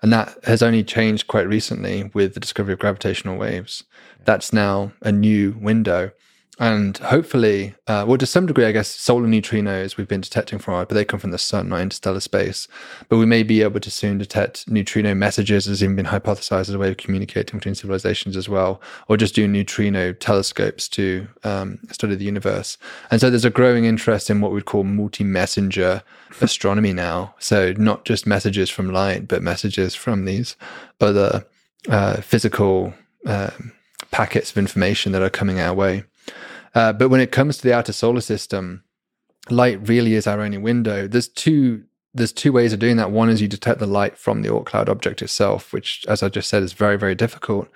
And 0.03 0.13
that 0.13 0.37
has 0.45 0.63
only 0.63 0.83
changed 0.83 1.29
quite 1.29 1.47
recently 1.47 2.11
with 2.13 2.35
the 2.35 2.41
discovery 2.41 2.73
of 2.73 2.81
gravitational 2.81 3.37
waves. 3.37 3.85
That's 4.25 4.53
now 4.53 4.93
a 5.01 5.13
new 5.13 5.57
window. 5.61 6.11
And 6.59 6.99
hopefully, 6.99 7.75
uh, 7.87 8.05
well, 8.07 8.19
to 8.19 8.27
some 8.27 8.45
degree, 8.45 8.67
I 8.67 8.73
guess 8.73 8.89
solar 8.89 9.27
neutrinos 9.27 9.97
we've 9.97 10.07
been 10.07 10.21
detecting 10.21 10.59
from 10.59 10.75
while, 10.75 10.85
but 10.85 10.95
they 10.95 11.05
come 11.05 11.19
from 11.19 11.31
the 11.31 11.39
sun, 11.39 11.71
not 11.71 11.81
interstellar 11.81 12.21
space. 12.21 12.69
But 13.09 13.17
we 13.17 13.25
may 13.25 13.43
be 13.43 13.63
able 13.63 13.81
to 13.81 13.91
soon 13.91 14.19
detect 14.19 14.69
neutrino 14.69 15.15
messages, 15.15 15.67
as 15.67 15.83
even 15.83 15.97
been 15.97 16.07
hypothesized 16.07 16.69
as 16.69 16.71
a 16.71 16.79
way 16.79 16.91
of 16.91 16.99
communicating 16.99 17.59
between 17.59 17.75
civilizations 17.75 18.37
as 18.37 18.51
well, 18.51 18.83
or 19.09 19.17
just 19.17 19.35
do 19.35 19.49
neutrino 19.49 20.13
telescopes 20.13 20.89
to 20.89 21.27
um, 21.43 21.79
study 21.91 22.17
the 22.17 22.27
universe. 22.27 22.77
And 23.11 23.19
so 23.19 23.31
there's 23.31 23.47
a 23.47 23.51
growing 23.51 23.87
interest 23.87 24.29
in 24.29 24.43
what 24.43 24.53
we'd 24.53 24.67
call 24.67 24.85
multi 24.85 25.25
messenger 25.25 26.03
astronomy 26.43 26.93
now. 26.93 27.35
So 27.39 27.73
not 27.79 28.05
just 28.05 28.27
messages 28.27 28.69
from 28.69 28.93
light, 28.93 29.27
but 29.27 29.43
messages 29.43 29.95
from 29.95 30.27
these 30.27 30.55
other 31.01 31.47
uh, 31.89 32.21
physical 32.21 32.93
um, 33.25 33.73
packets 34.11 34.51
of 34.51 34.59
information 34.59 35.13
that 35.13 35.23
are 35.23 35.31
coming 35.31 35.59
our 35.59 35.75
way. 35.75 36.05
Uh, 36.75 36.93
but 36.93 37.09
when 37.09 37.21
it 37.21 37.33
comes 37.33 37.57
to 37.57 37.63
the 37.63 37.75
outer 37.75 37.93
solar 37.93 38.21
system, 38.21 38.83
light 39.51 39.87
really 39.89 40.15
is 40.15 40.27
our 40.27 40.41
only 40.41 40.59
window. 40.59 41.07
There's 41.07 41.29
two 41.29 41.85
there's 42.15 42.33
two 42.33 42.53
ways 42.53 42.75
of 42.75 42.79
doing 42.79 42.99
that. 42.99 43.11
One 43.11 43.31
is 43.31 43.41
you 43.41 43.49
detect 43.49 43.79
the 43.79 43.87
light 43.87 44.19
from 44.19 44.43
the 44.43 44.51
Oort 44.51 44.67
cloud 44.67 44.91
object 44.91 45.23
itself, 45.23 45.73
which, 45.73 46.05
as 46.07 46.23
I 46.23 46.29
just 46.29 46.49
said, 46.49 46.63
is 46.63 46.75
very 46.75 46.99
very 46.99 47.15
difficult. 47.15 47.69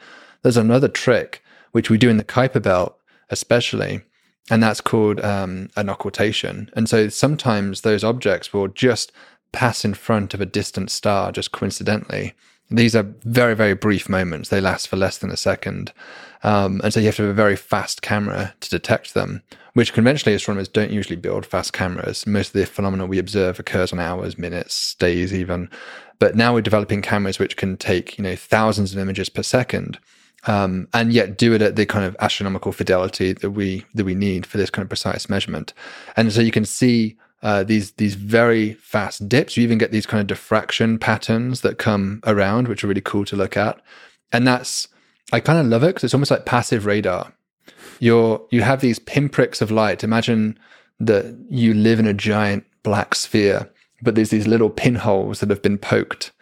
There's 0.43 0.57
another 0.57 0.89
trick 0.89 1.43
which 1.73 1.91
we 1.91 1.99
do 1.99 2.11
in 2.11 2.17
the 2.17 2.25
Kuiper 2.25 2.63
belt, 2.63 2.99
especially, 3.31 4.03
and 4.51 4.63
that's 4.63 4.81
called 4.81 5.21
um, 5.21 5.71
an 5.77 5.89
occultation. 5.89 6.71
And 6.75 6.89
so 6.89 7.09
sometimes 7.09 7.81
those 7.81 8.05
objects 8.05 8.53
will 8.53 8.69
just 8.69 9.13
pass 9.53 9.85
in 9.85 9.95
front 9.95 10.35
of 10.35 10.41
a 10.41 10.47
distant 10.47 10.91
star 10.91 11.33
just 11.33 11.53
coincidentally. 11.53 12.35
These 12.71 12.97
are 12.97 13.15
very, 13.25 13.55
very 13.55 13.75
brief 13.75 14.09
moments. 14.09 14.49
They 14.49 14.61
last 14.61 14.89
for 14.89 14.97
less 14.97 15.19
than 15.19 15.31
a 15.31 15.37
second. 15.37 15.93
Um, 16.43 16.81
and 16.85 16.93
so 16.93 17.01
you 17.01 17.07
have 17.07 17.17
to 17.17 17.23
have 17.23 17.31
a 17.31 17.35
very 17.35 17.57
fast 17.57 18.03
camera 18.03 18.55
to 18.61 18.71
detect 18.71 19.15
them, 19.15 19.43
which 19.75 19.93
conventionally 19.93 20.35
astronomers 20.35 20.69
don't 20.69 20.91
usually 20.91 21.17
build 21.17 21.47
fast 21.47 21.73
cameras. 21.73 22.27
Most 22.27 22.49
of 22.49 22.53
the 22.55 22.67
phenomena 22.67 23.07
we 23.07 23.19
observe 23.19 23.59
occurs 23.59 23.93
on 23.93 23.99
hours, 23.99 24.39
minutes, 24.39 24.95
days 24.95 25.35
even. 25.35 25.71
But 26.19 26.35
now 26.35 26.55
we're 26.55 26.63
developing 26.63 27.03
cameras 27.03 27.39
which 27.39 27.57
can 27.57 27.77
take, 27.77 28.17
you 28.19 28.25
know, 28.25 28.37
thousands 28.37 28.93
of 28.93 28.99
images 28.99 29.29
per 29.29 29.43
second. 29.43 29.99
Um, 30.47 30.87
and 30.95 31.13
yet 31.13 31.37
do 31.37 31.55
it 31.55 31.63
at 31.63 31.75
the 31.75 31.87
kind 31.87 32.05
of 32.05 32.17
astronomical 32.21 32.71
fidelity 32.71 33.33
that 33.33 33.51
we 33.51 33.85
that 33.95 34.05
we 34.05 34.15
need 34.15 34.47
for 34.47 34.59
this 34.59 34.71
kind 34.71 34.85
of 34.85 34.89
precise 34.89 35.29
measurement. 35.29 35.73
And 36.17 36.33
so 36.33 36.41
you 36.41 36.53
can 36.53 36.65
see 36.65 37.17
uh, 37.43 37.65
these 37.65 37.93
these 37.93 38.15
very 38.15 38.75
fast 38.75 39.29
dips. 39.29 39.57
You 39.57 39.65
even 39.65 39.79
get 39.79 39.91
these 39.91 40.07
kind 40.07 40.21
of 40.21 40.27
diffraction 40.29 40.99
patterns 40.99 41.63
that 41.63 41.79
come 41.79 42.21
around, 42.27 42.69
which 42.69 42.85
are 42.85 42.87
really 42.87 43.01
cool 43.01 43.25
to 43.25 43.37
look 43.37 43.57
at. 43.57 43.81
And 44.33 44.47
that's 44.47 44.89
I 45.33 45.41
kind 45.41 45.59
of 45.59 45.67
love 45.67 45.83
it 45.83 45.89
because 45.89 46.05
it's 46.05 46.15
almost 46.15 46.31
like 46.31 46.47
passive 46.47 46.87
radar. 46.87 47.33
You're 47.99 48.47
you 48.51 48.63
have 48.63 48.81
these 48.81 48.99
pinpricks 48.99 49.61
of 49.61 49.71
light. 49.71 50.05
Imagine 50.05 50.59
that 51.01 51.37
you 51.49 51.75
live 51.75 51.99
in 51.99 52.07
a 52.07 52.15
giant 52.15 52.65
black 52.83 53.15
sphere, 53.15 53.71
but 54.03 54.15
there's 54.15 54.31
these 54.31 54.47
little 54.47 54.71
pinholes 54.71 55.41
that 55.41 55.51
have 55.51 55.63
been 55.63 55.79
poked, 55.79 56.33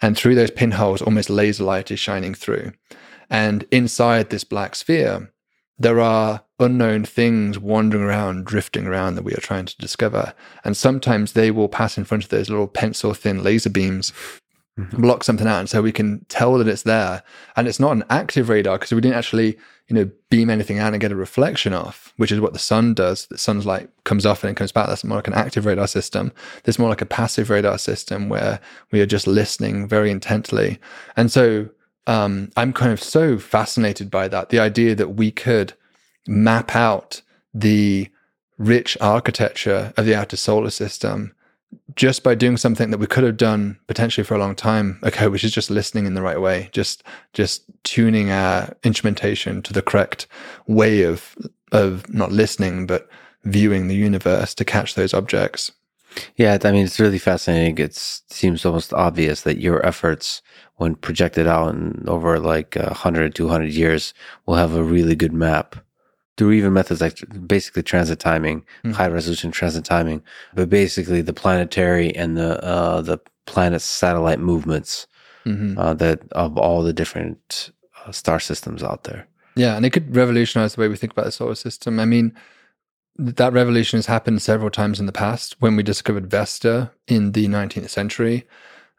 and 0.00 0.16
through 0.16 0.34
those 0.34 0.50
pinholes, 0.50 1.02
almost 1.02 1.30
laser 1.30 1.64
light 1.64 1.90
is 1.90 2.00
shining 2.00 2.34
through. 2.34 2.72
And 3.30 3.64
inside 3.70 4.30
this 4.30 4.44
black 4.44 4.74
sphere, 4.74 5.32
there 5.78 6.00
are 6.00 6.44
unknown 6.58 7.04
things 7.04 7.58
wandering 7.58 8.04
around, 8.04 8.44
drifting 8.44 8.86
around 8.86 9.14
that 9.14 9.24
we 9.24 9.32
are 9.32 9.40
trying 9.40 9.66
to 9.66 9.76
discover. 9.78 10.34
And 10.64 10.76
sometimes 10.76 11.32
they 11.32 11.50
will 11.50 11.68
pass 11.68 11.96
in 11.96 12.04
front 12.04 12.24
of 12.24 12.30
those 12.30 12.50
little 12.50 12.68
pencil 12.68 13.14
thin 13.14 13.42
laser 13.42 13.70
beams, 13.70 14.12
mm-hmm. 14.86 15.02
block 15.02 15.24
something 15.24 15.46
out. 15.46 15.60
And 15.60 15.68
so 15.68 15.82
we 15.82 15.92
can 15.92 16.24
tell 16.28 16.58
that 16.58 16.68
it's 16.68 16.82
there. 16.82 17.22
And 17.56 17.66
it's 17.66 17.80
not 17.80 17.92
an 17.92 18.04
active 18.10 18.48
radar 18.48 18.78
because 18.78 18.92
we 18.92 19.00
didn't 19.00 19.16
actually, 19.16 19.58
you 19.88 19.94
know, 19.94 20.10
beam 20.30 20.50
anything 20.50 20.78
out 20.78 20.92
and 20.92 21.00
get 21.00 21.12
a 21.12 21.16
reflection 21.16 21.72
off, 21.72 22.12
which 22.16 22.32
is 22.32 22.40
what 22.40 22.52
the 22.52 22.58
sun 22.58 22.94
does. 22.94 23.26
The 23.26 23.38
sun's 23.38 23.66
light 23.66 23.90
comes 24.04 24.26
off 24.26 24.42
and 24.42 24.50
it 24.50 24.56
comes 24.56 24.72
back. 24.72 24.86
That's 24.86 25.04
more 25.04 25.16
like 25.16 25.28
an 25.28 25.34
active 25.34 25.66
radar 25.66 25.86
system. 25.86 26.32
There's 26.64 26.78
more 26.78 26.88
like 26.88 27.02
a 27.02 27.06
passive 27.06 27.50
radar 27.50 27.78
system 27.78 28.28
where 28.28 28.60
we 28.90 29.00
are 29.00 29.06
just 29.06 29.26
listening 29.26 29.88
very 29.88 30.10
intently. 30.10 30.78
And 31.16 31.30
so 31.30 31.68
um, 32.06 32.50
I'm 32.56 32.72
kind 32.72 32.92
of 32.92 33.02
so 33.02 33.38
fascinated 33.38 34.10
by 34.10 34.28
that. 34.28 34.48
The 34.48 34.58
idea 34.58 34.94
that 34.94 35.10
we 35.10 35.30
could 35.30 35.74
map 36.26 36.74
out 36.74 37.22
the 37.54 38.08
rich 38.58 38.96
architecture 39.00 39.92
of 39.96 40.06
the 40.06 40.14
outer 40.14 40.36
solar 40.36 40.70
system 40.70 41.34
just 41.94 42.22
by 42.22 42.34
doing 42.34 42.56
something 42.56 42.90
that 42.90 42.98
we 42.98 43.06
could 43.06 43.24
have 43.24 43.36
done 43.36 43.78
potentially 43.86 44.24
for 44.24 44.34
a 44.34 44.38
long 44.38 44.54
time 44.54 44.98
ago, 45.02 45.30
which 45.30 45.44
is 45.44 45.52
just 45.52 45.70
listening 45.70 46.06
in 46.06 46.14
the 46.14 46.22
right 46.22 46.40
way, 46.40 46.68
just 46.72 47.02
just 47.32 47.64
tuning 47.84 48.30
our 48.30 48.74
instrumentation 48.82 49.62
to 49.62 49.72
the 49.72 49.82
correct 49.82 50.26
way 50.66 51.02
of 51.02 51.36
of 51.70 52.08
not 52.12 52.32
listening 52.32 52.86
but 52.86 53.08
viewing 53.44 53.88
the 53.88 53.94
universe 53.94 54.54
to 54.54 54.64
catch 54.64 54.94
those 54.94 55.14
objects. 55.14 55.72
Yeah, 56.36 56.58
I 56.62 56.72
mean 56.72 56.84
it's 56.84 57.00
really 57.00 57.18
fascinating. 57.18 57.78
It 57.78 57.94
seems 57.94 58.64
almost 58.64 58.92
obvious 58.92 59.42
that 59.42 59.58
your 59.58 59.84
efforts, 59.84 60.42
when 60.76 60.94
projected 60.94 61.46
out 61.46 61.74
in 61.74 62.04
over 62.06 62.38
like 62.38 62.76
100, 62.76 63.34
200 63.34 63.72
years, 63.72 64.12
will 64.46 64.56
have 64.56 64.74
a 64.74 64.82
really 64.82 65.14
good 65.14 65.32
map 65.32 65.76
through 66.36 66.52
even 66.52 66.72
methods 66.72 67.00
like 67.00 67.18
basically 67.46 67.82
transit 67.82 68.18
timing, 68.18 68.60
mm-hmm. 68.60 68.92
high 68.92 69.08
resolution 69.08 69.50
transit 69.50 69.84
timing, 69.84 70.22
but 70.54 70.70
basically 70.70 71.20
the 71.20 71.32
planetary 71.32 72.14
and 72.16 72.36
the 72.36 72.62
uh, 72.64 73.00
the 73.00 73.18
planet's 73.46 73.84
satellite 73.84 74.40
movements 74.40 75.06
mm-hmm. 75.44 75.78
uh, 75.78 75.94
that 75.94 76.20
of 76.32 76.56
all 76.56 76.82
the 76.82 76.92
different 76.92 77.70
uh, 78.04 78.12
star 78.12 78.40
systems 78.40 78.82
out 78.82 79.04
there. 79.04 79.26
Yeah, 79.54 79.76
and 79.76 79.84
it 79.84 79.90
could 79.90 80.14
revolutionize 80.16 80.74
the 80.74 80.80
way 80.80 80.88
we 80.88 80.96
think 80.96 81.12
about 81.12 81.26
the 81.26 81.32
solar 81.32 81.54
system. 81.54 82.00
I 82.00 82.06
mean, 82.06 82.34
that 83.16 83.52
revolution 83.52 83.98
has 83.98 84.06
happened 84.06 84.40
several 84.40 84.70
times 84.70 84.98
in 84.98 85.06
the 85.06 85.12
past. 85.12 85.56
When 85.60 85.76
we 85.76 85.82
discovered 85.82 86.30
Vesta 86.30 86.90
in 87.06 87.32
the 87.32 87.46
19th 87.46 87.90
century, 87.90 88.46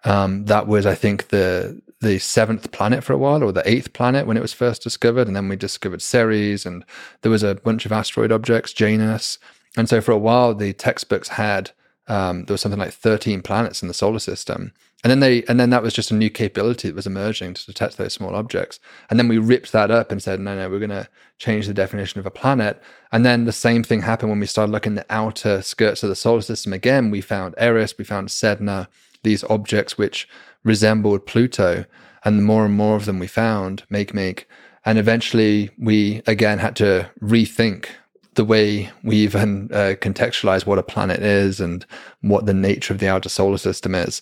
um, 0.06 0.46
that 0.46 0.68
was, 0.68 0.86
I 0.86 0.94
think, 0.94 1.30
the 1.30 1.82
the 2.04 2.20
seventh 2.20 2.72
planet 2.72 3.04
for 3.04 3.14
a 3.14 3.18
while, 3.18 3.44
or 3.44 3.52
the 3.52 3.68
eighth 3.70 3.94
planet 3.94 4.28
when 4.28 4.38
it 4.38 4.42
was 4.42 4.54
first 4.54 4.84
discovered. 4.84 5.28
And 5.28 5.36
then 5.36 5.50
we 5.50 5.56
discovered 5.56 6.02
Ceres, 6.02 6.66
and 6.66 6.86
there 7.22 7.32
was 7.32 7.44
a 7.44 7.56
bunch 7.56 7.86
of 7.86 7.92
asteroid 7.92 8.32
objects, 8.32 8.74
Janus. 8.74 9.40
And 9.76 9.90
so 9.90 10.02
for 10.02 10.12
a 10.12 10.18
while, 10.18 10.54
the 10.54 10.74
textbooks 10.74 11.30
had 11.30 11.72
um, 12.08 12.46
there 12.46 12.54
was 12.54 12.62
something 12.62 12.80
like 12.80 12.94
13 12.94 13.42
planets 13.42 13.82
in 13.82 13.88
the 13.88 13.94
solar 13.94 14.20
system. 14.20 14.74
And 15.04 15.12
then 15.12 15.20
they, 15.20 15.44
and 15.44 15.60
then 15.60 15.70
that 15.72 15.84
was 15.84 15.94
just 15.94 16.12
a 16.12 16.16
new 16.16 16.30
capability 16.30 16.88
that 16.88 16.96
was 16.96 17.08
emerging 17.08 17.56
to 17.56 17.66
detect 17.66 17.98
those 17.98 18.14
small 18.14 18.36
objects. 18.36 18.80
And 19.10 19.20
then 19.20 19.28
we 19.28 19.38
ripped 19.38 19.72
that 19.74 19.92
up 19.92 20.12
and 20.12 20.24
said, 20.24 20.40
no, 20.40 20.56
no, 20.56 20.70
we're 20.70 20.80
going 20.80 20.90
to 20.92 21.10
change 21.40 21.68
the 21.68 21.74
definition 21.74 22.20
of 22.20 22.26
a 22.26 22.32
planet. 22.32 22.82
And 23.12 23.26
then 23.26 23.44
the 23.44 23.52
same 23.52 23.84
thing 23.84 24.02
happened 24.02 24.30
when 24.30 24.40
we 24.40 24.46
started 24.46 24.72
looking 24.72 24.98
at 24.98 25.08
the 25.08 25.14
outer 25.14 25.62
skirts 25.62 26.04
of 26.04 26.10
the 26.10 26.16
solar 26.16 26.42
system 26.42 26.72
again. 26.72 27.12
We 27.12 27.20
found 27.20 27.56
Eris, 27.58 27.98
we 27.98 28.06
found 28.06 28.30
Sedna, 28.30 28.88
these 29.24 29.44
objects 29.46 29.98
which 29.98 30.28
resembled 30.64 31.26
Pluto. 31.26 31.86
And 32.26 32.40
the 32.40 32.44
more 32.44 32.66
and 32.66 32.76
more 32.76 32.96
of 32.96 33.06
them 33.06 33.20
we 33.20 33.28
found, 33.28 33.84
Makemake. 33.92 34.46
And 34.86 34.98
eventually 34.98 35.70
we 35.78 36.22
again 36.26 36.60
had 36.60 36.76
to 36.78 37.10
rethink 37.22 37.88
the 38.36 38.46
way 38.46 38.90
we 39.04 39.18
even 39.18 39.70
uh, 39.72 39.96
contextualize 40.02 40.66
what 40.66 40.80
a 40.80 40.84
planet 40.84 41.22
is 41.22 41.60
and 41.60 41.86
what 42.22 42.46
the 42.46 42.54
nature 42.54 42.94
of 42.94 43.00
the 43.00 43.08
outer 43.08 43.30
solar 43.30 43.58
system 43.58 43.94
is. 43.94 44.22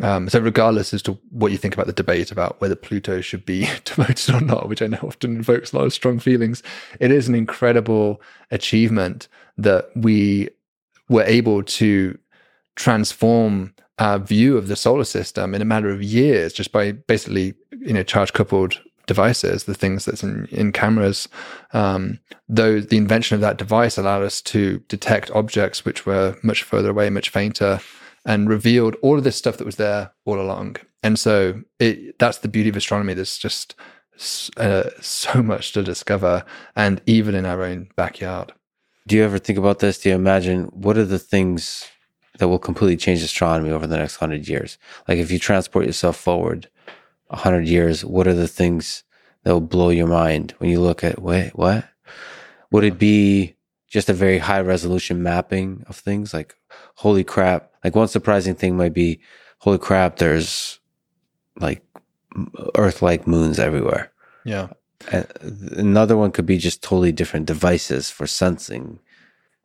Um, 0.00 0.28
so, 0.30 0.40
regardless 0.40 0.94
as 0.94 1.02
to 1.02 1.18
what 1.30 1.52
you 1.52 1.58
think 1.58 1.74
about 1.74 1.86
the 1.86 1.92
debate 1.92 2.32
about 2.32 2.60
whether 2.60 2.74
Pluto 2.74 3.20
should 3.20 3.44
be 3.44 3.68
demoted 3.84 4.34
or 4.34 4.40
not, 4.40 4.68
which 4.68 4.80
I 4.80 4.86
know 4.86 4.98
often 5.02 5.36
invokes 5.36 5.72
a 5.72 5.76
lot 5.76 5.84
of 5.84 5.92
strong 5.92 6.18
feelings, 6.18 6.62
it 6.98 7.10
is 7.10 7.28
an 7.28 7.34
incredible 7.34 8.22
achievement 8.50 9.28
that 9.58 9.90
we 9.94 10.48
were 11.10 11.24
able 11.24 11.62
to 11.62 12.18
transform 12.74 13.74
our 13.98 14.18
view 14.18 14.56
of 14.56 14.68
the 14.68 14.76
solar 14.76 15.04
system 15.04 15.54
in 15.54 15.62
a 15.62 15.66
matter 15.66 15.90
of 15.90 16.02
years 16.02 16.52
just 16.52 16.72
by 16.72 16.92
basically, 16.92 17.54
you 17.70 17.92
know, 17.92 18.02
charge 18.02 18.32
coupled 18.32 18.80
devices, 19.06 19.64
the 19.64 19.74
things 19.74 20.04
that's 20.04 20.22
in, 20.22 20.46
in 20.50 20.72
cameras. 20.72 21.28
Um, 21.72 22.18
though 22.48 22.80
the 22.80 22.96
invention 22.96 23.34
of 23.34 23.40
that 23.40 23.58
device 23.58 23.98
allowed 23.98 24.22
us 24.22 24.40
to 24.42 24.78
detect 24.88 25.30
objects 25.32 25.84
which 25.84 26.06
were 26.06 26.36
much 26.42 26.62
further 26.62 26.90
away, 26.90 27.10
much 27.10 27.28
fainter, 27.28 27.80
and 28.24 28.48
revealed 28.48 28.96
all 29.02 29.18
of 29.18 29.24
this 29.24 29.36
stuff 29.36 29.56
that 29.56 29.64
was 29.64 29.76
there 29.76 30.12
all 30.24 30.40
along. 30.40 30.76
And 31.02 31.18
so 31.18 31.62
it, 31.78 32.18
that's 32.18 32.38
the 32.38 32.48
beauty 32.48 32.70
of 32.70 32.76
astronomy. 32.76 33.14
There's 33.14 33.38
just 33.38 33.74
uh, 34.56 34.84
so 35.00 35.42
much 35.42 35.72
to 35.72 35.82
discover, 35.82 36.44
and 36.76 37.00
even 37.06 37.34
in 37.34 37.46
our 37.46 37.62
own 37.62 37.88
backyard. 37.96 38.52
Do 39.08 39.16
you 39.16 39.24
ever 39.24 39.38
think 39.38 39.58
about 39.58 39.80
this? 39.80 39.98
Do 39.98 40.10
you 40.10 40.14
imagine 40.14 40.66
what 40.66 40.96
are 40.96 41.04
the 41.04 41.18
things 41.18 41.88
that 42.38 42.48
will 42.48 42.58
completely 42.58 42.96
change 42.96 43.22
astronomy 43.22 43.70
over 43.70 43.86
the 43.86 43.98
next 43.98 44.16
hundred 44.16 44.48
years? 44.48 44.78
Like 45.08 45.18
if 45.18 45.30
you 45.30 45.38
transport 45.38 45.86
yourself 45.86 46.16
forward 46.16 46.68
a 47.30 47.36
hundred 47.36 47.66
years, 47.66 48.04
what 48.04 48.26
are 48.26 48.34
the 48.34 48.48
things 48.48 49.04
that 49.44 49.52
will 49.52 49.60
blow 49.60 49.90
your 49.90 50.06
mind 50.06 50.54
when 50.58 50.70
you 50.70 50.80
look 50.80 51.02
at 51.04 51.20
wait, 51.20 51.50
what? 51.54 51.84
Would 52.70 52.84
it 52.84 52.98
be 52.98 53.56
just 53.88 54.08
a 54.08 54.14
very 54.14 54.38
high 54.38 54.60
resolution 54.60 55.22
mapping 55.22 55.84
of 55.88 55.96
things? 55.96 56.32
Like, 56.32 56.56
holy 56.94 57.24
crap. 57.24 57.70
Like 57.84 57.94
one 57.94 58.08
surprising 58.08 58.54
thing 58.54 58.76
might 58.76 58.94
be, 58.94 59.20
holy 59.58 59.78
crap, 59.78 60.16
there's 60.16 60.78
like 61.56 61.82
Earth 62.76 63.02
like 63.02 63.26
moons 63.26 63.58
everywhere. 63.58 64.10
Yeah. 64.44 64.68
Another 65.72 66.16
one 66.16 66.32
could 66.32 66.46
be 66.46 66.58
just 66.58 66.82
totally 66.82 67.12
different 67.12 67.46
devices 67.46 68.10
for 68.10 68.26
sensing. 68.26 69.00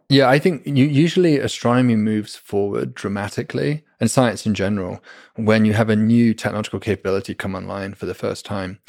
Yeah, 0.09 0.29
I 0.29 0.39
think 0.39 0.65
usually 0.65 1.37
astronomy 1.37 1.97
moves 1.97 2.35
forward 2.35 2.95
dramatically 2.95 3.83
and 3.99 4.09
science 4.09 4.45
in 4.45 4.53
general 4.53 5.03
when 5.35 5.65
you 5.65 5.73
have 5.73 5.89
a 5.89 5.97
new 5.97 6.33
technological 6.33 6.79
capability 6.79 7.33
come 7.35 7.55
online 7.55 7.93
for 7.93 8.05
the 8.05 8.13
first 8.13 8.45
time. 8.45 8.79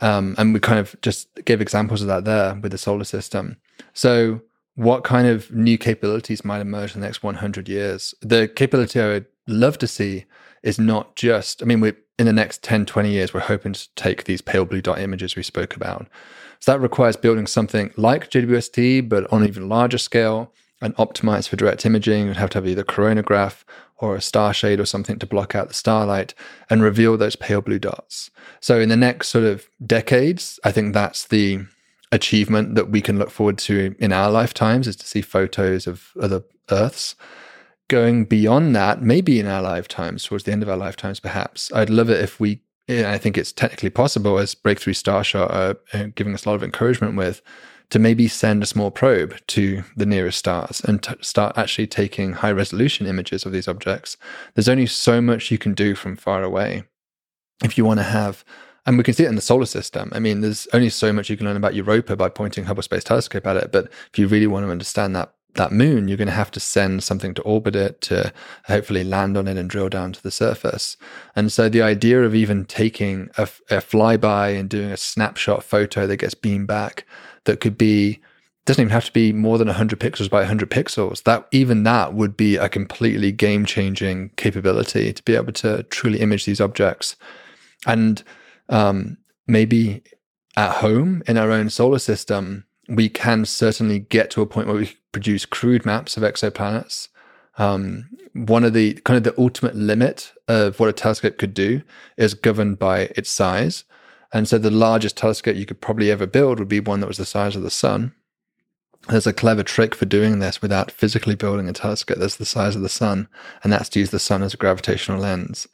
Um, 0.00 0.34
and 0.38 0.54
we 0.54 0.60
kind 0.60 0.78
of 0.78 0.98
just 1.02 1.28
gave 1.44 1.60
examples 1.60 2.00
of 2.00 2.08
that 2.08 2.24
there 2.24 2.54
with 2.54 2.72
the 2.72 2.78
solar 2.78 3.04
system. 3.04 3.58
So 3.92 4.40
what 4.76 5.04
kind 5.04 5.26
of 5.26 5.50
new 5.50 5.76
capabilities 5.76 6.44
might 6.44 6.60
emerge 6.60 6.94
in 6.94 7.00
the 7.00 7.06
next 7.06 7.22
100 7.22 7.68
years. 7.68 8.14
The 8.22 8.48
capability 8.48 9.00
I 9.00 9.06
would 9.08 9.26
love 9.46 9.76
to 9.78 9.86
see 9.86 10.24
is 10.62 10.78
not 10.78 11.16
just, 11.16 11.62
I 11.62 11.66
mean, 11.66 11.80
we 11.80 11.92
in 12.18 12.26
the 12.26 12.32
next 12.32 12.62
10, 12.62 12.86
20 12.86 13.10
years, 13.10 13.34
we're 13.34 13.40
hoping 13.40 13.74
to 13.74 13.88
take 13.94 14.24
these 14.24 14.40
pale 14.40 14.64
blue 14.64 14.80
dot 14.80 14.98
images 14.98 15.36
we 15.36 15.42
spoke 15.42 15.76
about. 15.76 16.08
So 16.60 16.72
that 16.72 16.80
requires 16.80 17.16
building 17.16 17.46
something 17.46 17.92
like 17.96 18.30
JWST, 18.30 19.08
but 19.08 19.30
on 19.32 19.42
an 19.42 19.48
even 19.48 19.68
larger 19.68 19.98
scale 19.98 20.52
and 20.80 20.94
optimized 20.96 21.48
for 21.48 21.56
direct 21.56 21.86
imaging. 21.86 22.26
You'd 22.26 22.36
have 22.36 22.50
to 22.50 22.58
have 22.58 22.66
either 22.66 22.84
coronagraph 22.84 23.64
or 23.98 24.14
a 24.14 24.20
star 24.20 24.52
shade 24.52 24.78
or 24.78 24.84
something 24.84 25.18
to 25.18 25.26
block 25.26 25.54
out 25.54 25.68
the 25.68 25.74
starlight 25.74 26.34
and 26.68 26.82
reveal 26.82 27.16
those 27.16 27.36
pale 27.36 27.62
blue 27.62 27.78
dots. 27.78 28.30
So 28.60 28.78
in 28.78 28.88
the 28.88 28.96
next 28.96 29.28
sort 29.28 29.44
of 29.44 29.68
decades, 29.84 30.60
I 30.64 30.72
think 30.72 30.92
that's 30.92 31.26
the 31.26 31.64
achievement 32.12 32.74
that 32.74 32.90
we 32.90 33.00
can 33.00 33.18
look 33.18 33.30
forward 33.30 33.58
to 33.58 33.94
in 33.98 34.12
our 34.12 34.30
lifetimes 34.30 34.86
is 34.86 34.96
to 34.96 35.06
see 35.06 35.22
photos 35.22 35.86
of 35.86 36.12
other 36.20 36.42
Earths. 36.70 37.14
Going 37.88 38.24
beyond 38.24 38.74
that, 38.74 39.00
maybe 39.00 39.38
in 39.38 39.46
our 39.46 39.62
lifetimes, 39.62 40.24
towards 40.24 40.44
the 40.44 40.52
end 40.52 40.62
of 40.62 40.68
our 40.68 40.76
lifetimes, 40.76 41.20
perhaps, 41.20 41.72
I'd 41.72 41.88
love 41.88 42.10
it 42.10 42.20
if 42.20 42.40
we, 42.40 42.60
I 42.88 43.18
think 43.18 43.36
it's 43.36 43.52
technically 43.52 43.90
possible, 43.90 44.38
as 44.38 44.54
Breakthrough 44.54 44.94
Starshot 44.94 45.50
are 45.50 45.76
uh, 45.92 46.08
giving 46.14 46.34
us 46.34 46.44
a 46.44 46.48
lot 46.48 46.54
of 46.54 46.62
encouragement 46.62 47.16
with, 47.16 47.42
to 47.90 47.98
maybe 47.98 48.28
send 48.28 48.62
a 48.62 48.66
small 48.66 48.90
probe 48.90 49.36
to 49.48 49.82
the 49.96 50.06
nearest 50.06 50.38
stars 50.38 50.80
and 50.80 51.02
t- 51.02 51.14
start 51.20 51.56
actually 51.56 51.86
taking 51.86 52.32
high 52.32 52.50
resolution 52.52 53.06
images 53.06 53.44
of 53.44 53.52
these 53.52 53.68
objects. 53.68 54.16
There's 54.54 54.68
only 54.68 54.86
so 54.86 55.20
much 55.20 55.50
you 55.50 55.58
can 55.58 55.74
do 55.74 55.94
from 55.94 56.16
far 56.16 56.42
away. 56.42 56.84
If 57.62 57.78
you 57.78 57.84
want 57.84 58.00
to 58.00 58.04
have 58.04 58.44
and 58.86 58.96
we 58.96 59.04
can 59.04 59.14
see 59.14 59.24
it 59.24 59.28
in 59.28 59.34
the 59.34 59.40
solar 59.40 59.66
system. 59.66 60.10
I 60.14 60.20
mean, 60.20 60.40
there's 60.40 60.68
only 60.72 60.90
so 60.90 61.12
much 61.12 61.28
you 61.28 61.36
can 61.36 61.46
learn 61.46 61.56
about 61.56 61.74
Europa 61.74 62.14
by 62.14 62.28
pointing 62.28 62.64
Hubble 62.64 62.84
Space 62.84 63.02
Telescope 63.02 63.46
at 63.46 63.56
it. 63.56 63.72
But 63.72 63.90
if 64.12 64.18
you 64.18 64.28
really 64.28 64.46
want 64.46 64.64
to 64.64 64.70
understand 64.70 65.16
that 65.16 65.34
that 65.56 65.72
moon, 65.72 66.08
you're 66.08 66.16
going 66.16 66.28
to 66.28 66.34
have 66.34 66.50
to 66.52 66.60
send 66.60 67.02
something 67.02 67.34
to 67.34 67.42
orbit 67.42 67.76
it 67.76 68.00
to 68.02 68.32
hopefully 68.66 69.04
land 69.04 69.36
on 69.36 69.48
it 69.48 69.56
and 69.56 69.68
drill 69.68 69.88
down 69.88 70.12
to 70.12 70.22
the 70.22 70.30
surface. 70.30 70.96
And 71.34 71.52
so 71.52 71.68
the 71.68 71.82
idea 71.82 72.22
of 72.22 72.34
even 72.34 72.64
taking 72.64 73.30
a, 73.36 73.42
a 73.70 73.78
flyby 73.78 74.58
and 74.58 74.68
doing 74.68 74.90
a 74.90 74.96
snapshot 74.96 75.64
photo 75.64 76.06
that 76.06 76.18
gets 76.18 76.34
beamed 76.34 76.66
back 76.66 77.06
that 77.44 77.60
could 77.60 77.76
be 77.76 78.20
doesn't 78.64 78.82
even 78.82 78.92
have 78.92 79.04
to 79.04 79.12
be 79.12 79.32
more 79.32 79.58
than 79.58 79.68
100 79.68 80.00
pixels 80.00 80.28
by 80.28 80.40
100 80.40 80.68
pixels 80.68 81.22
that 81.22 81.46
even 81.52 81.84
that 81.84 82.14
would 82.14 82.36
be 82.36 82.56
a 82.56 82.68
completely 82.68 83.30
game 83.30 83.64
changing 83.64 84.28
capability 84.36 85.12
to 85.12 85.22
be 85.22 85.36
able 85.36 85.52
to 85.52 85.84
truly 85.84 86.20
image 86.20 86.44
these 86.46 86.60
objects 86.60 87.14
and 87.86 88.24
um, 88.68 89.18
maybe 89.46 90.02
at 90.56 90.76
home 90.76 91.22
in 91.26 91.36
our 91.36 91.52
own 91.52 91.70
solar 91.70 91.98
system, 91.98 92.64
we 92.88 93.08
can 93.08 93.44
certainly 93.44 94.00
get 94.00 94.30
to 94.30 94.42
a 94.42 94.46
point 94.46 94.66
where 94.68 94.76
we 94.76 94.96
produce 95.12 95.46
crude 95.46 95.84
maps 95.84 96.16
of 96.16 96.22
exoplanets. 96.22 97.08
Um, 97.58 98.08
one 98.32 98.64
of 98.64 98.74
the 98.74 98.94
kind 99.04 99.16
of 99.16 99.24
the 99.24 99.40
ultimate 99.40 99.74
limit 99.74 100.32
of 100.46 100.78
what 100.78 100.88
a 100.88 100.92
telescope 100.92 101.38
could 101.38 101.54
do 101.54 101.82
is 102.16 102.34
governed 102.34 102.78
by 102.78 103.00
its 103.16 103.30
size. 103.30 103.84
And 104.32 104.46
so 104.46 104.58
the 104.58 104.70
largest 104.70 105.16
telescope 105.16 105.56
you 105.56 105.66
could 105.66 105.80
probably 105.80 106.10
ever 106.10 106.26
build 106.26 106.58
would 106.58 106.68
be 106.68 106.80
one 106.80 107.00
that 107.00 107.06
was 107.06 107.16
the 107.16 107.24
size 107.24 107.56
of 107.56 107.62
the 107.62 107.70
sun. 107.70 108.12
There's 109.08 109.26
a 109.26 109.32
clever 109.32 109.62
trick 109.62 109.94
for 109.94 110.04
doing 110.04 110.40
this 110.40 110.60
without 110.60 110.90
physically 110.90 111.36
building 111.36 111.68
a 111.68 111.72
telescope 111.72 112.18
that's 112.18 112.36
the 112.36 112.44
size 112.44 112.74
of 112.74 112.82
the 112.82 112.88
sun, 112.88 113.28
and 113.62 113.72
that's 113.72 113.88
to 113.90 114.00
use 114.00 114.10
the 114.10 114.18
sun 114.18 114.42
as 114.42 114.52
a 114.52 114.56
gravitational 114.56 115.20
lens. 115.20 115.68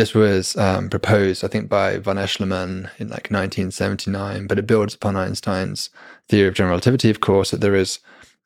This 0.00 0.14
was 0.14 0.56
um, 0.56 0.88
proposed, 0.88 1.44
I 1.44 1.48
think, 1.48 1.68
by 1.68 1.98
Von 1.98 2.16
Eshleman 2.16 2.88
in 2.98 3.08
like 3.08 3.28
1979, 3.28 4.46
but 4.46 4.58
it 4.58 4.66
builds 4.66 4.94
upon 4.94 5.14
Einstein's 5.14 5.90
theory 6.26 6.48
of 6.48 6.54
general 6.54 6.70
relativity, 6.70 7.10
of 7.10 7.20
course, 7.20 7.50
that 7.50 7.60
there 7.60 7.74
is 7.74 7.98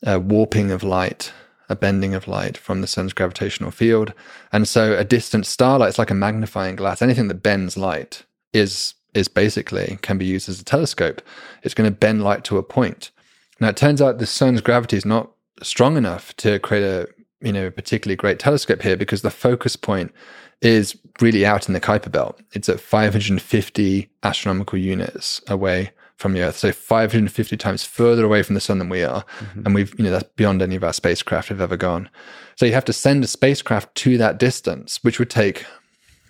a 0.02 0.18
warping 0.18 0.72
of 0.72 0.82
light, 0.82 1.32
a 1.68 1.76
bending 1.76 2.12
of 2.12 2.26
light 2.26 2.58
from 2.58 2.80
the 2.80 2.88
sun's 2.88 3.12
gravitational 3.12 3.70
field. 3.70 4.14
And 4.50 4.66
so 4.66 4.98
a 4.98 5.04
distant 5.04 5.46
starlight 5.46 5.90
is 5.90 5.98
like 5.98 6.10
a 6.10 6.14
magnifying 6.14 6.74
glass. 6.74 7.00
Anything 7.00 7.28
that 7.28 7.44
bends 7.44 7.76
light 7.76 8.24
is 8.52 8.94
is 9.14 9.28
basically 9.28 10.00
can 10.02 10.18
be 10.18 10.24
used 10.24 10.48
as 10.48 10.60
a 10.60 10.64
telescope. 10.64 11.22
It's 11.62 11.72
going 11.72 11.88
to 11.88 11.96
bend 11.96 12.24
light 12.24 12.42
to 12.46 12.58
a 12.58 12.64
point. 12.64 13.12
Now 13.60 13.68
it 13.68 13.76
turns 13.76 14.02
out 14.02 14.18
the 14.18 14.26
sun's 14.26 14.60
gravity 14.60 14.96
is 14.96 15.04
not 15.04 15.30
strong 15.62 15.96
enough 15.96 16.34
to 16.38 16.58
create 16.58 16.82
a 16.82 17.08
you 17.40 17.52
know 17.52 17.68
a 17.68 17.70
particularly 17.70 18.16
great 18.16 18.40
telescope 18.40 18.82
here 18.82 18.96
because 18.96 19.22
the 19.22 19.30
focus 19.30 19.76
point 19.76 20.12
is 20.60 20.96
really 21.20 21.44
out 21.44 21.68
in 21.68 21.74
the 21.74 21.80
Kuiper 21.80 22.10
belt. 22.10 22.40
It's 22.52 22.68
at 22.68 22.80
550 22.80 24.10
astronomical 24.22 24.78
units 24.78 25.40
away 25.48 25.92
from 26.16 26.32
the 26.32 26.42
Earth, 26.42 26.56
so 26.56 26.72
550 26.72 27.56
times 27.56 27.84
further 27.84 28.24
away 28.24 28.42
from 28.42 28.54
the 28.54 28.60
sun 28.60 28.78
than 28.78 28.88
we 28.88 29.02
are, 29.02 29.24
mm-hmm. 29.40 29.62
and 29.66 29.74
we've 29.74 29.92
you 29.98 30.04
know 30.04 30.12
that's 30.12 30.28
beyond 30.36 30.62
any 30.62 30.76
of 30.76 30.84
our 30.84 30.92
spacecraft 30.92 31.48
have 31.48 31.60
ever 31.60 31.76
gone. 31.76 32.08
So 32.56 32.66
you 32.66 32.72
have 32.72 32.84
to 32.84 32.92
send 32.92 33.24
a 33.24 33.26
spacecraft 33.26 33.94
to 33.96 34.16
that 34.18 34.38
distance, 34.38 35.02
which 35.02 35.18
would 35.18 35.30
take 35.30 35.66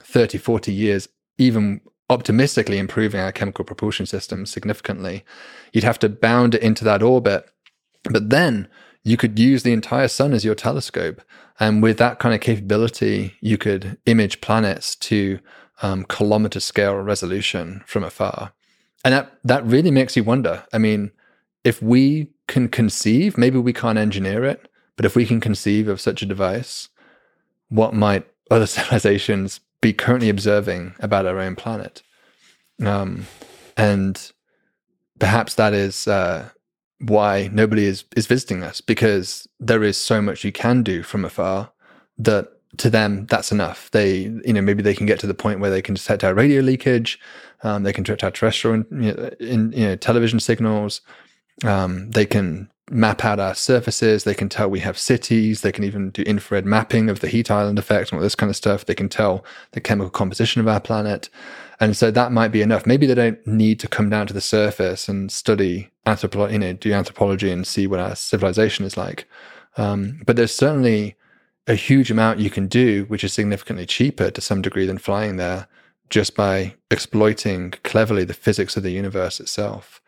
30, 0.01 0.39
40 0.39 0.73
years, 0.73 1.09
even 1.39 1.81
optimistically 2.09 2.79
improving 2.79 3.21
our 3.21 3.33
chemical 3.33 3.65
propulsion 3.65 4.07
system 4.07 4.47
significantly. 4.47 5.25
You'd 5.73 5.85
have 5.85 5.99
to 6.01 6.09
bound 6.09 6.55
it 6.55 6.63
into 6.63 6.85
that 6.85 7.03
orbit, 7.03 7.49
but 8.05 8.31
then 8.31 8.69
you 9.03 9.17
could 9.17 9.39
use 9.39 9.63
the 9.63 9.73
entire 9.73 10.09
sun 10.09 10.33
as 10.33 10.45
your 10.45 10.55
telescope. 10.55 11.21
And 11.61 11.83
with 11.83 11.99
that 11.99 12.19
kind 12.19 12.35
of 12.35 12.41
capability, 12.41 13.35
you 13.41 13.57
could 13.59 13.99
image 14.07 14.41
planets 14.41 14.97
to 14.97 15.39
um, 15.83 16.05
kilometer 16.05 16.61
scale 16.61 16.97
resolution 16.97 17.83
from 17.87 18.05
afar. 18.05 18.53
And 19.05 19.15
that, 19.15 19.39
that 19.45 19.65
really 19.65 19.91
makes 19.91 20.17
you 20.17 20.25
wonder. 20.25 20.65
I 20.73 20.79
mean, 20.79 21.13
if 21.63 21.81
we 21.81 22.31
can 22.49 22.69
conceive, 22.69 23.39
maybe 23.39 23.59
we 23.59 23.73
can't 23.73 23.99
engineer 23.99 24.45
it, 24.45 24.69
but 24.97 25.05
if 25.07 25.17
we 25.17 25.27
can 25.27 25.41
conceive 25.41 25.89
of 25.89 26.01
such 26.01 26.23
a 26.23 26.27
device, 26.27 26.89
what 27.69 27.95
might 27.95 28.27
other 28.51 28.67
civilizations 28.67 29.61
be 29.81 29.93
currently 29.93 30.29
observing 30.29 30.95
about 31.01 31.27
our 31.27 31.39
own 31.39 31.57
planet? 31.57 32.03
Um, 32.85 33.27
and 33.77 34.33
perhaps 35.19 35.55
that 35.55 35.75
is 35.75 36.09
uh, 36.09 36.51
why 37.01 37.49
nobody 37.53 37.85
is 37.85 38.05
is 38.17 38.27
visiting 38.27 38.63
us 38.63 38.81
because 38.81 39.49
there 39.61 39.83
is 39.83 39.97
so 39.97 40.23
much 40.23 40.45
you 40.45 40.53
can 40.53 40.83
do 40.83 41.03
from 41.03 41.25
afar 41.25 41.71
that 42.17 42.49
to 42.77 42.89
them 42.89 43.27
that's 43.27 43.53
enough 43.53 43.91
they 43.91 44.23
you 44.45 44.53
know 44.53 44.61
maybe 44.61 44.83
they 44.83 44.95
can 44.95 45.07
get 45.07 45.19
to 45.19 45.27
the 45.27 45.35
point 45.35 45.61
where 45.61 45.71
they 45.71 45.83
can 45.83 45.95
detect 45.95 46.25
our 46.25 46.35
radio 46.35 46.61
leakage 46.61 47.19
um, 47.63 47.83
they 47.83 47.93
can 47.93 48.05
detect 48.05 48.25
our 48.25 48.31
terrestrial 48.31 48.75
in, 48.75 49.35
in, 49.41 49.73
you 49.73 49.87
know 49.87 49.97
television 49.97 50.41
signals 50.41 51.01
um, 51.65 52.11
they 52.11 52.27
can 52.27 52.71
map 52.91 53.25
out 53.25 53.41
our 53.41 53.55
surfaces. 53.55 54.25
They 54.25 54.35
can 54.35 54.49
tell 54.49 54.69
we 54.69 54.81
have 54.81 54.99
cities. 54.99 55.63
They 55.63 55.73
can 55.73 55.85
even 55.85 56.11
do 56.11 56.23
infrared 56.23 56.67
mapping 56.67 57.09
of 57.09 57.21
the 57.21 57.29
heat 57.29 57.51
island 57.51 57.79
effect 57.79 58.11
and 58.11 58.19
all 58.19 58.23
this 58.23 58.35
kind 58.35 58.51
of 58.51 58.57
stuff. 58.57 58.85
They 58.85 58.95
can 58.95 59.09
tell 59.09 59.45
the 59.73 59.81
chemical 59.81 60.11
composition 60.11 60.61
of 60.61 60.69
our 60.69 60.81
planet. 60.81 61.29
And 61.81 61.97
so 61.97 62.11
that 62.11 62.33
might 62.33 62.49
be 62.49 62.63
enough. 62.63 62.87
Maybe 62.87 63.07
they 63.07 63.15
don't 63.15 63.45
need 63.47 63.81
to 63.81 63.89
come 63.89 64.09
down 64.11 64.27
to 64.29 64.35
the 64.35 64.41
surface 64.41 65.09
and 65.09 65.31
study 65.31 65.91
anthropology, 66.07 66.53
you 66.55 66.59
know, 66.61 66.73
do 66.73 66.93
anthropology 66.93 67.51
and 67.51 67.67
see 67.67 67.87
what 67.87 68.01
our 68.01 68.15
civilization 68.15 68.85
is 68.85 68.97
like. 68.97 69.29
Um, 69.77 70.23
but 70.25 70.37
there's 70.37 70.55
certainly 70.55 71.17
a 71.67 71.75
huge 71.75 72.11
amount 72.11 72.39
you 72.39 72.51
can 72.51 72.69
do, 72.69 73.05
which 73.07 73.25
is 73.25 73.33
significantly 73.33 73.87
cheaper 73.87 74.31
to 74.31 74.41
some 74.41 74.63
degree 74.63 74.87
than 74.87 74.99
flying 74.99 75.37
there 75.37 75.67
just 76.11 76.37
by 76.37 76.75
exploiting 76.91 77.73
cleverly 77.83 78.25
the 78.25 78.35
physics 78.35 78.77
of 78.77 78.83
the 78.83 78.91
universe 78.91 79.41
itself. 79.41 80.01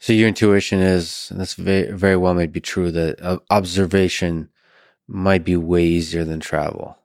So 0.00 0.12
your 0.12 0.28
intuition 0.28 0.80
is, 0.80 1.28
and 1.30 1.40
this 1.40 1.54
very, 1.54 1.90
very 1.92 2.16
well 2.16 2.34
may 2.34 2.46
be 2.46 2.60
true, 2.60 2.90
that 2.90 3.22
uh, 3.22 3.38
observation 3.48 4.50
might 5.06 5.44
be 5.44 5.56
way 5.56 5.84
easier 5.84 6.24
than 6.24 6.40
travel. 6.40 6.98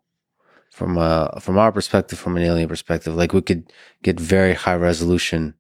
From 0.80 0.98
uh, 0.98 1.42
from 1.42 1.58
our 1.58 1.74
perspective, 1.74 2.18
from 2.18 2.38
an 2.38 2.44
alien 2.44 2.70
perspective, 2.70 3.14
like 3.14 3.34
we 3.34 3.42
could 3.42 3.70
get 4.02 4.18
very 4.18 4.54
high 4.54 4.76
resolution 4.76 5.56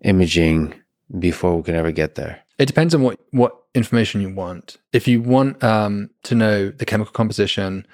imaging 0.00 0.72
before 1.18 1.58
we 1.58 1.62
can 1.64 1.74
ever 1.74 1.92
get 1.92 2.14
there. 2.14 2.40
It 2.58 2.64
depends 2.64 2.94
on 2.94 3.02
what 3.02 3.20
what 3.32 3.52
information 3.74 4.22
you 4.22 4.32
want. 4.32 4.78
If 4.94 5.06
you 5.06 5.20
want 5.20 5.62
um, 5.62 6.08
to 6.22 6.34
know 6.34 6.70
the 6.70 6.86
chemical 6.86 7.12
composition, 7.12 7.86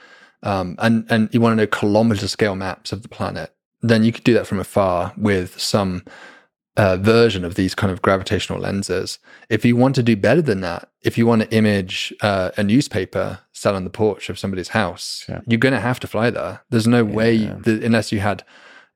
um, 0.44 0.76
and 0.78 1.06
and 1.10 1.28
you 1.32 1.40
want 1.40 1.54
to 1.54 1.56
know 1.56 1.66
kilometer 1.66 2.28
scale 2.28 2.54
maps 2.54 2.92
of 2.92 3.02
the 3.02 3.08
planet, 3.08 3.52
then 3.82 4.04
you 4.04 4.12
could 4.12 4.22
do 4.22 4.34
that 4.34 4.46
from 4.46 4.60
afar 4.60 5.12
with 5.16 5.60
some 5.60 6.04
uh, 6.76 6.96
version 6.96 7.44
of 7.44 7.54
these 7.54 7.74
kind 7.74 7.92
of 7.92 8.00
gravitational 8.00 8.58
lenses. 8.58 9.18
If 9.48 9.64
you 9.64 9.76
want 9.76 9.94
to 9.96 10.02
do 10.02 10.16
better 10.16 10.42
than 10.42 10.60
that, 10.60 10.88
if 11.02 11.18
you 11.18 11.26
want 11.26 11.42
to 11.42 11.54
image 11.54 12.14
uh, 12.20 12.50
a 12.56 12.62
newspaper 12.62 13.40
sat 13.52 13.74
on 13.74 13.84
the 13.84 13.90
porch 13.90 14.30
of 14.30 14.38
somebody's 14.38 14.68
house, 14.68 15.24
yeah. 15.28 15.40
you're 15.46 15.58
going 15.58 15.74
to 15.74 15.80
have 15.80 16.00
to 16.00 16.06
fly 16.06 16.30
there. 16.30 16.62
There's 16.70 16.86
no 16.86 17.04
yeah, 17.04 17.14
way 17.14 17.36
that, 17.38 17.82
unless 17.82 18.12
you 18.12 18.20
had, 18.20 18.44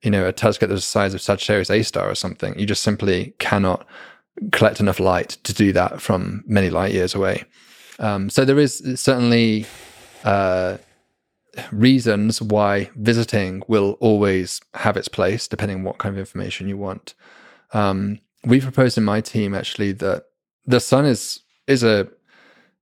you 0.03 0.11
know, 0.11 0.27
a 0.27 0.33
telescope 0.33 0.69
that's 0.69 0.83
the 0.83 0.87
size 0.87 1.15
of 1.15 1.21
Sagittarius 1.21 1.71
A 1.71 1.83
star 1.83 2.09
or 2.09 2.15
something, 2.15 2.59
you 2.59 2.67
just 2.67 2.83
simply 2.83 3.35
cannot 3.39 3.87
collect 4.53 4.81
enough 4.81 5.01
light 5.01 5.31
to 5.45 5.53
do 5.53 5.73
that 5.73 6.01
from 6.01 6.45
many 6.47 6.71
light 6.71 6.93
years 6.93 7.15
away. 7.15 7.45
Um, 7.99 8.31
so 8.31 8.45
there 8.45 8.59
is 8.59 8.83
certainly 8.97 9.67
uh, 10.25 10.79
reasons 11.71 12.43
why 12.43 12.91
visiting 12.97 13.63
will 13.69 13.97
always 14.01 14.61
have 14.75 14.97
its 14.97 15.09
place, 15.09 15.47
depending 15.49 15.79
on 15.79 15.85
what 15.85 15.99
kind 15.99 16.15
of 16.15 16.19
information 16.19 16.69
you 16.69 16.77
want. 16.77 17.15
Um, 17.75 18.21
we 18.45 18.61
proposed 18.61 18.97
in 18.97 19.05
my 19.05 19.21
team 19.21 19.55
actually 19.55 19.93
that 19.93 20.25
the 20.65 20.81
sun 20.81 21.05
is 21.05 21.41
is 21.67 21.83
a 21.83 22.09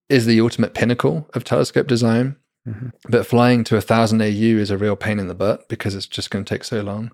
is 0.09 0.27
the 0.27 0.41
ultimate 0.41 0.75
pinnacle 0.75 1.29
of 1.35 1.43
telescope 1.43 1.87
design. 1.87 2.37
Mm-hmm. 2.69 2.89
But 3.09 3.27
flying 3.27 3.65
to 3.65 3.77
a 3.77 3.81
thousand 3.81 4.23
AU 4.23 4.59
is 4.59 4.71
a 4.71 4.79
real 4.79 4.95
pain 4.95 5.19
in 5.19 5.27
the 5.27 5.35
butt 5.35 5.69
because 5.69 5.97
it's 5.97 6.07
just 6.07 6.31
going 6.31 6.45
to 6.45 6.55
take 6.55 6.62
so 6.62 6.81
long. 6.81 7.11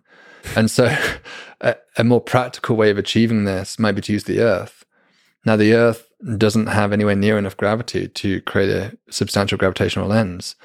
And 0.57 0.71
so, 0.71 0.95
a, 1.61 1.77
a, 1.97 2.05
more 2.05 2.21
practical 2.21 2.77
way 2.77 2.91
of 2.91 2.99
achieving 2.99 3.45
this 3.45 3.79
might 3.79 3.93
be 3.93 4.03
to 4.03 4.13
use 4.13 4.25
the 4.25 4.41
Earth. 4.41 4.85
Now, 5.47 5.57
the 5.57 5.73
Earth 5.73 6.07
doesn't 6.37 6.67
have 6.67 6.93
anywhere 6.93 7.15
near 7.15 7.39
enough 7.39 7.57
gravity 7.57 8.09
to 8.09 8.43
create 8.43 8.71
a 8.71 8.99
substantial 9.11 9.57
gravitational 9.57 10.09
lens, 10.09 10.57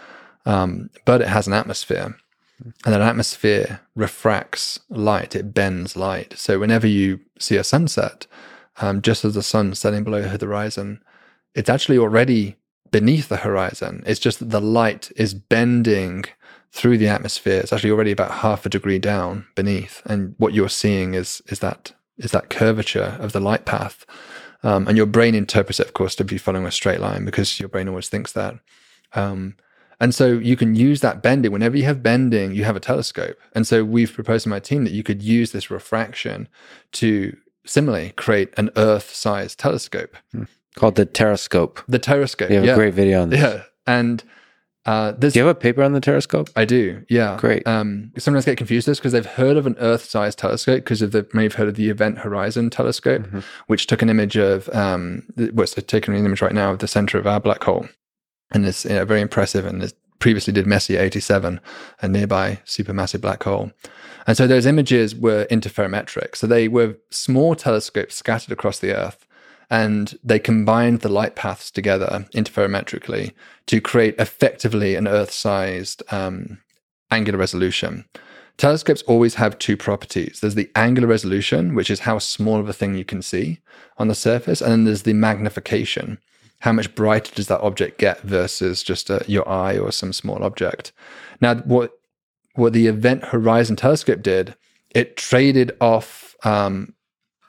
um, 0.45 0.89
but 1.05 1.21
it 1.21 1.27
has 1.27 1.47
an 1.47 1.53
atmosphere. 1.53 2.17
And 2.59 2.93
that 2.93 3.01
atmosphere 3.01 3.81
refracts 3.95 4.79
light, 4.89 5.35
it 5.35 5.53
bends 5.53 5.95
light. 5.95 6.37
So 6.37 6.59
whenever 6.59 6.87
you 6.87 7.19
see 7.39 7.57
a 7.57 7.63
sunset, 7.63 8.27
um, 8.81 9.01
just 9.01 9.25
as 9.25 9.33
the 9.33 9.43
sun's 9.43 9.79
setting 9.79 10.03
below 10.03 10.21
the 10.21 10.45
horizon, 10.45 11.01
it's 11.55 11.69
actually 11.69 11.97
already 11.97 12.55
beneath 12.91 13.27
the 13.27 13.37
horizon. 13.37 14.03
It's 14.05 14.19
just 14.19 14.39
that 14.39 14.49
the 14.49 14.61
light 14.61 15.11
is 15.15 15.33
bending 15.33 16.25
through 16.71 16.97
the 16.97 17.07
atmosphere. 17.07 17.59
It's 17.59 17.73
actually 17.73 17.91
already 17.91 18.11
about 18.11 18.31
half 18.31 18.65
a 18.65 18.69
degree 18.69 18.99
down 18.99 19.45
beneath, 19.55 20.01
and 20.05 20.35
what 20.37 20.53
you're 20.53 20.69
seeing 20.69 21.13
is 21.13 21.41
is 21.47 21.59
that 21.59 21.93
is 22.17 22.31
that 22.31 22.49
curvature 22.49 23.17
of 23.19 23.31
the 23.31 23.39
light 23.39 23.65
path. 23.65 24.05
Um, 24.63 24.87
and 24.87 24.95
your 24.95 25.05
brain 25.05 25.35
interprets 25.35 25.79
it, 25.79 25.87
of 25.87 25.93
course, 25.93 26.15
to 26.15 26.23
be 26.23 26.37
following 26.37 26.65
a 26.65 26.71
straight 26.71 27.01
line 27.01 27.25
because 27.25 27.59
your 27.59 27.67
brain 27.67 27.89
always 27.89 28.07
thinks 28.07 28.31
that. 28.31 28.55
Um, 29.13 29.57
and 30.03 30.13
so 30.13 30.33
you 30.33 30.57
can 30.57 30.75
use 30.75 30.99
that 30.99 31.23
bending. 31.23 31.53
Whenever 31.53 31.77
you 31.77 31.85
have 31.85 32.03
bending, 32.03 32.51
you 32.51 32.65
have 32.65 32.75
a 32.75 32.81
telescope. 32.81 33.37
And 33.53 33.65
so 33.65 33.85
we've 33.85 34.11
proposed 34.11 34.43
to 34.43 34.49
my 34.49 34.59
team 34.59 34.83
that 34.83 34.91
you 34.91 35.01
could 35.01 35.23
use 35.23 35.53
this 35.53 35.71
refraction 35.71 36.49
to 36.91 37.37
similarly 37.65 38.11
create 38.17 38.53
an 38.57 38.69
Earth 38.75 39.15
sized 39.15 39.59
telescope. 39.59 40.17
Hmm. 40.33 40.43
Called 40.75 40.95
the 40.95 41.05
Terrascope. 41.05 41.79
The 41.87 42.01
Terrascope. 42.01 42.49
You 42.49 42.57
have 42.57 42.65
yeah. 42.65 42.73
a 42.73 42.75
great 42.75 42.93
video 42.93 43.21
on 43.21 43.29
this. 43.29 43.39
Yeah. 43.39 43.63
And 43.87 44.21
uh, 44.85 45.13
do 45.13 45.27
you 45.27 45.45
have 45.45 45.55
a 45.55 45.57
paper 45.57 45.81
on 45.81 45.93
the 45.93 46.01
Terrascope? 46.01 46.51
I 46.53 46.65
do. 46.65 47.05
Yeah. 47.07 47.37
Great. 47.39 47.65
Um, 47.65 48.11
sometimes 48.17 48.43
get 48.43 48.57
confused 48.57 48.89
this 48.89 48.99
because 48.99 49.13
they've 49.13 49.25
heard 49.25 49.55
of 49.55 49.65
an 49.65 49.77
Earth-sized 49.79 50.37
telescope 50.37 50.83
because 50.83 51.01
of 51.01 51.13
the 51.13 51.25
may 51.31 51.43
have 51.43 51.53
heard 51.53 51.69
of 51.69 51.75
the 51.75 51.89
Event 51.89 52.17
Horizon 52.17 52.69
Telescope, 52.69 53.21
mm-hmm. 53.21 53.39
which 53.67 53.87
took 53.87 54.01
an 54.01 54.09
image 54.09 54.35
of 54.35 54.67
um, 54.75 55.25
what's 55.53 55.73
taking 55.75 56.13
an 56.13 56.25
image 56.25 56.41
right 56.41 56.51
now 56.51 56.71
of 56.71 56.79
the 56.79 56.89
center 56.89 57.17
of 57.17 57.25
our 57.25 57.39
black 57.39 57.63
hole 57.63 57.87
and 58.53 58.65
it's 58.65 58.85
you 58.85 58.91
know, 58.91 59.05
very 59.05 59.21
impressive. 59.21 59.65
And 59.65 59.83
it 59.83 59.93
previously 60.19 60.53
did 60.53 60.65
Messier 60.65 61.01
87, 61.01 61.59
a 62.01 62.07
nearby 62.07 62.61
supermassive 62.65 63.21
black 63.21 63.43
hole. 63.43 63.71
And 64.25 64.37
so 64.37 64.47
those 64.47 64.65
images 64.65 65.15
were 65.15 65.45
interferometric. 65.51 66.35
So 66.35 66.47
they 66.47 66.67
were 66.67 66.97
small 67.09 67.55
telescopes 67.55 68.15
scattered 68.15 68.51
across 68.51 68.79
the 68.79 68.95
Earth, 68.95 69.27
and 69.69 70.17
they 70.23 70.39
combined 70.39 71.01
the 71.01 71.09
light 71.09 71.35
paths 71.35 71.71
together 71.71 72.25
interferometrically 72.33 73.33
to 73.65 73.81
create 73.81 74.15
effectively 74.17 74.95
an 74.95 75.07
Earth-sized 75.07 76.03
um, 76.11 76.59
angular 77.11 77.39
resolution. 77.39 78.05
Telescopes 78.57 79.01
always 79.03 79.35
have 79.35 79.57
two 79.57 79.75
properties. 79.75 80.39
There's 80.39 80.55
the 80.55 80.69
angular 80.75 81.07
resolution, 81.07 81.73
which 81.73 81.89
is 81.89 82.01
how 82.01 82.19
small 82.19 82.59
of 82.59 82.69
a 82.69 82.73
thing 82.73 82.95
you 82.95 83.03
can 83.03 83.21
see 83.21 83.59
on 83.97 84.07
the 84.07 84.15
surface, 84.15 84.61
and 84.61 84.71
then 84.71 84.83
there's 84.85 85.03
the 85.03 85.13
magnification, 85.13 86.19
how 86.63 86.71
much 86.71 86.95
brighter 86.95 87.35
does 87.35 87.47
that 87.47 87.59
object 87.59 87.97
get 87.97 88.21
versus 88.21 88.83
just 88.83 89.09
a, 89.09 89.17
uh, 89.17 89.23
your 89.27 89.47
eye 89.49 89.77
or 89.77 89.91
some 89.91 90.13
small 90.13 90.41
object. 90.45 90.93
Now, 91.41 91.55
what 91.55 91.91
what 92.55 92.71
the 92.71 92.87
Event 92.87 93.25
Horizon 93.25 93.75
Telescope 93.75 94.21
did, 94.21 94.55
it 94.91 95.17
traded 95.17 95.73
off 95.81 96.37
um, 96.45 96.93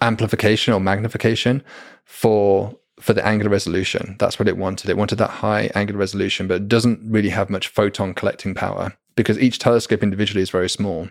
amplification 0.00 0.74
or 0.74 0.80
magnification 0.80 1.62
for 2.04 2.74
for 2.98 3.12
the 3.12 3.24
angular 3.24 3.52
resolution. 3.52 4.16
That's 4.18 4.40
what 4.40 4.48
it 4.48 4.56
wanted. 4.56 4.90
It 4.90 4.96
wanted 4.96 5.18
that 5.18 5.30
high 5.30 5.70
angular 5.76 6.00
resolution, 6.00 6.48
but 6.48 6.62
it 6.62 6.68
doesn't 6.68 6.98
really 7.08 7.30
have 7.30 7.48
much 7.48 7.68
photon 7.68 8.14
collecting 8.14 8.52
power 8.52 8.94
because 9.14 9.38
each 9.38 9.60
telescope 9.60 10.02
individually 10.02 10.42
is 10.42 10.50
very 10.50 10.68
small. 10.68 11.08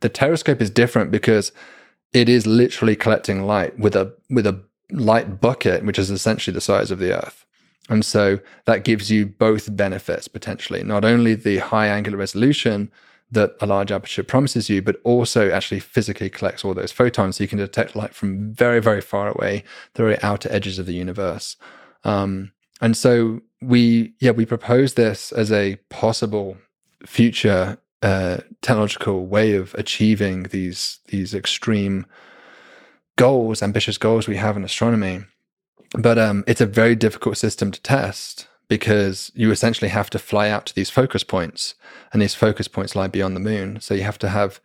The 0.00 0.10
Terrascope 0.10 0.60
is 0.60 0.70
different 0.70 1.10
because 1.10 1.50
it 2.12 2.28
is 2.28 2.46
literally 2.46 2.94
collecting 2.94 3.42
light 3.42 3.76
with 3.76 3.96
a 3.96 4.14
with 4.28 4.46
a 4.46 4.62
light 4.92 5.40
bucket, 5.40 5.84
which 5.84 5.98
is 5.98 6.10
essentially 6.10 6.54
the 6.54 6.60
size 6.60 6.90
of 6.90 6.98
the 6.98 7.16
Earth. 7.16 7.46
And 7.88 8.04
so 8.04 8.38
that 8.66 8.84
gives 8.84 9.10
you 9.10 9.26
both 9.26 9.74
benefits 9.76 10.28
potentially, 10.28 10.82
not 10.82 11.04
only 11.04 11.34
the 11.34 11.58
high 11.58 11.88
angular 11.88 12.18
resolution 12.18 12.90
that 13.32 13.54
a 13.60 13.66
large 13.66 13.92
aperture 13.92 14.24
promises 14.24 14.68
you, 14.68 14.82
but 14.82 14.96
also 15.04 15.50
actually 15.50 15.80
physically 15.80 16.28
collects 16.28 16.64
all 16.64 16.74
those 16.74 16.92
photons 16.92 17.36
so 17.36 17.44
you 17.44 17.48
can 17.48 17.58
detect 17.58 17.94
light 17.94 18.14
from 18.14 18.52
very, 18.52 18.80
very 18.80 19.00
far 19.00 19.28
away, 19.28 19.64
the 19.94 20.02
very 20.02 20.22
outer 20.22 20.48
edges 20.52 20.78
of 20.78 20.86
the 20.86 20.94
universe. 20.94 21.56
Um, 22.04 22.52
and 22.80 22.96
so 22.96 23.40
we, 23.60 24.14
yeah, 24.20 24.32
we 24.32 24.46
propose 24.46 24.94
this 24.94 25.32
as 25.32 25.52
a 25.52 25.76
possible 25.90 26.56
future 27.06 27.78
uh, 28.02 28.38
technological 28.62 29.26
way 29.26 29.54
of 29.54 29.74
achieving 29.74 30.44
these 30.44 31.00
these 31.08 31.34
extreme 31.34 32.06
goals, 33.20 33.62
ambitious 33.62 33.98
goals 33.98 34.26
we 34.26 34.36
have 34.36 34.56
in 34.56 34.64
astronomy. 34.64 35.20
But 35.92 36.18
um, 36.18 36.42
it's 36.46 36.62
a 36.62 36.66
very 36.80 36.96
difficult 36.96 37.36
system 37.36 37.70
to 37.70 37.82
test 37.82 38.48
because 38.66 39.30
you 39.34 39.50
essentially 39.50 39.90
have 39.90 40.08
to 40.08 40.18
fly 40.18 40.48
out 40.48 40.64
to 40.64 40.74
these 40.74 40.88
focus 40.88 41.22
points, 41.22 41.74
and 42.12 42.22
these 42.22 42.34
focus 42.34 42.66
points 42.66 42.96
lie 42.96 43.08
beyond 43.08 43.36
the 43.36 43.40
moon. 43.40 43.78
So 43.80 43.92
you 43.92 44.04
have 44.04 44.18
to 44.20 44.30
have 44.30 44.58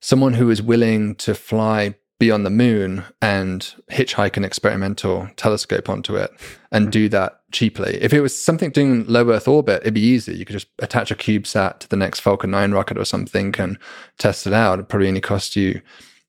someone 0.00 0.34
who 0.34 0.50
is 0.50 0.60
willing 0.60 1.14
to 1.16 1.36
fly 1.36 1.94
beyond 2.18 2.44
the 2.44 2.50
moon 2.50 3.04
and 3.22 3.74
hitchhike 3.92 4.36
an 4.36 4.44
experimental 4.44 5.28
telescope 5.36 5.88
onto 5.88 6.16
it 6.16 6.32
and 6.72 6.90
do 6.90 7.08
that 7.10 7.42
cheaply. 7.52 7.98
If 8.00 8.12
it 8.12 8.22
was 8.22 8.36
something 8.36 8.70
doing 8.70 9.04
low 9.06 9.30
Earth 9.30 9.46
orbit, 9.46 9.82
it'd 9.82 9.94
be 9.94 10.00
easy. 10.00 10.34
You 10.34 10.44
could 10.44 10.54
just 10.54 10.68
attach 10.80 11.12
a 11.12 11.14
CubeSat 11.14 11.78
to 11.78 11.88
the 11.88 11.96
next 11.96 12.20
Falcon 12.20 12.50
9 12.50 12.72
rocket 12.72 12.98
or 12.98 13.04
something 13.04 13.54
and 13.58 13.78
test 14.18 14.48
it 14.48 14.52
out. 14.52 14.80
It 14.80 14.88
probably 14.88 15.08
only 15.08 15.20
cost 15.20 15.54
you 15.54 15.80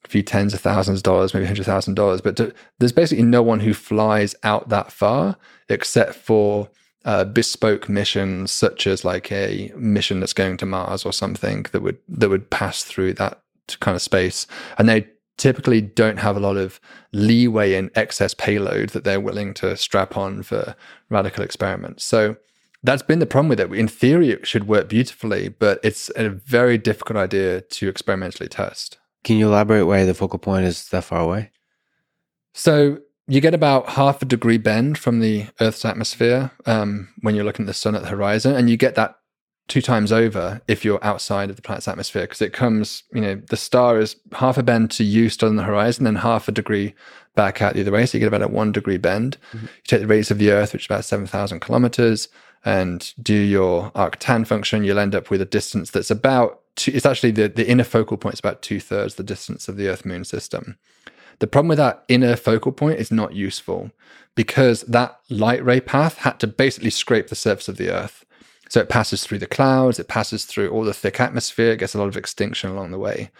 a 0.05 0.09
few 0.09 0.23
tens 0.23 0.53
of 0.53 0.61
thousands 0.61 0.99
of 0.99 1.03
dollars, 1.03 1.33
maybe 1.33 1.45
hundred 1.45 1.65
thousand 1.65 1.95
dollars. 1.95 2.21
But 2.21 2.37
to, 2.37 2.53
there's 2.79 2.91
basically 2.91 3.23
no 3.23 3.43
one 3.43 3.59
who 3.59 3.73
flies 3.73 4.35
out 4.43 4.69
that 4.69 4.91
far 4.91 5.37
except 5.69 6.15
for 6.15 6.69
uh, 7.05 7.23
bespoke 7.23 7.87
missions, 7.87 8.51
such 8.51 8.87
as 8.87 9.05
like 9.05 9.31
a 9.31 9.71
mission 9.75 10.19
that's 10.19 10.33
going 10.33 10.57
to 10.57 10.65
Mars 10.65 11.05
or 11.05 11.13
something 11.13 11.65
that 11.71 11.81
would 11.81 11.97
that 12.07 12.29
would 12.29 12.49
pass 12.49 12.83
through 12.83 13.13
that 13.13 13.41
kind 13.79 13.95
of 13.95 14.01
space, 14.01 14.47
and 14.77 14.87
they 14.87 15.07
typically 15.37 15.81
don't 15.81 16.17
have 16.17 16.37
a 16.37 16.39
lot 16.39 16.55
of 16.55 16.79
leeway 17.11 17.73
in 17.73 17.91
excess 17.93 18.33
payload 18.33 18.89
that 18.89 19.03
they're 19.03 19.19
willing 19.19 19.53
to 19.53 19.75
strap 19.75 20.15
on 20.15 20.41
for 20.41 20.75
radical 21.09 21.43
experiments. 21.43 22.05
So 22.05 22.37
that's 22.83 23.01
been 23.01 23.19
the 23.19 23.25
problem 23.25 23.49
with 23.49 23.59
it. 23.59 23.73
In 23.73 23.87
theory, 23.87 24.29
it 24.29 24.47
should 24.47 24.67
work 24.67 24.87
beautifully, 24.87 25.49
but 25.49 25.79
it's 25.83 26.09
a 26.15 26.29
very 26.29 26.77
difficult 26.77 27.17
idea 27.17 27.61
to 27.61 27.89
experimentally 27.89 28.47
test. 28.47 28.97
Can 29.25 29.37
you 29.37 29.47
elaborate 29.47 29.83
why 29.83 30.05
the 30.05 30.13
focal 30.13 30.39
point 30.39 30.65
is 30.65 30.87
that 30.89 31.03
far 31.03 31.19
away? 31.19 31.51
So 32.53 32.99
you 33.27 33.41
get 33.41 33.53
about 33.53 33.89
half 33.89 34.21
a 34.21 34.25
degree 34.25 34.57
bend 34.57 34.97
from 34.97 35.19
the 35.19 35.47
Earth's 35.59 35.83
atmosphere 35.83 36.51
um, 36.65 37.09
when 37.21 37.35
you're 37.35 37.43
looking 37.43 37.65
at 37.65 37.67
the 37.67 37.73
sun 37.73 37.95
at 37.95 38.03
the 38.03 38.07
horizon, 38.07 38.55
and 38.55 38.69
you 38.69 38.77
get 38.77 38.95
that 38.95 39.15
two 39.67 39.81
times 39.81 40.11
over 40.11 40.61
if 40.67 40.85
you're 40.85 41.03
outside 41.03 41.49
of 41.49 41.55
the 41.55 41.61
planet's 41.61 41.87
atmosphere 41.87 42.21
because 42.21 42.41
it 42.41 42.53
comes, 42.53 43.03
you 43.11 43.19
know, 43.21 43.41
the 43.49 43.57
star 43.57 43.99
is 43.99 44.15
half 44.33 44.59
a 44.59 44.63
bend 44.63 44.91
to 44.91 45.03
you 45.03 45.27
still 45.27 45.49
on 45.49 45.55
the 45.55 45.63
horizon, 45.63 46.07
and 46.07 46.19
half 46.19 46.47
a 46.47 46.51
degree 46.51 46.93
back 47.33 47.61
out 47.61 47.73
the 47.73 47.81
other 47.81 47.91
way. 47.91 48.05
So 48.05 48.17
you 48.17 48.19
get 48.19 48.27
about 48.27 48.43
a 48.43 48.47
one 48.47 48.71
degree 48.71 48.97
bend. 48.97 49.37
Mm-hmm. 49.51 49.65
You 49.65 49.81
take 49.85 50.01
the 50.01 50.07
radius 50.07 50.31
of 50.31 50.37
the 50.37 50.51
Earth, 50.51 50.71
which 50.71 50.83
is 50.83 50.85
about 50.85 51.03
7,000 51.03 51.59
kilometers, 51.59 52.29
and 52.63 53.13
do 53.21 53.35
your 53.35 53.91
arctan 53.91 54.45
function, 54.45 54.83
you'll 54.83 54.99
end 54.99 55.15
up 55.15 55.29
with 55.29 55.41
a 55.41 55.45
distance 55.45 55.91
that's 55.91 56.11
about, 56.11 56.61
two, 56.75 56.91
it's 56.93 57.05
actually 57.05 57.31
the, 57.31 57.47
the 57.47 57.67
inner 57.67 57.83
focal 57.83 58.17
point 58.17 58.33
is 58.33 58.39
about 58.39 58.61
two 58.61 58.79
thirds 58.79 59.15
the 59.15 59.23
distance 59.23 59.67
of 59.67 59.77
the 59.77 59.87
Earth 59.87 60.05
Moon 60.05 60.23
system. 60.23 60.77
The 61.39 61.47
problem 61.47 61.69
with 61.69 61.77
that 61.77 62.03
inner 62.07 62.35
focal 62.35 62.71
point 62.71 62.99
is 62.99 63.11
not 63.11 63.33
useful 63.33 63.91
because 64.35 64.81
that 64.83 65.19
light 65.29 65.63
ray 65.63 65.81
path 65.81 66.19
had 66.19 66.39
to 66.39 66.47
basically 66.47 66.89
scrape 66.89 67.27
the 67.27 67.35
surface 67.35 67.67
of 67.67 67.77
the 67.77 67.89
Earth. 67.89 68.25
So 68.69 68.79
it 68.79 68.89
passes 68.89 69.23
through 69.23 69.39
the 69.39 69.47
clouds, 69.47 69.99
it 69.99 70.07
passes 70.07 70.45
through 70.45 70.69
all 70.69 70.83
the 70.83 70.93
thick 70.93 71.19
atmosphere, 71.19 71.73
it 71.73 71.79
gets 71.79 71.93
a 71.93 71.99
lot 71.99 72.07
of 72.07 72.17
extinction 72.17 72.69
along 72.69 72.91
the 72.91 72.99
way. 72.99 73.31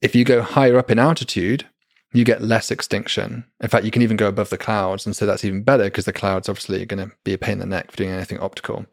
If 0.00 0.14
you 0.14 0.24
go 0.24 0.42
higher 0.42 0.78
up 0.78 0.90
in 0.90 0.98
altitude, 0.98 1.66
you 2.12 2.24
get 2.24 2.40
less 2.40 2.70
extinction. 2.70 3.44
In 3.60 3.68
fact, 3.68 3.84
you 3.84 3.90
can 3.90 4.02
even 4.02 4.16
go 4.16 4.28
above 4.28 4.50
the 4.50 4.56
clouds. 4.56 5.04
And 5.04 5.16
so 5.16 5.26
that's 5.26 5.44
even 5.44 5.62
better 5.62 5.84
because 5.84 6.04
the 6.04 6.12
clouds 6.12 6.48
obviously 6.48 6.80
are 6.82 6.86
going 6.86 7.08
to 7.08 7.14
be 7.24 7.32
a 7.32 7.38
pain 7.38 7.54
in 7.54 7.58
the 7.58 7.66
neck 7.66 7.90
for 7.90 7.96
doing 7.96 8.10
anything 8.10 8.38
optical. 8.38 8.86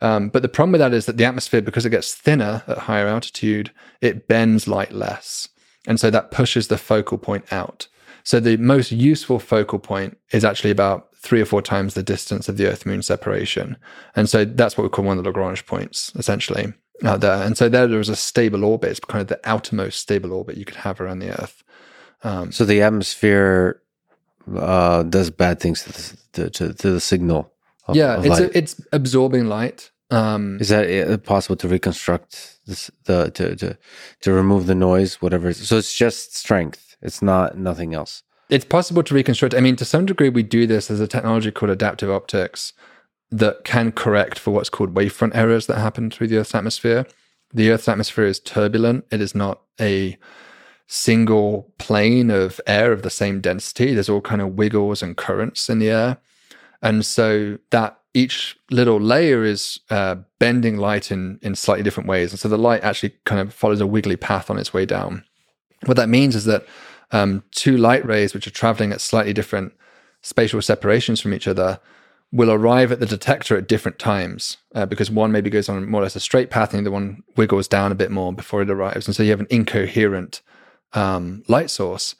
Um, 0.00 0.28
but 0.28 0.42
the 0.42 0.48
problem 0.48 0.72
with 0.72 0.80
that 0.80 0.94
is 0.94 1.06
that 1.06 1.16
the 1.16 1.24
atmosphere, 1.24 1.60
because 1.60 1.84
it 1.84 1.90
gets 1.90 2.14
thinner 2.14 2.62
at 2.66 2.78
higher 2.78 3.08
altitude, 3.08 3.72
it 4.00 4.28
bends 4.28 4.68
light 4.68 4.92
less. 4.92 5.48
And 5.86 5.98
so 5.98 6.10
that 6.10 6.30
pushes 6.30 6.68
the 6.68 6.78
focal 6.78 7.18
point 7.18 7.52
out. 7.52 7.88
So 8.22 8.40
the 8.40 8.56
most 8.58 8.92
useful 8.92 9.38
focal 9.38 9.78
point 9.78 10.18
is 10.32 10.44
actually 10.44 10.70
about 10.70 11.08
three 11.16 11.40
or 11.40 11.46
four 11.46 11.62
times 11.62 11.94
the 11.94 12.02
distance 12.02 12.48
of 12.48 12.56
the 12.56 12.66
Earth 12.66 12.86
Moon 12.86 13.02
separation. 13.02 13.76
And 14.14 14.28
so 14.28 14.44
that's 14.44 14.76
what 14.76 14.84
we 14.84 14.90
call 14.90 15.04
one 15.04 15.18
of 15.18 15.24
the 15.24 15.30
Lagrange 15.30 15.66
points, 15.66 16.12
essentially, 16.14 16.72
out 17.04 17.20
there. 17.20 17.42
And 17.42 17.56
so 17.56 17.68
there, 17.68 17.86
there 17.86 18.00
is 18.00 18.08
a 18.08 18.16
stable 18.16 18.64
orbit, 18.64 18.90
it's 18.90 19.00
kind 19.00 19.22
of 19.22 19.28
the 19.28 19.40
outermost 19.48 20.00
stable 20.00 20.32
orbit 20.32 20.56
you 20.56 20.64
could 20.64 20.76
have 20.76 21.00
around 21.00 21.20
the 21.20 21.40
Earth. 21.40 21.64
Um, 22.22 22.52
so 22.52 22.64
the 22.64 22.82
atmosphere 22.82 23.80
uh, 24.56 25.02
does 25.04 25.30
bad 25.30 25.60
things 25.60 25.82
to 25.84 26.16
the, 26.32 26.50
to, 26.50 26.74
to 26.74 26.90
the 26.90 27.00
signal. 27.00 27.52
Of, 27.88 27.96
yeah, 27.96 28.16
of 28.16 28.26
it's 28.26 28.38
a, 28.38 28.56
it's 28.58 28.80
absorbing 28.92 29.46
light. 29.46 29.90
Um, 30.10 30.58
is 30.60 30.68
that 30.68 31.10
uh, 31.10 31.18
possible 31.18 31.56
to 31.56 31.68
reconstruct 31.68 32.60
this, 32.66 32.90
the 33.04 33.30
to, 33.32 33.56
to 33.56 33.78
to 34.22 34.32
remove 34.32 34.66
the 34.66 34.74
noise, 34.74 35.20
whatever? 35.20 35.52
So 35.52 35.78
it's 35.78 35.96
just 35.96 36.36
strength. 36.36 36.96
It's 37.02 37.22
not 37.22 37.58
nothing 37.58 37.94
else. 37.94 38.22
It's 38.50 38.64
possible 38.64 39.02
to 39.02 39.14
reconstruct. 39.14 39.54
I 39.54 39.60
mean, 39.60 39.76
to 39.76 39.84
some 39.84 40.06
degree, 40.06 40.30
we 40.30 40.42
do 40.42 40.66
this 40.66 40.90
as 40.90 41.00
a 41.00 41.06
technology 41.06 41.50
called 41.50 41.70
adaptive 41.70 42.10
optics 42.10 42.72
that 43.30 43.64
can 43.64 43.92
correct 43.92 44.38
for 44.38 44.52
what's 44.52 44.70
called 44.70 44.94
wavefront 44.94 45.34
errors 45.34 45.66
that 45.66 45.78
happen 45.78 46.10
through 46.10 46.28
the 46.28 46.38
Earth's 46.38 46.54
atmosphere. 46.54 47.06
The 47.52 47.70
Earth's 47.70 47.88
atmosphere 47.88 48.24
is 48.24 48.40
turbulent. 48.40 49.04
It 49.10 49.20
is 49.20 49.34
not 49.34 49.62
a 49.80 50.16
single 50.86 51.74
plane 51.78 52.30
of 52.30 52.60
air 52.66 52.92
of 52.92 53.02
the 53.02 53.10
same 53.10 53.42
density. 53.42 53.92
There's 53.92 54.08
all 54.08 54.22
kind 54.22 54.40
of 54.40 54.54
wiggles 54.54 55.02
and 55.02 55.16
currents 55.16 55.68
in 55.68 55.78
the 55.78 55.90
air. 55.90 56.18
And 56.82 57.04
so 57.04 57.58
that 57.70 57.98
each 58.14 58.58
little 58.70 59.00
layer 59.00 59.44
is 59.44 59.80
uh, 59.90 60.16
bending 60.38 60.76
light 60.76 61.10
in, 61.10 61.38
in 61.42 61.54
slightly 61.54 61.82
different 61.82 62.08
ways. 62.08 62.32
And 62.32 62.40
so 62.40 62.48
the 62.48 62.58
light 62.58 62.82
actually 62.82 63.14
kind 63.24 63.40
of 63.40 63.52
follows 63.52 63.80
a 63.80 63.86
wiggly 63.86 64.16
path 64.16 64.50
on 64.50 64.58
its 64.58 64.72
way 64.72 64.86
down. 64.86 65.24
What 65.86 65.96
that 65.96 66.08
means 66.08 66.34
is 66.34 66.44
that 66.46 66.66
um, 67.10 67.42
two 67.52 67.76
light 67.76 68.04
rays, 68.04 68.34
which 68.34 68.46
are 68.46 68.50
traveling 68.50 68.92
at 68.92 69.00
slightly 69.00 69.32
different 69.32 69.72
spatial 70.22 70.60
separations 70.60 71.20
from 71.20 71.32
each 71.32 71.46
other, 71.46 71.80
will 72.32 72.50
arrive 72.50 72.92
at 72.92 73.00
the 73.00 73.06
detector 73.06 73.56
at 73.56 73.68
different 73.68 73.98
times 73.98 74.58
uh, 74.74 74.84
because 74.84 75.10
one 75.10 75.32
maybe 75.32 75.48
goes 75.48 75.68
on 75.68 75.88
more 75.88 76.00
or 76.00 76.04
less 76.04 76.16
a 76.16 76.20
straight 76.20 76.50
path 76.50 76.74
and 76.74 76.84
the 76.84 76.90
one 76.90 77.22
wiggles 77.36 77.68
down 77.68 77.90
a 77.90 77.94
bit 77.94 78.10
more 78.10 78.32
before 78.32 78.62
it 78.62 78.70
arrives. 78.70 79.06
And 79.06 79.16
so 79.16 79.22
you 79.22 79.30
have 79.30 79.40
an 79.40 79.46
incoherent 79.50 80.42
um, 80.92 81.42
light 81.48 81.70
source. 81.70 82.14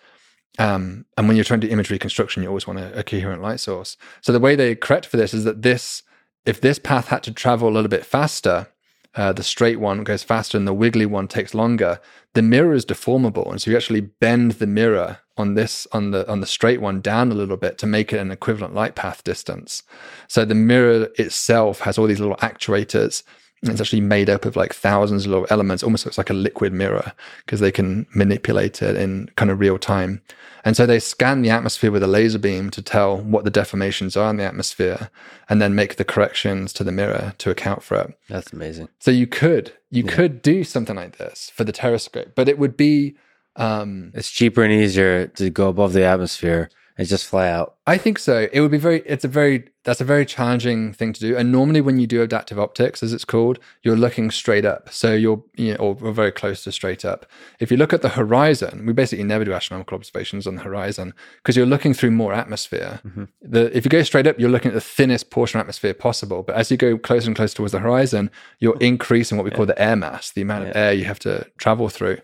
Um, 0.58 1.06
and 1.16 1.28
when 1.28 1.36
you're 1.36 1.44
trying 1.44 1.60
to 1.60 1.66
do 1.66 1.72
image 1.72 1.90
reconstruction, 1.90 2.42
you 2.42 2.48
always 2.48 2.66
want 2.66 2.80
a, 2.80 2.98
a, 2.98 3.04
coherent 3.04 3.40
light 3.40 3.60
source. 3.60 3.96
So 4.22 4.32
the 4.32 4.40
way 4.40 4.56
they 4.56 4.74
correct 4.74 5.06
for 5.06 5.16
this 5.16 5.32
is 5.32 5.44
that 5.44 5.62
this, 5.62 6.02
if 6.44 6.60
this 6.60 6.80
path 6.80 7.08
had 7.08 7.22
to 7.24 7.32
travel 7.32 7.68
a 7.68 7.70
little 7.70 7.88
bit 7.88 8.04
faster, 8.04 8.66
uh, 9.14 9.32
the 9.32 9.42
straight 9.42 9.80
one 9.80 10.04
goes 10.04 10.22
faster 10.22 10.58
and 10.58 10.66
the 10.66 10.74
wiggly 10.74 11.06
one 11.06 11.28
takes 11.28 11.54
longer. 11.54 12.00
The 12.34 12.42
mirror 12.42 12.74
is 12.74 12.84
deformable, 12.84 13.50
and 13.50 13.60
so 13.60 13.70
you 13.70 13.76
actually 13.76 14.02
bend 14.02 14.52
the 14.52 14.66
mirror 14.66 15.18
on 15.36 15.54
this 15.54 15.86
on 15.92 16.10
the 16.10 16.28
on 16.30 16.40
the 16.40 16.46
straight 16.46 16.80
one 16.80 17.00
down 17.00 17.32
a 17.32 17.34
little 17.34 17.56
bit 17.56 17.78
to 17.78 17.86
make 17.86 18.12
it 18.12 18.18
an 18.18 18.30
equivalent 18.30 18.74
light 18.74 18.94
path 18.94 19.24
distance. 19.24 19.82
So 20.28 20.44
the 20.44 20.54
mirror 20.54 21.08
itself 21.16 21.80
has 21.80 21.98
all 21.98 22.06
these 22.06 22.20
little 22.20 22.36
actuators 22.36 23.22
it's 23.62 23.80
actually 23.80 24.00
made 24.00 24.30
up 24.30 24.44
of 24.44 24.54
like 24.54 24.72
thousands 24.72 25.24
of 25.24 25.32
little 25.32 25.46
elements, 25.50 25.82
almost 25.82 26.04
looks 26.04 26.18
like 26.18 26.30
a 26.30 26.34
liquid 26.34 26.72
mirror 26.72 27.12
because 27.44 27.60
they 27.60 27.72
can 27.72 28.06
manipulate 28.14 28.80
it 28.82 28.96
in 28.96 29.28
kind 29.36 29.50
of 29.50 29.58
real 29.58 29.78
time. 29.78 30.22
And 30.64 30.76
so 30.76 30.86
they 30.86 31.00
scan 31.00 31.42
the 31.42 31.50
atmosphere 31.50 31.90
with 31.90 32.02
a 32.02 32.06
laser 32.06 32.38
beam 32.38 32.70
to 32.70 32.82
tell 32.82 33.16
what 33.16 33.44
the 33.44 33.50
deformations 33.50 34.20
are 34.20 34.30
in 34.30 34.36
the 34.36 34.44
atmosphere 34.44 35.10
and 35.48 35.60
then 35.60 35.74
make 35.74 35.96
the 35.96 36.04
corrections 36.04 36.72
to 36.74 36.84
the 36.84 36.92
mirror 36.92 37.34
to 37.38 37.50
account 37.50 37.82
for 37.82 37.96
it. 37.98 38.18
That's 38.28 38.52
amazing. 38.52 38.88
So 39.00 39.10
you 39.10 39.26
could, 39.26 39.72
you 39.90 40.04
yeah. 40.04 40.12
could 40.12 40.42
do 40.42 40.62
something 40.62 40.96
like 40.96 41.16
this 41.16 41.50
for 41.54 41.64
the 41.64 41.72
Terrascope, 41.72 42.34
but 42.34 42.48
it 42.48 42.58
would 42.58 42.76
be. 42.76 43.16
Um, 43.56 44.12
it's 44.14 44.30
cheaper 44.30 44.62
and 44.62 44.72
easier 44.72 45.26
to 45.26 45.50
go 45.50 45.68
above 45.68 45.92
the 45.92 46.04
atmosphere 46.04 46.70
and 46.98 47.06
just 47.06 47.26
fly 47.26 47.48
out. 47.48 47.76
I 47.86 47.96
think 47.96 48.18
so. 48.18 48.48
It 48.52 48.60
would 48.60 48.72
be 48.72 48.78
very. 48.78 49.02
It's 49.06 49.24
a 49.24 49.28
very. 49.28 49.68
That's 49.84 50.00
a 50.00 50.04
very 50.04 50.26
challenging 50.26 50.92
thing 50.92 51.14
to 51.14 51.20
do. 51.20 51.36
And 51.36 51.50
normally, 51.50 51.80
when 51.80 51.98
you 51.98 52.06
do 52.06 52.20
adaptive 52.20 52.58
optics, 52.58 53.02
as 53.02 53.12
it's 53.12 53.24
called, 53.24 53.58
you're 53.82 53.96
looking 53.96 54.30
straight 54.30 54.66
up. 54.66 54.92
So 54.92 55.14
you're, 55.14 55.42
you 55.56 55.70
know, 55.72 55.76
or, 55.76 55.96
or 56.02 56.12
very 56.12 56.32
close 56.32 56.64
to 56.64 56.72
straight 56.72 57.04
up. 57.04 57.24
If 57.60 57.70
you 57.70 57.78
look 57.78 57.94
at 57.94 58.02
the 58.02 58.10
horizon, 58.10 58.84
we 58.84 58.92
basically 58.92 59.24
never 59.24 59.44
do 59.44 59.54
astronomical 59.54 59.94
observations 59.94 60.46
on 60.46 60.56
the 60.56 60.62
horizon 60.62 61.14
because 61.36 61.56
you're 61.56 61.64
looking 61.64 61.94
through 61.94 62.10
more 62.10 62.34
atmosphere. 62.34 63.00
Mm-hmm. 63.06 63.24
The 63.40 63.74
if 63.74 63.84
you 63.86 63.88
go 63.88 64.02
straight 64.02 64.26
up, 64.26 64.38
you're 64.38 64.50
looking 64.50 64.72
at 64.72 64.74
the 64.74 64.80
thinnest 64.80 65.30
portion 65.30 65.58
of 65.58 65.62
atmosphere 65.62 65.94
possible. 65.94 66.42
But 66.42 66.56
as 66.56 66.70
you 66.70 66.76
go 66.76 66.98
closer 66.98 67.28
and 67.28 67.36
closer 67.36 67.54
towards 67.54 67.72
the 67.72 67.78
horizon, 67.78 68.30
you're 68.58 68.78
increasing 68.78 69.38
what 69.38 69.44
we 69.44 69.52
yeah. 69.52 69.56
call 69.56 69.66
the 69.66 69.80
air 69.80 69.96
mass, 69.96 70.32
the 70.32 70.42
amount 70.42 70.64
yeah. 70.64 70.70
of 70.70 70.76
air 70.76 70.92
you 70.92 71.04
have 71.04 71.20
to 71.20 71.46
travel 71.58 71.88
through. 71.88 72.18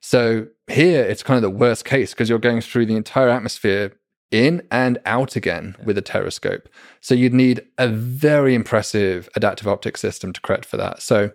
So 0.00 0.46
here, 0.68 1.02
it's 1.02 1.22
kind 1.22 1.36
of 1.36 1.42
the 1.42 1.56
worst 1.56 1.84
case 1.84 2.12
because 2.12 2.28
you're 2.28 2.38
going 2.38 2.60
through 2.60 2.86
the 2.86 2.96
entire 2.96 3.28
atmosphere 3.28 3.92
in 4.30 4.62
and 4.70 4.98
out 5.06 5.36
again 5.36 5.74
yeah. 5.78 5.84
with 5.84 5.98
a 5.98 6.02
Terrascope. 6.02 6.66
So 7.00 7.14
you'd 7.14 7.34
need 7.34 7.62
a 7.78 7.88
very 7.88 8.54
impressive 8.54 9.28
adaptive 9.34 9.68
optics 9.68 10.00
system 10.00 10.32
to 10.32 10.40
correct 10.40 10.64
for 10.64 10.76
that. 10.76 11.00
So 11.02 11.30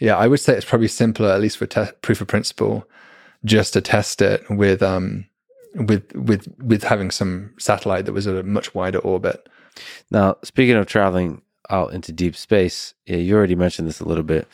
yeah, 0.00 0.16
I 0.16 0.26
would 0.26 0.40
say 0.40 0.54
it's 0.54 0.66
probably 0.66 0.88
simpler, 0.88 1.30
at 1.30 1.40
least 1.40 1.58
for 1.58 1.66
te- 1.66 1.92
proof 2.02 2.20
of 2.20 2.26
principle, 2.26 2.88
just 3.44 3.72
to 3.74 3.80
test 3.80 4.20
it 4.20 4.44
with 4.50 4.82
um 4.82 5.26
with 5.74 6.12
with 6.14 6.48
with 6.58 6.84
having 6.84 7.10
some 7.10 7.54
satellite 7.58 8.06
that 8.06 8.12
was 8.12 8.26
at 8.26 8.36
a 8.36 8.42
much 8.42 8.74
wider 8.74 8.98
orbit. 8.98 9.48
Now, 10.10 10.36
speaking 10.42 10.76
of 10.76 10.86
traveling 10.86 11.42
out 11.70 11.92
into 11.94 12.12
deep 12.12 12.36
space, 12.36 12.94
yeah, 13.06 13.16
you 13.16 13.36
already 13.36 13.54
mentioned 13.54 13.88
this 13.88 14.00
a 14.00 14.08
little 14.08 14.24
bit. 14.24 14.46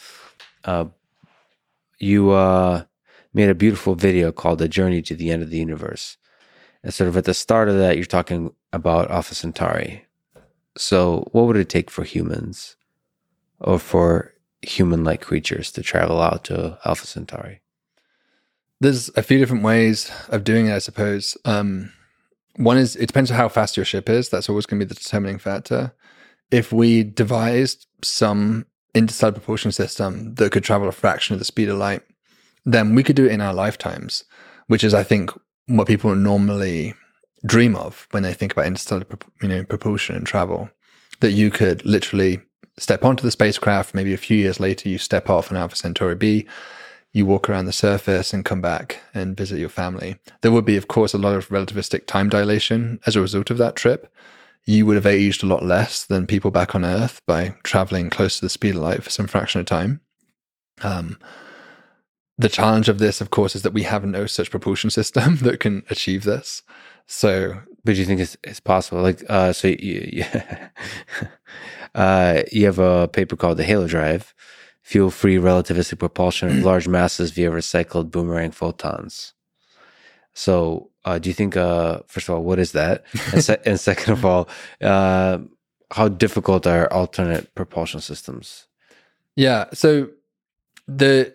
Uh, 0.65 0.87
you 1.99 2.31
uh, 2.31 2.85
made 3.35 3.49
a 3.49 3.55
beautiful 3.55 3.95
video 3.95 4.33
called 4.33 4.59
"The 4.59 4.69
Journey 4.69 5.03
to 5.03 5.15
the 5.15 5.31
End 5.31 5.43
of 5.43 5.51
the 5.51 5.59
Universe." 5.59 6.17
And 6.83 6.95
sort 6.95 7.09
of 7.09 7.17
at 7.17 7.25
the 7.25 7.35
start 7.35 7.69
of 7.69 7.77
that, 7.77 7.97
you're 7.97 8.07
talking 8.07 8.55
about 8.73 9.11
Alpha 9.11 9.35
Centauri. 9.35 10.07
So, 10.77 11.29
what 11.33 11.47
would 11.47 11.57
it 11.57 11.69
take 11.69 11.91
for 11.91 12.05
humans 12.05 12.77
or 13.61 13.79
for 13.79 14.33
human 14.63 15.05
like 15.05 15.21
creatures 15.21 15.73
to 15.73 15.83
travel 15.83 16.21
out 16.21 16.45
to 16.45 16.79
Alpha 16.85 17.07
Centauri? 17.07 17.61
There's 18.81 19.11
a 19.17 19.23
few 19.23 19.39
different 19.39 19.63
ways 19.63 20.11
of 20.29 20.45
doing 20.45 20.67
it, 20.67 20.75
I 20.75 20.79
suppose. 20.79 21.37
Um, 21.45 21.93
one 22.57 22.79
is 22.79 22.97
it 22.97 23.07
depends 23.07 23.31
on 23.31 23.37
how 23.37 23.49
fast 23.49 23.77
your 23.77 23.85
ship 23.85 24.09
is. 24.09 24.29
That's 24.29 24.49
always 24.49 24.67
going 24.67 24.81
to 24.81 24.87
be 24.87 24.89
the 24.89 24.95
determining 24.95 25.39
factor. 25.39 25.93
If 26.51 26.73
we 26.73 27.03
devised 27.05 27.87
some 28.03 28.67
interstellar 28.95 29.33
propulsion 29.33 29.73
system 29.73 30.35
that 30.35 30.53
could 30.53 30.65
travel 30.65 30.89
a 30.89 30.93
fraction 30.93 31.35
of 31.35 31.39
the 31.39 31.45
speed 31.45 31.69
of 31.69 31.79
light, 31.79 32.03
then 32.65 32.95
we 32.95 33.03
could 33.03 33.17
do 33.17 33.27
it 33.27 33.33
in 33.33 33.41
our 33.41 33.55
lifetimes, 33.55 34.25
which 34.67 34.83
is, 34.83 34.95
I 34.95 35.03
think, 35.03 35.31
what 35.67 35.87
people 35.87 36.15
normally 36.15 36.95
dream 37.47 37.77
of 37.77 38.07
when 38.11 38.23
they 38.23 38.35
think 38.35 38.53
about 38.53 38.67
interstellar 38.67 39.05
you 39.41 39.49
know, 39.49 39.65
propulsion 39.65 40.17
and 40.17 40.27
travel. 40.27 40.71
That 41.21 41.33
you 41.33 41.51
could 41.51 41.85
literally 41.85 42.41
step 42.79 43.05
onto 43.05 43.23
the 43.23 43.31
spacecraft, 43.31 43.95
maybe 43.95 44.15
a 44.15 44.19
few 44.19 44.37
years 44.37 44.59
later, 44.59 44.89
you 44.89 44.99
step 44.99 45.29
off 45.29 45.51
on 45.51 45.59
Alpha 45.59 45.77
Centauri 45.77 46.15
B, 46.15 46.47
you 47.13 47.27
walk 47.27 47.49
around 47.49 47.67
the 47.67 47.73
surface 47.73 48.33
and 48.33 48.45
come 48.45 48.61
back 48.61 49.01
and 49.13 49.37
visit 49.37 49.59
your 49.59 49.69
family. 49.69 50.17
There 50.41 50.53
would 50.53 50.65
be, 50.65 50.77
of 50.77 50.89
course, 50.89 51.13
a 51.13 51.19
lot 51.19 51.35
of 51.35 51.49
relativistic 51.49 52.07
time 52.07 52.29
dilation 52.29 53.01
as 53.07 53.17
a 53.17 53.21
result 53.21 53.51
of 53.51 53.59
that 53.59 53.77
trip. 53.77 54.13
You 54.65 54.87
would 54.87 54.97
have 54.97 55.07
aged 55.07 55.43
a 55.43 55.47
lot 55.47 55.65
less 55.65 56.05
than 56.05 56.27
people 56.27 56.51
back 56.51 56.75
on 56.75 56.85
Earth 56.85 57.21
by 57.27 57.55
traveling 57.65 58.11
close 58.11 58.37
to 58.37 58.47
the 58.47 58.51
speed 58.51 58.77
of 58.77 58.83
light 58.83 59.03
for 59.03 59.11
some 59.11 59.27
fraction 59.27 59.61
of 59.61 59.67
time. 59.67 60.01
Um, 60.83 61.19
the 62.41 62.49
challenge 62.49 62.89
of 62.89 62.99
this, 62.99 63.21
of 63.21 63.31
course, 63.31 63.55
is 63.55 63.63
that 63.63 63.75
we 63.75 63.83
have 63.83 64.05
no 64.05 64.27
such 64.27 64.51
propulsion 64.51 64.89
system 64.91 65.37
that 65.43 65.61
can 65.61 65.83
achieve 65.91 66.25
this. 66.25 66.63
So, 67.07 67.61
but 67.85 67.95
do 67.95 68.01
you 68.01 68.07
think 68.07 68.21
it's, 68.21 68.37
it's 68.45 68.61
possible? 68.61 69.03
Like, 69.03 69.23
uh, 69.29 69.53
so 69.53 69.69
you, 69.69 70.09
you, 70.13 70.25
uh, 71.95 72.43
you 72.51 72.65
have 72.67 72.79
a 72.79 73.09
paper 73.09 73.37
called 73.37 73.59
the 73.59 73.65
Halo 73.65 73.87
Drive, 73.87 74.35
fuel 74.83 75.11
free 75.11 75.37
relativistic 75.37 75.99
propulsion 75.99 76.49
of 76.49 76.65
large 76.65 76.89
masses 76.89 77.31
via 77.31 77.51
recycled 77.51 78.11
boomerang 78.11 78.53
photons. 78.53 79.35
So, 80.33 80.91
uh, 81.05 81.19
do 81.19 81.29
you 81.29 81.35
think, 81.35 81.57
uh, 81.57 82.01
first 82.07 82.29
of 82.29 82.35
all, 82.35 82.43
what 82.43 82.59
is 82.59 82.73
that? 82.73 83.05
And, 83.33 83.45
se- 83.45 83.63
and 83.67 83.79
second 83.79 84.13
of 84.13 84.25
all, 84.25 84.49
uh, 84.81 85.39
how 85.91 86.09
difficult 86.09 86.67
are 86.67 86.91
alternate 86.93 87.55
propulsion 87.55 88.01
systems? 88.01 88.67
Yeah. 89.37 89.67
So, 89.75 90.11
the 90.87 91.35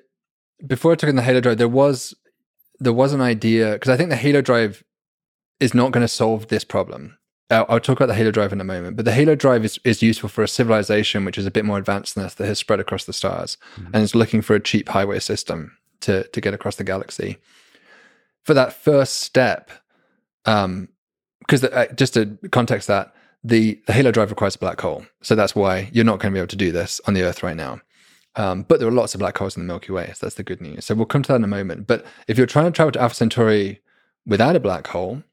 before 0.66 0.92
I 0.92 0.96
took 0.96 1.10
in 1.10 1.16
the 1.16 1.22
Halo 1.22 1.42
Drive, 1.42 1.58
there 1.58 1.68
was 1.68 2.14
there 2.80 2.94
was 2.94 3.14
an 3.14 3.22
idea 3.22 3.74
because 3.74 3.90
I 3.90 3.98
think 3.98 4.10
the 4.10 4.16
Halo 4.16 4.42
Drive 4.42 4.84
is 5.60 5.74
not 5.74 5.92
going 5.92 6.04
to 6.04 6.08
solve 6.08 6.48
this 6.48 6.64
problem. 6.64 7.18
I'll, 7.50 7.66
I'll, 7.70 7.80
talk 7.80 7.98
about 7.98 8.08
the 8.08 8.16
Halo 8.16 8.32
Drive 8.32 8.52
in 8.52 8.60
a 8.60 8.66
moment, 8.66 8.96
but 8.96 9.06
the 9.06 9.12
Halo 9.12 9.36
Drive 9.36 9.64
is, 9.64 9.80
is 9.84 10.02
useful 10.02 10.30
for 10.30 10.44
a 10.44 10.48
civilization 10.48 11.26
which 11.26 11.38
is 11.38 11.46
a 11.46 11.52
bit 11.52 11.64
more 11.64 11.78
advanced 11.78 12.16
than 12.16 12.26
us 12.26 12.34
that 12.34 12.48
has 12.48 12.58
spread 12.58 12.80
across 12.80 13.06
the 13.06 13.14
stars 13.14 13.58
mm-hmm. 13.76 13.92
and 13.94 14.04
is 14.04 14.16
looking 14.16 14.42
for 14.42 14.56
a 14.56 14.60
cheap 14.60 14.90
highway 14.90 15.20
system 15.20 15.78
to, 16.02 16.24
to 16.30 16.42
get 16.42 16.54
across 16.54 16.76
the 16.76 16.84
galaxy. 16.84 17.38
For 18.44 18.54
that 18.56 18.74
first 18.74 19.18
step, 19.22 19.70
um, 20.46 20.90
because 21.40 21.64
uh, 21.64 21.86
just 21.96 22.16
to 22.16 22.38
context 22.52 22.88
that, 22.88 23.14
the, 23.44 23.80
the 23.86 23.94
Halo 23.94 24.12
Drive 24.12 24.32
requires 24.32 24.56
a 24.56 24.60
black 24.60 24.82
hole. 24.82 25.06
So 25.22 25.36
that's 25.36 25.56
why 25.56 25.90
you're 25.94 26.04
not 26.04 26.20
going 26.20 26.34
to 26.34 26.36
be 26.36 26.40
able 26.40 26.48
to 26.48 26.56
do 26.56 26.72
this 26.72 27.00
on 27.08 27.14
the 27.14 27.22
Earth 27.22 27.44
right 27.44 27.56
now. 27.56 27.80
Um, 28.38 28.64
but 28.64 28.80
there 28.80 28.88
are 28.88 28.92
lots 28.92 29.14
of 29.14 29.20
black 29.20 29.38
holes 29.38 29.56
in 29.56 29.64
the 29.64 29.68
Milky 29.68 29.92
Way. 29.92 30.08
So 30.08 30.26
that's 30.26 30.36
the 30.36 30.44
good 30.44 30.62
news. 30.62 30.86
So 30.86 30.96
we'll 30.96 31.06
come 31.06 31.24
to 31.24 31.30
that 31.30 31.38
in 31.38 31.44
a 31.44 31.48
moment. 31.48 31.88
But 31.88 32.06
if 32.28 32.38
you're 32.38 32.48
trying 32.48 32.66
to 32.66 32.72
travel 32.72 32.92
to 32.94 33.02
Alpha 33.02 33.16
Centauri 33.16 33.80
without 34.26 34.56
a 34.56 34.60
black 34.60 34.88
hole, 34.88 35.24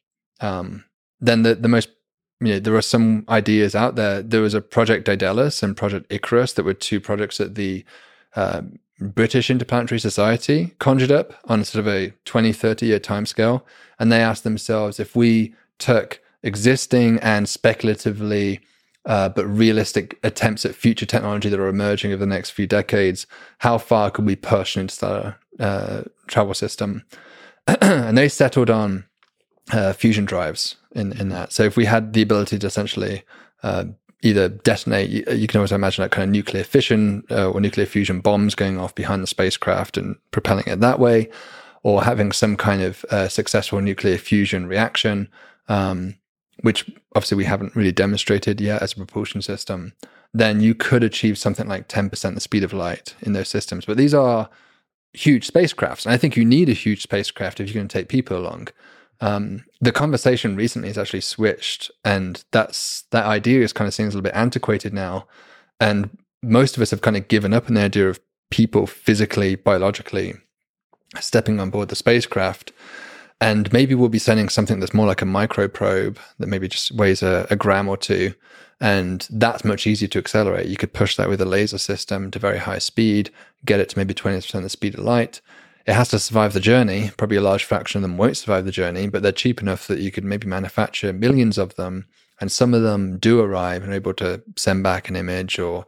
um, 0.41 0.85
then 1.21 1.43
the, 1.43 1.55
the 1.55 1.69
most 1.69 1.89
you 2.41 2.55
know, 2.55 2.59
there 2.59 2.75
are 2.75 2.83
some 2.83 3.25
ideas 3.29 3.75
out 3.75 3.95
there. 3.95 4.23
There 4.23 4.41
was 4.41 4.55
a 4.55 4.61
Project 4.61 5.07
Daedalus 5.07 5.63
and 5.63 5.77
Project 5.77 6.13
Icarus 6.13 6.53
that 6.55 6.65
were 6.65 6.75
two 6.75 7.01
projects 7.01 7.39
that 7.39 7.55
the 7.55 7.85
uh, 8.35 8.63
British 9.01 9.51
Interplanetary 9.51 10.01
Society 10.01 10.75
conjured 10.79 11.13
up 11.13 11.35
on 11.45 11.65
sort 11.65 11.87
of 11.87 11.93
a 11.93 12.13
20, 12.25 12.53
30 12.53 12.87
year 12.87 13.01
timescale. 13.01 13.63
And 13.99 14.11
they 14.11 14.21
asked 14.21 14.45
themselves 14.45 14.99
if 14.99 15.15
we 15.15 15.55
took 15.79 16.21
existing 16.43 17.19
and 17.21 17.49
speculatively 17.49 18.61
uh, 19.05 19.29
but 19.29 19.47
realistic 19.47 20.19
attempts 20.23 20.65
at 20.65 20.75
future 20.75 21.07
technology 21.07 21.49
that 21.49 21.59
are 21.59 21.69
emerging 21.69 22.13
over 22.13 22.21
the 22.21 22.27
next 22.27 22.51
few 22.51 22.67
decades, 22.67 23.27
how 23.59 23.79
far 23.79 24.11
could 24.11 24.25
we 24.25 24.37
push 24.37 24.77
an 24.77 24.83
interstellar 24.83 25.37
uh, 25.59 26.03
travel 26.29 26.55
system? 26.55 27.05
and 27.81 28.17
they 28.17 28.29
settled 28.29 28.71
on 28.71 29.05
uh, 29.73 29.93
fusion 29.93 30.25
drives 30.25 30.77
in 30.93 31.13
in 31.19 31.29
that. 31.31 31.53
So 31.53 31.63
if 31.65 31.77
we 31.77 31.85
had 31.85 32.13
the 32.13 32.23
ability 32.23 32.59
to 32.59 32.67
essentially 32.67 33.23
uh, 33.63 33.85
either 34.23 34.49
detonate, 34.49 35.11
you, 35.11 35.25
you, 35.33 35.47
can 35.47 35.59
always 35.59 35.73
imagine 35.73 36.03
that 36.03 36.11
kind 36.11 36.25
of 36.25 36.31
nuclear 36.31 36.65
fission 36.65 37.25
uh, 37.31 37.51
or 37.51 37.61
nuclear 37.61 37.87
fusion 37.87 38.21
bombs 38.21 38.55
going 38.55 38.79
off 38.79 38.95
behind 38.95 39.23
the 39.23 39.27
spacecraft 39.27 39.97
and 39.97 40.17
propelling 40.31 40.65
it 40.67 40.81
that 40.81 40.99
way, 40.99 41.29
or 41.83 42.03
having 42.03 42.33
some 42.33 42.57
kind 42.57 42.83
of 42.83 43.05
uh, 43.11 43.29
successful 43.29 43.81
nuclear 43.81 44.19
fusion 44.19 44.67
reaction, 44.67 45.29
um, 45.69 46.15
which 46.63 46.91
obviously 47.15 47.37
we 47.37 47.45
haven't 47.45 47.77
really 47.77 47.93
demonstrated 47.93 48.61
yet 48.61 48.83
as 48.83 48.93
a 48.93 48.97
propulsion 48.97 49.43
system. 49.43 49.93
Then 50.33 50.61
you 50.61 50.75
could 50.75 51.05
achieve 51.05 51.37
something 51.37 51.69
like 51.69 51.89
10% 51.89 52.35
the 52.35 52.41
speed 52.41 52.65
of 52.65 52.73
light 52.73 53.15
in 53.21 53.35
those 53.35 53.49
systems. 53.49 53.85
But 53.85 53.99
these 53.99 54.15
are 54.15 54.49
huge 55.13 55.47
spacecrafts. 55.47 56.07
And 56.07 56.15
I 56.15 56.17
think 56.17 56.37
you 56.37 56.45
need 56.45 56.69
a 56.69 56.75
huge 56.75 57.03
spacecraft 57.03 57.61
if 57.61 57.69
you're 57.69 57.75
going 57.75 57.89
to 57.89 57.99
take 57.99 58.09
people 58.09 58.37
along. 58.37 58.69
Um, 59.21 59.65
the 59.81 59.93
conversation 59.93 60.57
recently 60.57 60.89
has 60.89 60.99
actually 60.99 61.21
switched, 61.21 61.93
and 62.05 62.43
that's 62.51 63.03
that 63.13 63.25
idea 63.25 63.61
is 63.61 63.73
kind 63.73 63.87
of 63.87 63.95
seems 63.95 64.15
a 64.15 64.17
little 64.17 64.31
bit 64.31 64.37
antiquated 64.37 64.93
now. 64.93 65.27
And 65.79 66.19
most 66.43 66.77
of 66.77 66.83
us 66.83 66.91
have 66.91 67.03
kind 67.03 67.17
of 67.17 67.29
given 67.29 67.55
up 67.55 67.69
on 67.69 67.75
the 67.75 67.83
idea 67.83 68.09
of 68.09 68.21
people 68.51 68.87
physically, 68.87 69.55
biologically 69.55 70.35
stepping 71.21 71.61
on 71.61 71.71
board 71.71 71.89
the 71.89 71.97
spacecraft. 71.97 72.73
And 73.43 73.73
maybe 73.73 73.97
we'll 73.97 74.09
be 74.09 74.21
sending 74.21 74.49
something 74.49 74.79
that's 74.79 74.95
more 74.95 75.09
like 75.09 75.21
a 75.21 75.25
microprobe 75.25 76.17
that 76.39 76.47
maybe 76.47 76.69
just 76.69 76.93
weighs 76.93 77.25
a, 77.25 77.45
a 77.51 77.57
gram 77.57 77.89
or 77.89 77.97
two. 77.97 78.35
And 78.81 79.27
that's 79.31 79.65
much 79.65 79.85
easier 79.85 80.07
to 80.11 80.19
accelerate. 80.21 80.69
You 80.69 80.77
could 80.77 80.93
push 80.93 81.17
that 81.17 81.29
with 81.29 81.41
a 81.41 81.45
laser 81.45 81.79
system 81.79 82.31
to 82.31 82.39
very 82.39 82.59
high 82.59 82.79
speed, 82.79 83.33
get 83.65 83.81
it 83.81 83.89
to 83.89 83.99
maybe 83.99 84.15
20% 84.15 84.63
the 84.63 84.69
speed 84.69 84.95
of 84.95 85.01
light, 85.01 85.41
it 85.87 85.95
has 85.95 86.09
to 86.11 86.21
survive 86.21 86.53
the 86.53 86.61
journey. 86.61 87.11
Probably 87.17 87.37
a 87.37 87.43
large 87.43 87.65
fraction 87.65 87.99
of 87.99 88.03
them 88.03 88.17
won't 88.17 88.37
survive 88.37 88.65
the 88.65 88.71
journey, 88.71 89.09
but 89.09 89.25
they're 89.25 89.33
cheap 89.33 89.61
enough 89.61 89.89
that 89.89 89.99
you 89.99 90.13
could 90.13 90.25
maybe 90.25 90.47
manufacture 90.47 91.13
millions 91.13 91.59
of 91.59 91.75
them. 91.75 92.07
And 92.41 92.53
some 92.53 92.73
of 92.75 92.83
them 92.83 93.19
do 93.19 93.41
arrive 93.41 93.83
and 93.83 93.91
are 93.91 93.97
able 93.97 94.15
to 94.15 94.41
send 94.55 94.85
back 94.85 95.09
an 95.09 95.17
image, 95.17 95.59
or 95.59 95.85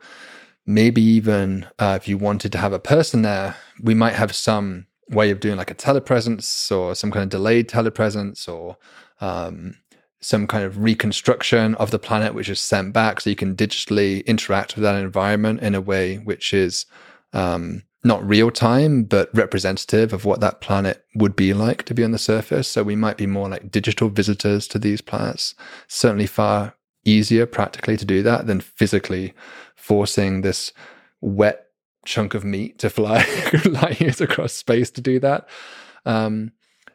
maybe 0.66 1.00
even 1.02 1.68
uh, 1.78 1.96
if 2.00 2.08
you 2.08 2.18
wanted 2.18 2.50
to 2.50 2.58
have 2.58 2.72
a 2.72 2.80
person 2.80 3.22
there, 3.22 3.54
we 3.80 3.94
might 3.94 4.14
have 4.14 4.34
some 4.34 4.86
way 5.10 5.30
of 5.30 5.40
doing 5.40 5.56
like 5.56 5.70
a 5.70 5.74
telepresence 5.74 6.70
or 6.70 6.94
some 6.94 7.10
kind 7.10 7.24
of 7.24 7.28
delayed 7.28 7.68
telepresence 7.68 8.48
or 8.48 8.76
um, 9.20 9.76
some 10.20 10.46
kind 10.46 10.64
of 10.64 10.82
reconstruction 10.82 11.74
of 11.76 11.90
the 11.90 11.98
planet, 11.98 12.34
which 12.34 12.48
is 12.48 12.60
sent 12.60 12.92
back 12.92 13.20
so 13.20 13.30
you 13.30 13.36
can 13.36 13.54
digitally 13.54 14.24
interact 14.26 14.74
with 14.74 14.82
that 14.82 14.94
environment 14.94 15.60
in 15.60 15.74
a 15.74 15.80
way 15.80 16.16
which 16.16 16.54
is 16.54 16.86
um, 17.32 17.82
not 18.04 18.26
real 18.26 18.50
time, 18.50 19.04
but 19.04 19.28
representative 19.34 20.12
of 20.12 20.24
what 20.24 20.40
that 20.40 20.60
planet 20.60 21.04
would 21.14 21.34
be 21.34 21.52
like 21.52 21.84
to 21.84 21.94
be 21.94 22.04
on 22.04 22.12
the 22.12 22.18
surface. 22.18 22.68
So 22.68 22.82
we 22.82 22.96
might 22.96 23.16
be 23.16 23.26
more 23.26 23.48
like 23.48 23.70
digital 23.70 24.08
visitors 24.08 24.68
to 24.68 24.78
these 24.78 25.00
planets. 25.00 25.54
Certainly 25.88 26.26
far 26.26 26.74
easier 27.04 27.46
practically 27.46 27.96
to 27.96 28.04
do 28.04 28.22
that 28.22 28.46
than 28.46 28.60
physically 28.60 29.34
forcing 29.74 30.40
this 30.40 30.72
wet 31.20 31.63
chunk 32.04 32.34
of 32.34 32.44
meat 32.44 32.78
to 32.78 32.90
fly 32.90 33.24
light 33.64 34.00
years 34.00 34.20
across 34.20 34.52
space 34.52 34.90
to 34.92 35.00
do 35.00 35.18
that. 35.20 35.48
Um, 36.04 36.52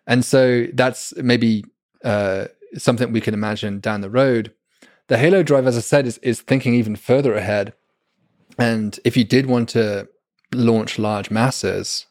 and 0.08 0.26
so 0.26 0.68
that's 0.74 1.14
maybe 1.18 1.66
uh, 2.04 2.46
something 2.76 3.12
we 3.12 3.22
can 3.22 3.34
imagine 3.34 3.80
down 3.80 4.02
the 4.02 4.10
road. 4.10 4.54
The 5.08 5.18
Halo 5.18 5.44
Drive, 5.44 5.68
as 5.68 5.78
I 5.78 5.82
said, 5.82 6.06
is, 6.06 6.18
is 6.20 6.42
thinking 6.42 6.74
even 6.74 6.96
further 6.96 7.34
ahead. 7.34 7.74
And 8.58 9.00
if 9.04 9.18
you 9.18 9.24
did 9.24 9.46
want 9.46 9.70
to 9.70 10.08
launch 10.54 11.00
large 11.00 11.32
masses, 11.32 12.06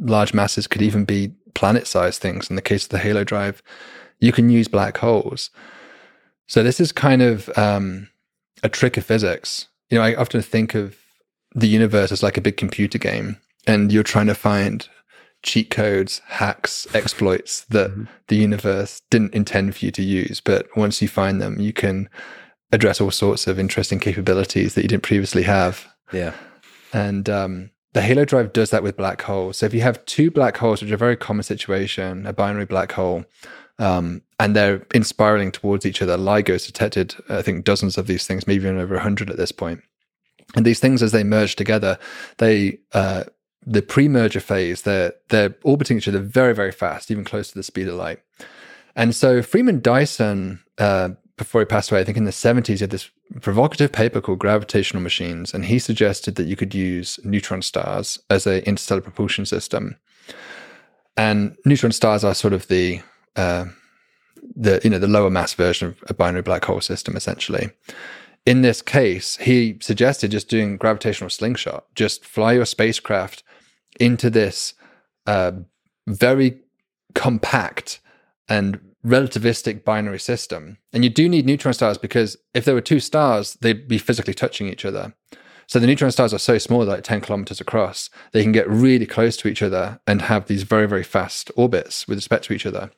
large 0.00 0.34
masses 0.34 0.66
could 0.66 0.82
even 0.82 1.04
be 1.04 1.32
planet 1.54 1.86
sized 1.86 2.20
things. 2.20 2.50
In 2.50 2.56
the 2.56 2.62
case 2.62 2.84
of 2.84 2.90
the 2.90 2.98
Halo 2.98 3.24
Drive, 3.24 3.62
you 4.20 4.32
can 4.32 4.50
use 4.50 4.68
black 4.68 4.98
holes. 4.98 5.50
So 6.46 6.62
this 6.62 6.80
is 6.80 6.92
kind 6.92 7.22
of 7.22 7.50
um, 7.56 8.08
a 8.62 8.68
trick 8.68 8.96
of 8.96 9.04
physics. 9.04 9.68
You 9.90 9.98
know, 9.98 10.04
I 10.04 10.14
often 10.14 10.42
think 10.42 10.74
of 10.74 10.96
the 11.54 11.68
universe 11.68 12.12
is 12.12 12.22
like 12.22 12.36
a 12.36 12.42
big 12.42 12.56
computer 12.56 12.98
game, 12.98 13.38
and 13.66 13.92
you're 13.92 14.02
trying 14.02 14.26
to 14.26 14.34
find 14.34 14.88
cheat 15.42 15.70
codes, 15.70 16.20
hacks, 16.26 16.86
exploits 16.94 17.64
that 17.66 17.90
mm-hmm. 17.90 18.04
the 18.28 18.36
universe 18.36 19.02
didn't 19.10 19.34
intend 19.34 19.76
for 19.76 19.84
you 19.84 19.90
to 19.92 20.02
use. 20.02 20.40
But 20.40 20.66
once 20.76 21.00
you 21.00 21.08
find 21.08 21.40
them, 21.40 21.60
you 21.60 21.72
can 21.72 22.08
address 22.72 23.00
all 23.00 23.10
sorts 23.10 23.46
of 23.46 23.58
interesting 23.58 24.00
capabilities 24.00 24.74
that 24.74 24.82
you 24.82 24.88
didn't 24.88 25.02
previously 25.04 25.42
have. 25.44 25.86
Yeah. 26.12 26.32
And 26.92 27.28
um, 27.28 27.70
the 27.92 28.02
Halo 28.02 28.24
Drive 28.24 28.52
does 28.52 28.70
that 28.70 28.82
with 28.82 28.96
black 28.96 29.22
holes. 29.22 29.58
So 29.58 29.66
if 29.66 29.74
you 29.74 29.82
have 29.82 30.04
two 30.06 30.30
black 30.30 30.56
holes, 30.56 30.82
which 30.82 30.90
are 30.90 30.94
a 30.94 30.98
very 30.98 31.16
common 31.16 31.44
situation, 31.44 32.26
a 32.26 32.32
binary 32.32 32.66
black 32.66 32.92
hole, 32.92 33.24
um, 33.78 34.22
and 34.40 34.56
they're 34.56 34.86
inspiraling 34.94 35.52
towards 35.52 35.84
each 35.86 36.02
other, 36.02 36.16
LIGO's 36.16 36.66
detected, 36.66 37.14
I 37.28 37.42
think, 37.42 37.64
dozens 37.64 37.98
of 37.98 38.06
these 38.06 38.26
things, 38.26 38.46
maybe 38.46 38.64
even 38.64 38.78
over 38.78 38.94
100 38.94 39.30
at 39.30 39.36
this 39.36 39.52
point. 39.52 39.82
And 40.54 40.64
these 40.64 40.80
things, 40.80 41.02
as 41.02 41.12
they 41.12 41.24
merge 41.24 41.56
together, 41.56 41.98
they 42.38 42.78
uh, 42.92 43.24
the 43.66 43.82
pre-merger 43.82 44.40
phase, 44.40 44.82
they're 44.82 45.14
they're 45.30 45.56
orbiting 45.64 45.96
each 45.96 46.08
other 46.08 46.20
very, 46.20 46.54
very 46.54 46.72
fast, 46.72 47.10
even 47.10 47.24
close 47.24 47.48
to 47.48 47.54
the 47.54 47.62
speed 47.62 47.88
of 47.88 47.94
light. 47.94 48.20
And 48.96 49.14
so 49.14 49.42
Freeman 49.42 49.80
Dyson 49.80 50.60
uh, 50.78 51.10
before 51.36 51.60
he 51.60 51.64
passed 51.64 51.90
away, 51.90 52.00
I 52.00 52.04
think 52.04 52.16
in 52.16 52.24
the 52.24 52.30
70s, 52.30 52.66
he 52.66 52.78
had 52.78 52.90
this 52.90 53.10
provocative 53.40 53.90
paper 53.90 54.20
called 54.20 54.38
Gravitational 54.38 55.02
Machines, 55.02 55.52
and 55.52 55.64
he 55.64 55.78
suggested 55.78 56.36
that 56.36 56.46
you 56.46 56.56
could 56.56 56.74
use 56.74 57.18
neutron 57.24 57.62
stars 57.62 58.18
as 58.30 58.46
a 58.46 58.66
interstellar 58.66 59.00
propulsion 59.00 59.44
system. 59.44 59.96
And 61.16 61.56
neutron 61.64 61.92
stars 61.92 62.22
are 62.24 62.34
sort 62.34 62.52
of 62.52 62.68
the 62.68 63.00
uh, 63.36 63.66
the 64.56 64.80
you 64.84 64.90
know 64.90 64.98
the 64.98 65.08
lower 65.08 65.30
mass 65.30 65.54
version 65.54 65.88
of 65.88 66.04
a 66.08 66.14
binary 66.14 66.42
black 66.42 66.64
hole 66.64 66.80
system, 66.80 67.16
essentially. 67.16 67.70
In 68.46 68.60
this 68.60 68.82
case, 68.82 69.36
he 69.38 69.78
suggested 69.80 70.30
just 70.30 70.48
doing 70.48 70.76
gravitational 70.76 71.30
slingshot, 71.30 71.86
just 71.94 72.24
fly 72.24 72.52
your 72.52 72.66
spacecraft 72.66 73.42
into 73.98 74.28
this 74.28 74.74
uh, 75.26 75.52
very 76.06 76.60
compact 77.14 78.00
and 78.48 78.80
relativistic 79.06 79.82
binary 79.84 80.18
system. 80.18 80.76
And 80.92 81.04
you 81.04 81.10
do 81.10 81.28
need 81.28 81.46
neutron 81.46 81.72
stars 81.72 81.96
because 81.96 82.36
if 82.52 82.64
there 82.64 82.74
were 82.74 82.82
two 82.82 83.00
stars, 83.00 83.54
they'd 83.60 83.88
be 83.88 83.98
physically 83.98 84.34
touching 84.34 84.68
each 84.68 84.84
other. 84.84 85.14
So 85.66 85.78
the 85.78 85.86
neutron 85.86 86.12
stars 86.12 86.34
are 86.34 86.38
so 86.38 86.58
small, 86.58 86.84
like 86.84 87.04
10 87.04 87.22
kilometers 87.22 87.60
across, 87.60 88.10
they 88.32 88.42
can 88.42 88.52
get 88.52 88.68
really 88.68 89.06
close 89.06 89.38
to 89.38 89.48
each 89.48 89.62
other 89.62 90.00
and 90.06 90.20
have 90.22 90.46
these 90.46 90.62
very, 90.64 90.86
very 90.86 91.02
fast 91.02 91.50
orbits 91.56 92.06
with 92.06 92.18
respect 92.18 92.44
to 92.44 92.52
each 92.52 92.66
other 92.66 92.90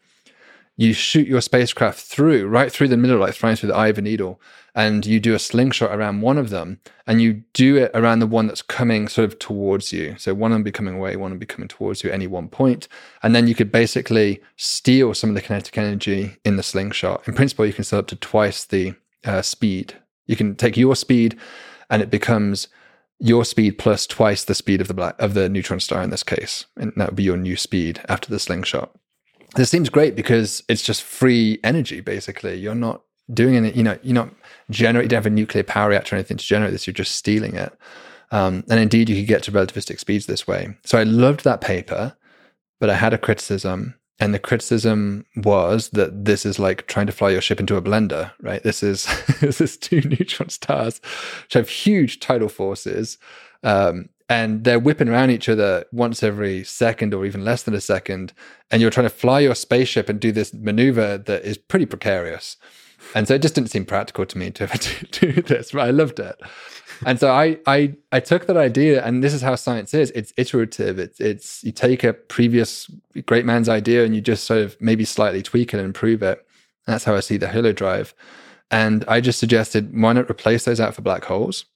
you 0.76 0.92
shoot 0.92 1.26
your 1.26 1.40
spacecraft 1.40 1.98
through, 1.98 2.46
right 2.46 2.70
through 2.70 2.88
the 2.88 2.96
middle, 2.98 3.18
like 3.18 3.34
throwing 3.34 3.56
through 3.56 3.70
the 3.70 3.74
eye 3.74 3.88
of 3.88 3.96
a 3.96 4.02
needle, 4.02 4.40
and 4.74 5.06
you 5.06 5.18
do 5.18 5.34
a 5.34 5.38
slingshot 5.38 5.90
around 5.90 6.20
one 6.20 6.36
of 6.36 6.50
them, 6.50 6.80
and 7.06 7.22
you 7.22 7.42
do 7.54 7.76
it 7.76 7.90
around 7.94 8.18
the 8.18 8.26
one 8.26 8.46
that's 8.46 8.60
coming 8.60 9.08
sort 9.08 9.32
of 9.32 9.38
towards 9.38 9.90
you. 9.90 10.16
So 10.18 10.34
one 10.34 10.52
of 10.52 10.56
them 10.56 10.62
be 10.64 10.72
coming 10.72 10.94
away, 10.94 11.16
one 11.16 11.32
of 11.32 11.36
them 11.36 11.38
be 11.38 11.46
coming 11.46 11.68
towards 11.68 12.04
you 12.04 12.10
at 12.10 12.14
any 12.14 12.26
one 12.26 12.48
point. 12.48 12.88
And 13.22 13.34
then 13.34 13.48
you 13.48 13.54
could 13.54 13.72
basically 13.72 14.42
steal 14.56 15.14
some 15.14 15.30
of 15.30 15.34
the 15.34 15.40
kinetic 15.40 15.78
energy 15.78 16.36
in 16.44 16.56
the 16.56 16.62
slingshot. 16.62 17.26
In 17.26 17.34
principle, 17.34 17.64
you 17.64 17.72
can 17.72 17.84
set 17.84 17.98
up 17.98 18.06
to 18.08 18.16
twice 18.16 18.66
the 18.66 18.94
uh, 19.24 19.40
speed. 19.40 19.94
You 20.26 20.36
can 20.36 20.56
take 20.56 20.76
your 20.76 20.94
speed, 20.94 21.38
and 21.88 22.02
it 22.02 22.10
becomes 22.10 22.68
your 23.18 23.46
speed 23.46 23.78
plus 23.78 24.06
twice 24.06 24.44
the 24.44 24.54
speed 24.54 24.82
of 24.82 24.88
the 24.88 24.94
black 24.94 25.14
of 25.18 25.32
the 25.32 25.48
neutron 25.48 25.80
star 25.80 26.02
in 26.02 26.10
this 26.10 26.22
case, 26.22 26.66
and 26.76 26.92
that 26.96 27.08
would 27.08 27.16
be 27.16 27.22
your 27.22 27.38
new 27.38 27.56
speed 27.56 28.02
after 28.10 28.28
the 28.28 28.38
slingshot 28.38 28.94
this 29.56 29.70
seems 29.70 29.88
great 29.88 30.14
because 30.14 30.62
it's 30.68 30.82
just 30.82 31.02
free 31.02 31.58
energy 31.64 32.00
basically. 32.00 32.56
You're 32.56 32.74
not 32.74 33.02
doing 33.32 33.56
any 33.56 33.72
you 33.72 33.82
know 33.82 33.98
you're 34.02 34.14
not 34.14 34.30
generating 34.70 35.06
you 35.06 35.08
don't 35.08 35.24
have 35.24 35.26
a 35.26 35.30
nuclear 35.30 35.64
power 35.64 35.88
reactor 35.90 36.14
or 36.14 36.18
anything 36.18 36.36
to 36.36 36.44
generate 36.44 36.72
this 36.72 36.86
you're 36.86 36.94
just 36.94 37.16
stealing 37.16 37.54
it. 37.54 37.76
Um, 38.30 38.64
and 38.68 38.80
indeed 38.80 39.08
you 39.08 39.16
could 39.16 39.28
get 39.28 39.42
to 39.44 39.52
relativistic 39.52 39.98
speeds 39.98 40.26
this 40.26 40.46
way. 40.46 40.76
So 40.84 40.98
i 40.98 41.02
loved 41.02 41.44
that 41.44 41.60
paper 41.60 42.16
but 42.80 42.90
i 42.90 42.94
had 42.94 43.14
a 43.14 43.18
criticism. 43.18 43.94
And 44.18 44.32
the 44.32 44.38
criticism 44.38 45.26
was 45.36 45.90
that 45.90 46.24
this 46.24 46.46
is 46.46 46.58
like 46.58 46.86
trying 46.86 47.04
to 47.04 47.12
fly 47.12 47.28
your 47.28 47.42
ship 47.42 47.60
into 47.60 47.76
a 47.76 47.82
blender 47.82 48.32
right? 48.40 48.62
This 48.62 48.82
is 48.82 49.06
this 49.40 49.60
is 49.60 49.76
two 49.76 50.00
neutron 50.04 50.48
stars 50.48 51.00
which 51.44 51.54
have 51.54 51.68
huge 51.68 52.20
tidal 52.20 52.48
forces. 52.48 53.18
Um, 53.62 54.08
and 54.28 54.64
they're 54.64 54.78
whipping 54.78 55.08
around 55.08 55.30
each 55.30 55.48
other 55.48 55.84
once 55.92 56.22
every 56.22 56.64
second 56.64 57.14
or 57.14 57.24
even 57.24 57.44
less 57.44 57.62
than 57.62 57.74
a 57.74 57.80
second 57.80 58.32
and 58.70 58.82
you're 58.82 58.90
trying 58.90 59.06
to 59.06 59.14
fly 59.14 59.40
your 59.40 59.54
spaceship 59.54 60.08
and 60.08 60.18
do 60.18 60.32
this 60.32 60.52
maneuver 60.52 61.18
that 61.18 61.44
is 61.44 61.58
pretty 61.58 61.86
precarious. 61.86 62.56
And 63.14 63.28
so 63.28 63.34
it 63.34 63.42
just 63.42 63.54
didn't 63.54 63.70
seem 63.70 63.84
practical 63.84 64.26
to 64.26 64.38
me 64.38 64.50
to 64.52 64.66
do 65.12 65.32
this 65.42 65.72
but 65.72 65.80
i 65.82 65.90
loved 65.90 66.18
it. 66.18 66.40
And 67.04 67.20
so 67.20 67.30
I, 67.30 67.58
I 67.66 67.94
i 68.10 68.20
took 68.20 68.46
that 68.46 68.56
idea 68.56 69.04
and 69.04 69.22
this 69.22 69.34
is 69.34 69.42
how 69.42 69.54
science 69.54 69.94
is. 69.94 70.10
It's 70.12 70.32
iterative. 70.36 70.98
It's 70.98 71.20
it's 71.20 71.62
you 71.62 71.72
take 71.72 72.02
a 72.02 72.14
previous 72.14 72.90
great 73.26 73.44
man's 73.44 73.68
idea 73.68 74.04
and 74.04 74.14
you 74.14 74.20
just 74.20 74.44
sort 74.44 74.60
of 74.60 74.76
maybe 74.80 75.04
slightly 75.04 75.42
tweak 75.42 75.72
it 75.72 75.76
and 75.76 75.86
improve 75.86 76.22
it. 76.22 76.44
That's 76.86 77.04
how 77.04 77.14
i 77.14 77.20
see 77.20 77.36
the 77.36 77.48
Halo 77.48 77.72
Drive. 77.72 78.14
And 78.70 79.04
i 79.06 79.20
just 79.20 79.38
suggested 79.38 79.96
why 79.96 80.14
not 80.14 80.30
replace 80.30 80.64
those 80.64 80.80
out 80.80 80.94
for 80.94 81.02
black 81.02 81.24
holes 81.24 81.66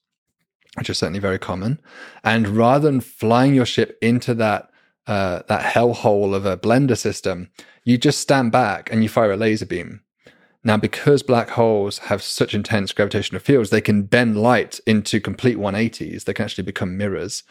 which 0.75 0.89
is 0.89 0.97
certainly 0.97 1.19
very 1.19 1.39
common. 1.39 1.79
And 2.23 2.47
rather 2.49 2.89
than 2.89 3.01
flying 3.01 3.53
your 3.53 3.65
ship 3.65 3.97
into 4.01 4.33
that 4.35 4.69
uh, 5.07 5.41
that 5.47 5.73
hellhole 5.73 6.33
of 6.33 6.45
a 6.45 6.57
blender 6.57 6.97
system, 6.97 7.49
you 7.83 7.97
just 7.97 8.19
stand 8.19 8.51
back 8.51 8.91
and 8.91 9.01
you 9.03 9.09
fire 9.09 9.31
a 9.31 9.37
laser 9.37 9.65
beam. 9.65 10.01
Now, 10.63 10.77
because 10.77 11.23
black 11.23 11.49
holes 11.49 11.97
have 11.99 12.21
such 12.21 12.53
intense 12.53 12.93
gravitational 12.93 13.41
fields, 13.41 13.71
they 13.71 13.81
can 13.81 14.03
bend 14.03 14.37
light 14.37 14.79
into 14.85 15.19
complete 15.19 15.57
180s. 15.57 16.25
They 16.25 16.33
can 16.33 16.45
actually 16.45 16.65
become 16.65 16.97
mirrors. 16.97 17.41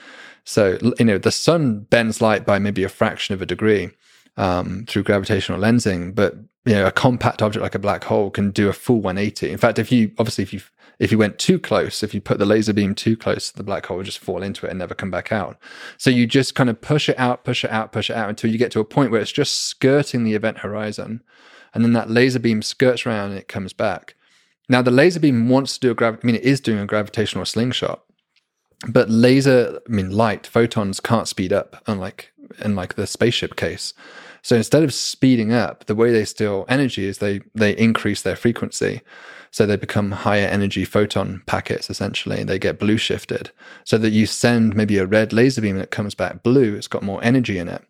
So, 0.44 0.78
you 0.98 1.04
know, 1.04 1.18
the 1.18 1.32
sun 1.32 1.80
bends 1.90 2.20
light 2.20 2.46
by 2.46 2.60
maybe 2.60 2.84
a 2.84 2.88
fraction 2.88 3.34
of 3.34 3.42
a 3.42 3.46
degree 3.46 3.90
um, 4.36 4.84
through 4.86 5.02
gravitational 5.02 5.60
lensing, 5.60 6.14
but 6.14 6.36
you 6.64 6.74
know, 6.74 6.86
a 6.86 6.92
compact 6.92 7.42
object 7.42 7.62
like 7.62 7.74
a 7.74 7.80
black 7.80 8.04
hole 8.04 8.30
can 8.30 8.50
do 8.50 8.68
a 8.68 8.72
full 8.72 9.00
180. 9.00 9.50
In 9.50 9.58
fact, 9.58 9.78
if 9.78 9.90
you 9.90 10.12
obviously 10.18 10.42
if 10.42 10.52
you 10.52 10.60
if 11.00 11.10
you 11.10 11.16
went 11.16 11.38
too 11.38 11.58
close, 11.58 12.02
if 12.02 12.12
you 12.12 12.20
put 12.20 12.38
the 12.38 12.44
laser 12.44 12.74
beam 12.74 12.94
too 12.94 13.16
close, 13.16 13.50
the 13.50 13.62
black 13.62 13.86
hole 13.86 13.96
would 13.96 14.06
just 14.06 14.18
fall 14.18 14.42
into 14.42 14.66
it 14.66 14.70
and 14.70 14.78
never 14.78 14.94
come 14.94 15.10
back 15.10 15.32
out. 15.32 15.56
So 15.96 16.10
you 16.10 16.26
just 16.26 16.54
kind 16.54 16.68
of 16.68 16.82
push 16.82 17.08
it 17.08 17.18
out, 17.18 17.42
push 17.42 17.64
it 17.64 17.70
out, 17.70 17.90
push 17.90 18.10
it 18.10 18.16
out 18.16 18.28
until 18.28 18.50
you 18.50 18.58
get 18.58 18.70
to 18.72 18.80
a 18.80 18.84
point 18.84 19.10
where 19.10 19.20
it's 19.20 19.32
just 19.32 19.60
skirting 19.64 20.24
the 20.24 20.34
event 20.34 20.58
horizon. 20.58 21.22
And 21.72 21.82
then 21.82 21.94
that 21.94 22.10
laser 22.10 22.38
beam 22.38 22.60
skirts 22.60 23.06
around 23.06 23.30
and 23.30 23.38
it 23.38 23.48
comes 23.48 23.72
back. 23.72 24.14
Now, 24.68 24.82
the 24.82 24.90
laser 24.90 25.20
beam 25.20 25.48
wants 25.48 25.74
to 25.74 25.80
do 25.80 25.90
a 25.90 25.94
grav, 25.94 26.18
I 26.22 26.26
mean, 26.26 26.36
it 26.36 26.44
is 26.44 26.60
doing 26.60 26.78
a 26.78 26.86
gravitational 26.86 27.46
slingshot, 27.46 28.02
but 28.86 29.08
laser, 29.08 29.80
I 29.88 29.90
mean, 29.90 30.10
light, 30.10 30.46
photons 30.46 31.00
can't 31.00 31.26
speed 31.26 31.52
up, 31.52 31.82
unlike 31.86 32.30
in 32.62 32.76
like 32.76 32.94
the 32.94 33.06
spaceship 33.06 33.56
case. 33.56 33.94
So 34.42 34.56
instead 34.56 34.82
of 34.82 34.92
speeding 34.92 35.52
up, 35.52 35.86
the 35.86 35.94
way 35.94 36.12
they 36.12 36.24
steal 36.24 36.64
energy 36.68 37.06
is 37.06 37.18
they 37.18 37.40
they 37.54 37.76
increase 37.76 38.22
their 38.22 38.36
frequency. 38.36 39.02
So 39.50 39.66
they 39.66 39.76
become 39.76 40.12
higher 40.12 40.46
energy 40.46 40.84
photon 40.84 41.42
packets 41.46 41.90
essentially. 41.90 42.44
They 42.44 42.58
get 42.58 42.78
blue 42.78 42.96
shifted 42.96 43.50
so 43.84 43.98
that 43.98 44.10
you 44.10 44.26
send 44.26 44.76
maybe 44.76 44.98
a 44.98 45.06
red 45.06 45.32
laser 45.32 45.60
beam 45.60 45.76
and 45.76 45.82
it 45.82 45.90
comes 45.90 46.14
back 46.14 46.42
blue. 46.42 46.74
It's 46.74 46.86
got 46.86 47.02
more 47.02 47.22
energy 47.22 47.58
in 47.58 47.68
it. 47.68 47.84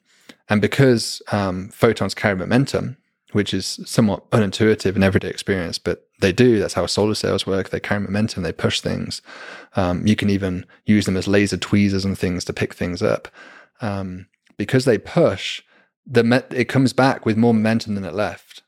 And 0.48 0.60
because 0.60 1.22
um, 1.30 1.68
photons 1.68 2.14
carry 2.14 2.34
momentum, 2.34 2.96
which 3.32 3.54
is 3.54 3.80
somewhat 3.84 4.28
unintuitive 4.30 4.96
in 4.96 5.02
everyday 5.02 5.28
experience, 5.28 5.78
but 5.78 6.08
they 6.20 6.32
do. 6.32 6.58
That's 6.58 6.74
how 6.74 6.86
solar 6.86 7.14
sails 7.14 7.46
work. 7.46 7.70
They 7.70 7.78
carry 7.80 8.00
momentum, 8.00 8.42
they 8.42 8.52
push 8.52 8.80
things. 8.80 9.22
Um, 9.76 10.06
you 10.06 10.16
can 10.16 10.30
even 10.30 10.66
use 10.84 11.06
them 11.06 11.16
as 11.16 11.28
laser 11.28 11.56
tweezers 11.56 12.04
and 12.04 12.18
things 12.18 12.44
to 12.46 12.52
pick 12.52 12.74
things 12.74 13.02
up. 13.02 13.28
Um, 13.80 14.26
because 14.56 14.84
they 14.84 14.98
push, 14.98 15.62
the 16.06 16.44
it 16.50 16.68
comes 16.68 16.92
back 16.92 17.24
with 17.24 17.36
more 17.36 17.54
momentum 17.54 17.94
than 17.94 18.04
it 18.04 18.14
left. 18.14 18.62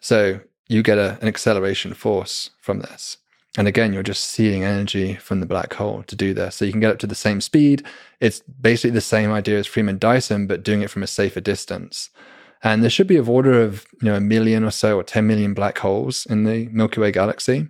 So 0.00 0.40
you 0.70 0.84
get 0.84 0.98
a, 0.98 1.18
an 1.20 1.26
acceleration 1.26 1.92
force 1.94 2.50
from 2.60 2.78
this. 2.78 3.16
And 3.58 3.66
again, 3.66 3.92
you're 3.92 4.04
just 4.04 4.24
seeing 4.24 4.62
energy 4.62 5.16
from 5.16 5.40
the 5.40 5.46
black 5.46 5.74
hole 5.74 6.04
to 6.04 6.14
do 6.14 6.32
this. 6.32 6.54
So 6.54 6.64
you 6.64 6.70
can 6.70 6.80
get 6.80 6.92
up 6.92 7.00
to 7.00 7.08
the 7.08 7.16
same 7.16 7.40
speed. 7.40 7.84
It's 8.20 8.40
basically 8.40 8.90
the 8.90 9.00
same 9.00 9.32
idea 9.32 9.58
as 9.58 9.66
Freeman 9.66 9.98
Dyson, 9.98 10.46
but 10.46 10.62
doing 10.62 10.82
it 10.82 10.90
from 10.90 11.02
a 11.02 11.08
safer 11.08 11.40
distance. 11.40 12.10
And 12.62 12.82
there 12.82 12.90
should 12.90 13.08
be 13.08 13.16
of 13.16 13.28
order 13.28 13.60
of 13.60 13.84
you 14.00 14.06
know 14.08 14.14
a 14.14 14.20
million 14.20 14.62
or 14.62 14.70
so 14.70 14.96
or 14.96 15.02
10 15.02 15.26
million 15.26 15.54
black 15.54 15.78
holes 15.78 16.24
in 16.26 16.44
the 16.44 16.68
Milky 16.68 17.00
Way 17.00 17.10
galaxy. 17.10 17.68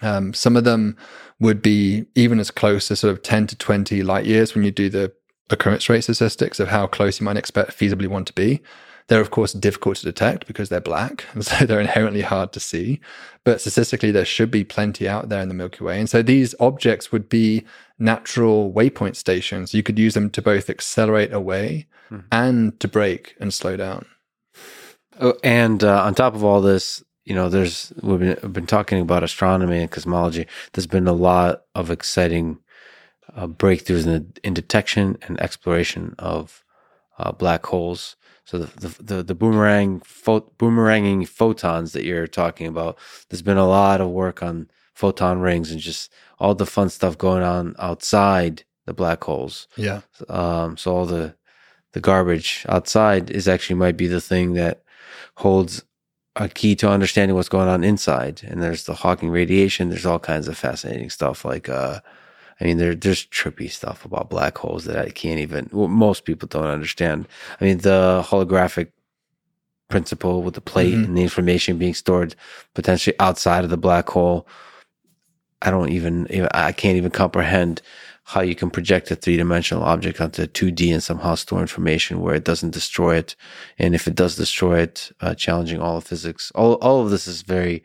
Um, 0.00 0.32
some 0.32 0.56
of 0.56 0.62
them 0.62 0.96
would 1.40 1.60
be 1.60 2.06
even 2.14 2.38
as 2.38 2.52
close 2.52 2.88
as 2.92 3.00
sort 3.00 3.12
of 3.12 3.22
10 3.22 3.48
to 3.48 3.56
20 3.56 4.02
light 4.04 4.26
years 4.26 4.54
when 4.54 4.62
you 4.62 4.70
do 4.70 4.88
the 4.88 5.12
occurrence 5.50 5.88
rate 5.88 6.02
statistics 6.02 6.60
of 6.60 6.68
how 6.68 6.86
close 6.86 7.18
you 7.18 7.24
might 7.24 7.36
expect 7.36 7.76
feasibly 7.76 8.06
one 8.06 8.24
to 8.24 8.32
be. 8.32 8.62
They're, 9.08 9.20
of 9.20 9.30
course, 9.30 9.52
difficult 9.52 9.96
to 9.98 10.04
detect 10.04 10.46
because 10.46 10.68
they're 10.68 10.80
black. 10.80 11.24
So 11.42 11.66
they're 11.66 11.80
inherently 11.80 12.22
hard 12.22 12.52
to 12.52 12.60
see. 12.60 13.00
But 13.44 13.60
statistically, 13.60 14.12
there 14.12 14.24
should 14.24 14.50
be 14.50 14.64
plenty 14.64 15.08
out 15.08 15.28
there 15.28 15.42
in 15.42 15.48
the 15.48 15.54
Milky 15.54 15.84
Way. 15.84 15.98
And 15.98 16.08
so 16.08 16.22
these 16.22 16.54
objects 16.60 17.10
would 17.10 17.28
be 17.28 17.64
natural 17.98 18.72
waypoint 18.72 19.16
stations. 19.16 19.74
You 19.74 19.82
could 19.82 19.98
use 19.98 20.14
them 20.14 20.30
to 20.30 20.42
both 20.42 20.70
accelerate 20.70 21.32
away 21.32 21.86
mm-hmm. 22.10 22.26
and 22.30 22.78
to 22.80 22.88
brake 22.88 23.34
and 23.40 23.52
slow 23.52 23.76
down. 23.76 24.06
Oh, 25.20 25.34
and 25.42 25.82
uh, 25.84 26.04
on 26.04 26.14
top 26.14 26.34
of 26.34 26.44
all 26.44 26.60
this, 26.60 27.02
you 27.24 27.34
know, 27.34 27.48
there's 27.48 27.92
we've 28.02 28.18
been, 28.18 28.38
we've 28.42 28.52
been, 28.52 28.66
talking 28.66 29.00
about 29.00 29.22
astronomy 29.22 29.78
and 29.80 29.90
cosmology. 29.90 30.46
There's 30.72 30.86
been 30.86 31.06
a 31.06 31.12
lot 31.12 31.62
of 31.74 31.90
exciting 31.90 32.58
uh, 33.34 33.46
breakthroughs 33.46 34.06
in, 34.06 34.32
in 34.42 34.54
detection 34.54 35.18
and 35.22 35.40
exploration 35.40 36.14
of 36.18 36.64
uh, 37.18 37.32
black 37.32 37.66
holes. 37.66 38.16
So 38.44 38.58
the 38.58 38.88
the 38.88 39.02
the, 39.02 39.22
the 39.22 39.34
boomerang 39.34 40.00
pho- 40.00 40.52
boomeranging 40.58 41.28
photons 41.28 41.92
that 41.92 42.04
you're 42.04 42.26
talking 42.26 42.66
about. 42.66 42.98
There's 43.28 43.42
been 43.42 43.56
a 43.56 43.68
lot 43.68 44.00
of 44.00 44.10
work 44.10 44.42
on 44.42 44.68
photon 44.94 45.40
rings 45.40 45.70
and 45.70 45.80
just 45.80 46.12
all 46.38 46.54
the 46.54 46.66
fun 46.66 46.90
stuff 46.90 47.16
going 47.16 47.42
on 47.42 47.74
outside 47.78 48.64
the 48.86 48.92
black 48.92 49.22
holes. 49.24 49.68
Yeah. 49.76 50.00
Um. 50.28 50.76
So 50.76 50.94
all 50.94 51.06
the 51.06 51.34
the 51.92 52.00
garbage 52.00 52.64
outside 52.68 53.30
is 53.30 53.46
actually 53.46 53.76
might 53.76 53.96
be 53.96 54.06
the 54.06 54.20
thing 54.20 54.54
that 54.54 54.82
holds 55.36 55.84
a 56.36 56.48
key 56.48 56.74
to 56.76 56.88
understanding 56.88 57.34
what's 57.36 57.48
going 57.48 57.68
on 57.68 57.84
inside. 57.84 58.40
And 58.44 58.62
there's 58.62 58.84
the 58.84 58.94
Hawking 58.94 59.30
radiation. 59.30 59.90
There's 59.90 60.06
all 60.06 60.18
kinds 60.18 60.48
of 60.48 60.56
fascinating 60.56 61.10
stuff 61.10 61.44
like 61.44 61.68
uh 61.68 62.00
I 62.60 62.64
mean, 62.64 62.78
there, 62.78 62.94
there's 62.94 63.26
trippy 63.26 63.70
stuff 63.70 64.04
about 64.04 64.30
black 64.30 64.58
holes 64.58 64.84
that 64.84 64.96
I 64.96 65.10
can't 65.10 65.40
even, 65.40 65.68
well, 65.72 65.88
most 65.88 66.24
people 66.24 66.48
don't 66.48 66.66
understand. 66.66 67.26
I 67.60 67.64
mean, 67.64 67.78
the 67.78 68.24
holographic 68.26 68.92
principle 69.88 70.42
with 70.42 70.54
the 70.54 70.60
plate 70.60 70.94
mm-hmm. 70.94 71.04
and 71.04 71.18
the 71.18 71.22
information 71.22 71.78
being 71.78 71.94
stored 71.94 72.34
potentially 72.74 73.14
outside 73.20 73.64
of 73.64 73.70
the 73.70 73.76
black 73.76 74.08
hole. 74.08 74.46
I 75.60 75.70
don't 75.70 75.90
even, 75.90 76.26
I 76.52 76.72
can't 76.72 76.96
even 76.96 77.10
comprehend 77.10 77.82
how 78.24 78.40
you 78.40 78.54
can 78.54 78.70
project 78.70 79.10
a 79.10 79.16
three 79.16 79.36
dimensional 79.36 79.82
object 79.84 80.20
onto 80.20 80.46
2D 80.46 80.92
and 80.92 81.02
somehow 81.02 81.34
store 81.34 81.60
information 81.60 82.20
where 82.20 82.34
it 82.34 82.44
doesn't 82.44 82.70
destroy 82.70 83.16
it. 83.16 83.36
And 83.78 83.94
if 83.94 84.06
it 84.06 84.14
does 84.14 84.36
destroy 84.36 84.80
it, 84.80 85.12
uh, 85.20 85.34
challenging 85.34 85.80
all 85.80 85.98
of 85.98 86.04
physics. 86.04 86.50
All, 86.54 86.74
all 86.74 87.02
of 87.02 87.10
this 87.10 87.26
is 87.26 87.42
very 87.42 87.82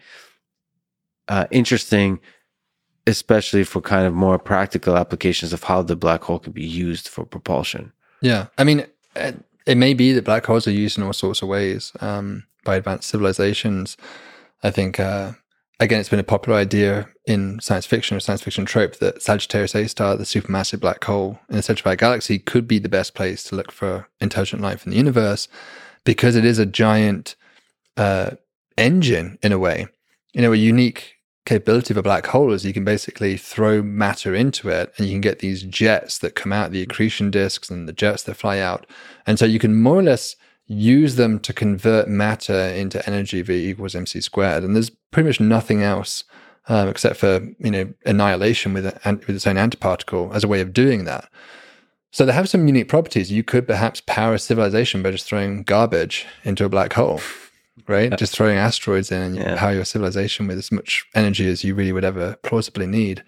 uh, 1.28 1.48
interesting 1.52 2.20
especially 3.08 3.64
for 3.64 3.82
kind 3.82 4.06
of 4.06 4.14
more 4.14 4.38
practical 4.38 4.98
applications 4.98 5.54
of 5.54 5.64
how 5.64 5.82
the 5.82 5.96
black 5.96 6.24
hole 6.24 6.40
can 6.40 6.52
be 6.52 6.66
used 6.66 7.08
for 7.08 7.26
propulsion. 7.26 7.94
Yeah. 8.22 8.48
I 8.58 8.66
mean, 8.66 8.86
it 9.16 9.78
may 9.78 9.94
be 9.94 10.12
that 10.12 10.26
black 10.26 10.46
holes 10.46 10.68
are 10.68 10.72
used 10.72 10.98
in 10.98 11.04
all 11.04 11.14
sorts 11.14 11.42
of 11.42 11.48
ways 11.48 11.94
um, 12.02 12.46
by 12.66 12.76
advanced 12.76 13.10
civilizations. 13.10 13.96
I 14.62 14.72
think, 14.72 15.00
uh, 15.00 15.32
again, 15.80 16.02
it's 16.02 16.10
been 16.10 16.20
a 16.20 16.24
popular 16.24 16.60
idea 16.60 17.08
in 17.26 17.60
science 17.62 17.86
fiction 17.86 18.18
or 18.18 18.20
science 18.20 18.42
fiction 18.42 18.66
trope 18.66 18.98
that 18.98 19.22
Sagittarius 19.22 19.74
A 19.74 19.88
star, 19.88 20.18
the 20.18 20.26
supermassive 20.26 20.82
black 20.82 21.04
hole 21.04 21.40
in 21.50 21.56
the 21.56 21.62
center 21.62 21.82
of 21.82 21.88
our 21.88 21.96
galaxy, 21.96 22.40
could 22.40 22.68
be 22.68 22.80
the 22.80 22.90
best 22.90 23.14
place 23.14 23.42
to 23.44 23.56
look 23.56 23.72
for 23.72 24.08
intelligent 24.20 24.62
life 24.62 24.86
in 24.86 24.92
the 24.92 24.98
universe 24.98 25.48
because 26.04 26.36
it 26.36 26.44
is 26.44 26.60
a 26.60 26.66
giant 26.66 27.36
uh, 27.96 28.32
engine 28.78 29.38
in 29.42 29.54
a 29.54 29.60
way. 29.60 29.88
You 30.34 30.42
know, 30.42 30.54
a 30.54 30.58
unique 30.58 31.17
capability 31.48 31.94
of 31.94 31.98
a 31.98 32.04
black 32.04 32.28
hole 32.28 32.52
is 32.52 32.66
you 32.66 32.74
can 32.74 32.84
basically 32.84 33.38
throw 33.38 33.82
matter 33.82 34.36
into 34.36 34.70
it 34.70 34.94
and 34.98 35.08
you 35.08 35.14
can 35.14 35.22
get 35.22 35.40
these 35.40 35.64
jets 35.64 36.20
that 36.20 36.36
come 36.36 36.52
out, 36.52 36.72
the 36.72 36.82
accretion 36.82 37.32
disks 37.32 37.70
and 37.70 37.88
the 37.88 37.94
jets 37.94 38.24
that 38.24 38.36
fly 38.36 38.60
out. 38.60 38.86
And 39.26 39.40
so 39.40 39.46
you 39.46 39.58
can 39.58 39.82
more 39.82 39.96
or 39.96 40.04
less 40.04 40.36
use 40.66 41.16
them 41.16 41.40
to 41.40 41.54
convert 41.54 42.10
matter 42.10 42.54
into 42.54 43.06
energy 43.08 43.42
v 43.42 43.70
equals 43.70 43.96
mc 43.96 44.20
squared. 44.20 44.64
And 44.64 44.76
there's 44.76 44.90
pretty 44.90 45.28
much 45.28 45.40
nothing 45.40 45.82
else 45.82 46.26
um, 46.68 46.90
except 46.90 47.16
for 47.16 47.40
you 47.60 47.72
know 47.72 47.94
annihilation 48.06 48.74
with, 48.74 48.86
with 49.06 49.30
its 49.30 49.48
own 49.48 49.56
antiparticle 49.56 50.36
as 50.36 50.44
a 50.44 50.50
way 50.50 50.60
of 50.60 50.74
doing 50.74 51.06
that. 51.06 51.30
So 52.12 52.26
they 52.26 52.34
have 52.34 52.50
some 52.50 52.68
unique 52.68 52.90
properties. 52.90 53.32
You 53.32 53.44
could 53.44 53.68
perhaps 53.68 54.02
power 54.02 54.34
a 54.34 54.40
civilization 54.40 55.02
by 55.02 55.12
just 55.12 55.26
throwing 55.26 55.64
garbage 55.64 56.26
into 56.44 56.66
a 56.66 56.70
black 56.70 56.94
hole 56.94 57.22
right? 57.88 58.16
Just 58.18 58.36
throwing 58.36 58.58
asteroids 58.58 59.12
in 59.12 59.22
and 59.22 59.36
you 59.36 59.42
yeah. 59.42 59.58
power 59.58 59.74
your 59.74 59.86
civilization 59.86 60.48
with 60.48 60.58
as 60.58 60.72
much 60.72 61.06
energy 61.14 61.48
as 61.48 61.64
you 61.64 61.76
really 61.76 61.92
would 61.92 62.06
ever 62.06 62.36
plausibly 62.44 62.88
need. 62.88 63.24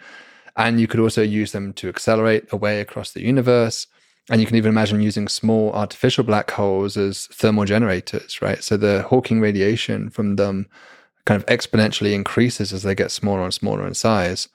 And 0.55 0.79
you 0.79 0.87
could 0.87 0.99
also 0.99 1.21
use 1.21 1.51
them 1.51 1.73
to 1.73 1.89
accelerate 1.89 2.51
away 2.51 2.81
across 2.81 3.11
the 3.11 3.21
universe. 3.21 3.87
And 4.29 4.41
you 4.41 4.47
can 4.47 4.57
even 4.57 4.69
imagine 4.69 5.01
using 5.01 5.27
small 5.27 5.71
artificial 5.73 6.23
black 6.23 6.51
holes 6.51 6.97
as 6.97 7.27
thermal 7.27 7.65
generators, 7.65 8.41
right? 8.41 8.63
So 8.63 8.77
the 8.77 9.03
Hawking 9.03 9.41
radiation 9.41 10.09
from 10.09 10.35
them 10.35 10.67
kind 11.25 11.41
of 11.41 11.47
exponentially 11.47 12.13
increases 12.13 12.73
as 12.73 12.83
they 12.83 12.95
get 12.95 13.11
smaller 13.11 13.43
and 13.43 13.53
smaller 13.53 13.87
in 13.87 13.93
size. 13.93 14.49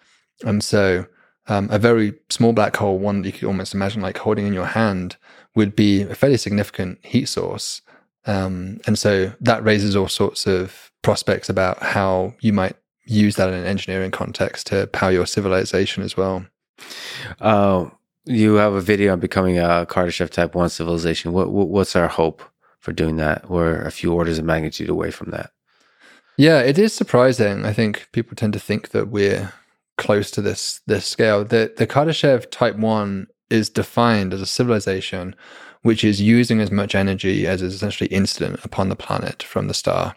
And 0.44 0.62
so 0.62 1.06
um, 1.46 1.68
a 1.70 1.78
very 1.78 2.14
small 2.30 2.52
black 2.52 2.76
hole, 2.76 2.98
one 2.98 3.22
that 3.22 3.28
you 3.28 3.32
could 3.32 3.46
almost 3.46 3.74
imagine 3.74 4.02
like 4.02 4.18
holding 4.18 4.46
in 4.46 4.52
your 4.52 4.66
hand, 4.66 5.16
would 5.54 5.76
be 5.76 6.02
a 6.02 6.14
fairly 6.14 6.36
significant 6.36 6.98
heat 7.04 7.26
source. 7.28 7.80
Um, 8.26 8.80
and 8.86 8.98
so 8.98 9.32
that 9.40 9.64
raises 9.64 9.96
all 9.96 10.08
sorts 10.08 10.46
of 10.46 10.90
prospects 11.02 11.48
about 11.48 11.82
how 11.82 12.34
you 12.40 12.52
might 12.52 12.76
use 13.04 13.36
that 13.36 13.48
in 13.48 13.54
an 13.54 13.66
engineering 13.66 14.10
context 14.10 14.66
to 14.68 14.86
power 14.88 15.12
your 15.12 15.26
civilization 15.26 16.02
as 16.02 16.16
well. 16.16 16.46
Uh, 17.40 17.90
you 18.24 18.54
have 18.54 18.72
a 18.72 18.80
video 18.80 19.12
on 19.12 19.20
becoming 19.20 19.58
a 19.58 19.86
Kardashev 19.88 20.30
Type 20.30 20.54
One 20.54 20.70
civilization. 20.70 21.32
What, 21.32 21.50
what, 21.50 21.68
what's 21.68 21.94
our 21.94 22.08
hope 22.08 22.42
for 22.80 22.92
doing 22.92 23.16
that? 23.16 23.50
We're 23.50 23.82
a 23.82 23.90
few 23.90 24.12
orders 24.12 24.38
of 24.38 24.44
magnitude 24.44 24.88
away 24.88 25.10
from 25.10 25.30
that. 25.30 25.50
Yeah, 26.36 26.60
it 26.60 26.78
is 26.78 26.92
surprising. 26.92 27.64
I 27.64 27.72
think 27.72 28.08
people 28.12 28.34
tend 28.34 28.54
to 28.54 28.58
think 28.58 28.90
that 28.90 29.08
we're 29.08 29.52
close 29.96 30.30
to 30.32 30.42
this 30.42 30.80
this 30.86 31.06
scale. 31.06 31.44
The 31.44 31.72
the 31.76 31.86
Kardashev 31.86 32.50
Type 32.50 32.76
One 32.76 33.28
is 33.50 33.68
defined 33.68 34.34
as 34.34 34.40
a 34.40 34.46
civilization 34.46 35.36
which 35.84 36.02
is 36.02 36.18
using 36.18 36.60
as 36.60 36.70
much 36.70 36.94
energy 36.94 37.46
as 37.46 37.60
is 37.60 37.74
essentially 37.74 38.08
incident 38.08 38.58
upon 38.64 38.88
the 38.88 38.96
planet 38.96 39.42
from 39.42 39.68
the 39.68 39.74
star. 39.74 40.16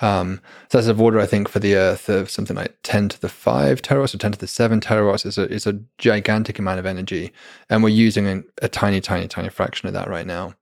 Um, 0.00 0.40
so 0.68 0.78
that's 0.78 0.86
of 0.86 1.00
order, 1.00 1.18
I 1.18 1.26
think, 1.26 1.48
for 1.48 1.58
the 1.58 1.74
Earth 1.74 2.08
of 2.08 2.30
something 2.30 2.56
like 2.56 2.76
10 2.84 3.08
to 3.10 3.20
the 3.20 3.28
5 3.28 3.82
terawatts 3.82 4.14
or 4.14 4.18
10 4.18 4.32
to 4.32 4.38
the 4.38 4.46
7 4.46 4.80
terawatts 4.80 5.26
is 5.26 5.66
a, 5.66 5.70
a 5.70 5.80
gigantic 5.98 6.60
amount 6.60 6.78
of 6.78 6.86
energy. 6.86 7.32
And 7.68 7.82
we're 7.82 7.88
using 7.88 8.28
a, 8.28 8.42
a 8.62 8.68
tiny, 8.68 9.00
tiny, 9.00 9.26
tiny 9.26 9.48
fraction 9.48 9.88
of 9.88 9.94
that 9.94 10.08
right 10.08 10.26
now. 10.26 10.54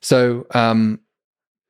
So, 0.00 0.46
um, 0.52 0.98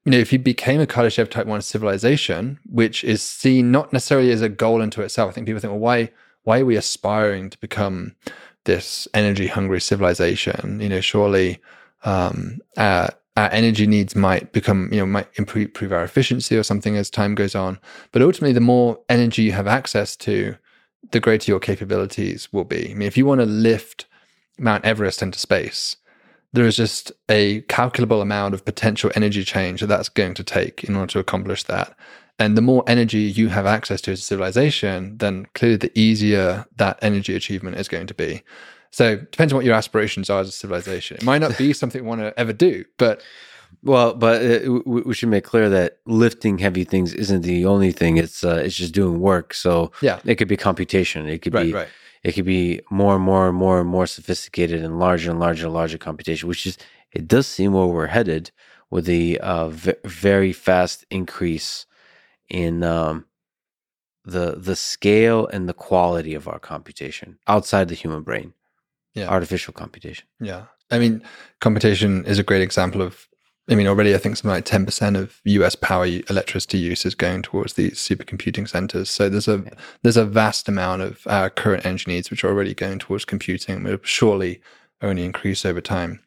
you 0.05 0.13
know, 0.13 0.19
if 0.19 0.33
you 0.33 0.39
became 0.39 0.81
a 0.81 0.87
Kardashev 0.87 1.29
type 1.29 1.49
1 1.49 1.61
civilization, 1.63 2.61
which 2.71 3.03
is 3.03 3.21
seen 3.21 3.73
not 3.73 3.93
necessarily 3.93 4.31
as 4.31 4.43
a 4.43 4.49
goal 4.49 4.81
into 4.81 5.03
itself, 5.03 5.29
I 5.29 5.33
think 5.33 5.49
people 5.49 5.61
think, 5.61 5.73
well, 5.73 5.81
why, 5.81 6.13
why 6.45 6.61
are 6.61 6.67
we 6.67 6.77
aspiring 6.77 7.51
to 7.51 7.59
become 7.59 8.15
this 8.65 9.09
energy 9.13 9.49
hungry 9.49 9.81
civilization? 9.81 10.79
You 10.79 10.89
know, 10.89 11.01
surely 11.01 11.61
um, 12.05 12.59
our, 12.77 13.11
our 13.37 13.51
energy 13.51 13.87
needs 13.87 14.15
might 14.15 14.53
become, 14.53 14.89
you 14.93 15.01
know, 15.01 15.07
might 15.07 15.29
improve 15.37 15.93
our 15.93 16.05
efficiency 16.05 16.57
or 16.57 16.63
something 16.63 16.97
as 16.97 17.11
time 17.11 17.35
goes 17.35 17.55
on. 17.55 17.79
But 18.13 18.23
ultimately, 18.23 18.53
the 18.53 18.61
more 18.61 18.99
energy 19.09 19.43
you 19.43 19.53
have 19.53 19.67
access 19.67 20.17
to, 20.17 20.57
the 21.11 21.21
greater 21.21 21.51
your 21.51 21.61
capabilities 21.61 22.53
will 22.53 22.65
be. 22.65 22.91
I 22.91 22.95
mean, 22.95 23.09
if 23.09 23.17
you 23.17 23.27
want 23.27 23.41
to 23.41 23.47
lift 23.47 24.07
Mount 24.59 24.85
Everest 24.85 25.23
into 25.23 25.39
space, 25.39 25.97
there 26.53 26.67
is 26.67 26.77
just 26.77 27.13
a 27.29 27.63
calculable 27.63 28.21
amount 28.21 28.55
of 28.55 28.65
potential 28.65 29.11
energy 29.15 29.43
change 29.43 29.81
that 29.81 29.87
that's 29.87 30.09
going 30.09 30.35
to 30.35 30.45
take 30.45 30.85
in 30.85 30.95
order 30.95 31.13
to 31.13 31.19
accomplish 31.19 31.63
that. 31.65 31.97
And 32.39 32.57
the 32.57 32.63
more 32.63 32.85
energy 32.87 33.21
you 33.21 33.49
have 33.49 33.67
access 33.67 34.01
to 34.03 34.13
as 34.13 34.21
a 34.21 34.23
civilization, 34.23 35.17
then 35.19 35.47
clearly 35.55 35.77
the 35.77 35.99
easier 35.99 36.67
that 36.77 36.99
energy 37.01 37.35
achievement 37.35 37.77
is 37.77 37.89
going 37.89 38.07
to 38.07 38.15
be. 38.15 38.43
So 38.93 39.17
depends 39.17 39.53
on 39.53 39.57
what 39.57 39.65
your 39.65 39.75
aspirations 39.75 40.31
are 40.31 40.41
as 40.41 40.49
a 40.49 40.53
civilization. 40.53 41.17
It 41.17 41.25
might 41.25 41.41
not 41.41 41.57
be 41.57 41.73
something 41.73 42.03
we 42.03 42.09
want 42.09 42.21
to 42.21 42.39
ever 42.39 42.53
do, 42.53 42.85
but 42.99 43.23
well, 43.83 44.15
but 44.15 44.43
uh, 44.43 44.81
we 44.85 45.15
should 45.15 45.31
make 45.31 45.45
clear 45.45 45.71
that 45.71 45.99
lifting 46.07 46.59
heavy 46.59 46.85
things 46.85 47.15
isn't 47.15 47.41
the 47.41 47.65
only 47.65 47.91
thing. 47.91 48.19
It's 48.19 48.45
uh, 48.45 48.63
it's 48.65 48.77
just 48.77 48.93
doing 48.93 49.19
work. 49.21 49.55
So 49.55 49.93
yeah, 50.03 50.21
it 50.25 50.37
could 50.37 50.49
be 50.49 50.59
computation. 50.59 51.27
It 51.27 51.41
could 51.41 51.55
right, 51.55 51.67
be 51.67 51.73
right. 51.73 51.89
it 52.23 52.33
could 52.33 52.45
be 52.45 52.81
more 52.91 53.15
and 53.15 53.25
more 53.25 53.49
and 53.49 53.57
more 53.57 53.81
and 53.81 53.89
more 53.89 54.07
sophisticated 54.07 54.85
and 54.85 54.99
larger 54.99 55.31
and 55.31 55.41
larger 55.41 55.67
and 55.67 55.75
larger 55.75 55.99
computation. 55.99 56.49
Which 56.49 56.67
is 56.67 56.77
it 57.13 57.27
does 57.27 57.47
seem 57.47 57.73
where 57.73 57.87
we're 57.87 58.07
headed 58.09 58.51
with 58.91 59.07
the 59.07 59.39
uh, 59.41 59.69
v- 59.69 59.95
very 60.05 60.53
fast 60.53 61.07
increase 61.11 61.87
in 62.51 62.83
um, 62.83 63.25
the 64.25 64.57
the 64.59 64.77
scale 64.77 65.47
and 65.47 65.67
the 65.67 65.75
quality 65.75 66.35
of 66.35 66.47
our 66.47 66.59
computation 66.59 67.39
outside 67.49 67.89
the 67.89 67.95
human 67.95 68.23
brain 68.23 68.53
yeah. 69.15 69.29
artificial 69.29 69.73
computation. 69.73 70.27
Yeah. 70.41 70.65
I 70.91 70.99
mean, 70.99 71.23
computation 71.61 72.25
is 72.27 72.39
a 72.39 72.43
great 72.43 72.63
example 72.63 73.03
of, 73.03 73.27
I 73.71 73.75
mean, 73.75 73.87
already 73.87 74.15
I 74.15 74.19
think 74.19 74.37
something 74.37 74.51
like 74.51 74.65
10% 74.65 75.17
of 75.17 75.41
US 75.45 75.75
power 75.75 76.07
electricity 76.07 76.79
use 76.79 77.07
is 77.07 77.15
going 77.15 77.43
towards 77.43 77.75
these 77.75 77.95
supercomputing 77.95 78.69
centers. 78.69 79.09
So 79.11 79.29
there's 79.29 79.49
a, 79.49 79.63
yeah. 79.65 79.75
there's 80.03 80.17
a 80.17 80.25
vast 80.25 80.69
amount 80.69 81.03
of 81.03 81.27
our 81.27 81.49
current 81.49 81.87
energy 81.87 82.11
needs, 82.11 82.31
which 82.31 82.45
are 82.45 82.49
already 82.49 82.75
going 82.75 82.99
towards 82.99 83.25
computing, 83.25 83.85
will 83.85 83.99
surely 84.03 84.61
only 85.01 85.25
increase 85.25 85.65
over 85.65 85.81
time. 85.81 86.21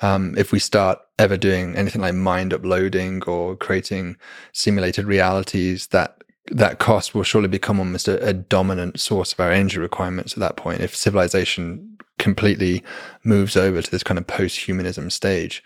Um, 0.00 0.34
if 0.38 0.52
we 0.52 0.60
start 0.60 1.00
ever 1.18 1.36
doing 1.36 1.74
anything 1.74 2.02
like 2.02 2.14
mind 2.14 2.52
uploading 2.52 3.22
or 3.24 3.56
creating 3.56 4.16
simulated 4.52 5.06
realities, 5.06 5.88
that 5.88 6.22
that 6.50 6.78
cost 6.78 7.14
will 7.14 7.24
surely 7.24 7.48
become 7.48 7.78
almost 7.78 8.08
a, 8.08 8.24
a, 8.26 8.32
dominant 8.32 8.98
source 8.98 9.34
of 9.34 9.40
our 9.40 9.52
energy 9.52 9.78
requirements 9.78 10.32
at 10.32 10.38
that 10.38 10.56
point. 10.56 10.80
If 10.80 10.96
civilization 10.96 11.97
completely 12.18 12.82
moves 13.24 13.56
over 13.56 13.82
to 13.82 13.90
this 13.90 14.02
kind 14.02 14.18
of 14.18 14.26
post-humanism 14.26 15.10
stage. 15.10 15.62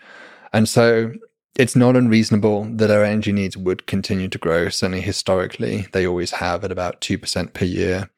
And 0.51 0.69
so 0.69 1.13
it's 1.55 1.75
not 1.75 1.95
unreasonable 1.95 2.65
that 2.65 2.91
our 2.91 3.03
energy 3.03 3.31
needs 3.31 3.55
would 3.55 3.85
continue 3.85 4.27
to 4.27 4.37
grow. 4.37 4.69
Certainly 4.69 5.01
historically, 5.01 5.87
they 5.91 6.07
always 6.07 6.31
have 6.31 6.63
at 6.63 6.71
about 6.71 7.01
2% 7.01 7.53
per 7.53 7.65
year. 7.65 8.09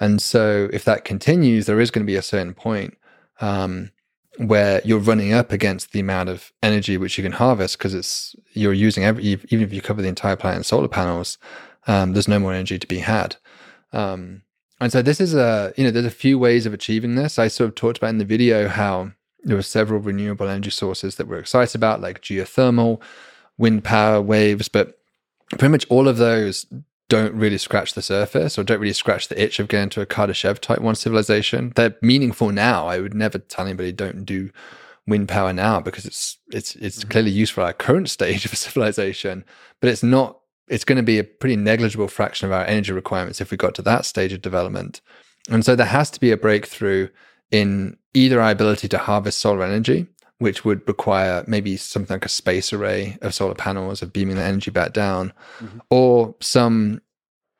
And 0.00 0.20
so 0.20 0.68
if 0.72 0.84
that 0.84 1.04
continues, 1.04 1.66
there 1.66 1.80
is 1.80 1.90
going 1.90 2.04
to 2.04 2.10
be 2.10 2.16
a 2.16 2.22
certain 2.22 2.54
point 2.54 2.96
um, 3.40 3.90
where 4.38 4.80
you're 4.84 4.98
running 4.98 5.32
up 5.32 5.52
against 5.52 5.92
the 5.92 6.00
amount 6.00 6.30
of 6.30 6.52
energy 6.62 6.96
which 6.96 7.18
you 7.18 7.22
can 7.22 7.32
harvest 7.32 7.78
because 7.78 7.94
it's 7.94 8.34
you're 8.52 8.72
using 8.72 9.04
every 9.04 9.24
even 9.24 9.62
if 9.62 9.72
you 9.72 9.82
cover 9.82 10.00
the 10.00 10.08
entire 10.08 10.36
planet 10.36 10.58
in 10.58 10.64
solar 10.64 10.88
panels, 10.88 11.38
um, 11.86 12.12
there's 12.12 12.28
no 12.28 12.38
more 12.38 12.52
energy 12.52 12.78
to 12.78 12.86
be 12.86 12.98
had. 12.98 13.36
Um, 13.92 14.42
and 14.80 14.90
so 14.90 15.02
this 15.02 15.20
is 15.20 15.34
a, 15.34 15.72
you 15.76 15.84
know, 15.84 15.90
there's 15.90 16.06
a 16.06 16.10
few 16.10 16.38
ways 16.38 16.66
of 16.66 16.72
achieving 16.72 17.14
this. 17.14 17.38
I 17.38 17.48
sort 17.48 17.68
of 17.68 17.74
talked 17.74 17.98
about 17.98 18.10
in 18.10 18.18
the 18.18 18.24
video 18.24 18.68
how 18.68 19.12
there 19.42 19.56
were 19.56 19.62
several 19.62 20.00
renewable 20.00 20.48
energy 20.48 20.70
sources 20.70 21.16
that 21.16 21.28
we're 21.28 21.38
excited 21.38 21.74
about, 21.74 22.00
like 22.00 22.22
geothermal, 22.22 23.00
wind 23.58 23.84
power, 23.84 24.20
waves, 24.20 24.68
but 24.68 24.98
pretty 25.50 25.68
much 25.68 25.86
all 25.88 26.08
of 26.08 26.16
those 26.16 26.66
don't 27.08 27.34
really 27.34 27.58
scratch 27.58 27.94
the 27.94 28.02
surface 28.02 28.56
or 28.56 28.62
don't 28.62 28.80
really 28.80 28.92
scratch 28.92 29.28
the 29.28 29.42
itch 29.42 29.58
of 29.58 29.68
getting 29.68 29.90
to 29.90 30.00
a 30.00 30.06
Kardashev 30.06 30.60
type 30.60 30.80
one 30.80 30.94
civilization. 30.94 31.72
They're 31.74 31.96
meaningful 32.00 32.50
now. 32.50 32.86
I 32.86 33.00
would 33.00 33.14
never 33.14 33.38
tell 33.38 33.66
anybody 33.66 33.92
don't 33.92 34.24
do 34.24 34.50
wind 35.06 35.28
power 35.28 35.52
now 35.52 35.80
because 35.80 36.06
it's 36.06 36.38
it's 36.52 36.76
it's 36.76 37.00
mm-hmm. 37.00 37.10
clearly 37.10 37.30
useful 37.32 37.64
at 37.64 37.66
our 37.66 37.72
current 37.72 38.08
stage 38.16 38.46
of 38.46 38.56
civilization, 38.56 39.44
but 39.80 39.90
it's 39.90 40.02
not 40.02 40.39
it's 40.70 40.84
going 40.84 40.96
to 40.96 41.02
be 41.02 41.18
a 41.18 41.24
pretty 41.24 41.56
negligible 41.56 42.08
fraction 42.08 42.46
of 42.46 42.52
our 42.52 42.64
energy 42.64 42.92
requirements 42.92 43.40
if 43.40 43.50
we 43.50 43.56
got 43.56 43.74
to 43.74 43.82
that 43.82 44.06
stage 44.06 44.32
of 44.32 44.40
development. 44.40 45.00
And 45.50 45.64
so 45.64 45.74
there 45.74 45.86
has 45.86 46.10
to 46.12 46.20
be 46.20 46.30
a 46.30 46.36
breakthrough 46.36 47.08
in 47.50 47.96
either 48.14 48.40
our 48.40 48.52
ability 48.52 48.88
to 48.88 48.98
harvest 48.98 49.40
solar 49.40 49.64
energy, 49.64 50.06
which 50.38 50.64
would 50.64 50.86
require 50.86 51.44
maybe 51.46 51.76
something 51.76 52.14
like 52.14 52.24
a 52.24 52.30
space 52.30 52.72
array 52.72 53.18
of 53.20 53.34
solar 53.34 53.54
panels 53.54 54.00
of 54.00 54.12
beaming 54.12 54.36
the 54.36 54.42
energy 54.42 54.70
back 54.70 54.92
down, 54.92 55.32
mm-hmm. 55.58 55.78
or 55.90 56.36
some 56.40 57.02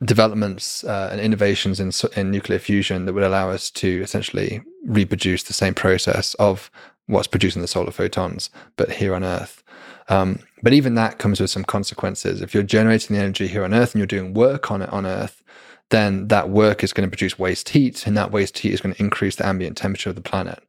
developments 0.05 0.85
uh, 0.85 1.09
and 1.11 1.21
innovations 1.21 1.81
in, 1.81 1.93
in 2.17 2.31
nuclear 2.31 2.59
fusion 2.61 3.05
that 3.05 3.13
would 3.13 3.25
allow 3.25 3.51
us 3.51 3.71
to 3.71 4.01
essentially 4.03 4.63
reproduce 4.87 5.43
the 5.43 5.53
same 5.53 5.75
process 5.75 6.35
of 6.35 6.71
what's 7.07 7.27
producing 7.27 7.61
the 7.61 7.69
solar 7.69 7.91
photons, 7.91 8.51
but 8.77 8.93
here 8.93 9.15
on 9.15 9.25
Earth. 9.25 9.63
Um, 10.09 10.39
but 10.63 10.73
even 10.73 10.95
that 10.95 11.19
comes 11.19 11.41
with 11.41 11.51
some 11.51 11.65
consequences. 11.65 12.41
If 12.41 12.55
you're 12.55 12.63
generating 12.63 13.17
the 13.17 13.23
energy 13.23 13.47
here 13.47 13.65
on 13.65 13.75
Earth 13.75 13.95
and 13.95 14.01
you're 14.01 14.07
doing 14.07 14.35
work 14.35 14.71
on 14.71 14.83
it 14.83 14.91
on 14.91 15.07
Earth, 15.07 15.43
then 15.91 16.29
that 16.29 16.51
work 16.51 16.83
is 16.85 16.93
going 16.93 17.09
to 17.09 17.11
produce 17.11 17.39
waste 17.39 17.71
heat, 17.71 18.07
and 18.07 18.17
that 18.17 18.31
waste 18.31 18.59
heat 18.59 18.73
is 18.73 18.81
going 18.81 18.95
to 18.95 19.03
increase 19.03 19.37
the 19.37 19.47
ambient 19.47 19.77
temperature 19.77 20.11
of 20.11 20.17
the 20.17 20.23
planet. 20.23 20.63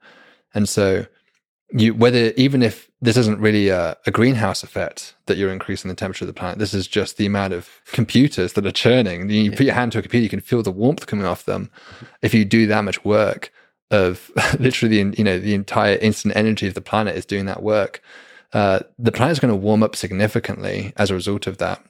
And 0.54 0.68
so, 0.68 1.06
you 1.72 1.94
whether 1.94 2.34
even 2.36 2.62
if 2.62 2.90
this 3.02 3.18
isn't 3.18 3.40
really 3.40 3.70
a, 3.70 3.98
a, 4.06 4.12
greenhouse 4.12 4.62
effect 4.62 5.16
that 5.26 5.38
you're 5.38 5.54
increasing 5.54 5.90
the 5.90 5.96
temperature 5.96 6.26
of 6.26 6.28
the 6.28 6.34
planet, 6.34 6.60
this 6.60 6.74
is 6.74 6.88
just 6.88 7.18
the 7.18 7.26
amount 7.26 7.54
of 7.54 7.70
computers 7.86 8.54
that 8.54 8.66
are 8.66 8.72
churning. 8.72 9.30
You 9.30 9.52
put 9.52 9.62
your 9.62 9.76
hand 9.76 9.94
to 9.94 10.00
a 10.00 10.02
computer, 10.02 10.24
you 10.24 10.30
can 10.30 10.42
feel 10.42 10.64
the 10.64 10.72
warmth 10.72 11.08
coming 11.08 11.26
off 11.26 11.46
them. 11.46 11.72
If 12.22 12.34
you 12.34 12.44
do 12.44 12.68
that 12.68 12.84
much 12.84 13.06
work 13.06 13.54
of 13.90 14.32
literally, 14.60 14.98
you 14.98 15.24
know, 15.24 15.40
the 15.40 15.54
entire 15.54 15.96
instant 15.98 16.36
energy 16.36 16.68
of 16.68 16.74
the 16.74 16.82
planet 16.82 17.16
is 17.16 17.26
doing 17.26 17.46
that 17.46 17.64
work. 17.64 18.02
Uh, 18.54 18.80
the 19.00 19.12
planet 19.12 19.34
is 19.34 19.40
going 19.40 19.52
to 19.52 19.56
warm 19.56 19.82
up 19.84 19.96
significantly 19.96 20.94
as 20.98 21.10
a 21.10 21.14
result 21.14 21.48
of 21.48 21.58
that. 21.58 21.84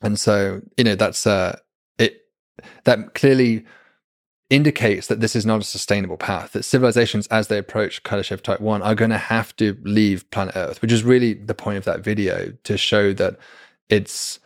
And 0.00 0.18
so, 0.18 0.62
you 0.76 0.84
know, 0.84 0.94
that's 0.94 1.26
uh, 1.26 1.58
it. 1.98 2.22
That 2.84 3.14
clearly 3.14 3.64
indicates 4.50 5.08
that 5.08 5.20
this 5.20 5.36
is 5.36 5.44
not 5.44 5.60
a 5.60 5.64
sustainable 5.64 6.16
path. 6.16 6.52
That 6.52 6.62
civilizations, 6.62 7.26
as 7.26 7.48
they 7.48 7.58
approach 7.58 8.02
Kardashev 8.02 8.42
Type 8.42 8.60
One, 8.60 8.80
are 8.82 8.94
going 8.94 9.10
to 9.10 9.18
have 9.18 9.54
to 9.56 9.76
leave 9.82 10.30
planet 10.30 10.56
Earth, 10.56 10.80
which 10.80 10.92
is 10.92 11.02
really 11.02 11.34
the 11.34 11.54
point 11.54 11.78
of 11.78 11.84
that 11.84 12.00
video 12.00 12.52
to 12.64 12.78
show 12.78 13.12
that 13.14 13.36
it's 13.88 14.38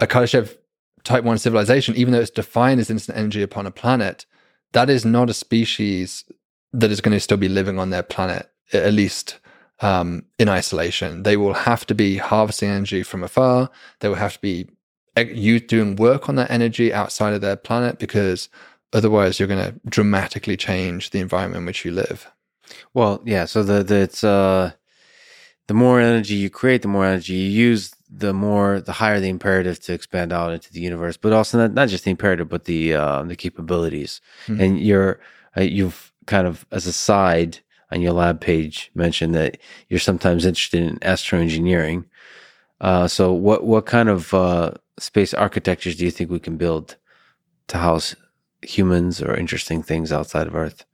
a 0.00 0.06
Kardashev 0.06 0.56
Type 1.04 1.24
One 1.24 1.38
civilization, 1.38 1.96
even 1.96 2.12
though 2.12 2.20
it's 2.20 2.30
defined 2.30 2.80
as 2.80 2.88
instant 2.90 3.18
energy 3.18 3.42
upon 3.42 3.66
a 3.66 3.70
planet. 3.72 4.26
That 4.72 4.88
is 4.88 5.04
not 5.04 5.28
a 5.28 5.34
species 5.34 6.24
that 6.72 6.90
is 6.90 7.02
going 7.02 7.12
to 7.12 7.20
still 7.20 7.36
be 7.36 7.48
living 7.48 7.78
on 7.78 7.90
their 7.90 8.02
planet, 8.02 8.50
at 8.72 8.94
least 8.94 9.38
um, 9.82 10.24
in 10.38 10.48
isolation. 10.48 11.24
They 11.24 11.36
will 11.36 11.52
have 11.52 11.84
to 11.86 11.94
be 11.94 12.16
harvesting 12.16 12.70
energy 12.70 13.02
from 13.02 13.22
afar. 13.22 13.70
They 14.00 14.08
will 14.08 14.14
have 14.16 14.34
to 14.34 14.40
be 14.40 14.68
you 15.16 15.60
doing 15.60 15.96
work 15.96 16.28
on 16.28 16.36
that 16.36 16.50
energy 16.50 16.92
outside 16.92 17.34
of 17.34 17.42
their 17.42 17.56
planet 17.56 17.98
because 17.98 18.48
otherwise 18.92 19.38
you're 19.38 19.48
going 19.48 19.64
to 19.64 19.78
dramatically 19.88 20.56
change 20.56 21.10
the 21.10 21.20
environment 21.20 21.60
in 21.60 21.66
which 21.66 21.84
you 21.84 21.90
live. 21.90 22.30
Well, 22.94 23.20
yeah. 23.26 23.44
So 23.44 23.62
the, 23.62 23.82
the 23.82 23.96
it's 23.96 24.24
uh, 24.24 24.72
the 25.66 25.74
more 25.74 26.00
energy 26.00 26.34
you 26.34 26.48
create, 26.48 26.82
the 26.82 26.88
more 26.88 27.04
energy 27.04 27.34
you 27.34 27.50
use, 27.50 27.94
the 28.08 28.32
more 28.32 28.80
the 28.80 28.92
higher 28.92 29.20
the 29.20 29.28
imperative 29.28 29.80
to 29.80 29.92
expand 29.92 30.32
out 30.32 30.52
into 30.52 30.72
the 30.72 30.80
universe. 30.80 31.16
But 31.16 31.32
also 31.32 31.58
not, 31.58 31.74
not 31.74 31.88
just 31.88 32.04
the 32.04 32.10
imperative, 32.10 32.48
but 32.48 32.64
the 32.64 32.94
uh, 32.94 33.22
the 33.24 33.36
capabilities. 33.36 34.20
Mm-hmm. 34.46 34.60
And 34.60 34.80
you're 34.80 35.20
uh, 35.56 35.62
you've 35.62 36.12
kind 36.26 36.46
of 36.46 36.64
as 36.70 36.86
a 36.86 36.92
side 36.92 37.58
on 37.92 38.00
your 38.00 38.12
lab 38.12 38.40
page 38.40 38.90
mentioned 38.94 39.34
that 39.34 39.58
you're 39.88 40.00
sometimes 40.00 40.46
interested 40.46 40.82
in 40.82 40.98
astroengineering. 40.98 42.04
Uh, 42.80 43.06
so, 43.06 43.32
what 43.32 43.64
what 43.64 43.86
kind 43.86 44.08
of 44.08 44.34
uh, 44.34 44.72
space 44.98 45.34
architectures 45.34 45.96
do 45.96 46.04
you 46.04 46.10
think 46.10 46.30
we 46.30 46.40
can 46.40 46.56
build 46.56 46.96
to 47.68 47.78
house 47.78 48.16
humans 48.62 49.22
or 49.22 49.36
interesting 49.36 49.82
things 49.82 50.12
outside 50.12 50.46
of 50.46 50.54
Earth? 50.54 50.84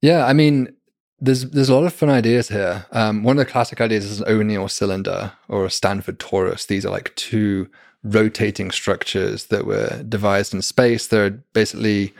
Yeah, 0.00 0.26
I 0.26 0.32
mean, 0.32 0.74
there's 1.20 1.50
there's 1.50 1.68
a 1.68 1.74
lot 1.74 1.86
of 1.86 1.92
fun 1.92 2.10
ideas 2.10 2.48
here. 2.48 2.86
Um, 2.92 3.22
one 3.22 3.38
of 3.38 3.44
the 3.44 3.50
classic 3.50 3.80
ideas 3.80 4.04
is 4.04 4.20
an 4.20 4.28
O'Neill 4.28 4.68
cylinder 4.68 5.32
or 5.48 5.64
a 5.64 5.70
Stanford 5.70 6.18
torus. 6.18 6.66
These 6.66 6.86
are 6.86 6.90
like 6.90 7.14
two 7.16 7.68
rotating 8.04 8.70
structures 8.70 9.46
that 9.46 9.66
were 9.66 10.02
devised 10.04 10.54
in 10.54 10.62
space. 10.62 11.08
They're 11.08 11.30
basically 11.30 12.14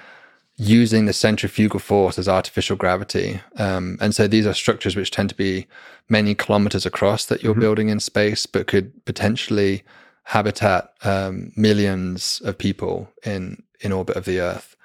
using 0.58 1.04
the 1.04 1.12
centrifugal 1.12 1.78
force 1.78 2.18
as 2.18 2.28
artificial 2.28 2.76
gravity. 2.76 3.40
Um, 3.56 3.98
and 4.00 4.14
so 4.14 4.26
these 4.26 4.46
are 4.46 4.54
structures 4.54 4.96
which 4.96 5.10
tend 5.10 5.28
to 5.28 5.34
be 5.34 5.66
many 6.08 6.34
kilometers 6.34 6.86
across 6.86 7.26
that 7.26 7.42
you're 7.42 7.52
mm-hmm. 7.52 7.60
building 7.60 7.88
in 7.90 8.00
space, 8.00 8.46
but 8.46 8.66
could 8.66 9.04
potentially 9.04 9.82
habitat 10.24 10.92
um, 11.04 11.52
millions 11.56 12.40
of 12.44 12.58
people 12.58 13.08
in 13.24 13.62
in 13.80 13.92
orbit 13.92 14.16
of 14.16 14.24
the 14.24 14.40
Earth. 14.40 14.76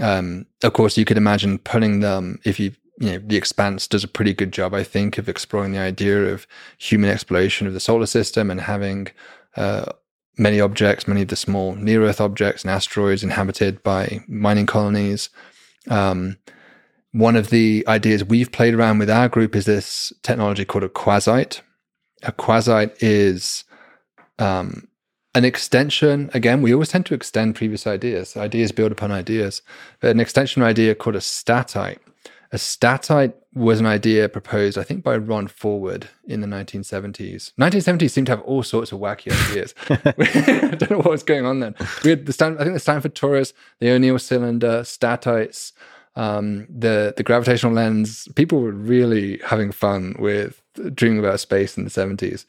Um, 0.00 0.46
of 0.62 0.72
course, 0.72 0.96
you 0.96 1.04
could 1.04 1.16
imagine 1.16 1.58
putting 1.58 2.00
them 2.00 2.38
if 2.44 2.60
you 2.60 2.72
you 2.98 3.12
know 3.12 3.18
the 3.18 3.36
Expanse 3.36 3.88
does 3.88 4.04
a 4.04 4.08
pretty 4.08 4.32
good 4.32 4.52
job, 4.52 4.74
I 4.74 4.84
think, 4.84 5.18
of 5.18 5.28
exploring 5.28 5.72
the 5.72 5.80
idea 5.80 6.32
of 6.32 6.46
human 6.78 7.10
exploration 7.10 7.66
of 7.66 7.74
the 7.74 7.80
solar 7.80 8.06
system 8.06 8.50
and 8.50 8.60
having 8.60 9.08
uh, 9.56 9.92
many 10.38 10.60
objects, 10.60 11.08
many 11.08 11.22
of 11.22 11.28
the 11.28 11.36
small 11.36 11.74
near 11.74 12.02
Earth 12.02 12.20
objects 12.20 12.62
and 12.62 12.70
asteroids 12.70 13.22
inhabited 13.22 13.82
by 13.82 14.20
mining 14.28 14.66
colonies. 14.66 15.30
Um, 15.88 16.38
one 17.12 17.36
of 17.36 17.50
the 17.50 17.84
ideas 17.88 18.24
we've 18.24 18.52
played 18.52 18.74
around 18.74 18.98
with 18.98 19.08
our 19.08 19.28
group 19.28 19.56
is 19.56 19.64
this 19.64 20.12
technology 20.22 20.64
called 20.64 20.84
a 20.84 20.88
quasite. 20.88 21.62
A 22.22 22.32
quasite 22.32 23.02
is 23.02 23.64
um, 24.38 24.88
an 25.34 25.44
extension. 25.44 26.30
Again, 26.34 26.60
we 26.60 26.72
always 26.72 26.90
tend 26.90 27.06
to 27.06 27.14
extend 27.14 27.54
previous 27.54 27.86
ideas. 27.86 28.36
Ideas 28.36 28.72
build 28.72 28.92
upon 28.92 29.12
ideas. 29.12 29.62
An 30.02 30.20
extension 30.20 30.62
idea 30.62 30.94
called 30.94 31.16
a 31.16 31.20
statite 31.20 31.98
a 32.52 32.58
statite 32.58 33.34
was 33.56 33.80
an 33.80 33.86
idea 33.86 34.28
proposed, 34.28 34.76
I 34.76 34.82
think, 34.82 35.02
by 35.02 35.16
Ron 35.16 35.48
Forward 35.48 36.08
in 36.26 36.42
the 36.42 36.46
1970s. 36.46 37.52
1970s 37.58 38.10
seemed 38.10 38.26
to 38.26 38.32
have 38.32 38.42
all 38.42 38.62
sorts 38.62 38.92
of 38.92 39.00
wacky 39.00 39.32
ideas. 39.48 39.74
I 39.88 40.76
don't 40.76 40.90
know 40.90 40.98
what 40.98 41.10
was 41.10 41.22
going 41.22 41.46
on 41.46 41.60
then. 41.60 41.74
We 42.04 42.10
had 42.10 42.26
the 42.26 42.34
Stan- 42.34 42.58
I 42.58 42.64
think 42.64 42.74
the 42.74 42.80
Stanford 42.80 43.14
torus, 43.14 43.54
the 43.80 43.90
O'Neill 43.90 44.18
cylinder, 44.18 44.84
statites, 44.84 45.72
um, 46.16 46.66
the 46.68 47.14
the 47.16 47.22
gravitational 47.22 47.72
lens. 47.72 48.28
People 48.36 48.60
were 48.60 48.72
really 48.72 49.40
having 49.44 49.72
fun 49.72 50.16
with 50.18 50.62
dreaming 50.94 51.18
about 51.18 51.40
space 51.40 51.78
in 51.78 51.84
the 51.84 51.90
70s. 51.90 52.44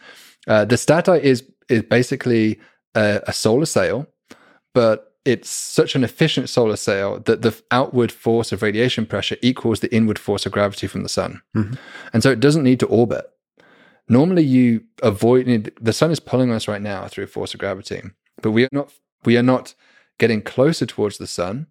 Uh, 0.46 0.66
the 0.66 0.76
statite 0.76 1.22
is 1.22 1.44
is 1.70 1.84
basically 1.84 2.60
a, 2.96 3.22
a 3.28 3.34
solar 3.34 3.66
sail, 3.66 4.08
but 4.74 5.07
it's 5.28 5.50
such 5.50 5.94
an 5.96 6.04
efficient 6.04 6.50
solar 6.50 6.78
sail 6.78 7.20
that 7.20 7.42
the 7.42 7.60
outward 7.70 8.12
force 8.12 8.52
of 8.52 8.62
radiation 8.62 9.06
pressure 9.06 9.36
equals 9.42 9.82
the 9.82 9.94
inward 9.94 10.18
force 10.18 10.46
of 10.46 10.54
gravity 10.54 10.88
from 10.88 11.04
the 11.04 11.10
sun. 11.10 11.42
Mm-hmm. 11.56 11.76
And 12.14 12.24
so 12.24 12.32
it 12.32 12.40
doesn't 12.40 12.64
need 12.64 12.80
to 12.80 12.88
orbit. 12.88 13.30
Normally 14.08 14.44
you 14.44 14.86
avoid 15.04 15.74
the 15.82 15.94
sun 15.94 16.12
is 16.12 16.22
pulling 16.22 16.52
us 16.52 16.68
right 16.68 16.82
now 16.82 17.08
through 17.08 17.28
force 17.28 17.54
of 17.54 17.60
gravity, 17.60 18.02
but 18.42 18.52
we 18.52 18.64
are 18.64 18.70
not 18.72 18.94
we 19.26 19.38
are 19.38 19.44
not 19.44 19.76
getting 20.18 20.42
closer 20.42 20.86
towards 20.86 21.18
the 21.18 21.28
sun 21.28 21.68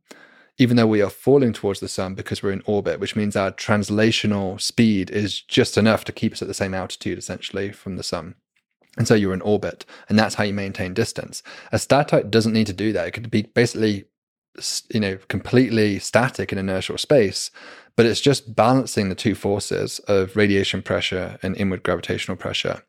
even 0.58 0.76
though 0.76 0.86
we 0.86 1.02
are 1.02 1.10
falling 1.10 1.52
towards 1.52 1.80
the 1.80 1.88
sun 1.88 2.14
because 2.14 2.42
we're 2.42 2.52
in 2.52 2.62
orbit, 2.64 2.98
which 2.98 3.14
means 3.16 3.36
our 3.36 3.52
translational 3.52 4.60
speed 4.60 5.10
is 5.10 5.40
just 5.42 5.76
enough 5.76 6.04
to 6.04 6.12
keep 6.12 6.32
us 6.32 6.42
at 6.42 6.48
the 6.48 6.54
same 6.54 6.72
altitude 6.72 7.18
essentially 7.18 7.72
from 7.72 7.96
the 7.96 8.02
sun. 8.02 8.34
And 8.96 9.06
so 9.06 9.14
you're 9.14 9.34
in 9.34 9.42
orbit, 9.42 9.84
and 10.08 10.18
that's 10.18 10.36
how 10.36 10.44
you 10.44 10.54
maintain 10.54 10.94
distance. 10.94 11.42
A 11.72 11.78
statite 11.78 12.30
doesn't 12.30 12.52
need 12.52 12.66
to 12.68 12.72
do 12.72 12.92
that. 12.92 13.08
It 13.08 13.10
could 13.10 13.30
be 13.30 13.42
basically, 13.42 14.06
you 14.92 15.00
know, 15.00 15.18
completely 15.28 15.98
static 15.98 16.50
in 16.50 16.58
inertial 16.58 16.96
space, 16.96 17.50
but 17.94 18.06
it's 18.06 18.20
just 18.20 18.54
balancing 18.54 19.08
the 19.08 19.14
two 19.14 19.34
forces 19.34 19.98
of 20.00 20.36
radiation 20.36 20.82
pressure 20.82 21.38
and 21.42 21.56
inward 21.56 21.82
gravitational 21.82 22.36
pressure. 22.36 22.82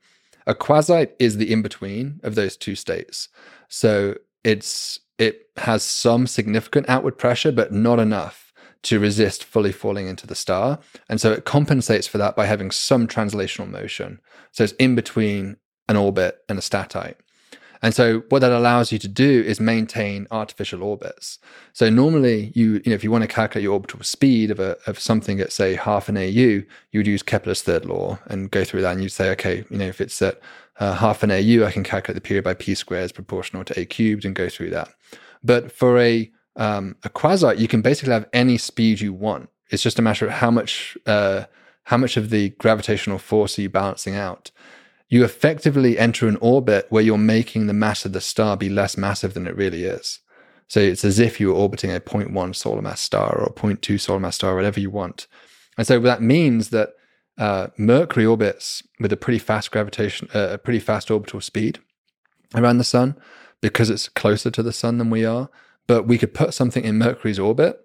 A 0.46 0.56
quasite 0.56 1.14
is 1.20 1.38
the 1.38 1.52
in 1.52 1.62
between 1.62 2.22
of 2.24 2.36
those 2.36 2.56
two 2.56 2.76
states. 2.76 3.28
So 3.68 4.16
it's 4.44 5.00
it 5.18 5.50
has 5.58 5.84
some 5.84 6.28
significant 6.28 6.88
outward 6.88 7.18
pressure, 7.18 7.52
but 7.52 7.74
not 7.74 8.00
enough 8.00 8.54
to 8.84 9.00
resist 9.00 9.44
fully 9.44 9.72
falling 9.72 10.08
into 10.08 10.28
the 10.28 10.36
star. 10.36 10.80
And 11.10 11.20
so 11.20 11.32
it 11.32 11.46
compensates 11.46 12.08
for 12.08 12.18
that 12.20 12.36
by 12.36 12.46
having 12.46 12.72
some 12.72 13.08
translational 13.08 13.70
motion. 13.70 14.20
So 14.52 14.64
it's 14.64 14.74
in 14.74 14.96
between 14.96 15.58
an 15.90 15.96
orbit 15.96 16.44
and 16.50 16.58
a 16.58 16.62
statite. 16.62 17.16
And 17.82 17.94
so 17.94 18.20
what 18.30 18.40
that 18.40 18.52
allows 18.52 18.92
you 18.92 19.00
to 19.00 19.08
do 19.08 19.44
is 19.46 19.60
maintain 19.60 20.28
artificial 20.32 20.84
orbits. 20.84 21.40
So 21.74 21.90
normally 21.90 22.52
you, 22.56 22.82
you 22.84 22.90
know, 22.90 22.96
if 22.96 23.04
you 23.04 23.12
want 23.12 23.24
to 23.24 23.28
calculate 23.28 23.64
your 23.64 23.74
orbital 23.74 24.02
speed 24.04 24.52
of 24.52 24.60
a, 24.60 24.78
of 24.88 25.00
something 25.00 25.40
at 25.40 25.52
say 25.52 25.76
half 25.76 26.10
an 26.10 26.18
AU, 26.18 26.22
you 26.30 26.66
would 26.96 27.08
use 27.08 27.24
Kepler's 27.24 27.62
third 27.62 27.86
law 27.86 28.20
and 28.28 28.50
go 28.52 28.64
through 28.64 28.82
that 28.82 28.94
and 28.94 29.04
you'd 29.04 29.12
say, 29.12 29.30
okay, 29.32 29.66
you 29.70 29.78
know, 29.78 29.86
if 29.86 30.02
it's 30.02 30.22
at 30.22 30.40
uh, 30.80 30.96
half 30.96 31.24
an 31.24 31.32
AU, 31.32 31.66
I 31.66 31.72
can 31.72 31.84
calculate 31.84 32.16
the 32.16 32.28
period 32.28 32.44
by 32.44 32.54
P 32.54 32.76
squared 32.76 33.06
is 33.06 33.12
proportional 33.12 33.64
to 33.66 33.80
A 33.80 33.86
cubed 33.86 34.26
and 34.26 34.36
go 34.36 34.50
through 34.50 34.72
that. 34.72 34.90
But 35.44 35.72
for 35.72 36.00
a, 36.00 36.32
um, 36.56 36.96
a 37.04 37.10
quasite, 37.10 37.60
you 37.60 37.68
can 37.68 37.82
basically 37.82 38.14
have 38.14 38.28
any 38.34 38.58
speed 38.58 39.02
you 39.02 39.14
want. 39.14 39.50
It's 39.70 39.84
just 39.84 40.00
a 40.00 40.02
matter 40.02 40.26
of 40.26 40.32
how 40.32 40.50
much, 40.50 40.98
uh, 41.06 41.44
how 41.84 41.98
much 41.98 42.18
of 42.18 42.32
the 42.32 42.50
gravitational 42.52 43.20
force 43.20 43.58
are 43.58 43.64
you 43.64 43.70
balancing 43.70 44.16
out 44.16 44.52
you 45.10 45.24
effectively 45.24 45.98
enter 45.98 46.28
an 46.28 46.38
orbit 46.38 46.88
where 46.90 47.04
you're 47.04 47.18
making 47.18 47.68
the 47.68 47.74
mass 47.74 48.06
of 48.06 48.14
the 48.14 48.22
star 48.22 48.58
be 48.58 48.70
less 48.70 48.98
massive 48.98 49.34
than 49.34 49.48
it 49.48 49.56
really 49.56 49.84
is. 49.84 50.20
So 50.68 50.82
it's 50.82 51.06
as 51.06 51.18
if 51.20 51.40
you 51.40 51.48
were 51.48 51.54
orbiting 51.54 51.96
a 51.96 52.00
0.1 52.00 52.56
solar 52.56 52.82
mass 52.82 53.00
star 53.00 53.38
or 53.38 53.46
a 53.46 53.54
0.2 53.54 54.00
solar 54.00 54.20
mass 54.20 54.36
star, 54.36 54.54
whatever 54.56 54.80
you 54.80 54.90
want. 54.90 55.28
And 55.78 55.88
so 55.88 56.00
that 56.00 56.22
means 56.22 56.70
that 56.70 56.90
uh, 57.38 57.68
Mercury 57.78 58.26
orbits 58.26 58.84
with 59.00 59.14
a 59.14 59.18
pretty 59.18 59.40
fast 59.40 59.72
gravitation, 59.72 60.28
uh, 60.34 60.50
a 60.52 60.58
pretty 60.58 60.80
fast 60.80 61.10
orbital 61.10 61.40
speed 61.40 61.80
around 62.56 62.80
the 62.80 62.84
sun 62.84 63.16
because 63.62 63.90
it's 63.90 64.10
closer 64.10 64.52
to 64.52 64.64
the 64.64 64.74
sun 64.74 64.98
than 64.98 65.10
we 65.10 65.24
are. 65.24 65.50
But 65.88 66.04
we 66.04 66.18
could 66.18 66.34
put 66.34 66.54
something 66.54 66.84
in 66.84 66.98
Mercury's 66.98 67.40
orbit 67.40 67.80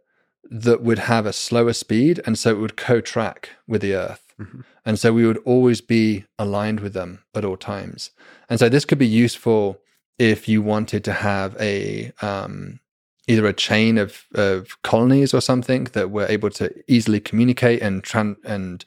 that 0.50 0.82
would 0.82 0.98
have 1.00 1.24
a 1.24 1.32
slower 1.32 1.72
speed, 1.72 2.20
and 2.26 2.36
so 2.36 2.50
it 2.50 2.58
would 2.58 2.76
co-track 2.76 3.50
with 3.68 3.80
the 3.80 3.94
Earth, 3.94 4.34
mm-hmm. 4.40 4.62
And 4.84 4.98
so 4.98 5.12
we 5.12 5.26
would 5.26 5.38
always 5.44 5.80
be 5.80 6.24
aligned 6.38 6.80
with 6.80 6.92
them 6.92 7.22
at 7.34 7.44
all 7.44 7.56
times. 7.56 8.10
And 8.48 8.58
so 8.58 8.68
this 8.68 8.84
could 8.84 8.98
be 8.98 9.06
useful 9.06 9.80
if 10.18 10.48
you 10.48 10.62
wanted 10.62 11.04
to 11.04 11.12
have 11.12 11.56
a 11.60 12.12
um, 12.20 12.80
either 13.28 13.46
a 13.46 13.52
chain 13.52 13.98
of, 13.98 14.24
of 14.34 14.80
colonies 14.82 15.32
or 15.32 15.40
something 15.40 15.84
that 15.92 16.10
were 16.10 16.26
able 16.26 16.50
to 16.50 16.72
easily 16.88 17.20
communicate 17.20 17.80
and 17.80 18.02
tran- 18.02 18.36
and 18.44 18.84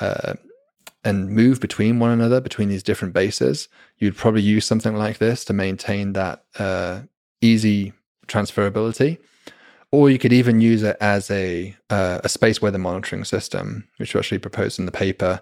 uh, 0.00 0.34
and 1.04 1.30
move 1.30 1.60
between 1.60 1.98
one 1.98 2.10
another 2.10 2.40
between 2.40 2.68
these 2.68 2.82
different 2.82 3.14
bases. 3.14 3.68
You'd 3.98 4.16
probably 4.16 4.42
use 4.42 4.66
something 4.66 4.94
like 4.94 5.18
this 5.18 5.44
to 5.46 5.52
maintain 5.52 6.12
that 6.14 6.44
uh, 6.58 7.02
easy 7.40 7.92
transferability. 8.26 9.18
Or 9.90 10.10
you 10.10 10.18
could 10.18 10.32
even 10.32 10.60
use 10.60 10.82
it 10.82 10.96
as 11.00 11.30
a 11.30 11.74
uh, 11.88 12.20
a 12.22 12.28
space 12.28 12.60
weather 12.60 12.78
monitoring 12.78 13.24
system, 13.24 13.88
which 13.96 14.14
we 14.14 14.18
actually 14.18 14.38
proposed 14.38 14.78
in 14.78 14.86
the 14.86 14.92
paper. 14.92 15.40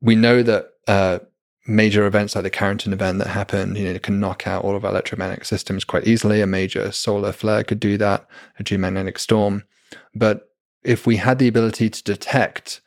We 0.00 0.14
know 0.14 0.44
that 0.44 0.68
uh, 0.86 1.18
major 1.66 2.06
events 2.06 2.34
like 2.34 2.44
the 2.44 2.50
Carrington 2.50 2.92
event 2.92 3.18
that 3.18 3.28
happened, 3.28 3.76
you 3.76 3.92
know, 3.92 3.98
can 3.98 4.20
knock 4.20 4.46
out 4.46 4.64
all 4.64 4.76
of 4.76 4.84
our 4.84 4.90
electromagnetic 4.90 5.44
systems 5.44 5.84
quite 5.84 6.06
easily. 6.06 6.40
A 6.40 6.46
major 6.46 6.92
solar 6.92 7.32
flare 7.32 7.64
could 7.64 7.80
do 7.80 7.98
that, 7.98 8.26
a 8.58 8.64
geomagnetic 8.64 9.18
storm. 9.18 9.64
But 10.14 10.48
if 10.82 11.06
we 11.06 11.16
had 11.16 11.38
the 11.38 11.48
ability 11.48 11.90
to 11.90 12.02
detect 12.02 12.80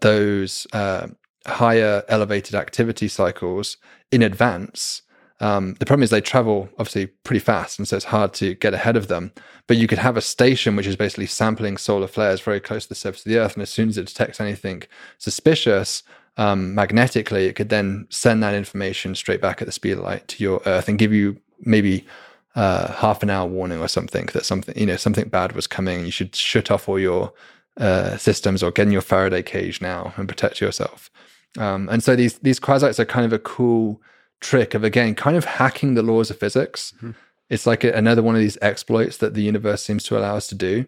those 0.00 0.66
uh, 0.72 1.08
higher 1.46 2.02
elevated 2.08 2.54
activity 2.54 3.08
cycles 3.08 3.78
in 4.10 4.22
advance, 4.22 5.02
um, 5.40 5.74
the 5.78 5.86
problem 5.86 6.02
is 6.02 6.10
they 6.10 6.20
travel 6.20 6.68
obviously 6.78 7.06
pretty 7.06 7.40
fast, 7.40 7.78
and 7.78 7.86
so 7.86 7.96
it's 7.96 8.06
hard 8.06 8.32
to 8.34 8.54
get 8.54 8.74
ahead 8.74 8.96
of 8.96 9.08
them. 9.08 9.32
But 9.66 9.76
you 9.76 9.86
could 9.86 9.98
have 9.98 10.16
a 10.16 10.22
station 10.22 10.76
which 10.76 10.86
is 10.86 10.96
basically 10.96 11.26
sampling 11.26 11.76
solar 11.76 12.06
flares 12.06 12.40
very 12.40 12.60
close 12.60 12.84
to 12.84 12.88
the 12.88 12.94
surface 12.94 13.26
of 13.26 13.30
the 13.30 13.38
Earth, 13.38 13.54
and 13.54 13.62
as 13.62 13.70
soon 13.70 13.88
as 13.88 13.98
it 13.98 14.06
detects 14.06 14.40
anything 14.40 14.84
suspicious, 15.18 16.02
um, 16.38 16.74
magnetically, 16.74 17.46
it 17.46 17.54
could 17.54 17.68
then 17.68 18.06
send 18.10 18.42
that 18.42 18.54
information 18.54 19.14
straight 19.14 19.40
back 19.40 19.60
at 19.60 19.66
the 19.66 19.72
speed 19.72 19.92
of 19.92 20.00
light 20.00 20.26
to 20.28 20.42
your 20.42 20.62
Earth 20.64 20.88
and 20.88 20.98
give 20.98 21.12
you 21.12 21.38
maybe 21.60 22.06
uh, 22.54 22.92
half 22.92 23.22
an 23.22 23.30
hour 23.30 23.46
warning 23.46 23.80
or 23.80 23.88
something 23.88 24.26
that 24.32 24.46
something 24.46 24.76
you 24.76 24.86
know 24.86 24.96
something 24.96 25.28
bad 25.28 25.52
was 25.52 25.66
coming. 25.66 26.04
You 26.06 26.10
should 26.10 26.34
shut 26.34 26.70
off 26.70 26.88
all 26.88 26.98
your 26.98 27.32
uh, 27.76 28.16
systems 28.16 28.62
or 28.62 28.70
get 28.70 28.86
in 28.86 28.92
your 28.92 29.02
Faraday 29.02 29.42
cage 29.42 29.82
now 29.82 30.14
and 30.16 30.26
protect 30.26 30.62
yourself. 30.62 31.10
Um, 31.58 31.88
and 31.90 32.02
so 32.02 32.16
these 32.16 32.38
these 32.38 32.58
quasites 32.58 32.98
are 32.98 33.04
kind 33.04 33.26
of 33.26 33.34
a 33.34 33.38
cool 33.38 34.00
trick 34.40 34.74
of 34.74 34.84
again 34.84 35.14
kind 35.14 35.36
of 35.36 35.44
hacking 35.44 35.94
the 35.94 36.02
laws 36.02 36.30
of 36.30 36.38
physics. 36.38 36.92
Mm-hmm. 36.96 37.12
It's 37.48 37.66
like 37.66 37.84
a, 37.84 37.92
another 37.92 38.22
one 38.22 38.34
of 38.34 38.40
these 38.40 38.58
exploits 38.60 39.18
that 39.18 39.34
the 39.34 39.42
universe 39.42 39.82
seems 39.82 40.04
to 40.04 40.18
allow 40.18 40.36
us 40.36 40.48
to 40.48 40.54
do 40.54 40.86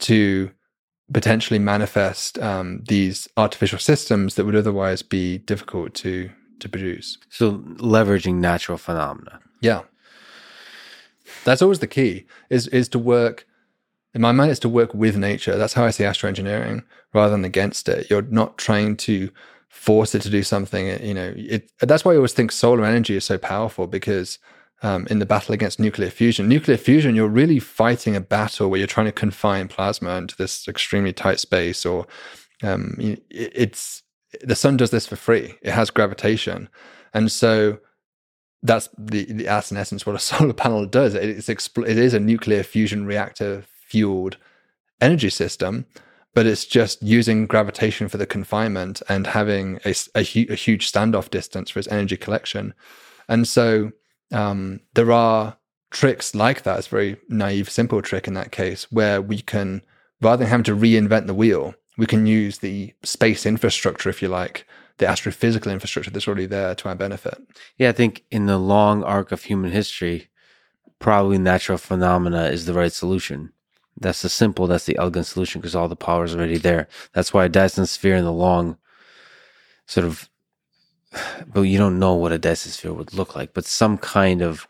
to 0.00 0.50
potentially 1.12 1.58
manifest 1.58 2.38
um, 2.38 2.82
these 2.88 3.28
artificial 3.36 3.78
systems 3.78 4.34
that 4.34 4.44
would 4.44 4.56
otherwise 4.56 5.02
be 5.02 5.38
difficult 5.38 5.94
to 5.94 6.30
to 6.60 6.68
produce. 6.68 7.18
So 7.30 7.58
leveraging 7.78 8.34
natural 8.36 8.78
phenomena. 8.78 9.40
Yeah, 9.60 9.82
that's 11.44 11.62
always 11.62 11.78
the 11.78 11.86
key. 11.86 12.26
Is 12.50 12.66
is 12.68 12.88
to 12.90 12.98
work. 12.98 13.46
In 14.14 14.22
my 14.22 14.32
mind, 14.32 14.50
it's 14.50 14.60
to 14.60 14.68
work 14.68 14.94
with 14.94 15.16
nature. 15.16 15.56
That's 15.56 15.74
how 15.74 15.84
I 15.84 15.90
see 15.90 16.02
astroengineering, 16.04 16.82
rather 17.12 17.30
than 17.30 17.44
against 17.44 17.88
it. 17.88 18.08
You're 18.08 18.22
not 18.22 18.56
trying 18.56 18.96
to 18.98 19.30
force 19.68 20.14
it 20.14 20.22
to 20.22 20.30
do 20.30 20.42
something. 20.42 20.86
You 21.04 21.14
know, 21.14 21.32
it, 21.36 21.70
that's 21.80 22.04
why 22.04 22.12
I 22.12 22.16
always 22.16 22.32
think 22.32 22.52
solar 22.52 22.84
energy 22.84 23.16
is 23.16 23.24
so 23.24 23.38
powerful 23.38 23.86
because 23.86 24.38
um, 24.82 25.06
in 25.10 25.18
the 25.18 25.26
battle 25.26 25.54
against 25.54 25.80
nuclear 25.80 26.10
fusion. 26.10 26.48
Nuclear 26.48 26.76
fusion, 26.76 27.14
you're 27.14 27.28
really 27.28 27.58
fighting 27.58 28.14
a 28.14 28.20
battle 28.20 28.68
where 28.68 28.78
you're 28.78 28.86
trying 28.86 29.06
to 29.06 29.12
confine 29.12 29.68
plasma 29.68 30.16
into 30.16 30.36
this 30.36 30.68
extremely 30.68 31.12
tight 31.12 31.40
space, 31.40 31.84
or 31.84 32.06
um, 32.62 32.94
it's 33.30 34.02
the 34.42 34.54
sun 34.54 34.76
does 34.76 34.90
this 34.90 35.06
for 35.06 35.16
free. 35.16 35.54
It 35.62 35.72
has 35.72 35.90
gravitation, 35.90 36.68
and 37.12 37.30
so 37.30 37.78
that's 38.62 38.88
the, 38.96 39.24
the 39.24 39.44
that's 39.44 39.70
in 39.70 39.76
essence 39.76 40.06
what 40.06 40.16
a 40.16 40.18
solar 40.20 40.52
panel 40.52 40.86
does. 40.86 41.14
It's 41.14 41.48
expl- 41.48 41.88
it 41.88 41.98
is 41.98 42.14
a 42.14 42.20
nuclear 42.20 42.62
fusion 42.62 43.06
reactor 43.06 43.64
fueled 43.66 44.36
energy 45.00 45.30
system, 45.30 45.86
but 46.38 46.46
it's 46.46 46.64
just 46.64 47.02
using 47.02 47.48
gravitation 47.48 48.06
for 48.06 48.16
the 48.16 48.24
confinement 48.24 49.02
and 49.08 49.26
having 49.26 49.80
a, 49.84 49.92
a, 50.14 50.22
hu- 50.22 50.46
a 50.48 50.54
huge 50.54 50.88
standoff 50.88 51.30
distance 51.30 51.68
for 51.68 51.80
its 51.80 51.88
energy 51.88 52.16
collection, 52.16 52.74
and 53.28 53.48
so 53.48 53.90
um, 54.30 54.78
there 54.94 55.10
are 55.10 55.56
tricks 55.90 56.36
like 56.36 56.62
that. 56.62 56.78
It's 56.78 56.86
a 56.86 56.90
very 56.90 57.16
naive, 57.28 57.68
simple 57.68 58.00
trick 58.02 58.28
in 58.28 58.34
that 58.34 58.52
case, 58.52 58.86
where 58.92 59.20
we 59.20 59.40
can, 59.40 59.82
rather 60.20 60.44
than 60.44 60.50
having 60.50 60.62
to 60.70 60.76
reinvent 60.76 61.26
the 61.26 61.34
wheel, 61.34 61.74
we 61.96 62.06
can 62.06 62.24
use 62.24 62.58
the 62.58 62.94
space 63.02 63.44
infrastructure, 63.44 64.08
if 64.08 64.22
you 64.22 64.28
like, 64.28 64.64
the 64.98 65.06
astrophysical 65.06 65.72
infrastructure 65.72 66.12
that's 66.12 66.28
already 66.28 66.46
there 66.46 66.72
to 66.76 66.88
our 66.88 66.94
benefit. 66.94 67.36
Yeah, 67.78 67.88
I 67.88 67.92
think 67.92 68.22
in 68.30 68.46
the 68.46 68.58
long 68.58 69.02
arc 69.02 69.32
of 69.32 69.42
human 69.42 69.72
history, 69.72 70.28
probably 71.00 71.38
natural 71.38 71.78
phenomena 71.78 72.44
is 72.44 72.64
the 72.64 72.74
right 72.74 72.92
solution. 72.92 73.52
That's 74.00 74.22
the 74.22 74.28
simple, 74.28 74.66
that's 74.66 74.86
the 74.86 74.96
elegant 74.96 75.26
solution 75.26 75.60
because 75.60 75.74
all 75.74 75.88
the 75.88 75.96
power 75.96 76.24
is 76.24 76.34
already 76.34 76.58
there. 76.58 76.88
That's 77.12 77.32
why 77.32 77.44
a 77.44 77.48
Dyson 77.48 77.86
sphere 77.86 78.16
in 78.16 78.24
the 78.24 78.32
long 78.32 78.78
sort 79.86 80.06
of 80.06 80.28
but 81.46 81.62
you 81.62 81.78
don't 81.78 81.98
know 81.98 82.14
what 82.14 82.32
a 82.32 82.38
Dyson 82.38 82.72
sphere 82.72 82.92
would 82.92 83.14
look 83.14 83.34
like. 83.34 83.54
But 83.54 83.64
some 83.64 83.98
kind 83.98 84.42
of 84.42 84.66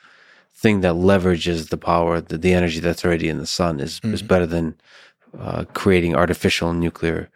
thing 0.55 0.81
that 0.81 0.95
leverages 0.95 1.69
the 1.69 1.77
power, 1.77 2.21
the, 2.21 2.39
the 2.39 2.55
energy 2.55 2.81
that's 2.81 3.05
already 3.05 3.29
in 3.29 3.39
the 3.39 3.47
sun 3.47 3.81
is 3.81 4.01
mm-hmm. 4.01 4.15
is 4.15 4.23
better 4.23 4.47
than 4.47 4.77
uh, 5.39 5.65
creating 5.75 6.15
artificial 6.15 6.73
nuclear 6.73 7.29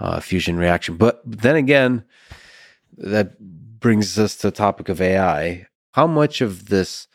uh, 0.00 0.20
fusion 0.20 0.56
reaction. 0.56 0.96
But 0.96 1.20
then 1.24 1.56
again, 1.56 2.04
that 2.96 3.38
brings 3.80 4.18
us 4.18 4.36
to 4.36 4.48
the 4.48 4.56
topic 4.56 4.88
of 4.88 5.00
AI. 5.00 5.66
How 5.92 6.06
much 6.06 6.40
of 6.40 6.68
this, 6.68 7.08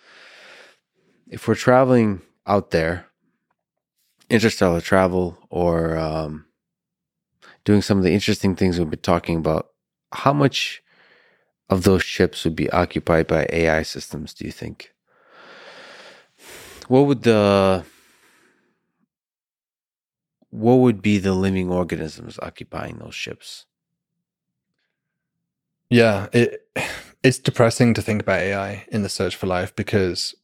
if 1.28 1.48
we're 1.48 1.56
traveling 1.56 2.22
out 2.48 2.72
there, 2.72 3.06
interstellar 4.32 4.82
travel, 4.82 5.38
or 5.50 5.98
um, 5.98 6.46
doing 7.66 7.82
some 7.82 7.98
of 7.98 8.04
the 8.04 8.14
interesting 8.14 8.56
things 8.56 8.80
we've 8.80 8.90
been 8.90 9.00
talking 9.00 9.38
about, 9.38 9.70
how 10.14 10.34
much 10.34 10.82
of 11.70 11.84
those 11.84 12.04
ships 12.04 12.44
would 12.44 12.56
be 12.56 12.70
occupied 12.72 13.28
by 13.28 13.48
AI 13.52 13.84
systems, 13.84 14.34
do 14.34 14.46
you 14.46 14.52
think? 14.52 14.94
What 16.88 17.08
would 17.08 17.24
the 17.24 17.86
what 20.50 20.76
would 20.76 21.02
be 21.02 21.18
the 21.18 21.34
living 21.34 21.72
organisms 21.72 22.38
occupying 22.42 22.98
those 22.98 23.16
ships? 23.16 23.66
Yeah, 25.90 26.28
it 26.34 26.68
it's 27.24 27.40
depressing 27.40 27.94
to 27.94 28.02
think 28.02 28.22
about 28.22 28.40
AI 28.40 28.86
in 28.92 29.04
the 29.04 29.10
search 29.10 29.36
for 29.36 29.48
life 29.48 29.76
because 29.76 30.36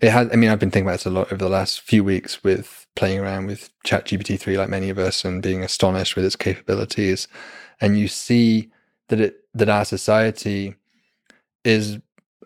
it 0.00 0.10
has 0.10 0.28
I 0.32 0.36
mean 0.36 0.50
I've 0.50 0.58
been 0.58 0.70
thinking 0.70 0.86
about 0.86 0.98
this 0.98 1.06
a 1.06 1.10
lot 1.10 1.32
over 1.32 1.36
the 1.36 1.48
last 1.48 1.80
few 1.80 2.04
weeks 2.04 2.42
with 2.42 2.86
playing 2.96 3.18
around 3.18 3.46
with 3.46 3.70
ChatGPT 3.86 4.38
3 4.38 4.56
like 4.58 4.68
many 4.68 4.90
of 4.90 4.98
us 4.98 5.24
and 5.24 5.42
being 5.42 5.62
astonished 5.62 6.16
with 6.16 6.24
its 6.24 6.36
capabilities 6.36 7.28
and 7.80 7.98
you 7.98 8.08
see 8.08 8.70
that 9.08 9.20
it 9.20 9.36
that 9.54 9.68
our 9.68 9.84
society 9.84 10.74
is 11.64 11.98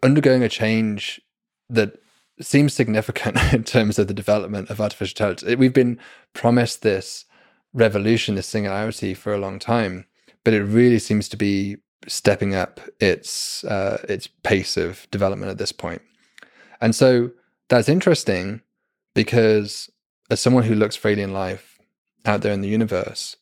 undergoing 0.03 0.43
a 0.43 0.49
change 0.49 1.21
that 1.69 1.99
seems 2.41 2.75
significant 2.75 3.37
in 3.53 3.65
terms 3.65 3.99
of 3.99 4.09
the 4.09 4.15
development 4.15 4.71
of 4.71 4.81
artificial 4.81 5.13
intelligence. 5.15 5.57
We've 5.57 5.73
been 5.73 5.99
promised 6.33 6.83
this 6.83 7.25
revolution, 7.73 8.35
this 8.35 8.47
singularity 8.47 9.15
for 9.15 9.35
a 9.35 9.39
long 9.39 9.59
time, 9.59 10.07
but 10.45 10.55
it 10.55 10.63
really 10.63 10.99
seems 10.99 11.29
to 11.31 11.37
be 11.37 11.77
stepping 12.07 12.55
up 12.55 12.81
its 13.01 13.65
uh, 13.65 14.05
its 14.09 14.27
pace 14.27 14.77
of 14.77 15.07
development 15.11 15.51
at 15.51 15.59
this 15.59 15.73
point. 15.73 16.03
And 16.81 16.95
so 16.95 17.31
that's 17.69 17.89
interesting 17.89 18.63
because 19.15 19.91
as 20.31 20.41
someone 20.41 20.65
who 20.65 20.75
looks 20.75 20.97
for 20.97 21.09
alien 21.09 21.33
life 21.33 21.79
out 22.25 22.43
there 22.43 22.53
in 22.53 22.61
the 22.61 22.69
universe, 22.69 23.37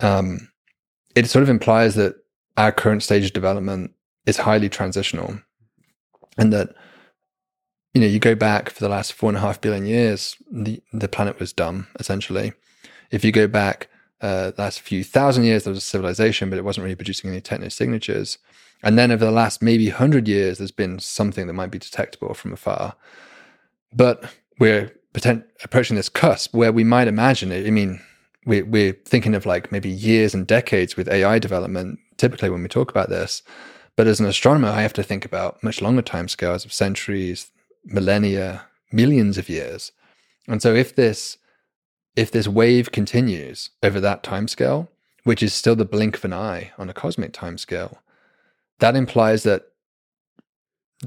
um, 0.00 0.50
it 1.14 1.28
sort 1.28 1.42
of 1.42 1.48
implies 1.48 1.94
that 1.94 2.16
our 2.56 2.72
current 2.72 3.02
stage 3.02 3.24
of 3.24 3.32
development 3.32 3.92
is 4.26 4.38
highly 4.38 4.68
transitional 4.68 5.38
and 6.38 6.52
that 6.52 6.74
you 7.92 8.00
know 8.00 8.06
you 8.06 8.18
go 8.18 8.34
back 8.34 8.70
for 8.70 8.80
the 8.80 8.88
last 8.88 9.12
four 9.12 9.28
and 9.28 9.36
a 9.36 9.40
half 9.40 9.60
billion 9.60 9.86
years 9.86 10.36
the 10.50 10.82
the 10.92 11.08
planet 11.08 11.38
was 11.38 11.52
dumb 11.52 11.86
essentially. 11.98 12.52
If 13.10 13.24
you 13.24 13.32
go 13.32 13.46
back 13.46 13.88
uh 14.20 14.52
last 14.56 14.80
few 14.80 15.04
thousand 15.04 15.44
years 15.44 15.64
there 15.64 15.72
was 15.72 15.78
a 15.78 15.86
civilization 15.86 16.50
but 16.50 16.58
it 16.58 16.64
wasn't 16.64 16.84
really 16.84 16.96
producing 16.96 17.30
any 17.30 17.40
techno 17.40 17.68
signatures 17.68 18.38
and 18.84 18.98
then 18.98 19.10
over 19.10 19.24
the 19.24 19.30
last 19.30 19.62
maybe 19.62 19.88
100 19.88 20.28
years 20.28 20.58
there's 20.58 20.70
been 20.70 20.98
something 20.98 21.46
that 21.46 21.52
might 21.54 21.70
be 21.70 21.78
detectable 21.78 22.34
from 22.34 22.52
afar 22.52 22.94
but 23.92 24.24
we're 24.58 24.92
potent- 25.12 25.44
approaching 25.62 25.96
this 25.96 26.08
cusp 26.08 26.54
where 26.54 26.72
we 26.72 26.84
might 26.84 27.08
imagine 27.08 27.50
it 27.50 27.66
i 27.66 27.70
mean 27.70 28.00
we're, 28.46 28.64
we're 28.64 28.92
thinking 29.06 29.34
of 29.34 29.46
like 29.46 29.72
maybe 29.72 29.88
years 29.88 30.34
and 30.34 30.46
decades 30.46 30.96
with 30.96 31.08
ai 31.08 31.38
development 31.38 31.98
typically 32.16 32.50
when 32.50 32.62
we 32.62 32.68
talk 32.68 32.90
about 32.90 33.08
this. 33.08 33.42
But 33.96 34.06
as 34.06 34.20
an 34.20 34.26
astronomer, 34.26 34.68
I 34.68 34.82
have 34.82 34.92
to 34.94 35.02
think 35.02 35.24
about 35.24 35.62
much 35.62 35.80
longer 35.80 36.02
time 36.02 36.28
scales 36.28 36.64
of 36.64 36.72
centuries, 36.72 37.50
millennia, 37.84 38.66
millions 38.92 39.38
of 39.38 39.48
years. 39.48 39.92
And 40.48 40.60
so 40.60 40.74
if 40.74 40.94
this 40.94 41.38
if 42.16 42.30
this 42.30 42.46
wave 42.46 42.92
continues 42.92 43.70
over 43.82 43.98
that 44.00 44.22
timescale, 44.22 44.86
which 45.24 45.42
is 45.42 45.52
still 45.52 45.74
the 45.74 45.84
blink 45.84 46.16
of 46.16 46.24
an 46.24 46.32
eye 46.32 46.70
on 46.78 46.88
a 46.88 46.94
cosmic 46.94 47.32
timescale, 47.32 47.98
that 48.80 48.96
implies 48.96 49.42
that 49.44 49.62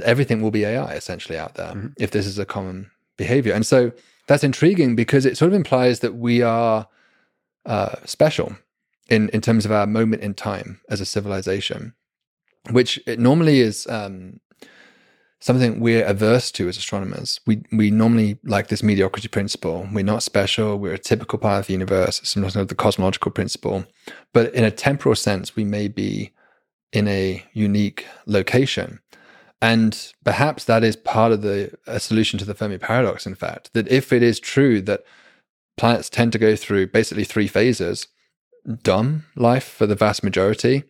everything 0.03 0.41
will 0.41 0.51
be 0.51 0.63
AI 0.63 0.93
essentially 0.93 1.37
out 1.37 1.55
there 1.55 1.73
mm-hmm. 1.73 1.87
if 1.97 2.11
this 2.11 2.25
is 2.25 2.39
a 2.39 2.45
common 2.45 2.89
behavior. 3.17 3.53
And 3.53 3.65
so 3.65 3.91
that's 4.27 4.43
intriguing 4.43 4.95
because 4.95 5.25
it 5.25 5.37
sort 5.37 5.49
of 5.49 5.55
implies 5.55 5.99
that 6.01 6.15
we 6.15 6.41
are 6.41 6.87
uh, 7.65 7.95
special 8.05 8.55
in, 9.09 9.29
in 9.29 9.41
terms 9.41 9.65
of 9.65 9.71
our 9.71 9.87
moment 9.87 10.21
in 10.21 10.33
time 10.33 10.81
as 10.89 11.01
a 11.01 11.05
civilization, 11.05 11.93
which 12.71 12.99
it 13.07 13.19
normally 13.19 13.61
is 13.61 13.87
um, 13.87 14.39
something 15.39 15.79
we're 15.79 16.05
averse 16.05 16.51
to 16.51 16.67
as 16.67 16.77
astronomers. 16.77 17.39
We 17.45 17.63
we 17.71 17.91
normally 17.91 18.39
like 18.43 18.67
this 18.67 18.83
mediocrity 18.83 19.27
principle. 19.27 19.87
We're 19.91 20.03
not 20.03 20.23
special. 20.23 20.77
We're 20.77 20.93
a 20.93 20.99
typical 20.99 21.39
part 21.39 21.61
of 21.61 21.67
the 21.67 21.73
universe. 21.73 22.21
Sometimes 22.23 22.53
called 22.55 22.69
the 22.69 22.75
cosmological 22.75 23.31
principle, 23.31 23.85
but 24.33 24.53
in 24.53 24.63
a 24.63 24.71
temporal 24.71 25.15
sense, 25.15 25.55
we 25.55 25.63
may 25.63 25.87
be 25.87 26.31
in 26.91 27.07
a 27.07 27.43
unique 27.53 28.05
location. 28.25 28.99
And 29.61 30.13
perhaps 30.23 30.65
that 30.65 30.83
is 30.83 30.95
part 30.95 31.31
of 31.31 31.41
the 31.41 31.71
solution 31.97 32.37
to 32.39 32.45
the 32.45 32.53
Fermi 32.53 32.77
paradox, 32.77 33.25
in 33.25 33.35
fact, 33.35 33.73
that 33.73 33.87
if 33.87 34.13
it 34.13 34.21
is 34.21 34.39
true 34.39 34.81
that 34.83 35.03
planets 35.77 36.09
tend 36.09 36.31
to 36.33 36.39
go 36.39 36.55
through 36.55 36.87
basically 36.87 37.23
three 37.23 37.47
phases 37.47 38.07
dumb 38.83 39.23
life 39.35 39.63
for 39.63 39.87
the 39.87 39.95
vast 39.95 40.23
majority, 40.23 40.83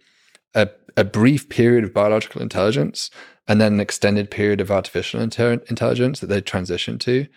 a, 0.55 0.67
a 0.95 1.03
brief 1.03 1.47
period 1.47 1.83
of 1.83 1.93
biological 1.93 2.41
intelligence, 2.41 3.11
and 3.47 3.61
then 3.61 3.73
an 3.73 3.79
extended 3.79 4.31
period 4.31 4.59
of 4.59 4.71
artificial 4.71 5.21
inter- 5.21 5.61
intelligence 5.69 6.19
that 6.19 6.27
they 6.27 6.41
transition 6.41 6.97
to, 6.97 7.27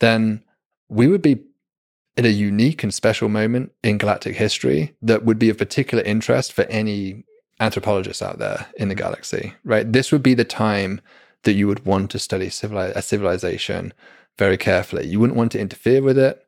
then 0.00 0.42
we 0.88 1.06
would 1.06 1.22
be 1.22 1.44
in 2.16 2.24
a 2.24 2.28
unique 2.28 2.82
and 2.82 2.92
special 2.92 3.28
moment 3.28 3.72
in 3.84 3.98
galactic 3.98 4.36
history 4.36 4.94
that 5.00 5.24
would 5.24 5.38
be 5.38 5.48
of 5.48 5.58
particular 5.58 6.02
interest 6.04 6.52
for 6.52 6.64
any 6.64 7.24
anthropologists 7.60 8.22
out 8.22 8.38
there 8.38 8.66
in 8.76 8.88
the 8.88 8.94
mm. 8.94 8.98
galaxy, 8.98 9.54
right? 9.64 9.90
This 9.90 10.10
would 10.10 10.22
be 10.22 10.34
the 10.34 10.44
time 10.44 11.00
that 11.44 11.52
you 11.52 11.66
would 11.68 11.84
want 11.86 12.10
to 12.10 12.18
study 12.18 12.50
civili- 12.50 12.92
a 12.94 13.02
civilization 13.02 13.92
very 14.38 14.56
carefully. 14.56 15.06
You 15.06 15.20
wouldn't 15.20 15.36
want 15.36 15.52
to 15.52 15.60
interfere 15.60 16.02
with 16.02 16.18
it. 16.18 16.46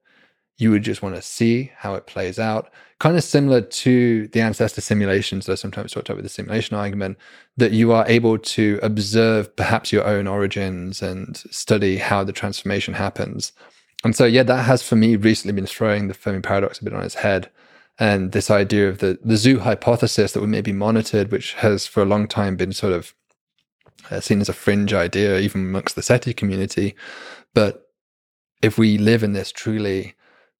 You 0.58 0.70
would 0.70 0.82
just 0.82 1.02
want 1.02 1.14
to 1.14 1.22
see 1.22 1.72
how 1.76 1.94
it 1.94 2.06
plays 2.06 2.38
out. 2.38 2.70
Kind 2.98 3.16
of 3.16 3.24
similar 3.24 3.60
to 3.60 4.28
the 4.28 4.40
ancestor 4.40 4.80
simulations 4.80 5.46
that 5.46 5.52
I 5.52 5.56
sometimes 5.56 5.92
talked 5.92 6.08
about 6.08 6.16
with 6.16 6.24
the 6.24 6.28
simulation 6.28 6.76
argument, 6.76 7.18
that 7.56 7.72
you 7.72 7.92
are 7.92 8.06
able 8.06 8.38
to 8.38 8.78
observe 8.82 9.54
perhaps 9.56 9.92
your 9.92 10.06
own 10.06 10.26
origins 10.26 11.02
and 11.02 11.36
study 11.50 11.96
how 11.96 12.22
the 12.22 12.32
transformation 12.32 12.94
happens. 12.94 13.52
And 14.04 14.14
so, 14.14 14.24
yeah, 14.24 14.42
that 14.44 14.64
has 14.64 14.82
for 14.82 14.96
me 14.96 15.16
recently 15.16 15.54
been 15.54 15.66
throwing 15.66 16.08
the 16.08 16.14
Fermi 16.14 16.40
paradox 16.40 16.80
a 16.80 16.84
bit 16.84 16.92
on 16.92 17.02
its 17.02 17.14
head 17.14 17.50
and 17.98 18.32
this 18.32 18.50
idea 18.50 18.88
of 18.88 18.98
the, 18.98 19.18
the 19.22 19.36
zoo 19.36 19.60
hypothesis 19.60 20.32
that 20.32 20.40
we 20.40 20.46
may 20.46 20.60
be 20.60 20.72
monitored, 20.72 21.30
which 21.30 21.54
has 21.54 21.86
for 21.86 22.02
a 22.02 22.06
long 22.06 22.26
time 22.26 22.56
been 22.56 22.72
sort 22.72 22.92
of 22.92 23.14
uh, 24.10 24.20
seen 24.20 24.40
as 24.40 24.48
a 24.48 24.54
fringe 24.54 24.92
idea, 24.92 25.38
even 25.38 25.60
amongst 25.62 25.94
the 25.94 26.02
SETI 26.02 26.34
community. 26.34 26.94
But 27.54 27.86
if 28.62 28.78
we 28.78 28.98
live 28.98 29.22
in 29.22 29.32
this 29.32 29.52
truly 29.52 30.14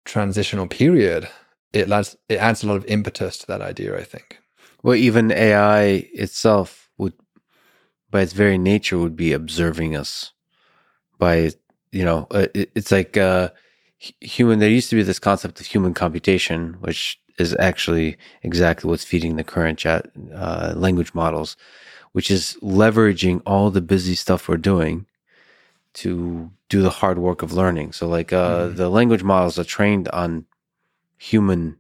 transitional 0.05 0.67
period, 0.67 1.29
it 1.73 1.91
adds, 1.91 2.17
it 2.29 2.37
adds 2.37 2.63
a 2.63 2.67
lot 2.67 2.77
of 2.77 2.85
impetus 2.87 3.39
to 3.39 3.47
that 3.47 3.63
idea, 3.63 3.99
I 3.99 4.05
think. 4.05 4.39
Well, 4.83 4.97
even 4.97 5.33
AI 5.33 6.09
itself 6.13 6.91
would, 6.99 7.15
by 8.11 8.23
its 8.23 8.33
very 8.33 8.59
nature, 8.59 8.99
would 8.99 9.17
be 9.17 9.33
observing 9.33 9.97
us. 9.97 10.33
By 11.19 11.53
you 11.93 12.05
know, 12.05 12.27
uh, 12.31 12.47
it's 12.55 12.91
like 12.91 13.17
uh, 13.17 13.51
human. 13.99 14.59
There 14.59 14.69
used 14.69 14.91
to 14.91 14.97
be 14.97 15.03
this 15.03 15.19
concept 15.19 15.61
of 15.61 15.67
human 15.67 15.95
computation, 15.95 16.75
which 16.81 17.21
is 17.39 17.57
actually 17.59 18.17
exactly 18.43 18.89
what's 18.89 19.05
feeding 19.05 19.37
the 19.37 19.45
current 19.45 19.79
chat 19.79 20.11
uh, 20.35 20.73
language 20.77 21.15
models, 21.15 21.57
which 22.13 22.31
is 22.31 22.57
leveraging 22.63 23.43
all 23.47 23.71
the 23.71 23.81
busy 23.81 24.15
stuff 24.15 24.49
we're 24.49 24.57
doing 24.57 25.07
to 25.95 26.51
do 26.69 26.83
the 26.83 26.91
hard 26.91 27.19
work 27.19 27.43
of 27.43 27.53
learning. 27.53 27.93
So, 27.93 28.09
like 28.09 28.33
uh, 28.33 28.67
mm-hmm. 28.67 28.77
the 28.77 28.89
language 28.89 29.23
models 29.23 29.59
are 29.59 29.65
trained 29.65 30.09
on 30.09 30.47
human 31.19 31.77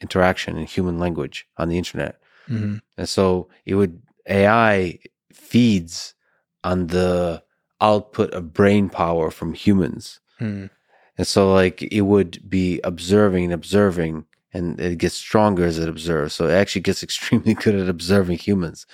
interaction 0.00 0.56
and 0.56 0.68
human 0.68 0.98
language 0.98 1.46
on 1.56 1.68
the 1.68 1.78
internet, 1.78 2.20
mm-hmm. 2.48 2.76
and 2.96 3.08
so 3.08 3.48
it 3.64 3.74
would 3.74 4.00
AI 4.28 4.98
feeds 5.32 6.14
on 6.64 6.88
the 6.88 7.42
output 7.80 8.30
of 8.32 8.52
brain 8.52 8.88
power 8.88 9.30
from 9.30 9.54
humans. 9.54 10.20
Mm. 10.40 10.70
And 11.16 11.26
so, 11.26 11.52
like, 11.52 11.82
it 11.82 12.02
would 12.02 12.48
be 12.48 12.80
observing 12.84 13.44
and 13.44 13.52
observing 13.52 14.24
and 14.52 14.80
it 14.80 14.98
gets 14.98 15.14
stronger 15.14 15.64
as 15.64 15.78
it 15.78 15.88
observes. 15.88 16.34
So 16.34 16.46
it 16.46 16.52
actually 16.52 16.82
gets 16.82 17.02
extremely 17.08 17.54
good 17.54 17.74
at 17.74 17.88
observing 17.88 18.38
humans. 18.38 18.86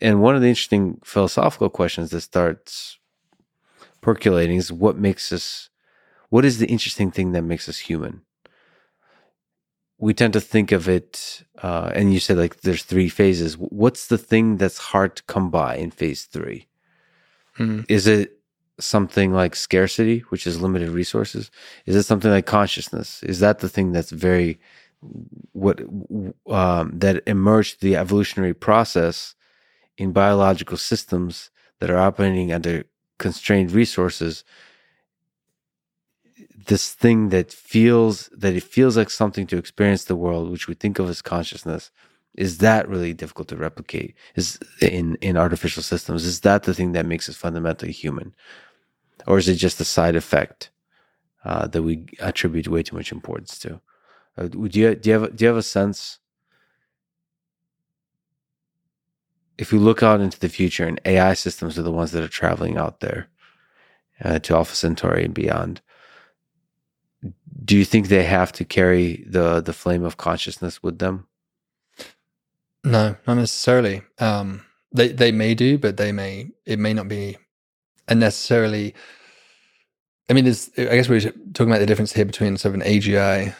And 0.00 0.22
one 0.22 0.36
of 0.36 0.42
the 0.42 0.48
interesting 0.48 1.00
philosophical 1.04 1.70
questions 1.70 2.10
that 2.10 2.20
starts 2.20 2.98
percolating 4.00 4.56
is 4.56 4.72
what 4.72 4.96
makes 4.96 5.32
us, 5.32 5.70
what 6.28 6.44
is 6.44 6.58
the 6.58 6.66
interesting 6.66 7.10
thing 7.10 7.32
that 7.32 7.42
makes 7.42 7.68
us 7.68 7.78
human? 7.78 8.22
We 10.00 10.14
tend 10.14 10.32
to 10.34 10.40
think 10.40 10.70
of 10.70 10.88
it, 10.88 11.42
uh, 11.60 11.90
and 11.92 12.12
you 12.12 12.20
said 12.20 12.38
like 12.38 12.60
there's 12.60 12.84
three 12.84 13.08
phases. 13.08 13.54
What's 13.58 14.06
the 14.06 14.18
thing 14.18 14.56
that's 14.56 14.78
hard 14.78 15.16
to 15.16 15.24
come 15.24 15.50
by 15.50 15.74
in 15.74 15.90
phase 15.90 16.24
3 16.26 16.68
mm-hmm. 17.58 17.80
Is 17.88 18.06
it 18.06 18.38
something 18.78 19.32
like 19.32 19.56
scarcity, 19.56 20.20
which 20.28 20.46
is 20.46 20.62
limited 20.62 20.90
resources? 20.90 21.50
Is 21.84 21.96
it 21.96 22.04
something 22.04 22.30
like 22.30 22.46
consciousness? 22.46 23.24
Is 23.24 23.40
that 23.40 23.58
the 23.58 23.68
thing 23.68 23.90
that's 23.90 24.10
very 24.10 24.60
what 25.52 25.80
um, 26.48 26.98
that 26.98 27.22
emerged 27.26 27.80
the 27.80 27.96
evolutionary 27.96 28.54
process 28.54 29.34
in 29.96 30.12
biological 30.12 30.76
systems 30.76 31.50
that 31.78 31.90
are 31.90 31.98
operating 31.98 32.52
under 32.52 32.84
constrained 33.18 33.72
resources 33.72 34.44
this 36.66 36.92
thing 36.92 37.30
that 37.30 37.52
feels 37.52 38.28
that 38.36 38.54
it 38.54 38.62
feels 38.62 38.96
like 38.96 39.10
something 39.10 39.46
to 39.46 39.56
experience 39.56 40.04
the 40.04 40.16
world 40.16 40.50
which 40.50 40.68
we 40.68 40.74
think 40.74 40.98
of 40.98 41.08
as 41.08 41.22
consciousness 41.22 41.90
is 42.38 42.58
that 42.58 42.88
really 42.88 43.12
difficult 43.12 43.48
to 43.48 43.56
replicate? 43.56 44.14
Is 44.36 44.60
in 44.80 45.16
in 45.16 45.36
artificial 45.36 45.82
systems 45.82 46.24
is 46.24 46.40
that 46.42 46.62
the 46.62 46.72
thing 46.72 46.92
that 46.92 47.04
makes 47.04 47.28
us 47.28 47.36
fundamentally 47.36 47.90
human? 47.90 48.32
Or 49.26 49.38
is 49.38 49.48
it 49.48 49.56
just 49.56 49.80
a 49.80 49.84
side 49.84 50.14
effect 50.14 50.70
uh, 51.44 51.66
that 51.66 51.82
we 51.82 52.06
attribute 52.20 52.68
way 52.68 52.84
too 52.84 52.94
much 52.96 53.10
importance 53.10 53.58
to 53.60 53.80
do 54.46 54.80
you 54.80 54.94
do 54.94 55.10
you 55.10 55.20
have 55.20 55.36
do 55.36 55.44
you 55.44 55.48
have 55.48 55.56
a 55.56 55.62
sense 55.62 56.18
if 59.58 59.72
we 59.72 59.78
look 59.78 60.02
out 60.02 60.20
into 60.20 60.38
the 60.38 60.48
future 60.48 60.86
and 60.86 61.00
AI 61.04 61.34
systems 61.34 61.78
are 61.78 61.82
the 61.82 61.90
ones 61.90 62.12
that 62.12 62.22
are 62.22 62.28
traveling 62.28 62.78
out 62.78 63.00
there 63.00 63.28
uh, 64.24 64.38
to 64.38 64.54
Alpha 64.54 64.74
Centauri 64.74 65.24
and 65.24 65.34
beyond, 65.34 65.80
do 67.64 67.76
you 67.76 67.84
think 67.84 68.06
they 68.08 68.24
have 68.24 68.52
to 68.52 68.64
carry 68.64 69.24
the 69.28 69.60
the 69.60 69.72
flame 69.72 70.04
of 70.04 70.16
consciousness 70.16 70.82
with 70.82 71.00
them? 71.00 71.26
No, 72.84 73.16
not 73.26 73.34
necessarily. 73.34 74.02
Um, 74.18 74.64
they 74.92 75.08
they 75.08 75.32
may 75.32 75.54
do, 75.54 75.76
but 75.76 75.96
they 75.96 76.12
may 76.12 76.50
it 76.64 76.78
may 76.78 76.94
not 76.94 77.08
be 77.08 77.36
necessarily. 78.08 78.94
I 80.30 80.34
mean, 80.34 80.44
there's, 80.44 80.70
I 80.76 80.84
guess 80.84 81.08
we're 81.08 81.20
talking 81.20 81.70
about 81.70 81.78
the 81.78 81.86
difference 81.86 82.12
here 82.12 82.26
between 82.26 82.58
sort 82.58 82.74
of 82.74 82.80
an 82.80 82.86
AGI 82.86 83.54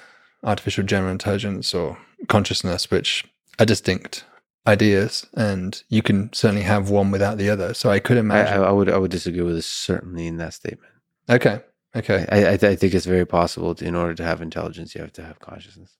artificial 0.44 0.84
general 0.84 1.12
intelligence 1.12 1.74
or 1.74 1.98
consciousness, 2.28 2.90
which 2.90 3.24
are 3.58 3.66
distinct 3.66 4.24
ideas, 4.66 5.26
and 5.34 5.82
you 5.88 6.02
can 6.02 6.32
certainly 6.32 6.62
have 6.62 6.90
one 6.90 7.10
without 7.10 7.38
the 7.38 7.50
other. 7.50 7.74
So 7.74 7.90
I 7.90 7.98
could 7.98 8.16
imagine. 8.16 8.62
I, 8.62 8.66
I 8.66 8.70
would 8.70 8.88
I 8.88 8.98
would 8.98 9.10
disagree 9.10 9.42
with 9.42 9.56
this 9.56 9.66
certainly 9.66 10.26
in 10.26 10.36
that 10.36 10.54
statement. 10.54 10.92
Okay. 11.28 11.60
Okay. 11.96 12.26
I, 12.30 12.44
I, 12.44 12.52
I 12.52 12.76
think 12.76 12.94
it's 12.94 13.06
very 13.06 13.26
possible 13.26 13.74
to, 13.74 13.84
in 13.84 13.94
order 13.94 14.14
to 14.14 14.22
have 14.22 14.42
intelligence, 14.42 14.94
you 14.94 15.00
have 15.00 15.12
to 15.14 15.24
have 15.24 15.40
consciousness. 15.40 15.96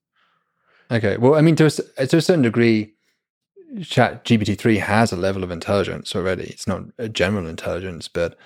Okay. 0.90 1.16
Well, 1.16 1.34
I 1.34 1.40
mean, 1.40 1.56
to 1.56 1.66
a, 1.66 2.06
to 2.06 2.16
a 2.18 2.22
certain 2.22 2.42
degree, 2.42 2.94
Chat 3.82 4.24
GPT 4.24 4.58
three 4.58 4.78
has 4.78 5.12
a 5.12 5.16
level 5.16 5.44
of 5.44 5.50
intelligence 5.50 6.14
already. 6.14 6.44
It's 6.44 6.66
not 6.66 6.84
a 6.98 7.08
general 7.08 7.46
intelligence, 7.46 8.08
but 8.08 8.36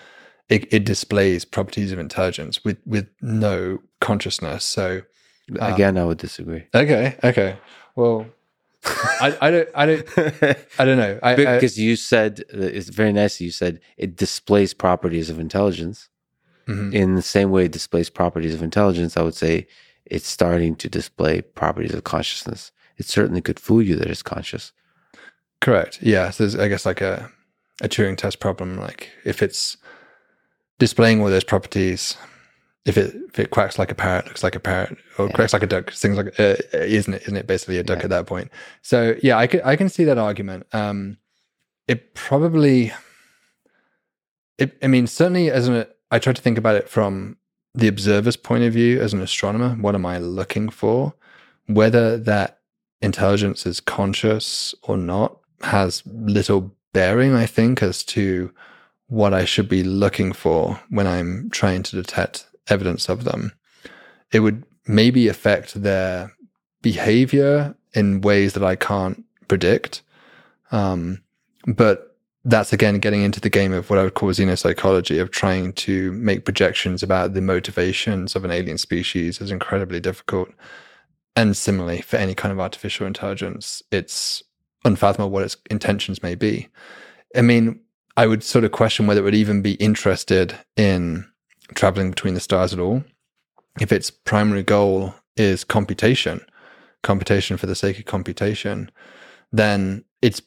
it, 0.48 0.72
it 0.72 0.84
displays 0.84 1.44
properties 1.44 1.92
of 1.92 1.98
intelligence 1.98 2.64
with 2.64 2.78
with 2.84 3.08
no 3.20 3.78
consciousness. 4.00 4.64
So 4.64 5.02
um, 5.50 5.72
Again, 5.74 5.98
I 5.98 6.04
would 6.04 6.18
disagree. 6.18 6.64
Okay. 6.74 7.16
Okay. 7.22 7.56
Well, 7.94 8.26
I, 8.84 9.36
I 9.40 9.50
don't 9.50 9.68
I 9.74 9.86
don't 9.86 10.08
I 10.78 10.84
don't 10.84 10.98
know 10.98 11.18
I, 11.22 11.34
because 11.34 11.78
I, 11.78 11.82
you 11.82 11.96
said 11.96 12.42
it's 12.50 12.88
very 12.88 13.12
nice. 13.12 13.40
You 13.40 13.50
said 13.50 13.80
it 13.96 14.16
displays 14.16 14.74
properties 14.74 15.30
of 15.30 15.38
intelligence. 15.38 16.08
Mm-hmm. 16.66 16.94
In 16.94 17.14
the 17.16 17.22
same 17.22 17.50
way 17.50 17.64
it 17.64 17.72
displays 17.72 18.08
properties 18.08 18.54
of 18.54 18.62
intelligence, 18.62 19.16
I 19.16 19.22
would 19.22 19.34
say 19.34 19.66
it's 20.06 20.26
starting 20.26 20.76
to 20.76 20.88
display 20.88 21.42
properties 21.42 21.94
of 21.94 22.04
consciousness. 22.04 22.70
It 22.98 23.06
certainly 23.06 23.40
could 23.40 23.58
fool 23.58 23.82
you 23.82 23.96
that 23.96 24.08
it's 24.08 24.22
conscious. 24.22 24.72
Correct. 25.60 26.00
Yeah. 26.02 26.30
So 26.30 26.44
there's, 26.44 26.56
I 26.56 26.68
guess, 26.68 26.86
like 26.86 27.00
a 27.00 27.30
a 27.80 27.88
Turing 27.88 28.16
test 28.16 28.40
problem. 28.40 28.76
Like 28.76 29.10
if 29.24 29.42
it's 29.42 29.76
displaying 30.78 31.20
all 31.20 31.28
those 31.28 31.44
properties, 31.44 32.16
if 32.84 32.98
it 32.98 33.14
if 33.28 33.38
it 33.38 33.50
quacks 33.50 33.78
like 33.78 33.90
a 33.90 33.94
parrot, 33.94 34.26
looks 34.26 34.42
like 34.42 34.56
a 34.56 34.60
parrot, 34.60 34.96
or 35.18 35.26
yeah. 35.26 35.32
quacks 35.32 35.52
like 35.52 35.62
a 35.62 35.66
duck, 35.66 35.92
things 35.92 36.16
like 36.16 36.38
uh, 36.40 36.56
isn't 36.72 37.14
it? 37.14 37.22
Isn't 37.22 37.36
it 37.36 37.46
basically 37.46 37.78
a 37.78 37.82
duck 37.82 37.98
yeah. 37.98 38.04
at 38.04 38.10
that 38.10 38.26
point? 38.26 38.50
So 38.82 39.16
yeah, 39.22 39.38
I 39.38 39.46
can 39.46 39.60
I 39.64 39.76
can 39.76 39.88
see 39.88 40.04
that 40.04 40.18
argument. 40.18 40.66
Um, 40.72 41.18
it 41.86 42.14
probably, 42.14 42.92
it, 44.58 44.76
I 44.82 44.86
mean, 44.86 45.06
certainly 45.06 45.50
as 45.50 45.68
an 45.68 45.86
I 46.10 46.18
try 46.18 46.32
to 46.32 46.42
think 46.42 46.58
about 46.58 46.76
it 46.76 46.88
from 46.88 47.36
the 47.74 47.88
observer's 47.88 48.36
point 48.36 48.64
of 48.64 48.72
view 48.72 49.00
as 49.00 49.12
an 49.12 49.20
astronomer. 49.20 49.70
What 49.70 49.94
am 49.94 50.04
I 50.04 50.18
looking 50.18 50.68
for? 50.68 51.14
Whether 51.66 52.18
that 52.18 52.60
intelligence 53.00 53.64
is 53.64 53.80
conscious 53.80 54.74
or 54.82 54.96
not 54.96 55.38
has 55.62 56.02
little 56.06 56.74
bearing, 56.92 57.34
I 57.34 57.46
think, 57.46 57.82
as 57.82 58.02
to 58.04 58.52
what 59.06 59.32
I 59.32 59.44
should 59.44 59.68
be 59.68 59.82
looking 59.82 60.32
for 60.32 60.80
when 60.90 61.06
I'm 61.06 61.48
trying 61.50 61.82
to 61.84 61.96
detect 61.96 62.46
evidence 62.68 63.08
of 63.08 63.24
them. 63.24 63.52
It 64.32 64.40
would 64.40 64.64
maybe 64.86 65.28
affect 65.28 65.80
their 65.82 66.32
behavior 66.80 67.74
in 67.94 68.20
ways 68.20 68.54
that 68.54 68.64
I 68.64 68.76
can't 68.76 69.24
predict. 69.48 70.02
Um, 70.70 71.22
but 71.66 72.16
that's 72.44 72.72
again 72.72 72.98
getting 72.98 73.22
into 73.22 73.40
the 73.40 73.50
game 73.50 73.72
of 73.72 73.88
what 73.88 73.98
I 73.98 74.02
would 74.02 74.14
call 74.14 74.30
xenopsychology 74.30 75.20
of 75.20 75.30
trying 75.30 75.72
to 75.74 76.10
make 76.12 76.44
projections 76.44 77.02
about 77.02 77.34
the 77.34 77.40
motivations 77.40 78.34
of 78.34 78.44
an 78.44 78.50
alien 78.50 78.78
species 78.78 79.40
is 79.40 79.52
incredibly 79.52 80.00
difficult. 80.00 80.50
And 81.36 81.56
similarly, 81.56 82.00
for 82.00 82.16
any 82.16 82.34
kind 82.34 82.52
of 82.52 82.60
artificial 82.60 83.06
intelligence, 83.06 83.82
it's 83.90 84.42
unfathomable 84.84 85.30
what 85.30 85.44
its 85.44 85.56
intentions 85.70 86.22
may 86.22 86.34
be. 86.34 86.68
I 87.36 87.42
mean, 87.42 87.80
I 88.16 88.26
would 88.26 88.42
sort 88.42 88.64
of 88.64 88.72
question 88.72 89.06
whether 89.06 89.20
it 89.20 89.24
would 89.24 89.34
even 89.34 89.62
be 89.62 89.74
interested 89.74 90.58
in 90.76 91.26
traveling 91.74 92.10
between 92.10 92.34
the 92.34 92.40
stars 92.40 92.72
at 92.72 92.78
all. 92.78 93.04
If 93.80 93.92
its 93.92 94.10
primary 94.10 94.62
goal 94.62 95.14
is 95.36 95.64
computation, 95.64 96.44
computation 97.02 97.56
for 97.56 97.66
the 97.66 97.74
sake 97.74 97.98
of 97.98 98.04
computation, 98.04 98.90
then 99.50 100.04
it's 100.20 100.42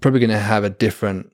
probably 0.00 0.20
going 0.20 0.30
to 0.30 0.38
have 0.38 0.64
a 0.64 0.70
different 0.70 1.32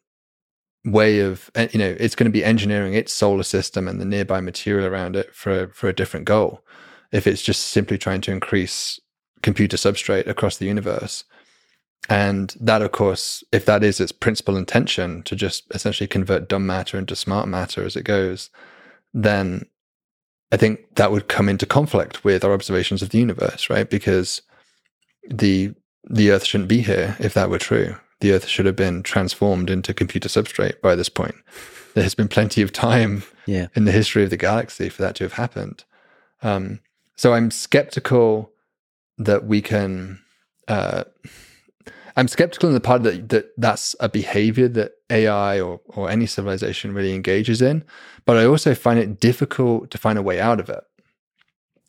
way 0.85 1.21
of 1.21 1.51
eh, 1.57 1.69
you 1.73 1.79
know 1.79 1.95
it's 2.01 2.15
going 2.15 2.25
to 2.25 2.33
be 2.33 2.45
engineering 2.45 2.95
its 2.95 3.13
solar 3.13 3.43
system 3.43 3.87
and 3.87 4.01
the 4.01 4.05
nearby 4.05 4.41
material 4.41 4.87
around 4.87 5.15
it 5.15 5.35
for 5.35 5.69
for 5.69 5.89
a 5.89 5.93
different 5.93 6.25
goal 6.25 6.65
if 7.13 7.27
it's 7.27 7.43
just 7.43 7.67
simply 7.67 7.99
trying 7.99 8.21
to 8.21 8.33
increase 8.33 8.99
computer 9.43 9.77
substrate 9.77 10.27
across 10.27 10.57
the 10.57 10.65
universe 10.65 11.25
and 12.09 12.57
that 12.59 12.81
of 12.81 12.93
course 12.93 13.45
if 13.53 13.67
that 13.67 13.85
is 13.85 14.01
its 14.01 14.13
principal 14.13 14.57
intention 14.57 15.23
to 15.23 15.37
just 15.37 15.65
essentially 15.75 16.07
convert 16.07 16.49
dumb 16.49 16.67
matter 16.67 16.97
into 16.97 17.15
smart 17.15 17.47
matter 17.47 17.85
as 17.85 17.95
it 17.95 18.05
goes 18.05 18.49
then 19.13 19.67
i 20.53 20.57
think 20.57 20.81
that 20.97 21.13
would 21.13 21.29
come 21.29 21.49
into 21.49 21.67
conflict 21.67 22.25
with 22.25 22.45
our 22.45 22.53
observations 22.53 23.03
of 23.03 23.11
the 23.11 23.19
universe 23.19 23.71
right 23.71 23.91
because 23.91 24.43
the 25.29 25.75
the 26.09 26.31
earth 26.31 26.45
shouldn't 26.45 26.69
be 26.69 26.83
here 26.83 27.17
if 27.21 27.35
that 27.35 27.51
were 27.51 27.59
true 27.59 27.95
the 28.21 28.33
Earth 28.33 28.47
should 28.47 28.67
have 28.67 28.77
been 28.77 29.03
transformed 29.03 29.71
into 29.71 29.95
computer 29.95 30.29
substrate 30.29 30.81
by 30.81 30.95
this 30.95 31.09
point. 31.09 31.35
There 31.95 32.05
has 32.05 32.15
been 32.15 32.29
plenty 32.29 32.63
of 32.63 32.73
time 32.73 33.25
yeah. 33.47 33.69
in 33.75 33.85
the 33.85 33.93
history 33.93 34.23
of 34.23 34.31
the 34.31 34.37
galaxy 34.37 34.89
for 34.89 35.03
that 35.03 35.17
to 35.17 35.25
have 35.25 35.33
happened. 35.35 35.85
Um, 36.43 36.81
so 37.17 37.35
I'm 37.35 37.51
skeptical 37.51 38.53
that 39.19 39.45
we 39.45 39.61
can. 39.61 40.21
Uh, 40.69 41.05
I'm 42.17 42.29
skeptical 42.29 42.69
in 42.69 42.75
the 42.75 42.81
part 42.81 43.03
that, 43.03 43.29
that 43.31 43.51
that's 43.57 43.97
a 43.99 44.09
behavior 44.09 44.69
that 44.69 44.93
AI 45.11 45.61
or, 45.61 45.81
or 45.89 46.11
any 46.11 46.27
civilization 46.27 46.95
really 46.95 47.15
engages 47.15 47.61
in, 47.61 47.85
but 48.25 48.37
I 48.37 48.45
also 48.45 48.75
find 48.75 48.99
it 48.99 49.21
difficult 49.21 49.91
to 49.91 49.99
find 49.99 50.19
a 50.19 50.23
way 50.23 50.41
out 50.41 50.61
of 50.61 50.69
it. 50.69 50.85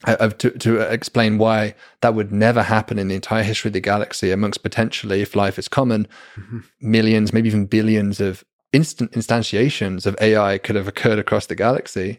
To, 0.08 0.50
to 0.50 0.80
explain 0.80 1.38
why 1.38 1.76
that 2.02 2.16
would 2.16 2.32
never 2.32 2.64
happen 2.64 2.98
in 2.98 3.08
the 3.08 3.14
entire 3.14 3.44
history 3.44 3.70
of 3.70 3.74
the 3.74 3.80
galaxy 3.80 4.32
amongst 4.32 4.64
potentially 4.64 5.22
if 5.22 5.36
life 5.36 5.60
is 5.60 5.68
common 5.68 6.08
mm-hmm. 6.36 6.62
millions 6.82 7.32
maybe 7.32 7.48
even 7.48 7.68
billions 7.68 8.20
of 8.20 8.44
instant 8.74 9.12
instantiations 9.12 10.08
of 10.08 10.18
ai 10.20 10.58
could 10.58 10.76
have 10.76 10.88
occurred 10.88 11.20
across 11.20 11.46
the 11.46 11.54
galaxy. 11.56 12.18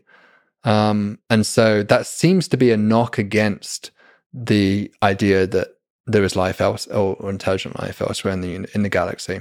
Um, 0.63 1.19
and 1.29 1.45
so 1.45 1.83
that 1.83 2.07
seems 2.07 2.47
to 2.49 2.57
be 2.57 2.71
a 2.71 2.77
knock 2.77 3.19
against 3.19 3.91
the 4.33 4.93
idea 5.03 5.49
that 5.49 5.69
there 6.07 6.23
is 6.23 6.37
life 6.37 6.61
else 6.61 6.87
or, 6.87 7.17
or 7.17 7.31
intelligent 7.31 7.81
life 7.81 8.01
elsewhere 8.01 8.35
in 8.35 8.43
the 8.43 8.69
in 8.75 8.85
the 8.85 8.89
galaxy 8.89 9.41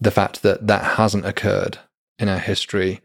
the 0.00 0.10
fact 0.10 0.42
that 0.42 0.66
that 0.66 0.96
hasn't 0.96 1.26
occurred 1.26 1.78
in 2.18 2.28
our 2.28 2.38
history 2.38 3.00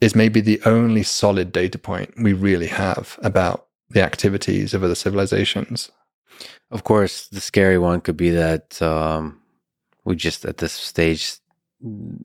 is 0.00 0.14
maybe 0.14 0.40
the 0.40 0.60
only 0.64 1.02
solid 1.02 1.52
data 1.52 1.78
point 1.78 2.14
we 2.16 2.32
really 2.32 2.68
have 2.68 3.18
about 3.22 3.66
the 3.90 4.02
activities 4.02 4.74
of 4.74 4.84
other 4.84 4.94
civilizations. 4.94 5.90
Of 6.70 6.84
course, 6.84 7.28
the 7.28 7.40
scary 7.40 7.78
one 7.78 8.00
could 8.00 8.16
be 8.16 8.30
that 8.30 8.80
um, 8.80 9.40
we 10.04 10.14
just 10.14 10.44
at 10.44 10.58
this 10.58 10.72
stage, 10.72 11.38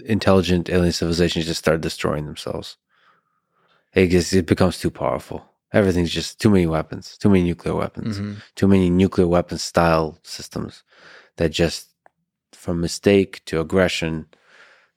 intelligent 0.06 0.70
alien 0.70 0.92
civilizations 0.92 1.46
just 1.46 1.60
start 1.60 1.82
destroying 1.82 2.26
themselves. 2.26 2.78
It, 3.94 4.08
gets, 4.08 4.34
it 4.34 4.46
becomes 4.46 4.80
too 4.80 4.92
powerful. 4.92 5.46
Everything's 5.72 6.12
just 6.12 6.40
too 6.40 6.50
many 6.50 6.68
weapons, 6.68 7.18
too 7.18 7.30
many 7.30 7.44
nuclear 7.44 7.76
weapons, 7.76 8.20
mm-hmm. 8.20 8.34
too 8.56 8.68
many 8.68 8.90
nuclear 8.90 9.28
weapon 9.28 9.58
style 9.58 10.20
systems 10.24 10.84
that 11.38 11.50
just 11.50 11.93
from 12.56 12.82
mistake 12.82 13.44
to 13.46 13.60
aggression 13.60 14.28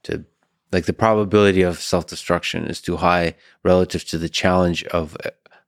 to 0.04 0.24
like 0.72 0.86
the 0.86 0.92
probability 0.92 1.62
of 1.62 1.80
self 1.80 2.06
destruction 2.06 2.66
is 2.66 2.80
too 2.80 2.96
high 2.96 3.34
relative 3.62 4.04
to 4.06 4.18
the 4.18 4.28
challenge 4.28 4.84
of 4.86 5.16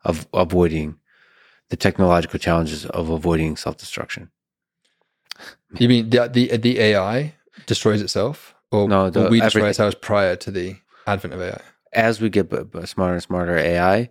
of 0.05 0.27
avoiding 0.33 0.99
the 1.69 1.77
technological 1.77 2.39
challenges 2.39 2.87
of 2.87 3.11
avoiding 3.11 3.57
self 3.57 3.77
destruction. 3.77 4.31
You 5.79 5.89
mean 5.89 6.11
the, 6.11 6.29
the 6.29 6.57
the 6.57 6.81
AI 6.81 7.35
destroys 7.67 8.03
itself, 8.03 8.55
or 8.71 8.89
no, 8.89 9.11
the, 9.11 9.29
we 9.29 9.41
destroy 9.41 9.67
ourselves 9.67 9.95
prior 9.95 10.37
to 10.37 10.51
the 10.51 10.77
advent 11.07 11.35
of 11.35 11.41
AI? 11.41 11.61
As 11.93 12.21
we 12.21 12.29
get 12.29 12.51
b- 12.51 12.65
b- 12.65 12.87
smarter 12.87 13.15
and 13.15 13.23
smarter 13.23 13.57
AI, 13.57 14.11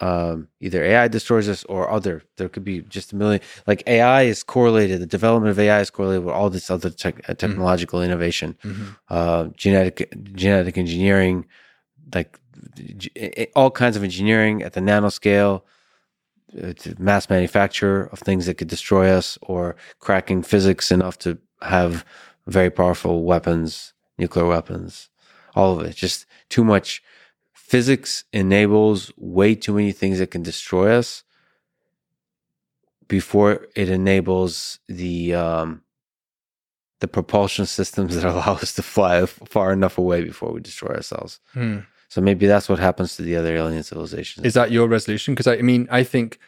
um, 0.00 0.48
either 0.60 0.82
AI 0.82 1.08
destroys 1.08 1.48
us 1.48 1.62
or 1.64 1.90
other. 1.90 2.22
There 2.36 2.48
could 2.48 2.64
be 2.64 2.80
just 2.82 3.12
a 3.12 3.16
million. 3.16 3.40
Like 3.66 3.82
AI 3.86 4.22
is 4.22 4.42
correlated. 4.42 5.00
The 5.00 5.06
development 5.06 5.50
of 5.50 5.58
AI 5.58 5.80
is 5.80 5.90
correlated 5.90 6.24
with 6.24 6.34
all 6.34 6.48
this 6.48 6.70
other 6.70 6.88
uh, 6.88 6.92
mm-hmm. 6.92 7.32
technological 7.34 7.98
mm-hmm. 7.98 8.10
innovation, 8.10 8.56
mm-hmm. 8.64 8.88
Uh, 9.08 9.44
genetic 9.56 10.12
genetic 10.32 10.78
engineering, 10.78 11.46
like 12.14 12.38
all 13.54 13.70
kinds 13.70 13.96
of 13.96 14.02
engineering 14.02 14.62
at 14.62 14.72
the 14.72 14.80
nanoscale, 14.80 15.62
uh, 16.62 16.72
mass 16.98 17.28
manufacture 17.28 18.04
of 18.04 18.20
things 18.20 18.46
that 18.46 18.54
could 18.54 18.68
destroy 18.68 19.10
us, 19.10 19.38
or 19.42 19.76
cracking 19.98 20.42
physics 20.42 20.90
enough 20.90 21.18
to 21.18 21.38
have 21.60 22.06
very 22.46 22.70
powerful 22.70 23.24
weapons, 23.24 23.92
nuclear 24.16 24.46
weapons, 24.46 25.10
all 25.54 25.78
of 25.78 25.86
it. 25.86 25.94
Just 25.94 26.24
too 26.48 26.64
much. 26.64 27.02
Physics 27.70 28.24
enables 28.32 29.12
way 29.16 29.54
too 29.54 29.74
many 29.74 29.92
things 29.92 30.18
that 30.18 30.32
can 30.32 30.42
destroy 30.42 30.90
us 30.90 31.22
before 33.06 33.68
it 33.76 33.88
enables 33.88 34.80
the 34.88 35.36
um, 35.36 35.82
the 36.98 37.06
propulsion 37.06 37.66
systems 37.66 38.14
that 38.16 38.24
allow 38.24 38.54
us 38.54 38.72
to 38.72 38.82
fly 38.82 39.24
far 39.24 39.72
enough 39.72 39.98
away 39.98 40.24
before 40.24 40.50
we 40.50 40.60
destroy 40.60 40.96
ourselves. 40.96 41.38
Hmm. 41.52 41.78
So 42.08 42.20
maybe 42.20 42.48
that's 42.48 42.68
what 42.68 42.80
happens 42.80 43.14
to 43.14 43.22
the 43.22 43.36
other 43.36 43.54
alien 43.54 43.84
civilizations. 43.84 44.44
Is 44.44 44.54
that 44.54 44.72
your 44.72 44.88
resolution? 44.88 45.34
Because 45.34 45.46
I, 45.46 45.58
I, 45.58 45.62
mean, 45.62 45.86
I 45.92 46.02
think 46.02 46.40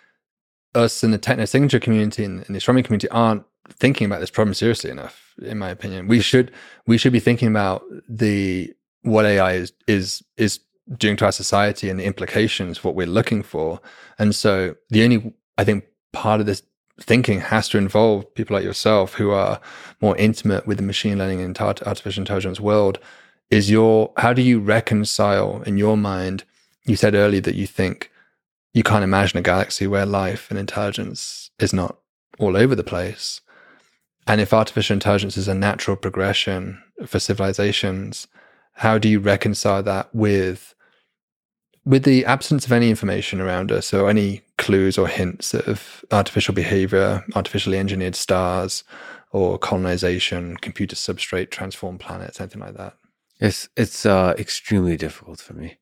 us 0.75 1.05
in 1.05 1.13
the 1.13 1.19
techno 1.19 1.45
signature 1.45 1.79
community 1.79 2.25
and, 2.25 2.43
the 2.47 2.57
astronomy 2.57 2.83
community 2.83 3.09
aren't 3.11 3.45
thinking 3.69 4.07
about 4.07 4.19
this 4.19 4.31
problem 4.31 4.55
seriously 4.55 4.91
enough. 4.91 5.37
In 5.41 5.57
my 5.57 5.71
opinion, 5.71 6.09
we 6.09 6.21
should 6.21 6.51
we 6.85 6.99
should 6.99 7.13
be 7.13 7.21
thinking 7.21 7.47
about 7.47 7.85
the 8.09 8.75
what 9.03 9.25
AI 9.25 9.53
is 9.53 9.73
is 9.87 10.25
is 10.37 10.59
doing 10.99 11.17
to 11.17 11.25
our 11.25 11.33
society 11.33 11.89
and 11.89 11.99
the 11.99 12.05
implications, 12.05 12.79
of 12.79 12.85
what 12.85 12.95
we're 12.95 13.07
looking 13.07 13.43
for. 13.43 13.81
And 14.19 14.35
so 14.35 14.77
the 14.91 15.05
only 15.05 15.35
I 15.59 15.65
think 15.65 15.85
part 16.13 16.41
of 16.41 16.47
this 16.47 16.63
thinking 17.01 17.41
has 17.41 17.69
to 17.71 17.79
involve 17.79 18.33
people 18.35 18.55
like 18.55 18.65
yourself 18.65 19.15
who 19.15 19.31
are 19.31 19.61
more 20.01 20.17
intimate 20.17 20.67
with 20.67 20.77
the 20.77 20.83
machine 20.83 21.19
learning 21.19 21.41
and 21.41 21.59
artificial 21.59 22.21
intelligence 22.21 22.61
world 22.61 22.99
is 23.51 23.71
your 23.71 24.13
how 24.19 24.33
do 24.33 24.43
you 24.43 24.61
reconcile 24.61 25.63
in 25.63 25.77
your 25.77 25.97
mind 25.97 26.45
you 26.85 26.97
said 26.97 27.15
earlier 27.15 27.41
that 27.41 27.55
you 27.55 27.67
think 27.67 28.11
you 28.75 28.83
can't 28.83 29.05
imagine 29.05 29.39
a 29.39 29.43
galaxy 29.43 29.87
where 29.87 30.07
life 30.07 30.51
and 30.51 30.59
intelligence 30.59 31.51
is 31.59 31.73
not 31.73 31.99
all 32.39 32.57
over 32.57 32.75
the 32.75 32.85
place 32.85 33.41
and 34.27 34.41
if 34.41 34.53
artificial 34.53 34.95
intelligence 34.95 35.37
is 35.37 35.49
a 35.49 35.55
natural 35.55 35.97
progression 35.97 36.81
for 37.07 37.19
civilizations 37.19 38.29
how 38.75 38.99
do 38.99 39.09
you 39.09 39.19
reconcile 39.19 39.83
that 39.83 40.15
with 40.15 40.75
with 41.85 42.05
the 42.05 42.25
absence 42.25 42.65
of 42.65 42.73
any 42.73 42.91
information 42.91 43.41
around 43.41 43.73
us 43.73 43.93
or 43.93 44.09
any 44.09 44.43
clues 44.59 44.97
or 44.97 45.09
hints 45.09 45.55
of 45.55 46.05
artificial 46.13 46.55
behavior 46.55 47.25
artificially 47.35 47.79
engineered 47.79 48.15
stars 48.15 48.85
or 49.33 49.59
colonization 49.59 50.57
computer 50.59 50.95
substrate 50.95 51.51
transformed 51.51 51.99
planets 52.01 52.41
anything 52.41 52.61
like 52.61 52.77
that 52.77 52.95
it's 53.43 53.69
it's 53.77 54.07
uh, 54.07 54.35
extremely 54.39 54.97
difficult 54.97 55.41
for 55.41 55.55
me. 55.55 55.77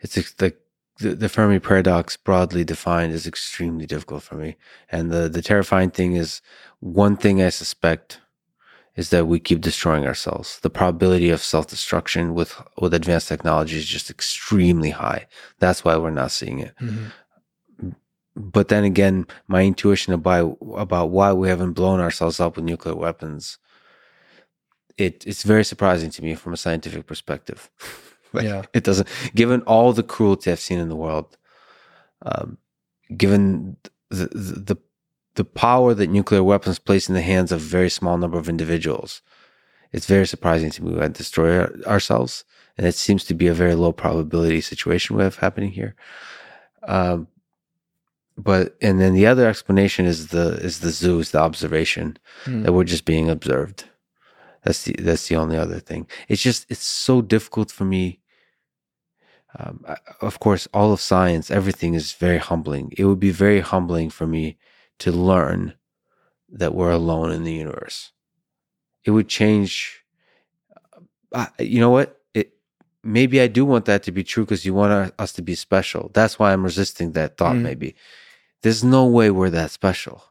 It's 0.00 0.14
like 0.40 0.58
the, 0.98 1.14
the 1.14 1.30
Fermi 1.30 1.58
paradox, 1.58 2.18
broadly 2.18 2.64
defined, 2.64 3.14
is 3.14 3.26
extremely 3.26 3.86
difficult 3.86 4.22
for 4.22 4.34
me. 4.34 4.56
And 4.92 5.10
the 5.10 5.26
the 5.28 5.40
terrifying 5.40 5.90
thing 5.90 6.16
is 6.16 6.42
one 6.80 7.16
thing 7.16 7.42
I 7.42 7.48
suspect 7.48 8.20
is 8.98 9.10
that 9.10 9.28
we 9.28 9.38
keep 9.38 9.60
destroying 9.60 10.04
ourselves. 10.04 10.58
The 10.60 10.70
probability 10.70 11.30
of 11.30 11.40
self 11.40 11.68
destruction 11.68 12.34
with 12.34 12.60
with 12.80 12.92
advanced 12.92 13.28
technology 13.28 13.76
is 13.76 13.86
just 13.86 14.10
extremely 14.10 14.90
high. 14.90 15.28
That's 15.60 15.84
why 15.84 15.96
we're 15.96 16.10
not 16.10 16.32
seeing 16.32 16.58
it. 16.58 16.74
Mm-hmm. 16.80 17.90
But 18.34 18.68
then 18.68 18.82
again, 18.82 19.26
my 19.46 19.62
intuition 19.62 20.12
about 20.12 20.58
about 20.74 21.10
why 21.10 21.32
we 21.32 21.48
haven't 21.48 21.74
blown 21.74 22.00
ourselves 22.00 22.40
up 22.40 22.56
with 22.56 22.64
nuclear 22.64 22.96
weapons, 22.96 23.58
it 24.96 25.24
it's 25.24 25.44
very 25.44 25.64
surprising 25.64 26.10
to 26.10 26.22
me 26.22 26.34
from 26.34 26.52
a 26.52 26.56
scientific 26.56 27.06
perspective. 27.06 27.70
yeah, 28.34 28.62
it 28.74 28.82
doesn't. 28.82 29.08
Given 29.32 29.62
all 29.62 29.92
the 29.92 30.02
cruelty 30.02 30.50
I've 30.50 30.58
seen 30.58 30.80
in 30.80 30.88
the 30.88 30.96
world, 30.96 31.36
um, 32.22 32.58
given 33.16 33.76
the, 34.10 34.26
the, 34.26 34.74
the 34.74 34.76
the 35.38 35.44
power 35.44 35.94
that 35.94 36.10
nuclear 36.10 36.42
weapons 36.42 36.80
place 36.80 37.08
in 37.08 37.14
the 37.14 37.22
hands 37.22 37.52
of 37.52 37.60
a 37.60 37.74
very 37.78 37.88
small 37.88 38.18
number 38.18 38.38
of 38.38 38.48
individuals, 38.48 39.22
it's 39.92 40.04
very 40.04 40.26
surprising 40.26 40.68
to 40.72 40.82
me 40.82 40.92
we 40.92 41.08
destroy 41.10 41.60
our, 41.60 41.72
ourselves, 41.86 42.44
and 42.76 42.84
it 42.88 42.96
seems 42.96 43.22
to 43.24 43.34
be 43.34 43.46
a 43.46 43.54
very 43.54 43.76
low 43.76 43.92
probability 43.92 44.60
situation 44.60 45.14
we 45.14 45.22
have 45.22 45.36
happening 45.36 45.70
here. 45.70 45.94
Um, 46.82 47.28
but 48.36 48.76
and 48.82 49.00
then 49.00 49.14
the 49.14 49.28
other 49.28 49.46
explanation 49.48 50.06
is 50.06 50.28
the 50.28 50.46
is 50.68 50.80
the 50.80 50.90
zoo, 50.90 51.20
is 51.20 51.30
the 51.30 51.38
observation 51.38 52.18
mm. 52.44 52.64
that 52.64 52.72
we're 52.72 52.92
just 52.94 53.04
being 53.04 53.30
observed. 53.30 53.84
That's 54.64 54.82
the 54.82 54.94
that's 54.98 55.28
the 55.28 55.36
only 55.36 55.56
other 55.56 55.78
thing. 55.78 56.08
It's 56.26 56.42
just 56.42 56.66
it's 56.68 56.88
so 57.06 57.22
difficult 57.22 57.70
for 57.70 57.84
me. 57.84 58.20
Um, 59.56 59.84
of 60.20 60.40
course, 60.40 60.66
all 60.74 60.92
of 60.92 61.00
science, 61.00 61.48
everything 61.48 61.94
is 61.94 62.12
very 62.12 62.38
humbling. 62.38 62.92
It 62.98 63.04
would 63.04 63.20
be 63.20 63.30
very 63.30 63.60
humbling 63.60 64.10
for 64.10 64.26
me 64.26 64.58
to 65.00 65.12
learn 65.12 65.74
that 66.50 66.74
we're 66.74 66.90
alone 66.90 67.30
in 67.30 67.44
the 67.44 67.52
universe. 67.52 68.12
It 69.04 69.10
would 69.12 69.28
change. 69.28 70.04
Uh, 71.32 71.46
you 71.58 71.80
know 71.80 71.90
what? 71.90 72.20
It 72.34 72.52
maybe 73.02 73.40
I 73.40 73.46
do 73.46 73.64
want 73.64 73.84
that 73.86 74.02
to 74.04 74.12
be 74.12 74.24
true 74.24 74.44
because 74.44 74.64
you 74.64 74.74
want 74.74 75.14
us 75.18 75.32
to 75.34 75.42
be 75.42 75.54
special. 75.54 76.10
That's 76.14 76.38
why 76.38 76.52
I'm 76.52 76.64
resisting 76.64 77.12
that 77.12 77.36
thought. 77.36 77.56
Mm. 77.56 77.62
Maybe 77.62 77.94
there's 78.62 78.82
no 78.82 79.06
way 79.06 79.30
we're 79.30 79.50
that 79.50 79.70
special. 79.70 80.24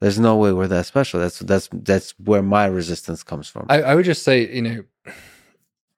There's 0.00 0.18
no 0.18 0.36
way 0.36 0.52
we're 0.52 0.68
that 0.68 0.86
special. 0.86 1.20
That's 1.20 1.38
that's 1.38 1.68
that's 1.72 2.10
where 2.18 2.42
my 2.42 2.66
resistance 2.66 3.22
comes 3.22 3.48
from. 3.48 3.66
I, 3.68 3.82
I 3.82 3.94
would 3.94 4.04
just 4.04 4.24
say, 4.24 4.52
you 4.52 4.62
know, 4.62 4.84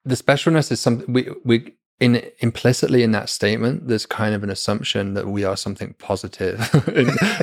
the 0.04 0.14
specialness 0.14 0.70
is 0.70 0.80
something 0.80 1.12
we 1.12 1.28
we 1.44 1.74
in 2.00 2.22
implicitly 2.40 3.02
in 3.02 3.12
that 3.12 3.28
statement, 3.28 3.88
there's 3.88 4.06
kind 4.06 4.34
of 4.34 4.42
an 4.42 4.50
assumption 4.50 5.14
that 5.14 5.28
we 5.28 5.44
are 5.44 5.56
something 5.56 5.94
positive, 5.98 6.58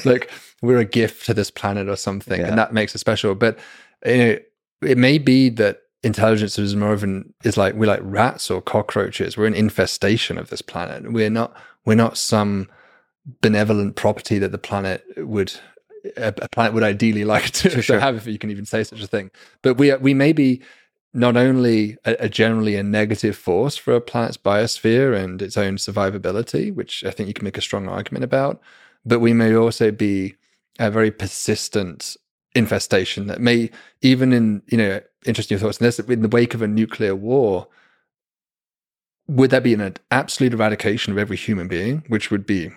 like 0.05 0.30
we're 0.61 0.80
a 0.80 0.85
gift 0.85 1.25
to 1.27 1.33
this 1.33 1.49
planet 1.49 1.88
or 1.88 1.95
something, 1.95 2.41
yeah. 2.41 2.47
and 2.47 2.57
that 2.57 2.73
makes 2.73 2.93
it 2.93 2.99
special. 2.99 3.33
But 3.33 3.57
you 4.05 4.17
know, 4.17 4.38
it 4.81 4.97
may 4.97 5.17
be 5.17 5.49
that 5.49 5.81
intelligence 6.03 6.57
is 6.57 6.75
more 6.75 6.93
of 6.93 7.03
an 7.03 7.33
is 7.43 7.57
like 7.57 7.75
we're 7.75 7.88
like 7.88 8.01
rats 8.03 8.51
or 8.51 8.61
cockroaches. 8.61 9.38
We're 9.38 9.47
an 9.47 9.55
infestation 9.55 10.38
of 10.38 10.49
this 10.49 10.61
planet. 10.61 11.11
We're 11.11 11.30
not 11.30 11.55
we're 11.85 11.95
not 11.95 12.17
some 12.17 12.67
benevolent 13.41 13.95
property 13.95 14.39
that 14.39 14.51
the 14.51 14.57
planet 14.57 15.05
would 15.17 15.53
a, 16.17 16.31
planet 16.31 16.73
would 16.73 16.83
ideally 16.83 17.25
like 17.33 17.51
to, 17.51 17.81
sure. 17.81 17.97
to, 17.97 18.01
have, 18.01 18.15
if 18.15 18.27
you 18.27 18.39
can 18.39 18.51
even 18.51 18.65
say 18.65 18.83
such 18.83 19.01
a 19.01 19.07
thing. 19.07 19.31
But 19.61 19.75
we 19.77 19.93
we 19.95 20.13
may 20.13 20.33
be 20.33 20.61
not 21.14 21.35
only 21.35 21.98
a, 22.06 22.25
a, 22.25 22.30
generally 22.30 22.75
a 22.75 22.83
negative 22.83 23.35
force 23.35 23.75
for 23.75 23.93
a 23.93 24.01
planet's 24.01 24.38
biosphere 24.38 25.15
and 25.15 25.41
its 25.41 25.57
own 25.57 25.75
survivability, 25.75 26.73
which 26.73 27.03
I 27.03 27.11
think 27.11 27.27
you 27.27 27.33
can 27.33 27.43
make 27.43 27.57
a 27.57 27.61
strong 27.61 27.88
argument 27.88 28.23
about, 28.23 28.61
but 29.06 29.19
we 29.19 29.33
may 29.33 29.53
also 29.53 29.91
be 29.91 30.35
a 30.80 30.90
very 30.90 31.11
persistent 31.11 32.15
infestation 32.56 33.27
that 33.27 33.41
may, 33.41 33.69
even 34.01 34.31
in 34.33 34.61
you 34.67 34.77
know, 34.77 35.01
interesting 35.25 35.57
thoughts 35.57 35.80
in 35.80 35.85
this, 35.85 35.99
in 35.99 36.22
the 36.22 36.30
wake 36.30 36.53
of 36.53 36.61
a 36.61 36.67
nuclear 36.67 37.15
war, 37.15 37.67
would 39.27 39.51
that 39.51 39.64
be 39.64 39.73
an 39.73 39.95
absolute 40.09 40.53
eradication 40.53 41.11
of 41.11 41.17
every 41.19 41.38
human 41.38 41.67
being, 41.67 42.03
which 42.07 42.31
would 42.31 42.45
be 42.45 42.72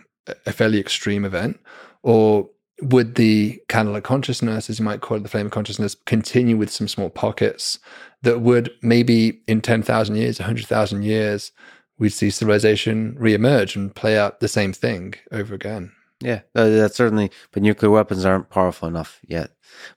a 0.46 0.52
fairly 0.52 0.78
extreme 0.78 1.24
event, 1.24 1.58
or 2.02 2.48
would 2.80 3.14
the 3.14 3.60
candle 3.68 3.96
of 3.96 4.02
consciousness, 4.02 4.68
as 4.68 4.78
you 4.78 4.84
might 4.84 5.00
call 5.00 5.16
it, 5.16 5.22
the 5.22 5.28
flame 5.28 5.46
of 5.46 5.52
consciousness, 5.52 5.96
continue 6.06 6.56
with 6.56 6.70
some 6.70 6.88
small 6.88 7.10
pockets 7.10 7.78
that 8.24 8.40
would 8.40 8.70
maybe 8.82 9.40
in 9.46 9.60
10,000 9.60 10.16
years, 10.16 10.38
100,000 10.38 11.02
years, 11.02 11.52
we'd 11.98 12.10
see 12.10 12.30
civilization 12.30 13.14
reemerge 13.14 13.76
and 13.76 13.94
play 13.94 14.18
out 14.18 14.40
the 14.40 14.48
same 14.48 14.72
thing 14.72 15.14
over 15.30 15.54
again. 15.54 15.92
Yeah, 16.20 16.40
uh, 16.54 16.68
that's 16.68 16.96
certainly, 16.96 17.30
but 17.52 17.62
nuclear 17.62 17.90
weapons 17.90 18.24
aren't 18.24 18.50
powerful 18.50 18.88
enough 18.88 19.20
yet. 19.26 19.50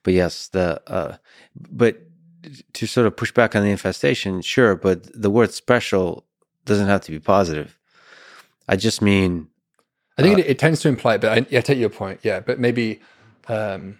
But 0.03 0.13
yes, 0.13 0.47
the, 0.49 0.81
uh, 0.87 1.17
but 1.71 2.01
to 2.73 2.85
sort 2.85 3.07
of 3.07 3.15
push 3.15 3.31
back 3.31 3.55
on 3.55 3.63
the 3.63 3.69
infestation, 3.69 4.41
sure, 4.41 4.75
but 4.75 5.09
the 5.13 5.29
word 5.29 5.51
special 5.51 6.25
doesn't 6.65 6.87
have 6.87 7.01
to 7.01 7.11
be 7.11 7.19
positive. 7.19 7.77
I 8.67 8.75
just 8.75 9.01
mean 9.01 9.47
I 10.17 10.23
think 10.23 10.37
uh, 10.37 10.41
it, 10.41 10.47
it, 10.47 10.59
tends 10.59 10.81
to 10.81 10.89
imply, 10.89 11.17
but 11.17 11.31
I, 11.31 11.57
I, 11.57 11.61
take 11.61 11.77
your 11.77 11.89
point. 11.89 12.19
Yeah, 12.23 12.39
but 12.39 12.59
maybe 12.59 12.99
um, 13.47 13.99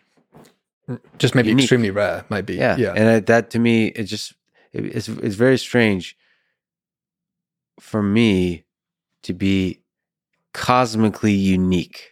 just 1.18 1.36
maybe 1.36 1.50
unique. 1.50 1.64
extremely 1.64 1.92
rare 1.92 2.26
might 2.30 2.46
be. 2.46 2.56
Yeah, 2.56 2.78
yeah. 2.78 2.94
And 2.94 3.26
that 3.26 3.50
to 3.52 3.60
me, 3.60 3.88
it 3.88 4.04
just 4.04 4.34
it, 4.74 4.86
it's 4.86 5.08
it's 5.08 5.36
very 5.36 5.58
strange 5.58 6.18
for 7.80 8.02
me 8.02 8.66
to 9.24 9.34
be 9.34 9.82
cosmically 10.54 11.34
unique. 11.34 12.12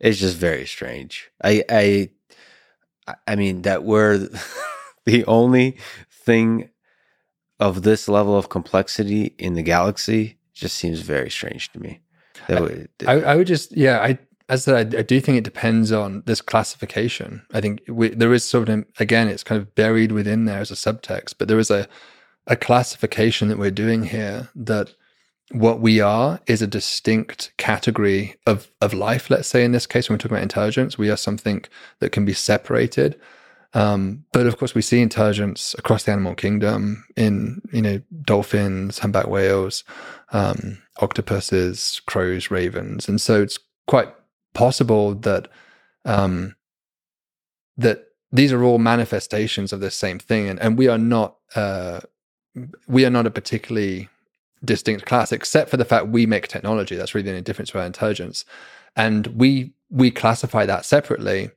It's 0.00 0.18
just 0.18 0.36
very 0.36 0.66
strange. 0.66 1.30
I 1.42 1.64
I 1.68 2.10
I 3.26 3.36
mean 3.36 3.62
that 3.62 3.84
we're 3.84 4.28
the 5.04 5.24
only 5.26 5.78
thing 6.10 6.70
of 7.60 7.82
this 7.82 8.08
level 8.08 8.36
of 8.36 8.48
complexity 8.48 9.34
in 9.38 9.54
the 9.54 9.62
galaxy 9.62 10.38
just 10.52 10.76
seems 10.76 11.00
very 11.00 11.30
strange 11.30 11.72
to 11.72 11.80
me. 11.80 12.00
I, 13.06 13.12
I, 13.20 13.36
would 13.36 13.46
just, 13.46 13.76
yeah, 13.76 14.00
I, 14.00 14.18
as 14.48 14.68
I 14.68 14.72
said, 14.72 14.94
I, 14.94 14.98
I, 14.98 15.02
do 15.02 15.20
think 15.20 15.38
it 15.38 15.44
depends 15.44 15.90
on 15.90 16.22
this 16.26 16.40
classification. 16.40 17.46
I 17.52 17.60
think 17.60 17.82
we, 17.88 18.08
there 18.10 18.34
is 18.34 18.44
sort 18.44 18.68
of, 18.68 18.84
again, 18.98 19.28
it's 19.28 19.44
kind 19.44 19.60
of 19.60 19.74
buried 19.74 20.12
within 20.12 20.44
there 20.44 20.60
as 20.60 20.70
a 20.70 20.74
subtext, 20.74 21.34
but 21.38 21.48
there 21.48 21.58
is 21.58 21.70
a, 21.70 21.88
a 22.46 22.56
classification 22.56 23.48
that 23.48 23.58
we're 23.58 23.70
doing 23.70 24.04
here 24.04 24.50
that 24.54 24.94
what 25.50 25.80
we 25.80 26.00
are 26.00 26.40
is 26.46 26.60
a 26.60 26.66
distinct 26.66 27.52
category 27.56 28.36
of, 28.46 28.70
of 28.80 28.92
life. 28.92 29.30
Let's 29.30 29.48
say 29.48 29.64
in 29.64 29.72
this 29.72 29.86
case, 29.86 30.08
when 30.08 30.16
we 30.16 30.22
talk 30.22 30.30
about 30.30 30.42
intelligence, 30.42 30.98
we 30.98 31.10
are 31.10 31.16
something 31.16 31.64
that 32.00 32.12
can 32.12 32.24
be 32.24 32.34
separated. 32.34 33.18
Um, 33.72 34.24
but 34.32 34.46
of 34.46 34.56
course, 34.58 34.74
we 34.74 34.82
see 34.82 35.00
intelligence 35.00 35.74
across 35.78 36.04
the 36.04 36.12
animal 36.12 36.34
kingdom 36.34 37.04
in 37.16 37.60
you 37.72 37.82
know 37.82 38.00
dolphins, 38.22 39.00
humpback 39.00 39.26
whales, 39.26 39.82
um, 40.32 40.78
octopuses, 41.00 42.00
crows, 42.06 42.52
ravens, 42.52 43.08
and 43.08 43.20
so 43.20 43.42
it's 43.42 43.58
quite 43.88 44.08
possible 44.54 45.14
that 45.14 45.48
um, 46.04 46.54
that 47.76 48.06
these 48.32 48.52
are 48.52 48.62
all 48.64 48.78
manifestations 48.78 49.72
of 49.72 49.80
the 49.80 49.90
same 49.90 50.18
thing, 50.18 50.48
and, 50.48 50.60
and 50.60 50.78
we 50.78 50.88
are 50.88 50.98
not 50.98 51.36
uh, 51.54 52.00
we 52.86 53.04
are 53.04 53.10
not 53.10 53.26
a 53.26 53.30
particularly 53.30 54.08
distinct 54.64 55.04
class, 55.04 55.32
except 55.32 55.70
for 55.70 55.76
the 55.76 55.84
fact 55.84 56.08
we 56.08 56.26
make 56.26 56.48
technology. 56.48 56.96
That's 56.96 57.14
really 57.14 57.24
the 57.24 57.30
only 57.30 57.42
difference 57.42 57.70
to 57.70 57.78
our 57.78 57.86
intelligence, 57.86 58.44
and 58.96 59.26
we 59.28 59.72
we 59.90 60.10
classify 60.10 60.66
that 60.66 60.84
separately. 60.84 61.50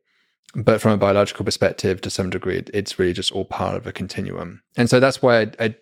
But 0.55 0.81
from 0.81 0.93
a 0.93 0.97
biological 0.97 1.45
perspective, 1.45 2.01
to 2.01 2.09
some 2.09 2.29
degree, 2.29 2.63
it's 2.73 2.97
really 2.97 3.13
just 3.13 3.31
all 3.31 3.45
part 3.45 3.75
of 3.75 3.85
a 3.85 3.91
continuum. 3.91 4.61
And 4.77 4.89
so 4.89 4.99
that's 4.99 5.21
why 5.21 5.41
I, 5.41 5.51
I 5.59 5.75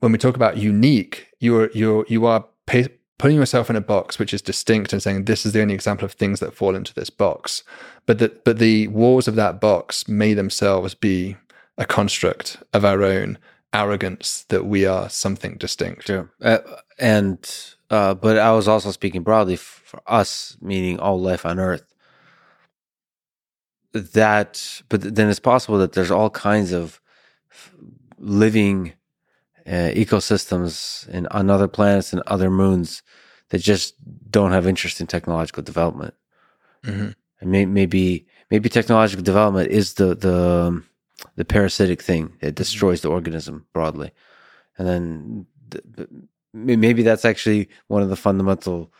when 0.00 0.12
we 0.12 0.18
talk 0.18 0.36
about 0.36 0.56
unique, 0.56 1.28
you're 1.40 1.70
you're 1.72 2.04
you 2.08 2.26
are 2.26 2.44
putting 3.18 3.36
yourself 3.36 3.70
in 3.70 3.76
a 3.76 3.80
box 3.80 4.18
which 4.18 4.34
is 4.34 4.42
distinct 4.42 4.92
and 4.92 5.02
saying 5.02 5.24
this 5.24 5.46
is 5.46 5.52
the 5.52 5.62
only 5.62 5.74
example 5.74 6.04
of 6.04 6.12
things 6.12 6.40
that 6.40 6.54
fall 6.54 6.74
into 6.74 6.94
this 6.94 7.10
box. 7.10 7.62
But 8.04 8.18
the, 8.18 8.28
but 8.44 8.58
the 8.58 8.88
walls 8.88 9.26
of 9.26 9.36
that 9.36 9.60
box 9.60 10.06
may 10.08 10.34
themselves 10.34 10.94
be 10.94 11.36
a 11.78 11.84
construct 11.84 12.62
of 12.72 12.84
our 12.84 13.02
own 13.02 13.38
arrogance 13.72 14.44
that 14.48 14.66
we 14.66 14.86
are 14.86 15.08
something 15.08 15.56
distinct. 15.56 16.06
Sure. 16.06 16.30
Uh, 16.40 16.58
and 16.98 17.38
uh, 17.90 18.14
but 18.14 18.38
I 18.38 18.52
was 18.52 18.68
also 18.68 18.90
speaking 18.90 19.22
broadly 19.22 19.56
for 19.56 20.00
us, 20.06 20.56
meaning 20.60 20.98
all 20.98 21.20
life 21.20 21.46
on 21.46 21.58
Earth. 21.58 21.94
That, 23.92 24.82
but 24.88 25.14
then 25.14 25.30
it's 25.30 25.40
possible 25.40 25.78
that 25.78 25.92
there's 25.92 26.10
all 26.10 26.30
kinds 26.30 26.72
of 26.72 27.00
living 28.18 28.92
uh, 29.66 29.90
ecosystems 29.94 31.08
and 31.08 31.26
on 31.28 31.50
other 31.50 31.68
planets 31.68 32.12
and 32.12 32.22
other 32.26 32.50
moons 32.50 33.02
that 33.50 33.58
just 33.58 33.94
don't 34.30 34.52
have 34.52 34.66
interest 34.66 35.00
in 35.00 35.06
technological 35.06 35.62
development. 35.62 36.14
Mm-hmm. 36.84 37.10
And 37.40 37.50
may, 37.50 37.66
maybe 37.66 38.26
maybe 38.50 38.68
technological 38.68 39.24
development 39.24 39.70
is 39.70 39.94
the 39.94 40.14
the 40.14 40.82
the 41.36 41.44
parasitic 41.44 42.02
thing 42.02 42.32
that 42.40 42.48
mm-hmm. 42.48 42.54
destroys 42.54 43.00
the 43.00 43.10
organism 43.10 43.66
broadly, 43.72 44.12
and 44.78 44.88
then 44.88 45.46
the, 45.68 46.08
maybe 46.52 47.02
that's 47.02 47.24
actually 47.24 47.68
one 47.88 48.02
of 48.02 48.08
the 48.08 48.16
fundamental 48.16 48.92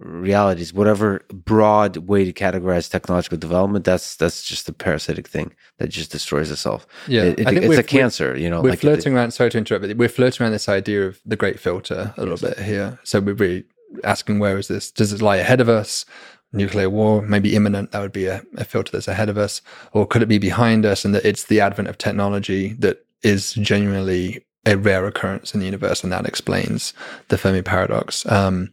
realities, 0.00 0.72
whatever 0.72 1.22
broad 1.32 1.96
way 1.98 2.24
to 2.24 2.32
categorize 2.32 2.90
technological 2.90 3.38
development, 3.38 3.84
that's 3.84 4.16
that's 4.16 4.42
just 4.42 4.68
a 4.68 4.72
parasitic 4.72 5.28
thing 5.28 5.54
that 5.78 5.88
just 5.88 6.10
destroys 6.10 6.50
itself. 6.50 6.86
Yeah, 7.06 7.22
it, 7.22 7.40
it, 7.40 7.64
it's 7.64 7.78
a 7.78 7.82
cancer. 7.82 8.36
You 8.36 8.50
know, 8.50 8.62
we're 8.62 8.70
like 8.70 8.80
flirting 8.80 9.14
around. 9.14 9.32
Sorry 9.32 9.50
to 9.50 9.58
interrupt, 9.58 9.86
but 9.86 9.96
we're 9.96 10.08
flirting 10.08 10.42
around 10.42 10.52
this 10.52 10.68
idea 10.68 11.06
of 11.06 11.20
the 11.24 11.36
great 11.36 11.60
filter 11.60 12.14
a 12.16 12.20
little 12.24 12.38
bit 12.38 12.58
here. 12.58 12.98
So 13.04 13.20
we're 13.20 13.34
really 13.34 13.64
asking, 14.02 14.38
where 14.38 14.58
is 14.58 14.68
this? 14.68 14.90
Does 14.90 15.12
it 15.12 15.20
lie 15.20 15.36
ahead 15.36 15.60
of 15.60 15.68
us? 15.68 16.04
Nuclear 16.52 16.90
war, 16.90 17.22
maybe 17.22 17.54
imminent. 17.54 17.92
That 17.92 18.00
would 18.00 18.10
be 18.10 18.26
a, 18.26 18.42
a 18.56 18.64
filter 18.64 18.90
that's 18.90 19.06
ahead 19.06 19.28
of 19.28 19.38
us, 19.38 19.62
or 19.92 20.04
could 20.04 20.22
it 20.22 20.26
be 20.26 20.38
behind 20.38 20.84
us? 20.84 21.04
And 21.04 21.14
that 21.14 21.24
it's 21.24 21.44
the 21.44 21.60
advent 21.60 21.86
of 21.86 21.96
technology 21.96 22.72
that 22.80 23.06
is 23.22 23.52
genuinely 23.52 24.44
a 24.66 24.76
rare 24.76 25.06
occurrence 25.06 25.54
in 25.54 25.60
the 25.60 25.66
universe, 25.66 26.02
and 26.02 26.12
that 26.12 26.26
explains 26.26 26.92
the 27.28 27.38
Fermi 27.38 27.62
paradox. 27.62 28.26
Um, 28.26 28.72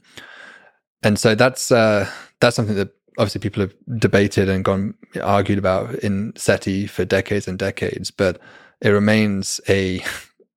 and 1.04 1.20
so 1.20 1.36
that's 1.36 1.72
uh, 1.72 2.10
that's 2.40 2.56
something 2.56 2.76
that 2.76 2.90
obviously 3.18 3.42
people 3.42 3.62
have 3.62 3.74
debated 4.00 4.50
and 4.50 4.64
gone 4.64 4.94
argued 5.22 5.58
about 5.58 5.96
in 5.96 6.34
SETI 6.36 6.88
for 6.88 7.06
decades 7.06 7.48
and 7.48 7.58
decades, 7.58 8.12
but 8.12 8.40
it 8.82 8.90
remains 8.90 9.60
a 9.68 10.04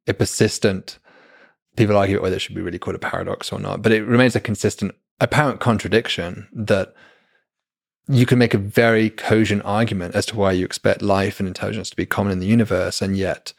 a 0.07 0.15
persistent. 0.15 0.99
People 1.77 1.97
argue 1.97 2.21
whether 2.21 2.37
it 2.37 2.41
should 2.41 2.55
be 2.55 2.61
really 2.61 2.79
called 2.79 2.97
a 2.97 3.01
paradox 3.01 3.53
or 3.53 3.59
not, 3.59 3.81
but 3.81 3.93
it 3.93 4.05
remains 4.05 4.35
a 4.35 4.41
consistent, 4.41 4.95
apparent 5.21 5.61
contradiction 5.61 6.49
that 6.53 6.95
you 8.09 8.27
can 8.27 8.39
make 8.39 8.55
a 8.55 8.59
very 8.59 9.09
cogent 9.09 9.63
argument 9.65 10.17
as 10.17 10.27
to 10.27 10.37
why 10.37 10.51
you 10.51 10.65
expect 10.65 11.01
life 11.01 11.39
and 11.39 11.47
intelligence 11.47 11.89
to 11.91 11.97
be 11.97 12.05
common 12.05 12.33
in 12.33 12.41
the 12.41 12.47
universe, 12.47 13.01
and 13.01 13.17
yet 13.17 13.53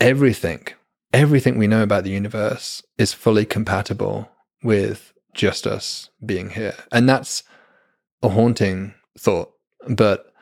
everything, 0.00 0.66
everything 1.12 1.58
we 1.58 1.66
know 1.66 1.82
about 1.82 2.04
the 2.04 2.10
universe 2.10 2.82
is 2.96 3.12
fully 3.12 3.44
compatible 3.44 4.30
with 4.62 5.12
just 5.36 5.66
us 5.66 6.10
being 6.24 6.50
here. 6.50 6.74
And 6.90 7.08
that's 7.08 7.44
a 8.22 8.30
haunting 8.30 8.94
thought. 9.16 9.52
But 9.88 10.32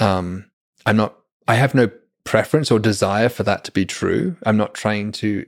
um, 0.00 0.50
I'm 0.84 0.96
not, 0.96 1.16
I 1.46 1.54
have 1.54 1.74
no 1.74 1.90
preference 2.24 2.70
or 2.70 2.78
desire 2.78 3.28
for 3.28 3.44
that 3.44 3.62
to 3.64 3.72
be 3.72 3.84
true. 3.84 4.36
I'm 4.44 4.56
not 4.56 4.74
trying 4.74 5.12
to 5.12 5.44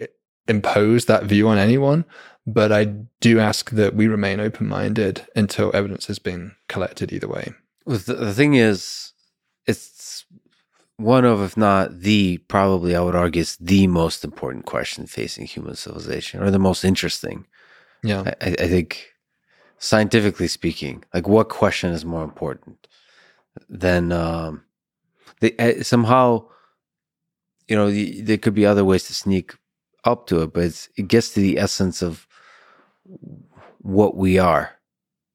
impose 0.47 1.07
that 1.07 1.25
view 1.25 1.49
on 1.49 1.59
anyone, 1.59 2.05
but 2.47 2.71
I 2.71 2.85
do 3.21 3.41
ask 3.41 3.71
that 3.71 3.95
we 3.95 4.07
remain 4.07 4.39
open 4.39 4.69
minded 4.69 5.27
until 5.35 5.75
evidence 5.75 6.07
has 6.07 6.21
been 6.21 6.53
collected 6.69 7.13
either 7.13 7.27
way. 7.27 7.53
The, 7.87 8.15
the 8.15 8.35
thing 8.35 8.55
is, 8.55 9.13
it's 9.67 10.25
one 10.97 11.25
of, 11.25 11.43
if 11.43 11.57
not 11.57 12.01
the, 12.01 12.39
probably 12.47 12.95
I 12.95 13.01
would 13.01 13.17
argue, 13.17 13.41
it's 13.41 13.57
the 13.57 13.87
most 13.87 14.25
important 14.25 14.67
question 14.67 15.07
facing 15.07 15.47
human 15.47 15.75
civilization, 15.75 16.43
or 16.43 16.51
the 16.51 16.59
most 16.59 16.85
interesting. 16.85 17.47
Yeah. 18.07 18.35
I, 18.41 18.57
I 18.59 18.69
think 18.69 19.09
scientifically 19.79 20.49
speaking, 20.49 21.05
like 21.13 21.29
what 21.29 21.49
question 21.49 21.93
is 21.93 22.05
more 22.05 22.25
important 22.25 22.87
than 23.69 24.13
um, 24.13 24.65
they, 25.41 25.57
uh, 25.57 25.83
somehow, 25.83 26.47
you 27.69 27.77
know, 27.77 27.91
the, 27.91 28.21
there 28.21 28.39
could 28.39 28.55
be 28.55 28.67
other 28.67 28.85
ways 28.85 29.05
to 29.05 29.15
sneak 29.15 29.55
up 30.05 30.27
to 30.29 30.43
it, 30.43 30.53
but 30.53 30.89
it 30.97 31.09
gets 31.09 31.31
to 31.35 31.41
the 31.41 31.59
essence 31.59 32.03
of 32.03 32.27
what 33.79 34.17
we 34.17 34.39
are, 34.39 34.73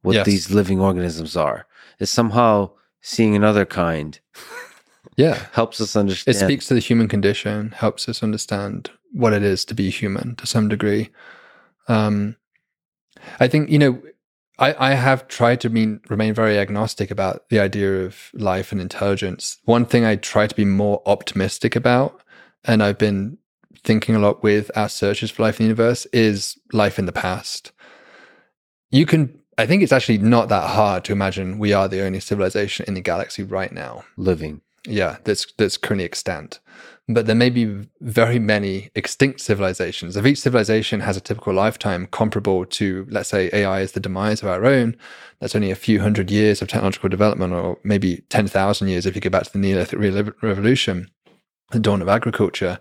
what 0.01 0.15
yes. 0.15 0.25
these 0.25 0.51
living 0.51 0.79
organisms 0.79 1.35
are. 1.35 1.67
Is 1.99 2.09
somehow 2.09 2.71
seeing 3.01 3.35
another 3.35 3.65
kind. 3.65 4.19
yeah, 5.15 5.45
helps 5.53 5.79
us 5.79 5.95
understand. 5.95 6.35
It 6.35 6.39
speaks 6.39 6.67
to 6.67 6.73
the 6.73 6.79
human 6.79 7.07
condition, 7.07 7.71
helps 7.71 8.09
us 8.09 8.23
understand 8.23 8.89
what 9.11 9.33
it 9.33 9.43
is 9.43 9.65
to 9.65 9.75
be 9.75 9.89
human 9.89 10.35
to 10.37 10.47
some 10.47 10.67
degree. 10.67 11.09
Um, 11.87 12.37
I 13.39 13.47
think, 13.47 13.69
you 13.69 13.79
know, 13.79 14.01
I, 14.59 14.91
I 14.91 14.93
have 14.93 15.27
tried 15.27 15.61
to 15.61 15.69
mean, 15.69 16.01
remain 16.09 16.33
very 16.33 16.57
agnostic 16.59 17.09
about 17.09 17.49
the 17.49 17.59
idea 17.59 18.05
of 18.05 18.29
life 18.33 18.71
and 18.71 18.79
intelligence. 18.79 19.57
One 19.65 19.85
thing 19.85 20.05
I 20.05 20.15
try 20.15 20.47
to 20.47 20.55
be 20.55 20.65
more 20.65 21.01
optimistic 21.05 21.75
about, 21.75 22.21
and 22.63 22.83
I've 22.83 22.97
been 22.97 23.37
thinking 23.83 24.15
a 24.15 24.19
lot 24.19 24.43
with 24.43 24.69
our 24.75 24.89
searches 24.89 25.31
for 25.31 25.43
life 25.43 25.59
in 25.59 25.65
the 25.65 25.69
universe, 25.69 26.05
is 26.07 26.59
life 26.71 26.99
in 26.99 27.05
the 27.05 27.11
past. 27.11 27.71
You 28.91 29.05
can, 29.05 29.39
I 29.57 29.65
think 29.65 29.81
it's 29.81 29.93
actually 29.93 30.19
not 30.19 30.49
that 30.49 30.69
hard 30.69 31.05
to 31.05 31.13
imagine 31.13 31.57
we 31.57 31.73
are 31.73 31.87
the 31.87 32.05
only 32.05 32.19
civilization 32.19 32.85
in 32.87 32.93
the 32.93 33.01
galaxy 33.01 33.43
right 33.43 33.71
now. 33.71 34.03
Living. 34.15 34.61
Yeah, 34.85 35.17
that's 35.23 35.45
that's 35.57 35.77
currently 35.77 36.05
extant 36.05 36.59
but 37.13 37.25
there 37.25 37.35
may 37.35 37.49
be 37.49 37.87
very 37.99 38.39
many 38.39 38.89
extinct 38.95 39.41
civilizations. 39.41 40.15
If 40.15 40.25
each 40.25 40.39
civilization 40.39 40.99
has 41.01 41.17
a 41.17 41.21
typical 41.21 41.53
lifetime 41.53 42.07
comparable 42.07 42.65
to, 42.65 43.07
let's 43.09 43.29
say, 43.29 43.49
AI 43.53 43.81
is 43.81 43.93
the 43.93 43.99
demise 43.99 44.41
of 44.41 44.49
our 44.49 44.65
own, 44.65 44.95
that's 45.39 45.55
only 45.55 45.71
a 45.71 45.75
few 45.75 46.01
hundred 46.01 46.29
years 46.29 46.61
of 46.61 46.67
technological 46.67 47.09
development, 47.09 47.53
or 47.53 47.79
maybe 47.83 48.23
10,000 48.29 48.87
years 48.87 49.05
if 49.05 49.15
you 49.15 49.21
go 49.21 49.29
back 49.29 49.43
to 49.43 49.53
the 49.53 49.59
Neolithic 49.59 49.99
Revolution, 50.41 51.09
the 51.71 51.79
dawn 51.79 52.01
of 52.01 52.07
agriculture, 52.07 52.77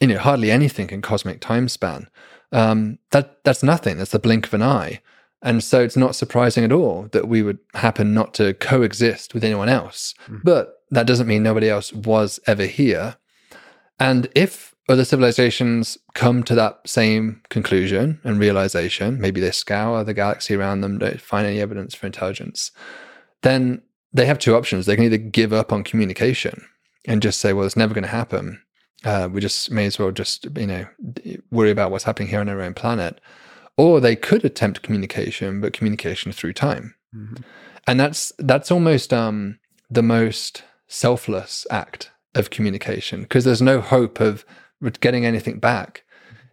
you 0.00 0.08
know, 0.08 0.18
hardly 0.18 0.50
anything 0.50 0.90
in 0.90 1.02
cosmic 1.02 1.40
time 1.40 1.68
span. 1.68 2.08
Um, 2.52 2.98
that, 3.10 3.42
that's 3.44 3.62
nothing. 3.62 3.98
That's 3.98 4.12
the 4.12 4.18
blink 4.18 4.46
of 4.46 4.54
an 4.54 4.62
eye. 4.62 5.00
And 5.42 5.62
so 5.62 5.80
it's 5.80 5.96
not 5.96 6.16
surprising 6.16 6.64
at 6.64 6.72
all 6.72 7.08
that 7.12 7.28
we 7.28 7.42
would 7.42 7.58
happen 7.74 8.14
not 8.14 8.34
to 8.34 8.54
coexist 8.54 9.34
with 9.34 9.44
anyone 9.44 9.68
else. 9.68 10.14
Mm. 10.28 10.40
But 10.44 10.82
that 10.90 11.06
doesn't 11.06 11.26
mean 11.26 11.42
nobody 11.42 11.68
else 11.68 11.92
was 11.92 12.40
ever 12.46 12.64
here 12.64 13.16
and 13.98 14.28
if 14.34 14.74
other 14.88 15.04
civilizations 15.04 15.98
come 16.14 16.42
to 16.44 16.54
that 16.54 16.80
same 16.86 17.42
conclusion 17.48 18.20
and 18.22 18.38
realization, 18.38 19.20
maybe 19.20 19.40
they 19.40 19.50
scour 19.50 20.04
the 20.04 20.14
galaxy 20.14 20.54
around 20.54 20.80
them, 20.80 20.98
don't 20.98 21.20
find 21.20 21.46
any 21.46 21.60
evidence 21.60 21.94
for 21.94 22.06
intelligence, 22.06 22.70
then 23.42 23.82
they 24.12 24.26
have 24.26 24.38
two 24.38 24.54
options. 24.54 24.86
They 24.86 24.94
can 24.94 25.04
either 25.04 25.16
give 25.16 25.52
up 25.52 25.72
on 25.72 25.82
communication 25.82 26.64
and 27.06 27.22
just 27.22 27.40
say, 27.40 27.52
well, 27.52 27.66
it's 27.66 27.76
never 27.76 27.94
going 27.94 28.04
to 28.04 28.08
happen. 28.08 28.62
Uh, 29.04 29.28
we 29.30 29.40
just 29.40 29.70
may 29.70 29.86
as 29.86 29.98
well 29.98 30.10
just, 30.10 30.46
you 30.56 30.66
know, 30.66 30.86
worry 31.50 31.70
about 31.70 31.90
what's 31.90 32.04
happening 32.04 32.28
here 32.28 32.40
on 32.40 32.48
our 32.48 32.62
own 32.62 32.74
planet. 32.74 33.20
Or 33.76 34.00
they 34.00 34.16
could 34.16 34.44
attempt 34.44 34.82
communication, 34.82 35.60
but 35.60 35.72
communication 35.72 36.32
through 36.32 36.54
time. 36.54 36.94
Mm-hmm. 37.14 37.42
And 37.86 38.00
that's 38.00 38.32
that's 38.38 38.70
almost 38.70 39.12
um, 39.12 39.58
the 39.90 40.02
most 40.02 40.64
selfless 40.88 41.66
act 41.70 42.10
of 42.36 42.50
communication 42.50 43.22
because 43.22 43.44
there's 43.44 43.62
no 43.62 43.80
hope 43.80 44.20
of 44.20 44.44
getting 45.00 45.24
anything 45.24 45.58
back. 45.58 46.04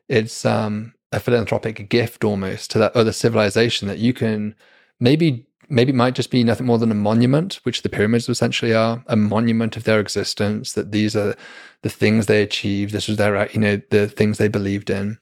It's 0.08 0.45
um, 0.45 0.94
a 1.12 1.20
philanthropic 1.20 1.90
gift 1.90 2.24
almost 2.24 2.72
to 2.72 2.80
that 2.80 2.95
other 2.95 3.12
civilization 3.12 3.88
that 3.88 4.00
you 4.00 4.14
can 4.14 4.56
maybe 5.00 5.45
maybe 5.70 5.92
it 5.92 5.95
might 5.95 6.16
just 6.16 6.32
be 6.32 6.44
nothing 6.44 6.66
more 6.66 6.78
than 6.78 6.92
a 6.92 6.95
monument, 6.95 7.60
which 7.64 7.82
the 7.82 7.90
pyramids 7.90 8.30
essentially 8.30 8.74
are, 8.74 9.03
a 9.08 9.16
monument 9.16 9.76
of 9.78 9.86
their 9.86 10.00
existence, 10.00 10.74
that 10.74 10.92
these 10.92 11.16
are 11.16 11.36
the 11.82 11.90
things 11.90 12.26
they 12.26 12.42
achieved, 12.42 12.94
this 12.94 13.08
was 13.08 13.18
their 13.18 13.50
you 13.52 13.60
know, 13.60 13.82
the 13.90 14.08
things 14.08 14.38
they 14.38 14.48
believed 14.48 14.90
in, 14.90 15.18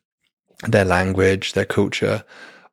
their 0.67 0.85
language, 0.85 1.53
their 1.53 1.65
culture. 1.65 2.23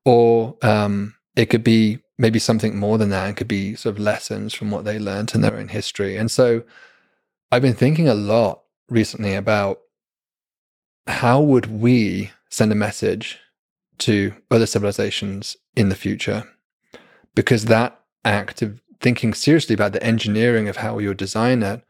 Or 0.05 0.57
um, 0.63 1.15
it 1.37 1.47
could 1.47 1.63
be 1.63 1.99
maybe 2.19 2.39
something 2.39 2.77
more 2.79 2.99
than 2.99 3.11
that. 3.11 3.31
It 3.31 3.37
could 3.37 3.49
be 3.49 3.75
sort 3.75 3.97
of 3.97 4.01
lessons 4.01 4.55
from 4.55 4.71
what 4.71 4.85
they 4.85 4.99
learned 4.99 5.35
in 5.35 5.43
their 5.43 5.57
own 5.57 5.69
history. 5.69 6.17
And 6.17 6.31
so 6.31 6.63
I've 7.51 7.63
been 7.63 7.75
thinking 7.75 8.09
a 8.09 8.15
lot 8.15 8.63
recently 8.91 9.35
about 9.35 9.81
how 11.07 11.41
would 11.41 11.67
we 11.67 12.31
send 12.51 12.71
a 12.73 12.77
message 12.77 13.39
to 13.99 14.35
other 14.51 14.67
civilizations 14.67 15.57
in 15.75 15.89
the 15.89 15.95
future? 15.95 16.45
Because 17.35 17.65
that 17.65 17.99
act 18.25 18.61
of 18.61 18.83
thinking 19.01 19.33
seriously 19.33 19.75
about 19.75 19.93
the 19.93 20.03
engineering 20.03 20.69
of 20.69 20.79
how 20.79 20.97
we 20.97 21.09
would 21.09 21.17
design 21.17 21.63
it 21.63 21.83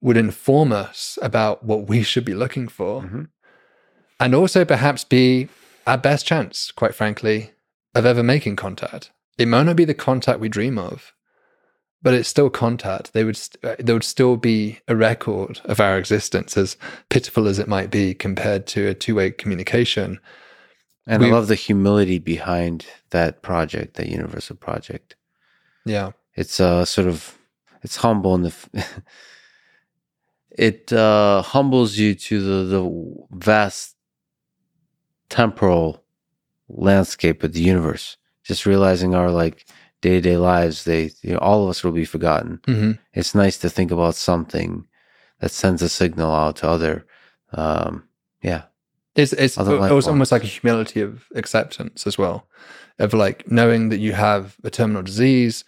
would 0.00 0.16
inform 0.16 0.72
us 0.72 1.18
about 1.20 1.64
what 1.64 1.86
we 1.86 2.02
should 2.02 2.24
be 2.24 2.34
looking 2.34 2.68
for. 2.68 3.02
Mm-hmm. 3.02 3.22
And 4.20 4.34
also 4.34 4.64
perhaps 4.64 5.04
be 5.04 5.48
our 5.86 5.98
best 5.98 6.26
chance, 6.26 6.70
quite 6.70 6.94
frankly, 6.94 7.50
of 7.94 8.06
ever 8.06 8.22
making 8.22 8.56
contact. 8.56 9.10
It 9.36 9.48
might 9.48 9.64
not 9.64 9.76
be 9.76 9.84
the 9.84 9.94
contact 9.94 10.40
we 10.40 10.48
dream 10.48 10.78
of, 10.78 11.12
but 12.04 12.12
it's 12.12 12.28
still 12.28 12.50
contact. 12.50 13.14
They 13.14 13.24
would 13.24 13.36
st- 13.36 13.64
uh, 13.64 13.76
there 13.78 13.94
would 13.94 14.04
still 14.04 14.36
be 14.36 14.78
a 14.86 14.94
record 14.94 15.60
of 15.64 15.80
our 15.80 15.98
existence, 15.98 16.56
as 16.56 16.76
pitiful 17.08 17.48
as 17.48 17.58
it 17.58 17.66
might 17.66 17.90
be 17.90 18.14
compared 18.14 18.66
to 18.68 18.86
a 18.86 18.94
two 18.94 19.16
way 19.16 19.30
communication. 19.30 20.20
And 21.06 21.22
we, 21.22 21.30
I 21.30 21.32
love 21.32 21.48
the 21.48 21.54
humility 21.54 22.18
behind 22.18 22.86
that 23.10 23.40
project, 23.42 23.94
that 23.94 24.08
universal 24.08 24.54
project. 24.54 25.16
Yeah, 25.86 26.12
it's 26.34 26.60
uh 26.60 26.84
sort 26.84 27.08
of 27.08 27.38
it's 27.82 27.96
humble 27.96 28.34
and 28.34 28.44
the 28.44 28.86
it 30.50 30.92
uh, 30.92 31.40
humbles 31.40 31.96
you 31.96 32.14
to 32.14 32.40
the 32.40 32.76
the 32.76 33.26
vast 33.30 33.96
temporal 35.30 36.04
landscape 36.68 37.42
of 37.42 37.54
the 37.54 37.62
universe. 37.62 38.18
Just 38.42 38.66
realizing 38.66 39.14
our 39.14 39.30
like 39.30 39.64
day 40.04 40.16
to 40.16 40.20
day 40.20 40.36
lives, 40.36 40.84
they 40.84 41.10
you 41.22 41.32
know, 41.32 41.38
all 41.38 41.64
of 41.64 41.70
us 41.70 41.82
will 41.82 41.92
be 41.92 42.04
forgotten. 42.04 42.60
Mm-hmm. 42.66 42.92
It's 43.14 43.34
nice 43.34 43.56
to 43.58 43.70
think 43.70 43.90
about 43.90 44.14
something 44.14 44.86
that 45.40 45.50
sends 45.50 45.82
a 45.82 45.88
signal 45.88 46.30
out 46.30 46.56
to 46.56 46.68
other. 46.68 47.06
Um, 47.52 48.04
yeah, 48.42 48.64
It's 49.16 49.32
it's 49.32 49.56
it 49.56 49.94
was 49.94 50.08
almost 50.08 50.32
like 50.32 50.44
a 50.44 50.46
humility 50.46 51.00
of 51.00 51.24
acceptance 51.34 52.06
as 52.06 52.18
well, 52.18 52.46
of 52.98 53.14
like 53.14 53.50
knowing 53.50 53.88
that 53.90 53.98
you 53.98 54.12
have 54.12 54.56
a 54.64 54.70
terminal 54.70 55.02
disease, 55.02 55.64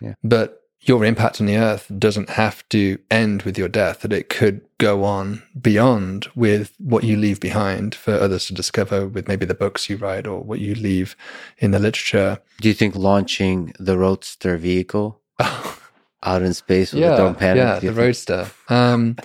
yeah. 0.00 0.14
but 0.24 0.62
your 0.88 1.04
impact 1.04 1.40
on 1.40 1.46
the 1.46 1.56
earth 1.56 1.90
doesn't 1.98 2.30
have 2.30 2.68
to 2.70 2.98
end 3.10 3.42
with 3.42 3.58
your 3.58 3.68
death, 3.68 4.00
that 4.00 4.12
it 4.12 4.28
could 4.28 4.60
go 4.78 5.04
on 5.04 5.42
beyond 5.60 6.28
with 6.34 6.74
what 6.78 7.04
you 7.04 7.16
leave 7.16 7.40
behind 7.40 7.94
for 7.94 8.14
others 8.14 8.46
to 8.46 8.54
discover 8.54 9.06
with 9.06 9.28
maybe 9.28 9.46
the 9.46 9.54
books 9.54 9.88
you 9.88 9.96
write 9.96 10.26
or 10.26 10.40
what 10.40 10.60
you 10.60 10.74
leave 10.74 11.16
in 11.58 11.70
the 11.70 11.78
literature. 11.78 12.38
Do 12.60 12.68
you 12.68 12.74
think 12.74 12.94
launching 12.94 13.72
the 13.78 13.98
Roadster 13.98 14.56
vehicle 14.56 15.20
out 15.40 16.42
in 16.42 16.54
space 16.54 16.92
with 16.92 17.02
yeah, 17.02 17.16
the 17.16 17.34
panic? 17.34 17.56
Yeah, 17.58 17.74
the 17.74 17.80
think? 17.80 17.96
Roadster. 17.96 18.50
Um, 18.68 19.16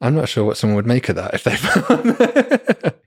I'm 0.00 0.14
not 0.14 0.28
sure 0.28 0.44
what 0.44 0.56
someone 0.56 0.76
would 0.76 0.86
make 0.86 1.08
of 1.08 1.16
that 1.16 1.34
if 1.34 1.44
they 1.44 1.56
found 1.56 2.16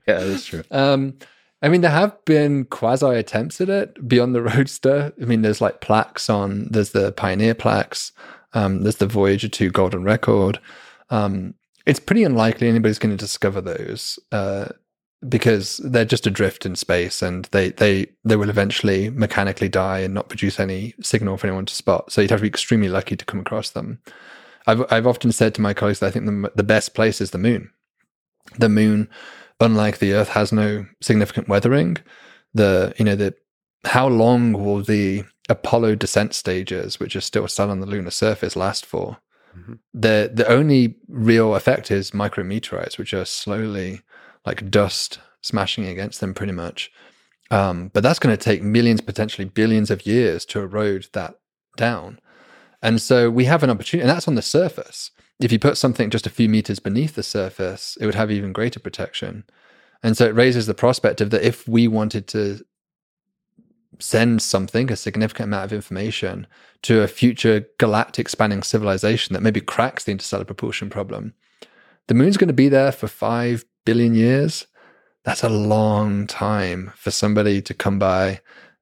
Yeah, 0.06 0.24
that's 0.24 0.46
true. 0.46 0.62
Um, 0.70 1.14
I 1.62 1.68
mean, 1.68 1.82
there 1.82 1.90
have 1.90 2.24
been 2.24 2.64
quasi 2.64 3.06
attempts 3.06 3.60
at 3.60 3.68
it 3.68 4.08
beyond 4.08 4.34
the 4.34 4.42
Roadster. 4.56 5.12
I 5.20 5.24
mean, 5.24 5.42
there's 5.42 5.60
like 5.60 5.80
plaques 5.80 6.30
on, 6.30 6.68
there's 6.70 6.90
the 6.90 7.12
Pioneer 7.12 7.54
plaques, 7.54 8.12
um, 8.54 8.82
there's 8.82 8.96
the 8.96 9.06
Voyager 9.06 9.48
2 9.48 9.70
Golden 9.70 10.02
Record. 10.02 10.60
Um, 11.10 11.54
it's 11.86 12.00
pretty 12.00 12.24
unlikely 12.24 12.68
anybody's 12.68 12.98
going 12.98 13.16
to 13.16 13.22
discover 13.22 13.60
those 13.60 14.18
uh, 14.32 14.66
because 15.28 15.78
they're 15.78 16.04
just 16.04 16.26
adrift 16.26 16.64
in 16.64 16.76
space 16.76 17.20
and 17.20 17.46
they, 17.46 17.70
they, 17.70 18.06
they 18.24 18.36
will 18.36 18.50
eventually 18.50 19.10
mechanically 19.10 19.68
die 19.68 20.00
and 20.00 20.14
not 20.14 20.28
produce 20.28 20.58
any 20.58 20.94
signal 21.02 21.36
for 21.36 21.46
anyone 21.46 21.66
to 21.66 21.74
spot. 21.74 22.10
So 22.10 22.20
you'd 22.20 22.30
have 22.30 22.40
to 22.40 22.42
be 22.42 22.48
extremely 22.48 22.88
lucky 22.88 23.16
to 23.16 23.24
come 23.24 23.40
across 23.40 23.70
them. 23.70 24.00
I've, 24.66 24.84
I've 24.90 25.06
often 25.06 25.32
said 25.32 25.54
to 25.54 25.60
my 25.60 25.74
colleagues 25.74 26.00
that 26.00 26.06
I 26.06 26.10
think 26.10 26.26
the, 26.26 26.52
the 26.54 26.62
best 26.62 26.94
place 26.94 27.20
is 27.20 27.30
the 27.30 27.38
moon. 27.38 27.70
The 28.58 28.68
moon 28.68 29.08
unlike 29.60 29.98
the 29.98 30.12
Earth, 30.12 30.30
has 30.30 30.52
no 30.52 30.86
significant 31.00 31.48
weathering. 31.48 31.98
The 32.54 32.94
you 32.98 33.04
know 33.04 33.16
the 33.16 33.34
how 33.84 34.08
long 34.08 34.52
will 34.52 34.82
the 34.82 35.24
Apollo 35.48 35.96
descent 35.96 36.34
stages, 36.34 36.98
which 37.00 37.16
are 37.16 37.20
still 37.20 37.46
still 37.48 37.70
on 37.70 37.80
the 37.80 37.86
lunar 37.86 38.10
surface, 38.10 38.56
last 38.56 38.86
for? 38.86 39.18
Mm-hmm. 39.56 39.74
The 39.94 40.30
the 40.32 40.48
only 40.48 40.96
real 41.08 41.54
effect 41.54 41.90
is 41.90 42.12
micrometeorites, 42.12 42.98
which 42.98 43.14
are 43.14 43.24
slowly 43.24 44.02
like 44.46 44.70
dust 44.70 45.20
smashing 45.42 45.86
against 45.86 46.20
them, 46.20 46.34
pretty 46.34 46.52
much. 46.52 46.90
Um, 47.50 47.90
but 47.92 48.02
that's 48.02 48.20
going 48.20 48.36
to 48.36 48.42
take 48.42 48.62
millions, 48.62 49.00
potentially 49.00 49.44
billions 49.44 49.90
of 49.90 50.06
years 50.06 50.44
to 50.46 50.60
erode 50.60 51.08
that 51.14 51.34
down. 51.76 52.20
And 52.80 53.00
so 53.02 53.28
we 53.28 53.46
have 53.46 53.62
an 53.62 53.70
opportunity, 53.70 54.02
and 54.02 54.10
that's 54.10 54.28
on 54.28 54.36
the 54.36 54.42
surface 54.42 55.10
if 55.40 55.50
you 55.50 55.58
put 55.58 55.78
something 55.78 56.10
just 56.10 56.26
a 56.26 56.30
few 56.30 56.48
meters 56.48 56.78
beneath 56.78 57.14
the 57.14 57.22
surface, 57.22 57.96
it 58.00 58.06
would 58.06 58.14
have 58.14 58.30
even 58.30 58.52
greater 58.52 58.78
protection. 58.78 59.44
And 60.02 60.16
so 60.16 60.26
it 60.26 60.34
raises 60.34 60.66
the 60.66 60.74
prospect 60.74 61.20
of 61.20 61.30
that 61.30 61.42
if 61.42 61.66
we 61.66 61.88
wanted 61.88 62.26
to 62.28 62.60
send 63.98 64.42
something, 64.42 64.92
a 64.92 64.96
significant 64.96 65.48
amount 65.48 65.64
of 65.64 65.72
information, 65.72 66.46
to 66.82 67.02
a 67.02 67.08
future 67.08 67.66
galactic 67.78 68.28
spanning 68.28 68.62
civilization 68.62 69.32
that 69.34 69.42
maybe 69.42 69.60
cracks 69.60 70.04
the 70.04 70.12
interstellar 70.12 70.44
propulsion 70.44 70.90
problem, 70.90 71.34
the 72.06 72.14
moon's 72.14 72.36
going 72.36 72.48
to 72.48 72.54
be 72.54 72.68
there 72.68 72.92
for 72.92 73.08
five 73.08 73.64
billion 73.84 74.14
years. 74.14 74.66
That's 75.24 75.44
a 75.44 75.50
long 75.50 76.26
time 76.26 76.92
for 76.96 77.10
somebody 77.10 77.62
to 77.62 77.74
come 77.74 77.98
by 77.98 78.40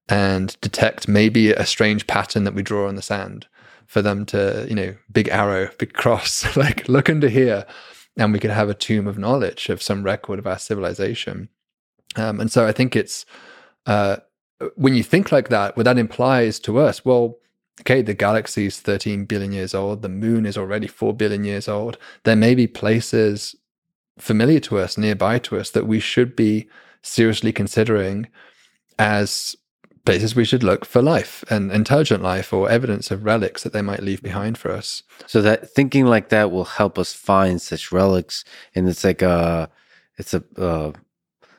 and 0.09 0.57
detect 0.61 1.09
maybe 1.09 1.53
a 1.53 1.67
strange 1.67 2.07
pattern 2.07 2.45
that 2.45 2.55
we 2.55 2.63
draw 2.63 2.89
on 2.89 2.95
the 2.95 3.03
sand 3.03 3.47
for 3.89 4.03
them 4.03 4.25
to, 4.27 4.67
you 4.69 4.75
know, 4.75 4.95
big 5.11 5.29
arrow, 5.29 5.71
big 5.79 5.95
cross, 5.95 6.57
like 6.57 6.89
look 6.89 7.11
under 7.11 7.29
here, 7.29 7.67
and 8.17 8.33
we 8.33 8.39
could 8.39 8.51
have 8.51 8.69
a 8.69 8.75
tomb 8.75 9.09
of 9.09 9.19
knowledge 9.19 9.69
of 9.71 9.83
some 9.83 10.05
record 10.05 10.39
of 10.39 10.47
our 10.47 10.59
civilization. 10.59 11.49
Um, 12.15 12.39
and 12.39 12.53
so 12.53 12.67
I 12.67 12.73
think 12.73 12.95
it's 12.95 13.25
uh, 13.87 14.19
when 14.77 14.95
you 14.95 15.03
think 15.03 15.33
like 15.33 15.49
that, 15.49 15.77
what 15.77 15.85
that 15.85 15.99
implies 15.99 16.61
to 16.61 16.79
us, 16.79 17.05
well, 17.05 17.39
okay, 17.81 18.03
the 18.03 18.15
galaxy 18.15 18.67
is 18.67 18.81
13 18.81 19.25
billion 19.25 19.53
years 19.53 19.75
old, 19.75 20.03
the 20.03 20.09
moon 20.09 20.45
is 20.45 20.59
already 20.59 20.87
4 20.87 21.15
billion 21.15 21.45
years 21.45 21.67
old. 21.69 21.97
There 22.25 22.37
may 22.37 22.55
be 22.55 22.67
places 22.67 23.55
familiar 24.19 24.61
to 24.61 24.79
us, 24.79 24.99
nearby 24.99 25.39
to 25.41 25.59
us, 25.59 25.71
that 25.71 25.87
we 25.87 26.01
should 26.01 26.37
be 26.37 26.69
seriously 27.03 27.53
considering 27.53 28.27
as 28.99 29.57
places 30.13 30.35
we 30.35 30.45
should 30.45 30.63
look 30.63 30.85
for 30.85 31.03
life 31.03 31.45
and 31.51 31.71
intelligent 31.73 32.23
life 32.23 32.53
or 32.53 32.71
evidence 32.71 33.11
of 33.11 33.25
relics 33.25 33.63
that 33.63 33.73
they 33.73 33.83
might 33.83 34.03
leave 34.03 34.23
behind 34.23 34.59
for 34.59 34.71
us. 34.71 35.03
So 35.27 35.43
that 35.43 35.71
thinking 35.71 36.07
like 36.07 36.29
that 36.31 36.51
will 36.51 36.65
help 36.65 36.99
us 36.99 37.13
find 37.13 37.61
such 37.61 37.93
relics, 37.93 38.45
and 38.75 38.89
it's 38.89 39.05
like 39.05 39.23
a, 39.23 39.71
it's 40.17 40.35
a, 40.35 40.43
uh, 40.57 40.93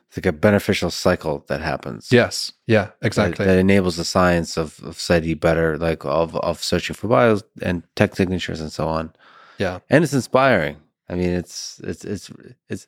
it's 0.08 0.18
like 0.18 0.26
a 0.26 0.34
beneficial 0.34 0.90
cycle 0.90 1.46
that 1.48 1.62
happens. 1.62 2.12
Yes. 2.12 2.52
Yeah. 2.66 2.90
Exactly. 3.02 3.46
That, 3.46 3.54
that 3.54 3.60
enables 3.60 3.96
the 3.96 4.04
science 4.04 4.58
of 4.58 4.80
of 4.84 5.00
SETI 5.00 5.36
better, 5.36 5.78
like 5.78 6.04
of 6.04 6.36
of 6.38 6.64
searching 6.64 6.96
for 6.96 7.08
bios 7.08 7.44
and 7.62 7.84
tech 7.96 8.16
signatures 8.16 8.60
and 8.60 8.72
so 8.72 8.88
on. 8.88 9.14
Yeah. 9.60 9.80
And 9.90 10.04
it's 10.04 10.14
inspiring. 10.14 10.78
I 11.10 11.16
mean, 11.16 11.30
it's 11.30 11.80
it's 11.84 12.06
it's 12.06 12.32
it's 12.70 12.88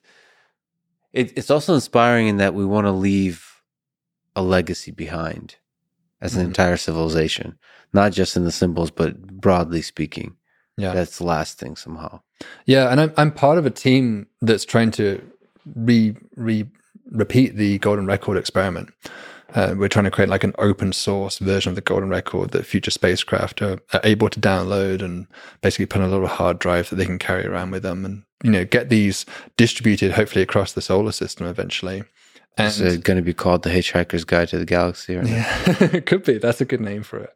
it's 1.13 1.51
also 1.51 1.75
inspiring 1.75 2.27
in 2.27 2.37
that 2.37 2.53
we 2.53 2.65
want 2.65 2.87
to 2.87 2.91
leave 2.91 3.50
a 4.35 4.41
legacy 4.41 4.91
behind 4.91 5.55
as 6.21 6.35
an 6.35 6.41
mm-hmm. 6.41 6.49
entire 6.49 6.77
civilization, 6.77 7.57
not 7.93 8.11
just 8.11 8.35
in 8.35 8.43
the 8.43 8.51
symbols, 8.51 8.91
but 8.91 9.19
broadly 9.41 9.81
speaking. 9.81 10.35
Yeah, 10.77 10.93
that's 10.93 11.19
lasting 11.19 11.75
somehow. 11.75 12.21
Yeah, 12.65 12.89
and 12.91 13.01
I'm 13.01 13.13
I'm 13.17 13.31
part 13.31 13.57
of 13.57 13.65
a 13.65 13.69
team 13.69 14.27
that's 14.41 14.65
trying 14.65 14.91
to 14.91 15.21
re 15.75 16.15
re 16.35 16.65
repeat 17.11 17.55
the 17.55 17.77
golden 17.79 18.05
record 18.05 18.37
experiment. 18.37 18.93
Uh, 19.53 19.75
we're 19.77 19.89
trying 19.89 20.05
to 20.05 20.11
create 20.11 20.29
like 20.29 20.45
an 20.45 20.55
open 20.57 20.93
source 20.93 21.39
version 21.39 21.71
of 21.71 21.75
the 21.75 21.81
golden 21.81 22.09
record 22.09 22.51
that 22.51 22.65
future 22.65 22.91
spacecraft 22.91 23.61
are, 23.61 23.79
are, 23.91 23.99
able 24.05 24.29
to 24.29 24.39
download 24.39 25.01
and 25.01 25.27
basically 25.59 25.85
put 25.85 26.01
on 26.01 26.07
a 26.07 26.11
little 26.11 26.27
hard 26.27 26.57
drive 26.57 26.89
that 26.89 26.95
they 26.95 27.05
can 27.05 27.19
carry 27.19 27.45
around 27.45 27.69
with 27.71 27.83
them 27.83 28.05
and 28.05 28.23
you 28.43 28.49
know 28.49 28.63
get 28.63 28.87
these 28.87 29.25
distributed 29.57 30.13
hopefully 30.13 30.41
across 30.41 30.71
the 30.71 30.81
solar 30.81 31.11
system 31.11 31.45
eventually 31.47 32.03
and 32.57 32.67
Is 32.67 32.81
it 32.81 33.03
going 33.03 33.17
to 33.17 33.23
be 33.23 33.33
called 33.33 33.63
the 33.63 33.69
Hitchhiker's 33.69 34.25
Guide 34.25 34.49
to 34.49 34.59
the 34.59 34.65
Galaxy? 34.65 35.15
Or 35.15 35.23
yeah, 35.23 35.47
it 35.79 36.05
could 36.05 36.23
be. 36.23 36.37
That's 36.37 36.61
a 36.61 36.65
good 36.65 36.81
name 36.81 37.03
for 37.03 37.19
it. 37.19 37.35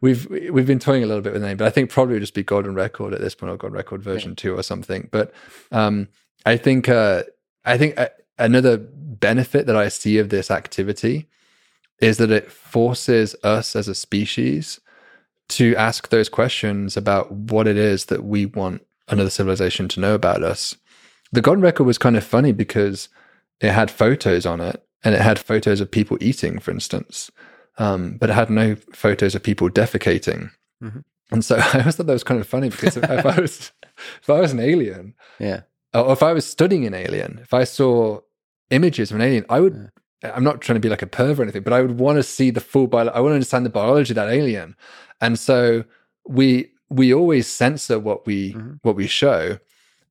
We've 0.00 0.28
we've 0.28 0.66
been 0.66 0.78
toying 0.78 1.02
a 1.02 1.06
little 1.06 1.22
bit 1.22 1.32
with 1.32 1.42
the 1.42 1.48
name, 1.48 1.56
but 1.56 1.66
I 1.66 1.70
think 1.70 1.90
probably 1.90 2.18
just 2.18 2.34
be 2.34 2.42
Golden 2.42 2.74
Record 2.74 3.12
at 3.14 3.20
this 3.20 3.34
point, 3.34 3.52
or 3.52 3.56
Golden 3.56 3.76
Record 3.76 4.02
version 4.02 4.30
yeah. 4.30 4.36
two 4.36 4.58
or 4.58 4.62
something. 4.62 5.08
But 5.10 5.32
um, 5.70 6.08
I 6.46 6.56
think 6.56 6.88
uh, 6.88 7.24
I 7.64 7.76
think 7.76 7.98
uh, 7.98 8.08
another 8.38 8.78
benefit 8.78 9.66
that 9.66 9.76
I 9.76 9.88
see 9.88 10.18
of 10.18 10.30
this 10.30 10.50
activity 10.50 11.28
is 12.00 12.16
that 12.18 12.30
it 12.30 12.50
forces 12.50 13.36
us 13.44 13.76
as 13.76 13.86
a 13.86 13.94
species 13.94 14.80
to 15.48 15.76
ask 15.76 16.08
those 16.08 16.28
questions 16.28 16.96
about 16.96 17.30
what 17.30 17.66
it 17.66 17.76
is 17.76 18.06
that 18.06 18.24
we 18.24 18.46
want 18.46 18.84
another 19.08 19.30
civilization 19.30 19.88
to 19.88 20.00
know 20.00 20.14
about 20.14 20.42
us. 20.42 20.76
The 21.32 21.42
Golden 21.42 21.62
Record 21.62 21.84
was 21.84 21.98
kind 21.98 22.16
of 22.16 22.24
funny 22.24 22.52
because 22.52 23.08
it 23.64 23.72
had 23.72 23.90
photos 23.90 24.46
on 24.46 24.60
it 24.60 24.82
and 25.02 25.14
it 25.14 25.20
had 25.20 25.38
photos 25.38 25.80
of 25.80 25.90
people 25.90 26.16
eating, 26.20 26.58
for 26.58 26.70
instance, 26.70 27.30
um, 27.78 28.16
but 28.18 28.30
it 28.30 28.34
had 28.34 28.50
no 28.50 28.76
photos 28.92 29.34
of 29.34 29.42
people 29.42 29.68
defecating. 29.68 30.50
Mm-hmm. 30.82 31.00
And 31.30 31.44
so 31.44 31.56
I 31.74 31.80
always 31.80 31.96
thought 31.96 32.06
that 32.06 32.12
was 32.12 32.24
kind 32.24 32.40
of 32.40 32.46
funny 32.46 32.70
because 32.70 32.96
if, 32.96 33.04
I 33.04 33.40
was 33.40 33.72
if 34.22 34.30
I 34.30 34.40
was 34.40 34.52
an 34.52 34.60
alien, 34.60 35.14
yeah, 35.38 35.62
or 35.92 36.12
if 36.12 36.22
I 36.22 36.32
was 36.32 36.46
studying 36.46 36.86
an 36.86 36.94
alien, 36.94 37.40
if 37.42 37.54
I 37.54 37.64
saw 37.64 38.20
images 38.70 39.10
of 39.10 39.16
an 39.16 39.22
alien, 39.22 39.44
I 39.48 39.60
would. 39.60 39.74
Yeah. 39.74 39.88
I'm 40.34 40.44
not 40.44 40.62
trying 40.62 40.76
to 40.76 40.80
be 40.80 40.88
like 40.88 41.02
a 41.02 41.06
perv 41.06 41.38
or 41.38 41.42
anything, 41.42 41.64
but 41.64 41.74
I 41.74 41.82
would 41.82 41.98
want 41.98 42.16
to 42.16 42.22
see 42.22 42.48
the 42.48 42.60
full 42.60 42.86
bio. 42.86 43.08
I 43.08 43.20
want 43.20 43.32
to 43.32 43.34
understand 43.34 43.66
the 43.66 43.70
biology 43.70 44.12
of 44.12 44.14
that 44.14 44.30
alien, 44.30 44.74
and 45.20 45.38
so 45.38 45.84
we 46.26 46.70
we 46.88 47.12
always 47.12 47.46
censor 47.46 47.98
what 47.98 48.26
we 48.26 48.54
mm-hmm. 48.54 48.74
what 48.82 48.96
we 48.96 49.06
show 49.06 49.58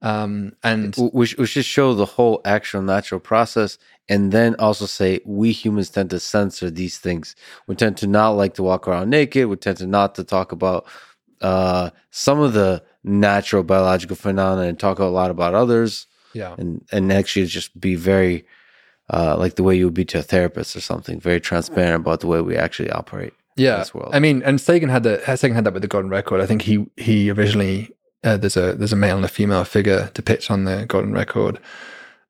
um, 0.04 0.52
and 0.64 0.94
we, 0.98 1.34
we 1.38 1.46
should 1.46 1.64
show 1.64 1.94
the 1.94 2.06
whole 2.06 2.42
actual 2.44 2.82
natural 2.82 3.22
process 3.22 3.78
and 4.10 4.34
then 4.34 4.54
also 4.60 4.86
say 4.86 5.22
we 5.26 5.54
humans 5.54 5.90
tend 5.90 6.10
to 6.10 6.20
censor 6.20 6.70
these 6.70 6.98
things. 6.98 7.38
We 7.68 7.76
tend 7.76 7.96
to 7.98 8.08
not 8.08 8.32
like 8.32 8.54
to 8.56 8.64
walk 8.64 8.86
around 8.86 9.10
naked. 9.10 9.48
We 9.48 9.56
tend 9.56 9.78
to 9.78 9.88
not 9.88 10.16
to 10.16 10.26
talk 10.26 10.52
about 10.52 10.86
uh, 11.40 11.92
some 12.12 12.42
of 12.42 12.52
the 12.52 12.84
natural 13.06 13.64
biological 13.64 14.18
phenomena 14.18 14.68
and 14.68 14.78
talk 14.78 15.00
a 15.00 15.06
lot 15.06 15.32
about 15.32 15.56
others. 15.56 16.06
Yeah. 16.34 16.56
And, 16.58 16.86
and 16.92 17.14
actually 17.14 17.46
just 17.46 17.80
be 17.80 17.96
very, 17.96 18.46
uh, 19.10 19.38
like 19.38 19.56
the 19.56 19.64
way 19.64 19.78
you 19.78 19.86
would 19.86 19.94
be 19.94 20.06
to 20.06 20.20
a 20.20 20.22
therapist 20.22 20.76
or 20.76 20.82
something, 20.82 21.22
very 21.22 21.40
transparent 21.40 22.02
about 22.02 22.20
the 22.20 22.28
way 22.28 22.42
we 22.42 22.58
actually 22.58 22.92
operate. 22.92 23.34
Yeah. 23.56 23.86
I 24.12 24.20
mean, 24.20 24.42
and 24.44 24.60
Sagan 24.60 24.90
had 24.90 25.04
the 25.04 25.22
Sagan 25.38 25.56
had 25.56 25.64
that 25.64 25.74
with 25.74 25.84
the 25.84 25.88
Golden 25.88 26.10
Record. 26.10 26.42
I 26.42 26.48
think 26.48 26.64
he 26.64 26.88
he 26.98 27.30
originally 27.30 27.92
uh, 28.24 28.38
there's 28.38 28.58
a 28.58 28.74
there's 28.74 28.94
a 28.94 28.98
male 28.98 29.16
and 29.16 29.26
a 29.26 29.30
female 29.30 29.64
figure 29.64 30.10
depicted 30.14 30.52
on 30.52 30.64
the 30.64 30.86
golden 30.88 31.14
record, 31.14 31.60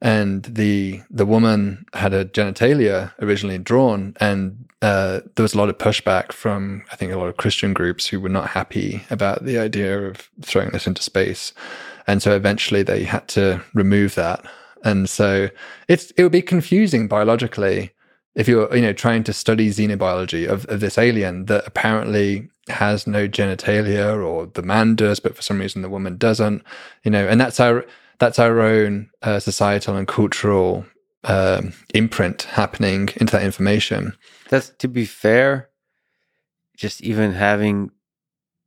and 0.01 0.43
the 0.43 1.01
the 1.09 1.25
woman 1.25 1.85
had 1.93 2.13
a 2.13 2.25
genitalia 2.25 3.13
originally 3.19 3.57
drawn, 3.57 4.15
and 4.19 4.65
uh, 4.81 5.21
there 5.35 5.43
was 5.43 5.53
a 5.53 5.57
lot 5.57 5.69
of 5.69 5.77
pushback 5.77 6.31
from 6.31 6.83
I 6.91 6.95
think 6.95 7.11
a 7.11 7.17
lot 7.17 7.27
of 7.27 7.37
Christian 7.37 7.73
groups 7.73 8.07
who 8.07 8.19
were 8.19 8.29
not 8.29 8.49
happy 8.49 9.03
about 9.09 9.45
the 9.45 9.57
idea 9.57 10.07
of 10.07 10.29
throwing 10.41 10.71
this 10.71 10.87
into 10.87 11.03
space, 11.03 11.53
and 12.07 12.21
so 12.21 12.35
eventually 12.35 12.83
they 12.83 13.03
had 13.03 13.27
to 13.29 13.63
remove 13.73 14.15
that. 14.15 14.45
And 14.83 15.09
so 15.09 15.49
it's 15.87 16.11
it 16.11 16.23
would 16.23 16.31
be 16.31 16.41
confusing 16.41 17.07
biologically 17.07 17.91
if 18.35 18.47
you're 18.47 18.73
you 18.75 18.81
know 18.81 18.93
trying 18.93 19.23
to 19.23 19.33
study 19.33 19.69
xenobiology 19.69 20.47
of, 20.47 20.65
of 20.65 20.79
this 20.79 20.97
alien 20.97 21.45
that 21.45 21.65
apparently 21.67 22.49
has 22.69 23.05
no 23.05 23.27
genitalia 23.27 24.23
or 24.23 24.45
the 24.45 24.61
man 24.61 24.95
does 24.95 25.19
but 25.19 25.35
for 25.35 25.41
some 25.41 25.59
reason 25.59 25.81
the 25.81 25.89
woman 25.89 26.17
doesn't 26.17 26.63
you 27.03 27.11
know 27.11 27.27
and 27.27 27.39
that's 27.39 27.59
our 27.59 27.85
that's 28.19 28.39
our 28.39 28.61
own 28.61 29.09
uh, 29.21 29.39
societal 29.39 29.97
and 29.97 30.07
cultural 30.07 30.85
um, 31.25 31.73
imprint 31.93 32.43
happening 32.43 33.09
into 33.17 33.31
that 33.31 33.43
information. 33.43 34.13
That's 34.49 34.69
to 34.79 34.87
be 34.87 35.05
fair 35.05 35.69
just 36.75 37.01
even 37.01 37.33
having 37.33 37.91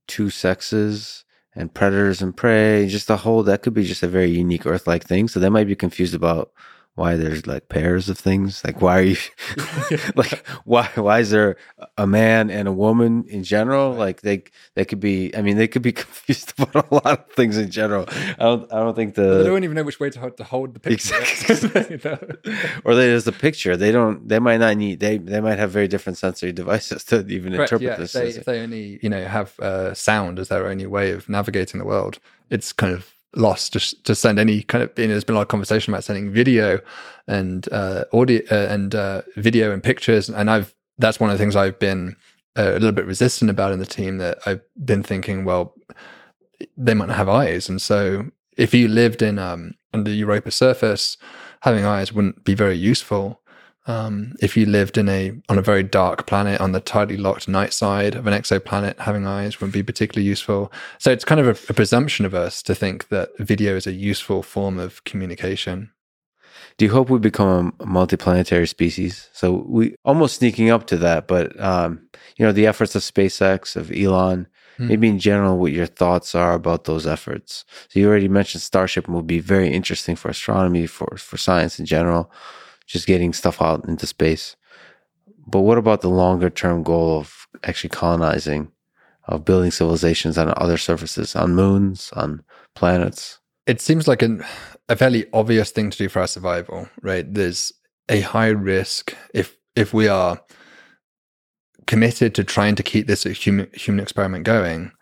two 0.07 0.31
sexes 0.31 1.25
and 1.55 1.75
predators 1.75 2.23
and 2.23 2.37
prey 2.37 2.87
just 2.87 3.09
the 3.09 3.17
whole 3.17 3.43
that 3.43 3.63
could 3.63 3.75
be 3.75 3.85
just 3.85 4.03
a 4.03 4.09
very 4.09 4.31
unique 4.31 4.67
earth-like 4.67 5.05
thing. 5.05 5.27
So 5.27 5.41
they 5.41 5.49
might 5.49 5.67
be 5.67 5.75
confused 5.75 6.15
about 6.15 6.53
why 6.97 7.15
there's 7.15 7.47
like 7.47 7.69
pairs 7.69 8.09
of 8.09 8.19
things? 8.19 8.65
Like 8.65 8.81
why 8.81 8.99
are 8.99 9.03
you 9.03 9.17
like 10.17 10.47
why 10.65 10.91
why 10.95 11.21
is 11.21 11.31
there 11.31 11.57
a 11.97 12.07
man 12.07 12.51
and 12.51 12.67
a 12.67 12.73
woman 12.73 13.25
in 13.29 13.45
general? 13.45 13.93
Like 13.93 14.23
they 14.23 14.45
they 14.75 14.85
could 14.85 14.99
be 14.99 15.35
i 15.37 15.43
mean 15.43 15.57
they 15.59 15.69
could 15.69 15.83
be 15.83 15.93
confused 16.05 16.55
about 16.59 16.91
a 16.91 16.95
lot 16.95 17.21
of 17.21 17.31
things 17.33 17.59
in 17.59 17.71
general. 17.71 18.07
I 18.09 18.45
don't 18.45 18.73
i 18.73 18.79
don't 18.79 18.97
think 18.97 19.15
the 19.15 19.43
they 19.43 19.45
don't 19.45 19.63
even 19.63 19.77
know 19.77 19.85
which 19.85 20.01
way 20.01 20.09
to, 20.11 20.19
hold, 20.19 20.37
to 20.39 20.45
hold 20.45 20.75
the 20.75 20.81
picture 20.81 21.17
exactly. 21.19 22.01
or 22.85 22.95
there's 22.95 23.27
a 23.27 23.33
picture. 23.33 23.77
They 23.77 23.93
don't 23.93 24.27
they 24.27 24.39
might 24.39 24.59
not 24.59 24.77
need 24.77 25.01
they 25.01 25.19
they 25.19 25.41
might 25.41 25.59
have 25.59 25.71
very 25.71 25.89
different 25.89 26.17
sensory 26.17 26.53
devices 26.53 27.05
to 27.05 27.27
even 27.29 27.53
Correct, 27.53 27.73
interpret 27.73 27.83
yeah, 27.83 27.97
this 27.97 28.15
if 28.15 28.23
they, 28.23 28.41
if 28.41 28.45
they 28.47 28.61
only 28.61 28.99
you 29.03 29.11
know 29.11 29.23
have 29.25 29.59
uh, 29.61 29.93
sound 29.93 30.39
as 30.39 30.49
their 30.49 30.67
only 30.67 30.87
way 30.87 31.11
of 31.11 31.29
navigating 31.29 31.79
the 31.79 31.87
world. 31.87 32.19
It's 32.49 32.73
kind 32.73 32.95
of 32.95 33.16
lost 33.37 33.75
to, 33.75 34.03
to 34.03 34.15
send 34.15 34.39
any 34.39 34.63
kind 34.63 34.83
of 34.83 34.91
you 34.99 35.07
know, 35.07 35.13
there's 35.13 35.25
been 35.25 35.35
a 35.35 35.39
lot 35.39 35.43
of 35.43 35.49
conversation 35.49 35.93
about 35.93 36.05
sending 36.05 36.33
video 36.33 36.81
and 37.29 37.69
uh, 37.73 38.05
audio 38.13 38.43
uh, 38.51 38.67
and 38.69 38.95
uh, 38.95 39.23
video 39.37 39.73
and 39.73 39.83
pictures. 39.83 40.29
And 40.29 40.51
I've 40.51 40.75
that's 40.99 41.21
one 41.21 41.31
of 41.31 41.35
the 41.37 41.43
things 41.43 41.55
I've 41.55 41.79
been 41.79 42.17
uh, 42.57 42.71
a 42.71 42.81
little 42.81 42.93
bit 42.93 43.07
resistant 43.07 43.51
about 43.51 43.73
in 43.73 43.79
the 43.79 43.87
team 43.87 44.19
that 44.19 44.39
I've 44.47 44.63
been 44.83 45.03
thinking 45.03 45.45
well 45.45 45.75
they 46.77 46.95
might 46.95 47.09
not 47.09 47.17
have 47.17 47.29
eyes. 47.29 47.69
And 47.69 47.81
so 47.81 48.31
if 48.57 48.73
you 48.73 48.89
lived 48.89 49.23
in 49.23 49.39
um 49.39 49.75
on 49.93 50.05
the 50.05 50.13
Europa 50.13 50.51
surface 50.51 51.17
having 51.61 51.85
eyes 51.85 52.13
wouldn't 52.13 52.45
be 52.45 52.55
very 52.55 52.77
useful 52.77 53.41
um, 53.87 54.35
if 54.41 54.57
you 54.57 54.67
lived 54.67 54.99
in 54.99 55.09
a 55.09 55.33
on 55.49 55.59
a 55.59 55.63
very 55.63 55.83
dark 55.83 56.27
planet 56.27 56.61
on 56.61 56.73
the 56.73 56.81
tidally 56.81 57.19
locked 57.19 57.47
night 57.49 57.73
side 57.73 58.15
of 58.15 58.27
an 58.27 58.35
exoplanet, 58.35 58.99
having 58.99 59.27
eyes 59.27 59.61
wouldn't 59.61 59.75
be 59.75 59.83
particularly 59.83 60.27
useful. 60.27 60.73
So 60.99 61.11
it's 61.13 61.25
kind 61.25 61.41
of 61.41 61.47
a, 61.47 61.71
a 61.71 61.75
presumption 61.75 62.27
of 62.27 62.35
us 62.35 62.63
to 62.65 62.75
think 62.75 63.09
that 63.09 63.31
video 63.39 63.77
is 63.77 63.87
a 63.87 63.93
useful 63.93 64.43
form 64.43 64.79
of 64.79 65.05
communication. 65.05 65.93
Do 66.79 66.85
you 66.85 66.91
hope 66.91 67.09
we 67.09 67.19
become 67.19 67.75
a 67.81 67.87
multiplanetary 67.87 68.69
species? 68.69 69.31
So 69.33 69.65
we 69.67 69.95
almost 70.05 70.37
sneaking 70.37 70.71
up 70.71 70.87
to 70.89 70.97
that, 70.99 71.27
but 71.29 71.59
um, 71.61 72.09
you 72.37 72.45
know 72.45 72.53
the 72.53 72.67
efforts 72.67 72.97
of 72.97 73.03
SpaceX, 73.03 73.77
of 73.77 73.93
Elon, 73.93 74.49
hmm. 74.79 74.89
maybe 74.89 75.09
in 75.09 75.21
general, 75.21 75.59
what 75.59 75.73
your 75.73 75.87
thoughts 75.87 76.35
are 76.35 76.55
about 76.55 76.85
those 76.85 77.07
efforts. 77.07 77.65
So 77.89 78.01
you 78.01 78.09
already 78.09 78.29
mentioned 78.29 78.63
Starship 78.63 79.09
will 79.09 79.23
be 79.23 79.39
very 79.39 79.73
interesting 79.73 80.17
for 80.17 80.29
astronomy, 80.29 80.87
for 80.87 81.17
for 81.19 81.37
science 81.37 81.79
in 81.79 81.87
general 81.87 82.33
just 82.87 83.07
getting 83.07 83.33
stuff 83.33 83.61
out 83.61 83.87
into 83.89 84.07
space. 84.07 84.57
But 85.47 85.61
what 85.61 85.79
about 85.79 86.01
the 86.01 86.09
longer 86.09 86.51
term 86.51 86.83
goal 86.83 87.19
of 87.19 87.47
actually 87.65 87.91
colonizing, 87.91 88.73
of 89.25 89.45
building 89.45 89.71
civilizations 89.71 90.39
on 90.39 90.53
other 90.57 90.77
surfaces, 90.77 91.37
on 91.37 91.55
moons, 91.55 92.11
on 92.15 92.43
planets? 92.75 93.39
It 93.67 93.81
seems 93.81 94.07
like 94.09 94.23
an, 94.23 94.45
a 94.89 94.97
fairly 94.97 95.27
obvious 95.33 95.71
thing 95.71 95.91
to 95.91 95.99
do 95.99 96.09
for 96.09 96.21
our 96.21 96.27
survival, 96.27 96.89
right? 97.03 97.33
There's 97.33 97.73
a 98.09 98.21
high 98.21 98.49
risk 98.49 99.17
if 99.35 99.57
if 99.75 99.93
we 99.93 100.09
are 100.09 100.41
committed 101.87 102.35
to 102.35 102.45
trying 102.45 102.75
to 102.77 102.83
keep 102.83 103.07
this 103.07 103.25
human 103.25 103.69
human 103.73 104.03
experiment 104.03 104.45
going. 104.45 104.93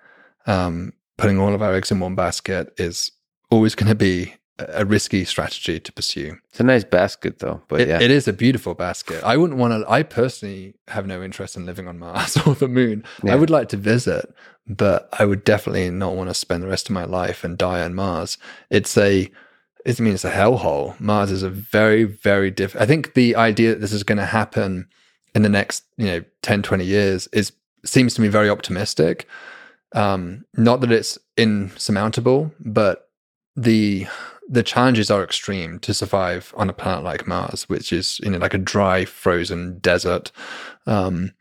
Um, 0.47 0.93
putting 1.17 1.39
all 1.39 1.55
of 1.55 1.63
our 1.63 1.75
eggs 1.75 1.91
in 1.91 2.01
one 2.01 2.15
basket 2.15 2.75
is 2.77 3.11
always 3.51 3.75
going 3.75 3.89
to 3.89 3.95
be 3.95 4.35
a 4.59 4.85
risky 4.85 5.25
strategy 5.25 5.81
to 5.81 5.93
pursue. 5.93 6.37
It's 6.51 6.61
a 6.61 6.65
nice 6.65 6.85
basket, 6.85 7.41
though. 7.41 7.63
But 7.69 7.83
it, 7.83 7.89
yeah, 7.89 8.01
it 8.01 8.11
is 8.11 8.29
a 8.29 8.33
beautiful 8.33 8.75
basket. 8.75 9.23
I 9.25 9.37
wouldn't 9.37 9.59
want 9.59 9.73
to. 9.73 9.91
I 9.91 10.03
personally 10.03 10.75
have 10.89 11.07
no 11.07 11.23
interest 11.23 11.57
in 11.57 11.67
living 11.67 11.89
on 11.89 11.99
Mars 11.99 12.37
or 12.47 12.55
the 12.55 12.69
Moon. 12.69 13.05
Yeah. 13.23 13.33
I 13.33 13.37
would 13.37 13.51
like 13.51 13.69
to 13.71 13.77
visit, 13.77 14.33
but 14.67 15.09
I 15.13 15.25
would 15.25 15.45
definitely 15.45 15.91
not 15.91 16.15
want 16.15 16.31
to 16.31 16.35
spend 16.35 16.63
the 16.63 16.69
rest 16.69 16.89
of 16.89 16.95
my 16.95 17.05
life 17.05 17.43
and 17.45 17.59
die 17.59 17.83
on 17.83 17.95
Mars. 17.95 18.39
It's 18.71 18.97
a 18.97 19.31
it 19.85 20.01
means 20.01 20.25
it's 20.25 20.25
a 20.25 20.31
hellhole. 20.31 20.99
Mars 20.99 21.31
is 21.31 21.43
a 21.43 21.51
very, 21.51 22.05
very 22.05 22.51
different. 22.51 22.83
I 22.83 22.87
think 22.87 23.15
the 23.15 23.37
idea 23.37 23.71
that 23.71 23.81
this 23.81 23.93
is 23.93 24.03
going 24.03 24.19
to 24.19 24.25
happen 24.25 24.89
in 25.35 25.43
the 25.43 25.49
next, 25.49 25.85
you 25.99 26.07
know, 26.07 26.25
10, 26.43 26.63
20 26.63 26.85
years 26.85 27.27
is 27.29 27.53
seems 27.85 28.15
to 28.15 28.23
me 28.23 28.29
very 28.29 28.49
optimistic. 28.49 29.29
Um, 29.95 30.45
not 30.55 30.81
that 30.81 30.91
it's 30.91 31.19
insurmountable, 31.37 32.53
but 32.59 33.11
the 33.57 34.07
the 34.49 34.63
challenges 34.63 35.11
are 35.11 35.25
extreme 35.25 35.79
to 35.81 35.95
survive 35.95 36.53
on 36.57 36.69
a 36.69 36.73
planet 36.75 37.05
like 37.05 37.27
Mars, 37.27 37.69
which 37.69 37.93
is 37.93 38.21
you 38.23 38.31
know 38.31 38.39
like 38.39 38.55
a 38.55 38.59
dry, 38.59 39.05
frozen 39.05 39.79
desert 39.79 40.31
um, 40.87 41.33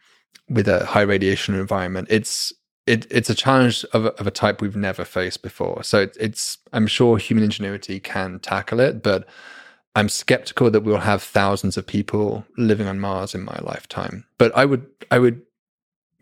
with 0.50 0.68
a 0.68 0.86
high 0.86 1.02
radiation 1.02 1.56
environment. 1.56 2.08
It's 2.10 2.54
it, 2.86 3.08
it's 3.10 3.30
a 3.30 3.36
challenge 3.36 3.86
of 3.94 4.06
of 4.06 4.28
a 4.28 4.32
type 4.32 4.62
we've 4.62 4.76
never 4.76 5.06
faced 5.06 5.42
before. 5.42 5.84
So 5.84 6.02
it, 6.02 6.18
it's 6.20 6.58
I'm 6.72 6.88
sure 6.88 7.18
human 7.18 7.44
ingenuity 7.44 8.00
can 8.00 8.40
tackle 8.40 8.80
it, 8.80 9.04
but 9.04 9.28
I'm 9.96 10.10
skeptical 10.10 10.72
that 10.72 10.82
we'll 10.82 10.98
have 10.98 11.22
thousands 11.22 11.78
of 11.78 11.86
people 11.86 12.46
living 12.58 12.88
on 12.88 13.00
Mars 13.00 13.36
in 13.36 13.44
my 13.44 13.58
lifetime. 13.62 14.26
But 14.38 14.56
I 14.56 14.66
would 14.66 14.86
I 15.12 15.20
would 15.20 15.42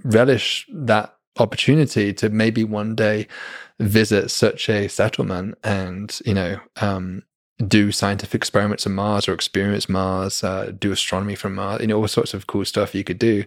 relish 0.04 0.68
that 0.74 1.16
opportunity 1.38 2.14
to 2.14 2.30
maybe 2.30 2.64
one 2.64 2.96
day 2.96 3.28
visit 3.82 4.30
such 4.30 4.70
a 4.70 4.88
settlement 4.88 5.58
and 5.64 6.20
you 6.26 6.34
know 6.34 6.60
um, 6.82 7.24
do 7.68 7.92
scientific 7.92 8.36
experiments 8.36 8.86
on 8.86 8.94
Mars 8.94 9.28
or 9.28 9.34
experience 9.34 9.90
Mars, 9.90 10.44
uh, 10.44 10.72
do 10.78 10.92
astronomy 10.92 11.36
from 11.36 11.56
Mars, 11.56 11.82
you 11.82 11.88
know, 11.88 11.98
all 11.98 12.08
sorts 12.08 12.34
of 12.34 12.48
cool 12.48 12.66
stuff 12.66 12.96
you 12.96 13.04
could 13.04 13.20
do. 13.20 13.44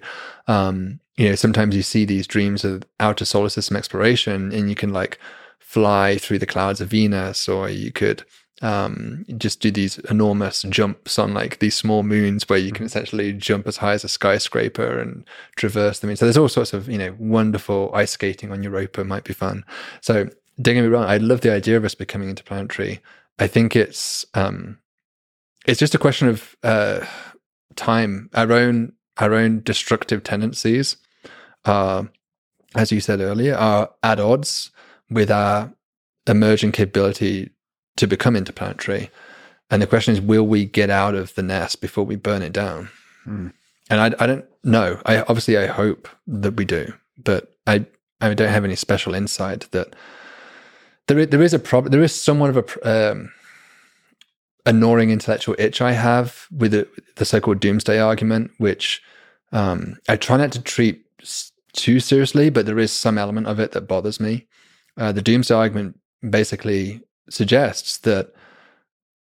Um, 0.47 1.01
you 1.17 1.29
know, 1.29 1.35
sometimes 1.35 1.77
you 1.77 1.83
see 1.83 2.05
these 2.05 2.27
dreams 2.27 2.65
of 2.65 2.83
outer 3.01 3.25
solar 3.25 3.49
system 3.49 3.77
exploration 3.77 4.53
and 4.53 4.69
you 4.69 4.75
can 4.75 4.93
like 4.93 5.19
fly 5.59 6.19
through 6.19 6.39
the 6.39 6.47
clouds 6.47 6.81
of 6.81 6.89
Venus 6.89 7.49
or 7.49 7.69
you 7.69 7.93
could 7.93 8.25
um, 8.65 9.27
just 9.37 9.61
do 9.61 9.71
these 9.71 9.99
enormous 10.11 10.63
jumps 10.63 11.19
on 11.19 11.35
like 11.35 11.59
these 11.59 11.77
small 11.77 12.03
moons 12.03 12.49
where 12.49 12.59
you 12.59 12.73
can 12.73 12.77
mm-hmm. 12.77 12.87
essentially 12.87 13.33
jump 13.35 13.67
as 13.67 13.77
high 13.77 13.93
as 13.93 14.05
a 14.05 14.09
skyscraper 14.09 14.99
and 14.99 15.25
traverse 15.57 15.99
them. 15.99 16.17
So 16.17 16.25
there's 16.25 16.39
all 16.39 16.49
sorts 16.49 16.73
of, 16.73 16.89
you 16.89 16.97
know, 16.97 17.15
wonderful 17.19 17.91
ice 17.95 18.13
skating 18.13 18.51
on 18.51 18.63
Europa 18.63 19.05
might 19.05 19.25
be 19.25 19.35
fun. 19.35 19.65
So 20.01 20.31
don't 20.63 20.75
get 20.77 20.81
me 20.81 20.89
wrong, 20.89 21.05
I 21.05 21.19
love 21.19 21.43
the 21.43 21.53
idea 21.53 21.77
of 21.77 21.85
us 21.85 21.95
becoming 21.95 22.31
interplanetary. 22.31 23.01
I 23.39 23.49
think 23.49 23.77
it's 23.77 24.25
um 24.33 24.79
it's 25.67 25.81
just 25.81 25.95
a 25.95 25.99
question 25.99 26.29
of 26.29 26.57
uh 26.63 27.05
time, 27.77 28.31
our 28.33 28.51
own 28.51 28.95
our 29.19 29.35
own 29.35 29.61
destructive 29.63 30.23
tendencies 30.23 30.97
are, 31.67 32.09
as 32.75 32.91
you 32.91 33.01
said 33.01 33.21
earlier, 33.21 33.57
are 33.57 33.91
at 34.03 34.19
odds 34.19 34.71
with 35.11 35.31
our 35.31 35.71
emerging 36.27 36.73
capability 36.73 37.51
to 37.97 38.07
become 38.07 38.37
interplanetary. 38.37 39.11
And 39.71 39.81
the 39.81 39.87
question 39.87 40.15
is, 40.15 40.21
will 40.21 40.47
we 40.47 40.65
get 40.65 40.91
out 40.91 41.15
of 41.15 41.35
the 41.35 41.43
nest 41.43 41.81
before 41.81 42.05
we 42.05 42.17
burn 42.17 42.43
it 42.43 42.53
down? 42.53 42.91
Mm. 43.27 43.53
And 43.91 44.01
I, 44.01 44.23
I 44.23 44.27
don't 44.27 44.45
know. 44.63 45.01
I 45.05 45.21
obviously 45.21 45.57
I 45.57 45.67
hope 45.67 46.09
that 46.27 46.57
we 46.57 46.65
do, 46.65 46.93
but 47.23 47.53
I 47.67 47.87
I 48.21 48.33
don't 48.35 48.49
have 48.49 48.65
any 48.65 48.77
special 48.77 49.15
insight 49.15 49.71
that 49.73 49.95
there 51.07 51.19
is, 51.19 51.29
there 51.29 51.43
is 51.43 51.55
a 51.55 51.59
problem. 51.59 51.93
There 51.93 52.03
is 52.03 52.15
somewhat 52.15 52.57
of 52.57 52.79
a 52.83 53.13
um, 53.13 53.33
a 54.67 54.73
gnawing 54.73 55.11
intellectual 55.11 55.55
itch 55.59 55.81
I 55.81 55.93
have 55.93 56.47
with 56.51 56.73
the, 56.73 56.89
the 57.17 57.25
so-called 57.25 57.61
doomsday 57.61 57.99
argument, 57.99 58.51
which 58.57 59.03
um, 59.53 59.99
I 60.09 60.17
try 60.17 60.39
not 60.39 60.53
to 60.53 60.63
treat 60.63 61.05
too 61.75 62.01
seriously, 62.01 62.49
but 62.49 62.65
there 62.65 62.79
is 62.79 62.93
some 62.93 63.19
element 63.19 63.47
of 63.47 63.61
it 63.61 63.73
that 63.73 63.83
bothers 63.83 64.21
me. 64.21 64.47
Uh, 64.97 65.13
the 65.13 65.21
doomsday 65.21 65.55
argument 65.55 65.99
basically 66.31 67.03
suggests 67.29 67.99
that 67.99 68.33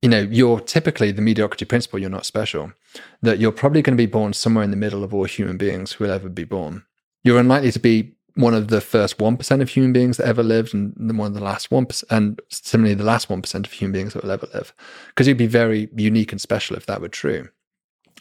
you 0.02 0.10
know 0.10 0.20
you're 0.20 0.60
typically 0.60 1.12
the 1.12 1.22
mediocrity 1.22 1.66
principle 1.66 2.00
you're 2.00 2.10
not 2.10 2.26
special 2.26 2.74
that 3.22 3.40
you're 3.40 3.52
probably 3.52 3.82
going 3.82 3.98
to 3.98 4.02
be 4.02 4.10
born 4.10 4.34
somewhere 4.34 4.64
in 4.64 4.72
the 4.72 4.78
middle 4.78 5.04
of 5.04 5.14
all 5.14 5.26
human 5.26 5.58
beings 5.58 5.94
who 5.94 6.04
will 6.04 6.12
ever 6.12 6.30
be 6.30 6.44
born. 6.44 6.84
You're 7.24 7.40
unlikely 7.40 7.72
to 7.72 7.80
be 7.80 8.14
one 8.36 8.54
of 8.54 8.70
the 8.70 8.82
first 8.82 9.20
1% 9.20 9.62
of 9.62 9.70
human 9.70 9.94
beings 9.94 10.18
that 10.18 10.26
ever 10.26 10.42
lived 10.42 10.74
and 10.74 10.96
one 11.18 11.28
of 11.28 11.34
the 11.36 11.44
last 11.44 11.70
1% 11.70 12.04
and 12.10 12.42
similarly 12.50 12.96
the 12.96 13.04
last 13.04 13.30
1% 13.30 13.66
of 13.66 13.72
human 13.72 13.94
beings 13.94 14.14
that 14.14 14.24
will 14.24 14.32
ever 14.32 14.48
live 14.54 14.74
because 15.08 15.28
you'd 15.28 15.38
be 15.38 15.48
very 15.48 15.90
unique 15.96 16.32
and 16.32 16.42
special 16.42 16.76
if 16.76 16.86
that 16.88 17.02
were 17.02 17.10
true. 17.10 17.48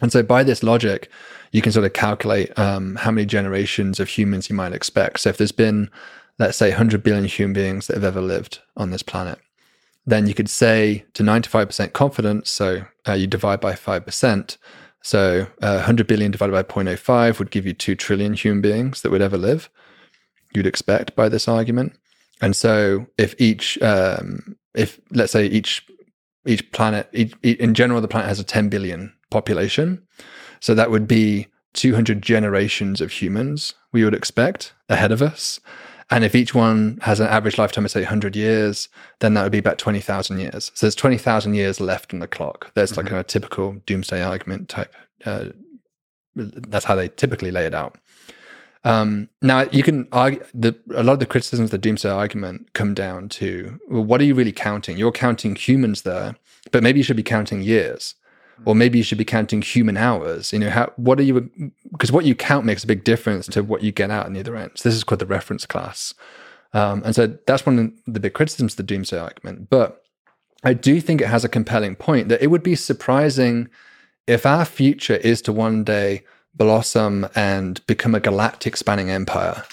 And 0.01 0.13
so 0.13 0.23
by 0.23 0.43
this 0.43 0.63
logic 0.63 1.11
you 1.51 1.63
can 1.63 1.73
sort 1.73 1.87
of 1.87 1.95
calculate 1.95 2.57
um, 2.59 2.97
how 2.97 3.11
many 3.11 3.27
generations 3.27 4.01
of 4.01 4.09
humans 4.09 4.51
you 4.51 4.57
might 4.57 4.73
expect. 4.73 5.21
So 5.21 5.31
if 5.31 5.39
there's 5.39 5.53
been 5.53 5.91
let's 6.39 6.59
say 6.59 6.71
100 6.71 7.03
billion 7.03 7.25
human 7.25 7.53
beings 7.53 7.87
that 7.87 7.95
have 7.95 8.05
ever 8.05 8.21
lived 8.21 8.59
on 8.77 8.91
this 8.91 9.03
planet 9.03 9.39
then 10.07 10.27
you 10.27 10.35
could 10.35 10.51
say 10.51 11.05
to 11.15 11.23
95% 11.23 11.93
confidence, 11.93 12.51
so 12.51 12.85
uh, 13.07 13.13
you 13.13 13.27
divide 13.27 13.61
by 13.61 13.73
5%. 13.73 14.57
So 15.03 15.47
uh, 15.61 15.75
100 15.75 16.07
billion 16.07 16.31
divided 16.31 16.53
by 16.53 16.63
0.05 16.63 17.39
would 17.39 17.51
give 17.51 17.67
you 17.67 17.73
2 17.73 17.95
trillion 17.95 18.35
human 18.35 18.61
beings 18.61 19.03
that 19.03 19.11
would 19.11 19.23
ever 19.23 19.37
live, 19.37 19.69
you'd 20.55 20.67
expect 20.67 21.15
by 21.15 21.29
this 21.29 21.49
argument. 21.49 21.99
And 22.41 22.57
so 22.57 23.07
if 23.19 23.35
each, 23.41 23.81
um, 23.83 24.57
if 24.75 25.01
let's 25.11 25.33
say 25.33 25.47
each, 25.47 25.87
each 26.47 26.71
planet, 26.73 27.09
each, 27.13 27.35
in 27.43 27.75
general, 27.75 28.01
the 28.01 28.09
planet 28.09 28.29
has 28.29 28.41
a 28.41 28.45
10 28.45 28.69
billion 28.69 29.13
population. 29.31 30.03
So 30.61 30.75
that 30.75 30.91
would 30.91 31.07
be 31.07 31.47
200 31.75 32.23
generations 32.23 33.01
of 33.01 33.13
humans 33.13 33.75
we 33.93 34.05
would 34.05 34.15
expect 34.15 34.75
ahead 34.89 35.13
of 35.13 35.23
us. 35.23 35.61
And 36.13 36.25
if 36.25 36.35
each 36.35 36.55
one 36.55 36.99
has 37.01 37.21
an 37.21 37.29
average 37.29 37.57
lifetime 37.57 37.87
of, 37.87 37.91
say, 37.91 38.03
100 38.03 38.37
years, 38.37 38.91
then 39.21 39.33
that 39.33 39.45
would 39.45 39.53
be 39.53 39.57
about 39.57 39.79
20,000 39.79 40.39
years. 40.39 40.71
So 40.75 40.85
there's 40.85 40.95
20,000 40.95 41.55
years 41.55 41.81
left 41.81 42.13
in 42.13 42.19
the 42.19 42.29
clock. 42.29 42.71
There's 42.75 42.93
mm-hmm. 42.93 43.15
like 43.15 43.25
a 43.25 43.27
typical 43.27 43.77
doomsday 43.87 44.23
argument 44.23 44.69
type. 44.69 44.95
Uh, 45.25 45.47
that's 46.37 46.85
how 46.85 46.97
they 46.97 47.09
typically 47.09 47.51
lay 47.51 47.65
it 47.65 47.73
out. 47.73 47.97
Um, 48.85 49.31
now, 49.41 49.63
you 49.73 49.83
can 49.83 50.07
argue 50.13 50.45
the, 50.53 50.79
a 50.95 51.03
lot 51.03 51.15
of 51.15 51.21
the 51.21 51.25
criticisms 51.25 51.69
of 51.69 51.71
the 51.71 51.79
doomsday 51.79 52.11
argument 52.11 52.75
come 52.75 52.93
down 52.93 53.31
to 53.31 53.81
well, 53.89 54.05
what 54.05 54.21
are 54.21 54.25
you 54.25 54.35
really 54.35 54.53
counting? 54.53 54.99
You're 54.99 55.13
counting 55.13 55.57
humans 55.57 56.03
there, 56.03 56.37
but 56.73 56.83
maybe 56.83 56.99
you 57.01 57.05
should 57.05 57.17
be 57.17 57.23
counting 57.23 57.63
years 57.63 58.17
or 58.65 58.75
maybe 58.75 58.99
you 58.99 59.05
should 59.05 59.19
be 59.19 59.25
counting 59.25 59.63
human 59.63 59.97
hours. 59.97 60.53
You 60.53 60.59
know, 60.59 60.71
how 60.71 60.93
what 60.97 61.19
are 61.19 61.23
you? 61.23 61.51
Because 61.91 62.13
what 62.13 62.25
you 62.25 62.35
count 62.35 62.65
makes 62.65 62.85
a 62.85 62.87
big 62.87 63.05
difference 63.05 63.47
to 63.49 63.63
what 63.63 63.83
you 63.83 63.93
get 63.93 64.11
out 64.11 64.27
on 64.27 64.33
the 64.33 64.41
other 64.41 64.57
end. 64.57 64.73
So 64.77 64.89
this 64.89 64.97
is 64.97 65.05
called 65.05 65.21
the 65.21 65.27
reference 65.27 65.67
class, 65.67 66.15
um, 66.73 67.03
and 67.05 67.15
so 67.15 67.27
that's 67.47 67.67
one 67.67 67.79
of 67.79 68.15
the 68.15 68.21
big 68.21 68.35
criticisms 68.35 68.75
of 68.75 68.77
the 68.79 68.83
doomsday 68.83 69.19
argument. 69.19 69.71
But 69.71 70.03
I 70.65 70.75
do 70.75 71.01
think 71.01 71.21
it 71.21 71.29
has 71.29 71.45
a 71.45 71.49
compelling 71.49 71.97
point 71.97 72.29
that 72.29 72.43
it 72.43 72.49
would 72.49 72.63
be 72.63 72.77
surprising 72.77 73.69
if 74.27 74.47
our 74.47 74.65
future 74.65 75.17
is 75.17 75.43
to 75.43 75.53
one 75.53 75.85
day 75.85 76.23
blossom 76.55 77.27
and 77.35 77.85
become 77.87 78.15
a 78.15 78.21
galactic 78.21 78.77
spanning 78.77 79.11
empire. 79.11 79.65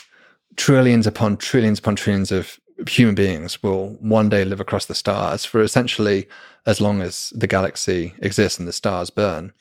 Trillions 0.55 1.05
upon 1.05 1.37
trillions 1.37 1.79
upon 1.79 1.95
trillions 1.95 2.31
of 2.31 2.59
human 2.87 3.15
beings 3.15 3.61
will 3.61 3.97
one 3.99 4.29
day 4.29 4.45
live 4.45 4.59
across 4.59 4.85
the 4.85 4.95
stars 4.95 5.45
for 5.45 5.61
essentially 5.61 6.27
as 6.65 6.79
long 6.79 7.01
as 7.01 7.31
the 7.35 7.47
galaxy 7.47 8.13
exists 8.19 8.59
and 8.59 8.67
the 8.67 8.73
stars 8.73 9.09
burn. 9.09 9.53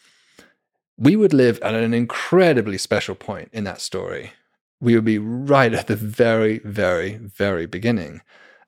We 0.97 1.17
would 1.17 1.33
live 1.33 1.59
at 1.61 1.75
an 1.75 1.95
incredibly 1.95 2.79
special 2.79 3.15
point 3.15 3.51
in 3.53 3.65
that 3.65 3.81
story. 3.81 4.33
We 4.81 4.95
would 4.95 5.05
be 5.05 5.19
right 5.19 5.73
at 5.73 5.87
the 5.87 5.97
very, 5.97 6.59
very, 6.61 7.17
very 7.17 7.67
beginning. 7.67 8.21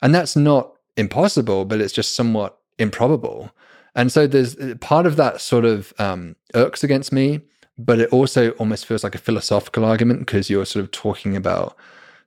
And 0.02 0.14
that's 0.14 0.36
not 0.36 0.72
impossible, 0.96 1.64
but 1.64 1.80
it's 1.80 1.92
just 1.92 2.14
somewhat 2.14 2.58
improbable. 2.78 3.50
And 3.94 4.12
so 4.12 4.26
there's 4.26 4.56
part 4.80 5.06
of 5.06 5.16
that 5.16 5.40
sort 5.40 5.64
of 5.64 5.92
um, 5.98 6.36
irks 6.54 6.84
against 6.84 7.12
me, 7.12 7.40
but 7.76 7.98
it 7.98 8.10
also 8.10 8.50
almost 8.52 8.86
feels 8.86 9.02
like 9.02 9.14
a 9.14 9.18
philosophical 9.18 9.84
argument 9.84 10.20
because 10.20 10.48
you're 10.48 10.66
sort 10.66 10.84
of 10.84 10.90
talking 10.90 11.36
about 11.36 11.76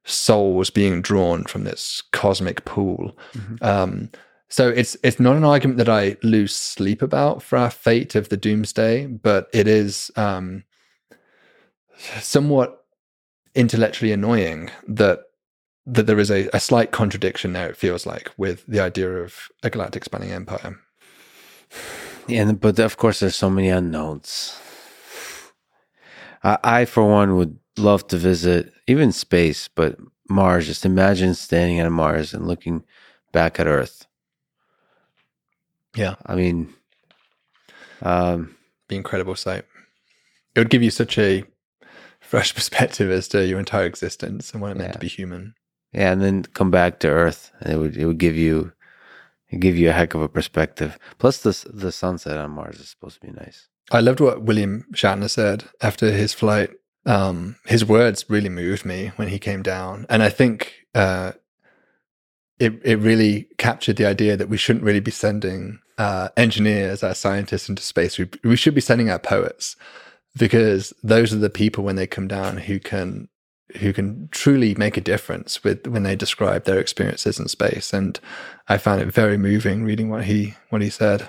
souls 0.06 0.70
being 0.70 1.02
drawn 1.02 1.44
from 1.46 1.64
this 1.64 2.04
cosmic 2.12 2.66
pool. 2.66 3.18
Mm-hmm. 3.34 3.64
Um, 3.64 4.10
so 4.50 4.70
it's 4.70 4.96
it's 5.04 5.20
not 5.20 5.36
an 5.36 5.44
argument 5.44 5.78
that 5.80 5.90
I 5.90 6.18
lose 6.22 6.56
sleep 6.56 7.02
about 7.02 7.42
for 7.42 7.58
our 7.58 7.72
fate 7.72 8.16
of 8.16 8.30
the 8.30 8.38
doomsday, 8.38 9.08
but 9.08 9.50
it 9.54 9.68
is 9.68 10.12
um, 10.16 10.64
somewhat 12.20 12.86
intellectually 13.56 14.12
annoying 14.12 14.70
that 14.88 15.22
that 15.86 16.08
there 16.08 16.20
is 16.20 16.32
a, 16.32 16.50
a 16.54 16.60
slight 16.60 16.92
contradiction 16.92 17.54
there. 17.54 17.70
It 17.70 17.78
feels 17.78 18.06
like 18.06 18.32
with 18.38 18.66
the 18.68 18.80
idea 18.80 19.10
of 19.10 19.50
a 19.64 19.70
galactic 19.70 20.04
spanning 20.04 20.32
empire. 20.32 20.80
Yeah, 22.28 22.52
but 22.54 22.80
of 22.80 22.98
course, 22.98 23.20
there's 23.20 23.36
so 23.36 23.50
many 23.50 23.70
unknowns. 23.70 24.58
I, 26.44 26.58
I, 26.64 26.86
for 26.86 27.10
one, 27.10 27.36
would 27.36 27.58
love 27.78 28.08
to 28.08 28.18
visit 28.18 28.73
even 28.88 29.12
space, 29.12 29.68
but 29.68 29.98
Mars. 30.30 30.66
Just 30.66 30.86
imagine 30.86 31.34
standing 31.34 31.82
on 31.82 31.92
Mars 31.94 32.34
and 32.34 32.48
looking 32.48 32.84
back 33.32 33.60
at 33.60 33.68
Earth. 33.68 34.08
Yeah, 35.96 36.16
I 36.26 36.36
mean, 36.36 36.74
um, 38.02 38.56
be 38.88 38.96
incredible 38.96 39.36
sight. 39.36 39.66
It 40.56 40.60
would 40.60 40.70
give 40.70 40.84
you 40.84 40.92
such 40.92 41.18
a 41.18 41.44
fresh 42.20 42.54
perspective 42.56 43.12
as 43.12 43.28
to 43.30 43.46
your 43.46 43.60
entire 43.60 43.86
existence 43.86 44.54
and 44.54 44.62
what 44.62 44.72
it 44.72 44.78
meant 44.78 44.90
yeah. 44.90 44.94
to 44.94 45.00
be 45.00 45.08
human. 45.08 45.56
Yeah, 45.92 46.12
and 46.12 46.22
then 46.22 46.44
come 46.44 46.72
back 46.72 47.00
to 47.00 47.10
Earth, 47.10 47.52
and 47.60 47.74
it 47.74 47.78
would 47.78 47.98
it 47.98 48.06
would 48.06 48.18
give 48.18 48.36
you 48.36 48.74
give 49.60 49.78
you 49.78 49.90
a 49.90 49.94
heck 49.94 50.16
of 50.16 50.22
a 50.22 50.30
perspective. 50.30 50.98
Plus, 51.20 51.42
the 51.42 51.70
the 51.72 51.92
sunset 51.92 52.38
on 52.38 52.52
Mars 52.52 52.80
is 52.80 52.90
supposed 52.90 53.22
to 53.22 53.28
be 53.28 53.34
nice. 53.34 53.68
I 53.92 54.00
loved 54.00 54.20
what 54.20 54.42
William 54.42 54.86
Shatner 54.94 55.30
said 55.30 55.66
after 55.82 56.10
his 56.12 56.34
flight 56.34 56.72
um, 57.06 57.58
his 57.66 57.86
words 57.86 58.26
really 58.30 58.50
moved 58.50 58.86
me 58.86 59.12
when 59.16 59.28
he 59.28 59.40
came 59.40 59.62
down, 59.62 60.06
and 60.10 60.24
I 60.24 60.30
think 60.30 60.74
uh, 60.96 61.34
it 62.60 62.80
it 62.84 63.00
really 63.00 63.48
captured 63.58 63.98
the 63.98 64.06
idea 64.06 64.38
that 64.38 64.50
we 64.50 64.58
shouldn't 64.58 64.86
really 64.86 65.00
be 65.00 65.12
sending 65.12 65.80
uh, 65.98 66.30
engineers, 66.38 67.04
our 67.04 67.16
scientists 67.16 67.70
into 67.70 67.84
space. 67.84 68.18
We 68.18 68.30
we 68.44 68.56
should 68.56 68.76
be 68.76 68.82
sending 68.82 69.10
our 69.10 69.20
poets 69.20 69.76
because 70.38 70.94
those 71.04 71.34
are 71.34 71.38
the 71.38 71.50
people 71.50 71.84
when 71.84 71.96
they 71.96 72.08
come 72.08 72.28
down 72.28 72.58
who 72.58 72.80
can 72.80 73.28
who 73.80 73.92
can 73.92 74.30
truly 74.32 74.76
make 74.76 74.98
a 74.98 75.02
difference 75.02 75.64
with 75.64 75.88
when 75.88 76.04
they 76.04 76.16
describe 76.16 76.66
their 76.66 76.80
experiences 76.80 77.40
in 77.40 77.48
space. 77.48 77.92
And 77.92 78.20
I 78.68 78.78
found 78.78 79.02
it 79.02 79.08
very 79.08 79.38
moving 79.38 79.84
reading 79.84 80.10
what 80.10 80.26
he 80.26 80.56
what 80.70 80.82
he 80.82 80.90
said. 80.90 81.28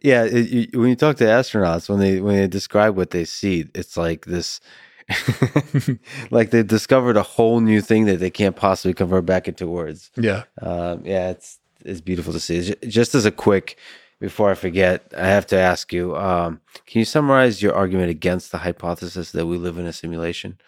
Yeah, 0.00 0.24
it, 0.24 0.48
you, 0.48 0.80
when 0.80 0.90
you 0.90 0.96
talk 0.96 1.16
to 1.16 1.24
astronauts, 1.24 1.88
when 1.88 1.98
they 1.98 2.20
when 2.20 2.36
they 2.36 2.46
describe 2.46 2.96
what 2.96 3.10
they 3.10 3.24
see, 3.24 3.66
it's 3.74 3.96
like 3.96 4.26
this, 4.26 4.60
like 6.30 6.50
they 6.50 6.62
discovered 6.62 7.16
a 7.16 7.22
whole 7.22 7.60
new 7.60 7.80
thing 7.80 8.06
that 8.06 8.20
they 8.20 8.30
can't 8.30 8.56
possibly 8.56 8.94
convert 8.94 9.26
back 9.26 9.48
into 9.48 9.66
words. 9.66 10.10
Yeah, 10.16 10.44
um, 10.60 11.04
yeah, 11.04 11.30
it's 11.30 11.58
it's 11.84 12.00
beautiful 12.00 12.32
to 12.32 12.40
see. 12.40 12.74
Just 12.86 13.14
as 13.14 13.24
a 13.24 13.30
quick, 13.30 13.78
before 14.20 14.50
I 14.50 14.54
forget, 14.54 15.12
I 15.16 15.26
have 15.26 15.46
to 15.48 15.56
ask 15.56 15.92
you: 15.92 16.16
um, 16.16 16.60
Can 16.86 17.00
you 17.00 17.04
summarize 17.04 17.62
your 17.62 17.74
argument 17.74 18.10
against 18.10 18.52
the 18.52 18.58
hypothesis 18.58 19.32
that 19.32 19.46
we 19.46 19.56
live 19.56 19.78
in 19.78 19.86
a 19.86 19.92
simulation? 19.92 20.58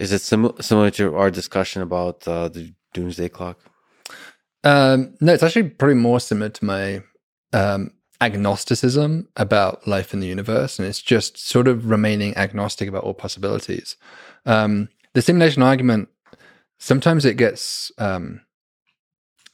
Is 0.00 0.12
it 0.12 0.20
sim- 0.20 0.54
similar 0.60 0.90
to 0.92 1.16
our 1.16 1.30
discussion 1.30 1.82
about 1.82 2.26
uh, 2.26 2.48
the 2.48 2.72
doomsday 2.94 3.28
clock? 3.28 3.58
Um, 4.62 5.14
no, 5.20 5.32
it's 5.32 5.42
actually 5.42 5.70
probably 5.70 5.96
more 5.96 6.20
similar 6.20 6.50
to 6.50 6.64
my 6.64 7.02
um, 7.52 7.92
agnosticism 8.20 9.28
about 9.36 9.86
life 9.86 10.12
in 10.12 10.20
the 10.20 10.26
universe, 10.26 10.78
and 10.78 10.86
it's 10.86 11.02
just 11.02 11.38
sort 11.38 11.68
of 11.68 11.88
remaining 11.90 12.36
agnostic 12.36 12.88
about 12.88 13.04
all 13.04 13.14
possibilities. 13.14 13.96
Um, 14.46 14.88
the 15.14 15.22
simulation 15.22 15.62
argument 15.62 16.08
sometimes 16.80 17.24
it 17.24 17.36
gets 17.36 17.92
um, 17.98 18.40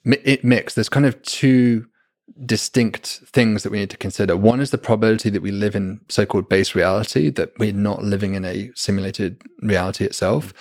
it 0.04 0.44
mixed. 0.44 0.76
There's 0.76 0.88
kind 0.88 1.04
of 1.04 1.20
two 1.22 1.86
distinct 2.44 3.20
things 3.26 3.62
that 3.62 3.70
we 3.70 3.78
need 3.78 3.90
to 3.90 3.96
consider. 3.96 4.36
One 4.36 4.60
is 4.60 4.70
the 4.70 4.78
probability 4.78 5.30
that 5.30 5.42
we 5.42 5.50
live 5.50 5.76
in 5.76 6.00
so-called 6.08 6.48
base 6.48 6.74
reality, 6.74 7.30
that 7.30 7.52
we're 7.58 7.72
not 7.72 8.02
living 8.02 8.34
in 8.34 8.44
a 8.44 8.70
simulated 8.74 9.42
reality 9.60 10.04
itself. 10.04 10.54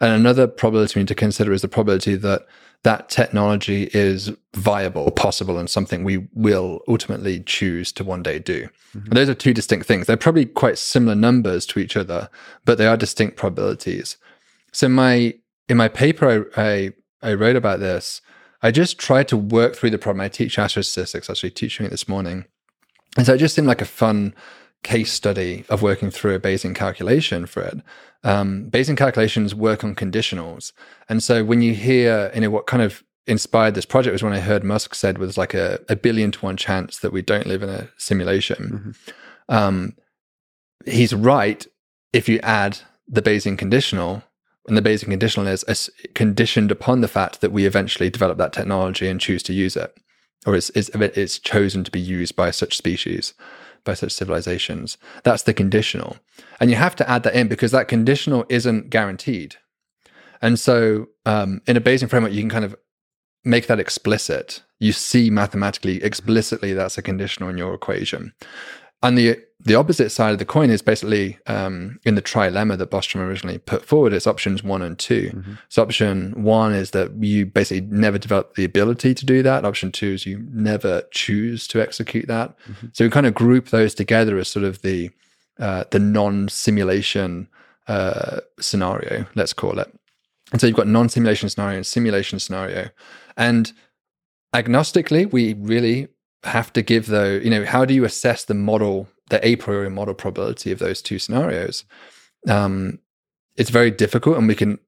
And 0.00 0.12
another 0.12 0.46
probability 0.46 0.98
we 0.98 1.02
need 1.02 1.08
to 1.08 1.14
consider 1.14 1.52
is 1.52 1.62
the 1.62 1.68
probability 1.68 2.16
that 2.16 2.46
that 2.82 3.10
technology 3.10 3.90
is 3.92 4.32
viable, 4.54 5.10
possible, 5.10 5.58
and 5.58 5.68
something 5.68 6.02
we 6.02 6.26
will 6.32 6.80
ultimately 6.88 7.40
choose 7.40 7.92
to 7.92 8.04
one 8.04 8.22
day 8.22 8.38
do. 8.38 8.68
Mm-hmm. 8.96 9.12
Those 9.12 9.28
are 9.28 9.34
two 9.34 9.52
distinct 9.52 9.86
things. 9.86 10.06
They're 10.06 10.16
probably 10.16 10.46
quite 10.46 10.78
similar 10.78 11.14
numbers 11.14 11.66
to 11.66 11.78
each 11.78 11.96
other, 11.96 12.30
but 12.64 12.78
they 12.78 12.86
are 12.86 12.96
distinct 12.96 13.36
probabilities. 13.36 14.16
So 14.72 14.88
my 14.88 15.34
in 15.68 15.76
my 15.76 15.88
paper 15.88 16.50
I, 16.56 16.62
I, 16.62 16.92
I 17.22 17.34
wrote 17.34 17.56
about 17.56 17.80
this. 17.80 18.22
I 18.62 18.70
just 18.70 18.98
tried 18.98 19.28
to 19.28 19.36
work 19.36 19.74
through 19.74 19.90
the 19.90 19.98
problem. 19.98 20.20
I 20.20 20.28
teach 20.28 20.58
astrostatistics, 20.58 21.30
actually 21.30 21.50
teaching 21.50 21.86
it 21.86 21.90
this 21.90 22.08
morning. 22.08 22.44
And 23.16 23.26
so 23.26 23.34
it 23.34 23.38
just 23.38 23.54
seemed 23.54 23.68
like 23.68 23.80
a 23.80 23.86
fun 23.86 24.34
case 24.82 25.12
study 25.12 25.64
of 25.68 25.82
working 25.82 26.10
through 26.10 26.34
a 26.34 26.40
Bayesian 26.40 26.74
calculation 26.74 27.46
for 27.46 27.62
it. 27.62 27.80
Um, 28.22 28.68
Bayesian 28.70 28.96
calculations 28.96 29.54
work 29.54 29.82
on 29.82 29.94
conditionals. 29.94 30.72
And 31.08 31.22
so 31.22 31.44
when 31.44 31.62
you 31.62 31.74
hear, 31.74 32.30
you 32.34 32.42
know, 32.42 32.50
what 32.50 32.66
kind 32.66 32.82
of 32.82 33.02
inspired 33.26 33.74
this 33.74 33.86
project 33.86 34.12
was 34.12 34.22
when 34.22 34.32
I 34.32 34.40
heard 34.40 34.64
Musk 34.64 34.94
said 34.94 35.18
was 35.18 35.38
like 35.38 35.54
a, 35.54 35.78
a 35.88 35.96
billion 35.96 36.30
to 36.32 36.40
one 36.40 36.56
chance 36.56 36.98
that 36.98 37.12
we 37.12 37.22
don't 37.22 37.46
live 37.46 37.62
in 37.62 37.68
a 37.68 37.88
simulation. 37.96 38.96
Mm-hmm. 39.48 39.54
Um, 39.54 39.96
he's 40.84 41.14
right 41.14 41.66
if 42.12 42.28
you 42.28 42.40
add 42.42 42.80
the 43.08 43.22
Bayesian 43.22 43.56
conditional, 43.56 44.22
and 44.66 44.76
the 44.76 44.82
Bayesian 44.82 45.10
conditional 45.10 45.46
is 45.46 45.90
conditioned 46.14 46.70
upon 46.70 47.00
the 47.00 47.08
fact 47.08 47.40
that 47.40 47.52
we 47.52 47.66
eventually 47.66 48.10
develop 48.10 48.38
that 48.38 48.52
technology 48.52 49.08
and 49.08 49.20
choose 49.20 49.42
to 49.44 49.52
use 49.52 49.76
it, 49.76 49.96
or 50.46 50.54
it's, 50.54 50.70
it's, 50.70 50.90
it's 50.90 51.38
chosen 51.38 51.84
to 51.84 51.90
be 51.90 52.00
used 52.00 52.36
by 52.36 52.50
such 52.50 52.76
species 52.76 53.34
by 53.84 53.94
such 53.94 54.12
civilizations. 54.12 54.98
That's 55.24 55.42
the 55.44 55.54
conditional. 55.54 56.16
And 56.60 56.70
you 56.70 56.76
have 56.76 56.96
to 56.96 57.08
add 57.08 57.22
that 57.24 57.34
in 57.34 57.48
because 57.48 57.72
that 57.72 57.88
conditional 57.88 58.44
isn't 58.48 58.90
guaranteed. 58.90 59.56
And 60.42 60.58
so 60.58 61.08
um, 61.26 61.60
in 61.66 61.76
a 61.76 61.80
Bayesian 61.80 62.08
framework, 62.08 62.32
you 62.32 62.40
can 62.40 62.50
kind 62.50 62.64
of 62.64 62.76
make 63.44 63.66
that 63.66 63.80
explicit. 63.80 64.62
you 64.80 64.92
see 64.92 65.30
mathematically 65.30 66.02
explicitly 66.02 66.72
that's 66.72 66.98
a 66.98 67.02
conditional 67.02 67.48
in 67.48 67.58
your 67.58 67.74
equation. 67.74 68.32
And 69.02 69.16
the 69.16 69.38
the 69.62 69.74
opposite 69.74 70.10
side 70.10 70.32
of 70.32 70.38
the 70.38 70.46
coin 70.46 70.70
is 70.70 70.80
basically 70.80 71.38
um, 71.46 72.00
in 72.04 72.14
the 72.14 72.22
trilemma 72.22 72.78
that 72.78 72.90
Bostrom 72.90 73.20
originally 73.20 73.58
put 73.58 73.84
forward. 73.84 74.14
It's 74.14 74.26
options 74.26 74.62
one 74.64 74.80
and 74.80 74.98
2 74.98 75.30
mm-hmm. 75.34 75.52
So 75.68 75.82
option 75.82 76.42
one 76.42 76.72
is 76.72 76.92
that 76.92 77.12
you 77.22 77.44
basically 77.44 77.86
never 77.86 78.16
develop 78.16 78.54
the 78.54 78.64
ability 78.64 79.12
to 79.14 79.26
do 79.26 79.42
that. 79.42 79.66
Option 79.66 79.92
two 79.92 80.12
is 80.12 80.24
you 80.24 80.46
never 80.50 81.02
choose 81.10 81.68
to 81.68 81.82
execute 81.82 82.26
that. 82.28 82.56
Mm-hmm. 82.60 82.86
So 82.92 83.04
we 83.04 83.10
kind 83.10 83.26
of 83.26 83.34
group 83.34 83.68
those 83.68 83.94
together 83.94 84.38
as 84.38 84.48
sort 84.48 84.64
of 84.64 84.80
the 84.82 85.10
uh, 85.58 85.84
the 85.90 85.98
non-simulation 85.98 87.46
uh, 87.86 88.40
scenario, 88.58 89.26
let's 89.34 89.52
call 89.52 89.78
it. 89.78 89.92
And 90.52 90.60
so 90.60 90.66
you've 90.66 90.76
got 90.76 90.86
non-simulation 90.86 91.50
scenario 91.50 91.76
and 91.76 91.86
simulation 91.86 92.38
scenario, 92.38 92.88
and 93.36 93.72
agnostically, 94.54 95.30
we 95.30 95.52
really 95.54 96.08
have 96.44 96.72
to 96.72 96.82
give 96.82 97.06
though, 97.06 97.32
you 97.32 97.50
know, 97.50 97.64
how 97.64 97.84
do 97.84 97.94
you 97.94 98.04
assess 98.04 98.44
the 98.44 98.54
model, 98.54 99.08
the 99.28 99.44
a 99.46 99.56
priori 99.56 99.90
model 99.90 100.14
probability 100.14 100.72
of 100.72 100.78
those 100.78 101.02
two 101.02 101.18
scenarios? 101.18 101.84
Um, 102.48 102.98
it's 103.56 103.70
very 103.70 103.90
difficult, 103.90 104.38
and 104.38 104.48
we 104.48 104.54
can. 104.54 104.78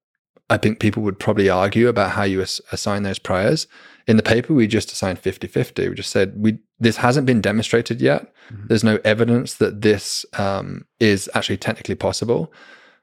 I 0.51 0.57
think 0.57 0.81
people 0.81 1.03
would 1.03 1.19
probably 1.19 1.49
argue 1.49 1.89
about 1.89 2.13
how 2.13 2.25
you 2.25 2.43
ass- 2.43 2.61
assign 2.73 3.03
those 3.03 3.19
priors. 3.19 3.67
In 4.07 4.17
the 4.17 4.23
paper, 4.23 4.53
we 4.53 4.67
just 4.67 4.93
assigned 4.93 5.19
50 5.19 5.47
50. 5.47 5.89
We 5.89 5.95
just 5.95 6.11
said 6.11 6.35
we 6.37 6.59
this 6.81 6.97
hasn't 6.97 7.27
been 7.27 7.41
demonstrated 7.41 8.01
yet. 8.01 8.33
Mm-hmm. 8.51 8.67
There's 8.67 8.85
no 8.85 8.99
evidence 9.05 9.55
that 9.55 9.83
this 9.83 10.27
um, 10.39 10.87
is 11.01 11.31
actually 11.35 11.59
technically 11.59 11.95
possible, 11.95 12.53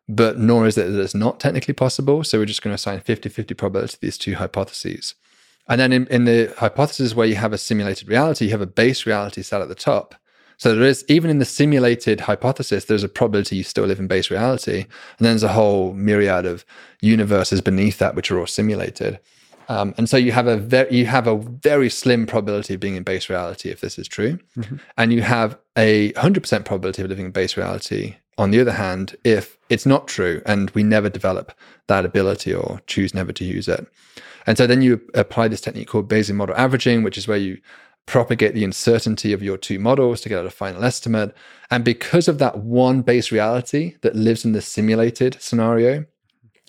but 0.08 0.38
nor 0.38 0.68
is 0.68 0.78
it 0.78 0.92
that 0.92 1.02
it's 1.02 1.16
not 1.16 1.40
technically 1.40 1.74
possible. 1.74 2.24
So 2.24 2.40
we're 2.40 2.46
just 2.46 2.62
going 2.62 2.72
to 2.72 2.76
assign 2.76 3.00
50 3.00 3.30
50 3.30 3.54
probability 3.54 3.94
to 3.94 4.02
these 4.02 4.18
two 4.18 4.36
hypotheses. 4.36 5.16
And 5.70 5.80
then 5.80 5.94
in, 5.94 6.08
in 6.08 6.26
the 6.26 6.54
hypothesis 6.58 7.16
where 7.16 7.28
you 7.28 7.36
have 7.36 7.54
a 7.54 7.58
simulated 7.58 8.10
reality, 8.10 8.46
you 8.46 8.52
have 8.52 8.62
a 8.62 8.68
base 8.68 9.06
reality 9.06 9.44
set 9.44 9.62
at 9.62 9.70
the 9.70 9.76
top. 9.76 10.16
So 10.58 10.76
there 10.76 10.84
is, 10.84 11.06
even 11.08 11.30
in 11.30 11.40
the 11.40 11.46
simulated 11.46 12.22
hypothesis, 12.22 12.86
there's 12.86 13.04
a 13.04 13.10
probability 13.10 13.56
you 13.56 13.64
still 13.64 13.86
live 13.86 14.00
in 14.00 14.08
base 14.08 14.30
reality. 14.30 14.82
And 14.82 15.26
then 15.26 15.32
there's 15.32 15.44
a 15.44 15.54
whole 15.54 15.94
myriad 15.94 16.46
of 16.46 16.66
universes 17.02 17.62
beneath 17.62 17.98
that, 18.00 18.14
which 18.14 18.30
are 18.30 18.40
all 18.40 18.48
simulated. 18.48 19.20
Um, 19.70 19.94
and 19.98 20.10
so 20.10 20.18
you 20.18 20.32
have 20.32 20.48
a 20.48 20.58
very 20.58 20.94
you 20.94 21.06
have 21.06 21.28
a 21.28 21.38
very 21.38 21.90
slim 21.90 22.26
probability 22.26 22.74
of 22.74 22.80
being 22.80 22.96
in 22.96 23.04
base 23.04 23.30
reality 23.30 23.70
if 23.70 23.82
this 23.82 24.00
is 24.00 24.08
true, 24.08 24.40
mm-hmm. 24.58 24.78
and 24.98 25.14
you 25.14 25.22
have 25.22 25.58
a 25.78 26.12
hundred 26.14 26.42
percent 26.42 26.66
probability 26.66 27.04
of 27.04 27.10
living 27.10 27.28
in 27.28 27.32
base 27.32 27.56
reality. 27.56 28.16
On 28.40 28.50
the 28.50 28.60
other 28.60 28.72
hand, 28.72 29.16
if 29.24 29.58
it's 29.70 29.86
not 29.86 30.08
true 30.08 30.42
and 30.46 30.72
we 30.72 30.82
never 30.82 31.08
develop 31.08 31.54
that 31.88 32.04
ability 32.04 32.54
or 32.54 32.82
choose 32.88 33.14
never 33.14 33.32
to 33.34 33.46
use 33.46 33.68
it, 33.68 33.86
and 34.46 34.58
so 34.58 34.68
then 34.68 34.82
you 34.82 35.02
apply 35.14 35.48
this 35.48 35.62
technique 35.62 35.88
called 35.88 36.10
Bayesian 36.10 36.36
model 36.36 36.56
averaging, 36.56 37.04
which 37.04 37.18
is 37.18 37.28
where 37.28 37.38
you 37.38 37.60
propagate 38.06 38.56
the 38.56 38.64
uncertainty 38.64 39.34
of 39.34 39.44
your 39.44 39.58
two 39.58 39.78
models 39.78 40.22
to 40.22 40.30
get 40.30 40.46
a 40.46 40.50
final 40.50 40.84
estimate. 40.84 41.34
And 41.70 41.86
because 41.86 42.28
of 42.28 42.40
that 42.40 42.58
one 42.58 43.02
base 43.02 43.32
reality 43.32 43.96
that 44.02 44.16
lives 44.16 44.44
in 44.44 44.54
the 44.54 44.62
simulated 44.62 45.38
scenario, 45.40 46.06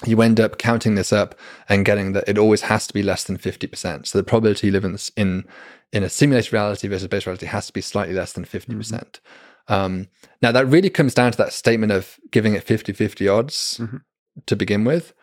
you 0.04 0.20
end 0.20 0.38
up 0.38 0.58
counting 0.58 0.94
this 0.94 1.12
up 1.12 1.34
and 1.68 1.84
getting 1.84 2.12
that 2.12 2.28
it 2.28 2.38
always 2.38 2.62
has 2.62 2.86
to 2.86 2.94
be 2.94 3.02
less 3.02 3.24
than 3.24 3.38
50%. 3.38 4.06
So 4.06 4.18
the 4.18 4.24
probability 4.24 4.66
you 4.66 4.72
live 4.72 4.84
in, 4.84 4.92
this, 4.92 5.10
in, 5.16 5.46
in 5.92 6.02
a 6.02 6.10
simulated 6.10 6.52
reality 6.52 6.88
versus 6.88 7.08
base 7.08 7.26
reality 7.26 7.46
has 7.46 7.66
to 7.68 7.72
be 7.72 7.80
slightly 7.80 8.14
less 8.14 8.32
than 8.32 8.44
50%. 8.44 8.76
percent 8.76 9.20
mm 9.24 9.30
hmm 9.34 9.40
um, 9.70 10.08
now, 10.42 10.52
that 10.52 10.66
really 10.66 10.90
comes 10.90 11.14
down 11.14 11.32
to 11.32 11.38
that 11.38 11.52
statement 11.52 11.92
of 11.92 12.18
giving 12.30 12.54
it 12.54 12.64
50 12.64 12.92
50 12.92 13.28
odds 13.28 13.78
mm-hmm. 13.80 13.98
to 14.46 14.56
begin 14.56 14.84
with. 14.84 15.14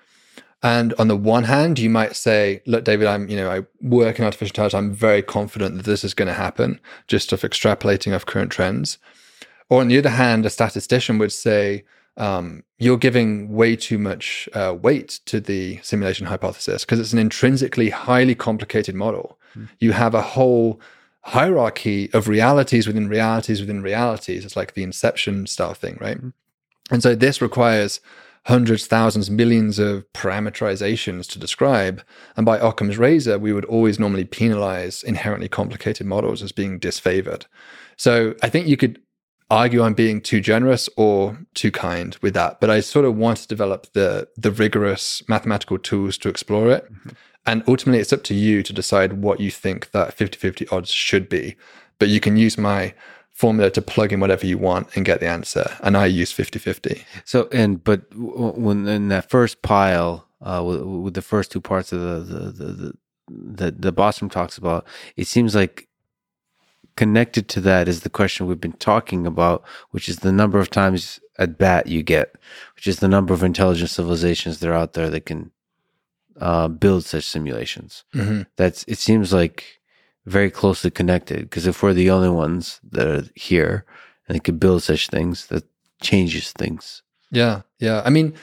And 0.64 0.94
on 0.96 1.08
the 1.08 1.16
one 1.16 1.44
hand, 1.44 1.78
you 1.78 1.90
might 1.90 2.16
say, 2.16 2.62
look, 2.66 2.84
David, 2.84 3.08
I'm, 3.08 3.30
you 3.30 3.36
know, 3.36 3.50
I 3.50 3.66
work 3.82 4.18
in 4.18 4.26
artificial 4.26 4.52
intelligence. 4.52 4.78
I'm 4.78 4.94
very 4.94 5.22
confident 5.22 5.78
that 5.78 5.86
this 5.86 6.04
is 6.04 6.16
going 6.16 6.28
to 6.28 6.34
happen 6.34 6.80
just 7.08 7.32
of 7.32 7.42
extrapolating 7.42 8.16
off 8.16 8.26
current 8.26 8.52
trends. 8.52 8.98
Or 9.70 9.82
on 9.82 9.88
the 9.90 9.98
other 9.98 10.10
hand, 10.10 10.46
a 10.46 10.50
statistician 10.50 11.20
would 11.20 11.32
say, 11.32 11.84
um, 12.18 12.64
you're 12.80 12.98
giving 12.98 13.54
way 13.54 13.76
too 13.76 14.00
much 14.00 14.50
uh, 14.54 14.76
weight 14.80 15.20
to 15.26 15.40
the 15.40 15.80
simulation 15.84 16.26
hypothesis 16.26 16.84
because 16.84 17.00
it's 17.00 17.14
an 17.14 17.20
intrinsically 17.20 17.92
highly 17.92 18.34
complicated 18.34 18.96
model. 18.96 19.38
Mm. 19.56 19.70
You 19.80 19.92
have 19.92 20.16
a 20.16 20.22
whole 20.22 20.82
hierarchy 21.22 22.10
of 22.14 22.28
realities 22.28 22.88
within 22.88 23.08
realities 23.08 23.60
within 23.62 23.84
realities. 23.84 24.46
It's 24.46 24.56
like 24.56 24.74
the 24.74 24.84
inception 24.84 25.46
style 25.46 25.76
thing, 25.76 25.98
right? 26.02 26.18
Mm. 26.18 26.34
And 26.90 27.04
so 27.04 27.14
this 27.14 27.42
requires 27.42 28.00
hundreds, 28.48 28.88
thousands, 28.88 29.30
millions 29.30 29.78
of 29.78 30.06
parameterizations 30.14 31.28
to 31.28 31.38
describe. 31.38 32.02
And 32.38 32.46
by 32.46 32.58
Occam's 32.58 32.98
razor, 32.98 33.38
we 33.38 33.52
would 33.52 33.66
always 33.66 34.00
normally 34.00 34.24
penalize 34.24 35.04
inherently 35.04 35.50
complicated 35.50 36.08
models 36.08 36.42
as 36.42 36.54
being 36.54 36.80
disfavored. 36.80 37.46
So 37.98 38.36
I 38.42 38.48
think 38.48 38.68
you 38.68 38.78
could 38.78 39.02
argue 39.50 39.84
I'm 39.84 39.94
being 39.94 40.22
too 40.22 40.40
generous 40.40 40.88
or 40.96 41.38
too 41.56 41.72
kind 41.72 42.16
with 42.22 42.34
that, 42.36 42.62
but 42.62 42.70
I 42.70 42.80
sort 42.80 43.04
of 43.04 43.18
want 43.18 43.40
to 43.40 43.48
develop 43.50 43.92
the 43.92 44.30
the 44.38 44.52
rigorous 44.52 45.28
mathematical 45.28 45.78
tools 45.78 46.18
to 46.20 46.30
explore 46.30 46.72
it. 46.72 46.86
Mm-hmm. 46.86 47.10
And 47.46 47.64
ultimately, 47.68 48.00
it's 48.00 48.14
up 48.14 48.24
to 48.24 48.34
you 48.34 48.64
to 48.64 48.74
decide 48.74 49.22
what 49.22 49.42
you 49.42 49.52
think 49.52 49.92
that 49.92 50.14
50 50.14 50.38
50 50.38 50.68
odds 50.70 50.90
should 50.90 51.28
be. 51.28 51.58
But 52.00 52.10
you 52.10 52.22
can 52.22 52.38
use 52.38 52.58
my 52.58 52.94
formula 53.38 53.70
to 53.70 53.84
plug 53.84 54.12
in 54.12 54.20
whatever 54.20 54.48
you 54.48 54.58
want 54.58 54.88
and 54.96 55.06
get 55.06 55.20
the 55.20 55.28
answer. 55.28 55.78
And 55.84 55.96
I 55.96 56.08
use 56.08 56.32
50 56.32 56.58
50. 56.58 57.06
So, 57.24 57.48
and, 57.52 57.84
but 57.84 58.02
when 58.16 58.88
in 58.88 59.10
that 59.10 59.30
first 59.30 59.62
pile, 59.62 60.28
uh, 60.42 60.64
with, 60.66 60.82
with 60.82 61.14
the 61.14 61.22
first 61.22 61.52
two 61.52 61.62
parts 61.62 61.92
of 61.92 62.02
the, 62.02 62.34
the, 62.34 62.40
the, 62.52 62.66
the, 62.74 62.94
the, 63.30 63.72
the 63.72 63.94
Bostrom 63.94 64.32
talks 64.32 64.58
about, 64.58 64.88
it 65.16 65.28
seems 65.28 65.54
like 65.54 65.88
connected 66.96 67.48
to 67.50 67.62
that 67.62 67.88
is 67.88 68.02
the 68.02 68.10
question 68.10 68.48
we've 68.48 68.60
been 68.60 68.74
talking 68.74 69.28
about, 69.28 69.64
which 69.92 70.10
is 70.10 70.18
the 70.18 70.32
number 70.32 70.58
of 70.58 70.72
times 70.72 71.20
at 71.38 71.60
bat 71.60 71.86
you 71.86 72.02
get, 72.02 72.34
which 72.76 72.88
is 72.88 72.98
the 72.98 73.08
number 73.08 73.36
of 73.36 73.44
intelligent 73.44 73.92
civilizations 73.92 74.58
that 74.60 74.70
are 74.70 74.74
out 74.74 74.94
there 74.94 75.12
that 75.12 75.28
can 75.28 75.52
uh, 76.42 76.68
build 76.68 77.06
such 77.06 77.24
simulations. 77.24 78.04
Mm-hmm. 78.16 78.42
That's 78.56 78.84
it 78.88 78.98
seems 78.98 79.32
like 79.32 79.77
very 80.28 80.52
closely 80.52 80.92
connected 80.92 81.42
because 81.50 81.66
if 81.66 81.82
we're 81.82 81.94
the 81.94 82.12
only 82.12 82.30
ones 82.30 82.82
that 82.92 83.08
are 83.08 83.24
here 83.34 83.86
and 84.28 84.44
could 84.44 84.60
build 84.60 84.84
such 84.84 85.08
things, 85.08 85.48
that 85.48 85.64
changes 86.02 86.52
things. 86.52 87.02
Yeah, 87.32 87.62
yeah. 87.80 88.02
I 88.06 88.10
mean, 88.10 88.34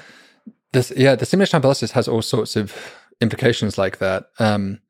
this 0.72 0.92
yeah, 0.96 1.14
the 1.14 1.26
simulation 1.26 1.58
hypothesis 1.58 1.92
has 1.92 2.08
all 2.08 2.22
sorts 2.22 2.56
of 2.56 2.74
implications 3.20 3.76
like 3.76 3.98
that. 3.98 4.30
Um, 4.38 4.80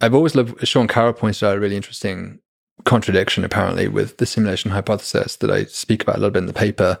I've 0.00 0.14
always 0.14 0.36
loved 0.36 0.66
Sean 0.66 0.86
Carroll 0.86 1.12
pointed 1.12 1.44
out 1.44 1.56
a 1.56 1.60
really 1.60 1.76
interesting 1.76 2.38
contradiction 2.84 3.42
apparently 3.42 3.88
with 3.88 4.18
the 4.18 4.26
simulation 4.26 4.70
hypothesis 4.70 5.36
that 5.36 5.50
I 5.50 5.64
speak 5.64 6.02
about 6.02 6.16
a 6.16 6.18
little 6.20 6.30
bit 6.30 6.44
in 6.44 6.46
the 6.46 6.52
paper. 6.52 6.98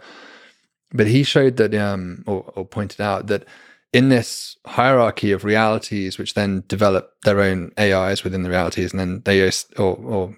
But 0.90 1.06
he 1.06 1.22
showed 1.22 1.58
that, 1.58 1.74
um, 1.74 2.24
or, 2.26 2.50
or 2.56 2.64
pointed 2.64 3.00
out 3.00 3.28
that 3.28 3.44
in 3.92 4.10
this 4.10 4.56
hierarchy 4.66 5.32
of 5.32 5.44
realities, 5.44 6.18
which 6.18 6.34
then 6.34 6.62
develop 6.68 7.14
their 7.22 7.40
own 7.40 7.72
AIs 7.78 8.22
within 8.22 8.42
the 8.42 8.50
realities, 8.50 8.92
and 8.92 9.00
then 9.00 9.22
they, 9.24 9.50
or, 9.78 9.96
or 9.96 10.36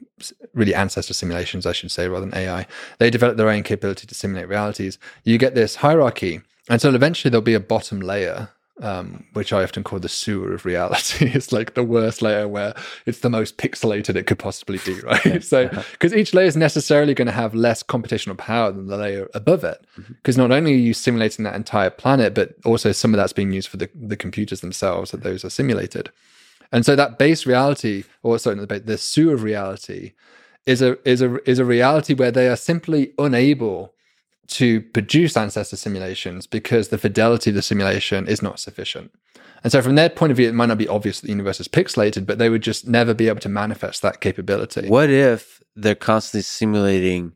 really 0.54 0.74
ancestor 0.74 1.14
simulations, 1.14 1.66
I 1.66 1.72
should 1.72 1.90
say, 1.90 2.08
rather 2.08 2.26
than 2.26 2.34
AI, 2.34 2.66
they 2.98 3.10
develop 3.10 3.36
their 3.36 3.48
own 3.48 3.62
capability 3.62 4.06
to 4.06 4.14
simulate 4.14 4.48
realities. 4.48 4.98
You 5.24 5.38
get 5.38 5.54
this 5.54 5.76
hierarchy. 5.76 6.40
And 6.68 6.80
so 6.80 6.94
eventually 6.94 7.30
there'll 7.30 7.42
be 7.42 7.54
a 7.54 7.60
bottom 7.60 8.00
layer 8.00 8.50
um, 8.80 9.24
which 9.34 9.52
I 9.52 9.62
often 9.62 9.84
call 9.84 9.98
the 9.98 10.08
sewer 10.08 10.52
of 10.52 10.64
reality. 10.64 11.26
it's 11.34 11.52
like 11.52 11.74
the 11.74 11.82
worst 11.82 12.22
layer 12.22 12.48
where 12.48 12.74
it's 13.06 13.20
the 13.20 13.30
most 13.30 13.58
pixelated 13.58 14.16
it 14.16 14.26
could 14.26 14.38
possibly 14.38 14.78
be, 14.84 15.00
right? 15.00 15.42
so, 15.44 15.68
because 15.92 16.14
each 16.14 16.34
layer 16.34 16.46
is 16.46 16.56
necessarily 16.56 17.14
going 17.14 17.26
to 17.26 17.32
have 17.32 17.54
less 17.54 17.82
computational 17.82 18.36
power 18.36 18.72
than 18.72 18.86
the 18.86 18.96
layer 18.96 19.28
above 19.34 19.64
it. 19.64 19.84
Because 19.96 20.36
mm-hmm. 20.36 20.48
not 20.48 20.56
only 20.56 20.72
are 20.72 20.76
you 20.76 20.94
simulating 20.94 21.44
that 21.44 21.54
entire 21.54 21.90
planet, 21.90 22.34
but 22.34 22.54
also 22.64 22.92
some 22.92 23.14
of 23.14 23.18
that's 23.18 23.32
being 23.32 23.52
used 23.52 23.68
for 23.68 23.76
the, 23.76 23.90
the 23.94 24.16
computers 24.16 24.60
themselves 24.60 25.10
that 25.10 25.22
those 25.22 25.44
are 25.44 25.50
simulated. 25.50 26.10
And 26.72 26.86
so 26.86 26.94
that 26.96 27.18
base 27.18 27.46
reality, 27.46 28.04
or 28.22 28.38
sorry, 28.38 28.64
the, 28.64 28.80
the 28.80 28.98
sewer 28.98 29.34
of 29.34 29.42
reality, 29.42 30.12
is 30.66 30.82
a 30.82 30.96
is 31.08 31.22
a 31.22 31.48
is 31.48 31.58
a 31.58 31.64
reality 31.64 32.14
where 32.14 32.30
they 32.30 32.46
are 32.48 32.56
simply 32.56 33.12
unable 33.18 33.94
to 34.50 34.80
produce 34.80 35.36
ancestor 35.36 35.76
simulations 35.76 36.46
because 36.46 36.88
the 36.88 36.98
fidelity 36.98 37.50
of 37.50 37.56
the 37.56 37.62
simulation 37.62 38.26
is 38.26 38.42
not 38.42 38.60
sufficient. 38.60 39.12
And 39.62 39.70
so, 39.70 39.82
from 39.82 39.94
their 39.94 40.08
point 40.08 40.30
of 40.30 40.36
view, 40.36 40.48
it 40.48 40.54
might 40.54 40.66
not 40.66 40.78
be 40.78 40.88
obvious 40.88 41.20
that 41.20 41.26
the 41.26 41.32
universe 41.32 41.60
is 41.60 41.68
pixelated, 41.68 42.26
but 42.26 42.38
they 42.38 42.48
would 42.48 42.62
just 42.62 42.88
never 42.88 43.12
be 43.14 43.28
able 43.28 43.40
to 43.40 43.48
manifest 43.48 44.02
that 44.02 44.20
capability. 44.20 44.88
What 44.88 45.10
if 45.10 45.62
they're 45.76 45.94
constantly 45.94 46.42
simulating 46.42 47.32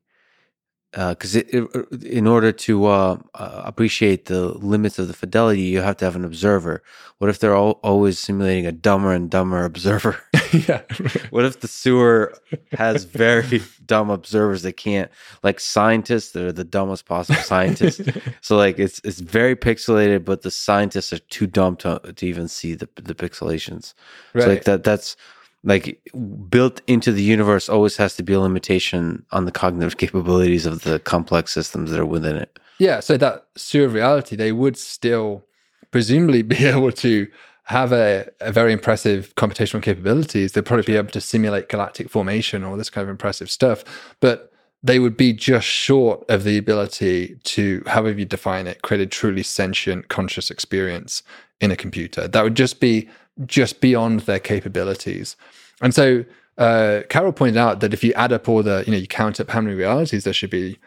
because 0.95 1.37
uh, 1.37 1.67
in 2.03 2.27
order 2.27 2.53
to 2.53 2.87
uh, 2.87 3.19
uh, 3.35 3.63
appreciate 3.65 4.27
the 4.27 4.47
limits 4.47 4.99
of 4.99 5.09
the 5.09 5.15
fidelity, 5.15 5.63
you 5.63 5.81
have 5.81 5.97
to 5.97 6.05
have 6.05 6.15
an 6.15 6.25
observer. 6.25 6.83
What 7.19 7.31
if 7.31 7.41
they're 7.41 7.57
all, 7.57 7.81
always 7.83 8.19
simulating 8.19 8.67
a 8.67 8.73
dumber 8.73 9.13
and 9.13 9.29
dumber 9.29 9.65
observer? 9.73 10.21
yeah. 10.69 10.83
what 11.31 11.45
if 11.45 11.61
the 11.61 11.69
sewer 11.69 12.35
has 12.73 13.05
very 13.05 13.61
dumb 13.87 14.11
observers 14.11 14.63
that 14.63 14.77
can't, 14.77 15.11
like 15.43 15.61
scientists 15.61 16.33
that 16.33 16.45
are 16.45 16.53
the 16.53 16.65
dumbest 16.65 17.07
possible 17.07 17.41
scientists? 17.43 18.09
so 18.41 18.57
like 18.57 18.79
it's 18.79 19.01
it's 19.05 19.21
very 19.21 19.57
pixelated, 19.57 20.25
but 20.25 20.43
the 20.43 20.51
scientists 20.51 21.13
are 21.13 21.19
too 21.19 21.47
dumb 21.47 21.77
to 21.77 22.01
to 22.17 22.27
even 22.27 22.49
see 22.49 22.75
the 22.75 22.89
the 22.97 23.15
pixelations. 23.15 23.95
Right. 24.33 24.43
So 24.43 24.49
like 24.49 24.65
that 24.65 24.85
that's 24.85 25.17
like 25.65 26.01
built 26.49 26.83
into 26.87 27.11
the 27.11 27.23
universe 27.23 27.69
always 27.69 27.97
has 27.97 28.17
to 28.17 28.23
be 28.23 28.35
a 28.35 28.41
limitation 28.41 29.25
on 29.33 29.47
the 29.47 29.53
cognitive 29.53 29.97
capabilities 29.97 30.67
of 30.67 30.83
the 30.83 30.99
complex 31.01 31.53
systems 31.53 31.91
that 31.91 31.99
are 31.99 32.07
within 32.07 32.37
it. 32.37 32.59
Yeah, 32.79 33.01
so 33.01 33.17
that 33.17 33.47
sewer 33.57 33.89
reality, 33.89 34.37
they 34.37 34.53
would 34.53 34.77
still 34.77 35.45
presumably 35.91 36.43
be 36.43 36.67
able 36.67 36.93
to 36.93 37.27
have 37.65 37.93
a, 37.93 38.29
a 38.41 38.53
very 38.53 38.73
impressive 38.73 39.35
computational 39.37 39.83
capabilities. 39.83 40.53
They'd 40.53 40.67
probably 40.67 40.85
be 40.85 40.97
able 40.97 41.11
to 41.11 41.21
simulate 41.21 41.69
galactic 41.69 42.11
formation 42.11 42.63
or 42.63 42.77
this 42.77 42.91
kind 42.91 43.03
of 43.03 43.09
impressive 43.09 43.51
stuff, 43.51 43.85
but 44.21 44.53
they 44.83 44.99
would 44.99 45.17
be 45.17 45.33
just 45.33 45.67
short 45.67 46.29
of 46.29 46.45
the 46.45 46.59
ability 46.59 47.39
to, 47.45 47.83
however 47.87 48.19
you 48.19 48.27
define 48.27 48.67
it, 48.67 48.83
create 48.83 49.01
a 49.01 49.07
truly 49.07 49.43
sentient 49.43 50.09
conscious 50.09 50.51
experience 50.51 51.23
in 51.59 51.71
a 51.71 51.77
computer. 51.77 52.29
That 52.29 52.45
would 52.45 52.55
just 52.55 52.81
be 52.81 53.09
just 53.47 53.81
beyond 53.81 54.21
their 54.21 54.39
capabilities. 54.39 55.37
And 55.81 55.95
so 55.95 56.27
uh, 56.59 57.01
Carroll 57.09 57.33
pointed 57.33 57.57
out 57.57 57.81
that 57.81 57.95
if 57.95 58.05
you 58.05 58.13
add 58.13 58.33
up 58.33 58.47
all 58.47 58.63
the, 58.63 58.85
you 58.87 58.93
know, 58.93 58.99
you 58.99 59.07
count 59.07 59.41
up 59.41 59.49
how 59.49 59.63
many 59.63 59.75
realities 59.75 60.25
there 60.25 60.35
should 60.35 60.51
be, 60.51 60.79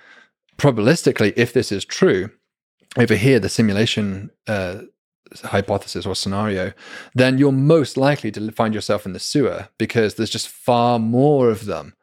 probabilistically, 0.59 1.33
if 1.35 1.53
this 1.53 1.71
is 1.71 1.83
true, 1.83 2.29
over 2.97 3.15
here, 3.15 3.39
the 3.39 3.49
simulation 3.49 4.29
uh, 4.47 4.81
hypothesis 5.43 6.05
or 6.05 6.15
scenario, 6.15 6.73
then 7.15 7.37
you're 7.37 7.51
most 7.51 7.97
likely 7.97 8.31
to 8.31 8.51
find 8.51 8.73
yourself 8.73 9.05
in 9.05 9.13
the 9.13 9.19
sewer 9.19 9.69
because 9.77 10.15
there's 10.15 10.29
just 10.29 10.47
far 10.47 10.99
more 10.99 11.49
of 11.49 11.65
them 11.65 11.93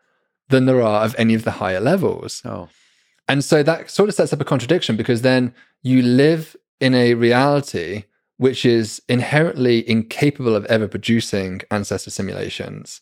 than 0.48 0.66
there 0.66 0.82
are 0.82 1.04
of 1.04 1.14
any 1.18 1.34
of 1.34 1.44
the 1.44 1.52
higher 1.52 1.80
levels. 1.80 2.42
Oh. 2.44 2.68
And 3.28 3.42
so 3.42 3.62
that 3.62 3.90
sort 3.90 4.08
of 4.08 4.14
sets 4.14 4.32
up 4.32 4.40
a 4.40 4.44
contradiction 4.44 4.96
because 4.96 5.22
then 5.22 5.54
you 5.82 6.02
live 6.02 6.56
in 6.80 6.94
a 6.94 7.14
reality 7.14 8.04
which 8.36 8.64
is 8.64 9.00
inherently 9.08 9.88
incapable 9.88 10.56
of 10.56 10.64
ever 10.66 10.88
producing 10.88 11.62
ancestor 11.70 12.10
simulations. 12.10 13.00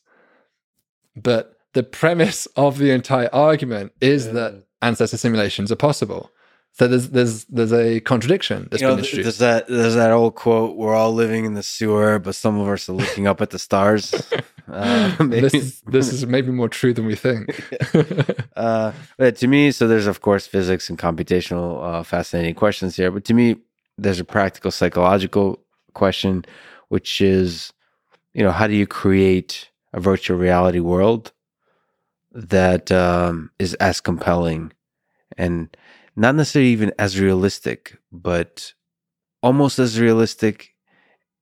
But 1.16 1.56
the 1.72 1.82
premise 1.82 2.46
of 2.56 2.78
the 2.78 2.90
entire 2.90 3.30
argument 3.32 3.92
is 4.00 4.26
yeah. 4.26 4.32
that 4.32 4.64
ancestor 4.82 5.16
simulations 5.16 5.72
are 5.72 5.76
possible. 5.76 6.30
So 6.74 6.88
there's 6.88 7.10
there's 7.10 7.44
there's 7.46 7.72
a 7.72 8.00
contradiction 8.00 8.68
that's 8.70 8.80
you 8.80 8.88
know. 8.88 8.96
There's 8.96 9.38
that 9.38 9.68
there's 9.68 9.94
that 9.94 10.10
old 10.10 10.36
quote: 10.36 10.76
"We're 10.76 10.94
all 10.94 11.12
living 11.12 11.44
in 11.44 11.52
the 11.52 11.62
sewer, 11.62 12.18
but 12.18 12.34
some 12.34 12.58
of 12.58 12.66
us 12.66 12.88
are 12.88 12.94
looking 12.94 13.26
up 13.26 13.40
at 13.40 13.50
the 13.50 13.58
stars." 13.58 14.14
Uh, 14.68 15.14
this 15.24 15.52
is 15.52 15.80
this 15.82 16.12
is 16.12 16.24
maybe 16.24 16.50
more 16.50 16.68
true 16.68 16.94
than 16.94 17.04
we 17.04 17.16
think. 17.16 17.60
uh, 18.56 18.92
but 19.18 19.36
to 19.36 19.48
me, 19.48 19.72
so 19.72 19.88
there's 19.88 20.06
of 20.06 20.22
course 20.22 20.46
physics 20.46 20.88
and 20.88 20.98
computational 20.98 21.82
uh, 21.82 22.02
fascinating 22.04 22.54
questions 22.54 22.96
here. 22.96 23.10
But 23.10 23.24
to 23.24 23.34
me, 23.34 23.56
there's 23.98 24.20
a 24.20 24.24
practical 24.24 24.70
psychological 24.70 25.60
question, 25.94 26.44
which 26.88 27.20
is, 27.20 27.72
you 28.34 28.42
know, 28.44 28.52
how 28.52 28.68
do 28.68 28.74
you 28.74 28.86
create 28.86 29.68
a 29.92 30.00
virtual 30.00 30.38
reality 30.38 30.80
world 30.80 31.32
that 32.32 32.90
um, 32.92 33.50
is 33.58 33.74
as 33.74 34.00
compelling 34.00 34.72
and 35.36 35.76
not 36.16 36.34
necessarily 36.34 36.70
even 36.70 36.92
as 36.98 37.18
realistic, 37.18 37.98
but 38.10 38.74
almost 39.42 39.78
as 39.78 39.98
realistic, 39.98 40.74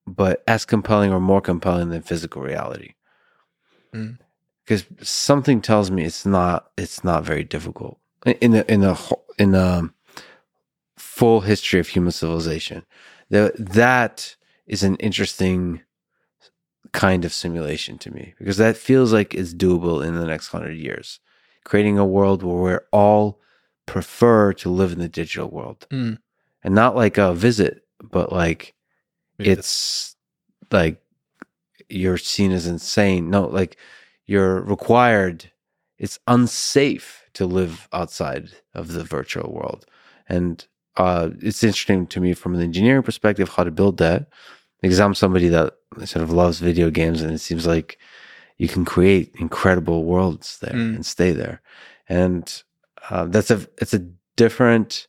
but 0.06 0.42
as 0.46 0.64
compelling 0.64 1.12
or 1.12 1.20
more 1.20 1.40
compelling 1.40 1.90
than 1.90 2.02
physical 2.02 2.42
reality. 2.42 2.94
Because 3.92 4.84
mm. 4.84 5.04
something 5.04 5.60
tells 5.60 5.90
me 5.90 6.04
it's 6.04 6.24
not 6.24 6.70
it's 6.76 7.02
not 7.02 7.24
very 7.24 7.44
difficult 7.44 7.98
in 8.40 8.52
the 8.52 8.70
in 8.72 8.80
the 8.80 9.16
in 9.38 9.52
the 9.52 9.90
full 10.96 11.40
history 11.40 11.80
of 11.80 11.88
human 11.88 12.12
civilization. 12.12 12.84
That 13.30 13.54
that 13.56 14.36
is 14.66 14.82
an 14.82 14.96
interesting 14.96 15.82
kind 16.92 17.24
of 17.24 17.32
simulation 17.32 17.98
to 17.98 18.10
me 18.10 18.34
because 18.38 18.56
that 18.56 18.76
feels 18.76 19.12
like 19.12 19.34
it's 19.34 19.54
doable 19.54 20.04
in 20.04 20.14
the 20.14 20.26
next 20.26 20.48
hundred 20.48 20.76
years. 20.76 21.20
Creating 21.64 21.98
a 21.98 22.06
world 22.06 22.42
where 22.42 22.56
we're 22.56 22.84
all 22.92 23.40
prefer 23.90 24.52
to 24.52 24.70
live 24.70 24.92
in 24.92 25.00
the 25.00 25.08
digital 25.08 25.50
world 25.50 25.84
mm. 25.90 26.16
and 26.62 26.74
not 26.76 26.94
like 26.94 27.18
a 27.18 27.34
visit, 27.34 27.82
but 28.00 28.30
like 28.30 28.72
it's 29.36 30.14
like 30.70 31.02
you're 31.88 32.16
seen 32.16 32.52
as 32.52 32.68
insane. 32.68 33.30
No, 33.30 33.46
like 33.46 33.76
you're 34.26 34.60
required, 34.60 35.50
it's 35.98 36.20
unsafe 36.28 37.24
to 37.34 37.46
live 37.46 37.88
outside 37.92 38.50
of 38.74 38.92
the 38.92 39.02
virtual 39.02 39.52
world. 39.52 39.86
And 40.28 40.64
uh, 40.96 41.30
it's 41.40 41.64
interesting 41.64 42.06
to 42.06 42.20
me 42.20 42.32
from 42.32 42.54
an 42.54 42.62
engineering 42.62 43.02
perspective 43.02 43.48
how 43.48 43.64
to 43.64 43.72
build 43.72 43.96
that 43.98 44.28
because 44.82 45.00
I'm 45.00 45.16
somebody 45.16 45.48
that 45.48 45.74
sort 46.04 46.22
of 46.22 46.30
loves 46.30 46.60
video 46.60 46.90
games 46.90 47.22
and 47.22 47.32
it 47.32 47.40
seems 47.40 47.66
like 47.66 47.98
you 48.56 48.68
can 48.68 48.84
create 48.84 49.34
incredible 49.40 50.04
worlds 50.04 50.58
there 50.60 50.74
mm. 50.74 50.94
and 50.94 51.04
stay 51.04 51.32
there. 51.32 51.60
And 52.08 52.62
uh, 53.08 53.24
that's 53.26 53.50
a 53.50 53.66
it's 53.78 53.94
a 53.94 54.06
different 54.36 55.08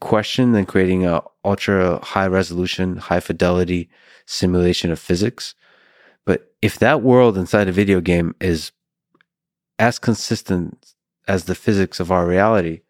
question 0.00 0.52
than 0.52 0.66
creating 0.66 1.06
a 1.06 1.22
ultra 1.44 1.98
high 2.04 2.26
resolution, 2.26 2.96
high 2.96 3.20
fidelity 3.20 3.88
simulation 4.26 4.90
of 4.90 4.98
physics. 4.98 5.54
But 6.24 6.52
if 6.60 6.78
that 6.78 7.02
world 7.02 7.36
inside 7.36 7.68
a 7.68 7.72
video 7.72 8.00
game 8.00 8.34
is 8.40 8.72
as 9.78 9.98
consistent 9.98 10.94
as 11.28 11.44
the 11.44 11.54
physics 11.54 12.00
of 12.00 12.10
our 12.10 12.26
reality, 12.26 12.80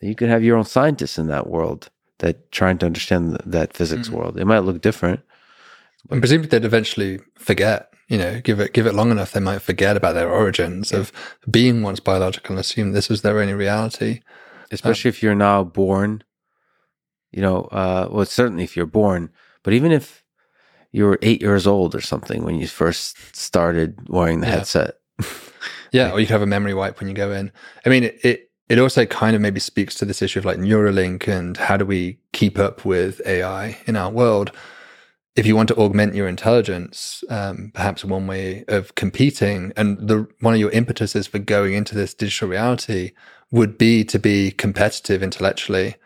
then 0.00 0.08
you 0.08 0.14
could 0.16 0.28
have 0.28 0.42
your 0.42 0.56
own 0.56 0.64
scientists 0.64 1.18
in 1.18 1.28
that 1.28 1.48
world 1.48 1.90
that 2.18 2.50
trying 2.52 2.78
to 2.78 2.86
understand 2.86 3.40
that 3.44 3.76
physics 3.76 4.08
mm-hmm. 4.08 4.16
world. 4.16 4.38
It 4.38 4.44
might 4.44 4.60
look 4.60 4.80
different. 4.80 5.20
And 6.10 6.20
presumably 6.20 6.48
they'd 6.48 6.64
eventually 6.64 7.20
forget 7.36 7.91
you 8.12 8.18
know, 8.18 8.42
give 8.42 8.60
it 8.60 8.74
give 8.74 8.86
it 8.86 8.94
long 8.94 9.10
enough, 9.10 9.32
they 9.32 9.40
might 9.40 9.62
forget 9.62 9.96
about 9.96 10.12
their 10.12 10.30
origins 10.30 10.92
yeah. 10.92 10.98
of 10.98 11.12
being 11.50 11.80
once 11.80 11.98
biological 11.98 12.52
and 12.52 12.60
assume 12.60 12.92
this 12.92 13.10
is 13.10 13.22
their 13.22 13.40
only 13.40 13.54
reality. 13.54 14.20
Especially 14.70 15.08
um, 15.08 15.12
if 15.12 15.22
you're 15.22 15.34
now 15.34 15.64
born, 15.64 16.22
you 17.30 17.40
know, 17.40 17.62
uh, 17.72 18.08
well, 18.10 18.26
certainly 18.26 18.64
if 18.64 18.76
you're 18.76 18.84
born, 18.84 19.30
but 19.62 19.72
even 19.72 19.92
if 19.92 20.22
you 20.90 21.04
were 21.06 21.18
eight 21.22 21.40
years 21.40 21.66
old 21.66 21.94
or 21.94 22.02
something 22.02 22.44
when 22.44 22.56
you 22.56 22.68
first 22.68 23.16
started 23.34 23.98
wearing 24.10 24.40
the 24.40 24.46
yeah. 24.46 24.56
headset. 24.56 24.96
yeah, 25.90 26.10
or 26.12 26.20
you 26.20 26.26
could 26.26 26.32
have 26.32 26.42
a 26.42 26.46
memory 26.46 26.74
wipe 26.74 27.00
when 27.00 27.08
you 27.08 27.14
go 27.14 27.32
in. 27.32 27.50
I 27.86 27.88
mean, 27.88 28.04
it, 28.04 28.20
it 28.22 28.50
it 28.68 28.78
also 28.78 29.06
kind 29.06 29.34
of 29.34 29.40
maybe 29.40 29.58
speaks 29.58 29.94
to 29.94 30.04
this 30.04 30.20
issue 30.20 30.38
of 30.38 30.44
like 30.44 30.58
Neuralink 30.58 31.26
and 31.28 31.56
how 31.56 31.78
do 31.78 31.86
we 31.86 32.18
keep 32.34 32.58
up 32.58 32.84
with 32.84 33.22
AI 33.24 33.78
in 33.86 33.96
our 33.96 34.10
world 34.10 34.52
if 35.34 35.46
you 35.46 35.56
want 35.56 35.68
to 35.68 35.76
augment 35.76 36.14
your 36.14 36.28
intelligence, 36.28 37.24
um, 37.30 37.70
perhaps 37.74 38.04
one 38.04 38.26
way 38.26 38.64
of 38.68 38.94
competing 38.94 39.72
and 39.76 39.96
the 40.08 40.28
one 40.40 40.54
of 40.54 40.60
your 40.60 40.70
impetuses 40.70 41.26
for 41.26 41.38
going 41.38 41.72
into 41.74 41.94
this 41.94 42.12
digital 42.12 42.48
reality 42.48 43.12
would 43.50 43.78
be 43.78 44.04
to 44.04 44.18
be 44.18 44.50
competitive 44.50 45.22
intellectually 45.22 45.96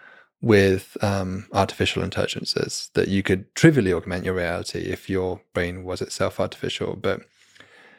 with 0.40 0.96
um, 1.02 1.46
artificial 1.52 2.02
intelligences 2.02 2.90
that 2.94 3.08
you 3.08 3.22
could 3.22 3.52
trivially 3.54 3.92
augment 3.92 4.24
your 4.24 4.34
reality 4.34 4.80
if 4.80 5.10
your 5.10 5.40
brain 5.54 5.82
was 5.82 6.00
itself 6.00 6.38
artificial. 6.38 6.94
But 6.94 7.20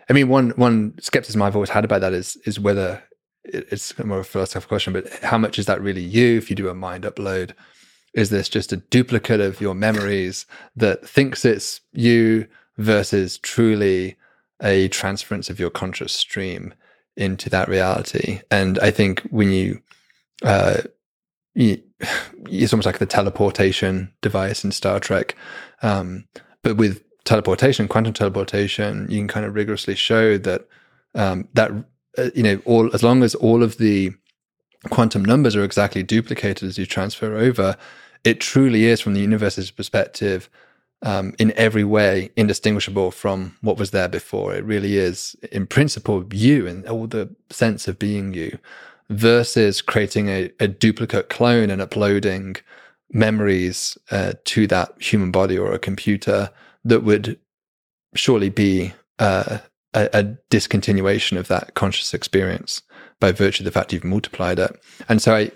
I 0.09 0.13
mean, 0.13 0.29
one 0.29 0.51
one 0.51 0.93
skepticism 1.01 1.41
I've 1.41 1.55
always 1.55 1.71
had 1.71 1.83
about 1.83 2.01
that 2.01 2.13
is 2.13 2.37
is 2.45 2.59
whether 2.59 3.03
it's 3.43 3.97
more 3.99 4.19
of 4.19 4.25
a 4.25 4.29
philosophical 4.29 4.75
question, 4.75 4.93
but 4.93 5.09
how 5.23 5.37
much 5.37 5.59
is 5.59 5.65
that 5.65 5.81
really 5.81 6.01
you 6.01 6.37
if 6.37 6.49
you 6.49 6.55
do 6.55 6.69
a 6.69 6.73
mind 6.73 7.03
upload? 7.03 7.51
Is 8.13 8.29
this 8.29 8.49
just 8.49 8.73
a 8.73 8.77
duplicate 8.77 9.41
of 9.41 9.61
your 9.61 9.75
memories 9.75 10.45
that 10.75 11.07
thinks 11.07 11.45
it's 11.45 11.81
you 11.93 12.47
versus 12.77 13.37
truly 13.37 14.15
a 14.61 14.87
transference 14.89 15.49
of 15.49 15.59
your 15.59 15.69
conscious 15.69 16.13
stream 16.13 16.73
into 17.15 17.49
that 17.49 17.67
reality? 17.67 18.41
And 18.49 18.79
I 18.79 18.91
think 18.91 19.21
when 19.29 19.51
you, 19.51 19.81
uh, 20.43 20.81
you, 21.53 21.81
it's 22.49 22.73
almost 22.73 22.85
like 22.85 22.99
the 22.99 23.05
teleportation 23.05 24.11
device 24.21 24.63
in 24.63 24.71
Star 24.71 24.99
Trek. 24.99 25.35
Um, 25.81 26.27
but 26.63 26.77
with 26.77 27.03
teleportation, 27.23 27.87
quantum 27.87 28.13
teleportation, 28.13 29.05
you 29.09 29.19
can 29.19 29.27
kind 29.27 29.45
of 29.45 29.53
rigorously 29.53 29.95
show 29.95 30.37
that 30.39 30.67
um, 31.13 31.47
that 31.53 31.71
uh, 32.17 32.29
you 32.33 32.43
know 32.43 32.61
all 32.65 32.93
as 32.93 33.03
long 33.03 33.21
as 33.23 33.35
all 33.35 33.63
of 33.63 33.77
the 33.77 34.11
quantum 34.89 35.23
numbers 35.23 35.55
are 35.55 35.63
exactly 35.63 36.03
duplicated 36.03 36.67
as 36.67 36.77
you 36.77 36.85
transfer 36.85 37.35
over, 37.35 37.75
it 38.23 38.39
truly 38.39 38.85
is, 38.85 39.01
from 39.01 39.13
the 39.13 39.21
universe's 39.21 39.71
perspective, 39.71 40.49
um, 41.03 41.33
in 41.37 41.53
every 41.55 41.83
way 41.83 42.31
indistinguishable 42.35 43.11
from 43.11 43.55
what 43.61 43.77
was 43.77 43.91
there 43.91 44.07
before. 44.07 44.53
It 44.55 44.63
really 44.63 44.97
is, 44.97 45.35
in 45.51 45.67
principle, 45.67 46.25
you 46.31 46.67
and 46.67 46.87
all 46.87 47.07
the 47.07 47.29
sense 47.49 47.87
of 47.87 47.99
being 47.99 48.33
you, 48.33 48.57
versus 49.09 49.81
creating 49.81 50.27
a, 50.29 50.51
a 50.59 50.67
duplicate 50.67 51.29
clone 51.29 51.69
and 51.69 51.81
uploading 51.81 52.57
memories 53.11 53.97
uh, 54.11 54.33
to 54.45 54.67
that 54.67 55.01
human 55.01 55.31
body 55.31 55.57
or 55.57 55.71
a 55.71 55.79
computer 55.79 56.49
that 56.83 57.03
would 57.03 57.39
surely 58.15 58.49
be 58.49 58.93
uh, 59.19 59.59
a, 59.93 60.09
a, 60.13 60.23
discontinuation 60.49 61.37
of 61.37 61.47
that 61.47 61.73
conscious 61.73 62.13
experience 62.13 62.81
by 63.19 63.31
virtue 63.31 63.63
of 63.63 63.65
the 63.65 63.71
fact 63.71 63.93
you've 63.93 64.03
multiplied 64.03 64.59
it. 64.59 64.79
And 65.09 65.21
so 65.21 65.35
I, 65.35 65.51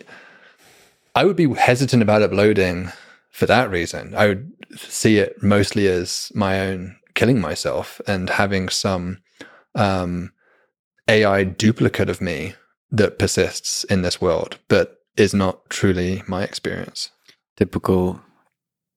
I 1.16 1.26
would 1.26 1.36
be 1.36 1.52
hesitant 1.54 2.02
about 2.02 2.22
uploading 2.22 2.92
for 3.32 3.46
that 3.46 3.70
reason. 3.70 4.14
I 4.16 4.28
would 4.28 4.52
see 4.76 5.18
it 5.18 5.42
mostly 5.42 5.88
as 5.88 6.32
my 6.34 6.60
own 6.60 6.98
killing 7.14 7.40
myself 7.40 8.02
and 8.08 8.30
having 8.30 8.70
some 8.70 9.20
um, 9.76 10.32
AI 11.08 11.44
duplicate 11.44 12.10
of 12.10 12.22
me 12.22 12.54
that 12.92 13.20
persists 13.20 13.84
in 13.86 14.02
this 14.02 14.20
world, 14.20 14.58
but 14.68 15.02
is 15.18 15.34
not 15.34 15.70
truly 15.70 16.24
my 16.28 16.44
experience. 16.44 17.12
Typical 17.58 18.22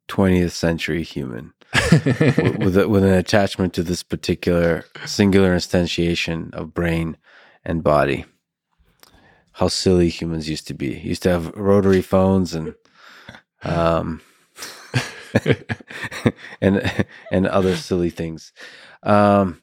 20th 0.09 0.53
century 0.53 1.03
human 1.03 1.53
with, 1.93 2.59
with, 2.59 2.87
with 2.87 3.05
an 3.05 3.13
attachment 3.13 3.73
to 3.75 3.83
this 3.83 4.03
particular 4.03 4.85
singular 5.07 5.55
instantiation 5.55 6.53
of 6.55 6.75
brain 6.75 7.17
and 7.65 7.83
body. 7.83 8.25
How 9.55 9.69
silly 9.69 10.09
humans 10.09 10.49
used 10.49 10.67
to 10.69 10.75
be. 10.75 10.99
Used 10.99 11.23
to 11.23 11.31
have 11.31 11.55
rotary 11.55 12.03
phones 12.03 12.55
and 12.55 12.75
um, 13.63 14.21
and 16.61 17.07
and 17.31 17.47
other 17.47 17.77
silly 17.77 18.11
things. 18.11 18.53
Um, 19.05 19.63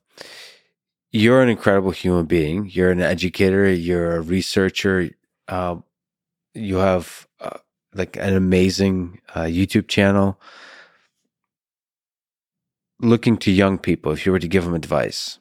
you're 1.11 1.41
an 1.41 1.49
incredible 1.49 1.91
human 1.91 2.25
being. 2.25 2.69
You're 2.71 2.91
an 2.91 3.01
educator. 3.01 3.69
You're 3.69 4.15
a 4.15 4.21
researcher. 4.21 5.09
Uh, 5.49 5.77
you 6.53 6.77
have 6.77 7.27
uh, 7.41 7.57
like 7.93 8.15
an 8.15 8.33
amazing 8.33 9.19
uh, 9.35 9.41
YouTube 9.41 9.89
channel. 9.89 10.39
Looking 13.01 13.35
to 13.39 13.51
young 13.51 13.77
people, 13.77 14.13
if 14.13 14.25
you 14.25 14.31
were 14.31 14.39
to 14.39 14.47
give 14.47 14.63
them 14.63 14.75
advice, 14.75 15.39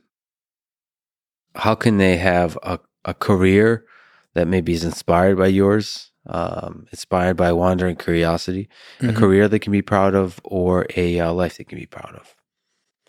how 1.54 1.74
can 1.74 1.98
they 1.98 2.16
have 2.16 2.58
a, 2.62 2.80
a 3.04 3.14
career 3.14 3.84
that 4.34 4.48
maybe 4.48 4.72
is 4.72 4.84
inspired 4.84 5.36
by 5.36 5.48
yours, 5.48 6.12
um, 6.26 6.86
inspired 6.92 7.36
by 7.36 7.52
wandering 7.52 7.96
curiosity, 7.96 8.68
mm-hmm. 8.98 9.10
a 9.10 9.18
career 9.18 9.48
they 9.48 9.58
can 9.58 9.72
be 9.72 9.82
proud 9.82 10.14
of, 10.14 10.40
or 10.44 10.86
a 10.96 11.18
uh, 11.20 11.32
life 11.32 11.56
they 11.56 11.64
can 11.64 11.78
be 11.78 11.86
proud 11.86 12.14
of? 12.14 12.34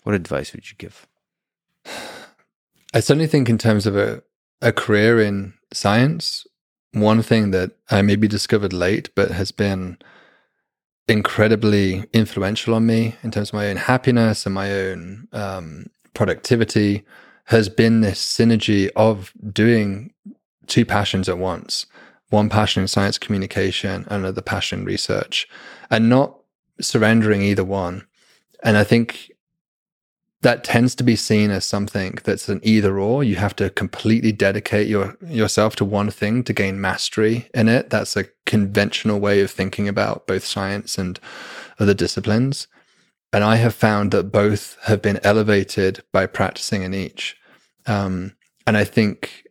What 0.04 0.16
advice 0.16 0.54
would 0.54 0.70
you 0.70 0.78
give? 0.78 1.08
I 2.94 3.00
certainly 3.00 3.28
think, 3.28 3.50
in 3.50 3.58
terms 3.58 3.86
of 3.86 3.96
a, 3.96 4.22
a 4.62 4.74
career 4.74 5.22
in 5.22 5.54
science, 5.72 6.46
one 6.94 7.22
thing 7.22 7.52
that 7.52 7.72
I 7.90 8.02
maybe 8.02 8.28
discovered 8.28 8.74
late, 8.74 9.10
but 9.16 9.32
has 9.32 9.52
been 9.52 9.98
incredibly 11.08 12.06
influential 12.14 12.74
on 12.74 12.86
me 12.86 13.16
in 13.24 13.32
terms 13.32 13.50
of 13.50 13.56
my 13.56 13.70
own 13.70 13.78
happiness 13.78 14.46
and 14.46 14.56
my 14.56 14.72
own 14.72 15.28
um, 15.34 15.88
productivity 16.14 17.04
has 17.46 17.70
been 17.70 18.02
this 18.02 18.24
synergy 18.24 18.90
of 18.96 19.34
doing 19.52 20.14
two 20.68 20.86
passions 20.86 21.28
at 21.28 21.38
once 21.38 21.86
one 22.32 22.50
passion 22.50 22.82
in 22.82 22.88
science 22.88 23.18
communication, 23.18 24.08
and 24.10 24.24
another 24.24 24.42
passion 24.42 24.80
in 24.80 24.86
research, 24.86 25.48
and 25.90 26.10
not 26.10 26.40
surrendering 26.80 27.42
either 27.42 27.64
one. 27.64 28.08
And 28.64 28.78
I 28.78 28.84
think 28.84 29.32
that 30.42 30.64
tends 30.64 30.96
to 30.96 31.04
be 31.04 31.16
seen 31.16 31.52
as 31.52 31.66
something 31.66 32.18
that's 32.24 32.50
an 32.50 32.62
either 32.64 32.98
or. 32.98 33.24
You 33.24 33.36
have 33.36 33.56
to 33.58 33.70
completely 33.70 34.32
dedicate 34.32 34.88
your 34.88 35.18
yourself 35.28 35.76
to 35.76 35.86
one 35.86 36.10
thing 36.10 36.44
to 36.46 36.54
gain 36.54 36.82
mastery 36.82 37.50
in 37.54 37.68
it. 37.68 37.90
That's 37.90 38.16
a 38.16 38.26
conventional 38.46 39.20
way 39.20 39.42
of 39.42 39.52
thinking 39.52 39.88
about 39.88 40.26
both 40.26 40.46
science 40.46 40.98
and 40.98 41.20
other 41.80 41.94
disciplines. 41.94 42.68
And 43.34 43.44
I 43.44 43.58
have 43.58 43.76
found 43.76 44.12
that 44.12 44.32
both 44.32 44.78
have 44.84 45.02
been 45.02 45.20
elevated 45.24 46.04
by 46.12 46.26
practicing 46.26 46.82
in 46.82 46.94
each. 46.94 47.38
Um, 47.86 48.36
and 48.66 48.78
I 48.78 48.84
think 48.84 49.46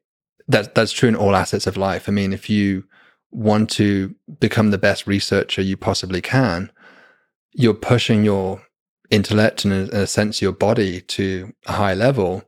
that 0.50 0.74
that's 0.74 0.92
true 0.92 1.08
in 1.08 1.16
all 1.16 1.36
assets 1.36 1.66
of 1.66 1.76
life. 1.76 2.08
I 2.08 2.12
mean, 2.12 2.32
if 2.32 2.50
you 2.50 2.84
want 3.30 3.70
to 3.70 4.14
become 4.40 4.70
the 4.70 4.78
best 4.78 5.06
researcher 5.06 5.62
you 5.62 5.76
possibly 5.76 6.20
can, 6.20 6.70
you're 7.52 7.74
pushing 7.74 8.24
your 8.24 8.62
intellect 9.10 9.64
and 9.64 9.72
in 9.72 9.94
a 9.94 10.06
sense 10.06 10.42
your 10.42 10.52
body 10.52 11.00
to 11.02 11.52
a 11.66 11.72
high 11.72 11.94
level. 11.94 12.42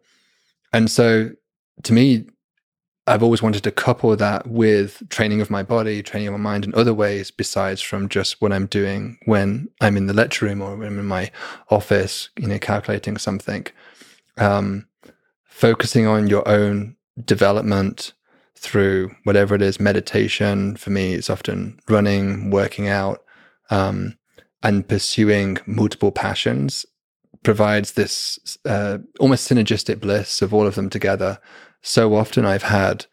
And 0.73 0.91
so 0.91 1.31
to 1.85 1.93
me, 1.93 2.27
I've 3.07 3.23
always 3.23 3.43
wanted 3.43 3.65
to 3.65 3.73
couple 3.73 4.15
that 4.17 4.47
with 4.47 5.03
training 5.09 5.41
of 5.41 5.51
my 5.51 5.63
body, 5.63 6.03
training 6.03 6.29
of 6.29 6.33
my 6.33 6.39
mind 6.39 6.65
in 6.65 6.75
other 6.75 6.95
ways 6.95 7.33
besides 7.33 7.81
from 7.81 8.09
just 8.09 8.41
what 8.41 8.53
I'm 8.53 8.67
doing 8.67 9.19
when 9.25 9.69
I'm 9.81 9.97
in 9.97 10.07
the 10.07 10.15
lecture 10.15 10.47
room 10.47 10.63
or 10.63 10.77
when 10.77 10.87
I'm 10.87 10.99
in 11.01 11.07
my 11.07 11.31
office, 11.69 12.31
you 12.39 12.47
know, 12.47 12.61
calculating 12.61 13.17
something. 13.17 13.67
Um, 14.39 14.87
focusing 15.45 16.07
on 16.07 16.29
your 16.29 16.47
own 16.49 16.97
development 17.24 18.12
through 18.57 19.15
whatever 19.24 19.55
it 19.55 19.62
is, 19.62 19.81
meditation. 19.81 20.76
For 20.76 20.91
me, 20.91 21.15
it's 21.15 21.31
often 21.31 21.81
running, 21.89 22.50
working 22.50 22.89
out, 22.89 23.24
um, 23.70 24.16
and 24.62 24.86
pursuing 24.86 25.58
multiple 25.66 26.12
passions 26.12 26.86
provides 27.42 27.92
this 27.92 28.39
uh, 28.65 28.99
almost 29.18 29.50
synergistic 29.50 30.00
bliss 30.00 30.42
of 30.42 30.55
all 30.55 30.66
of 30.66 30.76
them 30.76 30.89
together. 30.89 31.39
So 31.82 32.15
often 32.15 32.47
I've 32.47 32.62
had 32.62 33.07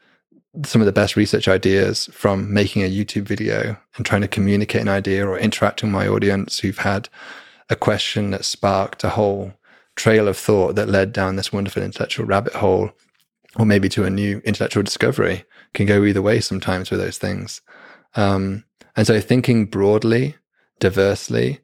some 0.65 0.81
of 0.81 0.85
the 0.85 0.91
best 0.91 1.15
research 1.15 1.47
ideas 1.47 2.09
from 2.11 2.53
making 2.53 2.83
a 2.83 2.91
YouTube 2.91 3.23
video 3.23 3.77
and 3.97 4.05
trying 4.05 4.21
to 4.21 4.27
communicate 4.27 4.81
an 4.81 4.87
idea 4.87 5.27
or 5.27 5.37
interacting 5.37 5.89
with 5.89 5.93
my 5.93 6.07
audience 6.07 6.59
who've 6.59 6.77
had 6.77 7.09
a 7.69 7.75
question 7.75 8.31
that 8.31 8.45
sparked 8.45 9.03
a 9.03 9.09
whole 9.09 9.53
trail 9.95 10.27
of 10.27 10.37
thought 10.37 10.75
that 10.75 10.89
led 10.89 11.11
down 11.11 11.35
this 11.35 11.53
wonderful 11.53 11.83
intellectual 11.83 12.25
rabbit 12.25 12.53
hole 12.53 12.91
or 13.57 13.65
maybe 13.65 13.89
to 13.89 14.05
a 14.05 14.09
new 14.09 14.41
intellectual 14.45 14.83
discovery 14.83 15.43
can 15.73 15.85
go 15.85 16.03
either 16.03 16.21
way 16.21 16.39
sometimes 16.39 16.91
with 16.91 16.99
those 16.99 17.17
things. 17.17 17.61
Um, 18.15 18.63
and 18.95 19.07
so 19.07 19.19
thinking 19.19 19.65
broadly 19.65 20.35
diversely 20.79 21.59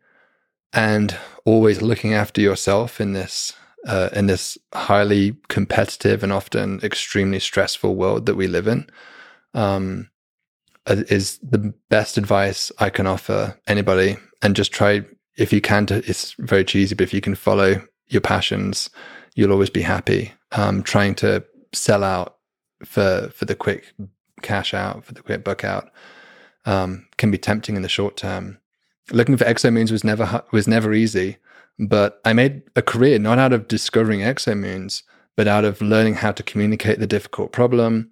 and 0.73 1.17
always 1.45 1.81
looking 1.81 2.14
after 2.14 2.41
yourself 2.41 2.99
in 2.99 3.14
this 3.14 3.53
uh, 3.88 4.09
in 4.14 4.25
this 4.25 4.57
highly 4.73 5.35
competitive 5.47 6.23
and 6.23 6.33
often 6.33 6.80
extremely 6.81 7.39
stressful 7.39 7.95
world 7.95 8.25
that 8.25 8.35
we 8.35 8.47
live 8.47 8.67
in 8.67 8.88
um, 9.53 10.09
uh, 10.88 11.03
is 11.09 11.39
the 11.39 11.73
best 11.89 12.17
advice 12.17 12.72
I 12.80 12.89
can 12.89 13.07
offer 13.07 13.59
anybody. 13.67 14.17
And 14.41 14.55
just 14.55 14.72
try 14.72 15.05
if 15.38 15.53
you 15.53 15.61
can. 15.61 15.85
To, 15.88 15.97
it's 16.07 16.33
very 16.39 16.64
cheesy, 16.64 16.95
but 16.95 17.03
if 17.03 17.14
you 17.14 17.22
can 17.22 17.35
follow 17.35 17.81
your 18.07 18.22
passions, 18.22 18.89
you'll 19.35 19.51
always 19.51 19.69
be 19.69 19.81
happy. 19.81 20.33
Um, 20.51 20.83
trying 20.83 21.15
to 21.15 21.43
sell 21.76 22.04
out 22.04 22.38
for 22.84 23.30
for 23.34 23.45
the 23.45 23.56
quick 23.56 23.94
cash 24.42 24.74
out 24.74 25.06
for 25.06 25.14
the 25.14 25.22
quick 25.22 25.44
book 25.44 25.64
out 25.64 25.90
um, 26.66 27.08
can 27.18 27.32
be 27.32 27.38
tempting 27.38 27.76
in 27.76 27.82
the 27.82 27.90
short 27.90 28.18
term 28.18 28.60
looking 29.12 29.38
for 29.38 29.45
exomoons 29.45 29.92
was 29.92 30.04
never 30.04 30.44
was 30.52 30.68
never 30.68 30.94
easy, 30.94 31.38
but 31.80 32.20
I 32.26 32.34
made 32.34 32.64
a 32.76 32.82
career 32.82 33.20
not 33.20 33.40
out 33.40 33.54
of 33.54 33.68
discovering 33.68 34.22
exomoons, 34.22 35.04
but 35.36 35.48
out 35.48 35.66
of 35.66 35.82
learning 35.82 36.16
how 36.16 36.32
to 36.32 36.44
communicate 36.44 37.00
the 37.00 37.08
difficult 37.08 37.52
problem 37.52 38.12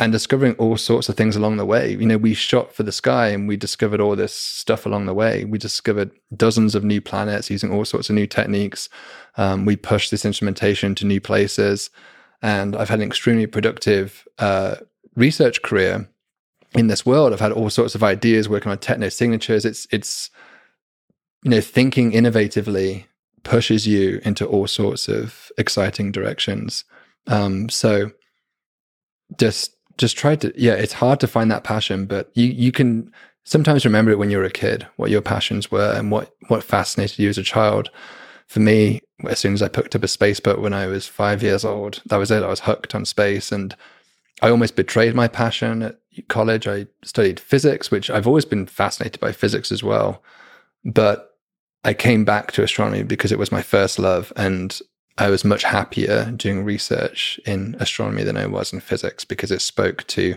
and 0.00 0.10
discovering 0.10 0.54
all 0.54 0.76
sorts 0.76 1.08
of 1.08 1.16
things 1.16 1.36
along 1.36 1.56
the 1.56 1.64
way. 1.64 1.92
You 1.92 2.06
know, 2.06 2.18
we 2.18 2.34
shot 2.34 2.74
for 2.74 2.82
the 2.82 2.90
sky 2.90 3.28
and 3.28 3.46
we 3.46 3.56
discovered 3.56 4.00
all 4.00 4.16
this 4.16 4.34
stuff 4.34 4.86
along 4.86 5.06
the 5.06 5.14
way. 5.14 5.44
We 5.44 5.56
discovered 5.56 6.10
dozens 6.36 6.74
of 6.74 6.82
new 6.82 7.00
planets 7.00 7.48
using 7.48 7.72
all 7.72 7.84
sorts 7.84 8.10
of 8.10 8.16
new 8.16 8.26
techniques. 8.26 8.88
Um, 9.36 9.64
we 9.64 9.76
pushed 9.76 10.10
this 10.10 10.24
instrumentation 10.24 10.96
to 10.96 11.06
new 11.06 11.20
places, 11.20 11.90
and 12.44 12.76
I've 12.76 12.90
had 12.90 13.00
an 13.00 13.06
extremely 13.06 13.46
productive 13.46 14.28
uh, 14.38 14.74
research 15.16 15.62
career 15.62 16.06
in 16.74 16.88
this 16.88 17.06
world. 17.06 17.32
I've 17.32 17.40
had 17.40 17.52
all 17.52 17.70
sorts 17.70 17.94
of 17.94 18.02
ideas 18.02 18.50
working 18.50 18.70
on 18.70 18.76
techno 18.76 19.08
signatures. 19.08 19.64
It's 19.64 19.86
it's 19.90 20.28
you 21.42 21.50
know 21.52 21.62
thinking 21.62 22.12
innovatively 22.12 23.06
pushes 23.44 23.86
you 23.86 24.20
into 24.24 24.44
all 24.44 24.66
sorts 24.66 25.08
of 25.08 25.50
exciting 25.56 26.12
directions. 26.12 26.84
Um, 27.28 27.70
so 27.70 28.10
just 29.38 29.74
just 29.96 30.18
try 30.18 30.36
to 30.36 30.52
yeah, 30.54 30.74
it's 30.74 30.92
hard 30.92 31.20
to 31.20 31.26
find 31.26 31.50
that 31.50 31.64
passion, 31.64 32.04
but 32.04 32.30
you 32.34 32.44
you 32.44 32.72
can 32.72 33.10
sometimes 33.44 33.86
remember 33.86 34.10
it 34.10 34.18
when 34.18 34.30
you 34.30 34.36
were 34.36 34.44
a 34.44 34.50
kid, 34.50 34.86
what 34.96 35.10
your 35.10 35.22
passions 35.22 35.70
were 35.70 35.94
and 35.96 36.10
what 36.10 36.34
what 36.48 36.62
fascinated 36.62 37.18
you 37.20 37.30
as 37.30 37.38
a 37.38 37.42
child. 37.42 37.88
For 38.46 38.60
me, 38.60 39.00
as 39.28 39.38
soon 39.38 39.54
as 39.54 39.62
I 39.62 39.68
picked 39.68 39.96
up 39.96 40.02
a 40.02 40.08
space 40.08 40.40
boat 40.40 40.60
when 40.60 40.74
I 40.74 40.86
was 40.86 41.06
five 41.06 41.42
years 41.42 41.64
old, 41.64 42.02
that 42.06 42.16
was 42.16 42.30
it. 42.30 42.42
I 42.42 42.48
was 42.48 42.60
hooked 42.60 42.94
on 42.94 43.04
space 43.04 43.50
and 43.50 43.74
I 44.42 44.50
almost 44.50 44.76
betrayed 44.76 45.14
my 45.14 45.28
passion 45.28 45.82
at 45.82 45.98
college. 46.28 46.66
I 46.66 46.86
studied 47.02 47.40
physics, 47.40 47.90
which 47.90 48.10
I've 48.10 48.26
always 48.26 48.44
been 48.44 48.66
fascinated 48.66 49.20
by 49.20 49.32
physics 49.32 49.72
as 49.72 49.82
well. 49.82 50.22
But 50.84 51.36
I 51.84 51.94
came 51.94 52.24
back 52.24 52.52
to 52.52 52.62
astronomy 52.62 53.02
because 53.02 53.32
it 53.32 53.38
was 53.38 53.52
my 53.52 53.62
first 53.62 53.98
love. 53.98 54.32
And 54.36 54.78
I 55.16 55.30
was 55.30 55.44
much 55.44 55.62
happier 55.62 56.30
doing 56.32 56.64
research 56.64 57.38
in 57.46 57.76
astronomy 57.78 58.24
than 58.24 58.36
I 58.36 58.46
was 58.46 58.72
in 58.72 58.80
physics 58.80 59.24
because 59.24 59.50
it 59.50 59.62
spoke 59.62 60.06
to 60.08 60.36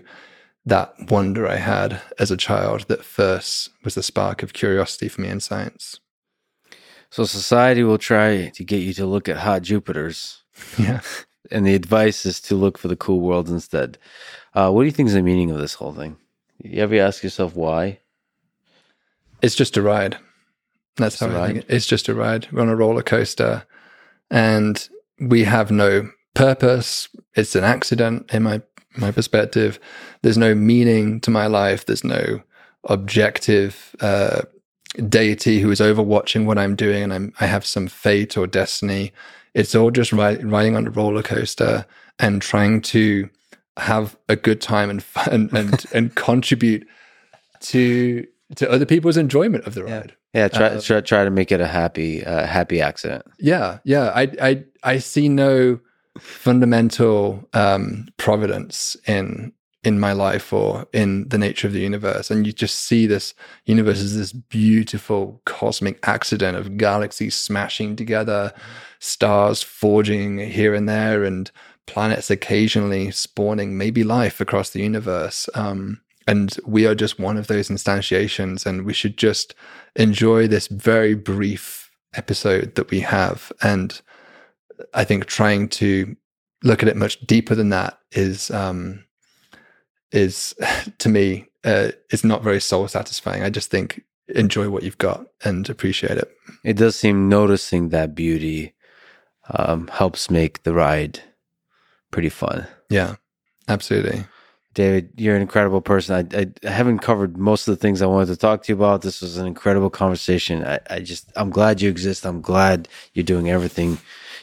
that 0.65 0.93
wonder 1.09 1.47
I 1.47 1.55
had 1.55 2.01
as 2.19 2.29
a 2.29 2.37
child 2.37 2.81
that 2.89 3.03
first 3.03 3.69
was 3.83 3.95
the 3.95 4.03
spark 4.03 4.43
of 4.43 4.53
curiosity 4.53 5.07
for 5.07 5.21
me 5.21 5.29
in 5.29 5.39
science. 5.39 5.99
So 7.09 7.23
society 7.25 7.83
will 7.83 7.97
try 7.97 8.49
to 8.49 8.63
get 8.63 8.77
you 8.77 8.93
to 8.95 9.05
look 9.05 9.29
at 9.29 9.37
hot 9.37 9.61
Jupiters. 9.61 10.43
Yeah 10.77 11.01
and 11.51 11.65
the 11.65 11.75
advice 11.75 12.25
is 12.25 12.39
to 12.41 12.55
look 12.55 12.77
for 12.77 12.87
the 12.87 12.95
cool 12.95 13.19
worlds 13.19 13.51
instead. 13.51 13.97
Uh, 14.53 14.71
what 14.71 14.81
do 14.81 14.85
you 14.85 14.91
think 14.91 15.07
is 15.07 15.13
the 15.13 15.21
meaning 15.21 15.51
of 15.51 15.59
this 15.59 15.75
whole 15.75 15.93
thing? 15.93 16.17
You 16.63 16.81
ever 16.81 16.95
ask 16.95 17.23
yourself 17.23 17.55
why? 17.55 17.99
It's 19.41 19.55
just 19.55 19.77
a 19.77 19.81
ride. 19.81 20.17
That's 20.95 21.19
just 21.19 21.31
how 21.31 21.43
I 21.43 21.47
think 21.47 21.59
it. 21.59 21.65
It's 21.69 21.85
just 21.85 22.07
a 22.07 22.15
ride. 22.15 22.47
We're 22.51 22.61
on 22.61 22.69
a 22.69 22.75
roller 22.75 23.03
coaster. 23.03 23.63
and 24.31 24.87
we 25.19 25.43
have 25.43 25.71
no 25.71 26.09
purpose. 26.33 27.07
It's 27.35 27.55
an 27.55 27.63
accident 27.63 28.31
in 28.33 28.43
my 28.43 28.61
my 28.95 29.11
perspective. 29.11 29.79
There's 30.23 30.39
no 30.39 30.55
meaning 30.55 31.21
to 31.21 31.31
my 31.31 31.45
life. 31.45 31.85
There's 31.85 32.03
no 32.03 32.41
objective 32.85 33.95
uh, 33.99 34.41
deity 35.09 35.59
who 35.59 35.71
is 35.71 35.79
overwatching 35.79 36.45
what 36.45 36.57
I'm 36.57 36.75
doing, 36.75 37.03
and 37.03 37.13
I'm, 37.13 37.33
I 37.39 37.45
have 37.45 37.65
some 37.65 37.87
fate 37.87 38.37
or 38.37 38.47
destiny. 38.47 39.13
It's 39.53 39.75
all 39.75 39.91
just 39.91 40.11
riding 40.11 40.75
on 40.75 40.87
a 40.87 40.91
roller 40.91 41.23
coaster 41.23 41.85
and 42.19 42.41
trying 42.41 42.81
to 42.81 43.29
have 43.77 44.17
a 44.27 44.35
good 44.35 44.59
time 44.61 44.89
and 44.89 45.03
fun 45.03 45.49
and 45.53 45.85
and 45.93 46.15
contribute 46.15 46.87
to 47.61 48.25
to 48.55 48.69
other 48.71 48.85
people's 48.85 49.17
enjoyment 49.17 49.65
of 49.65 49.73
the 49.73 49.83
ride. 49.83 50.15
Yeah, 50.33 50.41
yeah 50.41 50.47
try, 50.47 50.67
um, 50.67 50.81
try 50.81 51.01
try 51.01 51.23
to 51.23 51.31
make 51.31 51.51
it 51.51 51.61
a 51.61 51.67
happy 51.67 52.25
uh, 52.25 52.45
happy 52.45 52.81
accident. 52.81 53.25
Yeah, 53.39 53.79
yeah. 53.83 54.11
I 54.15 54.31
I 54.41 54.63
I 54.83 54.97
see 54.99 55.29
no 55.29 55.79
fundamental 56.19 57.47
um, 57.53 58.07
providence 58.17 58.97
in 59.05 59.53
in 59.83 59.99
my 59.99 60.11
life 60.11 60.51
or 60.51 60.87
in 60.91 61.29
the 61.29 61.37
nature 61.37 61.67
of 61.67 61.73
the 61.73 61.79
universe, 61.79 62.31
and 62.31 62.45
you 62.45 62.53
just 62.53 62.75
see 62.75 63.05
this 63.05 63.33
universe 63.65 64.01
as 64.01 64.17
this 64.17 64.33
beautiful 64.33 65.41
cosmic 65.45 65.99
accident 66.07 66.57
of 66.57 66.77
galaxies 66.77 67.35
smashing 67.35 67.95
together, 67.95 68.51
stars 68.99 69.61
forging 69.61 70.39
here 70.39 70.73
and 70.73 70.89
there, 70.89 71.23
and 71.23 71.51
planets 71.85 72.29
occasionally 72.29 73.11
spawning 73.11 73.77
maybe 73.77 74.03
life 74.03 74.41
across 74.41 74.71
the 74.71 74.81
universe. 74.81 75.47
Um, 75.53 76.01
and 76.27 76.57
we 76.65 76.85
are 76.85 76.95
just 76.95 77.19
one 77.19 77.37
of 77.37 77.47
those 77.47 77.69
instantiations, 77.69 78.65
and 78.65 78.85
we 78.85 78.93
should 78.93 79.17
just 79.17 79.55
enjoy 79.95 80.47
this 80.47 80.67
very 80.67 81.15
brief 81.15 81.89
episode 82.15 82.75
that 82.75 82.89
we 82.89 82.99
have. 82.99 83.51
And 83.61 84.01
I 84.93 85.05
think 85.05 85.25
trying 85.27 85.69
to 85.69 86.15
look 86.63 86.83
at 86.83 86.89
it 86.89 86.97
much 86.97 87.21
deeper 87.21 87.55
than 87.55 87.69
that 87.69 87.99
is 88.11 88.51
um, 88.51 89.05
is 90.11 90.55
to 90.97 91.09
me 91.09 91.47
uh, 91.63 91.91
is 92.11 92.23
not 92.23 92.43
very 92.43 92.61
soul 92.61 92.87
satisfying. 92.87 93.43
I 93.43 93.49
just 93.49 93.69
think 93.69 94.03
enjoy 94.29 94.69
what 94.69 94.83
you've 94.83 94.97
got 94.97 95.25
and 95.43 95.69
appreciate 95.69 96.17
it. 96.17 96.31
It 96.63 96.77
does 96.77 96.95
seem 96.95 97.29
noticing 97.29 97.89
that 97.89 98.15
beauty 98.15 98.73
um, 99.49 99.87
helps 99.87 100.29
make 100.29 100.63
the 100.63 100.73
ride 100.73 101.21
pretty 102.11 102.29
fun. 102.29 102.67
Yeah, 102.89 103.15
absolutely. 103.67 104.25
David, 104.73 105.09
you're 105.17 105.35
an 105.35 105.41
incredible 105.41 105.81
person. 105.81 106.29
I, 106.33 106.47
I, 106.63 106.69
haven't 106.69 106.99
covered 106.99 107.35
most 107.35 107.67
of 107.67 107.71
the 107.71 107.81
things 107.81 108.01
I 108.01 108.05
wanted 108.05 108.27
to 108.27 108.37
talk 108.37 108.61
to 108.63 108.71
you 108.71 108.75
about. 108.75 109.01
This 109.01 109.21
was 109.21 109.37
an 109.37 109.47
incredible 109.47 109.89
conversation. 109.89 110.63
I, 110.63 110.79
I 110.89 110.99
just, 110.99 111.31
I'm 111.35 111.49
glad 111.49 111.81
you 111.81 111.89
exist. 111.89 112.25
I'm 112.25 112.41
glad 112.41 112.87
you're 113.13 113.23
doing 113.23 113.49
everything 113.49 113.97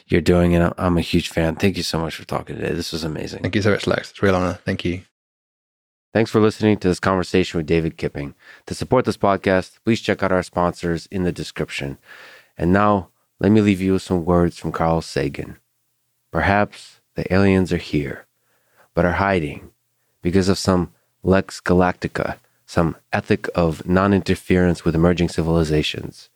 you're 0.07 0.21
doing, 0.21 0.53
and 0.53 0.73
I'm 0.77 0.97
a 0.97 1.01
huge 1.01 1.29
fan. 1.29 1.55
Thank 1.55 1.77
you 1.77 1.83
so 1.83 1.99
much 1.99 2.15
for 2.15 2.25
talking 2.25 2.57
today. 2.57 2.73
This 2.73 2.91
was 2.91 3.05
amazing. 3.05 3.43
Thank 3.43 3.55
you 3.55 3.61
so 3.61 3.71
much, 3.71 3.87
Lex. 3.87 4.11
It's 4.11 4.21
a 4.21 4.25
real 4.25 4.35
honor. 4.35 4.59
Thank 4.65 4.83
you. 4.83 5.03
Thanks 6.15 6.31
for 6.31 6.39
listening 6.39 6.77
to 6.77 6.87
this 6.87 7.01
conversation 7.01 7.57
with 7.57 7.67
David 7.67 7.97
Kipping. 7.97 8.35
To 8.67 8.73
support 8.73 9.03
this 9.03 9.17
podcast, 9.17 9.79
please 9.83 9.99
check 9.99 10.23
out 10.23 10.31
our 10.31 10.43
sponsors 10.43 11.07
in 11.07 11.23
the 11.23 11.31
description. 11.33 11.97
And 12.57 12.71
now, 12.71 13.09
let 13.41 13.51
me 13.51 13.59
leave 13.59 13.81
you 13.81 13.91
with 13.91 14.01
some 14.01 14.23
words 14.23 14.57
from 14.57 14.71
Carl 14.71 15.01
Sagan. 15.01 15.57
Perhaps 16.31 17.01
the 17.15 17.33
aliens 17.33 17.73
are 17.73 17.77
here, 17.93 18.27
but 18.93 19.03
are 19.03 19.19
hiding 19.19 19.71
because 20.21 20.47
of 20.47 20.57
some 20.57 20.93
lex 21.21 21.59
galactica, 21.59 22.37
some 22.65 22.95
ethic 23.11 23.49
of 23.53 23.85
non 23.85 24.13
interference 24.13 24.85
with 24.85 24.95
emerging 24.95 25.27
civilizations. 25.27 26.29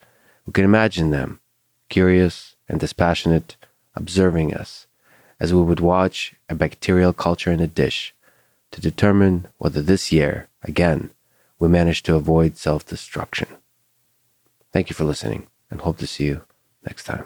We 0.46 0.52
can 0.52 0.66
imagine 0.66 1.12
them, 1.12 1.40
curious 1.88 2.58
and 2.68 2.82
dispassionate, 2.82 3.56
observing 3.96 4.54
us 4.54 4.88
as 5.40 5.54
we 5.54 5.62
would 5.62 5.80
watch 5.80 6.36
a 6.50 6.54
bacterial 6.54 7.14
culture 7.14 7.54
in 7.54 7.62
a 7.62 7.68
dish 7.68 8.14
to 8.72 8.82
determine 8.82 9.48
whether 9.58 9.82
this 9.82 10.12
year, 10.12 10.50
again, 10.64 11.12
we 11.58 11.68
manage 11.68 12.04
to 12.04 12.16
avoid 12.16 12.58
self 12.58 12.86
destruction. 12.86 13.48
Thank 14.72 14.90
you 14.90 14.94
for 14.94 15.04
listening 15.04 15.48
and 15.70 15.82
hope 15.82 15.98
to 16.00 16.08
see 16.08 16.26
you 16.26 16.44
next 16.86 17.04
time. 17.04 17.26